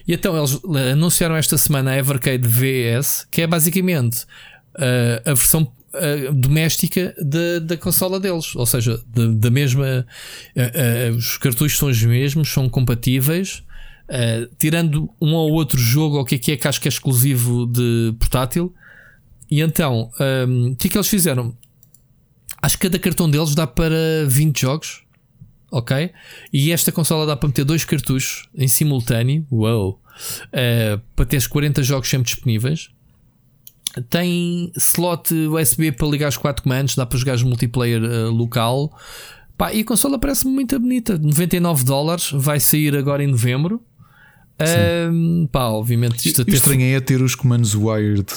E 0.07 0.13
então 0.13 0.37
eles 0.37 0.57
anunciaram 0.93 1.35
esta 1.35 1.57
semana 1.57 1.91
a 1.91 1.97
Evercade 1.97 2.47
VS, 2.47 3.27
que 3.29 3.41
é 3.41 3.47
basicamente 3.47 4.25
eh, 4.79 5.21
a 5.25 5.33
versão 5.33 5.69
eh, 5.93 6.31
doméstica 6.31 7.13
da, 7.19 7.59
da 7.59 7.77
consola 7.77 8.19
deles. 8.19 8.55
Ou 8.55 8.65
seja, 8.65 9.01
da, 9.07 9.27
da 9.27 9.49
mesma. 9.49 10.05
eh, 10.55 10.71
eh, 10.73 11.11
os 11.11 11.37
cartuchos 11.37 11.77
são 11.77 11.89
os 11.89 12.01
mesmos, 12.01 12.49
são 12.49 12.69
compatíveis. 12.69 13.63
tirando 14.57 15.09
um 15.21 15.33
ou 15.33 15.51
outro 15.53 15.77
jogo, 15.77 16.17
ou 16.17 16.23
o 16.23 16.25
que 16.25 16.35
é 16.35 16.37
que 16.37 16.51
é 16.51 16.57
que 16.57 16.67
acho 16.67 16.81
que 16.81 16.87
é 16.87 16.91
exclusivo 16.91 17.65
de 17.65 18.13
portátil. 18.19 18.73
E 19.49 19.61
então, 19.61 20.09
ehm, 20.19 20.71
o 20.71 20.75
que 20.75 20.87
é 20.87 20.91
que 20.91 20.97
eles 20.97 21.09
fizeram? 21.09 21.55
Acho 22.61 22.77
que 22.77 22.87
cada 22.87 22.99
cartão 22.99 23.29
deles 23.29 23.55
dá 23.55 23.67
para 23.67 24.25
20 24.27 24.61
jogos. 24.61 25.03
Ok? 25.71 26.11
E 26.51 26.71
esta 26.71 26.91
consola 26.91 27.25
dá 27.25 27.35
para 27.35 27.47
meter 27.47 27.63
dois 27.63 27.85
cartuchos 27.85 28.49
em 28.53 28.67
simultâneo. 28.67 29.45
Uou! 29.49 30.01
Para 31.15 31.25
teres 31.25 31.47
40 31.47 31.81
jogos 31.83 32.09
sempre 32.09 32.25
disponíveis. 32.31 32.89
Tem 34.09 34.71
slot 34.77 35.33
USB 35.33 35.91
para 35.91 36.07
ligar 36.07 36.29
os 36.29 36.37
quatro 36.37 36.63
comandos, 36.63 36.95
dá 36.95 37.05
para 37.05 37.17
jogar 37.17 37.37
multiplayer 37.39 38.03
eh, 38.03 38.25
local. 38.25 38.95
Pá, 39.57 39.73
e 39.73 39.81
a 39.81 39.85
consola 39.85 40.17
parece-me 40.17 40.53
muito 40.53 40.79
bonita. 40.79 41.17
99 41.17 41.83
dólares, 41.83 42.31
vai 42.33 42.59
sair 42.59 42.95
agora 42.95 43.23
em 43.23 43.27
novembro. 43.27 43.81
Ahm, 44.59 45.47
pá, 45.51 45.65
obviamente 45.65 46.27
isto 46.27 46.43
até 46.43 46.51
estranho 46.51 46.95
é 46.95 46.99
ter 46.99 47.21
os 47.21 47.35
comandos 47.35 47.75
wired. 47.75 48.27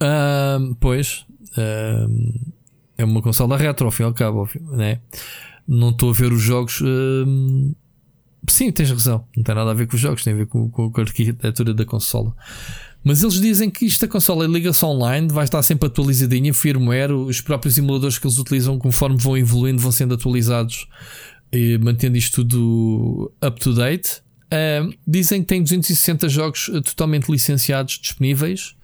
Ahm, 0.00 0.74
pois 0.78 1.24
ahm, 1.56 2.52
é 2.96 3.04
uma 3.04 3.22
consola 3.22 3.56
retro, 3.56 3.86
ao 3.86 3.92
fim 3.92 4.02
e 4.02 4.06
ao 4.06 4.12
cabo, 4.12 4.40
óbvio, 4.40 4.62
né? 4.72 5.00
não 5.68 5.90
estou 5.90 6.08
a 6.10 6.12
ver 6.14 6.32
os 6.32 6.40
jogos. 6.40 6.82
sim, 8.48 8.72
tens 8.72 8.90
razão, 8.90 9.26
não 9.36 9.44
tem 9.44 9.54
nada 9.54 9.70
a 9.70 9.74
ver 9.74 9.86
com 9.86 9.96
os 9.96 10.00
jogos, 10.00 10.24
tem 10.24 10.32
a 10.32 10.36
ver 10.36 10.46
com, 10.46 10.70
com 10.70 10.90
a 10.96 11.00
arquitetura 11.00 11.74
da 11.74 11.84
consola. 11.84 12.34
Mas 13.08 13.22
eles 13.22 13.40
dizem 13.40 13.70
que 13.70 13.86
esta 13.86 14.06
consola 14.06 14.46
liga-se 14.46 14.84
online, 14.84 15.28
vai 15.28 15.44
estar 15.44 15.62
sempre 15.62 15.86
atualizadinha, 15.86 16.52
firmware, 16.52 17.10
os 17.10 17.40
próprios 17.40 17.78
emuladores 17.78 18.18
que 18.18 18.26
eles 18.26 18.36
utilizam, 18.36 18.78
conforme 18.78 19.16
vão 19.16 19.34
evoluindo, 19.34 19.80
vão 19.80 19.90
sendo 19.90 20.12
atualizados, 20.12 20.86
e 21.50 21.78
mantendo 21.78 22.18
isto 22.18 22.44
tudo 22.44 23.32
up 23.42 23.58
to 23.58 23.72
date. 23.72 24.20
Ahm, 24.50 24.92
dizem 25.06 25.40
que 25.40 25.46
tem 25.46 25.62
260 25.62 26.28
jogos 26.28 26.70
eh, 26.70 26.82
totalmente 26.82 27.32
licenciados 27.32 27.98
disponíveis, 27.98 28.76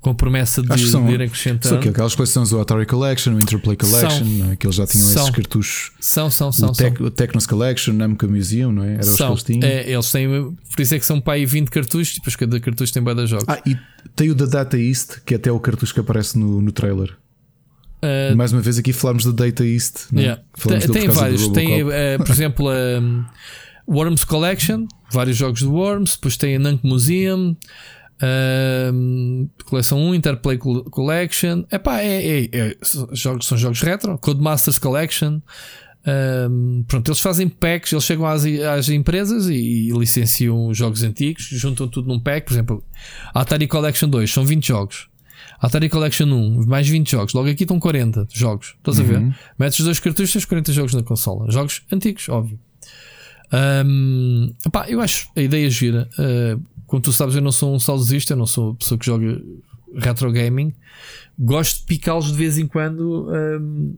com 0.00 0.10
a 0.10 0.14
promessa 0.14 0.62
de, 0.62 0.68
são, 0.68 0.76
de 0.76 1.12
ir 1.12 1.16
são 1.16 1.26
acrescentando. 1.26 1.78
que 1.80 1.88
aquelas 1.90 2.14
coleções, 2.14 2.52
o 2.52 2.60
Atari 2.60 2.86
Collection, 2.86 3.34
o 3.34 3.40
Interplay 3.40 3.76
Collection, 3.76 4.24
não 4.24 4.52
é? 4.52 4.56
que 4.56 4.66
eles 4.66 4.76
já 4.76 4.86
tinham 4.86 5.06
São. 5.06 5.22
esses 5.22 5.34
cartuchos. 5.34 5.92
São, 6.00 6.30
são, 6.30 6.50
são. 6.50 6.70
o, 6.70 6.74
são. 6.74 6.90
Tec, 6.90 7.00
o 7.02 7.10
Technos 7.10 7.46
Collection, 7.46 7.92
Namco 7.92 8.26
Museum, 8.26 8.72
não 8.72 8.82
é? 8.82 8.94
Era 8.94 9.00
os 9.02 9.10
que 9.10 9.16
São. 9.16 9.30
eles 9.30 9.42
tinham. 9.42 9.68
É, 9.68 9.90
eles 9.90 10.10
têm, 10.10 10.28
por 10.74 10.80
isso 10.80 10.94
é 10.94 10.98
que 10.98 11.04
são 11.04 11.20
para 11.20 11.34
aí 11.34 11.44
20 11.44 11.68
cartuchos, 11.68 12.14
depois 12.14 12.34
cada 12.34 12.58
cartucho 12.58 12.92
tem 12.92 13.02
bada 13.02 13.26
jogos. 13.26 13.44
Ah, 13.46 13.60
e 13.66 13.76
tem 14.16 14.30
o 14.30 14.34
da 14.34 14.46
Data 14.46 14.78
East, 14.78 15.18
que 15.26 15.34
é 15.34 15.36
até 15.36 15.52
o 15.52 15.60
cartucho 15.60 15.92
que 15.92 16.00
aparece 16.00 16.38
no, 16.38 16.62
no 16.62 16.72
trailer. 16.72 17.14
Ah, 18.02 18.34
Mais 18.34 18.52
uma 18.52 18.62
vez 18.62 18.78
aqui 18.78 18.94
falámos 18.94 19.24
da 19.24 19.44
Data 19.44 19.64
East. 19.64 20.06
não 20.10 20.20
é? 20.20 20.24
Yeah. 20.24 20.42
Falamos 20.54 20.86
Tem, 20.86 20.94
tem 20.94 21.10
vários. 21.10 21.48
Tem, 21.48 21.90
eh, 21.90 22.16
por 22.16 22.30
exemplo, 22.30 22.68
a 22.70 22.74
Worms 23.86 24.24
Collection, 24.24 24.86
vários 25.12 25.36
jogos 25.36 25.60
de 25.60 25.66
Worms. 25.66 26.14
Depois 26.14 26.36
tem 26.36 26.56
a 26.56 26.58
Nank 26.58 26.86
Museum, 26.86 27.54
um, 28.22 29.48
coleção 29.64 29.98
1, 29.98 30.14
Interplay 30.14 30.58
Col- 30.58 30.84
Collection. 30.84 31.64
Epá, 31.70 32.00
é, 32.00 32.40
é, 32.42 32.48
é, 32.52 32.76
são 32.82 33.08
jogos, 33.12 33.46
são 33.46 33.56
jogos 33.58 33.80
retro. 33.80 34.18
Codemasters 34.18 34.78
Collection. 34.78 35.40
Um, 36.50 36.82
pronto, 36.88 37.08
eles 37.10 37.20
fazem 37.20 37.46
packs, 37.48 37.92
eles 37.92 38.04
chegam 38.04 38.26
às, 38.26 38.44
às 38.44 38.88
empresas 38.88 39.48
e, 39.48 39.88
e 39.88 39.90
licenciam 39.92 40.72
jogos 40.72 41.02
antigos, 41.02 41.44
juntam 41.50 41.86
tudo 41.88 42.08
num 42.08 42.18
pack. 42.18 42.46
Por 42.46 42.52
exemplo, 42.54 42.84
a 43.34 43.40
Atari 43.42 43.66
Collection 43.66 44.08
2 44.08 44.30
são 44.30 44.44
20 44.44 44.66
jogos. 44.66 45.08
A 45.60 45.66
Atari 45.66 45.90
Collection 45.90 46.26
1, 46.26 46.66
mais 46.66 46.88
20 46.88 47.10
jogos. 47.10 47.34
Logo 47.34 47.48
aqui 47.50 47.64
estão 47.64 47.78
40 47.78 48.26
jogos. 48.32 48.74
Estás 48.78 48.98
a 48.98 49.02
ver? 49.02 49.18
Uhum. 49.18 49.34
Metes 49.58 49.78
os 49.78 49.84
dois 49.84 49.98
cartuchos, 50.00 50.32
tens 50.32 50.44
40 50.46 50.72
jogos 50.72 50.94
na 50.94 51.02
consola. 51.02 51.50
Jogos 51.50 51.82
antigos, 51.92 52.28
óbvio. 52.30 52.58
Epá, 54.64 54.88
eu 54.88 55.00
acho 55.00 55.28
a 55.36 55.40
ideia 55.40 55.68
gira. 55.68 56.08
Ah, 56.18 56.58
como 56.90 57.00
tu 57.00 57.12
sabes, 57.12 57.36
eu 57.36 57.40
não 57.40 57.52
sou 57.52 57.72
um 57.72 57.78
saudosista, 57.78 58.32
eu 58.32 58.36
não 58.36 58.46
sou 58.46 58.70
uma 58.70 58.74
pessoa 58.74 58.98
que 58.98 59.06
joga 59.06 59.40
retro 59.94 60.32
gaming. 60.32 60.74
Gosto 61.38 61.78
de 61.78 61.86
picá-los 61.86 62.32
de 62.32 62.36
vez 62.36 62.58
em 62.58 62.66
quando 62.66 63.30
ahm, 63.30 63.92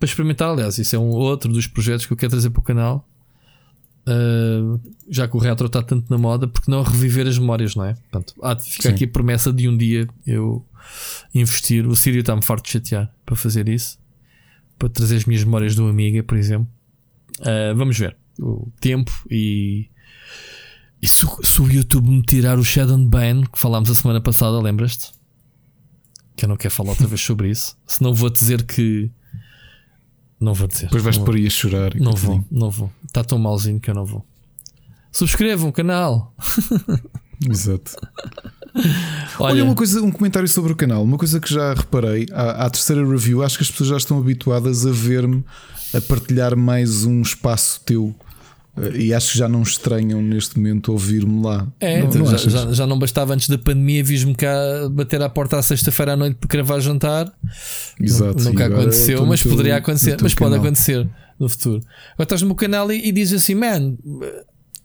para 0.00 0.06
experimentar. 0.06 0.48
Aliás, 0.48 0.78
isso 0.78 0.96
é 0.96 0.98
um 0.98 1.10
outro 1.10 1.52
dos 1.52 1.66
projetos 1.66 2.06
que 2.06 2.12
eu 2.14 2.16
quero 2.16 2.30
trazer 2.30 2.48
para 2.48 2.60
o 2.60 2.62
canal. 2.62 3.06
Ah, 4.06 4.78
já 5.10 5.28
que 5.28 5.36
o 5.36 5.38
retro 5.38 5.66
está 5.66 5.82
tanto 5.82 6.10
na 6.10 6.16
moda, 6.16 6.48
porque 6.48 6.70
não 6.70 6.82
reviver 6.82 7.26
as 7.26 7.38
memórias, 7.38 7.76
não 7.76 7.84
é? 7.84 7.92
Portanto, 7.92 8.34
há 8.42 8.54
de 8.54 8.64
ficar 8.64 8.88
Sim. 8.88 8.94
aqui 8.94 9.04
a 9.04 9.08
promessa 9.08 9.52
de 9.52 9.68
um 9.68 9.76
dia 9.76 10.08
eu 10.26 10.64
investir. 11.34 11.86
O 11.86 11.94
Sírio 11.94 12.20
está-me 12.20 12.40
farto 12.40 12.64
de 12.64 12.70
chatear 12.70 13.12
para 13.26 13.36
fazer 13.36 13.68
isso, 13.68 13.98
para 14.78 14.88
trazer 14.88 15.16
as 15.16 15.26
minhas 15.26 15.44
memórias 15.44 15.74
do 15.74 15.86
Amiga, 15.86 16.22
por 16.22 16.38
exemplo. 16.38 16.68
Ah, 17.42 17.74
vamos 17.76 17.98
ver 17.98 18.16
o 18.40 18.70
tempo 18.80 19.12
e, 19.30 19.90
e 21.02 21.06
se, 21.08 21.24
o- 21.24 21.44
se 21.44 21.60
o 21.62 21.70
YouTube 21.70 22.08
me 22.08 22.22
tirar 22.22 22.58
o 22.58 22.64
Shadow 22.64 22.98
Ban 22.98 23.42
que 23.42 23.58
falámos 23.58 23.90
a 23.90 23.94
semana 23.94 24.20
passada, 24.20 24.58
lembras-te? 24.60 25.12
Que 26.36 26.44
eu 26.44 26.48
não 26.48 26.56
quero 26.56 26.72
falar 26.74 26.90
outra 26.90 27.06
vez 27.06 27.20
sobre 27.20 27.50
isso. 27.50 27.76
Se 27.86 28.02
não 28.02 28.14
vou 28.14 28.30
dizer 28.30 28.64
que 28.64 29.10
não 30.40 30.54
vou 30.54 30.68
dizer. 30.68 30.84
Depois 30.84 31.02
vais 31.02 31.18
por 31.18 31.34
aí 31.34 31.46
a 31.46 31.50
chorar. 31.50 31.94
não 31.96 32.12
vou, 32.12 32.44
não 32.50 32.70
vou. 32.70 32.92
Está 33.04 33.24
tão 33.24 33.38
malzinho 33.38 33.80
que 33.80 33.90
eu 33.90 33.94
não 33.94 34.04
vou. 34.04 34.24
Subscrevam 35.10 35.68
o 35.70 35.72
canal. 35.72 36.32
Exato. 37.48 37.92
Olha, 39.40 39.54
Olha, 39.54 39.64
uma 39.64 39.74
coisa, 39.74 40.00
um 40.02 40.10
comentário 40.12 40.48
sobre 40.48 40.72
o 40.72 40.76
canal. 40.76 41.02
Uma 41.02 41.16
coisa 41.18 41.40
que 41.40 41.52
já 41.52 41.74
reparei 41.74 42.26
à, 42.32 42.66
à 42.66 42.70
terceira 42.70 43.04
review, 43.08 43.42
acho 43.42 43.56
que 43.56 43.64
as 43.64 43.70
pessoas 43.70 43.88
já 43.90 43.96
estão 43.96 44.18
habituadas 44.18 44.86
a 44.86 44.90
ver-me 44.92 45.44
a 45.94 46.00
partilhar 46.00 46.56
mais 46.56 47.04
um 47.04 47.20
espaço 47.22 47.80
teu. 47.84 48.14
E 48.94 49.12
acho 49.14 49.32
que 49.32 49.38
já 49.38 49.48
não 49.48 49.62
estranham 49.62 50.20
neste 50.22 50.56
momento 50.58 50.92
ouvir-me 50.92 51.42
lá. 51.44 51.66
É, 51.80 52.00
não, 52.00 52.08
então 52.08 52.22
não 52.22 52.36
já, 52.36 52.36
já- 52.48 52.72
já 52.72 52.86
não 52.86 52.98
bastava 52.98 53.34
antes 53.34 53.48
da 53.48 53.58
pandemia, 53.58 54.02
vis-me 54.04 54.34
cá 54.34 54.52
bater 54.90 55.20
à 55.22 55.28
porta 55.28 55.58
à 55.58 55.62
sexta-feira 55.62 56.12
à 56.12 56.16
noite 56.16 56.36
para 56.36 56.48
gravar 56.48 56.80
jantar. 56.80 57.32
Exato. 58.00 58.42
Nunca 58.44 58.66
aconteceu, 58.66 59.24
mas 59.26 59.42
teu- 59.42 59.50
poderia 59.50 59.76
acontecer, 59.76 60.16
mas 60.22 60.34
pode 60.34 60.50
canal. 60.52 60.64
acontecer 60.66 61.08
no 61.38 61.48
futuro. 61.48 61.76
Agora 62.14 62.22
estás 62.24 62.42
no 62.42 62.48
meu 62.48 62.56
canal 62.56 62.90
e, 62.92 63.08
e 63.08 63.12
dizes 63.12 63.42
assim, 63.42 63.54
man, 63.54 63.96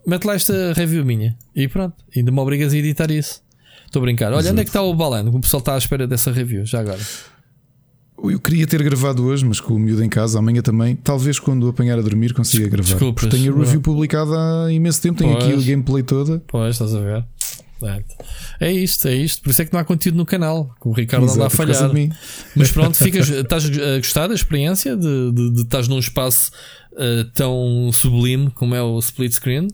mete 0.06 0.26
lá 0.26 0.36
esta 0.36 0.74
review 0.74 1.04
minha. 1.06 1.36
E 1.56 1.68
pronto, 1.68 1.96
ainda 2.16 2.32
me 2.32 2.40
obrigas 2.40 2.74
a 2.74 2.78
editar 2.78 3.10
isso. 3.12 3.42
Estou 3.86 4.02
a 4.02 4.06
brincar. 4.06 4.34
Olha, 4.34 4.52
onde 4.52 4.62
é 4.62 4.64
que 4.64 4.70
está 4.70 4.82
o 4.82 4.94
Balano? 4.94 5.36
O 5.36 5.40
pessoal 5.40 5.60
está 5.60 5.76
à 5.76 5.78
espera 5.78 6.08
dessa 6.08 6.32
review, 6.32 6.66
já 6.66 6.80
agora. 6.80 7.00
Eu 8.24 8.40
queria 8.40 8.66
ter 8.66 8.82
gravado 8.82 9.24
hoje, 9.26 9.46
mas 9.46 9.60
com 9.60 9.74
o 9.74 9.80
miúdo 9.80 10.04
em 10.04 10.10
casa, 10.10 10.40
amanhã 10.40 10.62
também. 10.62 10.96
Talvez 10.96 11.40
quando 11.40 11.68
apanhar 11.68 12.00
a 12.00 12.02
dormir 12.02 12.34
consiga 12.34 12.68
gravar. 12.68 12.88
desculpas. 12.90 13.26
Porque 13.26 13.38
tenho 13.38 13.56
a 13.56 13.60
review 13.60 13.82
publicada 13.82 14.32
há 14.66 14.72
imenso 14.72 15.02
tempo, 15.02 15.20
tenho 15.20 15.34
aqui 15.36 15.52
Pois. 15.52 15.64
o 15.64 15.68
gameplay 15.68 16.04
toda. 16.04 16.42
Pois, 16.48 16.76
estás 16.76 16.96
a 16.96 17.00
ver. 17.00 17.26
É 18.60 18.72
isto, 18.72 19.08
é 19.08 19.16
isto. 19.16 19.44
Por 19.44 19.50
isso 19.50 19.62
é 19.62 19.66
que 19.66 19.74
não 19.74 19.80
há 19.80 19.84
conteúdo 19.84 20.16
no 20.16 20.26
canal. 20.26 20.74
Que 20.82 20.88
o 20.88 20.92
Ricardo 20.94 21.24
anda 21.24 21.32
a 21.34 21.48
Exato, 21.48 21.58
por 21.58 21.66
causa 21.68 21.90
falhar. 21.90 22.10
Mas 22.56 22.72
pronto, 22.72 22.96
ficas, 22.98 23.28
estás 23.30 23.66
a 23.66 23.98
gostar 23.98 24.28
da 24.28 24.34
experiência 24.34 24.96
de, 24.96 25.32
de, 25.32 25.50
de 25.52 25.62
estás 25.64 25.88
num 25.90 26.00
espaço 26.00 26.52
eh, 26.98 27.26
tão 27.34 27.90
sublime 27.92 28.50
como 28.52 28.74
é 28.74 28.82
o 28.82 28.98
split 29.00 29.34
screen? 29.34 29.68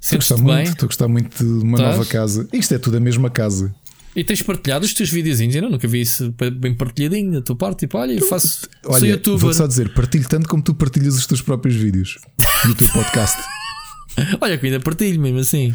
Estou 0.00 0.14
a 0.14 0.18
gostar 0.18 0.36
muito, 0.38 0.68
estou 0.70 0.86
a 0.86 0.88
gostar 0.88 1.08
muito 1.08 1.44
de 1.44 1.64
uma 1.64 1.76
Estás? 1.76 1.96
nova 1.96 2.08
casa. 2.08 2.48
Isto 2.52 2.74
é 2.74 2.78
tudo 2.78 2.96
a 2.96 3.00
mesma 3.00 3.28
casa. 3.28 3.74
E 4.18 4.24
tens 4.24 4.42
partilhado 4.42 4.84
os 4.84 4.92
teus 4.92 5.10
videozinhos? 5.10 5.54
Eu 5.54 5.70
nunca 5.70 5.86
vi 5.86 6.00
isso 6.00 6.34
bem 6.58 6.74
partilhadinho 6.74 7.32
da 7.32 7.40
tua 7.40 7.54
parte. 7.54 7.80
Tipo, 7.80 7.98
olha, 7.98 8.12
eu 8.12 8.26
faço. 8.28 8.68
sou 8.82 8.94
Olha, 8.94 9.06
youtuber. 9.06 9.38
vou 9.38 9.54
só 9.54 9.66
dizer, 9.66 9.94
partilho 9.94 10.28
tanto 10.28 10.48
como 10.48 10.62
tu 10.62 10.74
partilhas 10.74 11.14
os 11.16 11.26
teus 11.26 11.40
próprios 11.40 11.76
vídeos 11.76 12.18
no 12.66 12.74
teu 12.74 12.88
podcast. 12.88 13.38
Olha, 14.40 14.58
que 14.58 14.66
ainda 14.66 14.80
partilho 14.80 15.20
mesmo 15.20 15.38
assim. 15.38 15.72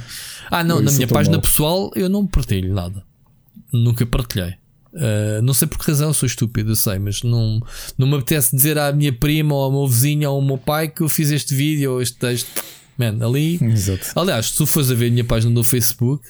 Ah, 0.51 0.63
não, 0.63 0.77
Eu 0.77 0.81
na 0.83 0.89
sou 0.91 0.97
minha 0.97 1.07
tão 1.07 1.15
página 1.15 1.37
mau. 1.37 1.41
pessoal 1.41 1.91
eu 1.95 2.09
não 2.09 2.27
partilho 2.27 2.73
nada. 2.73 3.01
Nunca 3.71 4.05
partilhei. 4.05 4.55
Uh, 4.93 5.41
não 5.41 5.53
sei 5.53 5.67
por 5.67 5.79
que 5.79 5.87
razão, 5.89 6.13
sou 6.13 6.27
estúpido, 6.27 6.71
eu 6.71 6.75
sei, 6.75 6.99
mas 6.99 7.23
não, 7.23 7.59
não 7.97 8.05
me 8.05 8.15
apetece 8.15 8.55
dizer 8.55 8.77
à 8.77 8.91
minha 8.91 9.11
prima 9.11 9.55
ou 9.55 9.63
ao 9.63 9.71
meu 9.71 9.87
vizinho 9.87 10.29
ou 10.29 10.35
ao 10.35 10.41
meu 10.41 10.57
pai 10.57 10.87
que 10.87 11.01
eu 11.01 11.09
fiz 11.09 11.31
este 11.31 11.55
vídeo 11.55 11.93
ou 11.93 12.01
este 12.01 12.17
texto. 12.17 12.61
Man, 12.97 13.25
ali. 13.25 13.57
Exato. 13.63 14.05
Aliás, 14.15 14.47
se 14.47 14.57
tu 14.57 14.65
fores 14.67 14.91
a 14.91 14.93
ver 14.93 15.07
a 15.07 15.11
minha 15.11 15.23
página 15.23 15.51
do 15.53 15.63
Facebook, 15.63 16.23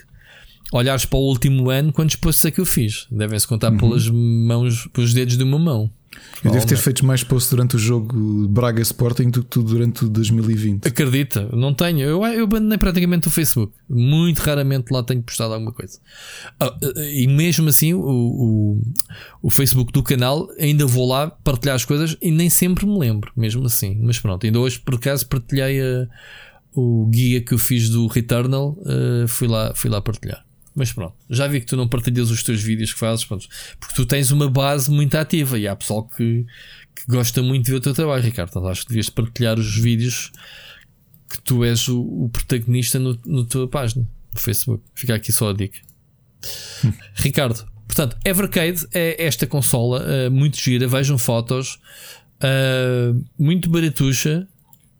olhares 0.77 1.05
para 1.05 1.19
o 1.19 1.21
último 1.21 1.69
ano, 1.69 1.93
quantos 1.93 2.15
posts 2.15 2.45
é 2.45 2.51
que 2.51 2.59
eu 2.59 2.65
fiz? 2.65 3.07
Devem-se 3.11 3.47
contar 3.47 3.71
Uhum. 3.71 3.77
pelas 3.77 4.09
mãos, 4.09 4.87
pelos 4.91 5.13
dedos 5.13 5.37
de 5.37 5.43
uma 5.43 5.59
mão. 5.59 5.89
Eu 6.43 6.51
devo 6.51 6.67
ter 6.67 6.77
feito 6.77 7.05
mais 7.05 7.23
posts 7.23 7.49
durante 7.49 7.75
o 7.75 7.79
jogo 7.79 8.47
Braga 8.47 8.81
Sporting 8.81 9.29
do 9.29 9.43
que 9.43 9.49
tu 9.49 9.63
durante 9.63 10.05
o 10.05 10.09
2020. 10.09 10.87
Acredita, 10.87 11.49
não 11.53 11.73
tenho. 11.73 12.01
Eu, 12.01 12.23
eu 12.25 12.43
abandonei 12.43 12.77
praticamente 12.77 13.27
o 13.27 13.31
Facebook. 13.31 13.73
Muito 13.89 14.39
raramente 14.39 14.91
lá 14.91 15.01
tenho 15.03 15.23
postado 15.23 15.53
alguma 15.53 15.71
coisa. 15.71 15.99
Ah, 16.59 16.75
e 17.11 17.25
mesmo 17.27 17.69
assim, 17.69 17.93
o, 17.93 18.01
o, 18.01 18.81
o, 19.41 19.49
Facebook 19.49 19.91
do 19.91 20.03
canal, 20.03 20.47
ainda 20.59 20.85
vou 20.85 21.07
lá 21.07 21.31
partilhar 21.31 21.75
as 21.75 21.85
coisas 21.85 22.15
e 22.21 22.29
nem 22.29 22.49
sempre 22.49 22.85
me 22.85 22.97
lembro, 22.99 23.31
mesmo 23.35 23.65
assim. 23.65 23.97
Mas 24.01 24.19
pronto, 24.19 24.45
ainda 24.45 24.59
hoje 24.59 24.79
por 24.79 24.95
acaso 24.95 25.25
partilhei 25.25 25.81
a, 25.81 26.07
o 26.75 27.07
guia 27.07 27.41
que 27.41 27.53
eu 27.53 27.57
fiz 27.57 27.89
do 27.89 28.05
Returnal. 28.07 28.77
Uh, 28.81 29.27
fui, 29.27 29.47
lá, 29.47 29.73
fui 29.75 29.89
lá 29.89 30.01
partilhar. 30.01 30.45
Mas 30.75 30.91
pronto, 30.91 31.15
já 31.29 31.47
vi 31.47 31.59
que 31.59 31.67
tu 31.67 31.77
não 31.77 31.87
partilhas 31.87 32.31
os 32.31 32.41
teus 32.41 32.61
vídeos 32.61 32.93
que 32.93 32.99
fazes, 32.99 33.23
pronto, 33.25 33.47
porque 33.79 33.93
tu 33.93 34.05
tens 34.05 34.31
uma 34.31 34.49
base 34.49 34.89
muito 34.89 35.15
ativa 35.15 35.59
e 35.59 35.67
há 35.67 35.75
pessoal 35.75 36.03
que, 36.07 36.45
que 36.95 37.05
gosta 37.07 37.43
muito 37.43 37.65
de 37.65 37.71
ver 37.71 37.77
o 37.77 37.81
teu 37.81 37.93
trabalho, 37.93 38.23
Ricardo. 38.23 38.49
Então 38.49 38.67
acho 38.67 38.81
que 38.81 38.89
devias 38.89 39.09
partilhar 39.09 39.59
os 39.59 39.75
vídeos 39.75 40.31
que 41.29 41.41
tu 41.41 41.63
és 41.63 41.87
o, 41.87 42.01
o 42.01 42.29
protagonista 42.29 42.97
no, 42.97 43.19
no 43.25 43.45
tua 43.45 43.67
página, 43.67 44.07
no 44.33 44.39
Facebook. 44.39 44.83
Fica 44.95 45.13
aqui 45.13 45.31
só 45.31 45.51
a 45.51 45.53
dica. 45.53 45.79
Ricardo, 47.15 47.65
portanto, 47.87 48.17
Evercade 48.25 48.87
é 48.93 49.23
esta 49.23 49.45
consola 49.45 50.03
uh, 50.03 50.31
muito 50.31 50.59
gira, 50.59 50.87
vejam 50.87 51.19
fotos, 51.19 51.79
uh, 52.39 53.23
muito 53.37 53.69
baratuxa 53.69 54.47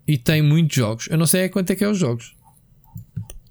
e 0.08 0.20
tem 0.20 0.42
muitos 0.42 0.76
jogos. 0.76 1.08
Eu 1.10 1.18
não 1.18 1.26
sei 1.26 1.50
quanto 1.50 1.72
é 1.72 1.76
que 1.76 1.84
é 1.84 1.90
os 1.90 1.98
jogos, 1.98 2.36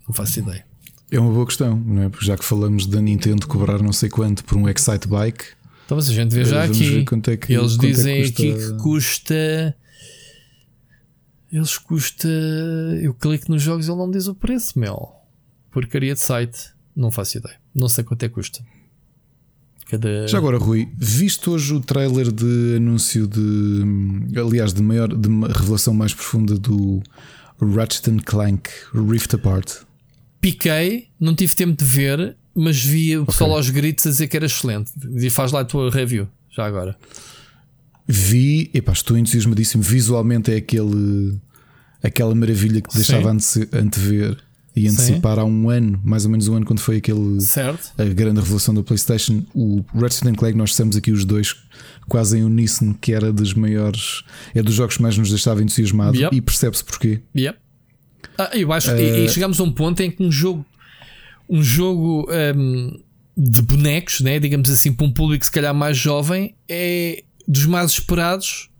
não 0.06 0.14
faço 0.14 0.38
ideia. 0.38 0.71
É 1.12 1.20
uma 1.20 1.30
boa 1.30 1.44
questão, 1.44 1.76
não 1.76 2.04
é? 2.04 2.08
Porque 2.08 2.24
já 2.24 2.38
que 2.38 2.44
falamos 2.44 2.86
da 2.86 2.98
Nintendo 2.98 3.46
cobrar 3.46 3.82
não 3.82 3.92
sei 3.92 4.08
quanto 4.08 4.42
por 4.44 4.56
um 4.56 4.66
Excite 4.66 5.06
Bike. 5.06 5.44
Então, 5.84 5.98
mas 5.98 6.08
a 6.08 6.12
gente 6.14 6.34
vê 6.34 6.42
já 6.42 6.64
aqui. 6.64 7.04
É 7.26 7.36
que, 7.36 7.52
eles 7.52 7.76
dizem 7.76 8.20
é 8.20 8.22
que 8.22 8.28
aqui 8.30 8.54
que 8.54 8.82
custa. 8.82 9.76
Eles 11.52 11.76
custa. 11.76 12.28
Eu 13.02 13.12
clico 13.12 13.52
nos 13.52 13.60
jogos 13.60 13.86
e 13.86 13.90
ele 13.90 13.98
não 13.98 14.06
me 14.06 14.14
diz 14.14 14.26
o 14.26 14.34
preço, 14.34 14.78
meu. 14.78 15.10
Porcaria 15.70 16.14
de 16.14 16.20
site. 16.20 16.70
Não 16.96 17.10
faço 17.10 17.36
ideia. 17.36 17.56
Não 17.74 17.90
sei 17.90 18.04
quanto 18.04 18.22
é 18.22 18.28
que 18.30 18.34
custa. 18.34 18.64
Cada... 19.90 20.26
Já 20.26 20.38
agora, 20.38 20.56
Rui, 20.56 20.88
viste 20.96 21.50
hoje 21.50 21.74
o 21.74 21.80
trailer 21.80 22.32
de 22.32 22.76
anúncio 22.76 23.26
de. 23.26 23.82
Aliás, 24.40 24.72
de 24.72 24.80
maior 24.80 25.14
de 25.14 25.28
revelação 25.28 25.92
mais 25.92 26.14
profunda 26.14 26.58
do 26.58 27.02
Ratchet 27.60 28.10
Clank 28.24 28.70
Rift 28.94 29.34
Apart? 29.34 29.91
Piquei, 30.42 31.08
não 31.18 31.34
tive 31.34 31.54
tempo 31.54 31.78
de 31.78 31.84
ver, 31.88 32.36
mas 32.52 32.84
vi 32.84 33.16
o 33.16 33.24
pessoal 33.24 33.50
okay. 33.50 33.58
aos 33.58 33.70
gritos 33.70 34.06
a 34.06 34.10
dizer 34.10 34.26
que 34.26 34.36
era 34.36 34.44
excelente. 34.44 34.90
E 35.14 35.30
faz 35.30 35.52
lá 35.52 35.60
a 35.60 35.64
tua 35.64 35.88
review, 35.88 36.28
já 36.50 36.66
agora. 36.66 36.96
Vi, 38.06 38.68
epá, 38.74 38.92
estou 38.92 39.16
entusiasmadíssimo. 39.16 39.82
Visualmente 39.82 40.52
é 40.52 40.56
aquele, 40.56 41.38
aquela 42.02 42.34
maravilha 42.34 42.80
que 42.80 42.88
te 42.90 42.96
deixava 42.96 43.30
ante, 43.30 43.68
antever 43.72 44.36
e 44.74 44.88
antecipar 44.88 45.36
Sim. 45.36 45.40
há 45.40 45.44
um 45.44 45.70
ano, 45.70 46.00
mais 46.02 46.24
ou 46.24 46.30
menos 46.30 46.48
um 46.48 46.56
ano, 46.56 46.66
quando 46.66 46.80
foi 46.80 46.96
aquele 46.96 47.40
certo. 47.40 47.92
a 47.96 48.04
grande 48.04 48.40
revelação 48.40 48.74
da 48.74 48.82
PlayStation. 48.82 49.44
O 49.54 49.84
Ratchet 49.94 50.32
Clank, 50.32 50.56
nós 50.56 50.70
dissemos 50.70 50.96
aqui 50.96 51.12
os 51.12 51.24
dois 51.24 51.54
quase 52.08 52.38
em 52.38 52.42
uníssono, 52.42 52.94
que 53.00 53.12
era 53.12 53.32
dos 53.32 53.54
maiores, 53.54 54.24
é 54.54 54.62
dos 54.62 54.74
jogos 54.74 54.96
que 54.96 55.02
mais 55.02 55.16
nos 55.16 55.28
deixava 55.30 55.62
entusiasmado 55.62 56.16
yep. 56.16 56.36
e 56.36 56.40
percebe-se 56.40 56.82
porquê. 56.82 57.20
Yep. 57.36 57.61
Ah, 58.38 58.50
eu 58.54 58.72
acho 58.72 58.90
uh... 58.92 58.98
e, 58.98 59.02
e, 59.02 59.24
eh, 59.24 59.28
chegamos 59.28 59.58
a 59.60 59.62
um 59.62 59.72
ponto 59.72 60.02
em 60.02 60.10
que 60.10 60.22
um 60.22 60.30
jogo, 60.30 60.64
um 61.48 61.62
jogo 61.62 62.28
um, 62.56 63.00
de 63.36 63.62
bonecos, 63.62 64.20
né, 64.20 64.38
digamos 64.38 64.70
assim, 64.70 64.92
para 64.92 65.06
um 65.06 65.12
público 65.12 65.44
se 65.44 65.50
calhar 65.50 65.74
mais 65.74 65.96
jovem, 65.96 66.54
é 66.68 67.22
dos 67.46 67.66
mais 67.66 67.92
esperados 67.92 68.70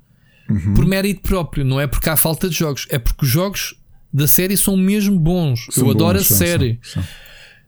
uhum. 0.48 0.74
por 0.74 0.86
mérito 0.86 1.20
próprio, 1.22 1.64
não 1.64 1.80
é 1.80 1.86
porque 1.86 2.08
há 2.08 2.16
falta 2.16 2.48
de 2.48 2.56
jogos, 2.56 2.86
é 2.90 2.98
porque 2.98 3.24
os 3.24 3.30
jogos 3.30 3.74
da 4.12 4.28
série 4.28 4.56
são 4.56 4.76
mesmo 4.76 5.18
bons. 5.18 5.66
São 5.70 5.84
eu 5.84 5.90
adoro 5.90 6.18
bons, 6.18 6.30
a 6.30 6.34
série. 6.34 6.78
São, 6.82 7.02
são. 7.02 7.12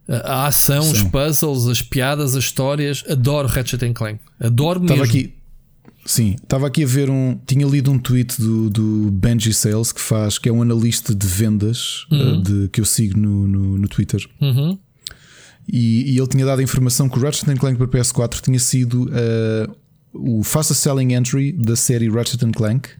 A 0.06 0.46
ação, 0.46 0.90
os 0.90 1.00
puzzles, 1.02 1.66
as 1.66 1.80
piadas, 1.80 2.36
as 2.36 2.44
histórias. 2.44 3.02
Adoro 3.08 3.48
Ratchet 3.48 3.90
Clank. 3.94 4.20
Adoro 4.38 4.82
Estava 4.82 5.00
mesmo. 5.00 5.18
Aqui, 5.18 5.33
Sim, 6.06 6.36
estava 6.42 6.66
aqui 6.66 6.84
a 6.84 6.86
ver 6.86 7.08
um. 7.08 7.38
Tinha 7.46 7.66
lido 7.66 7.90
um 7.90 7.98
tweet 7.98 8.38
do, 8.40 8.68
do 8.68 9.10
Benji 9.10 9.54
Sales 9.54 9.90
que 9.90 10.00
faz, 10.00 10.38
que 10.38 10.48
é 10.48 10.52
um 10.52 10.60
analista 10.60 11.14
de 11.14 11.26
vendas 11.26 12.06
uhum. 12.10 12.38
uh, 12.38 12.42
de, 12.42 12.68
que 12.68 12.80
eu 12.80 12.84
sigo 12.84 13.18
no, 13.18 13.48
no, 13.48 13.78
no 13.78 13.88
Twitter. 13.88 14.22
Uhum. 14.40 14.78
E, 15.66 16.12
e, 16.12 16.18
ele 16.18 16.26
tinha 16.26 16.44
dado 16.44 16.58
a 16.58 16.62
informação 16.62 17.08
que 17.08 17.18
o 17.18 17.22
Ratchet 17.22 17.58
Clank 17.58 17.78
para 17.78 17.88
PS4 17.88 18.42
tinha 18.42 18.58
sido 18.58 19.04
uh, 19.04 19.74
o 20.12 20.42
fastest 20.42 20.82
selling 20.82 21.14
entry 21.14 21.52
da 21.52 21.74
série 21.74 22.10
Ratchet 22.10 22.44
Clank. 22.52 22.90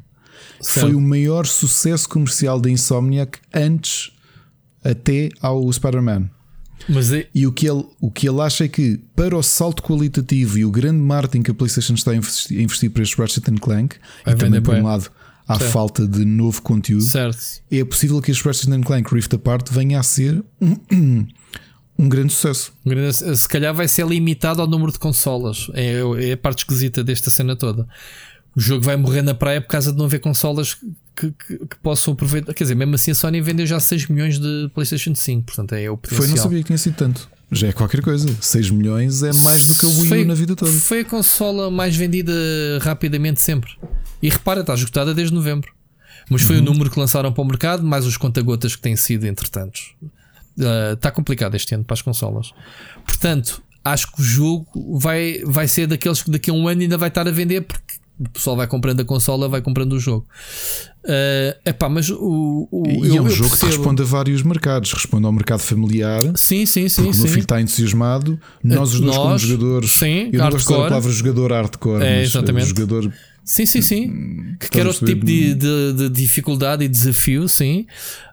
Foi 0.62 0.94
o 0.94 1.01
maior 1.01 1.47
sucesso 1.47 2.09
comercial 2.09 2.59
da 2.59 2.70
Insomniac 2.70 3.39
antes 3.52 4.12
até 4.82 5.28
ao 5.43 5.70
Spider-Man. 5.70 6.31
Mas 6.89 7.12
é... 7.12 7.28
E 7.35 7.47
o 7.47 7.52
que, 7.52 7.69
ele, 7.69 7.85
o 8.01 8.11
que 8.11 8.28
ele 8.28 8.40
acha 8.40 8.65
é 8.65 8.69
que, 8.69 9.01
para 9.15 9.36
o 9.36 9.43
salto 9.43 9.82
qualitativo 9.82 10.59
e 10.59 10.65
o 10.65 10.70
grande 10.70 10.98
marketing 10.98 11.43
que 11.43 11.51
a 11.51 11.55
PlayStation 11.55 11.94
está 11.94 12.11
a 12.11 12.16
investir, 12.16 12.59
a 12.59 12.62
investir 12.62 12.90
para 12.90 13.02
este 13.02 13.16
Ratchet 13.16 13.44
Clank, 13.61 13.97
Vai 14.24 14.35
e 14.35 14.36
também, 14.36 14.62
por 14.62 14.74
um 14.74 14.85
lado, 14.85 15.11
há 15.47 15.59
certo. 15.59 15.73
falta 15.73 16.06
de 16.06 16.24
novo 16.24 16.62
conteúdo, 16.62 17.05
certo. 17.05 17.39
é 17.70 17.85
possível 17.85 18.20
que 18.20 18.31
este 18.31 18.44
Ratchet 18.44 18.82
Clank 18.82 19.15
Rift 19.15 19.35
Apart 19.35 19.70
venha 19.70 20.01
a 20.01 20.02
ser 20.02 20.43
um, 20.61 21.27
um 21.98 22.09
grande 22.09 22.32
sucesso. 22.32 22.73
Se 23.35 23.48
calhar 23.48 23.74
vai 23.74 23.89
ser 23.89 24.06
limitado 24.06 24.61
ao 24.61 24.66
número 24.66 24.93
de 24.93 24.98
consolas. 24.98 25.69
É, 25.74 26.01
é 26.20 26.32
a 26.32 26.36
parte 26.36 26.59
esquisita 26.59 27.02
desta 27.02 27.31
cena 27.31 27.56
toda 27.56 27.89
o 28.56 28.61
jogo 28.61 28.85
vai 28.85 28.97
morrer 28.97 29.23
na 29.23 29.35
praia 29.35 29.61
por 29.61 29.69
causa 29.69 29.90
de 29.90 29.98
não 29.98 30.05
haver 30.05 30.20
consolas 30.20 30.77
que, 31.14 31.32
que, 31.32 31.58
que, 31.58 31.76
possam 31.82 32.14
aproveitar. 32.14 32.52
Quer 32.52 32.64
dizer, 32.64 32.74
mesmo 32.74 32.94
assim 32.94 33.10
a 33.10 33.14
Sony 33.14 33.40
vendeu 33.40 33.66
já 33.66 33.78
6 33.78 34.08
milhões 34.08 34.38
de 34.38 34.70
PlayStation 34.74 35.14
5, 35.14 35.44
portanto 35.44 35.72
é 35.74 35.90
o 35.90 35.96
potencial. 35.96 36.26
Foi, 36.26 36.36
não 36.36 36.42
sabia 36.42 36.58
que 36.58 36.66
tinha 36.66 36.78
sido 36.78 36.94
tanto. 36.94 37.28
Já 37.50 37.68
é 37.68 37.72
qualquer 37.72 38.02
coisa. 38.02 38.28
6 38.40 38.70
milhões 38.70 39.22
é 39.22 39.32
mais 39.32 39.66
do 39.66 39.74
que 39.74 39.86
o 39.86 40.00
Wii 40.00 40.08
foi, 40.08 40.24
na 40.24 40.34
vida 40.34 40.56
toda. 40.56 40.70
Foi 40.72 41.00
a 41.00 41.04
consola 41.04 41.70
mais 41.70 41.94
vendida 41.96 42.32
rapidamente 42.80 43.40
sempre. 43.40 43.70
E 44.22 44.28
repara, 44.28 44.60
está 44.60 44.74
esgotada 44.74 45.14
desde 45.14 45.34
novembro. 45.34 45.72
Mas 46.30 46.42
foi 46.42 46.56
uhum. 46.56 46.62
o 46.62 46.64
número 46.64 46.90
que 46.90 46.98
lançaram 46.98 47.32
para 47.32 47.42
o 47.42 47.44
mercado, 47.44 47.84
mais 47.84 48.06
os 48.06 48.16
conta-gotas 48.16 48.74
que 48.74 48.82
têm 48.82 48.96
sido 48.96 49.26
entretanto. 49.26 49.78
Uh, 50.58 50.94
está 50.94 51.10
complicado 51.10 51.54
este 51.54 51.74
ano 51.74 51.84
para 51.84 51.94
as 51.94 52.02
consolas. 52.02 52.52
Portanto, 53.04 53.62
acho 53.84 54.10
que 54.10 54.20
o 54.20 54.24
jogo 54.24 54.98
vai, 54.98 55.42
vai 55.44 55.68
ser 55.68 55.86
daqueles 55.86 56.22
que 56.22 56.30
daqui 56.30 56.50
a 56.50 56.54
um 56.54 56.66
ano 56.66 56.80
ainda 56.80 56.96
vai 56.96 57.08
estar 57.08 57.28
a 57.28 57.30
vender 57.30 57.60
porque 57.62 57.84
o 58.18 58.28
pessoal 58.28 58.56
vai 58.56 58.66
comprando 58.66 59.00
a 59.00 59.04
consola, 59.04 59.48
vai 59.48 59.60
comprando 59.60 59.94
o 59.94 60.00
jogo. 60.00 60.26
Uh, 61.04 61.68
epá, 61.68 61.88
mas 61.88 62.08
o, 62.10 62.68
o 62.70 62.84
e 62.86 63.08
eu, 63.08 63.16
é 63.16 63.20
um 63.20 63.28
jogo 63.28 63.50
percebo... 63.50 63.58
que 63.58 63.66
responde 63.66 64.02
a 64.02 64.04
vários 64.04 64.42
mercados, 64.42 64.92
responde 64.92 65.26
ao 65.26 65.32
mercado 65.32 65.60
familiar. 65.60 66.22
Sim, 66.34 66.64
sim, 66.64 66.88
sim. 66.88 67.02
Porque 67.02 67.14
sim. 67.14 67.20
o 67.20 67.22
meu 67.24 67.32
filho 67.32 67.42
está 67.42 67.60
entusiasmado. 67.60 68.38
Nós, 68.62 68.94
os 68.94 69.00
dois, 69.00 69.16
nós, 69.16 69.24
como 69.24 69.38
jogadores, 69.38 69.90
sim, 69.90 70.30
eu 70.32 70.38
não 70.38 70.50
gosto 70.50 70.72
da 70.72 70.88
palavra 70.88 71.12
jogador 71.12 71.52
hardcore, 71.52 72.02
é, 72.02 72.20
mas 72.20 72.30
exatamente. 72.30 72.68
jogador. 72.68 73.12
Sim, 73.44 73.66
sim, 73.66 73.82
sim. 73.82 74.08
Hum, 74.08 74.56
que 74.58 74.70
quer 74.70 74.86
outro 74.86 75.04
tipo 75.04 75.26
de, 75.26 75.54
de, 75.54 75.92
de, 75.92 76.08
dificuldade 76.08 76.84
e 76.84 76.88
desafio, 76.88 77.46
sim. 77.46 77.86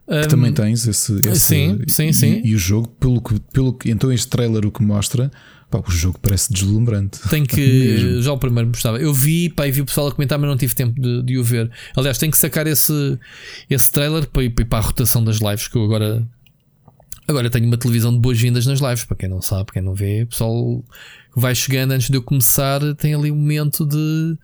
Que 0.07 0.25
um, 0.25 0.27
também 0.29 0.53
tens 0.53 0.87
esse, 0.87 1.19
esse. 1.25 1.39
sim, 1.39 1.79
sim, 1.87 2.13
sim. 2.13 2.41
E, 2.43 2.51
e, 2.51 2.55
o 2.55 2.57
jogo, 2.57 2.87
pelo 2.99 3.19
que, 3.19 3.39
pelo 3.51 3.73
que. 3.73 3.89
Então, 3.91 4.11
este 4.11 4.27
trailer 4.27 4.65
o 4.65 4.71
que 4.71 4.83
mostra 4.83 5.31
Pá, 5.71 5.81
o 5.87 5.89
jogo 5.89 6.19
parece 6.21 6.51
deslumbrante. 6.51 7.17
Tem 7.29 7.45
que. 7.45 8.19
já 8.21 8.33
o 8.33 8.37
primeiro 8.37 8.69
gostava. 8.69 8.99
Eu 8.99 9.13
vi, 9.13 9.49
pá, 9.49 9.65
e 9.65 9.71
vi 9.71 9.79
o 9.79 9.85
pessoal 9.85 10.07
a 10.07 10.11
comentar, 10.11 10.37
mas 10.37 10.49
não 10.49 10.57
tive 10.57 10.75
tempo 10.75 10.99
de, 10.99 11.23
de 11.23 11.37
o 11.37 11.43
ver. 11.43 11.71
Aliás, 11.95 12.17
tenho 12.17 12.29
que 12.29 12.37
sacar 12.37 12.67
esse, 12.67 13.17
esse 13.69 13.89
trailer 13.89 14.27
para 14.27 14.43
ir, 14.43 14.49
para 14.49 14.63
ir 14.63 14.65
para 14.67 14.79
a 14.79 14.81
rotação 14.81 15.23
das 15.23 15.37
lives. 15.37 15.69
Que 15.69 15.77
eu 15.77 15.85
agora. 15.85 16.27
Agora 17.25 17.49
tenho 17.49 17.65
uma 17.67 17.77
televisão 17.77 18.13
de 18.13 18.19
boas-vindas 18.19 18.65
nas 18.65 18.81
lives. 18.81 19.05
Para 19.05 19.15
quem 19.15 19.29
não 19.29 19.41
sabe, 19.41 19.71
quem 19.71 19.81
não 19.81 19.95
vê, 19.95 20.23
o 20.23 20.27
pessoal 20.27 20.83
vai 21.33 21.55
chegando 21.55 21.93
antes 21.93 22.09
de 22.09 22.17
eu 22.17 22.21
começar. 22.21 22.81
Tem 22.95 23.15
ali 23.15 23.31
um 23.31 23.37
momento 23.37 23.85
de. 23.85 24.37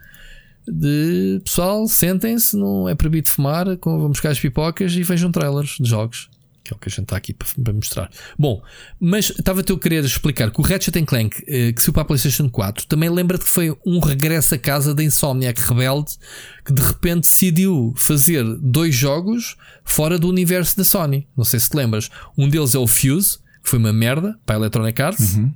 De 0.69 1.39
pessoal, 1.45 1.87
sentem-se, 1.87 2.57
não 2.57 2.89
é 2.89 2.95
proibido 2.95 3.29
fumar, 3.29 3.65
vamos 3.81 4.09
buscar 4.09 4.31
as 4.31 4.39
pipocas 4.39 4.93
e 4.93 5.01
vejam 5.01 5.31
trailers 5.31 5.77
de 5.79 5.89
jogos 5.89 6.29
que 6.67 6.73
é 6.73 6.75
o 6.75 6.79
que 6.79 6.89
a 6.89 6.91
gente 6.91 7.03
está 7.03 7.15
aqui 7.15 7.33
para, 7.33 7.73
mostrar. 7.73 8.09
Bom, 8.37 8.61
mas 8.99 9.29
estava-te 9.29 9.71
eu 9.71 9.77
a 9.77 9.79
querer 9.79 10.03
explicar 10.03 10.51
que 10.51 10.59
o 10.59 10.63
Ratchet 10.63 11.01
Clank, 11.05 11.43
eh, 11.47 11.71
que 11.71 11.81
saiu 11.81 11.93
para 11.93 12.01
a 12.01 12.05
PlayStation 12.05 12.49
4, 12.49 12.87
também 12.87 13.09
lembra-te 13.09 13.45
que 13.45 13.49
foi 13.49 13.75
um 13.85 13.99
regresso 13.99 14.55
a 14.55 14.57
casa 14.57 14.93
da 14.93 15.03
Insomniac 15.03 15.61
Rebelde, 15.61 16.17
que 16.65 16.73
de 16.73 16.81
repente 16.81 17.21
decidiu 17.21 17.93
fazer 17.95 18.43
dois 18.59 18.93
jogos 18.93 19.55
fora 19.85 20.19
do 20.19 20.27
universo 20.27 20.75
da 20.75 20.83
Sony. 20.83 21.27
Não 21.37 21.45
sei 21.45 21.59
se 21.59 21.69
te 21.69 21.77
lembras. 21.77 22.09
Um 22.37 22.49
deles 22.49 22.75
é 22.75 22.79
o 22.79 22.87
Fuse, 22.87 23.37
que 23.63 23.69
foi 23.69 23.79
uma 23.79 23.93
merda 23.93 24.37
para 24.45 24.55
a 24.55 24.59
Electronic 24.59 25.01
Arts, 25.01 25.35
uhum. 25.35 25.53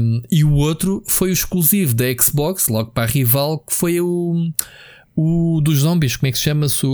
um, 0.00 0.22
e 0.30 0.44
o 0.44 0.52
outro 0.54 1.02
foi 1.06 1.30
o 1.30 1.32
exclusivo 1.32 1.94
da 1.94 2.04
Xbox, 2.20 2.68
logo 2.68 2.90
para 2.90 3.04
a 3.04 3.06
rival, 3.06 3.58
que 3.58 3.74
foi 3.74 4.00
o 4.00 4.50
o 5.16 5.60
dos 5.60 5.80
zombies, 5.80 6.16
como 6.16 6.28
é 6.28 6.32
que 6.32 6.38
se 6.38 6.44
chama-se? 6.44 6.86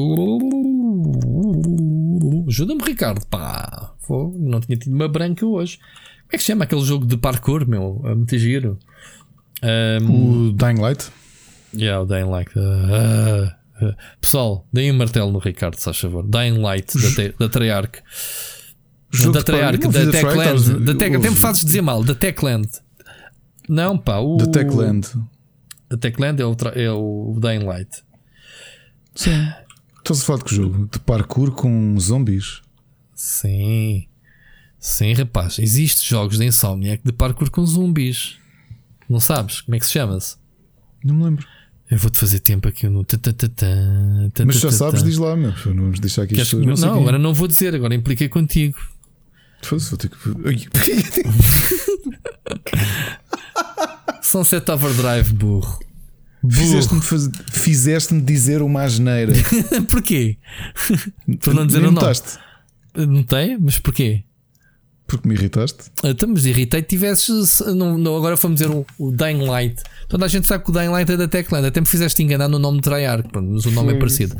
Ajuda-me, 2.49 2.83
Ricardo. 2.83 3.25
Pá, 3.27 3.95
não 4.09 4.61
tinha 4.61 4.77
tido 4.77 4.95
uma 4.95 5.09
branca 5.09 5.45
hoje. 5.45 5.79
Como 5.79 6.31
é 6.33 6.37
que 6.37 6.39
se 6.39 6.47
chama 6.47 6.65
aquele 6.65 6.85
jogo 6.85 7.07
de 7.07 7.17
parkour, 7.17 7.69
meu? 7.69 8.03
É 8.05 8.15
muito 8.15 8.37
giro. 8.39 8.79
Um, 9.63 10.49
o 10.49 10.53
Dying 10.53 10.81
Light? 10.81 11.11
Yeah, 11.75 12.03
o 12.03 12.07
Dying 12.07 12.31
Light. 12.31 12.51
Uh, 12.57 12.61
uh, 12.61 13.87
uh. 13.87 13.95
Pessoal, 14.21 14.67
deem 14.73 14.93
um 14.93 14.97
martelo 14.97 15.31
no 15.31 15.39
Ricardo, 15.39 15.77
se 15.77 15.85
faz 15.85 15.99
favor. 15.99 16.27
Dying 16.27 16.59
Light 16.59 16.93
da, 16.95 17.47
da 17.47 17.49
Treyarch. 17.49 18.03
Jogo 19.11 19.33
da 19.33 19.39
de 19.41 19.45
Treyarch, 19.45 19.89
da 19.89 20.11
Techland. 20.11 20.85
Da 20.85 20.95
Tech, 20.95 21.17
até 21.17 21.31
me 21.31 21.37
fazes 21.37 21.65
dizer 21.65 21.81
mal, 21.81 22.03
da 22.03 22.15
Techland. 22.15 22.69
Não, 23.69 23.97
pá, 23.97 24.19
o. 24.19 24.37
Da 24.37 24.47
Techland. 24.47 25.09
A 25.91 25.97
Techland 25.97 26.43
é 26.43 26.45
o, 26.45 26.57
é 26.75 26.91
o 26.91 27.39
Dying 27.41 27.65
Light. 27.65 28.03
Sim. 29.15 29.49
Estás 30.07 30.23
a 30.23 30.25
falar 30.25 30.39
de 30.39 30.45
que 30.45 30.55
jogo? 30.55 30.89
De 30.93 31.01
parkour 31.01 31.51
com 31.51 31.99
zombies? 31.99 32.63
Sim. 33.13 34.07
Sim, 34.79 35.13
rapaz. 35.15 35.59
Existem 35.59 36.07
jogos 36.07 36.39
de 36.39 36.45
Insomniac 36.45 37.03
de 37.05 37.11
parkour 37.11 37.51
com 37.51 37.67
zumbis. 37.67 38.39
Não 39.11 39.19
sabes? 39.19 39.63
Como 39.63 39.75
é 39.75 39.81
que 39.81 39.87
se 39.87 39.91
chama-se? 39.91 40.37
Não 41.05 41.13
me 41.13 41.25
lembro. 41.25 41.45
Eu 41.91 41.99
vou-te 41.99 42.19
fazer 42.19 42.39
tempo 42.39 42.69
aqui 42.69 42.89
no. 42.89 43.05
Mas 44.47 44.61
já 44.61 44.71
sabes, 44.71 45.03
diz 45.03 45.19
lá, 45.19 45.35
meu. 45.35 45.51
Não 45.51 45.83
vamos 45.83 45.99
deixar 45.99 46.23
aqui 46.23 46.41
as 46.41 46.51
pessoas. 46.51 46.81
Não, 46.81 47.01
agora 47.01 47.19
não 47.19 47.35
vou 47.35 47.49
dizer, 47.49 47.75
agora 47.75 47.93
impliquei 47.93 48.29
contigo. 48.29 48.79
Foda-se, 49.61 49.91
vou 49.91 49.99
ter 49.99 50.09
que. 50.09 50.17
Sunset 54.23 54.71
Overdrive, 54.71 55.33
burro. 55.33 55.81
Fizeste-me 56.51 57.01
Fizeste-me 57.53 58.21
dizer 58.21 58.63
uma 58.63 58.83
asneira. 58.83 59.33
porquê? 59.91 60.37
Por 61.41 61.55
não 61.55 61.67
dizer 61.67 61.79
o 61.85 61.91
nome. 61.93 63.25
tem? 63.25 63.59
Mas 63.59 63.79
porquê? 63.79 64.23
Porque 65.07 65.29
me 65.29 65.35
irritaste? 65.35 65.85
Então, 66.03 66.29
mas 66.29 66.45
irritei 66.47 66.83
que 66.83 66.89
tivesses. 66.89 67.61
Não, 67.75 67.97
não, 67.97 68.17
agora 68.17 68.37
fomos 68.37 68.59
dizer 68.61 68.71
o, 68.71 68.85
o 68.99 69.13
Dying 69.13 69.47
Light. 69.47 69.81
Toda 70.09 70.25
a 70.25 70.29
gente 70.29 70.47
sabe 70.47 70.65
que 70.65 70.71
o 70.71 70.73
Dying 70.73 70.89
Light 70.89 71.11
é 71.13 71.17
da 71.17 71.29
Techland. 71.29 71.67
Até 71.67 71.81
me 71.81 71.87
fizeste 71.87 72.23
enganar 72.23 72.49
no 72.49 72.59
nome 72.59 72.79
de 72.79 72.83
Treyarch, 72.83 73.29
mas 73.33 73.65
o 73.67 73.71
nome 73.71 73.93
é 73.93 73.99
parecido. 73.99 74.37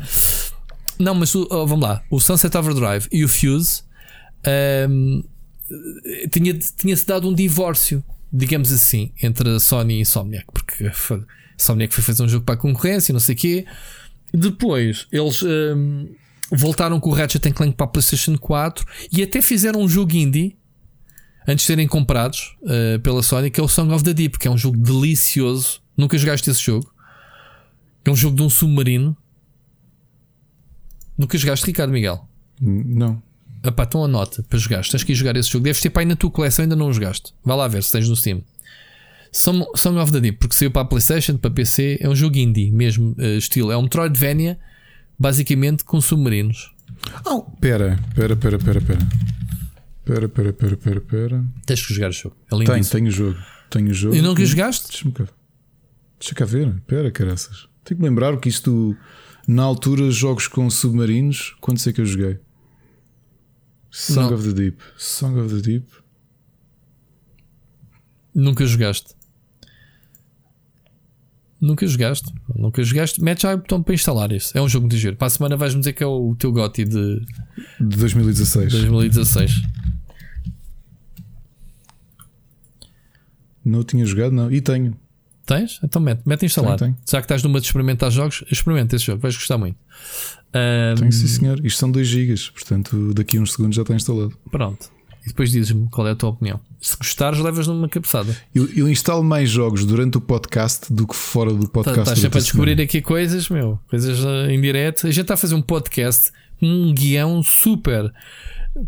Não, 0.99 1.15
mas 1.15 1.33
o- 1.35 1.47
oh, 1.49 1.65
vamos 1.65 1.87
lá. 1.87 2.03
O 2.11 2.19
Sunset 2.19 2.55
Overdrive 2.57 3.07
e 3.11 3.23
o 3.23 3.29
Fuse 3.29 3.83
tinha- 6.31 6.57
tinha-se 6.77 7.05
dado 7.05 7.29
um 7.29 7.33
divórcio, 7.33 8.03
digamos 8.31 8.71
assim, 8.71 9.11
entre 9.21 9.49
a 9.55 9.59
Sony 9.59 9.95
e 9.95 9.97
a 9.97 10.01
Insomniac, 10.01 10.45
porque 10.53 10.89
Insomniac 11.59 11.93
foi 11.93 12.03
fazer 12.03 12.23
um 12.23 12.29
jogo 12.29 12.45
para 12.45 12.55
a 12.55 12.57
concorrência, 12.57 13.11
não 13.13 13.19
sei 13.19 13.35
o 13.35 13.37
quê. 13.37 13.65
Depois 14.33 15.07
eles 15.11 15.41
ahm, 15.43 16.07
voltaram 16.51 16.99
com 16.99 17.09
o 17.09 17.13
Ratchet 17.13 17.51
Clank 17.53 17.75
para 17.75 17.85
a 17.85 17.89
PlayStation 17.89 18.37
4 18.37 18.85
e 19.11 19.23
até 19.23 19.41
fizeram 19.41 19.81
um 19.81 19.87
jogo 19.89 20.15
indie 20.15 20.55
antes 21.47 21.63
de 21.63 21.67
serem 21.67 21.87
comprados 21.87 22.55
ah, 22.65 22.99
pela 23.01 23.23
Sony, 23.23 23.49
que 23.49 23.59
é 23.59 23.63
o 23.63 23.67
Song 23.67 23.91
of 23.93 24.03
the 24.03 24.13
Deep, 24.13 24.37
que 24.37 24.47
é 24.47 24.51
um 24.51 24.57
jogo 24.57 24.77
delicioso. 24.77 25.81
Nunca 25.95 26.17
jogaste 26.17 26.49
esse 26.49 26.61
jogo? 26.61 26.93
É 28.05 28.09
um 28.11 28.15
jogo 28.15 28.35
de 28.35 28.43
um 28.43 28.49
submarino. 28.49 29.17
Nunca 31.17 31.37
jogaste, 31.37 31.65
Ricardo 31.65 31.91
Miguel? 31.91 32.27
N- 32.61 32.83
Não. 32.85 33.23
Epá, 33.63 33.83
então 33.83 34.03
anota 34.03 34.43
para 34.43 34.59
jogar. 34.59 34.85
Tens 34.85 35.03
que 35.03 35.11
ir 35.11 35.15
jogar 35.15 35.35
esse 35.35 35.49
jogo. 35.49 35.63
Deves 35.63 35.81
ter 35.81 35.89
para 35.89 36.03
aí 36.03 36.05
na 36.05 36.15
tua 36.15 36.29
coleção, 36.29 36.63
ainda 36.63 36.75
não 36.75 36.87
o 36.89 36.93
jogaste. 36.93 37.33
Vai 37.43 37.57
lá 37.57 37.67
ver 37.67 37.83
se 37.83 37.91
tens 37.91 38.07
no 38.07 38.15
Steam. 38.15 38.43
Song, 39.31 39.65
Song 39.75 39.97
of 39.97 40.11
the 40.11 40.19
Deep, 40.19 40.37
porque 40.39 40.55
saiu 40.55 40.71
para 40.71 40.81
a 40.83 40.85
PlayStation, 40.85 41.37
para 41.37 41.51
PC. 41.51 41.97
É 41.99 42.09
um 42.09 42.15
jogo 42.15 42.37
indie, 42.37 42.71
mesmo 42.71 43.15
eh, 43.17 43.37
estilo. 43.37 43.71
É 43.71 43.77
um 43.77 43.83
Metroidvania, 43.83 44.59
basicamente 45.17 45.83
com 45.83 45.99
submarinos. 46.01 46.73
Oh, 47.25 47.43
pera, 47.43 47.99
pera, 48.15 48.35
pera, 48.35 48.57
pera, 48.57 48.81
pera. 48.81 49.07
Pera, 50.03 50.29
pera, 50.29 50.53
pera, 50.53 50.77
pera, 50.77 51.01
pera. 51.01 51.45
Tens 51.65 51.85
que 51.85 51.93
jogar 51.93 52.09
o 52.09 52.13
jogo. 52.13 52.35
É 52.51 52.65
Tenho, 52.65 52.85
tenho 52.85 53.07
o 53.07 53.11
jogo. 53.11 53.37
Tenho 53.69 53.89
o 53.89 53.93
jogo. 53.93 54.15
E 54.15 54.21
nunca 54.21 54.45
jogaste? 54.45 54.87
Deixa-me 54.87 55.11
cá. 55.11 55.27
Deixa 56.17 56.33
cá 56.33 56.45
ver. 56.45 56.73
Pera, 56.87 57.11
caraças. 57.11 57.67
Tenho 57.83 57.97
que 57.97 58.03
me 58.03 58.09
lembrar 58.09 58.37
que 58.37 58.47
isto, 58.47 58.95
na 59.47 59.63
altura, 59.63 60.09
jogos 60.09 60.47
com 60.47 60.69
submarinos, 60.69 61.55
quando 61.59 61.79
sei 61.79 61.91
que 61.91 61.99
eu 61.99 62.05
joguei? 62.05 62.39
Song 63.91 64.29
Não. 64.29 64.37
of 64.37 64.47
the 64.47 64.53
Deep. 64.53 64.81
Song 64.97 65.39
of 65.39 65.53
the 65.53 65.61
Deep. 65.61 65.87
Nunca 68.33 68.65
jogaste. 68.65 69.16
Nunca 71.59 71.87
jogaste. 71.87 72.31
Nunca 72.55 72.83
jogaste. 72.83 73.21
Mete 73.21 73.41
já 73.43 73.53
o 73.53 73.57
botão 73.57 73.81
para 73.81 73.93
instalar 73.95 74.31
isso. 74.31 74.55
É 74.57 74.61
um 74.61 74.69
jogo 74.69 74.87
de 74.87 74.97
giro. 74.97 75.15
Para 75.15 75.27
a 75.27 75.29
semana 75.29 75.57
vais-me 75.57 75.79
dizer 75.79 75.93
que 75.93 76.03
é 76.03 76.07
o 76.07 76.35
teu 76.35 76.51
GOTY 76.51 76.85
de 76.85 77.19
De 77.79 77.97
2016. 77.97 78.71
2016. 78.71 79.61
Não 83.65 83.83
tinha 83.83 84.05
jogado, 84.05 84.31
não. 84.31 84.51
E 84.51 84.61
tenho. 84.61 84.95
Tens? 85.45 85.79
Então 85.83 86.01
mete, 86.01 86.21
mete 86.25 86.45
instalar. 86.45 86.77
Tenho, 86.77 86.93
tenho. 86.93 87.05
Já 87.09 87.19
que 87.19 87.25
estás 87.25 87.41
numa 87.43 87.59
de 87.59 87.65
experimentar 87.65 88.11
jogos, 88.11 88.43
experimenta 88.51 88.95
esse 88.95 89.05
jogo, 89.05 89.21
vais 89.21 89.35
gostar 89.35 89.57
muito. 89.57 89.77
Ahm, 90.53 90.95
Tenho, 90.95 91.11
sim, 91.11 91.27
senhor. 91.27 91.65
Isto 91.65 91.79
são 91.79 91.91
2 91.91 92.07
GB. 92.07 92.35
Portanto, 92.53 93.13
daqui 93.13 93.37
a 93.37 93.41
uns 93.41 93.53
segundos 93.53 93.75
já 93.75 93.81
está 93.81 93.95
instalado. 93.95 94.37
Pronto. 94.51 94.89
E 95.23 95.27
depois 95.27 95.51
dizes-me 95.51 95.89
qual 95.89 96.07
é 96.07 96.11
a 96.11 96.15
tua 96.15 96.29
opinião. 96.29 96.59
Se 96.79 96.95
gostares, 96.95 97.39
levas 97.39 97.67
numa 97.67 97.89
cabeçada. 97.89 98.35
Eu, 98.53 98.69
eu 98.75 98.89
instalo 98.89 99.23
mais 99.23 99.49
jogos 99.49 99.83
durante 99.83 100.17
o 100.17 100.21
podcast 100.21 100.93
do 100.93 101.07
que 101.07 101.15
fora 101.15 101.51
do 101.51 101.67
podcast. 101.67 102.01
Estás 102.01 102.19
sempre 102.19 102.39
a 102.39 102.41
descobrir 102.41 102.71
semana. 102.71 102.83
aqui 102.83 103.01
coisas, 103.01 103.49
meu, 103.49 103.79
coisas 103.89 104.23
ah, 104.25 104.51
em 104.51 104.61
direto. 104.61 105.07
A 105.07 105.11
gente 105.11 105.21
está 105.21 105.33
a 105.33 105.37
fazer 105.37 105.55
um 105.55 105.61
podcast 105.61 106.31
com 106.59 106.67
um 106.67 106.93
guião 106.93 107.41
super 107.43 108.13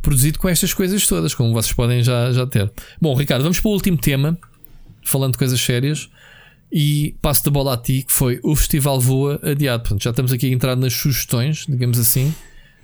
produzido 0.02 0.38
com 0.38 0.48
estas 0.48 0.74
coisas 0.74 1.06
todas, 1.08 1.34
como 1.34 1.52
vocês 1.54 1.74
podem 1.74 2.04
já, 2.04 2.32
já 2.32 2.46
ter. 2.46 2.72
Bom, 3.02 3.16
Ricardo, 3.16 3.42
vamos 3.42 3.60
para 3.60 3.70
o 3.70 3.74
último 3.74 3.98
tema, 3.98 4.38
falando 5.04 5.34
de 5.34 5.40
coisas 5.40 5.60
sérias. 5.60 6.10
E 6.72 7.16
passo 7.20 7.44
da 7.46 7.50
bola 7.50 7.74
a 7.74 7.78
ti, 7.78 8.04
que 8.04 8.14
foi 8.14 8.40
o 8.44 8.56
Festival 8.56 9.02
Voa 9.02 9.40
adiado. 9.42 9.82
Portanto, 9.82 10.04
já 10.04 10.12
estamos 10.12 10.32
aqui 10.32 10.46
a 10.46 10.50
entrar 10.50 10.76
nas 10.76 10.94
sugestões, 10.94 11.66
digamos 11.68 11.98
assim. 11.98 12.32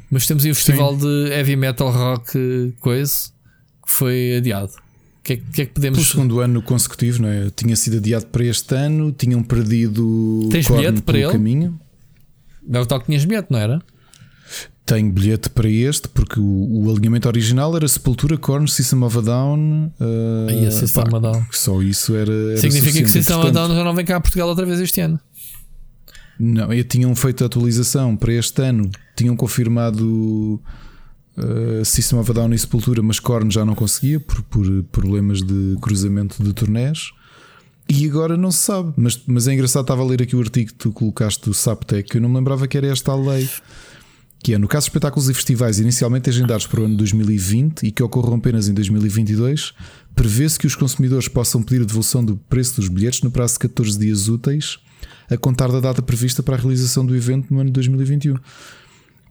Mas 0.10 0.26
temos 0.26 0.44
aí 0.44 0.50
o 0.50 0.56
Festival 0.56 0.96
de 0.98 1.30
Heavy 1.32 1.56
Metal 1.56 1.92
Rock 1.92 2.36
eh, 2.36 2.74
coisa 2.80 3.30
que 3.86 3.92
foi 3.92 4.38
adiado. 4.38 4.72
O 5.26 5.28
que 5.28 5.34
é, 5.34 5.38
que 5.38 5.62
é 5.64 5.66
que 5.66 5.74
podemos. 5.74 5.98
Pelo 5.98 6.08
segundo 6.08 6.40
ano 6.40 6.62
consecutivo, 6.62 7.24
não 7.24 7.30
é? 7.30 7.50
Tinha 7.50 7.76
sido 7.76 7.98
adiado 7.98 8.28
para 8.28 8.46
este 8.46 8.76
ano, 8.76 9.12
tinham 9.12 9.42
perdido 9.42 10.48
Tens 10.52 10.68
bilhete 10.68 11.02
para 11.02 11.18
ele? 11.18 11.32
caminho. 11.32 11.80
É 12.72 12.80
o 12.80 12.86
tal 12.86 13.00
que 13.00 13.08
tinhas 13.08 13.26
bilhete, 13.26 13.48
não 13.50 13.58
era? 13.58 13.82
Tenho 14.86 15.12
bilhete 15.12 15.50
para 15.50 15.68
este, 15.68 16.08
porque 16.10 16.40
o, 16.40 16.44
o 16.84 16.92
alinhamento 16.92 17.28
original 17.28 17.76
era 17.76 17.88
Sepultura, 17.88 18.38
Korn, 18.38 18.68
System 18.68 19.02
of 19.02 19.18
a 19.18 19.22
Down. 19.22 19.92
uh, 20.00 20.48
Aí 20.48 20.68
a 20.68 20.70
System 20.70 21.04
pá, 21.06 21.10
of 21.10 21.16
a 21.16 21.32
Down. 21.32 21.46
Só 21.52 21.82
isso 21.82 22.16
era. 22.16 22.32
era 22.32 22.58
Significa 22.60 23.02
que. 23.02 23.10
System 23.10 23.38
of 23.38 23.48
a 23.48 23.50
Down 23.50 23.70
já 23.70 23.84
não 23.84 23.96
vem 23.96 24.06
cá 24.06 24.18
a 24.18 24.22
Portugal 24.22 24.48
outra 24.48 24.64
vez 24.64 24.80
este 24.80 25.02
ano. 25.02 25.20
Não, 26.40 26.72
e 26.72 26.84
tinham 26.84 27.16
feito 27.16 27.44
a 27.44 27.48
atualização 27.48 28.16
para 28.16 28.32
este 28.34 28.62
ano, 28.62 28.92
tinham 29.16 29.36
confirmado 29.36 30.62
uh, 31.38 31.84
System 31.86 32.20
of 32.20 32.32
a 32.32 32.34
Down 32.34 32.54
e 32.54 32.60
Sepultura, 32.60 33.02
mas 33.02 33.20
Korn 33.20 33.52
já 33.52 33.66
não 33.66 33.76
conseguia 33.76 34.20
por, 34.20 34.42
por 34.44 34.84
problemas 34.92 35.42
de 35.42 35.78
cruzamento 35.82 36.44
de 36.44 36.54
turnés. 36.54 37.12
E 37.88 38.08
agora 38.08 38.36
não 38.36 38.52
se 38.52 38.60
sabe, 38.60 38.94
mas, 38.98 39.22
mas 39.28 39.48
é 39.48 39.54
engraçado. 39.54 39.84
Estava 39.84 40.02
a 40.02 40.06
ler 40.06 40.22
aqui 40.22 40.36
o 40.36 40.40
artigo 40.40 40.72
que 40.72 40.76
tu 40.76 40.92
colocaste 40.92 41.46
do 41.46 41.54
Saptec, 41.54 42.10
que 42.10 42.18
eu 42.18 42.22
não 42.22 42.30
me 42.30 42.36
lembrava 42.36 42.68
que 42.68 42.78
era 42.78 42.88
esta 42.88 43.12
a 43.12 43.16
lei. 43.16 43.48
Que 44.40 44.54
é, 44.54 44.58
no 44.58 44.68
caso 44.68 44.86
de 44.86 44.90
espetáculos 44.90 45.30
e 45.30 45.34
festivais 45.34 45.80
inicialmente 45.80 46.30
agendados 46.30 46.68
para 46.68 46.82
o 46.82 46.86
ano 46.86 46.96
2020 46.98 47.84
e 47.84 47.92
que 47.92 48.04
ocorram 48.04 48.36
apenas 48.36 48.68
em 48.68 48.74
2022, 48.74 49.74
prevê-se 50.16 50.58
que 50.58 50.68
os 50.68 50.76
consumidores 50.76 51.28
possam 51.28 51.64
pedir 51.64 51.82
a 51.82 51.86
devolução 51.86 52.24
do 52.24 52.36
preço 52.36 52.76
dos 52.76 52.88
bilhetes 52.88 53.22
no 53.22 53.32
prazo 53.32 53.54
de 53.54 53.60
14 53.60 53.98
dias 53.98 54.28
úteis, 54.28 54.78
a 55.30 55.38
contar 55.38 55.72
da 55.72 55.80
data 55.80 56.02
prevista 56.02 56.44
para 56.44 56.56
a 56.56 56.60
realização 56.60 57.06
do 57.06 57.16
evento 57.16 57.52
no 57.52 57.60
ano 57.60 57.70
de 57.70 57.74
2021. 57.74 58.36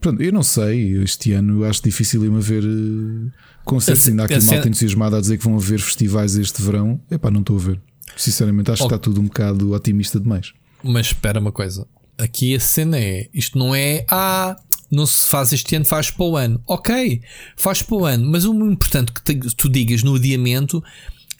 Pronto, 0.04 0.20
eu 0.22 0.32
não 0.32 0.42
sei, 0.42 0.98
este 1.02 1.32
ano 1.32 1.64
acho 1.64 1.82
difícil 1.82 2.22
em 2.26 2.36
haver 2.36 2.62
eh, 2.62 3.30
concertos. 3.64 4.06
Ainda 4.06 4.22
há 4.22 4.26
aqui 4.26 4.38
malta 4.44 4.68
entusiasmada 4.68 5.16
a 5.16 5.20
dizer 5.20 5.38
que 5.38 5.44
vão 5.44 5.56
haver 5.56 5.80
festivais 5.80 6.36
este 6.36 6.60
verão. 6.60 7.00
Epá, 7.10 7.30
não 7.30 7.40
estou 7.40 7.56
a 7.56 7.60
ver. 7.60 7.80
Sinceramente, 8.14 8.70
acho 8.70 8.80
que 8.82 8.84
Ok. 8.84 8.96
está 8.96 9.02
tudo 9.02 9.18
um 9.22 9.24
bocado 9.24 9.72
otimista 9.72 10.20
demais. 10.20 10.52
Mas 10.82 11.06
espera 11.06 11.40
uma 11.40 11.50
coisa. 11.50 11.86
Aqui 12.18 12.54
a 12.54 12.60
cena 12.60 12.98
é: 12.98 13.30
isto 13.32 13.58
não 13.58 13.74
é. 13.74 14.04
Ah, 14.10 14.56
não 14.90 15.06
se 15.06 15.26
faz 15.26 15.54
este 15.54 15.74
ano, 15.74 15.86
faz 15.86 16.10
para 16.10 16.26
o 16.26 16.36
ano. 16.36 16.60
Ok, 16.66 17.22
faz 17.56 17.80
para 17.80 17.96
o 17.96 18.04
ano. 18.04 18.30
Mas 18.30 18.44
o 18.44 18.52
importante 18.70 19.10
que 19.10 19.22
te- 19.22 19.56
tu 19.56 19.70
digas 19.70 20.02
no 20.02 20.16
adiamento 20.16 20.84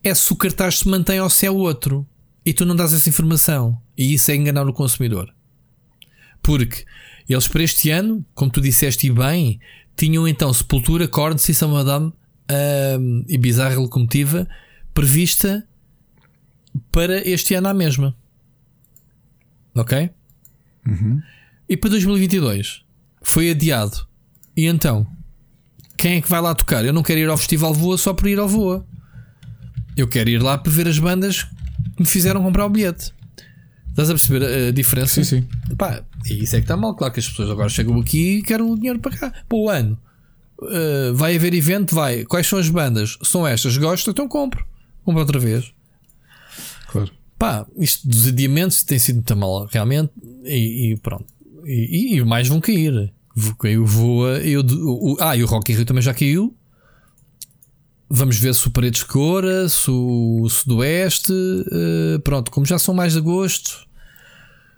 é 0.03 0.15
se 0.15 0.33
o 0.33 0.37
cartaz 0.37 0.79
se 0.79 0.89
mantém 0.89 1.21
ou 1.21 1.29
se 1.29 1.45
é 1.45 1.51
outro. 1.51 2.07
E 2.47 2.55
tu 2.55 2.65
não 2.65 2.75
dás 2.75 2.95
essa 2.95 3.11
informação. 3.11 3.79
E 3.97 4.15
isso 4.15 4.31
é 4.31 4.37
enganar 4.37 4.67
o 4.67 4.73
consumidor. 4.73 5.29
Porque 6.43 6.85
eles 7.29 7.49
para 7.49 7.63
este 7.63 7.91
ano, 7.91 8.25
como 8.35 8.51
tu 8.51 8.61
disseste 8.61 9.07
e 9.07 9.11
bem, 9.11 9.61
tinham 9.97 10.27
então 10.27 10.53
Sepultura, 10.53 11.05
of 11.05 11.65
a 11.65 11.83
Down 11.83 12.13
ahm, 12.49 13.25
e 13.29 13.39
Bizarra 13.39 13.77
Locomotiva 13.77 14.49
prevista 14.93 15.67
para 16.93 17.27
este 17.29 17.55
ano 17.55 17.69
à 17.69 17.75
mesma. 17.75 18.15
Ok? 19.75 20.11
E 21.69 21.77
para 21.77 21.91
2022 21.91 22.83
foi 23.23 23.51
adiado. 23.51 24.07
E 24.57 24.67
então, 24.67 25.07
quem 25.97 26.17
é 26.17 26.21
que 26.21 26.29
vai 26.29 26.41
lá 26.41 26.55
tocar? 26.55 26.85
Eu 26.85 26.93
não 26.93 27.03
quero 27.03 27.21
ir 27.21 27.29
ao 27.29 27.37
Festival 27.37 27.75
Voa 27.75 27.97
só 27.99 28.13
por 28.13 28.29
ir 28.29 28.39
ao 28.39 28.49
Voa. 28.49 28.87
Eu 29.97 30.07
quero 30.07 30.29
ir 30.31 30.43
lá 30.43 30.59
para 30.59 30.71
ver 30.71 30.87
as 30.87 30.99
bandas 30.99 31.43
que 31.43 32.01
me 32.01 32.07
fizeram 32.07 32.43
comprar 32.43 32.67
o 32.67 32.71
bilhete. 32.71 33.13
Estás 33.91 34.11
a 34.11 34.13
perceber 34.13 34.69
a 34.69 34.71
diferença? 34.71 35.23
Sim, 35.23 35.25
sim. 35.25 35.49
Pá, 35.77 36.05
e 36.31 36.45
isso 36.45 36.57
é 36.57 36.59
que 36.59 36.65
está 36.65 36.77
mal. 36.77 36.95
Claro 36.95 37.13
que 37.13 37.21
as 37.21 37.29
pessoas 37.29 37.51
agora 37.51 37.69
chegam 37.69 37.99
aqui 38.01 38.39
e 38.39 38.43
querem 38.43 38.65
o 38.65 38.77
dinheiro 38.77 38.99
para 38.99 39.17
cá. 39.17 39.31
Para 39.49 39.59
o 39.59 39.69
ano. 39.69 39.99
Uh, 40.59 41.15
vai 41.15 41.37
haver 41.37 41.53
evento? 41.55 41.95
Vai. 41.95 42.25
Quais 42.25 42.47
são 42.47 42.59
as 42.59 42.69
bandas? 42.69 43.19
São 43.23 43.47
estas. 43.47 43.77
Gosto? 43.77 44.11
Então 44.11 44.27
compro. 44.29 44.65
Compro 45.05 45.21
outra 45.21 45.39
vez. 45.39 45.73
Claro. 46.89 47.11
Pá, 47.39 47.67
isto 47.77 48.07
dos 48.09 48.29
adiamentos 48.29 48.83
tem 48.85 48.99
sido 48.99 49.17
muito 49.17 49.37
mal, 49.37 49.67
realmente. 49.67 50.11
E, 50.45 50.93
e 50.93 50.97
pronto. 50.97 51.27
E, 51.67 52.17
e, 52.17 52.25
mais 52.25 52.49
vão 52.49 52.61
cair. 52.61 53.13
Caiu 53.59 53.85
voa. 53.85 54.39
Eu, 54.39 54.63
o, 54.63 55.17
ah, 55.21 55.37
e 55.37 55.43
o 55.43 55.47
Rock 55.47 55.73
in 55.73 55.77
Rio 55.77 55.85
também 55.85 56.03
já 56.03 56.15
caiu. 56.15 56.57
Vamos 58.09 58.39
ver 58.39 58.55
se 58.55 58.67
o 58.69 58.71
Paredes 58.71 59.03
Cora, 59.03 59.69
se 59.69 59.91
o 59.91 60.49
Sudoeste. 60.49 61.33
Uh, 61.33 62.21
pronto, 62.21 62.51
como 62.51 62.65
já 62.65 62.79
são 62.79 62.95
mais 62.95 63.13
de 63.13 63.19
agosto, 63.19 63.89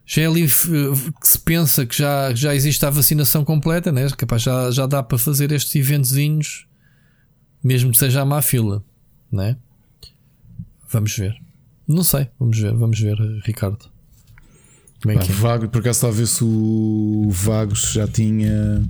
já 0.07 0.23
é 0.23 0.27
ali 0.27 0.45
eh, 0.45 1.11
que 1.21 1.29
se 1.29 1.39
pensa 1.41 1.85
que 1.85 1.99
já, 1.99 2.33
já 2.33 2.55
existe 2.55 2.87
a 2.87 2.91
vacinação 2.91 3.45
completa, 3.45 3.91
né? 3.91 4.09
Capaz, 4.11 4.43
já, 4.43 4.71
já 4.71 4.87
dá 4.87 5.03
para 5.03 5.19
fazer 5.19 5.51
estes 5.51 5.75
eventozinhos, 5.75 6.67
mesmo 7.63 7.91
que 7.91 7.99
seja 7.99 8.23
a 8.23 8.25
má 8.25 8.41
fila, 8.41 8.85
né? 9.31 9.57
Vamos 10.89 11.17
ver. 11.17 11.37
Não 11.89 12.05
sei, 12.05 12.29
vamos 12.39 12.59
ver, 12.59 12.73
vamos 12.75 13.01
ver, 13.01 13.19
Ricardo. 13.45 13.91
É 15.09 15.17
que 15.19 15.31
é? 15.31 15.35
Vago, 15.35 15.69
por 15.69 15.81
acaso, 15.81 16.03
talvez 16.03 16.31
se 16.31 16.45
o 16.45 17.29
Vagos 17.31 17.93
já 17.93 18.07
tinha 18.07 18.83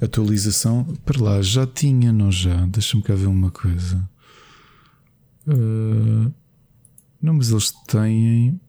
atualização. 0.00 0.84
Para 1.04 1.22
lá, 1.22 1.42
já 1.42 1.66
tinha, 1.66 2.12
não 2.12 2.30
já? 2.30 2.66
Deixa-me 2.66 3.02
cá 3.02 3.14
ver 3.14 3.26
uma 3.26 3.50
coisa. 3.50 4.08
Uh, 5.46 6.32
não, 7.20 7.34
mas 7.34 7.50
eles 7.50 7.72
têm 7.86 8.60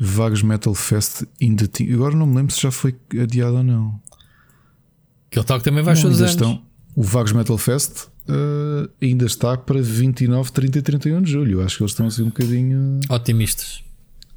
Vagos 0.00 0.42
Metal 0.42 0.74
Fest 0.74 1.24
ainda 1.40 1.66
tinha. 1.66 1.94
Agora 1.94 2.14
não 2.14 2.26
me 2.26 2.36
lembro 2.36 2.54
se 2.54 2.62
já 2.62 2.70
foi 2.70 2.94
adiado 3.20 3.56
ou 3.56 3.62
não. 3.62 4.00
Que 5.30 5.42
tal 5.42 5.58
que 5.58 5.64
também 5.64 5.82
vai 5.82 5.96
ainda 5.96 6.24
estão. 6.24 6.62
O 6.94 7.02
Vagos 7.02 7.32
Metal 7.32 7.58
Fest 7.58 8.08
uh, 8.28 8.90
ainda 9.00 9.26
está 9.26 9.56
para 9.56 9.80
29, 9.80 10.52
30 10.52 10.78
e 10.78 10.82
31 10.82 11.22
de 11.22 11.30
julho. 11.30 11.62
Acho 11.62 11.76
que 11.76 11.82
eles 11.82 11.92
estão 11.92 12.06
assim 12.06 12.22
um 12.22 12.26
bocadinho 12.26 13.00
otimistas. 13.08 13.82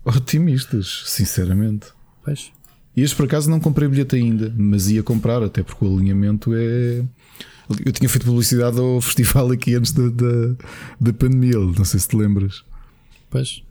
Otimistas, 0.04 1.04
sinceramente. 1.06 1.88
Pois. 2.24 2.52
E 2.96 3.02
este 3.02 3.16
por 3.16 3.26
acaso 3.26 3.50
não 3.50 3.60
comprei 3.60 3.88
bilhete 3.88 4.16
ainda, 4.16 4.54
mas 4.58 4.90
ia 4.90 5.02
comprar, 5.02 5.42
até 5.42 5.64
porque 5.64 5.86
o 5.86 5.96
alinhamento 5.96 6.52
é. 6.54 7.04
Eu 7.86 7.92
tinha 7.94 8.10
feito 8.10 8.26
publicidade 8.26 8.78
ao 8.80 9.00
festival 9.00 9.50
aqui 9.52 9.76
antes 9.76 9.94
da, 9.94 10.10
da, 10.10 10.56
da 11.00 11.14
pandemia, 11.14 11.58
não 11.58 11.86
sei 11.86 12.02
se 12.02 12.08
te 12.10 12.18
lembras. 12.18 12.66
Pois. 13.30 13.64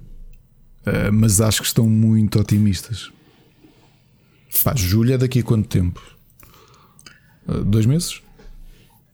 Uh, 0.86 1.12
mas 1.12 1.40
acho 1.40 1.60
que 1.60 1.66
estão 1.66 1.88
muito 1.88 2.38
otimistas. 2.40 3.10
Pá, 4.64 4.74
julho 4.74 5.12
é 5.12 5.18
daqui 5.18 5.40
a 5.40 5.42
quanto 5.42 5.68
tempo? 5.68 6.00
Uh, 7.46 7.64
dois 7.64 7.86
meses? 7.86 8.22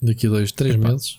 Daqui 0.01 0.27
a 0.27 0.31
dois, 0.31 0.53
três 0.53 0.75
Epá. 0.75 0.91
meses? 0.91 1.19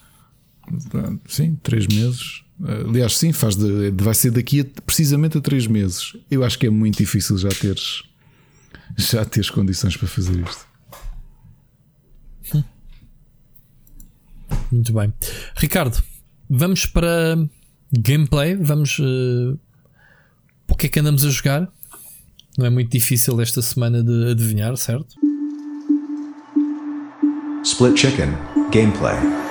Sim, 1.28 1.56
três 1.62 1.88
meses. 1.88 2.44
Uh, 2.60 2.90
aliás, 2.90 3.18
sim, 3.18 3.32
faz 3.32 3.56
de, 3.56 3.92
vai 3.92 4.14
ser 4.14 4.32
daqui 4.32 4.62
a, 4.62 4.82
precisamente 4.82 5.38
a 5.38 5.42
três 5.42 5.68
meses. 5.68 6.16
Eu 6.32 6.44
acho 6.44 6.58
que 6.58 6.68
é 6.68 6.70
muito 6.70 6.98
difícil 6.98 7.38
já 7.38 7.50
teres 7.50 8.04
já 8.98 9.26
teres 9.26 9.50
condições 9.50 9.98
para 9.98 10.08
fazer 10.08 10.40
isto. 10.48 10.68
Muito 14.72 14.94
bem, 14.94 15.14
Ricardo. 15.56 16.02
Vamos 16.50 16.86
para 16.86 17.38
gameplay. 17.92 18.56
Vamos 18.56 19.00
uh, 19.00 19.58
o 20.70 20.76
que 20.76 20.88
é 20.88 20.90
que 20.90 21.00
andamos 21.00 21.26
a 21.26 21.30
jogar? 21.30 21.68
Não 22.58 22.66
é 22.66 22.70
muito 22.70 22.92
difícil 22.92 23.40
esta 23.42 23.62
semana 23.62 24.04
de 24.04 24.32
adivinhar, 24.32 24.76
certo? 24.78 25.16
Split 27.64 27.98
Chicken 27.98 28.30
Gameplay. 28.72 29.47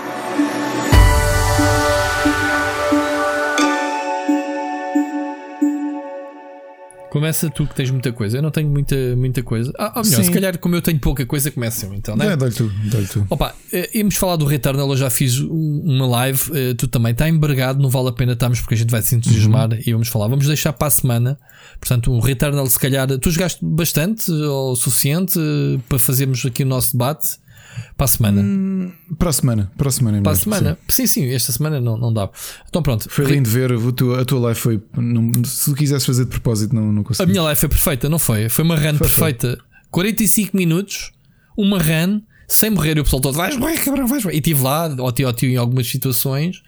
Começa 7.16 7.48
tu 7.48 7.66
que 7.66 7.74
tens 7.74 7.90
muita 7.90 8.12
coisa. 8.12 8.36
Eu 8.36 8.42
não 8.42 8.50
tenho 8.50 8.68
muita, 8.68 8.94
muita 9.16 9.42
coisa. 9.42 9.72
Ah, 9.78 9.94
ou 9.96 10.04
melhor, 10.04 10.16
Sim. 10.18 10.24
se 10.24 10.30
calhar, 10.30 10.58
como 10.58 10.74
eu 10.74 10.82
tenho 10.82 10.98
pouca 10.98 11.24
coisa, 11.24 11.50
começa 11.50 11.86
eu 11.86 11.94
então, 11.94 12.14
né? 12.14 12.26
É, 12.26 12.36
dá-lhe 12.36 12.52
tu, 12.52 12.70
dá 12.90 12.98
tu. 13.10 13.26
Opa, 13.30 13.54
eh, 13.72 13.88
íamos 13.94 14.16
falar 14.16 14.36
do 14.36 14.44
Returnal. 14.44 14.86
Eu 14.90 14.96
já 14.98 15.08
fiz 15.08 15.38
uma 15.38 16.06
live. 16.06 16.42
Eh, 16.52 16.74
tu 16.74 16.86
também 16.86 17.12
está 17.12 17.26
embargado, 17.26 17.80
não 17.80 17.88
vale 17.88 18.10
a 18.10 18.12
pena 18.12 18.34
estarmos 18.34 18.60
porque 18.60 18.74
a 18.74 18.76
gente 18.76 18.90
vai 18.90 19.00
se 19.00 19.14
entusiasmar 19.14 19.72
uhum. 19.72 19.78
e 19.86 19.92
vamos 19.94 20.08
falar. 20.08 20.28
Vamos 20.28 20.46
deixar 20.46 20.74
para 20.74 20.88
a 20.88 20.90
semana. 20.90 21.38
Portanto, 21.80 22.12
o 22.12 22.20
Returnal, 22.20 22.66
se 22.66 22.78
calhar, 22.78 23.08
tu 23.18 23.30
jogaste 23.30 23.64
bastante 23.64 24.30
ou 24.30 24.72
o 24.72 24.76
suficiente 24.76 25.38
eh, 25.40 25.80
para 25.88 25.98
fazermos 25.98 26.44
aqui 26.44 26.64
o 26.64 26.66
nosso 26.66 26.92
debate. 26.92 27.26
Para 27.96 28.04
a 28.04 28.08
semana. 28.08 28.42
Hum, 28.42 28.92
para 29.18 29.30
a 29.30 29.32
semana. 29.32 29.72
Para 29.76 29.88
a 29.88 29.92
semana. 29.92 30.22
Para 30.22 30.32
a 30.32 30.36
semana. 30.36 30.78
Sim. 30.88 31.06
sim, 31.06 31.22
sim, 31.22 31.34
esta 31.34 31.52
semana 31.52 31.80
não, 31.80 31.96
não 31.96 32.12
dá. 32.12 32.28
Então 32.68 32.82
pronto. 32.82 33.08
Foi 33.08 33.24
lindo 33.24 33.48
ver. 33.48 33.72
A 33.72 33.92
tua, 33.92 34.22
a 34.22 34.24
tua 34.24 34.40
live 34.40 34.60
foi. 34.60 34.82
Não, 34.96 35.30
se 35.44 35.70
tu 35.70 35.76
quisesse 35.76 36.06
fazer 36.06 36.24
de 36.24 36.30
propósito, 36.30 36.74
não, 36.74 36.92
não 36.92 37.02
consegui. 37.02 37.28
A 37.28 37.32
minha 37.32 37.42
live 37.42 37.60
foi 37.60 37.68
perfeita, 37.68 38.08
não 38.08 38.18
foi? 38.18 38.48
Foi 38.48 38.64
uma 38.64 38.76
run 38.76 38.96
foi, 38.96 39.08
perfeita. 39.08 39.56
Foi. 39.56 39.66
45 39.90 40.56
minutos, 40.56 41.12
uma 41.56 41.78
run, 41.78 42.20
sem 42.46 42.70
morrer. 42.70 42.96
E 42.96 43.00
o 43.00 43.04
pessoal 43.04 43.20
todo 43.20 43.34
vais 43.34 43.56
morrer, 43.56 43.78
cabrão, 43.78 44.06
vais 44.06 44.24
morrer. 44.24 44.36
E 44.36 44.38
estive 44.38 44.62
lá, 44.62 44.94
ao 44.98 45.12
tio, 45.12 45.50
em 45.50 45.56
algumas 45.56 45.86
situações 45.86 46.62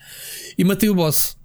e 0.57 0.65
matei 0.65 0.89
o 0.89 0.95
boss 0.95 1.38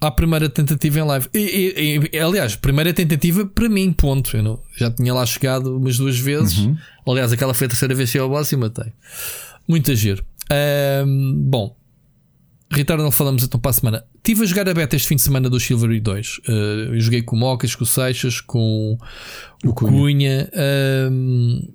à 0.00 0.10
primeira 0.10 0.48
tentativa 0.48 0.98
em 0.98 1.02
live. 1.02 1.28
E, 1.34 1.38
e, 1.38 2.16
e, 2.16 2.18
aliás, 2.18 2.56
primeira 2.56 2.92
tentativa 2.92 3.44
para 3.46 3.68
mim, 3.68 3.92
ponto. 3.92 4.36
Eu 4.36 4.42
não, 4.42 4.60
já 4.76 4.90
tinha 4.90 5.12
lá 5.12 5.24
chegado 5.26 5.76
umas 5.76 5.96
duas 5.96 6.18
vezes. 6.18 6.58
Uhum. 6.58 6.76
Aliás, 7.06 7.32
aquela 7.32 7.52
foi 7.52 7.66
a 7.66 7.70
terceira 7.70 7.94
vez 7.94 8.10
que 8.10 8.18
eu 8.18 8.24
ao 8.24 8.30
boss 8.30 8.50
e 8.52 8.56
matei. 8.56 8.92
Muito 9.68 9.94
giro. 9.94 10.24
Um, 11.06 11.34
bom, 11.48 11.76
Returnal 12.72 13.10
falamos 13.10 13.42
então 13.42 13.58
para 13.58 13.70
a 13.70 13.74
semana. 13.74 14.04
Estive 14.16 14.42
a 14.42 14.46
jogar 14.46 14.68
a 14.68 14.74
beta 14.74 14.94
este 14.94 15.08
fim 15.08 15.16
de 15.16 15.22
semana 15.22 15.50
do 15.50 15.58
Silvery 15.58 16.00
2. 16.00 16.38
Uh, 16.38 16.50
eu 16.94 17.00
joguei 17.00 17.22
com 17.22 17.34
o 17.34 17.38
Mocas, 17.38 17.74
com 17.74 17.82
o 17.82 17.86
Seixas, 17.86 18.40
com 18.40 18.96
o, 19.64 19.68
o 19.68 19.74
Cunha. 19.74 19.90
Cunha. 19.90 20.50
Um, 21.10 21.72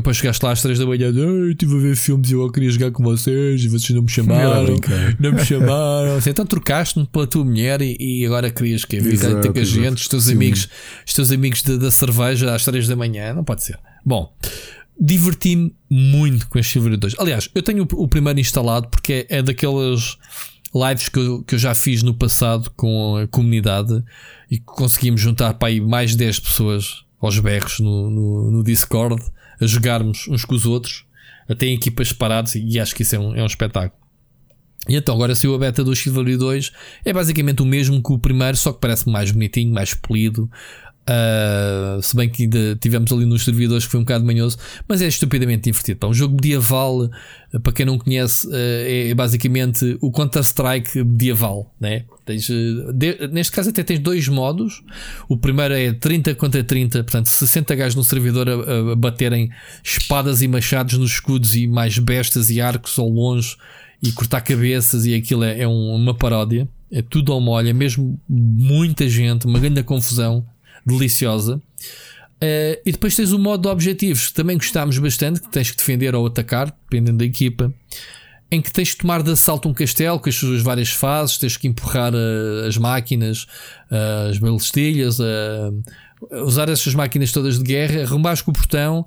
depois 0.00 0.16
chegaste 0.16 0.44
lá 0.44 0.52
às 0.52 0.62
3 0.62 0.78
da 0.78 0.86
manhã, 0.86 1.10
estive 1.50 1.76
a 1.76 1.78
ver 1.78 1.96
filmes 1.96 2.30
e 2.30 2.34
eu 2.34 2.50
queria 2.50 2.70
jogar 2.70 2.90
com 2.90 3.02
vocês 3.02 3.62
e 3.62 3.68
vocês 3.68 3.90
não 3.90 4.02
me 4.02 4.08
chamaram. 4.08 4.76
Não 5.18 5.32
me 5.32 5.44
chamaram. 5.44 6.16
Assim, 6.16 6.30
então 6.30 6.46
trocaste-me 6.46 7.06
pela 7.06 7.26
tua 7.26 7.44
mulher 7.44 7.82
e, 7.82 7.96
e 7.98 8.26
agora 8.26 8.50
querias 8.50 8.84
que 8.84 8.98
vir 8.98 9.18
ter 9.18 9.52
com 9.52 9.58
a 9.58 9.64
gente, 9.64 9.98
os 9.98 10.08
teus 10.08 10.24
Sim. 10.24 10.32
amigos, 10.32 10.68
os 11.06 11.12
teus 11.12 11.30
amigos 11.30 11.62
da, 11.62 11.76
da 11.76 11.90
cerveja 11.90 12.54
às 12.54 12.64
3 12.64 12.88
da 12.88 12.96
manhã. 12.96 13.34
Não 13.34 13.44
pode 13.44 13.62
ser. 13.62 13.78
Bom, 14.04 14.34
diverti-me 14.98 15.74
muito 15.90 16.48
com 16.48 16.58
este 16.58 16.72
Silver 16.72 16.96
2. 16.96 17.16
Aliás, 17.18 17.50
eu 17.54 17.62
tenho 17.62 17.86
o, 17.92 18.04
o 18.04 18.08
primeiro 18.08 18.40
instalado 18.40 18.88
porque 18.88 19.26
é, 19.28 19.38
é 19.38 19.42
daquelas 19.42 20.16
lives 20.74 21.08
que 21.08 21.18
eu, 21.18 21.42
que 21.42 21.54
eu 21.56 21.58
já 21.58 21.74
fiz 21.74 22.02
no 22.02 22.14
passado 22.14 22.70
com 22.76 23.16
a 23.16 23.26
comunidade 23.26 24.02
e 24.50 24.58
conseguimos 24.58 25.20
juntar 25.20 25.54
para 25.54 25.68
aí 25.68 25.80
mais 25.80 26.12
de 26.12 26.16
10 26.18 26.40
pessoas 26.40 27.04
aos 27.20 27.38
berros 27.38 27.80
no, 27.80 28.10
no, 28.10 28.50
no 28.50 28.64
Discord 28.64 29.22
a 29.60 29.66
jogarmos 29.66 30.26
uns 30.28 30.44
com 30.44 30.54
os 30.54 30.66
outros, 30.66 31.04
até 31.48 31.66
em 31.66 31.74
equipas 31.74 32.08
separadas, 32.08 32.54
e 32.54 32.78
acho 32.78 32.94
que 32.94 33.02
isso 33.02 33.16
é 33.16 33.18
um, 33.18 33.34
é 33.34 33.42
um 33.42 33.46
espetáculo. 33.46 34.00
E 34.88 34.96
então 34.96 35.14
agora 35.14 35.34
se 35.34 35.46
o 35.46 35.58
beta 35.58 35.84
do 35.84 35.94
Chivalry 35.94 36.36
2 36.36 36.72
é 37.04 37.12
basicamente 37.12 37.62
o 37.62 37.66
mesmo 37.66 38.02
que 38.02 38.12
o 38.12 38.18
primeiro, 38.18 38.56
só 38.56 38.72
que 38.72 38.80
parece 38.80 39.08
mais 39.08 39.30
bonitinho, 39.30 39.72
mais 39.72 39.92
polido. 39.94 40.50
Uh, 41.08 42.00
se 42.02 42.14
bem 42.14 42.28
que 42.28 42.44
ainda 42.44 42.76
tivemos 42.76 43.10
ali 43.10 43.24
nos 43.24 43.44
servidores 43.44 43.84
que 43.84 43.90
foi 43.90 43.98
um 43.98 44.04
bocado 44.04 44.24
manhoso, 44.24 44.56
mas 44.86 45.02
é 45.02 45.08
estupidamente 45.08 45.64
divertido. 45.64 45.98
Pá. 45.98 46.06
Um 46.06 46.14
jogo 46.14 46.34
medieval, 46.34 47.10
para 47.62 47.72
quem 47.72 47.84
não 47.84 47.98
conhece, 47.98 48.46
uh, 48.46 48.52
é 48.52 49.12
basicamente 49.14 49.96
o 50.00 50.12
Counter-Strike 50.12 51.02
medieval. 51.02 51.74
Né? 51.80 52.04
Tens, 52.24 52.48
uh, 52.48 52.92
de, 52.92 53.28
neste 53.28 53.52
caso, 53.52 53.70
até 53.70 53.82
tens 53.82 53.98
dois 53.98 54.28
modos. 54.28 54.84
O 55.28 55.36
primeiro 55.36 55.74
é 55.74 55.92
30 55.92 56.34
contra 56.36 56.62
30, 56.62 57.02
portanto, 57.02 57.26
60 57.26 57.74
gajos 57.74 57.96
no 57.96 58.04
servidor 58.04 58.48
a, 58.48 58.92
a 58.92 58.96
baterem 58.96 59.50
espadas 59.82 60.42
e 60.42 60.48
machados 60.48 60.96
nos 60.96 61.12
escudos 61.12 61.56
e 61.56 61.66
mais 61.66 61.98
bestas 61.98 62.50
e 62.50 62.60
arcos 62.60 62.96
ao 62.98 63.08
longe 63.08 63.56
e 64.00 64.12
cortar 64.12 64.42
cabeças. 64.42 65.06
E 65.06 65.14
aquilo 65.14 65.42
é, 65.42 65.62
é 65.62 65.68
um, 65.68 65.94
uma 65.94 66.14
paródia. 66.14 66.68
É 66.92 67.02
tudo 67.02 67.32
ao 67.32 67.40
molho, 67.40 67.68
é 67.68 67.72
mesmo 67.72 68.20
muita 68.28 69.08
gente, 69.08 69.46
uma 69.46 69.60
grande 69.60 69.80
confusão 69.82 70.44
deliciosa. 70.84 71.60
Uh, 72.42 72.80
e 72.86 72.92
depois 72.92 73.14
tens 73.14 73.32
o 73.32 73.38
modo 73.38 73.62
de 73.62 73.68
objetivos, 73.68 74.28
que 74.28 74.34
também 74.34 74.56
gostámos 74.56 74.98
bastante, 74.98 75.42
que 75.42 75.50
tens 75.50 75.70
que 75.70 75.76
defender 75.76 76.14
ou 76.14 76.26
atacar, 76.26 76.74
dependendo 76.90 77.18
da 77.18 77.24
equipa, 77.24 77.72
em 78.50 78.62
que 78.62 78.72
tens 78.72 78.88
de 78.88 78.96
tomar 78.96 79.22
de 79.22 79.30
assalto 79.30 79.68
um 79.68 79.74
castelo 79.74 80.18
com 80.18 80.28
as 80.28 80.34
suas 80.34 80.62
várias 80.62 80.90
fases, 80.90 81.36
tens 81.36 81.56
que 81.56 81.68
empurrar 81.68 82.14
uh, 82.14 82.66
as 82.66 82.78
máquinas, 82.78 83.44
uh, 83.90 84.30
as 84.30 84.38
balestilhas, 84.38 85.18
usar 86.44 86.68
essas 86.68 86.94
máquinas 86.94 87.30
todas 87.32 87.58
de 87.58 87.64
guerra, 87.64 88.02
arrumbares 88.02 88.42
com 88.42 88.50
o 88.50 88.54
portão, 88.54 89.06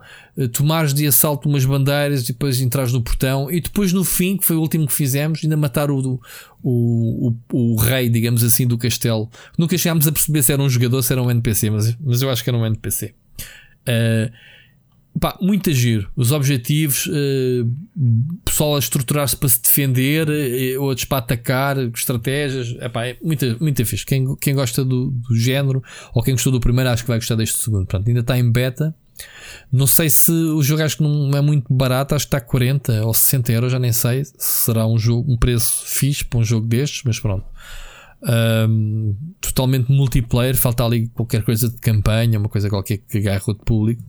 tomares 0.51 0.93
de 0.93 1.05
assalto 1.05 1.47
umas 1.47 1.63
bandeiras 1.63 2.23
e 2.23 2.27
depois 2.27 2.59
entrares 2.59 2.91
no 2.91 3.01
portão 3.01 3.51
e 3.51 3.61
depois 3.61 3.93
no 3.93 4.03
fim, 4.03 4.37
que 4.37 4.45
foi 4.45 4.55
o 4.55 4.61
último 4.61 4.87
que 4.87 4.93
fizemos, 4.93 5.41
ainda 5.43 5.55
matar 5.55 5.91
o, 5.91 6.19
o, 6.63 7.35
o, 7.51 7.73
o 7.73 7.75
rei, 7.75 8.09
digamos 8.09 8.43
assim, 8.43 8.65
do 8.65 8.77
castelo. 8.77 9.29
Nunca 9.57 9.77
chegámos 9.77 10.07
a 10.07 10.11
perceber 10.11 10.41
se 10.41 10.51
era 10.51 10.61
um 10.61 10.69
jogador, 10.69 11.01
se 11.03 11.13
era 11.13 11.21
um 11.21 11.29
NPC, 11.29 11.69
mas, 11.69 11.97
mas 11.99 12.21
eu 12.21 12.29
acho 12.29 12.43
que 12.43 12.49
era 12.49 12.57
um 12.57 12.65
NPC. 12.65 13.13
Uh, 13.87 14.31
Pá, 15.19 15.37
muito 15.39 15.71
giro. 15.71 16.09
Os 16.15 16.31
objetivos, 16.31 17.05
uh, 17.05 17.71
pessoal 18.43 18.75
a 18.75 18.79
estruturar-se 18.79 19.37
para 19.37 19.47
se 19.47 19.61
defender, 19.61 20.27
uh, 20.27 20.81
outros 20.81 21.05
para 21.05 21.19
atacar, 21.19 21.77
estratégias. 21.77 22.75
Epá, 22.81 23.07
é 23.07 23.17
muito, 23.21 23.57
muito 23.59 23.85
fixe. 23.85 24.05
Quem, 24.05 24.35
quem 24.37 24.55
gosta 24.55 24.83
do, 24.83 25.11
do 25.11 25.35
género 25.35 25.83
ou 26.13 26.23
quem 26.23 26.33
gostou 26.33 26.51
do 26.51 26.59
primeiro, 26.59 26.89
acho 26.89 27.03
que 27.03 27.07
vai 27.07 27.19
gostar 27.19 27.35
deste 27.35 27.59
segundo. 27.59 27.85
Portanto, 27.85 28.07
ainda 28.07 28.21
está 28.21 28.37
em 28.37 28.51
beta. 28.51 28.95
Não 29.71 29.87
sei 29.87 30.09
se 30.09 30.31
o 30.31 30.61
jogo 30.61 30.83
acho 30.83 30.97
que 30.97 31.03
não 31.03 31.35
é 31.35 31.41
muito 31.41 31.73
barato, 31.73 32.13
acho 32.13 32.25
que 32.25 32.35
está 32.35 32.41
40 32.41 33.05
ou 33.05 33.13
60 33.13 33.51
euros, 33.51 33.71
já 33.71 33.79
nem 33.79 33.91
sei. 33.91 34.23
Se 34.23 34.33
será 34.37 34.85
um, 34.85 34.97
jogo, 34.97 35.31
um 35.31 35.37
preço 35.37 35.83
fixe 35.85 36.23
para 36.23 36.39
um 36.39 36.43
jogo 36.43 36.67
destes, 36.67 37.01
mas 37.05 37.19
pronto. 37.19 37.45
Um, 38.21 39.15
totalmente 39.41 39.91
multiplayer, 39.91 40.55
falta 40.55 40.85
ali 40.85 41.07
qualquer 41.07 41.43
coisa 41.43 41.69
de 41.69 41.77
campanha, 41.77 42.39
uma 42.39 42.49
coisa 42.49 42.69
qualquer 42.69 42.97
que 42.97 43.17
agarre 43.17 43.41
o 43.47 43.55
público. 43.55 44.03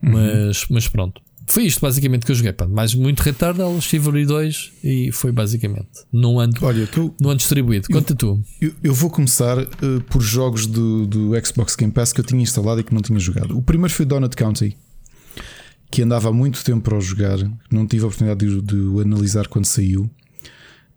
Mas, 0.00 0.62
uhum. 0.62 0.68
mas 0.70 0.88
pronto. 0.88 1.20
Foi 1.46 1.64
isto 1.64 1.80
basicamente 1.80 2.26
que 2.26 2.32
eu 2.32 2.36
joguei. 2.36 2.52
Pá. 2.52 2.66
Mais 2.66 2.94
muito 2.94 3.20
Retardal, 3.20 3.80
Chivalry 3.80 4.26
2 4.26 4.72
e 4.82 5.12
foi 5.12 5.30
basicamente. 5.30 5.88
Não 6.12 6.40
ando, 6.40 6.64
Olha, 6.64 6.86
tu, 6.86 7.14
ando 7.22 7.36
distribuído. 7.36 7.88
Conta 7.88 8.12
eu, 8.12 8.16
tu. 8.16 8.44
Eu, 8.60 8.72
eu, 8.82 8.94
vou 8.94 9.10
começar 9.10 9.58
uh, 9.58 10.00
por 10.10 10.20
jogos 10.22 10.66
do, 10.66 11.06
do 11.06 11.32
Xbox 11.44 11.76
Game 11.76 11.92
Pass 11.92 12.12
que 12.12 12.20
eu 12.20 12.24
tinha 12.24 12.42
instalado 12.42 12.80
e 12.80 12.84
que 12.84 12.92
não 12.92 13.00
tinha 13.00 13.18
jogado. 13.18 13.56
O 13.56 13.62
primeiro 13.62 13.92
foi 13.92 14.04
Donut 14.04 14.34
County, 14.36 14.76
que 15.90 16.02
andava 16.02 16.28
há 16.28 16.32
muito 16.32 16.62
tempo 16.64 16.82
para 16.82 16.98
o 16.98 17.00
jogar, 17.00 17.38
não 17.70 17.86
tive 17.86 18.04
a 18.04 18.06
oportunidade 18.06 18.44
de, 18.44 18.62
de 18.62 18.76
o 18.76 19.00
analisar 19.00 19.46
quando 19.46 19.66
saiu. 19.66 20.10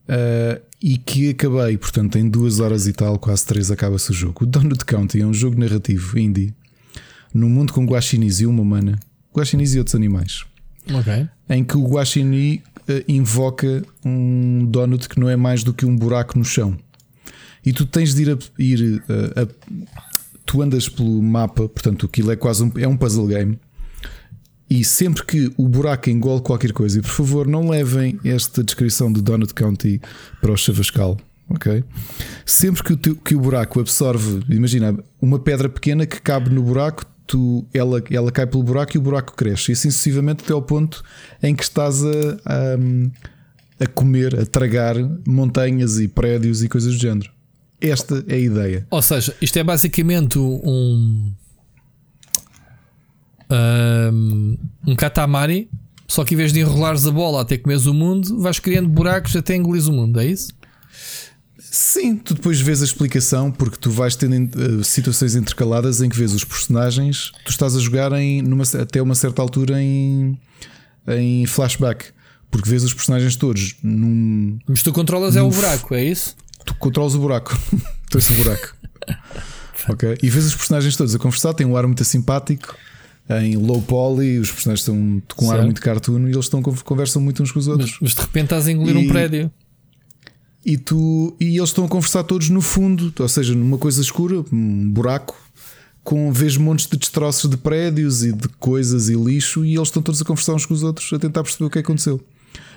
Uh, 0.10 0.60
e 0.82 0.98
que 0.98 1.30
acabei, 1.30 1.78
portanto, 1.78 2.18
em 2.18 2.28
duas 2.28 2.60
horas 2.60 2.88
e 2.88 2.94
tal, 2.94 3.20
quase 3.20 3.46
três, 3.46 3.70
acaba-se 3.70 4.10
o 4.10 4.14
jogo. 4.14 4.44
O 4.44 4.48
Donut 4.48 4.84
County 4.86 5.22
é 5.22 5.26
um 5.26 5.34
jogo 5.34 5.60
narrativo 5.60 6.18
indie 6.18 6.54
num 7.34 7.50
mundo 7.50 7.74
com 7.74 7.86
guaxinins 7.86 8.40
e 8.40 8.46
uma 8.46 8.62
humana, 8.62 9.00
guaxinins 9.34 9.74
e 9.74 9.80
outros 9.80 9.96
animais. 9.96 10.46
Ok. 10.92 11.28
Em 11.50 11.64
que 11.64 11.78
o 11.78 11.88
guaxinim 11.88 12.62
uh, 12.90 13.04
invoca 13.08 13.84
um 14.06 14.66
donut 14.66 15.08
que 15.08 15.20
não 15.20 15.30
é 15.30 15.36
mais 15.36 15.64
do 15.64 15.74
que 15.74 15.86
um 15.86 15.96
buraco 15.96 16.38
no 16.38 16.46
chão. 16.46 16.78
E 17.66 17.74
tu 17.74 17.86
tens 17.86 18.14
de 18.14 18.24
ir 18.24 18.32
a. 18.32 18.38
Ir, 18.58 19.04
uh, 19.10 19.42
a 19.42 19.90
tu 20.50 20.64
andas 20.64 20.90
pelo 20.90 21.22
mapa, 21.22 21.70
portanto 21.70 22.08
aquilo 22.08 22.32
é 22.32 22.36
quase 22.36 22.64
um, 22.64 22.72
é 22.76 22.88
um 22.88 22.98
puzzle 22.98 23.28
game. 23.28 23.60
E 24.68 24.84
sempre 24.84 25.24
que 25.24 25.52
o 25.58 25.68
buraco 25.68 26.10
engole 26.10 26.42
qualquer 26.42 26.74
coisa, 26.74 26.98
e 26.98 27.02
por 27.04 27.12
favor 27.12 27.48
não 27.48 27.70
levem 27.70 28.20
esta 28.24 28.64
descrição 28.64 29.14
de 29.14 29.22
Donut 29.22 29.54
County 29.54 30.02
para 30.42 30.52
o 30.52 30.58
Chavascal, 30.58 31.18
ok? 31.50 31.84
Sempre 32.46 32.84
que 32.84 32.94
o, 32.94 33.16
que 33.16 33.36
o 33.36 33.40
buraco 33.40 33.80
absorve, 33.80 34.44
imagina, 34.50 34.98
uma 35.22 35.38
pedra 35.38 35.70
pequena 35.70 36.08
que 36.08 36.20
cabe 36.20 36.50
no 36.50 36.64
buraco, 36.64 37.06
tu, 37.30 37.64
ela, 37.72 38.04
ela 38.10 38.32
cai 38.32 38.48
pelo 38.48 38.64
buraco 38.64 38.98
e 38.98 38.98
o 38.98 39.02
buraco 39.02 39.36
cresce, 39.36 39.72
e 39.72 39.74
assim 39.74 39.92
sucessivamente 39.92 40.44
até 40.44 40.52
ao 40.52 40.64
ponto 40.64 41.04
em 41.44 41.56
que 41.56 41.62
estás 41.62 42.04
a, 42.04 42.10
a, 42.10 43.84
a 43.84 43.88
comer, 43.88 44.38
a 44.38 44.46
tragar 44.48 44.96
montanhas 45.28 46.00
e 46.00 46.08
prédios 46.08 46.64
e 46.64 46.68
coisas 46.68 46.96
do 46.96 47.00
género. 47.00 47.32
Esta 47.80 48.26
é 48.28 48.34
a 48.34 48.40
ideia. 48.40 48.88
Ou 48.90 49.02
seja, 49.02 49.34
isto 49.40 49.58
é 49.58 49.64
basicamente 49.64 50.40
um. 50.40 51.32
Um, 53.52 54.96
katamari, 54.96 55.70
só 56.08 56.24
que 56.24 56.34
em 56.36 56.38
vez 56.38 56.54
de 56.54 56.60
enrolares 56.60 57.08
a 57.08 57.12
bola 57.12 57.42
até 57.42 57.58
comeres 57.58 57.86
o 57.86 57.94
mundo, 57.94 58.40
vais 58.40 58.60
criando 58.60 58.90
buracos 58.90 59.36
até 59.36 59.56
engolir 59.56 59.88
o 59.88 59.92
mundo, 59.92 60.20
é 60.20 60.26
isso? 60.26 60.52
Sim, 61.72 62.16
tu 62.16 62.34
depois 62.34 62.60
vês 62.60 62.82
a 62.82 62.86
explicação 62.86 63.52
porque 63.52 63.78
tu 63.78 63.92
vais 63.92 64.16
tendo 64.16 64.56
uh, 64.58 64.84
situações 64.84 65.36
intercaladas 65.36 66.02
em 66.02 66.10
que 66.10 66.18
vês 66.18 66.34
os 66.34 66.44
personagens, 66.44 67.32
tu 67.46 67.52
estás 67.52 67.76
a 67.76 67.80
jogar 67.80 68.12
em, 68.14 68.42
numa, 68.42 68.64
até 68.82 69.00
uma 69.02 69.14
certa 69.14 69.42
altura 69.42 69.80
em, 69.80 70.40
em 71.08 71.46
flashback, 71.46 72.06
porque 72.50 72.68
vês 72.68 72.84
os 72.84 72.94
personagens 72.94 73.36
todos 73.36 73.76
num. 73.84 74.58
Mas 74.68 74.82
tu 74.82 74.92
controlas 74.92 75.36
num, 75.36 75.42
é 75.42 75.44
o 75.44 75.50
buraco, 75.52 75.94
é 75.94 76.04
isso? 76.04 76.36
Tu 76.66 76.74
controlas 76.76 77.14
o 77.14 77.20
buraco, 77.20 77.56
tu 78.10 78.18
és 78.18 78.30
o 78.32 78.34
buraco. 78.34 78.76
ok? 79.90 80.18
E 80.24 80.30
vês 80.30 80.46
os 80.46 80.56
personagens 80.56 80.96
todos 80.96 81.14
a 81.14 81.20
conversar, 81.20 81.54
tem 81.54 81.68
um 81.68 81.78
ar 81.78 81.86
muito 81.86 82.04
simpático. 82.04 82.76
Em 83.30 83.56
low 83.58 83.80
poly, 83.80 84.40
os 84.40 84.52
personagens 84.52 84.80
estão 84.80 85.22
com 85.36 85.46
um 85.46 85.52
ar 85.52 85.62
muito 85.62 85.80
cartoon 85.80 86.28
e 86.28 86.32
eles 86.32 86.46
estão, 86.46 86.64
conversam 86.64 87.22
muito 87.22 87.44
uns 87.44 87.52
com 87.52 87.60
os 87.60 87.68
outros. 87.68 87.92
Mas, 87.92 88.00
mas 88.02 88.16
de 88.16 88.22
repente 88.22 88.46
estás 88.46 88.68
a 88.68 88.72
engolir 88.72 88.96
e... 88.96 89.06
um 89.06 89.08
prédio 89.08 89.52
e 90.66 90.78
tu 90.78 91.36
e 91.40 91.58
eles 91.58 91.70
estão 91.70 91.86
a 91.86 91.88
conversar 91.88 92.24
todos 92.24 92.50
no 92.50 92.62
fundo, 92.62 93.14
ou 93.18 93.30
seja, 93.30 93.56
numa 93.56 93.78
coisa 93.78 94.02
escura, 94.02 94.44
um 94.52 94.90
buraco, 94.90 95.36
com 96.04 96.32
vês 96.32 96.58
montes 96.58 96.88
de 96.88 96.98
destroços 96.98 97.50
de 97.50 97.58
prédios 97.58 98.24
e 98.24 98.32
de 98.32 98.48
coisas 98.60 99.10
e 99.10 99.16
lixo, 99.16 99.64
e 99.64 99.76
eles 99.76 99.90
estão 99.90 100.02
todos 100.02 100.22
a 100.22 100.26
conversar 100.26 100.54
uns 100.54 100.66
com 100.66 100.74
os 100.74 100.84
outros 100.84 101.12
a 101.14 101.20
tentar 101.20 101.44
perceber 101.44 101.66
o 101.66 101.70
que 101.70 101.80
aconteceu. 101.80 102.20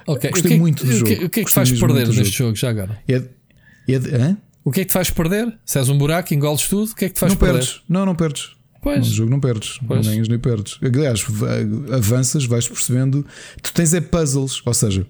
Okay. 0.06 0.30
Gostei 0.30 0.52
que, 0.52 0.58
muito 0.58 0.84
do 0.84 0.92
jogo. 0.92 1.12
O 1.12 1.16
que, 1.16 1.24
o 1.24 1.30
que 1.30 1.40
é 1.40 1.44
que 1.44 1.52
faz 1.52 1.70
perder 1.70 2.08
neste 2.08 2.24
jogo. 2.24 2.32
jogo. 2.32 2.56
já 2.56 2.70
agora? 2.70 3.00
É, 3.08 3.22
é? 3.88 4.36
O 4.64 4.70
que 4.70 4.80
é 4.80 4.84
que 4.84 4.90
te 4.90 4.92
faz 4.92 5.10
perder? 5.10 5.52
Se 5.64 5.78
és 5.78 5.88
um 5.88 5.96
buraco, 5.96 6.34
engoles 6.34 6.66
tudo, 6.68 6.90
o 6.90 6.94
que 6.94 7.04
é 7.06 7.08
que 7.08 7.14
te 7.14 7.20
faz 7.20 7.32
não 7.32 7.38
perder? 7.38 7.58
Perdes. 7.58 7.80
Não, 7.88 8.06
não 8.06 8.14
perdes. 8.14 8.50
Pois. 8.82 8.98
No 8.98 9.04
jogo 9.04 9.30
não 9.30 9.38
perdes, 9.38 9.78
pois. 9.86 10.04
nem 10.04 10.20
nem 10.22 10.38
perdes. 10.40 10.78
Aliás, 10.82 11.24
avanças, 11.92 12.44
vais 12.44 12.66
percebendo. 12.66 13.24
Tu 13.62 13.72
tens 13.72 13.94
é 13.94 14.00
puzzles, 14.00 14.60
ou 14.66 14.74
seja, 14.74 15.06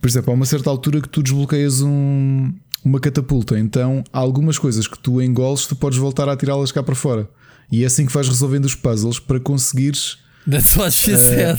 por 0.00 0.08
exemplo, 0.08 0.32
há 0.32 0.34
uma 0.34 0.46
certa 0.46 0.70
altura 0.70 1.00
que 1.00 1.08
tu 1.08 1.22
desbloqueias 1.22 1.82
um, 1.82 2.52
uma 2.84 3.00
catapulta, 3.00 3.58
então 3.58 4.04
há 4.12 4.18
algumas 4.18 4.58
coisas 4.58 4.86
que 4.86 4.98
tu 4.98 5.20
engoles, 5.20 5.66
tu 5.66 5.76
podes 5.76 5.98
voltar 5.98 6.28
a 6.28 6.36
tirá-las 6.36 6.72
cá 6.72 6.82
para 6.82 6.94
fora. 6.94 7.28
E 7.70 7.82
é 7.82 7.86
assim 7.86 8.06
que 8.06 8.12
vais 8.12 8.28
resolvendo 8.28 8.64
os 8.64 8.74
puzzles 8.74 9.18
para 9.18 9.40
conseguires. 9.40 10.18
That's 10.48 10.76
what 10.76 10.92
she 10.92 11.12
uh, 11.12 11.18
said. 11.18 11.58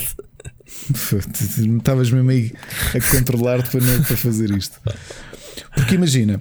Estavas 1.78 2.10
mesmo 2.10 2.30
aí 2.30 2.52
a 2.94 3.16
controlar-te 3.16 3.70
para, 3.70 4.02
para 4.06 4.16
fazer 4.16 4.50
isto. 4.50 4.80
Porque 5.74 5.94
imagina, 5.94 6.40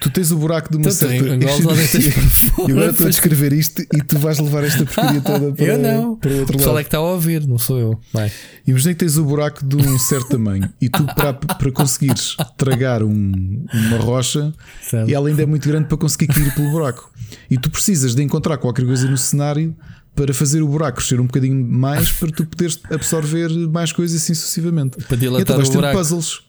Tu 0.00 0.10
tens 0.10 0.30
o 0.30 0.36
buraco 0.36 0.70
de 0.70 0.76
uma 0.76 0.88
tu 0.88 0.92
certa. 0.92 1.14
E 1.16 2.70
agora 2.70 2.90
estou 2.90 3.06
a 3.06 3.10
descrever 3.10 3.52
isto 3.52 3.82
e 3.82 4.02
tu 4.02 4.18
vais 4.18 4.38
levar 4.38 4.62
esta 4.62 4.84
porcaria 4.84 5.20
toda 5.20 5.52
para, 5.52 5.64
eu 5.64 5.78
não. 5.78 6.16
para 6.16 6.30
o 6.30 6.38
outro 6.38 6.56
o 6.56 6.60
lado. 6.60 6.78
é 6.78 6.82
que 6.82 6.88
está 6.88 6.98
a 6.98 7.02
ouvir, 7.02 7.46
não 7.46 7.58
sou 7.58 7.78
eu. 7.78 8.00
Vai. 8.12 8.30
Imagina 8.66 8.94
que 8.94 9.00
tens 9.00 9.16
o 9.16 9.24
buraco 9.24 9.64
de 9.64 9.76
um 9.76 9.98
certo 9.98 10.28
tamanho 10.28 10.72
e 10.80 10.88
tu, 10.88 11.04
para, 11.14 11.34
para 11.34 11.72
conseguires 11.72 12.36
tragar 12.56 13.02
um, 13.02 13.64
uma 13.72 13.98
rocha, 13.98 14.52
certo. 14.88 15.10
ela 15.10 15.28
ainda 15.28 15.42
é 15.42 15.46
muito 15.46 15.68
grande 15.68 15.88
para 15.88 15.98
conseguir 15.98 16.28
cair 16.28 16.54
pelo 16.54 16.70
buraco. 16.70 17.10
E 17.50 17.58
tu 17.58 17.68
precisas 17.68 18.14
de 18.14 18.22
encontrar 18.22 18.56
qualquer 18.58 18.86
coisa 18.86 19.10
no 19.10 19.18
cenário 19.18 19.74
para 20.14 20.32
fazer 20.32 20.62
o 20.62 20.68
buraco 20.68 20.98
crescer 20.98 21.20
um 21.20 21.26
bocadinho 21.26 21.64
mais 21.64 22.10
para 22.10 22.30
tu 22.30 22.44
poderes 22.44 22.80
absorver 22.90 23.50
mais 23.68 23.92
coisas 23.92 24.20
assim 24.22 24.34
sucessivamente. 24.34 24.96
Para 25.04 25.16
dilatar 25.16 25.42
então 25.42 25.56
vais 25.56 25.68
ter 25.68 25.92
puzzles 25.92 26.47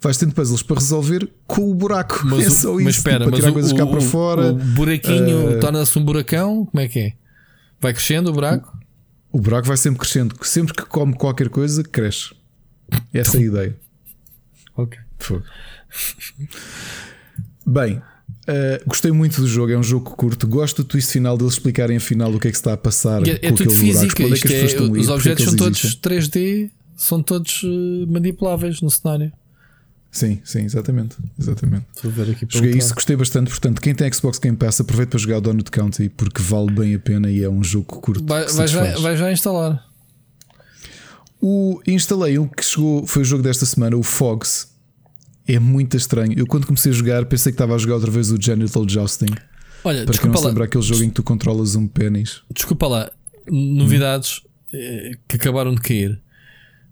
vais 0.00 0.16
tendo 0.16 0.34
puzzles 0.34 0.62
para 0.62 0.76
resolver 0.76 1.28
com 1.46 1.70
o 1.70 1.74
buraco. 1.74 2.20
Mas, 2.24 2.46
é 2.46 2.50
só 2.50 2.78
isso. 2.78 2.88
espera, 2.88 3.24
para 3.24 3.36
tirar 3.36 3.52
coisas 3.52 3.72
o, 3.72 3.76
cá 3.76 3.86
para 3.86 4.00
fora. 4.00 4.52
O 4.52 4.54
buraquinho 4.54 5.56
uh, 5.56 5.60
torna-se 5.60 5.98
um 5.98 6.04
buracão? 6.04 6.66
Como 6.66 6.80
é 6.80 6.88
que 6.88 6.98
é? 6.98 7.12
Vai 7.80 7.92
crescendo 7.92 8.30
o 8.30 8.32
buraco? 8.32 8.76
O, 9.32 9.38
o 9.38 9.40
buraco 9.40 9.66
vai 9.66 9.76
sempre 9.76 10.00
crescendo. 10.00 10.34
Sempre 10.42 10.74
que 10.74 10.84
come 10.84 11.14
qualquer 11.14 11.48
coisa, 11.48 11.82
cresce. 11.82 12.34
Essa 13.12 13.36
é 13.36 13.40
a 13.40 13.44
ideia. 13.44 13.76
Ok. 14.76 14.98
Bem, 17.66 17.96
uh, 17.96 18.02
gostei 18.86 19.10
muito 19.10 19.40
do 19.40 19.48
jogo. 19.48 19.72
É 19.72 19.78
um 19.78 19.82
jogo 19.82 20.10
curto. 20.10 20.46
Gosto 20.46 20.82
do 20.82 20.88
twist 20.88 21.12
final 21.12 21.36
deles 21.36 21.54
explicarem 21.54 21.96
afinal 21.96 22.32
o 22.32 22.38
que 22.38 22.48
é 22.48 22.50
que 22.50 22.56
se 22.56 22.60
está 22.60 22.74
a 22.74 22.76
passar. 22.76 23.26
É, 23.26 23.38
é 23.42 23.52
tudo 23.52 23.70
física. 23.70 24.22
É 24.22 24.30
que 24.36 24.54
é, 24.54 24.80
os 24.80 25.08
objetos 25.08 25.44
são 25.44 25.56
todos 25.56 25.84
existem. 25.84 26.18
3D, 26.18 26.70
são 26.96 27.22
todos 27.22 27.62
uh, 27.64 28.06
manipuláveis 28.08 28.80
no 28.80 28.90
cenário. 28.90 29.32
Sim, 30.10 30.40
sim, 30.42 30.62
exatamente. 30.62 31.16
exatamente. 31.38 31.86
Joguei 32.48 32.72
isso, 32.72 32.94
gostei 32.94 33.14
bastante. 33.14 33.50
Portanto, 33.50 33.80
quem 33.80 33.94
tem 33.94 34.10
Xbox 34.12 34.38
Game 34.38 34.56
Pass, 34.56 34.80
aproveita 34.80 35.10
para 35.10 35.18
jogar 35.18 35.38
o 35.38 35.40
Donut 35.40 35.70
County 35.70 36.08
porque 36.08 36.42
vale 36.42 36.70
bem 36.70 36.94
a 36.94 36.98
pena 36.98 37.30
e 37.30 37.42
é 37.42 37.48
um 37.48 37.62
jogo 37.62 38.00
curto. 38.00 38.24
Vai, 38.24 38.46
vai, 38.46 38.68
já, 38.68 38.98
vai 38.98 39.16
já 39.16 39.30
instalar. 39.30 39.86
O, 41.40 41.80
instalei 41.86 42.38
um 42.38 42.48
que 42.48 42.64
chegou, 42.64 43.06
foi 43.06 43.22
o 43.22 43.24
jogo 43.24 43.42
desta 43.42 43.64
semana, 43.66 43.96
o 43.96 44.02
Fogs. 44.02 44.68
É 45.46 45.58
muito 45.58 45.96
estranho. 45.96 46.34
Eu, 46.36 46.46
quando 46.46 46.66
comecei 46.66 46.90
a 46.92 46.94
jogar, 46.94 47.24
pensei 47.26 47.52
que 47.52 47.54
estava 47.54 47.74
a 47.74 47.78
jogar 47.78 47.94
outra 47.94 48.10
vez 48.10 48.30
o 48.30 48.40
Genital 48.40 48.88
Jousting. 48.88 49.34
Olha, 49.84 50.04
para 50.04 50.18
quem 50.18 50.28
não 50.28 50.36
se 50.36 50.46
lembra 50.46 50.64
aquele 50.64 50.82
jogo 50.82 51.02
em 51.04 51.08
que 51.08 51.14
tu 51.14 51.22
controlas 51.22 51.74
um 51.74 51.86
pênis. 51.86 52.42
Desculpa 52.52 52.86
lá, 52.86 53.10
novidades 53.46 54.42
hum. 54.72 55.12
que 55.28 55.36
acabaram 55.36 55.74
de 55.74 55.80
cair. 55.80 56.20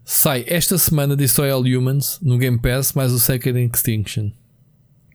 Sai 0.09 0.45
esta 0.47 0.79
semana 0.79 1.17
Destroy 1.17 1.51
All 1.51 1.63
Humans 1.65 2.21
no 2.23 2.39
Game 2.39 2.59
Pass, 2.61 2.93
mais 2.93 3.13
o 3.13 3.19
Second 3.19 3.59
Extinction. 3.75 4.31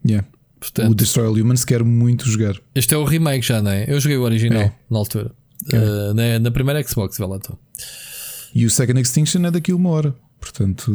Yeah. 0.06 0.28
Portanto, 0.60 0.92
O 0.92 0.96
Destroy 0.96 1.26
All 1.26 1.34
Humans 1.34 1.64
quero 1.64 1.86
muito 1.86 2.30
jogar. 2.30 2.56
este 2.76 2.94
é 2.94 2.98
o 2.98 3.06
remake 3.06 3.46
já, 3.46 3.62
não 3.62 3.72
é? 3.72 3.86
Eu 3.88 4.00
joguei 4.02 4.18
o 4.18 4.22
original 4.24 4.62
É. 4.64 4.74
na 4.90 4.98
altura. 5.00 5.32
É. 5.72 5.78
Uh, 5.78 6.14
na, 6.14 6.40
na 6.40 6.52
primeira 6.52 6.84
Xbox, 6.86 7.18
vai 7.18 7.28
lá 7.30 7.38
então. 7.38 7.58
E 8.54 8.66
o 8.66 8.70
Second 8.70 9.00
Extinction 9.00 9.46
é 9.46 9.52
daqui 9.52 9.72
a 9.72 9.76
uma 9.76 9.90
hora. 9.90 10.14
Portanto, 10.42 10.92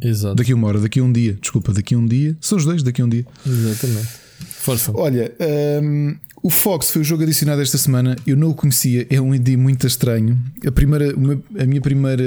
Exato. 0.00 0.36
daqui 0.36 0.52
a 0.52 0.54
uma 0.56 0.68
hora, 0.68 0.80
daqui 0.80 1.00
a 1.00 1.02
um 1.02 1.12
dia. 1.12 1.34
Desculpa, 1.34 1.72
daqui 1.74 1.94
a 1.94 1.98
um 1.98 2.06
dia. 2.06 2.36
São 2.40 2.56
os 2.56 2.64
dois 2.64 2.82
daqui 2.82 3.02
a 3.02 3.04
um 3.04 3.08
dia. 3.08 3.26
Exatamente. 3.46 4.08
Força. 4.38 4.92
Olha, 4.94 5.34
hum, 5.82 6.16
o 6.46 6.50
Fox 6.50 6.92
foi 6.92 7.02
o 7.02 7.04
jogo 7.04 7.24
adicionado 7.24 7.60
esta 7.60 7.76
semana. 7.76 8.14
Eu 8.24 8.36
não 8.36 8.50
o 8.50 8.54
conhecia, 8.54 9.04
é 9.10 9.20
um 9.20 9.34
indie 9.34 9.56
muito 9.56 9.84
estranho. 9.84 10.40
A, 10.64 10.70
primeira, 10.70 11.12
a 11.12 11.66
minha 11.66 11.80
primeira 11.80 12.24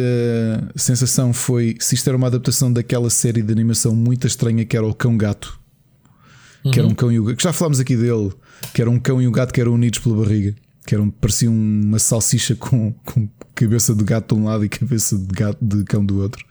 sensação 0.75 1.31
foi 1.31 1.77
se 1.79 1.95
isto 1.95 2.05
era 2.09 2.17
uma 2.17 2.27
adaptação 2.27 2.71
daquela 2.71 3.09
série 3.09 3.41
de 3.41 3.49
animação 3.49 3.95
muito 3.95 4.27
estranha 4.27 4.65
que 4.65 4.75
era 4.75 4.85
o 4.85 4.93
Cão 4.93 5.15
Gato. 5.15 5.57
Que 6.69 6.79
era 6.79 6.85
um 6.85 6.93
cão 6.93 7.09
e 7.09 7.17
o 7.17 7.23
gato. 7.23 7.37
Que 7.37 7.43
já 7.43 7.53
falámos 7.53 7.79
aqui 7.79 7.95
dele. 7.95 8.33
Que 8.73 8.81
era 8.81 8.91
um 8.91 8.99
cão 8.99 9.21
e 9.21 9.27
um 9.27 9.31
gato 9.31 9.53
que 9.53 9.61
eram 9.61 9.73
unidos 9.73 9.99
pela 9.99 10.17
barriga. 10.17 10.53
Que 10.85 10.95
eram, 10.95 11.09
parecia 11.09 11.49
uma 11.49 11.97
salsicha 11.97 12.57
com, 12.57 12.93
com 13.05 13.25
cabeça 13.59 13.93
de 13.93 14.03
gato 14.03 14.33
de 14.33 14.41
um 14.41 14.45
lado 14.45 14.63
e 14.63 14.69
cabeça 14.69 15.17
de, 15.17 15.27
gato, 15.27 15.57
de 15.61 15.83
cão 15.83 16.05
do 16.05 16.19
outro. 16.21 16.45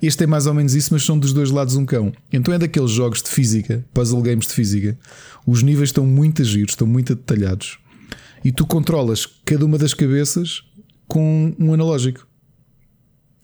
Este 0.00 0.24
é 0.24 0.26
mais 0.26 0.46
ou 0.46 0.54
menos 0.54 0.74
isso, 0.74 0.92
mas 0.92 1.02
são 1.04 1.18
dos 1.18 1.32
dois 1.32 1.50
lados 1.50 1.74
um 1.74 1.84
cão. 1.84 2.12
Então 2.32 2.54
é 2.54 2.58
daqueles 2.58 2.90
jogos 2.90 3.22
de 3.22 3.28
física, 3.28 3.84
puzzle 3.92 4.22
games 4.22 4.46
de 4.46 4.52
física. 4.52 4.98
Os 5.46 5.62
níveis 5.62 5.88
estão 5.88 6.06
muito 6.06 6.44
giros, 6.44 6.72
estão 6.72 6.86
muito 6.86 7.14
detalhados. 7.14 7.78
E 8.44 8.52
tu 8.52 8.66
controlas 8.66 9.26
cada 9.44 9.64
uma 9.64 9.78
das 9.78 9.94
cabeças 9.94 10.62
com 11.08 11.54
um 11.58 11.74
analógico. 11.74 12.26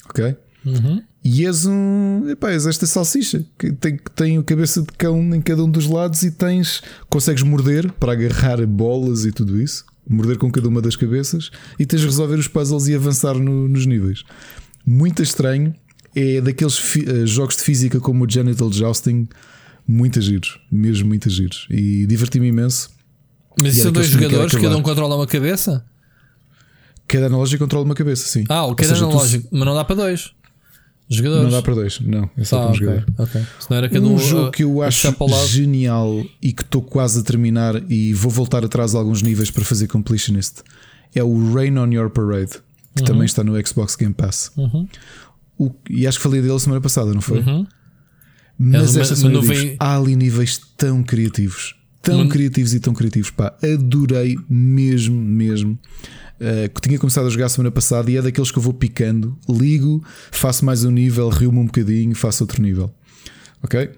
Ok? 0.08 0.36
Uhum. 0.64 1.02
E 1.24 1.44
és 1.44 1.66
um. 1.66 2.28
Epá, 2.28 2.52
és 2.52 2.66
esta 2.66 2.86
salsicha 2.86 3.44
que 3.58 3.72
tem, 3.72 3.96
que 3.96 4.10
tem 4.12 4.38
a 4.38 4.42
cabeça 4.42 4.80
de 4.80 4.88
cão 4.96 5.34
em 5.34 5.40
cada 5.40 5.64
um 5.64 5.70
dos 5.70 5.86
lados 5.86 6.22
e 6.22 6.30
tens. 6.30 6.82
Consegues 7.08 7.42
morder 7.42 7.92
para 7.92 8.12
agarrar 8.12 8.64
bolas 8.66 9.24
e 9.24 9.32
tudo 9.32 9.60
isso. 9.60 9.84
Morder 10.08 10.38
com 10.38 10.50
cada 10.50 10.68
uma 10.68 10.80
das 10.80 10.96
cabeças 10.96 11.50
e 11.78 11.84
tens 11.84 12.00
de 12.00 12.06
resolver 12.06 12.36
os 12.38 12.48
puzzles 12.48 12.86
e 12.88 12.94
avançar 12.94 13.34
no- 13.38 13.68
nos 13.68 13.84
níveis. 13.86 14.24
Muito 14.86 15.22
estranho. 15.22 15.74
É 16.16 16.40
daqueles 16.40 16.78
eh, 16.96 17.26
jogos 17.26 17.56
de 17.56 17.62
física 17.62 18.00
como 18.00 18.24
o 18.24 18.30
Genital 18.30 18.72
Jousting. 18.72 19.28
Muito 19.86 20.20
giros, 20.20 20.58
mesmo 20.72 21.08
muito 21.08 21.28
giros. 21.30 21.66
E 21.70 22.06
diverti-me 22.06 22.48
imenso. 22.48 22.90
Mas 23.60 23.76
E 23.76 23.82
são 23.82 23.92
dois 23.92 24.06
jogadores, 24.06 24.54
cada 24.54 24.76
um 24.76 24.82
controla 24.82 25.16
uma 25.16 25.26
cabeça? 25.26 25.84
Cada 27.06 27.26
analógico 27.26 27.64
controla 27.64 27.84
uma 27.84 27.94
cabeça, 27.94 28.28
sim. 28.28 28.44
Ah, 28.48 28.66
o 28.66 28.74
é 28.78 28.82
seja, 28.82 29.00
tu- 29.00 29.04
analógico, 29.10 29.48
mas 29.50 29.64
não 29.66 29.74
dá 29.74 29.84
para 29.84 29.96
dois 29.96 30.30
jogadores. 31.08 31.44
Não 31.44 31.50
dá 31.50 31.62
para 31.62 31.74
dois, 31.74 32.00
não. 32.00 32.30
É 32.36 32.44
só 32.44 32.56
Ah, 32.56 32.60
para 32.60 32.68
um 32.68 32.72
ok, 32.74 32.86
jogador. 32.86 33.04
ok. 33.18 33.40
Se 33.60 33.70
não 33.70 33.76
era 33.76 33.88
cada 33.88 34.06
um 34.06 34.14
um 34.14 34.18
jogo 34.18 34.48
uh, 34.48 34.50
que 34.50 34.62
eu 34.64 34.82
a 34.82 34.86
acho 34.88 35.12
genial 35.48 36.24
e 36.42 36.52
que 36.52 36.62
estou 36.62 36.82
quase 36.82 37.20
a 37.20 37.22
terminar 37.22 37.82
e 37.90 38.12
vou 38.12 38.30
voltar 38.30 38.64
atrás 38.64 38.94
alguns 38.94 39.22
níveis 39.22 39.50
para 39.50 39.64
fazer 39.64 39.86
completionist 39.86 40.62
é 41.14 41.22
o 41.22 41.54
Rain 41.54 41.76
on 41.78 41.90
Your 41.90 42.10
Parade, 42.10 42.52
que 42.94 43.02
também 43.02 43.24
está 43.24 43.42
no 43.42 43.54
Xbox 43.66 43.96
Game 43.96 44.12
Pass. 44.14 44.52
Uhum. 44.56 44.86
O- 45.58 45.74
e 45.90 46.06
acho 46.06 46.18
que 46.18 46.22
falei 46.22 46.40
dele 46.42 46.60
semana 46.60 46.80
passada, 46.80 47.12
não 47.14 47.20
foi? 47.22 47.40
Uhum. 47.40 47.66
Mas 48.58 48.96
É, 48.96 49.00
esta 49.00 49.16
semana 49.16 49.40
digo, 49.40 49.76
há 49.78 49.96
ali 49.96 50.16
níveis 50.16 50.60
tão 50.76 51.02
criativos, 51.02 51.74
tão 52.02 52.28
criativos 52.28 52.74
e 52.74 52.80
tão 52.80 52.92
criativos. 52.92 53.30
Pá, 53.30 53.56
adorei 53.62 54.36
mesmo, 54.48 55.14
mesmo. 55.20 55.78
Uh, 56.40 56.72
que 56.72 56.80
tinha 56.80 56.98
começado 56.98 57.26
a 57.26 57.30
jogar 57.30 57.48
semana 57.48 57.70
passada 57.70 58.08
e 58.10 58.16
é 58.16 58.22
daqueles 58.22 58.52
que 58.52 58.58
eu 58.58 58.62
vou 58.62 58.72
picando, 58.72 59.36
ligo, 59.48 60.04
faço 60.30 60.64
mais 60.64 60.84
um 60.84 60.90
nível, 60.90 61.28
rio-me 61.28 61.58
um 61.58 61.66
bocadinho, 61.66 62.14
faço 62.14 62.44
outro 62.44 62.62
nível. 62.62 62.94
Ok? 63.60 63.90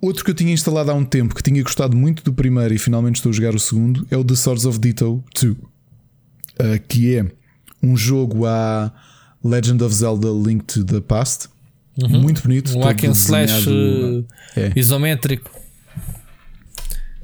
Outro 0.00 0.24
que 0.24 0.30
eu 0.30 0.34
tinha 0.34 0.52
instalado 0.52 0.90
há 0.90 0.94
um 0.94 1.04
tempo, 1.04 1.34
que 1.34 1.42
tinha 1.42 1.60
gostado 1.62 1.96
muito 1.96 2.22
do 2.22 2.32
primeiro 2.32 2.72
e 2.72 2.78
finalmente 2.78 3.16
estou 3.16 3.30
a 3.30 3.32
jogar 3.32 3.54
o 3.54 3.58
segundo, 3.58 4.06
é 4.10 4.16
o 4.16 4.22
The 4.22 4.36
Swords 4.36 4.66
of 4.66 4.78
Ditto 4.78 5.24
2, 5.34 5.52
uh, 5.52 5.58
que 6.86 7.16
é 7.16 7.26
um 7.82 7.96
jogo 7.96 8.46
à 8.46 8.92
Legend 9.42 9.82
of 9.82 9.94
Zelda 9.94 10.28
Link 10.28 10.64
to 10.64 10.84
the 10.84 11.00
Past. 11.00 11.48
Muito 11.96 12.42
bonito. 12.42 12.76
Um 12.76 12.82
hack 12.82 13.04
and 13.04 13.12
slash 13.12 13.68
uh, 13.68 14.24
é. 14.56 14.72
isométrico. 14.76 15.50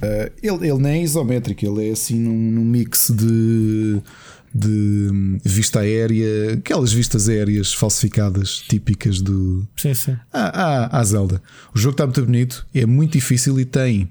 Uh, 0.01 0.31
ele, 0.41 0.67
ele 0.67 0.79
nem 0.79 1.01
é 1.01 1.03
isométrico, 1.03 1.63
ele 1.63 1.89
é 1.89 1.91
assim 1.91 2.19
num, 2.19 2.51
num 2.51 2.65
mix 2.65 3.11
de, 3.15 4.01
de 4.53 5.09
hum, 5.11 5.37
vista 5.43 5.81
aérea, 5.81 6.53
aquelas 6.53 6.91
vistas 6.91 7.29
aéreas 7.29 7.71
falsificadas 7.71 8.57
típicas 8.67 9.21
do. 9.21 9.67
Sim, 9.77 9.93
sim. 9.93 10.17
Ah, 10.33 10.51
ah, 10.53 10.89
ah, 10.99 11.03
Zelda. 11.03 11.41
O 11.73 11.77
jogo 11.77 11.93
está 11.93 12.05
muito 12.05 12.25
bonito, 12.25 12.65
é 12.73 12.85
muito 12.85 13.13
difícil 13.13 13.59
e 13.59 13.65
tem. 13.65 14.09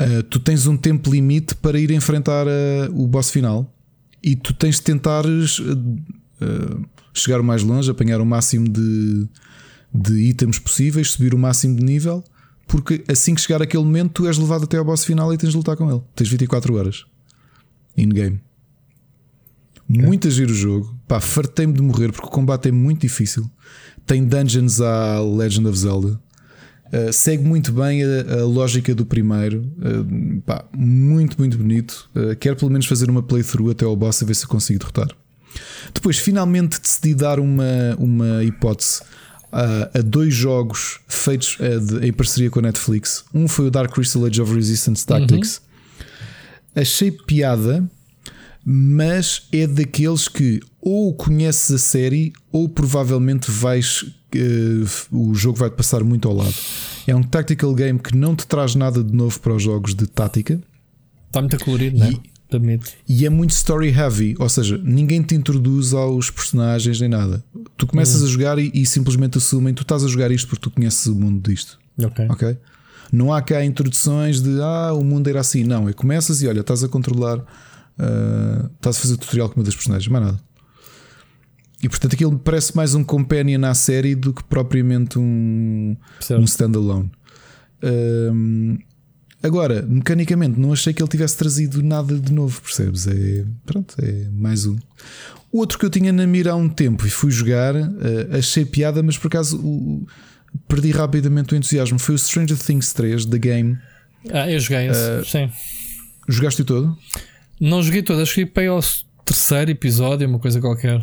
uh, 0.00 0.22
tu 0.24 0.40
tens 0.40 0.66
um 0.66 0.76
tempo 0.76 1.12
limite 1.12 1.54
para 1.54 1.78
ir 1.78 1.92
enfrentar 1.92 2.46
uh, 2.46 2.50
o 2.92 3.06
boss 3.06 3.30
final 3.30 3.72
e 4.22 4.34
tu 4.34 4.52
tens 4.52 4.76
de 4.76 4.82
tentares 4.82 5.60
uh, 5.60 5.72
uh, 5.72 6.84
chegar 7.14 7.40
o 7.40 7.44
mais 7.44 7.62
longe, 7.62 7.90
apanhar 7.90 8.20
o 8.20 8.26
máximo 8.26 8.68
de, 8.68 9.28
de 9.94 10.14
itens 10.28 10.58
possíveis, 10.58 11.12
subir 11.12 11.34
o 11.34 11.38
máximo 11.38 11.76
de 11.76 11.84
nível, 11.84 12.22
porque 12.70 13.02
assim 13.08 13.34
que 13.34 13.40
chegar 13.40 13.60
aquele 13.60 13.82
momento, 13.82 14.12
tu 14.12 14.28
és 14.28 14.38
levado 14.38 14.62
até 14.62 14.78
ao 14.78 14.84
boss 14.84 15.04
final 15.04 15.34
e 15.34 15.36
tens 15.36 15.50
de 15.50 15.56
lutar 15.56 15.76
com 15.76 15.90
ele. 15.90 16.00
Tens 16.14 16.28
24 16.28 16.76
horas 16.76 17.04
in-game. 17.96 18.40
Muito 19.88 20.28
a 20.28 20.30
giro 20.30 20.52
o 20.52 20.54
jogo. 20.54 20.96
Pá, 21.08 21.20
fartei-me 21.20 21.72
de 21.72 21.82
morrer 21.82 22.12
porque 22.12 22.28
o 22.28 22.30
combate 22.30 22.68
é 22.68 22.72
muito 22.72 23.00
difícil. 23.00 23.50
Tem 24.06 24.24
dungeons 24.24 24.80
à 24.80 25.20
Legend 25.20 25.66
of 25.66 25.78
Zelda. 25.78 26.20
Uh, 26.92 27.12
segue 27.12 27.42
muito 27.42 27.72
bem 27.72 28.02
a, 28.04 28.40
a 28.40 28.44
lógica 28.44 28.94
do 28.94 29.04
primeiro. 29.04 29.62
Uh, 29.78 30.40
pá, 30.42 30.64
muito, 30.72 31.36
muito 31.38 31.58
bonito. 31.58 32.08
Uh, 32.14 32.36
quero 32.36 32.54
pelo 32.54 32.70
menos 32.70 32.86
fazer 32.86 33.10
uma 33.10 33.22
playthrough 33.22 33.70
até 33.70 33.84
ao 33.84 33.96
boss 33.96 34.22
a 34.22 34.26
ver 34.26 34.34
se 34.34 34.44
eu 34.44 34.48
consigo 34.48 34.78
derrotar. 34.78 35.08
Depois, 35.92 36.18
finalmente, 36.18 36.80
decidi 36.80 37.14
dar 37.14 37.40
uma, 37.40 37.96
uma 37.98 38.44
hipótese 38.44 39.02
a, 39.52 39.98
a 39.98 40.02
dois 40.02 40.34
jogos 40.34 41.00
feitos 41.08 41.58
uh, 41.60 41.80
de- 41.80 42.06
em 42.08 42.12
parceria 42.12 42.50
com 42.50 42.58
a 42.58 42.62
Netflix. 42.62 43.24
Um 43.34 43.48
foi 43.48 43.66
o 43.66 43.70
Dark 43.70 43.92
Crystal 43.92 44.24
Age 44.24 44.40
of 44.40 44.54
Resistance 44.54 45.04
Tactics. 45.06 45.60
Achei 46.74 47.10
piada, 47.10 47.88
mas 48.64 49.48
é 49.52 49.66
daqueles 49.66 50.28
que 50.28 50.60
ou 50.80 51.12
conheces 51.14 51.70
a 51.72 51.78
série 51.78 52.32
ou 52.52 52.68
provavelmente 52.68 53.50
vais. 53.50 54.04
eh, 54.34 54.84
o 55.10 55.34
jogo 55.34 55.58
vai-te 55.58 55.74
passar 55.76 56.04
muito 56.04 56.28
ao 56.28 56.34
lado. 56.34 56.54
É 57.06 57.14
um 57.16 57.22
tactical 57.22 57.74
game 57.74 57.98
que 57.98 58.14
não 58.16 58.36
te 58.36 58.46
traz 58.46 58.74
nada 58.74 59.02
de 59.02 59.12
novo 59.12 59.40
para 59.40 59.54
os 59.54 59.62
jogos 59.62 59.94
de 59.94 60.06
tática. 60.06 60.60
Está 61.26 61.40
muito 61.40 61.58
colorido, 61.64 61.98
não 61.98 62.06
é? 62.06 62.12
E-. 62.58 62.80
E 63.08 63.26
é 63.26 63.30
muito 63.30 63.50
story 63.50 63.88
heavy, 63.90 64.34
ou 64.38 64.48
seja, 64.48 64.78
ninguém 64.82 65.22
te 65.22 65.34
introduz 65.34 65.92
aos 65.94 66.30
personagens 66.30 67.00
nem 67.00 67.08
nada. 67.08 67.44
Tu 67.76 67.86
começas 67.86 68.22
a 68.22 68.26
jogar 68.26 68.58
e, 68.58 68.70
e 68.74 68.84
simplesmente 68.86 69.38
assumem 69.38 69.72
tu 69.74 69.82
estás 69.82 70.04
a 70.04 70.08
jogar 70.08 70.30
isto 70.30 70.48
porque 70.48 70.62
tu 70.62 70.70
conheces 70.70 71.06
o 71.06 71.14
mundo 71.14 71.48
disto, 71.48 71.78
Ok. 72.02 72.26
ok? 72.28 72.58
Não 73.12 73.32
há 73.32 73.42
cá 73.42 73.64
introduções 73.64 74.40
de 74.40 74.60
ah, 74.62 74.92
o 74.94 75.02
mundo 75.02 75.28
era 75.28 75.40
assim. 75.40 75.64
Não, 75.64 75.88
é 75.88 75.92
começas 75.92 76.42
e 76.42 76.46
olha, 76.48 76.60
estás 76.60 76.84
a 76.84 76.88
controlar, 76.88 77.44
ah, 77.98 78.70
estás 78.76 78.96
a 78.96 79.00
fazer 79.00 79.16
tutorial 79.16 79.48
com 79.48 79.58
uma 79.58 79.64
das 79.64 79.74
personagens, 79.74 80.08
mais 80.08 80.24
nada. 80.26 80.40
E 81.82 81.88
portanto 81.88 82.12
aquilo 82.14 82.32
me 82.32 82.38
parece 82.38 82.76
mais 82.76 82.94
um 82.94 83.02
companion 83.02 83.64
à 83.64 83.72
série 83.74 84.14
do 84.14 84.32
que 84.34 84.44
propriamente 84.44 85.18
um, 85.18 85.96
Certo. 86.20 86.40
um 86.40 86.44
standalone. 86.44 87.10
Ahm, 87.82 88.76
agora, 89.42 89.82
mecanicamente, 89.82 90.58
não 90.58 90.72
achei 90.72 90.92
que 90.92 91.02
ele 91.02 91.08
tivesse 91.08 91.36
trazido 91.36 91.82
nada 91.82 92.18
de 92.18 92.32
novo, 92.32 92.60
percebes? 92.62 93.06
É, 93.06 93.44
pronto, 93.66 93.94
é 94.02 94.26
mais 94.32 94.66
um. 94.66 94.76
Outro 95.52 95.78
que 95.78 95.84
eu 95.84 95.90
tinha 95.90 96.12
na 96.12 96.26
mira 96.26 96.52
há 96.52 96.56
um 96.56 96.68
tempo 96.68 97.06
e 97.06 97.10
fui 97.10 97.30
jogar, 97.30 97.74
ah, 97.76 98.38
achei 98.38 98.64
piada, 98.64 99.02
mas 99.02 99.18
por 99.18 99.26
acaso 99.28 99.58
o- 99.58 100.06
perdi 100.68 100.90
rapidamente 100.90 101.54
o 101.54 101.56
entusiasmo. 101.56 101.98
Foi 101.98 102.14
o 102.14 102.18
Stranger 102.18 102.56
Things 102.58 102.92
3 102.92 103.24
da 103.26 103.38
game. 103.38 103.76
Ah, 104.32 104.50
eu 104.50 104.58
joguei 104.60 104.88
esse. 104.88 105.00
Uh, 105.00 105.24
Sim. 105.24 105.50
Jogaste-o 106.28 106.64
todo? 106.64 106.96
Não 107.60 107.82
joguei 107.82 108.02
todo, 108.02 108.20
acho 108.22 108.34
que 108.34 108.60
aí 108.60 108.66
ao 108.66 108.80
terceiro 109.24 109.70
episódio, 109.70 110.28
uma 110.28 110.38
coisa 110.38 110.60
qualquer. 110.60 111.00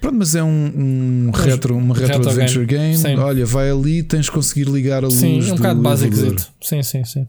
Pronto, 0.00 0.16
mas 0.16 0.34
é 0.34 0.42
um, 0.42 1.26
um 1.26 1.30
retro, 1.32 1.76
uma 1.76 1.94
retro, 1.94 2.18
retro 2.18 2.30
adventure 2.30 2.64
game. 2.64 2.96
Sim. 2.96 3.16
Olha, 3.16 3.44
vai 3.44 3.70
ali, 3.70 4.02
tens 4.02 4.26
de 4.26 4.30
conseguir 4.30 4.64
ligar 4.68 5.02
a 5.02 5.08
luz. 5.08 5.14
Sim, 5.14 5.40
é 5.40 5.42
um 5.42 5.46
do 5.48 5.56
bocado 5.56 5.80
básico. 5.82 6.14
Sim, 6.62 6.82
sim, 6.82 7.04
sim. 7.04 7.26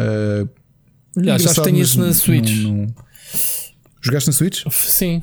Ah, 0.00 0.48
Aliás, 1.16 1.46
acho 1.46 1.62
que 1.62 1.70
isso 1.70 2.00
na 2.00 2.12
Switch. 2.12 2.50
Jogaste 4.00 4.28
na 4.28 4.32
Switch? 4.32 4.64
Sim. 4.70 5.22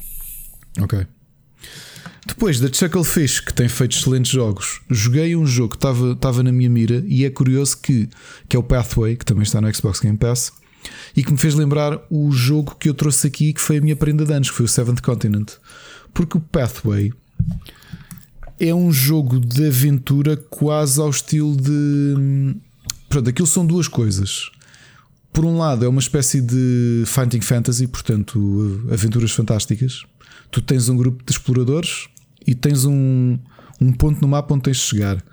Ok. 0.79 1.05
Depois 2.27 2.59
da 2.59 2.71
Chucklefish, 2.71 3.39
que 3.39 3.53
tem 3.53 3.69
feito 3.69 3.95
excelentes 3.95 4.31
jogos, 4.31 4.81
joguei 4.89 5.35
um 5.35 5.45
jogo 5.45 5.69
que 5.69 5.77
estava 5.77 6.11
estava 6.11 6.43
na 6.43 6.51
minha 6.51 6.69
mira 6.69 7.03
e 7.07 7.23
é 7.23 7.29
curioso 7.29 7.77
que, 7.77 8.09
que 8.49 8.55
é 8.55 8.59
o 8.59 8.63
Pathway, 8.63 9.15
que 9.15 9.25
também 9.25 9.43
está 9.43 9.61
no 9.61 9.73
Xbox 9.73 10.01
Game 10.01 10.17
Pass, 10.17 10.51
e 11.15 11.23
que 11.23 11.31
me 11.31 11.37
fez 11.37 11.55
lembrar 11.55 11.99
o 12.09 12.29
jogo 12.31 12.75
que 12.75 12.89
eu 12.89 12.93
trouxe 12.93 13.27
aqui, 13.27 13.53
que 13.53 13.61
foi 13.61 13.77
a 13.77 13.81
minha 13.81 13.95
prenda 13.95 14.25
de 14.25 14.33
anos, 14.33 14.49
que 14.49 14.57
foi 14.57 14.65
o 14.65 14.69
Seventh 14.69 15.01
Continent. 15.01 15.53
Porque 16.13 16.37
o 16.37 16.41
Pathway 16.41 17.13
é 18.59 18.73
um 18.73 18.91
jogo 18.91 19.39
de 19.39 19.65
aventura 19.65 20.35
quase 20.35 20.99
ao 20.99 21.09
estilo 21.09 21.55
de. 21.55 22.55
pronto, 23.07 23.29
aquilo 23.29 23.47
são 23.47 23.65
duas 23.65 23.87
coisas. 23.87 24.51
Por 25.31 25.45
um 25.45 25.57
lado, 25.57 25.85
é 25.85 25.87
uma 25.87 25.99
espécie 25.99 26.41
de 26.41 27.03
Fighting 27.05 27.41
Fantasy, 27.41 27.87
portanto, 27.87 28.87
aventuras 28.91 29.31
fantásticas. 29.31 30.03
Tu 30.49 30.61
tens 30.61 30.89
um 30.89 30.97
grupo 30.97 31.23
de 31.23 31.31
exploradores 31.31 32.07
e 32.45 32.55
tens 32.55 32.85
um, 32.85 33.37
um 33.79 33.91
ponto 33.91 34.21
no 34.21 34.27
mapa 34.27 34.53
onde 34.53 34.63
tens 34.63 34.77
de 34.77 34.83
chegar. 34.83 35.23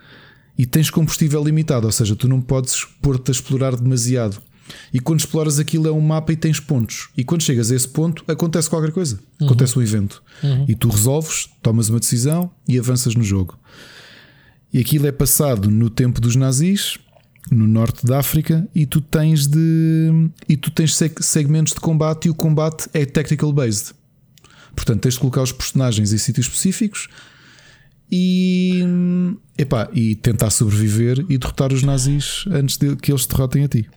E 0.57 0.67
tens 0.67 0.91
combustível 0.91 1.43
limitado, 1.43 1.87
ou 1.87 1.93
seja, 1.93 2.15
tu 2.15 2.29
não 2.29 2.41
podes 2.41 2.85
pôr-te 3.01 3.31
a 3.31 3.33
explorar 3.33 3.77
demasiado. 3.77 4.41
E 4.93 5.01
quando 5.01 5.21
exploras 5.21 5.59
aquilo 5.59 5.89
é 5.89 5.93
um 5.93 6.01
mapa 6.01 6.33
e 6.33 6.37
tens 6.37 6.61
pontos. 6.61 7.09
E 7.17 7.25
quando 7.25 7.43
chegas 7.43 7.71
a 7.71 7.75
esse 7.75 7.89
ponto, 7.89 8.25
acontece 8.29 8.71
qualquer 8.71 8.93
coisa. 8.93 9.19
Uhum. 9.41 9.47
Acontece 9.47 9.79
um 9.79 9.83
evento. 9.83 10.23
E 10.69 10.75
tu 10.75 10.89
resolves, 10.89 11.49
tomas 11.63 11.89
uma 11.89 12.01
decisão 12.01 12.51
e 12.69 12.79
avanças 12.79 13.15
no 13.15 13.23
jogo. 13.23 13.59
E 14.73 14.81
aquilo 14.81 15.07
é 15.07 15.13
passado 15.13 15.71
no 15.71 15.89
tempo 15.89 16.21
dos 16.21 16.35
nazis, 16.35 16.99
no 17.51 17.67
norte 17.67 18.07
da 18.07 18.19
África, 18.19 18.69
e 18.75 18.87
tu 18.87 19.01
tens 19.01 19.47
de. 19.47 20.31
E 20.49 20.57
tu 20.57 20.71
tens 20.71 20.95
seg- 20.97 21.23
segmentos 21.23 21.73
de 21.75 21.81
combate 21.81 22.27
e 22.27 22.31
o 22.31 22.35
combate 22.35 22.89
é 22.93 23.05
tactical 23.05 23.53
based. 23.53 23.93
Portanto, 24.75 25.01
tens 25.03 25.15
de 25.15 25.21
colocar 25.21 25.43
os 25.43 25.53
personagens 25.53 26.13
em 26.13 26.19
sítios 26.19 26.47
específicos 26.47 27.09
e, 28.11 28.83
epá, 29.57 29.89
e 29.93 30.15
tentar 30.17 30.51
sobreviver 30.51 31.25
e 31.29 31.39
derrotar 31.39 31.73
os 31.73 31.83
nazis 31.83 32.45
antes 32.51 32.77
de 32.77 32.97
que 32.97 33.11
eles 33.13 33.27
te 33.27 33.35
derrotem 33.35 33.65
a 33.65 33.69
ti. 33.69 33.89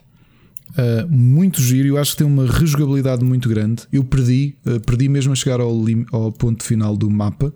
Uh, 0.71 1.07
muito 1.09 1.61
giro, 1.61 1.87
eu 1.87 1.97
acho 1.97 2.11
que 2.11 2.17
tem 2.17 2.27
uma 2.27 2.45
rejogabilidade 2.45 3.23
muito 3.23 3.49
grande. 3.49 3.83
Eu 3.91 4.03
perdi, 4.03 4.55
uh, 4.65 4.79
perdi 4.81 5.09
mesmo 5.09 5.31
a 5.33 5.35
chegar 5.35 5.59
ao, 5.59 5.73
ao 6.11 6.31
ponto 6.31 6.63
final 6.63 6.95
do 6.95 7.09
mapa, 7.09 7.51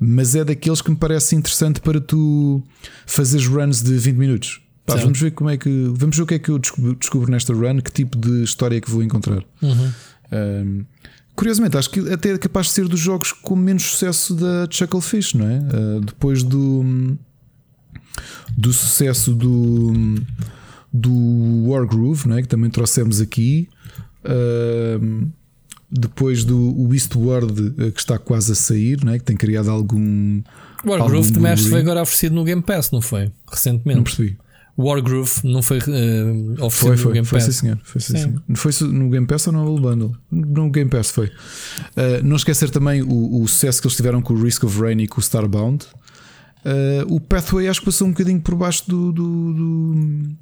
mas 0.00 0.34
é 0.34 0.44
daqueles 0.44 0.80
que 0.80 0.90
me 0.90 0.96
parece 0.96 1.34
interessante 1.34 1.80
para 1.80 2.00
tu 2.00 2.62
fazeres 3.04 3.46
runs 3.46 3.82
de 3.82 3.92
20 3.98 4.16
minutos. 4.16 4.60
Pá, 4.94 4.96
vamos 4.96 5.20
ver 5.20 5.30
como 5.32 5.50
é 5.50 5.56
que 5.56 5.70
vamos 5.94 6.16
ver 6.16 6.22
o 6.22 6.26
que 6.26 6.34
é 6.34 6.38
que 6.38 6.48
eu 6.48 6.58
descubro, 6.58 6.94
descubro 6.94 7.30
nesta 7.30 7.52
run, 7.52 7.80
que 7.80 7.92
tipo 7.92 8.16
de 8.18 8.42
história 8.42 8.76
é 8.76 8.80
que 8.80 8.90
vou 8.90 9.02
encontrar. 9.02 9.44
Um, 9.62 10.84
curiosamente, 11.34 11.76
acho 11.76 11.90
que 11.90 12.00
até 12.12 12.32
é 12.32 12.38
capaz 12.38 12.66
de 12.66 12.72
ser 12.72 12.88
dos 12.88 13.00
jogos 13.00 13.32
com 13.32 13.54
menos 13.54 13.82
sucesso 13.84 14.34
da 14.34 14.66
Chucklefish, 14.70 15.34
não 15.34 15.46
é? 15.48 15.58
Uh, 15.58 16.00
depois 16.00 16.42
do, 16.42 17.16
do 18.56 18.72
sucesso 18.72 19.34
do, 19.34 20.16
do 20.92 21.68
Wargroove, 21.68 22.28
não 22.28 22.36
é? 22.36 22.42
que 22.42 22.48
também 22.48 22.70
trouxemos 22.70 23.20
aqui. 23.20 23.68
Um, 25.00 25.30
depois 25.90 26.44
do 26.44 26.58
o 26.78 26.92
Eastward, 26.92 27.62
uh, 27.62 27.92
que 27.92 28.00
está 28.00 28.18
quase 28.18 28.52
a 28.52 28.54
sair, 28.54 29.02
não 29.02 29.12
é? 29.12 29.18
que 29.18 29.24
tem 29.24 29.36
criado 29.36 29.70
algum. 29.70 30.42
O 30.84 30.90
Wargroove 30.90 31.32
também 31.32 31.52
acho 31.52 31.64
que 31.64 31.70
foi 31.70 31.80
agora 31.80 32.02
oferecido 32.02 32.34
no 32.34 32.44
Game 32.44 32.62
Pass, 32.62 32.90
não 32.90 33.00
foi? 33.00 33.24
Não 33.24 33.32
Recentemente. 33.50 34.02
percebi. 34.02 34.38
Wargroove 34.78 35.32
não 35.44 35.60
foi 35.60 35.78
eh, 35.78 36.62
oferecido 36.62 36.70
Foi, 36.86 36.90
no 36.96 36.98
foi, 37.02 37.12
Game 37.14 37.26
foi, 37.26 37.38
Pass. 37.40 37.46
sim, 37.46 37.52
senhor. 37.52 37.78
Foi, 37.82 38.00
sim, 38.00 38.16
Sim. 38.16 38.22
senhor. 38.22 38.42
Foi 38.56 38.72
no 38.92 39.10
Game 39.10 39.26
Pass 39.26 39.46
ou 39.48 39.52
no 39.52 39.62
Humble 39.68 39.82
Bundle? 39.82 40.16
No 40.30 40.70
Game 40.70 40.88
Pass 40.88 41.10
foi. 41.10 41.26
Uh, 41.26 42.22
não 42.24 42.36
esquecer 42.36 42.70
também 42.70 43.02
o, 43.02 43.42
o 43.42 43.48
sucesso 43.48 43.80
que 43.82 43.88
eles 43.88 43.96
tiveram 43.96 44.22
com 44.22 44.34
o 44.34 44.42
Risk 44.42 44.62
of 44.64 44.80
Rain 44.80 44.98
e 45.00 45.08
com 45.08 45.18
o 45.18 45.20
Starbound. 45.20 45.84
Uh, 46.64 47.12
o 47.14 47.20
Pathway 47.20 47.66
acho 47.68 47.80
que 47.80 47.86
passou 47.86 48.06
um 48.06 48.10
bocadinho 48.10 48.40
por 48.40 48.54
baixo 48.54 48.88
do, 48.88 49.10
do- 49.12 49.52
do- 49.54 50.36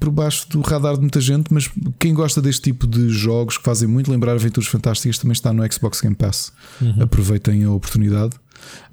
por 0.00 0.10
baixo 0.10 0.48
do 0.48 0.60
radar 0.60 0.94
de 0.94 1.00
muita 1.00 1.20
gente, 1.20 1.52
mas 1.52 1.68
quem 1.98 2.14
gosta 2.14 2.40
deste 2.40 2.62
tipo 2.62 2.86
de 2.86 3.08
jogos 3.08 3.58
que 3.58 3.64
fazem 3.64 3.88
muito 3.88 4.10
lembrar 4.10 4.32
aventuras 4.32 4.68
fantásticas 4.68 5.18
também 5.18 5.32
está 5.32 5.52
no 5.52 5.62
Xbox 5.72 6.00
Game 6.00 6.14
Pass. 6.14 6.52
Aproveitem 7.00 7.64
a 7.64 7.70
oportunidade. 7.72 8.36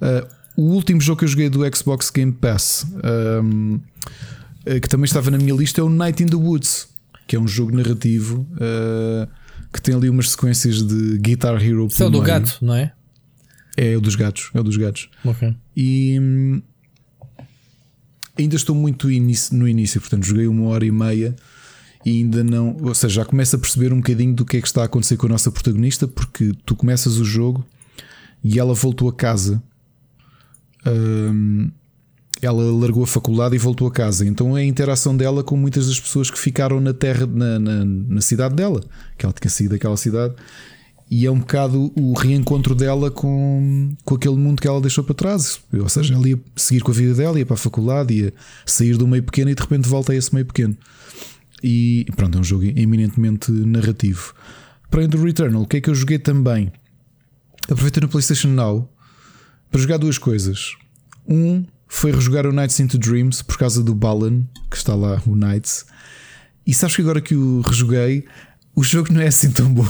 Uh, 0.00 0.26
o 0.56 0.62
último 0.62 1.00
jogo 1.00 1.18
que 1.18 1.24
eu 1.24 1.28
joguei 1.28 1.48
do 1.48 1.60
Xbox 1.74 2.10
Game 2.10 2.32
Pass, 2.32 2.86
um, 3.42 3.74
uh, 3.74 4.80
que 4.80 4.88
também 4.88 5.04
estava 5.04 5.30
na 5.30 5.38
minha 5.38 5.54
lista, 5.54 5.80
é 5.80 5.84
o 5.84 5.88
Night 5.88 6.22
in 6.22 6.26
the 6.26 6.36
Woods, 6.36 6.88
que 7.26 7.36
é 7.36 7.40
um 7.40 7.46
jogo 7.46 7.76
narrativo 7.76 8.46
uh, 8.52 9.28
que 9.72 9.82
tem 9.82 9.94
ali 9.94 10.08
umas 10.08 10.30
sequências 10.30 10.82
de 10.82 11.18
Guitar 11.18 11.62
Hero. 11.62 11.86
Isso 11.86 12.02
é 12.02 12.06
o 12.06 12.10
do 12.10 12.22
gato, 12.22 12.58
não 12.62 12.74
é? 12.74 12.92
É 13.76 13.94
o 13.96 14.00
dos 14.00 14.14
gatos, 14.14 14.50
é 14.54 14.60
o 14.60 14.62
dos 14.62 14.76
gatos. 14.78 15.10
Ok. 15.22 15.54
E 15.76 16.18
hum, 16.18 16.62
ainda 18.38 18.56
estou 18.56 18.74
muito 18.74 19.08
no 19.52 19.68
início, 19.68 20.00
portanto, 20.00 20.24
joguei 20.24 20.46
uma 20.46 20.68
hora 20.68 20.86
e 20.86 20.90
meia 20.90 21.36
e 22.04 22.18
ainda 22.18 22.42
não. 22.42 22.76
Ou 22.80 22.94
seja, 22.94 23.16
já 23.16 23.24
começo 23.24 23.54
a 23.56 23.58
perceber 23.58 23.92
um 23.92 23.96
bocadinho 23.96 24.34
do 24.34 24.46
que 24.46 24.56
é 24.56 24.60
que 24.60 24.66
está 24.66 24.82
a 24.82 24.84
acontecer 24.86 25.16
com 25.18 25.26
a 25.26 25.30
nossa 25.30 25.50
protagonista, 25.50 26.08
porque 26.08 26.52
tu 26.64 26.74
começas 26.74 27.18
o 27.18 27.24
jogo 27.24 27.66
e 28.42 28.58
ela 28.58 28.72
voltou 28.72 29.08
a 29.08 29.12
casa. 29.12 29.62
Hum, 30.86 31.70
ela 32.42 32.62
largou 32.72 33.02
a 33.02 33.06
faculdade 33.06 33.54
e 33.54 33.58
voltou 33.58 33.88
a 33.88 33.90
casa. 33.90 34.26
Então 34.26 34.56
é 34.56 34.62
a 34.62 34.64
interação 34.64 35.16
dela 35.16 35.42
com 35.42 35.56
muitas 35.56 35.86
das 35.86 35.98
pessoas 35.98 36.30
que 36.30 36.38
ficaram 36.38 36.80
na 36.80 36.92
terra, 36.92 37.26
na, 37.26 37.58
na, 37.58 37.84
na 37.84 38.20
cidade 38.20 38.54
dela, 38.54 38.80
que 39.16 39.24
ela 39.24 39.32
tinha 39.32 39.50
saído 39.50 39.74
daquela 39.74 39.96
cidade. 39.96 40.34
E 41.08 41.24
é 41.24 41.30
um 41.30 41.38
bocado 41.38 41.92
o 41.94 42.14
reencontro 42.14 42.74
dela 42.74 43.10
com, 43.10 43.94
com 44.04 44.14
aquele 44.16 44.34
mundo 44.36 44.60
que 44.60 44.66
ela 44.66 44.80
deixou 44.80 45.04
para 45.04 45.14
trás. 45.14 45.60
Ou 45.72 45.88
seja, 45.88 46.14
ela 46.14 46.28
ia 46.28 46.38
seguir 46.56 46.80
com 46.80 46.90
a 46.90 46.94
vida 46.94 47.14
dela, 47.14 47.38
ia 47.38 47.46
para 47.46 47.54
a 47.54 47.58
faculdade, 47.58 48.12
ia 48.12 48.34
sair 48.64 48.96
do 48.96 49.06
meio 49.06 49.22
pequeno 49.22 49.50
e 49.50 49.54
de 49.54 49.62
repente 49.62 49.88
volta 49.88 50.12
a 50.12 50.16
esse 50.16 50.34
meio 50.34 50.46
pequeno. 50.46 50.76
E 51.62 52.06
pronto, 52.16 52.36
é 52.36 52.40
um 52.40 52.44
jogo 52.44 52.64
eminentemente 52.64 53.50
narrativo. 53.52 54.34
Para 54.90 55.06
do 55.06 55.22
Returnal, 55.22 55.62
o 55.62 55.66
que 55.66 55.78
é 55.78 55.80
que 55.80 55.88
eu 55.88 55.94
joguei 55.94 56.18
também? 56.18 56.72
Aproveitei 57.68 58.00
no 58.00 58.08
PlayStation 58.08 58.48
Now 58.48 58.88
para 59.76 59.82
jogar 59.82 59.96
duas 59.98 60.16
coisas. 60.16 60.74
Um 61.28 61.64
foi 61.86 62.10
rejogar 62.10 62.46
o 62.46 62.52
Nights 62.52 62.80
into 62.80 62.96
Dreams 62.98 63.42
por 63.42 63.58
causa 63.58 63.82
do 63.82 63.94
Balan, 63.94 64.42
que 64.70 64.76
está 64.76 64.94
lá, 64.94 65.20
o 65.26 65.36
Nights. 65.36 65.84
E 66.66 66.72
sabes 66.72 66.96
que 66.96 67.02
agora 67.02 67.20
que 67.20 67.34
o 67.34 67.60
rejoguei, 67.60 68.24
o 68.74 68.82
jogo 68.82 69.12
não 69.12 69.20
é 69.20 69.26
assim 69.26 69.50
tão 69.50 69.72
bom. 69.72 69.86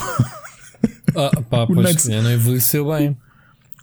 Ah, 1.14 1.30
pá, 1.48 1.62
O 1.64 1.66
pois 1.68 1.86
Nights- 1.86 2.08
é, 2.08 2.20
não 2.20 2.32
envelheceu 2.32 2.88
bem. 2.90 3.16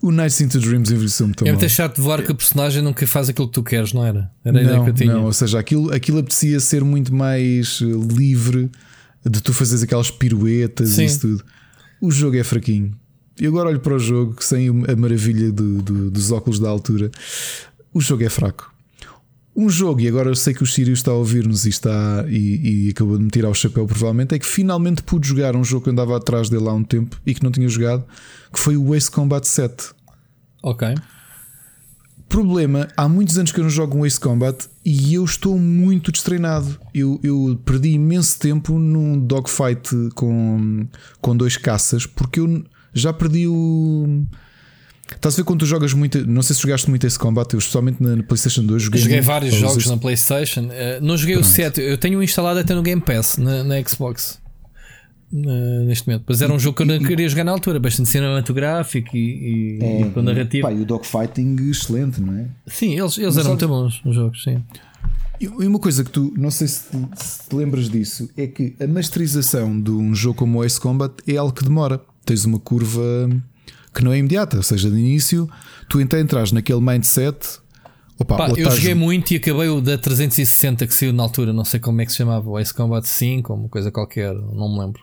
O 0.01 0.11
Nights 0.11 0.41
into 0.41 0.59
Dreams 0.59 0.91
envelheceu-me 0.91 1.33
tão 1.33 1.47
É 1.47 1.51
muito 1.53 1.69
chato 1.69 1.95
de 1.95 2.01
voar 2.01 2.21
que 2.21 2.33
a 2.33 2.35
personagem 2.35 2.81
nunca 2.83 3.07
faz 3.07 3.29
aquilo 3.29 3.47
que 3.47 3.53
tu 3.53 3.63
queres, 3.63 3.93
não 3.93 4.05
era? 4.05 4.29
Era 4.43 4.59
a 4.59 4.61
ideia 4.61 4.83
que 4.83 4.89
eu 4.89 4.93
tinha. 4.93 5.13
não, 5.13 5.23
ou 5.23 5.31
seja, 5.33 5.57
aquilo, 5.57 5.93
aquilo 5.93 6.17
apetecia 6.19 6.59
ser 6.59 6.83
muito 6.83 7.15
mais 7.15 7.79
eh, 7.81 7.85
livre 7.85 8.69
de 9.25 9.41
tu 9.41 9.53
fazeres 9.53 9.81
aquelas 9.81 10.11
piruetas 10.11 10.89
Sim. 10.89 11.03
e 11.03 11.05
isso 11.05 11.21
tudo. 11.21 11.45
O 12.01 12.11
jogo 12.11 12.35
é 12.35 12.43
fraquinho. 12.43 12.93
E 13.39 13.47
agora 13.47 13.69
olho 13.69 13.79
para 13.79 13.95
o 13.95 13.99
jogo 13.99 14.35
sem 14.43 14.69
a 14.69 14.95
maravilha 14.95 15.51
do- 15.51 15.81
do- 15.81 16.11
dos 16.11 16.31
óculos 16.31 16.59
da 16.59 16.69
altura. 16.69 17.09
O 17.93 17.99
jogo 18.01 18.23
é 18.23 18.29
fraco. 18.29 18.71
Um 19.55 19.69
jogo, 19.69 20.01
e 20.01 20.07
agora 20.07 20.29
eu 20.29 20.35
sei 20.35 20.51
que 20.53 20.63
o 20.63 20.65
Sirius 20.65 20.99
está 20.99 21.11
a 21.11 21.15
ouvir-nos 21.15 21.65
e, 21.65 21.69
está, 21.69 22.25
e, 22.27 22.87
e 22.87 22.89
acabou 22.89 23.17
de 23.19 23.23
me 23.23 23.29
tirar 23.29 23.49
o 23.49 23.53
chapéu, 23.53 23.85
provavelmente, 23.85 24.33
é 24.33 24.39
que 24.39 24.45
finalmente 24.47 25.03
pude 25.03 25.27
jogar 25.27 25.55
um 25.55 25.63
jogo 25.63 25.83
que 25.83 25.91
andava 25.91 26.17
atrás 26.17 26.49
dele 26.49 26.67
há 26.67 26.73
um 26.73 26.83
tempo 26.83 27.19
e 27.23 27.35
que 27.35 27.43
não 27.43 27.51
tinha 27.51 27.67
jogado, 27.67 28.03
que 28.51 28.59
foi 28.59 28.75
o 28.75 28.95
Ace 28.95 29.11
Combat 29.11 29.47
7. 29.47 29.91
Ok. 30.63 30.95
Problema, 32.27 32.87
há 32.97 33.07
muitos 33.07 33.37
anos 33.37 33.51
que 33.51 33.59
eu 33.59 33.63
não 33.63 33.69
jogo 33.69 33.95
um 33.95 34.05
Ace 34.07 34.19
Combat 34.19 34.67
e 34.83 35.13
eu 35.13 35.23
estou 35.23 35.59
muito 35.59 36.11
destreinado. 36.11 36.79
Eu, 36.91 37.19
eu 37.21 37.59
perdi 37.63 37.89
imenso 37.89 38.39
tempo 38.39 38.79
num 38.79 39.19
dogfight 39.19 39.87
com, 40.15 40.87
com 41.21 41.37
dois 41.37 41.57
caças 41.57 42.07
porque 42.07 42.39
eu 42.39 42.63
já 42.93 43.11
perdi 43.13 43.47
o. 43.47 44.25
Estás 45.15 45.35
a 45.35 45.37
ver 45.37 45.43
quando 45.43 45.59
tu 45.59 45.65
jogas 45.65 45.93
muito. 45.93 46.25
Não 46.25 46.41
sei 46.41 46.55
se 46.55 46.61
jogaste 46.61 46.89
muito 46.89 47.05
Ace 47.05 47.19
Combat, 47.19 47.51
eu 47.53 47.59
especialmente 47.59 48.01
na 48.01 48.15
na 48.15 48.23
PlayStation 48.23 48.63
2 48.63 48.83
joguei. 48.83 49.01
Joguei 49.01 49.17
muito. 49.17 49.27
vários 49.27 49.55
jogos 49.55 49.85
na 49.87 49.97
PlayStation. 49.97 50.69
Eh, 50.71 50.99
não 51.01 51.17
joguei 51.17 51.37
o 51.37 51.43
7. 51.43 51.81
Eu 51.81 51.97
tenho 51.97 52.19
um 52.19 52.23
instalado 52.23 52.59
até 52.59 52.73
no 52.73 52.81
Game 52.81 53.01
Pass, 53.01 53.37
na, 53.37 53.63
na 53.63 53.83
Xbox. 53.83 54.41
Neste 55.31 56.07
momento. 56.07 56.25
Mas 56.27 56.43
era 56.43 56.53
um 56.53 56.59
jogo 56.59 56.77
que 56.77 56.83
eu 56.83 56.85
não 56.85 56.99
queria 56.99 57.27
jogar 57.27 57.43
na 57.43 57.51
altura, 57.51 57.79
bastante 57.79 58.07
cinematográfico 58.07 59.17
e, 59.17 59.79
e, 59.81 60.01
e 60.03 60.09
com 60.11 60.21
narrativa. 60.21 60.67
Pá, 60.67 60.73
e 60.73 60.81
o 60.81 60.85
dogfighting 60.85 61.55
excelente, 61.69 62.21
não 62.21 62.37
é? 62.37 62.45
Sim, 62.67 62.99
eles, 62.99 63.17
eles 63.17 63.35
eram 63.37 63.49
muito 63.49 63.67
bons 63.67 63.99
os 64.05 64.13
jogos, 64.13 64.43
sim. 64.43 64.61
E 65.41 65.47
uma 65.47 65.79
coisa 65.79 66.03
que 66.03 66.11
tu, 66.11 66.31
não 66.37 66.51
sei 66.51 66.67
se 66.67 66.83
te, 66.83 66.97
se 67.15 67.49
te 67.49 67.55
lembras 67.55 67.89
disso, 67.89 68.29
é 68.37 68.45
que 68.45 68.75
a 68.79 68.85
masterização 68.85 69.81
de 69.81 69.89
um 69.89 70.13
jogo 70.13 70.37
como 70.37 70.59
o 70.59 70.63
Ace 70.63 70.79
Combat 70.79 71.15
é 71.27 71.35
algo 71.35 71.51
que 71.51 71.63
demora. 71.63 71.99
Tens 72.25 72.45
uma 72.45 72.59
curva 72.59 73.01
que 73.93 74.03
não 74.03 74.11
é 74.11 74.17
imediata, 74.17 74.57
ou 74.57 74.63
seja, 74.63 74.89
de 74.89 74.97
início, 74.97 75.47
tu 75.87 76.01
então 76.01 76.19
entras 76.19 76.51
naquele 76.51 76.81
mindset. 76.81 77.37
Opa, 78.17 78.37
Pá, 78.37 78.49
eu 78.55 78.69
joguei 78.71 78.93
muito 78.93 79.31
e 79.31 79.37
acabei 79.37 79.69
o 79.69 79.81
da 79.81 79.97
360 79.97 80.87
que 80.87 80.93
saiu 80.93 81.13
na 81.13 81.23
altura, 81.23 81.51
não 81.51 81.65
sei 81.65 81.79
como 81.79 82.01
é 82.01 82.05
que 82.05 82.11
se 82.11 82.17
chamava, 82.19 82.49
o 82.49 82.59
Ace 82.59 82.73
Combat 82.73 83.07
5 83.07 83.51
ou 83.53 83.59
uma 83.59 83.69
coisa 83.69 83.91
qualquer, 83.91 84.33
não 84.33 84.71
me 84.73 84.79
lembro. 84.79 85.01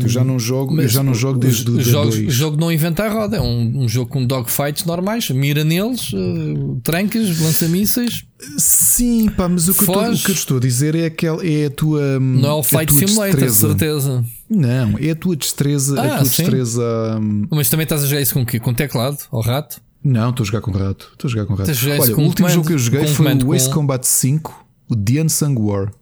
Eu 0.00 0.08
já 0.08 0.22
não 0.22 0.38
jogo, 0.38 0.80
eu 0.80 0.86
já 0.86 1.02
não 1.02 1.12
jogo 1.12 1.40
desde 1.40 1.68
o 1.68 1.78
os 1.78 1.84
jogos, 1.84 2.14
2. 2.14 2.28
O 2.28 2.30
jogo 2.30 2.56
não 2.56 2.70
inventa 2.70 3.04
a 3.04 3.08
roda, 3.08 3.38
é 3.38 3.40
um, 3.40 3.82
um 3.82 3.88
jogo 3.88 4.08
com 4.08 4.24
dogfights 4.24 4.84
normais, 4.84 5.28
mira 5.30 5.64
neles, 5.64 6.12
eh, 6.14 6.78
trancas, 6.84 7.40
lança-mísseis. 7.40 8.24
Sim, 8.56 9.28
pá, 9.30 9.48
mas 9.48 9.68
o 9.68 9.74
que, 9.74 9.80
eu 9.80 9.94
estou, 9.94 10.12
o 10.12 10.16
que 10.16 10.30
eu 10.30 10.34
estou 10.34 10.56
a 10.58 10.60
dizer 10.60 10.94
é, 10.94 11.06
aquela, 11.06 11.44
é 11.44 11.66
a 11.66 11.70
tua. 11.70 12.20
Não 12.20 12.48
é 12.48 12.54
o 12.54 12.60
a 12.60 12.62
Flight 12.62 12.92
Simulator, 12.92 13.46
de 13.46 13.50
certeza. 13.50 14.24
Não, 14.50 14.98
é 14.98 15.10
a 15.10 15.14
tua 15.16 15.36
destreza. 15.36 16.00
Ah, 16.00 16.04
a 16.04 16.16
tua 16.18 16.24
sim. 16.26 16.42
destreza. 16.42 17.18
hum, 17.20 17.46
Mas 17.50 17.68
também 17.68 17.84
estás 17.84 18.02
a 18.02 18.06
jogar 18.06 18.22
isso 18.22 18.34
com 18.34 18.42
o 18.42 18.46
quê? 18.46 18.58
Com 18.58 18.72
teclado? 18.72 19.18
Ou 19.30 19.40
rato? 19.42 19.80
Não, 20.02 20.30
estou 20.30 20.44
a 20.44 20.46
jogar 20.46 20.60
com 20.62 20.70
rato. 20.70 21.10
Estou 21.12 21.28
a 21.28 21.30
jogar 21.30 21.46
com 21.46 21.54
rato. 21.54 21.70
A 21.70 21.74
jogar 21.74 22.00
Olha, 22.00 22.14
com 22.14 22.22
o 22.22 22.24
último 22.26 22.46
comando- 22.46 22.54
jogo 22.54 22.66
que 22.68 22.72
eu 22.74 22.78
joguei 22.78 23.06
foi 23.08 23.34
o 23.34 23.54
Ace 23.54 23.68
com- 23.68 23.74
Combat 23.74 24.06
5 24.06 24.66
o 24.88 24.96
The 24.96 25.22
Unsung 25.22 25.54
War. 25.58 25.92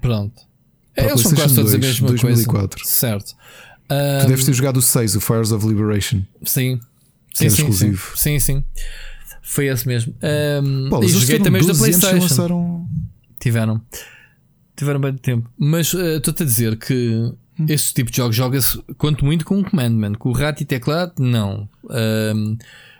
Pronto. 0.00 0.42
Para 0.96 1.06
Eles 1.10 1.20
são 1.20 1.34
quase 1.34 1.54
todos 1.54 1.74
a 1.74 1.76
2, 1.78 1.86
mesma 2.00 2.08
2004. 2.08 2.80
coisa. 2.82 2.90
Certo. 2.96 3.26
Tu 3.88 3.94
Ahm, 3.94 4.26
deves 4.28 4.44
ter 4.44 4.52
jogado 4.54 4.78
o 4.78 4.82
6, 4.82 5.14
o 5.14 5.20
Fires 5.20 5.52
of 5.52 5.66
Liberation. 5.66 6.22
Sim. 6.44 6.78
Que 7.32 7.38
Sim, 7.38 7.48
sim, 7.50 7.50
sim. 7.50 7.62
exclusivo. 7.62 8.12
Sim, 8.16 8.38
sim. 8.38 8.64
Foi 9.42 9.66
esse 9.66 9.86
mesmo. 9.86 10.14
Ahm, 10.22 10.88
Pô, 10.88 11.02
e 11.04 11.08
joguei 11.08 11.38
também 11.38 11.60
os 11.60 11.66
da 11.66 11.72
12 11.74 11.84
anos 11.84 11.96
sem 11.96 12.10
PlayStation. 12.10 12.42
lançaram. 12.42 12.88
Tiveram. 13.40 13.80
Tiveram 14.76 15.00
bem 15.00 15.12
de 15.12 15.20
tempo. 15.20 15.50
Mas 15.58 15.92
eh, 15.94 16.16
estou-te 16.16 16.42
a 16.42 16.46
dizer 16.46 16.76
que 16.78 17.32
Hum. 17.58 17.66
este 17.68 17.94
tipo 17.94 18.10
de 18.10 18.16
jogos 18.16 18.34
joga-se 18.34 18.82
quanto 18.98 19.24
muito 19.24 19.44
com 19.44 19.58
um 19.58 19.62
commandment. 19.62 20.14
Com 20.14 20.30
o 20.30 20.32
rato 20.32 20.62
e 20.62 20.66
teclado, 20.66 21.12
não. 21.18 21.68
Ahm, 21.88 22.56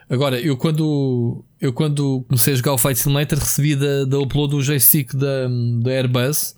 agora, 0.08 0.41
eu 0.41 0.57
quando, 0.57 1.44
eu 1.60 1.73
quando 1.73 2.24
comecei 2.28 2.52
a 2.52 2.57
jogar 2.57 2.73
o 2.74 2.78
Fight 2.78 2.97
Simulator 2.99 3.39
recebi 3.39 3.74
da, 3.74 4.05
da 4.05 4.18
upload 4.18 4.52
do 4.52 4.62
joystick 4.62 5.12
da, 5.15 5.49
da 5.83 5.91
Airbus 5.91 6.55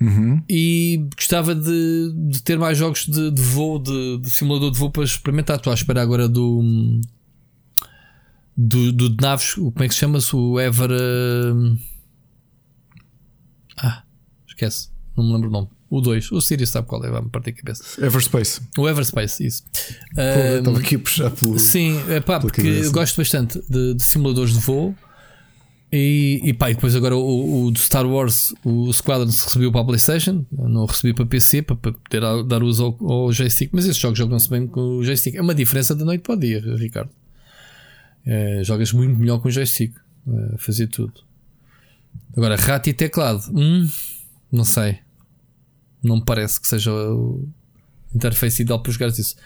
Uhum. 0.00 0.42
e 0.48 1.06
gostava 1.16 1.54
de, 1.54 2.12
de 2.28 2.42
ter 2.42 2.58
mais 2.58 2.76
jogos 2.76 3.06
de, 3.06 3.30
de 3.30 3.40
voo, 3.42 3.78
de, 3.78 4.18
de 4.18 4.28
simulador 4.30 4.70
de 4.70 4.78
voo 4.78 4.90
para 4.90 5.04
experimentar. 5.04 5.56
Estou 5.56 5.70
à 5.70 5.74
espera 5.74 6.02
agora 6.02 6.28
do. 6.28 7.00
Do, 8.54 8.90
do 8.92 9.10
de 9.10 9.22
naves, 9.22 9.56
o- 9.58 9.70
como 9.70 9.84
é 9.84 9.88
que 9.88 9.94
se 9.94 10.00
chama-se? 10.00 10.34
O 10.36 10.58
Ever. 10.60 10.90
Ah, 13.78 14.02
esquece, 14.48 14.90
não 15.16 15.24
me 15.26 15.32
lembro 15.34 15.48
o 15.48 15.52
nome. 15.52 15.68
O 15.96 16.00
2, 16.00 16.32
o 16.32 16.40
Sirius 16.40 16.70
sabe 16.70 16.86
qual 16.86 17.04
é, 17.04 17.10
vai-me 17.10 17.28
partir 17.28 17.50
a 17.50 17.52
cabeça. 17.54 17.84
Everspace. 18.04 18.60
O 18.76 18.88
Everspace, 18.88 19.46
isso. 19.46 19.62
Ah, 20.16 20.58
Estava 20.58 20.78
aqui 20.78 20.96
a 20.96 20.98
puxar 20.98 21.30
pelo. 21.30 21.58
Sim, 21.58 22.00
é 22.08 22.20
pá, 22.20 22.38
porque 22.40 22.62
cabeça. 22.62 22.90
gosto 22.92 23.16
bastante 23.16 23.60
de, 23.68 23.94
de 23.94 24.02
simuladores 24.02 24.52
de 24.52 24.60
voo. 24.60 24.94
E, 25.92 26.40
e 26.42 26.52
pá, 26.52 26.70
e 26.70 26.74
depois 26.74 26.96
agora 26.96 27.16
o, 27.16 27.66
o 27.66 27.70
do 27.70 27.78
Star 27.78 28.04
Wars, 28.06 28.52
o 28.64 28.92
Squadron 28.92 29.30
se 29.30 29.44
recebeu 29.46 29.70
para 29.70 29.82
a 29.82 29.84
PlayStation, 29.84 30.44
não 30.50 30.84
recebi 30.84 31.14
para 31.14 31.24
PC 31.24 31.62
para, 31.62 31.76
para 31.76 31.92
poder 31.92 32.24
a- 32.24 32.42
dar 32.42 32.62
uso 32.62 32.96
ao, 33.00 33.10
ao 33.10 33.32
joystick. 33.32 33.70
Mas 33.72 33.84
esses 33.84 33.96
jogos 33.96 34.18
jogam-se 34.18 34.50
bem 34.50 34.66
com 34.66 34.80
o 34.98 35.04
joystick. 35.04 35.36
É 35.36 35.40
uma 35.40 35.54
diferença 35.54 35.94
da 35.94 36.04
noite 36.04 36.22
para 36.22 36.34
o 36.34 36.38
dia, 36.38 36.60
Ricardo. 36.76 37.10
É, 38.26 38.62
jogas 38.64 38.92
muito 38.92 39.16
melhor 39.16 39.38
com 39.38 39.46
o 39.48 39.50
joystick, 39.50 39.94
é, 40.28 40.58
fazia 40.58 40.88
tudo. 40.88 41.12
Agora, 42.36 42.56
rato 42.56 42.90
e 42.90 42.92
teclado, 42.92 43.40
hum, 43.54 43.88
não 44.50 44.64
sei, 44.64 44.98
não 46.06 46.16
me 46.16 46.24
parece 46.24 46.60
que 46.60 46.66
seja 46.66 46.92
o 46.92 47.48
interface 48.14 48.62
ideal 48.62 48.80
para 48.80 48.92
jogar 48.92 49.08
isso. 49.08 49.36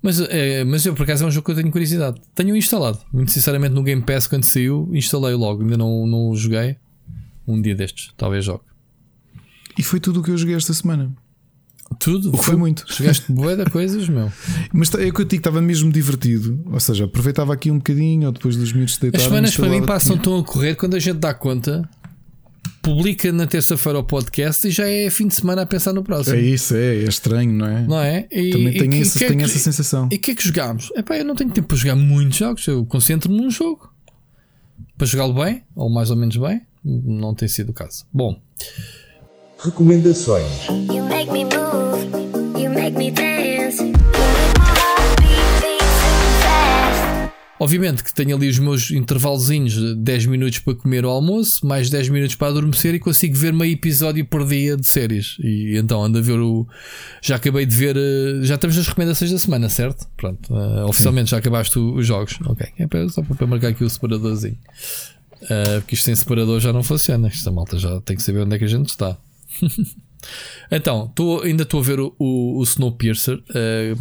Mas, 0.00 0.20
é, 0.20 0.64
mas 0.64 0.86
eu 0.86 0.94
por 0.94 1.02
acaso 1.02 1.24
é 1.24 1.26
um 1.26 1.30
jogo 1.30 1.44
que 1.44 1.52
eu 1.52 1.56
tenho 1.56 1.70
curiosidade. 1.70 2.20
Tenho 2.34 2.56
instalado, 2.56 2.98
muito 3.12 3.30
sinceramente, 3.30 3.74
no 3.74 3.82
Game 3.82 4.02
Pass 4.02 4.26
quando 4.26 4.44
saiu, 4.44 4.88
instalei 4.92 5.34
logo, 5.34 5.62
ainda 5.62 5.76
não, 5.76 6.06
não 6.06 6.30
o 6.30 6.36
joguei. 6.36 6.76
Um 7.46 7.60
dia 7.60 7.74
destes, 7.74 8.10
talvez 8.16 8.44
jogue. 8.44 8.64
E 9.78 9.82
foi 9.82 10.00
tudo 10.00 10.20
o 10.20 10.22
que 10.22 10.30
eu 10.30 10.38
joguei 10.38 10.54
esta 10.54 10.72
semana. 10.72 11.12
Tudo, 11.98 12.30
O 12.34 12.38
que 12.38 12.44
foi 12.44 12.56
muito. 12.56 12.84
Jogaste 12.92 13.30
boa 13.30 13.54
da 13.54 13.66
coisas, 13.66 14.08
meu. 14.08 14.32
Mas 14.72 14.92
é 14.94 15.06
o 15.06 15.12
que 15.12 15.20
eu 15.20 15.24
digo, 15.24 15.40
estava 15.40 15.60
mesmo 15.60 15.92
divertido. 15.92 16.60
Ou 16.66 16.80
seja, 16.80 17.04
aproveitava 17.04 17.52
aqui 17.52 17.70
um 17.70 17.76
bocadinho, 17.76 18.26
ou 18.26 18.32
depois 18.32 18.56
dos 18.56 18.72
miúdos 18.72 18.94
se 18.94 18.96
As 18.96 19.00
deitarem. 19.02 19.26
semanas 19.26 19.56
para 19.56 19.68
mim 19.68 19.84
passam 19.84 20.16
tão 20.16 20.38
a 20.38 20.44
correr 20.44 20.74
quando 20.74 20.94
a 20.94 20.98
gente 20.98 21.18
dá 21.18 21.34
conta. 21.34 21.88
Publica 22.84 23.32
na 23.32 23.46
terça-feira 23.46 23.98
o 23.98 24.04
podcast 24.04 24.68
e 24.68 24.70
já 24.70 24.86
é 24.86 25.08
fim 25.08 25.26
de 25.26 25.34
semana 25.34 25.62
a 25.62 25.66
pensar 25.66 25.94
no 25.94 26.04
próximo. 26.04 26.36
É 26.36 26.40
isso, 26.40 26.74
é, 26.76 26.96
é 26.96 27.04
estranho, 27.04 27.50
não 27.50 27.66
é? 27.66 27.80
Não 27.86 27.98
é? 28.00 28.28
E, 28.30 28.50
Também 28.50 28.68
e 28.68 28.78
tenho, 28.78 28.90
que- 28.90 29.00
essa, 29.00 29.18
que 29.18 29.24
é 29.24 29.28
tenho 29.28 29.38
que- 29.40 29.44
essa 29.46 29.58
sensação. 29.58 30.08
E 30.12 30.16
o 30.16 30.18
que 30.18 30.30
é 30.32 30.34
que 30.34 30.44
jogámos? 30.44 30.90
Epá, 30.94 31.16
eu 31.16 31.24
não 31.24 31.34
tenho 31.34 31.50
tempo 31.50 31.66
para 31.68 31.76
jogar 31.78 31.96
muitos 31.96 32.36
jogos, 32.36 32.66
eu 32.66 32.84
concentro-me 32.84 33.38
num 33.40 33.50
jogo. 33.50 33.90
Para 34.98 35.06
jogá-lo 35.06 35.32
bem, 35.32 35.62
ou 35.74 35.88
mais 35.90 36.10
ou 36.10 36.16
menos 36.16 36.36
bem, 36.36 36.60
não 36.84 37.34
tem 37.34 37.48
sido 37.48 37.70
o 37.70 37.72
caso. 37.72 38.04
Bom, 38.12 38.38
Recomendações. 39.64 40.44
You 40.92 41.04
make 41.08 41.30
me 41.32 41.44
move, 41.44 42.62
you 42.62 42.70
make 42.70 42.96
me 42.98 43.10
dance. 43.10 43.33
Obviamente 47.64 48.04
que 48.04 48.12
tenho 48.12 48.36
ali 48.36 48.48
os 48.48 48.58
meus 48.58 48.90
intervalozinhos 48.90 49.72
de 49.72 49.94
10 49.96 50.26
minutos 50.26 50.58
para 50.58 50.74
comer 50.74 51.04
o 51.06 51.08
almoço, 51.08 51.66
mais 51.66 51.88
10 51.88 52.10
minutos 52.10 52.36
para 52.36 52.48
adormecer 52.48 52.94
e 52.94 52.98
consigo 52.98 53.34
ver 53.36 53.52
meio 53.52 53.72
episódio 53.72 54.24
por 54.26 54.46
dia 54.46 54.76
de 54.76 54.86
séries. 54.86 55.36
E 55.40 55.76
então 55.78 56.04
ando 56.04 56.18
a 56.18 56.20
ver 56.20 56.38
o. 56.38 56.66
Já 57.22 57.36
acabei 57.36 57.64
de 57.64 57.74
ver. 57.74 57.96
eh, 57.96 58.44
Já 58.44 58.56
estamos 58.56 58.76
nas 58.76 58.86
recomendações 58.86 59.30
da 59.32 59.38
semana, 59.38 59.68
certo? 59.70 60.06
Pronto, 60.16 60.54
eh, 60.54 60.84
oficialmente 60.84 61.30
já 61.30 61.38
acabaste 61.38 61.78
os 61.78 62.06
jogos. 62.06 62.38
Ok, 62.44 62.66
é 62.78 63.08
só 63.08 63.22
para 63.22 63.46
marcar 63.46 63.68
aqui 63.68 63.82
o 63.82 63.88
separadorzinho. 63.90 64.58
Eh, 65.48 65.80
porque 65.80 65.94
isto 65.94 66.04
sem 66.04 66.14
separador 66.14 66.60
já 66.60 66.72
não 66.72 66.82
funciona. 66.82 67.28
Esta 67.28 67.50
malta 67.50 67.78
já 67.78 68.00
tem 68.02 68.14
que 68.16 68.22
saber 68.22 68.40
onde 68.40 68.54
é 68.56 68.58
que 68.58 68.64
a 68.64 68.68
gente 68.68 68.90
está. 68.90 69.16
então, 70.70 71.10
tô, 71.14 71.40
ainda 71.42 71.62
estou 71.62 71.80
a 71.80 71.82
ver 71.82 72.00
o, 72.00 72.14
o, 72.18 72.58
o 72.58 72.62
Snowpiercer. 72.62 73.42
eh, 73.54 73.94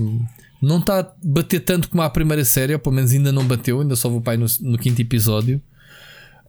não 0.64 0.80
está 0.80 1.00
a 1.02 1.08
bater 1.24 1.60
tanto 1.60 1.90
como 1.90 2.02
a 2.02 2.10
primeira 2.10 2.44
série, 2.46 2.74
ou 2.74 2.80
pelo 2.80 2.96
menos 2.96 3.12
ainda 3.12 3.32
não 3.32 3.46
bateu. 3.46 3.82
Ainda 3.82 3.96
só 3.96 4.10
vou 4.10 4.22
aí 4.26 4.38
no, 4.38 4.46
no 4.62 4.78
quinto 4.78 5.02
episódio. 5.02 5.62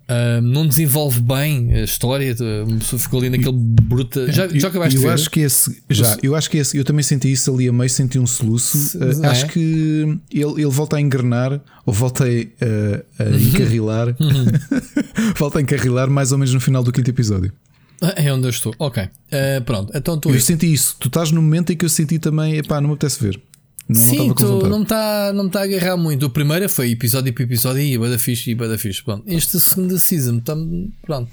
Ah, 0.06 0.38
não 0.42 0.66
desenvolve 0.66 1.18
bem 1.20 1.72
a 1.72 1.82
história. 1.82 2.36
Uma 2.66 2.76
pessoa 2.78 3.00
ficou 3.00 3.20
ali 3.20 3.30
naquele 3.30 3.56
bruta. 3.56 4.30
Já, 4.30 4.46
já 4.48 4.68
acabaste 4.68 4.96
eu 4.96 5.00
de 5.00 5.06
ver? 5.08 5.14
acho 5.14 5.30
que 5.30 5.40
esse 5.40 5.82
já, 5.88 6.18
eu 6.22 6.34
acho 6.36 6.50
que 6.50 6.58
esse, 6.58 6.76
eu 6.76 6.84
também 6.84 7.02
senti 7.02 7.32
isso 7.32 7.50
ali 7.52 7.68
a 7.68 7.72
meio, 7.72 7.88
senti 7.88 8.18
um 8.18 8.26
soluço. 8.26 8.98
Uh, 8.98 9.16
não 9.18 9.24
é? 9.24 9.28
acho 9.28 9.46
que 9.46 9.60
ele, 10.30 10.52
ele 10.62 10.66
volta 10.66 10.96
a 10.96 11.00
engrenar 11.00 11.58
ou 11.86 11.92
volta 11.94 12.24
a, 12.24 12.26
a- 12.28 13.24
a 13.24 13.30
encarrilar, 13.40 14.14
volta 15.36 15.58
a 15.58 15.62
encarrilar 15.62 16.10
mais 16.10 16.32
ou 16.32 16.38
menos 16.38 16.52
no 16.52 16.60
final 16.60 16.82
do 16.84 16.92
quinto 16.92 17.08
episódio. 17.08 17.50
Ah, 18.02 18.12
É 18.16 18.30
onde 18.32 18.44
eu 18.46 18.50
estou. 18.50 18.74
Ok. 18.78 19.02
Ah, 19.32 19.60
pronto. 19.64 19.90
Então 19.96 20.16
estou 20.16 20.34
Eu 20.34 20.40
senti 20.40 20.70
isso. 20.70 20.96
Tu 21.00 21.08
estás 21.08 21.30
no 21.30 21.40
momento 21.40 21.72
em 21.72 21.76
que 21.78 21.84
eu 21.84 21.88
senti 21.88 22.18
também, 22.18 22.56
epá, 22.58 22.78
não 22.80 22.88
me 22.88 22.94
apetece 22.94 23.22
ver. 23.22 23.40
Não, 23.88 23.96
não 23.96 24.02
Sim, 24.02 24.34
tu 24.34 24.68
não 24.68 24.78
me 24.78 24.84
está 24.84 25.32
não 25.34 25.48
tá 25.48 25.60
a 25.60 25.64
agarrar 25.64 25.96
muito. 25.96 26.26
O 26.26 26.30
primeiro 26.30 26.68
foi 26.68 26.90
episódio 26.90 27.32
por 27.32 27.42
episódio 27.42 27.82
e 27.82 27.98
bada 27.98 28.18
fixe 28.18 28.50
e 28.50 28.54
bada 28.54 28.78
fixe. 28.78 29.02
Pronto. 29.02 29.24
Esta 29.26 29.58
segunda 29.58 29.98
season, 29.98 30.40
tá, 30.40 30.54
pronto. 31.02 31.30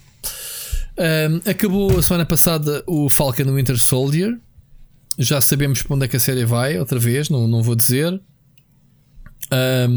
Ahm, 0.97 1.39
acabou 1.49 1.97
a 1.97 2.01
semana 2.01 2.25
passada 2.25 2.83
o 2.85 3.09
Falcon 3.09 3.53
Winter 3.55 3.79
Soldier. 3.79 4.37
Já 5.17 5.39
sabemos 5.39 5.81
para 5.81 5.95
onde 5.95 6.05
é 6.05 6.07
que 6.07 6.17
a 6.17 6.19
série 6.19 6.45
vai, 6.45 6.77
outra 6.77 6.99
vez, 6.99 7.29
não, 7.29 7.47
não 7.47 7.63
vou 7.63 7.75
dizer. 7.75 8.19
É 9.49 9.87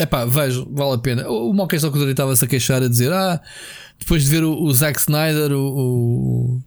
epá, 0.00 0.24
vejo, 0.24 0.66
vale 0.70 0.94
a 0.94 0.98
pena. 0.98 1.28
O, 1.28 1.50
o 1.50 1.54
Mocas 1.54 1.82
Locutor 1.82 2.08
estava-se 2.08 2.44
a 2.44 2.48
queixar 2.48 2.82
a 2.82 2.88
dizer: 2.88 3.12
Ah, 3.12 3.40
depois 3.98 4.24
de 4.24 4.30
ver 4.30 4.44
o, 4.44 4.52
o 4.62 4.72
Zack 4.72 4.98
Snyder, 5.00 5.52
o, 5.52 5.60
o, 5.60 6.60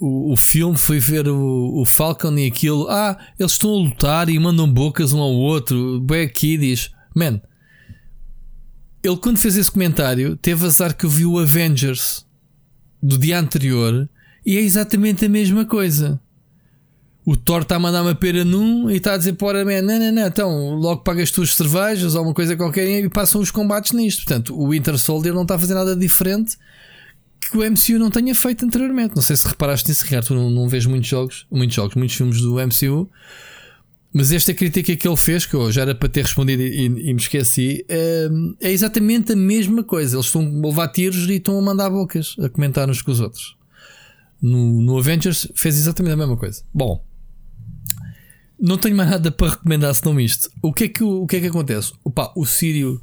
o, 0.00 0.32
o 0.32 0.36
filme, 0.36 0.78
foi 0.78 0.98
ver 0.98 1.28
o, 1.28 1.80
o 1.80 1.84
Falcon 1.84 2.36
e 2.38 2.46
aquilo. 2.46 2.88
Ah, 2.88 3.18
eles 3.38 3.52
estão 3.52 3.70
a 3.70 3.78
lutar 3.78 4.28
e 4.30 4.38
mandam 4.38 4.72
bocas 4.72 5.12
um 5.12 5.20
ao 5.20 5.32
outro. 5.32 6.04
Aqui 6.24 6.56
diz: 6.56 6.90
Man, 7.14 7.40
ele 9.02 9.16
quando 9.18 9.38
fez 9.38 9.56
esse 9.56 9.70
comentário 9.70 10.36
teve 10.36 10.64
azar 10.64 10.96
que 10.96 11.04
eu 11.04 11.10
vi 11.10 11.26
o 11.26 11.38
Avengers 11.38 12.26
do 13.02 13.18
dia 13.18 13.38
anterior 13.38 14.08
e 14.44 14.56
é 14.56 14.60
exatamente 14.60 15.26
a 15.26 15.28
mesma 15.28 15.66
coisa. 15.66 16.18
O 17.24 17.36
Thor 17.36 17.62
está 17.62 17.76
a 17.76 17.78
mandar 17.78 18.02
uma 18.02 18.14
pera 18.14 18.44
num 18.44 18.90
e 18.90 18.96
está 18.96 19.12
a 19.12 19.18
dizer 19.18 19.34
para 19.34 19.64
man, 19.64 19.82
não, 19.82 19.98
não, 19.98 20.12
não, 20.12 20.26
então 20.26 20.74
logo 20.74 21.02
pagas 21.02 21.30
as 21.38 21.54
cervejas 21.54 22.14
ou 22.14 22.24
uma 22.24 22.34
coisa 22.34 22.56
qualquer 22.56 22.88
e 22.88 23.08
passam 23.10 23.40
os 23.40 23.50
combates 23.50 23.92
nisto. 23.92 24.24
Portanto, 24.24 24.58
o 24.58 24.70
Winter 24.70 24.98
Soldier 24.98 25.34
não 25.34 25.42
está 25.42 25.56
a 25.56 25.58
fazer 25.58 25.74
nada 25.74 25.94
diferente 25.94 26.56
que 27.50 27.58
o 27.58 27.70
MCU 27.70 27.98
não 27.98 28.10
tenha 28.10 28.34
feito 28.34 28.64
anteriormente. 28.64 29.14
Não 29.14 29.22
sei 29.22 29.36
se 29.36 29.46
reparaste 29.46 29.88
nisso, 29.88 30.04
Ricardo. 30.04 30.26
Tu 30.26 30.34
não, 30.34 30.50
não 30.50 30.68
vês 30.68 30.86
muitos 30.86 31.08
jogos, 31.08 31.46
muitos 31.50 31.74
jogos, 31.74 31.94
muitos 31.96 32.16
filmes 32.16 32.40
do 32.40 32.54
MCU. 32.54 33.10
Mas 34.12 34.32
esta 34.32 34.52
crítica 34.52 34.96
que 34.96 35.06
ele 35.06 35.16
fez, 35.16 35.46
que 35.46 35.54
eu 35.54 35.70
já 35.70 35.82
era 35.82 35.94
para 35.94 36.08
ter 36.08 36.22
respondido 36.22 36.62
e, 36.62 36.84
e 36.84 36.88
me 36.88 37.20
esqueci, 37.20 37.84
é, 37.88 38.28
é 38.60 38.72
exatamente 38.72 39.32
a 39.32 39.36
mesma 39.36 39.84
coisa. 39.84 40.16
Eles 40.16 40.26
estão 40.26 40.42
a 40.42 40.66
levar 40.66 40.88
tiros 40.88 41.28
e 41.28 41.34
estão 41.34 41.58
a 41.58 41.62
mandar 41.62 41.90
bocas, 41.90 42.34
a 42.40 42.48
comentar 42.48 42.90
uns 42.90 43.02
com 43.02 43.12
os 43.12 43.20
outros. 43.20 43.56
No, 44.42 44.80
no 44.80 44.98
Avengers 44.98 45.46
fez 45.54 45.76
exatamente 45.76 46.14
a 46.14 46.16
mesma 46.16 46.36
coisa. 46.36 46.62
Bom, 46.74 47.04
não 48.58 48.76
tenho 48.76 48.96
mais 48.96 49.10
nada 49.10 49.30
para 49.30 49.50
recomendar 49.50 49.94
senão 49.94 50.18
isto. 50.18 50.50
O 50.60 50.72
que 50.72 50.84
é 50.84 50.88
que, 50.88 51.04
o 51.04 51.26
que, 51.26 51.36
é 51.36 51.40
que 51.40 51.46
acontece? 51.46 51.92
Opa, 52.04 52.32
o 52.36 52.44
Sírio. 52.44 53.00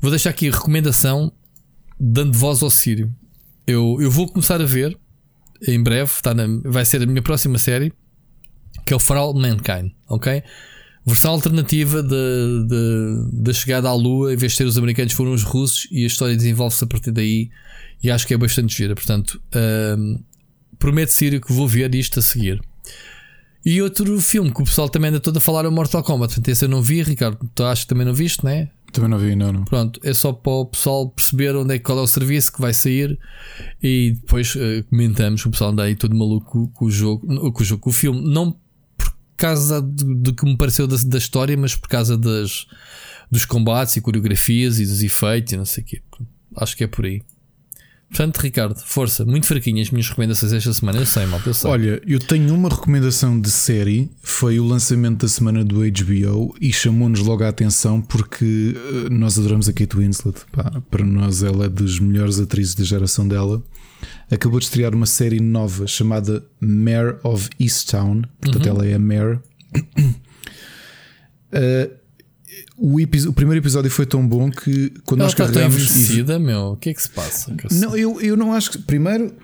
Vou 0.00 0.10
deixar 0.10 0.30
aqui 0.30 0.48
a 0.48 0.52
recomendação 0.52 1.32
dando 1.98 2.36
voz 2.36 2.62
ao 2.62 2.70
Sírio. 2.70 3.14
Eu, 3.70 3.98
eu 4.00 4.10
vou 4.10 4.26
começar 4.26 4.60
a 4.60 4.64
ver 4.64 4.98
em 5.66 5.82
breve, 5.82 6.10
está 6.10 6.34
na, 6.34 6.46
vai 6.64 6.84
ser 6.84 7.02
a 7.02 7.06
minha 7.06 7.22
próxima 7.22 7.58
série, 7.58 7.92
que 8.84 8.92
é 8.92 8.96
o 8.96 8.98
For 8.98 9.16
All 9.16 9.34
Mankind, 9.34 9.92
ok? 10.08 10.42
Versão 11.06 11.32
alternativa 11.32 12.02
da 12.02 13.52
chegada 13.52 13.88
à 13.88 13.94
Lua, 13.94 14.32
em 14.32 14.36
vez 14.36 14.52
de 14.52 14.58
ser 14.58 14.64
os 14.64 14.76
americanos, 14.76 15.12
foram 15.12 15.32
os 15.32 15.42
russos 15.42 15.88
e 15.90 16.04
a 16.04 16.06
história 16.06 16.36
desenvolve-se 16.36 16.84
a 16.84 16.86
partir 16.86 17.10
daí 17.10 17.50
e 18.02 18.10
acho 18.10 18.26
que 18.26 18.34
é 18.34 18.36
bastante 18.36 18.76
gira. 18.76 18.94
Portanto, 18.94 19.40
hum, 19.98 20.22
prometo, 20.78 21.12
Sírio, 21.12 21.40
que 21.40 21.52
vou 21.52 21.66
ver 21.66 21.94
isto 21.94 22.18
a 22.18 22.22
seguir. 22.22 22.60
E 23.64 23.80
outro 23.82 24.20
filme 24.20 24.52
que 24.52 24.62
o 24.62 24.64
pessoal 24.64 24.88
também 24.88 25.10
anda 25.10 25.20
todo 25.20 25.38
a 25.38 25.40
falar 25.40 25.64
é 25.64 25.68
o 25.68 25.72
Mortal 25.72 26.02
Kombat. 26.02 26.34
Portanto, 26.34 26.48
esse 26.48 26.64
eu 26.64 26.68
não 26.68 26.82
vi, 26.82 27.02
Ricardo. 27.02 27.38
Tu 27.54 27.64
acho 27.64 27.82
que 27.82 27.88
também 27.88 28.06
não 28.06 28.14
viste, 28.14 28.44
né? 28.44 28.70
Também 28.92 29.10
não 29.10 29.18
vi, 29.18 29.36
não, 29.36 29.52
não. 29.52 29.64
Pronto, 29.64 30.00
é 30.02 30.12
só 30.12 30.32
para 30.32 30.52
o 30.52 30.66
pessoal 30.66 31.10
perceber 31.10 31.54
onde 31.54 31.74
é 31.74 31.78
qual 31.78 31.98
é 31.98 32.02
o 32.02 32.06
serviço 32.06 32.52
que 32.52 32.60
vai 32.60 32.72
sair 32.72 33.18
e 33.82 34.12
depois 34.20 34.54
eh, 34.56 34.82
comentamos. 34.88 35.44
O 35.44 35.50
pessoal 35.50 35.70
anda 35.70 35.84
aí 35.84 35.94
todo 35.94 36.16
maluco 36.16 36.68
com 36.74 36.84
o 36.86 36.90
jogo, 36.90 37.52
com 37.52 37.62
o 37.62 37.64
jogo, 37.64 37.82
com 37.82 37.90
o 37.90 37.92
filme, 37.92 38.20
não 38.20 38.52
por 38.96 39.14
causa 39.36 39.80
do 39.80 40.34
que 40.34 40.44
me 40.44 40.56
pareceu 40.56 40.86
da, 40.86 40.96
da 40.96 41.18
história, 41.18 41.56
mas 41.56 41.76
por 41.76 41.88
causa 41.88 42.18
das, 42.18 42.66
dos 43.30 43.44
combates 43.44 43.96
e 43.96 44.00
coreografias 44.00 44.80
e 44.80 44.84
dos 44.84 45.02
efeitos 45.02 45.52
e 45.52 45.56
não 45.56 45.64
sei 45.64 45.84
o 45.84 45.86
quê. 45.86 46.02
Acho 46.56 46.76
que 46.76 46.84
é 46.84 46.86
por 46.86 47.04
aí. 47.04 47.22
Portanto, 48.10 48.38
Ricardo, 48.38 48.76
força, 48.84 49.24
muito 49.24 49.46
fraquinhas 49.46 49.86
as 49.86 49.92
minhas 49.92 50.08
recomendações 50.08 50.52
esta 50.52 50.72
semana. 50.72 50.98
Eu 50.98 51.06
sei, 51.06 51.26
malta, 51.26 51.48
eu 51.48 51.54
sei. 51.54 51.70
Olha, 51.70 52.02
eu 52.04 52.18
tenho 52.18 52.52
uma 52.52 52.68
recomendação 52.68 53.40
de 53.40 53.48
série. 53.48 54.10
Foi 54.20 54.58
o 54.58 54.64
lançamento 54.64 55.20
da 55.22 55.28
semana 55.28 55.64
do 55.64 55.76
HBO 55.76 56.54
e 56.60 56.72
chamou-nos 56.72 57.20
logo 57.20 57.44
a 57.44 57.48
atenção 57.48 58.02
porque 58.02 58.74
eh, 58.76 59.10
nós 59.10 59.38
adoramos 59.38 59.68
a 59.68 59.72
Kate 59.72 59.96
Winslet. 59.96 60.40
Pá, 60.50 60.82
para 60.90 61.06
nós, 61.06 61.44
ela 61.44 61.66
é 61.66 61.68
das 61.68 62.00
melhores 62.00 62.40
atrizes 62.40 62.74
da 62.74 62.82
geração 62.82 63.28
dela. 63.28 63.62
Acabou 64.28 64.58
de 64.58 64.64
estrear 64.64 64.92
uma 64.92 65.06
série 65.06 65.40
nova 65.40 65.86
chamada 65.86 66.44
Mare 66.60 67.16
of 67.22 67.48
Easttown. 67.60 68.22
Portanto, 68.40 68.68
ela 68.68 68.84
é 68.86 68.94
a 68.94 68.98
Mare. 68.98 69.38
Eh, 71.52 71.90
o, 72.80 72.96
o 73.28 73.32
primeiro 73.32 73.60
episódio 73.62 73.90
foi 73.90 74.06
tão 74.06 74.26
bom 74.26 74.50
que 74.50 74.90
quando 75.04 75.20
Ela 75.20 75.26
nós 75.26 75.32
está 75.32 75.44
tão 75.44 75.54
carregamos. 75.54 75.80
e- 75.82 75.84
envelhecida, 75.84 76.38
meu. 76.38 76.60
O 76.72 76.76
que 76.76 76.90
é 76.90 76.94
que 76.94 77.02
se 77.02 77.10
passa? 77.10 77.54
Não, 77.72 77.96
eu, 77.96 78.20
eu 78.20 78.36
não 78.36 78.52
acho 78.52 78.70
que. 78.72 78.78
Primeiro, 78.78 79.34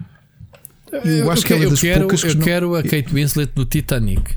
eu, 1.04 1.30
acho 1.30 1.44
que 1.44 1.52
ela 1.52 1.62
é 1.62 1.66
eu 1.66 1.70
das 1.70 1.80
quero, 1.80 2.00
poucas 2.00 2.22
que 2.22 2.30
eu 2.30 2.34
não- 2.36 2.42
quero 2.44 2.74
a 2.74 2.82
Kate 2.82 3.12
Winslet 3.12 3.52
do 3.54 3.64
Titanic. 3.66 4.34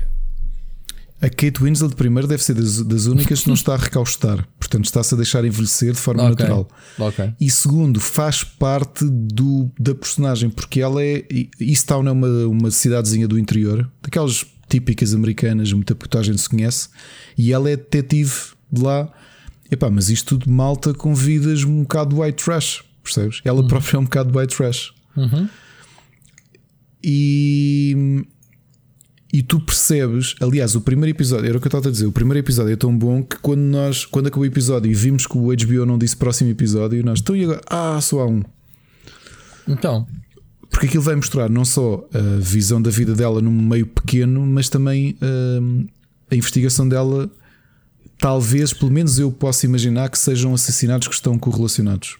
A 1.22 1.28
Kate 1.28 1.62
Winslet, 1.62 1.94
primeiro, 1.96 2.26
deve 2.26 2.42
ser 2.42 2.54
das, 2.54 2.82
das 2.82 3.04
únicas 3.04 3.42
que 3.42 3.48
não 3.48 3.54
está 3.54 3.74
a 3.74 3.76
recaustar. 3.76 4.46
Portanto, 4.58 4.86
está-se 4.86 5.12
a 5.12 5.16
deixar 5.18 5.44
envelhecer 5.44 5.92
de 5.92 5.98
forma 5.98 6.22
Ok. 6.22 6.30
natural. 6.30 6.68
Ok. 6.98 7.32
E 7.38 7.50
segundo, 7.50 8.00
faz 8.00 8.42
parte 8.42 9.04
do, 9.04 9.70
da 9.78 9.94
personagem, 9.94 10.48
porque 10.48 10.80
ela 10.80 11.02
é. 11.04 11.22
Easttown 11.60 12.06
é 12.08 12.10
uma, 12.10 12.28
uma 12.46 12.70
cidadezinha 12.70 13.28
do 13.28 13.38
interior, 13.38 13.90
daquelas 14.02 14.46
típicas 14.68 15.12
americanas, 15.12 15.70
muita 15.72 15.94
gente 16.22 16.40
se 16.40 16.48
conhece, 16.48 16.88
e 17.36 17.52
ela 17.52 17.68
é 17.68 17.76
detetive 17.76 18.32
de 18.72 18.82
lá. 18.82 19.10
Epá, 19.70 19.88
mas 19.88 20.10
isto 20.10 20.38
tudo 20.38 20.50
malta 20.50 20.92
com 20.92 21.14
vidas 21.14 21.62
um 21.64 21.82
bocado 21.82 22.20
white 22.20 22.44
trash, 22.44 22.82
percebes? 23.02 23.40
Ela 23.44 23.66
própria 23.66 23.96
é 23.96 24.00
um 24.00 24.04
bocado 24.04 24.36
white 24.36 24.56
trash. 24.56 24.92
E. 27.02 28.24
E 29.32 29.44
tu 29.44 29.60
percebes, 29.60 30.34
aliás, 30.40 30.74
o 30.74 30.80
primeiro 30.80 31.16
episódio, 31.16 31.48
era 31.48 31.56
o 31.56 31.60
que 31.60 31.68
eu 31.68 31.68
estava 31.68 31.86
a 31.88 31.92
dizer, 31.92 32.04
o 32.04 32.10
primeiro 32.10 32.40
episódio 32.40 32.72
é 32.72 32.76
tão 32.76 32.96
bom 32.96 33.22
que 33.22 33.36
quando 33.38 33.60
nós, 33.60 34.04
quando 34.04 34.26
acabou 34.26 34.42
o 34.42 34.46
episódio 34.46 34.90
e 34.90 34.94
vimos 34.94 35.24
que 35.24 35.38
o 35.38 35.54
HBO 35.54 35.86
não 35.86 35.96
disse 35.96 36.16
próximo 36.16 36.50
episódio, 36.50 37.04
nós, 37.04 37.20
então 37.20 37.36
e 37.36 37.44
agora? 37.44 37.60
Ah, 37.70 38.00
só 38.00 38.22
há 38.22 38.26
um. 38.26 38.42
Então, 39.68 40.04
Porque 40.68 40.86
aquilo 40.86 41.04
vai 41.04 41.14
mostrar 41.14 41.48
não 41.48 41.64
só 41.64 42.08
a 42.12 42.40
visão 42.40 42.82
da 42.82 42.90
vida 42.90 43.14
dela 43.14 43.40
num 43.40 43.52
meio 43.52 43.86
pequeno, 43.86 44.44
mas 44.44 44.68
também 44.68 45.16
hum, 45.22 45.86
a 46.28 46.34
investigação 46.34 46.88
dela. 46.88 47.30
Talvez, 48.20 48.72
pelo 48.72 48.90
menos 48.90 49.18
eu 49.18 49.30
possa 49.32 49.64
imaginar 49.66 50.10
que 50.10 50.18
sejam 50.18 50.52
assassinatos 50.54 51.08
que 51.08 51.14
estão 51.14 51.38
correlacionados. 51.38 52.18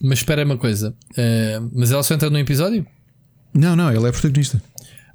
mas 0.00 0.20
espera 0.20 0.44
uma 0.44 0.56
coisa. 0.56 0.94
Eh, 1.16 1.60
mas 1.72 1.90
ela 1.92 2.02
só 2.02 2.14
entra 2.14 2.30
num 2.30 2.38
episódio? 2.38 2.86
Não, 3.52 3.74
não, 3.76 3.90
ela 3.90 4.08
é 4.08 4.12
protagonista. 4.12 4.62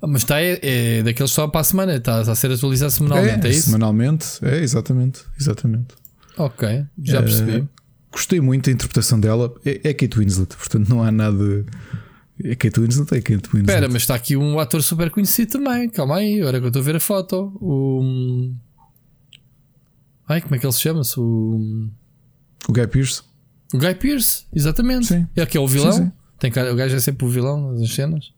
Ah, 0.01 0.07
Mas 0.07 0.23
está 0.23 0.41
é, 0.41 0.59
é 0.61 1.03
daqueles 1.03 1.31
só 1.31 1.47
para 1.47 1.61
a 1.61 1.63
semana, 1.63 1.95
está, 1.95 2.19
está 2.19 2.33
a 2.33 2.35
ser 2.35 2.51
atualizado 2.51 2.91
semanalmente, 2.91 3.47
é, 3.47 3.49
isso? 3.51 3.67
Semanalmente, 3.67 4.25
é, 4.41 4.59
exatamente. 4.61 5.21
exatamente. 5.39 5.95
Ok, 6.37 6.83
já 7.01 7.19
Eh, 7.19 7.21
percebi. 7.21 7.67
Gostei 8.11 8.41
muito 8.41 8.65
da 8.65 8.71
interpretação 8.73 9.19
dela. 9.19 9.53
É, 9.65 9.79
é 9.89 9.93
Kate 9.93 10.17
Winslet, 10.19 10.55
portanto 10.57 10.89
não 10.89 11.01
há 11.01 11.11
nada. 11.11 11.65
É 12.43 12.53
Kate 12.55 12.79
Winslet, 12.81 13.13
é 13.15 13.21
Kate 13.21 13.47
Winslet. 13.47 13.61
Espera, 13.69 13.87
mas 13.87 14.01
está 14.01 14.15
aqui 14.15 14.35
um 14.35 14.59
ator 14.59 14.83
super 14.83 15.09
conhecido 15.09 15.53
também. 15.53 15.87
Calma 15.89 16.17
aí, 16.17 16.41
agora 16.41 16.59
que 16.59 16.65
eu 16.65 16.69
estou 16.69 16.81
a 16.81 16.85
ver 16.85 16.95
a 16.97 16.99
foto. 16.99 17.53
O. 17.61 18.51
Ai, 20.27 20.41
como 20.41 20.55
é 20.55 20.59
que 20.59 20.65
ele 20.65 20.73
se 20.73 20.81
chama-se? 20.81 21.19
O. 21.19 21.89
O 22.67 22.73
Guy 22.73 22.87
Pearce. 22.87 23.21
O 23.73 23.77
Guy 23.77 23.95
Pearce, 23.95 24.45
exatamente. 24.53 25.07
Sim. 25.07 25.27
É 25.35 25.45
que 25.45 25.57
é 25.57 25.59
o 25.59 25.67
vilão. 25.67 25.91
Sim, 25.91 26.05
sim. 26.05 26.11
Tem 26.39 26.51
cara, 26.51 26.73
o 26.73 26.75
gajo 26.75 26.95
é 26.95 26.99
sempre 26.99 27.25
o 27.25 27.29
vilão 27.29 27.73
nas 27.73 27.93
cenas. 27.93 28.33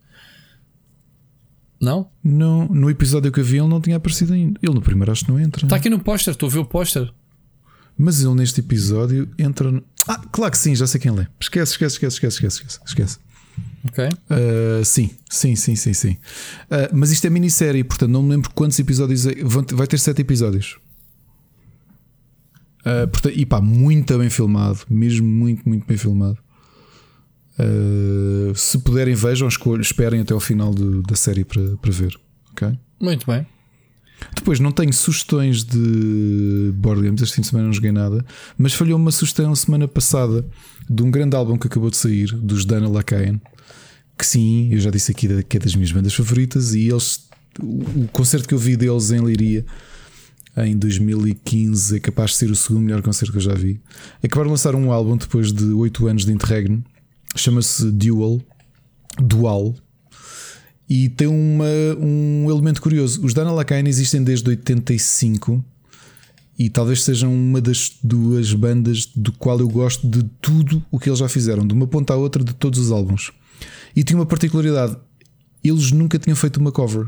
Não? 1.80 2.10
No, 2.24 2.68
no 2.68 2.90
episódio 2.90 3.32
que 3.32 3.40
eu 3.40 3.44
vi, 3.44 3.58
ele 3.58 3.68
não 3.68 3.82
tinha 3.82 3.98
aparecido 3.98 4.34
ainda. 4.34 4.60
Ele 4.62 4.74
no 4.74 4.82
primeiro 4.82 5.12
acho 5.12 5.26
que 5.26 5.32
não 5.32 5.40
entra. 5.40 5.66
Está 5.66 5.76
aqui 5.76 5.90
no 5.90 6.00
póster, 6.00 6.34
estou 6.34 6.48
a 6.48 6.52
ver 6.52 6.60
o 6.60 6.66
póster. 6.66 7.12
Mas 7.98 8.24
ele 8.24 8.34
neste 8.36 8.60
episódio 8.60 9.30
entra. 9.38 9.72
No... 9.72 9.84
Ah, 10.08 10.22
claro 10.32 10.52
que 10.52 10.58
sim, 10.58 10.76
já 10.76 10.88
sei 10.88 11.00
quem 11.00 11.12
ele 11.12 11.22
é. 11.22 11.28
Esquece, 11.40 11.72
esquece, 11.74 11.96
esquece, 11.96 12.16
esquece, 12.16 12.36
esquece. 12.38 12.58
esquece, 12.58 12.80
esquece. 12.86 13.20
Ok. 13.88 14.10
Ah, 14.30 14.84
sim, 14.84 15.12
sim, 15.30 15.56
sim, 15.56 15.76
sim, 15.76 15.94
sim. 15.94 16.18
Ah, 16.70 16.90
mas 16.94 17.12
isto 17.12 17.26
é 17.26 17.30
minissérie, 17.30 17.84
portanto 17.84 18.12
não 18.12 18.24
me 18.24 18.32
lembro 18.32 18.50
quantos 18.54 18.78
episódios 18.80 19.26
é. 19.26 19.36
Vai 19.74 19.88
ter 19.88 20.00
sete 20.00 20.22
episódios. 20.22 20.78
Ah, 22.86 23.08
portanto, 23.08 23.34
e 23.36 23.46
pá, 23.46 23.60
muito 23.60 24.16
bem 24.18 24.30
filmado, 24.30 24.80
mesmo 24.90 25.28
muito, 25.28 25.68
muito 25.68 25.86
bem 25.88 25.98
filmado. 25.98 26.38
Ah, 27.58 28.52
se 28.56 28.78
puderem, 28.80 29.16
vejam, 29.16 29.48
esperem 29.80 30.22
até 30.22 30.34
ao 30.34 30.40
final 30.40 30.74
do- 30.74 31.02
da 31.04 31.16
série 31.16 31.44
para, 31.44 31.76
para 31.78 31.92
ver. 31.92 32.16
ok? 32.52 32.78
Muito 33.02 33.26
bem. 33.26 33.46
Depois 34.34 34.60
não 34.62 34.72
tenho 34.72 34.94
sugestões 34.94 35.64
de 35.64 36.72
board 36.76 37.02
games, 37.02 37.22
este 37.22 37.36
fim 37.36 37.42
de 37.42 37.48
semana 37.48 37.66
não 37.68 37.74
joguei 37.74 37.92
nada, 37.92 38.26
mas 38.58 38.74
falhou 38.74 38.98
uma 38.98 39.12
sugestão 39.12 39.54
semana 39.56 39.88
passada 39.90 40.46
de 40.90 41.04
um 41.04 41.12
grande 41.12 41.36
álbum 41.36 41.58
que 41.58 41.68
acabou 41.68 41.90
de 41.90 41.98
sair, 41.98 42.28
dos 42.34 42.64
Dana 42.66 42.88
Lacayan, 42.88 43.42
que 44.18 44.26
sim, 44.26 44.70
eu 44.72 44.80
já 44.80 44.90
disse 44.90 45.12
aqui 45.12 45.28
que 45.44 45.58
é 45.58 45.60
das 45.60 45.76
minhas 45.76 45.92
bandas 45.92 46.14
favoritas, 46.14 46.74
e 46.74 46.88
eles 46.88 47.28
o 47.62 48.04
o 48.04 48.08
concerto 48.12 48.48
que 48.48 48.54
eu 48.54 48.58
vi 48.58 48.78
deles 48.78 49.12
em 49.12 49.20
Leiria 49.20 49.66
em 50.58 50.78
2015 50.78 51.98
é 51.98 52.00
capaz 52.00 52.32
de 52.32 52.38
ser 52.38 52.52
o 52.52 52.56
segundo 52.56 52.84
melhor 52.84 53.02
concerto 53.02 53.32
que 53.32 53.38
eu 53.38 53.42
já 53.42 53.54
vi. 53.54 53.82
Acabaram 54.24 54.50
de 54.50 54.52
lançar 54.52 54.76
um 54.76 54.92
álbum 54.92 55.18
depois 55.18 55.52
de 55.52 55.66
8 55.66 56.08
anos 56.08 56.26
de 56.26 56.32
interregno, 56.32 56.84
chama-se 57.36 57.92
Dual, 57.92 58.42
Dual, 59.18 59.76
e 60.90 61.10
tem 61.10 61.28
uma, 61.28 61.66
um 62.00 62.50
elemento 62.50 62.82
curioso. 62.82 63.26
Os 63.26 63.34
Dana 63.34 63.52
Lacaine 63.52 63.90
existem 63.90 64.24
desde 64.24 64.48
85 64.50 65.64
e 66.58 66.70
talvez 66.70 67.04
sejam 67.04 67.34
uma 67.34 67.60
das 67.60 67.98
duas 68.02 68.54
bandas 68.54 69.06
do 69.16 69.32
qual 69.34 69.60
eu 69.60 69.68
gosto 69.68 70.08
de 70.08 70.24
tudo 70.40 70.84
o 70.90 71.00
que 71.00 71.10
eles 71.10 71.20
já 71.20 71.28
fizeram, 71.28 71.68
de 71.68 71.74
uma 71.74 71.88
ponta 71.88 72.14
à 72.14 72.16
outra 72.16 72.44
de 72.44 72.54
todos 72.54 72.80
os 72.80 72.92
álbuns. 72.92 73.32
E 73.96 74.04
tinha 74.04 74.18
uma 74.18 74.26
particularidade: 74.26 74.96
eles 75.64 75.92
nunca 75.92 76.18
tinham 76.18 76.36
feito 76.36 76.58
uma 76.58 76.72
cover. 76.72 77.08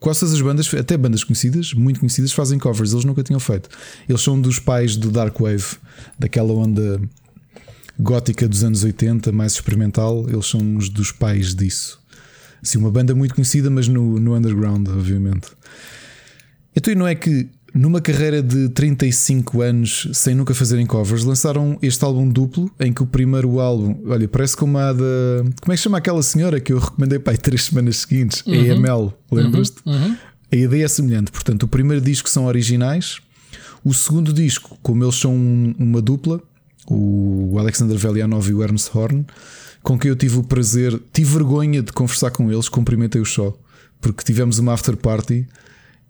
Quase 0.00 0.20
todas 0.20 0.34
as 0.34 0.40
bandas, 0.40 0.72
até 0.74 0.96
bandas 0.96 1.24
conhecidas, 1.24 1.72
muito 1.74 1.98
conhecidas, 2.00 2.32
fazem 2.32 2.58
covers, 2.58 2.92
eles 2.92 3.04
nunca 3.04 3.22
tinham 3.22 3.40
feito. 3.40 3.68
Eles 4.08 4.22
são 4.22 4.40
dos 4.40 4.58
pais 4.58 4.96
do 4.96 5.10
Dark 5.10 5.36
Wave, 5.38 5.76
daquela 6.18 6.52
onda 6.52 7.00
gótica 7.98 8.48
dos 8.48 8.62
anos 8.62 8.84
80, 8.84 9.32
mais 9.32 9.52
experimental, 9.52 10.28
eles 10.28 10.46
são 10.46 10.60
uns 10.60 10.88
dos 10.88 11.10
pais 11.10 11.54
disso. 11.54 12.00
Assim, 12.62 12.78
uma 12.78 12.90
banda 12.90 13.14
muito 13.14 13.34
conhecida, 13.34 13.70
mas 13.70 13.88
no, 13.88 14.20
no 14.20 14.34
underground, 14.34 14.88
obviamente. 14.88 15.48
Então, 16.74 16.92
e 16.92 16.96
não 16.96 17.06
é 17.06 17.14
que 17.14 17.48
numa 17.74 18.00
carreira 18.00 18.42
de 18.42 18.68
35 18.70 19.60
anos 19.60 20.08
sem 20.14 20.34
nunca 20.34 20.54
fazerem 20.54 20.86
covers, 20.86 21.24
lançaram 21.24 21.78
este 21.82 22.02
álbum 22.04 22.28
duplo 22.28 22.70
em 22.80 22.92
que 22.92 23.02
o 23.02 23.06
primeiro 23.06 23.60
álbum, 23.60 23.96
olha, 24.06 24.26
parece 24.26 24.56
como 24.56 24.78
a 24.78 24.92
da. 24.92 25.02
Como 25.60 25.72
é 25.72 25.76
que 25.76 25.82
chama 25.82 25.98
aquela 25.98 26.22
senhora 26.22 26.60
que 26.60 26.72
eu 26.72 26.78
recomendei 26.78 27.18
para 27.18 27.32
aí 27.34 27.38
três 27.38 27.64
semanas 27.66 27.96
seguintes? 27.98 28.42
A 28.46 28.50
EML, 28.50 29.12
lembras-te? 29.30 29.76
A 30.50 30.56
ideia 30.56 30.84
é 30.84 30.88
semelhante. 30.88 31.30
Portanto, 31.30 31.64
o 31.64 31.68
primeiro 31.68 32.02
disco 32.02 32.28
são 32.28 32.46
originais, 32.46 33.18
o 33.84 33.92
segundo 33.92 34.32
disco, 34.32 34.78
como 34.82 35.04
eles 35.04 35.16
são 35.16 35.34
um- 35.34 35.74
uma 35.78 36.00
dupla, 36.00 36.40
o 36.90 37.56
Alexander 37.58 37.96
Velianov 37.98 38.48
e 38.48 38.54
o 38.54 38.62
Ernst 38.62 38.90
Horn, 38.94 39.26
com 39.82 39.98
quem 39.98 40.08
eu 40.08 40.16
tive 40.16 40.38
o 40.38 40.42
prazer, 40.42 40.98
tive 41.12 41.32
vergonha 41.34 41.82
de 41.82 41.92
conversar 41.92 42.30
com 42.30 42.50
eles, 42.50 42.68
cumprimentei-os 42.68 43.30
só, 43.32 43.56
porque 44.00 44.24
tivemos 44.24 44.58
uma 44.58 44.72
after 44.72 44.96
party 44.96 45.46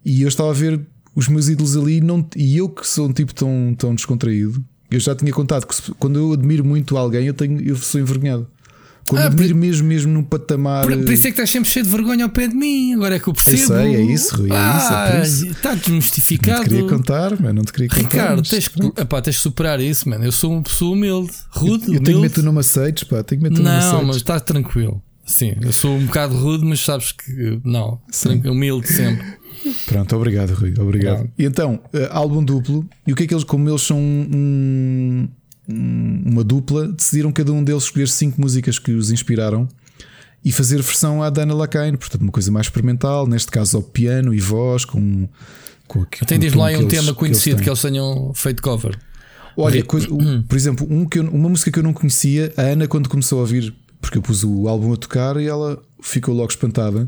e 0.05 0.21
eu 0.21 0.27
estava 0.29 0.49
a 0.51 0.53
ver 0.53 0.79
os 1.15 1.27
meus 1.27 1.49
ídolos 1.49 1.75
ali 1.75 1.97
e 1.97 2.01
não, 2.01 2.25
e 2.35 2.57
eu 2.57 2.69
que 2.69 2.87
sou 2.87 3.07
um 3.07 3.13
tipo 3.13 3.33
tão, 3.33 3.75
tão 3.77 3.93
descontraído, 3.95 4.63
eu 4.91 4.99
já 4.99 5.13
tinha 5.15 5.31
contado 5.31 5.65
que 5.67 5.75
se- 5.75 5.91
quando 5.99 6.17
eu 6.19 6.33
admiro 6.33 6.63
muito 6.65 6.97
alguém, 6.97 7.25
eu, 7.25 7.33
tenho, 7.33 7.59
eu 7.61 7.75
sou 7.75 7.99
envergonhado. 8.01 8.47
Quando 9.07 9.23
Ah, 9.23 9.25
admiro 9.25 9.55
mesmo, 9.55 9.87
mesmo 9.87 10.13
num 10.13 10.21
patamar. 10.23 10.85
Por, 10.85 10.95
por 10.95 11.11
isso 11.11 11.25
é 11.25 11.31
que 11.31 11.33
estás 11.33 11.49
sempre 11.49 11.67
cheio 11.67 11.83
de 11.83 11.89
vergonha 11.91 12.25
ao 12.25 12.29
pé 12.29 12.47
de 12.47 12.53
mim. 12.55 12.93
Agora 12.93 13.15
é 13.15 13.19
que 13.19 13.27
eu 13.27 13.33
percebo. 13.33 13.57
sei, 13.57 13.95
é 13.95 14.01
isso, 14.03 14.35
Rui, 14.35 14.51
é 14.51 14.77
isso, 14.77 14.93
é 14.93 15.11
por 15.11 15.25
isso. 15.25 15.45
Está 15.47 15.69
não 15.71 15.77
te 15.79 15.83
desmistificado. 15.85 16.63
queria 16.63 16.83
contar, 16.83 17.41
mas 17.41 17.55
não 17.55 17.63
te 17.63 17.73
queria 17.73 17.87
contar. 17.89 18.01
Ricardo, 18.01 18.43
tens 18.47 18.67
que, 18.67 18.79
epá, 19.01 19.19
tens 19.19 19.37
que 19.37 19.41
superar 19.41 19.79
isso, 19.81 20.07
mano. 20.07 20.25
Eu 20.25 20.31
sou 20.31 20.51
uma 20.53 20.61
pessoa 20.61 20.91
humilde, 20.95 21.31
rude, 21.49 21.71
Eu 21.71 21.79
tenho 21.79 21.93
que 22.03 22.09
humilde. 22.11 22.21
meter 22.21 22.43
numa 22.43 22.59
aceites, 22.61 23.03
pá, 23.03 23.23
tenho 23.23 23.41
que 23.41 23.49
numa 23.49 23.79
Não, 23.79 24.03
mas 24.05 24.17
está 24.17 24.39
tranquilo. 24.39 25.01
Sim, 25.25 25.55
eu 25.61 25.71
sou 25.73 25.95
um 25.95 26.05
bocado 26.05 26.35
rude, 26.35 26.65
mas 26.65 26.79
sabes 26.79 27.11
que 27.11 27.59
não, 27.63 27.99
tranquilo, 28.21 28.53
humilde 28.53 28.87
sempre. 28.91 29.25
Pronto, 29.85 30.15
obrigado, 30.15 30.53
Rui. 30.53 30.73
Obrigado. 30.79 31.29
E 31.37 31.45
então, 31.45 31.79
eh, 31.93 32.07
álbum 32.11 32.43
duplo. 32.43 32.87
E 33.07 33.13
o 33.13 33.15
que 33.15 33.23
é 33.23 33.27
que 33.27 33.33
eles, 33.33 33.43
como 33.43 33.69
eles 33.69 33.81
são 33.81 33.97
um- 33.99 35.27
um- 35.67 36.23
uma 36.25 36.43
dupla, 36.43 36.87
decidiram 36.87 37.31
cada 37.31 37.51
um 37.51 37.63
deles 37.63 37.83
escolher 37.83 38.07
cinco 38.07 38.39
músicas 38.41 38.79
que 38.79 38.91
os 38.91 39.11
inspiraram 39.11 39.67
e 40.43 40.51
fazer 40.51 40.77
versão 40.81 41.21
à 41.21 41.29
Dana 41.29 41.53
Lacaine. 41.53 41.97
Portanto, 41.97 42.21
uma 42.21 42.31
coisa 42.31 42.51
mais 42.51 42.65
experimental, 42.67 43.27
neste 43.27 43.51
caso 43.51 43.77
ao 43.77 43.83
piano 43.83 44.33
e 44.33 44.39
voz, 44.39 44.85
com. 44.85 45.27
com 45.87 46.01
aqu- 46.01 46.23
Até 46.23 46.37
diz 46.37 46.53
lá 46.53 46.69
que 46.69 46.77
um 46.77 46.81
eles- 46.81 46.93
tema 46.93 47.11
que 47.13 47.19
conhecido 47.19 47.55
têm. 47.57 47.63
que 47.63 47.69
eles 47.69 47.81
tenham 47.81 48.31
feito 48.33 48.61
cover. 48.61 48.97
Olha, 49.57 49.83
coisa- 49.83 50.07
por 50.47 50.55
exemplo, 50.55 50.87
um 50.89 51.05
que 51.05 51.19
eu- 51.19 51.29
uma 51.29 51.49
música 51.49 51.71
que 51.71 51.79
eu 51.79 51.83
não 51.83 51.93
conhecia, 51.93 52.53
a 52.55 52.61
Ana, 52.61 52.87
quando 52.87 53.09
começou 53.09 53.39
a 53.39 53.41
ouvir, 53.41 53.73
porque 53.99 54.17
eu 54.17 54.21
pus 54.21 54.43
o 54.43 54.67
álbum 54.67 54.93
a 54.93 54.97
tocar 54.97 55.35
e 55.37 55.45
ela 55.47 55.81
ficou 56.01 56.33
logo 56.33 56.49
espantada, 56.49 57.07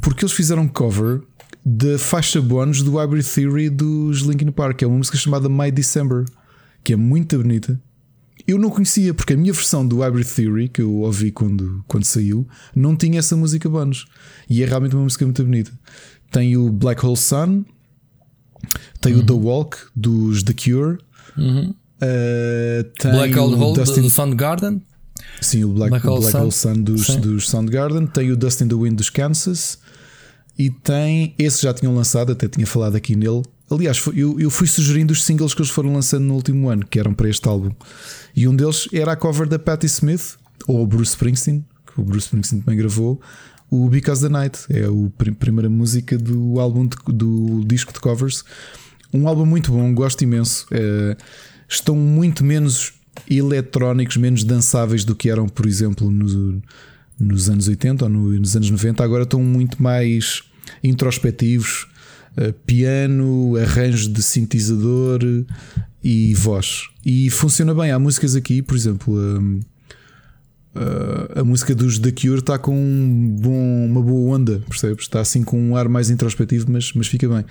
porque 0.00 0.24
eles 0.24 0.34
fizeram 0.34 0.68
cover 0.68 1.20
da 1.68 1.98
faixa 1.98 2.40
bónus 2.40 2.80
do 2.80 2.92
Hybrid 2.96 3.26
Theory 3.26 3.68
dos 3.68 4.20
Linkin 4.20 4.52
Park, 4.52 4.82
é 4.82 4.86
uma 4.86 4.98
música 4.98 5.18
chamada 5.18 5.48
My 5.48 5.72
December, 5.72 6.24
que 6.84 6.92
é 6.92 6.96
muito 6.96 7.36
bonita. 7.36 7.80
Eu 8.46 8.56
não 8.56 8.70
conhecia, 8.70 9.12
porque 9.12 9.32
a 9.32 9.36
minha 9.36 9.52
versão 9.52 9.84
do 9.84 9.98
Hybrid 9.98 10.28
Theory, 10.28 10.68
que 10.68 10.80
eu 10.80 10.94
ouvi 10.98 11.32
quando, 11.32 11.82
quando 11.88 12.04
saiu, 12.04 12.46
não 12.72 12.94
tinha 12.94 13.18
essa 13.18 13.36
música 13.36 13.68
bónus. 13.68 14.06
E 14.48 14.62
é 14.62 14.66
realmente 14.66 14.94
uma 14.94 15.02
música 15.02 15.24
muito 15.24 15.42
bonita. 15.42 15.72
Tem 16.30 16.56
o 16.56 16.70
Black 16.70 17.04
Hole 17.04 17.16
Sun, 17.16 17.64
tem 19.00 19.16
o 19.16 19.26
The 19.26 19.32
Walk 19.32 19.76
dos 19.96 20.44
The 20.44 20.52
Cure. 20.52 20.98
Uh, 21.36 22.84
tem 23.00 23.10
Black 23.10 23.36
o 23.36 23.42
Hole 23.42 23.74
Dustin, 23.74 24.02
do 24.02 24.10
Soundgarden. 24.10 24.82
sim, 25.40 25.64
o 25.64 25.68
Black, 25.70 25.90
Black 25.90 26.06
o 26.06 26.10
Hole 26.12 26.20
Black 26.20 26.32
Sun. 26.32 26.42
Hole 26.42 26.52
Sun 26.52 26.82
dos, 26.82 27.06
Sim. 27.06 27.20
dos 27.20 27.48
Soundgarden, 27.48 28.06
tem 28.06 28.30
o 28.30 28.36
Dust 28.36 28.60
in 28.60 28.68
the 28.68 28.76
Wind 28.76 28.94
dos 28.94 29.10
Kansas 29.10 29.84
e 30.58 30.70
tem 30.70 31.34
esse 31.38 31.62
já 31.62 31.72
tinham 31.74 31.94
lançado, 31.94 32.32
até 32.32 32.48
tinha 32.48 32.66
falado 32.66 32.96
aqui 32.96 33.14
nele. 33.16 33.42
Aliás, 33.70 34.00
eu, 34.14 34.38
eu 34.38 34.48
fui 34.50 34.66
sugerindo 34.66 35.12
os 35.12 35.24
singles 35.24 35.52
que 35.52 35.60
eles 35.60 35.70
foram 35.70 35.92
lançando 35.92 36.24
no 36.24 36.34
último 36.34 36.68
ano, 36.68 36.86
que 36.86 36.98
eram 37.00 37.12
para 37.12 37.28
este 37.28 37.48
álbum, 37.48 37.70
e 38.34 38.46
um 38.46 38.54
deles 38.54 38.88
era 38.92 39.12
a 39.12 39.16
cover 39.16 39.48
da 39.48 39.58
Patti 39.58 39.86
Smith 39.86 40.36
ou 40.68 40.86
Bruce 40.86 41.10
Springsteen, 41.10 41.64
que 41.92 42.00
o 42.00 42.04
Bruce 42.04 42.26
Springsteen 42.26 42.60
também 42.62 42.78
gravou. 42.78 43.20
O 43.68 43.88
Because 43.88 44.22
the 44.22 44.28
Night 44.28 44.58
é 44.70 44.84
a 44.84 44.88
prim- 45.18 45.32
primeira 45.34 45.68
música 45.68 46.16
do 46.16 46.60
álbum 46.60 46.86
de- 46.86 46.96
do 47.12 47.64
disco 47.66 47.92
de 47.92 47.98
covers. 47.98 48.44
Um 49.12 49.26
álbum 49.26 49.44
muito 49.44 49.72
bom, 49.72 49.92
gosto 49.92 50.22
imenso. 50.22 50.66
Eh, 50.70 51.16
estão 51.68 51.96
muito 51.96 52.44
menos 52.44 52.92
eletrónicos, 53.28 54.16
menos 54.16 54.44
dançáveis 54.44 55.04
do 55.04 55.14
que 55.16 55.28
eram, 55.28 55.48
por 55.48 55.66
exemplo, 55.66 56.08
nos, 56.10 56.34
nos 57.18 57.48
anos 57.48 57.66
80 57.68 58.04
ou 58.04 58.08
no- 58.10 58.32
nos 58.38 58.54
anos 58.56 58.70
90. 58.70 59.02
Agora 59.02 59.22
estão 59.24 59.42
muito 59.42 59.82
mais 59.82 60.42
introspectivos. 60.82 61.86
eh, 62.38 62.52
piano, 62.66 63.56
arranjo 63.56 64.10
de 64.10 64.22
sintetizador 64.22 65.20
e 66.04 66.34
voz. 66.34 66.82
E 67.02 67.30
funciona 67.30 67.74
bem. 67.74 67.90
Há 67.92 67.98
músicas 67.98 68.36
aqui, 68.36 68.60
por 68.60 68.76
exemplo, 68.76 69.14
hum, 69.16 69.60
a, 70.74 71.40
a 71.40 71.44
música 71.44 71.74
dos 71.74 71.98
The 71.98 72.12
Cure 72.12 72.40
está 72.40 72.58
com 72.58 72.76
um 72.78 73.36
bom- 73.40 73.86
uma 73.86 74.02
boa 74.02 74.36
onda, 74.36 74.62
percebes? 74.68 75.04
Está 75.04 75.20
assim 75.20 75.42
com 75.42 75.58
um 75.58 75.74
ar 75.76 75.88
mais 75.88 76.10
introspectivo, 76.10 76.70
mas, 76.70 76.92
mas 76.92 77.06
fica 77.06 77.26
bem. 77.26 77.42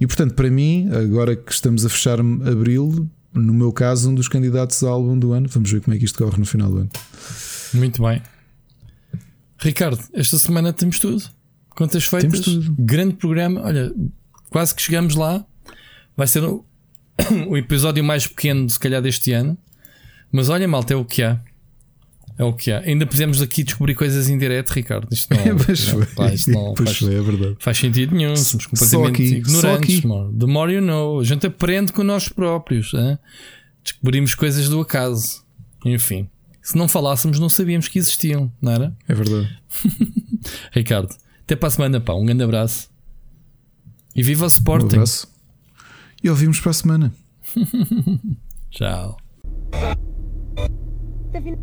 E 0.00 0.06
portanto, 0.06 0.32
para 0.32 0.48
mim, 0.50 0.88
agora 0.90 1.36
que 1.36 1.52
estamos 1.52 1.84
a 1.84 1.90
fechar 1.90 2.18
abril, 2.20 3.06
no 3.34 3.52
meu 3.52 3.70
caso, 3.70 4.08
um 4.08 4.14
dos 4.14 4.28
candidatos 4.28 4.82
ao 4.82 4.94
álbum 4.94 5.18
do 5.18 5.32
ano, 5.32 5.46
vamos 5.50 5.70
ver 5.70 5.82
como 5.82 5.94
é 5.94 5.98
que 5.98 6.06
isto 6.06 6.18
corre 6.18 6.38
no 6.38 6.46
final 6.46 6.70
do 6.70 6.78
ano. 6.78 6.90
Muito 7.74 8.02
bem. 8.02 8.22
Ricardo, 9.62 10.02
esta 10.12 10.38
semana 10.38 10.72
temos 10.72 10.98
tudo. 10.98 11.22
Contas 11.70 12.04
feitas. 12.04 12.40
Temos 12.40 12.44
tudo. 12.64 12.74
Grande 12.78 13.14
programa. 13.14 13.62
Olha, 13.62 13.92
quase 14.50 14.74
que 14.74 14.82
chegamos 14.82 15.14
lá. 15.14 15.44
Vai 16.16 16.26
ser 16.26 16.42
o, 16.44 16.64
o 17.48 17.56
episódio 17.56 18.02
mais 18.04 18.26
pequeno, 18.26 18.68
se 18.68 18.78
calhar, 18.78 19.00
deste 19.00 19.32
ano. 19.32 19.56
Mas 20.30 20.48
olha, 20.48 20.66
malta, 20.66 20.92
é 20.94 20.96
o 20.96 21.04
que 21.04 21.22
há. 21.22 21.40
É 22.38 22.44
o 22.44 22.52
que 22.54 22.72
há. 22.72 22.78
Ainda 22.80 23.06
pusemos 23.06 23.40
aqui 23.42 23.62
descobrir 23.62 23.94
coisas 23.94 24.28
em 24.28 24.36
direto, 24.38 24.70
Ricardo. 24.70 25.06
Isto 25.12 25.34
não, 25.34 25.56
Pois 25.64 25.86
não, 25.86 25.92
foi. 25.94 26.06
pá, 26.06 26.32
isto 26.34 26.50
não 26.50 26.74
Pois 26.74 26.88
faz, 26.88 26.98
foi, 26.98 27.14
é 27.14 27.20
verdade. 27.20 27.56
faz 27.58 27.78
sentido 27.78 28.14
nenhum. 28.14 28.34
Somos 28.36 28.66
completamente 28.66 29.12
aqui, 29.22 29.34
ignorantes. 29.36 29.98
aqui. 29.98 30.06
mano. 30.06 30.36
The 30.38 30.46
more 30.46 30.72
you 30.72 30.80
know. 30.82 31.20
A 31.20 31.24
gente 31.24 31.46
aprende 31.46 31.92
com 31.92 32.02
nós 32.02 32.28
próprios. 32.28 32.92
hã? 32.94 33.18
Descobrimos 33.84 34.34
coisas 34.34 34.68
do 34.68 34.80
acaso. 34.80 35.42
Enfim. 35.84 36.28
Se 36.62 36.76
não 36.78 36.86
falássemos, 36.88 37.38
não 37.40 37.48
sabíamos 37.48 37.88
que 37.88 37.98
existiam, 37.98 38.50
não 38.60 38.72
era? 38.72 38.96
É 39.08 39.14
verdade. 39.14 39.58
Ricardo, 40.72 41.14
até 41.42 41.56
para 41.56 41.66
a 41.66 41.70
semana, 41.70 42.00
pá. 42.00 42.14
Um 42.14 42.24
grande 42.24 42.44
abraço. 42.44 42.88
E 44.14 44.22
viva 44.22 44.42
o 44.42 44.44
Um 44.44 44.48
Sporting. 44.48 44.96
abraço. 44.96 45.26
E 46.22 46.30
ouvimos 46.30 46.60
para 46.60 46.70
a 46.70 46.74
semana. 46.74 47.12
Tchau. 48.70 49.16
Okay. 51.34 51.56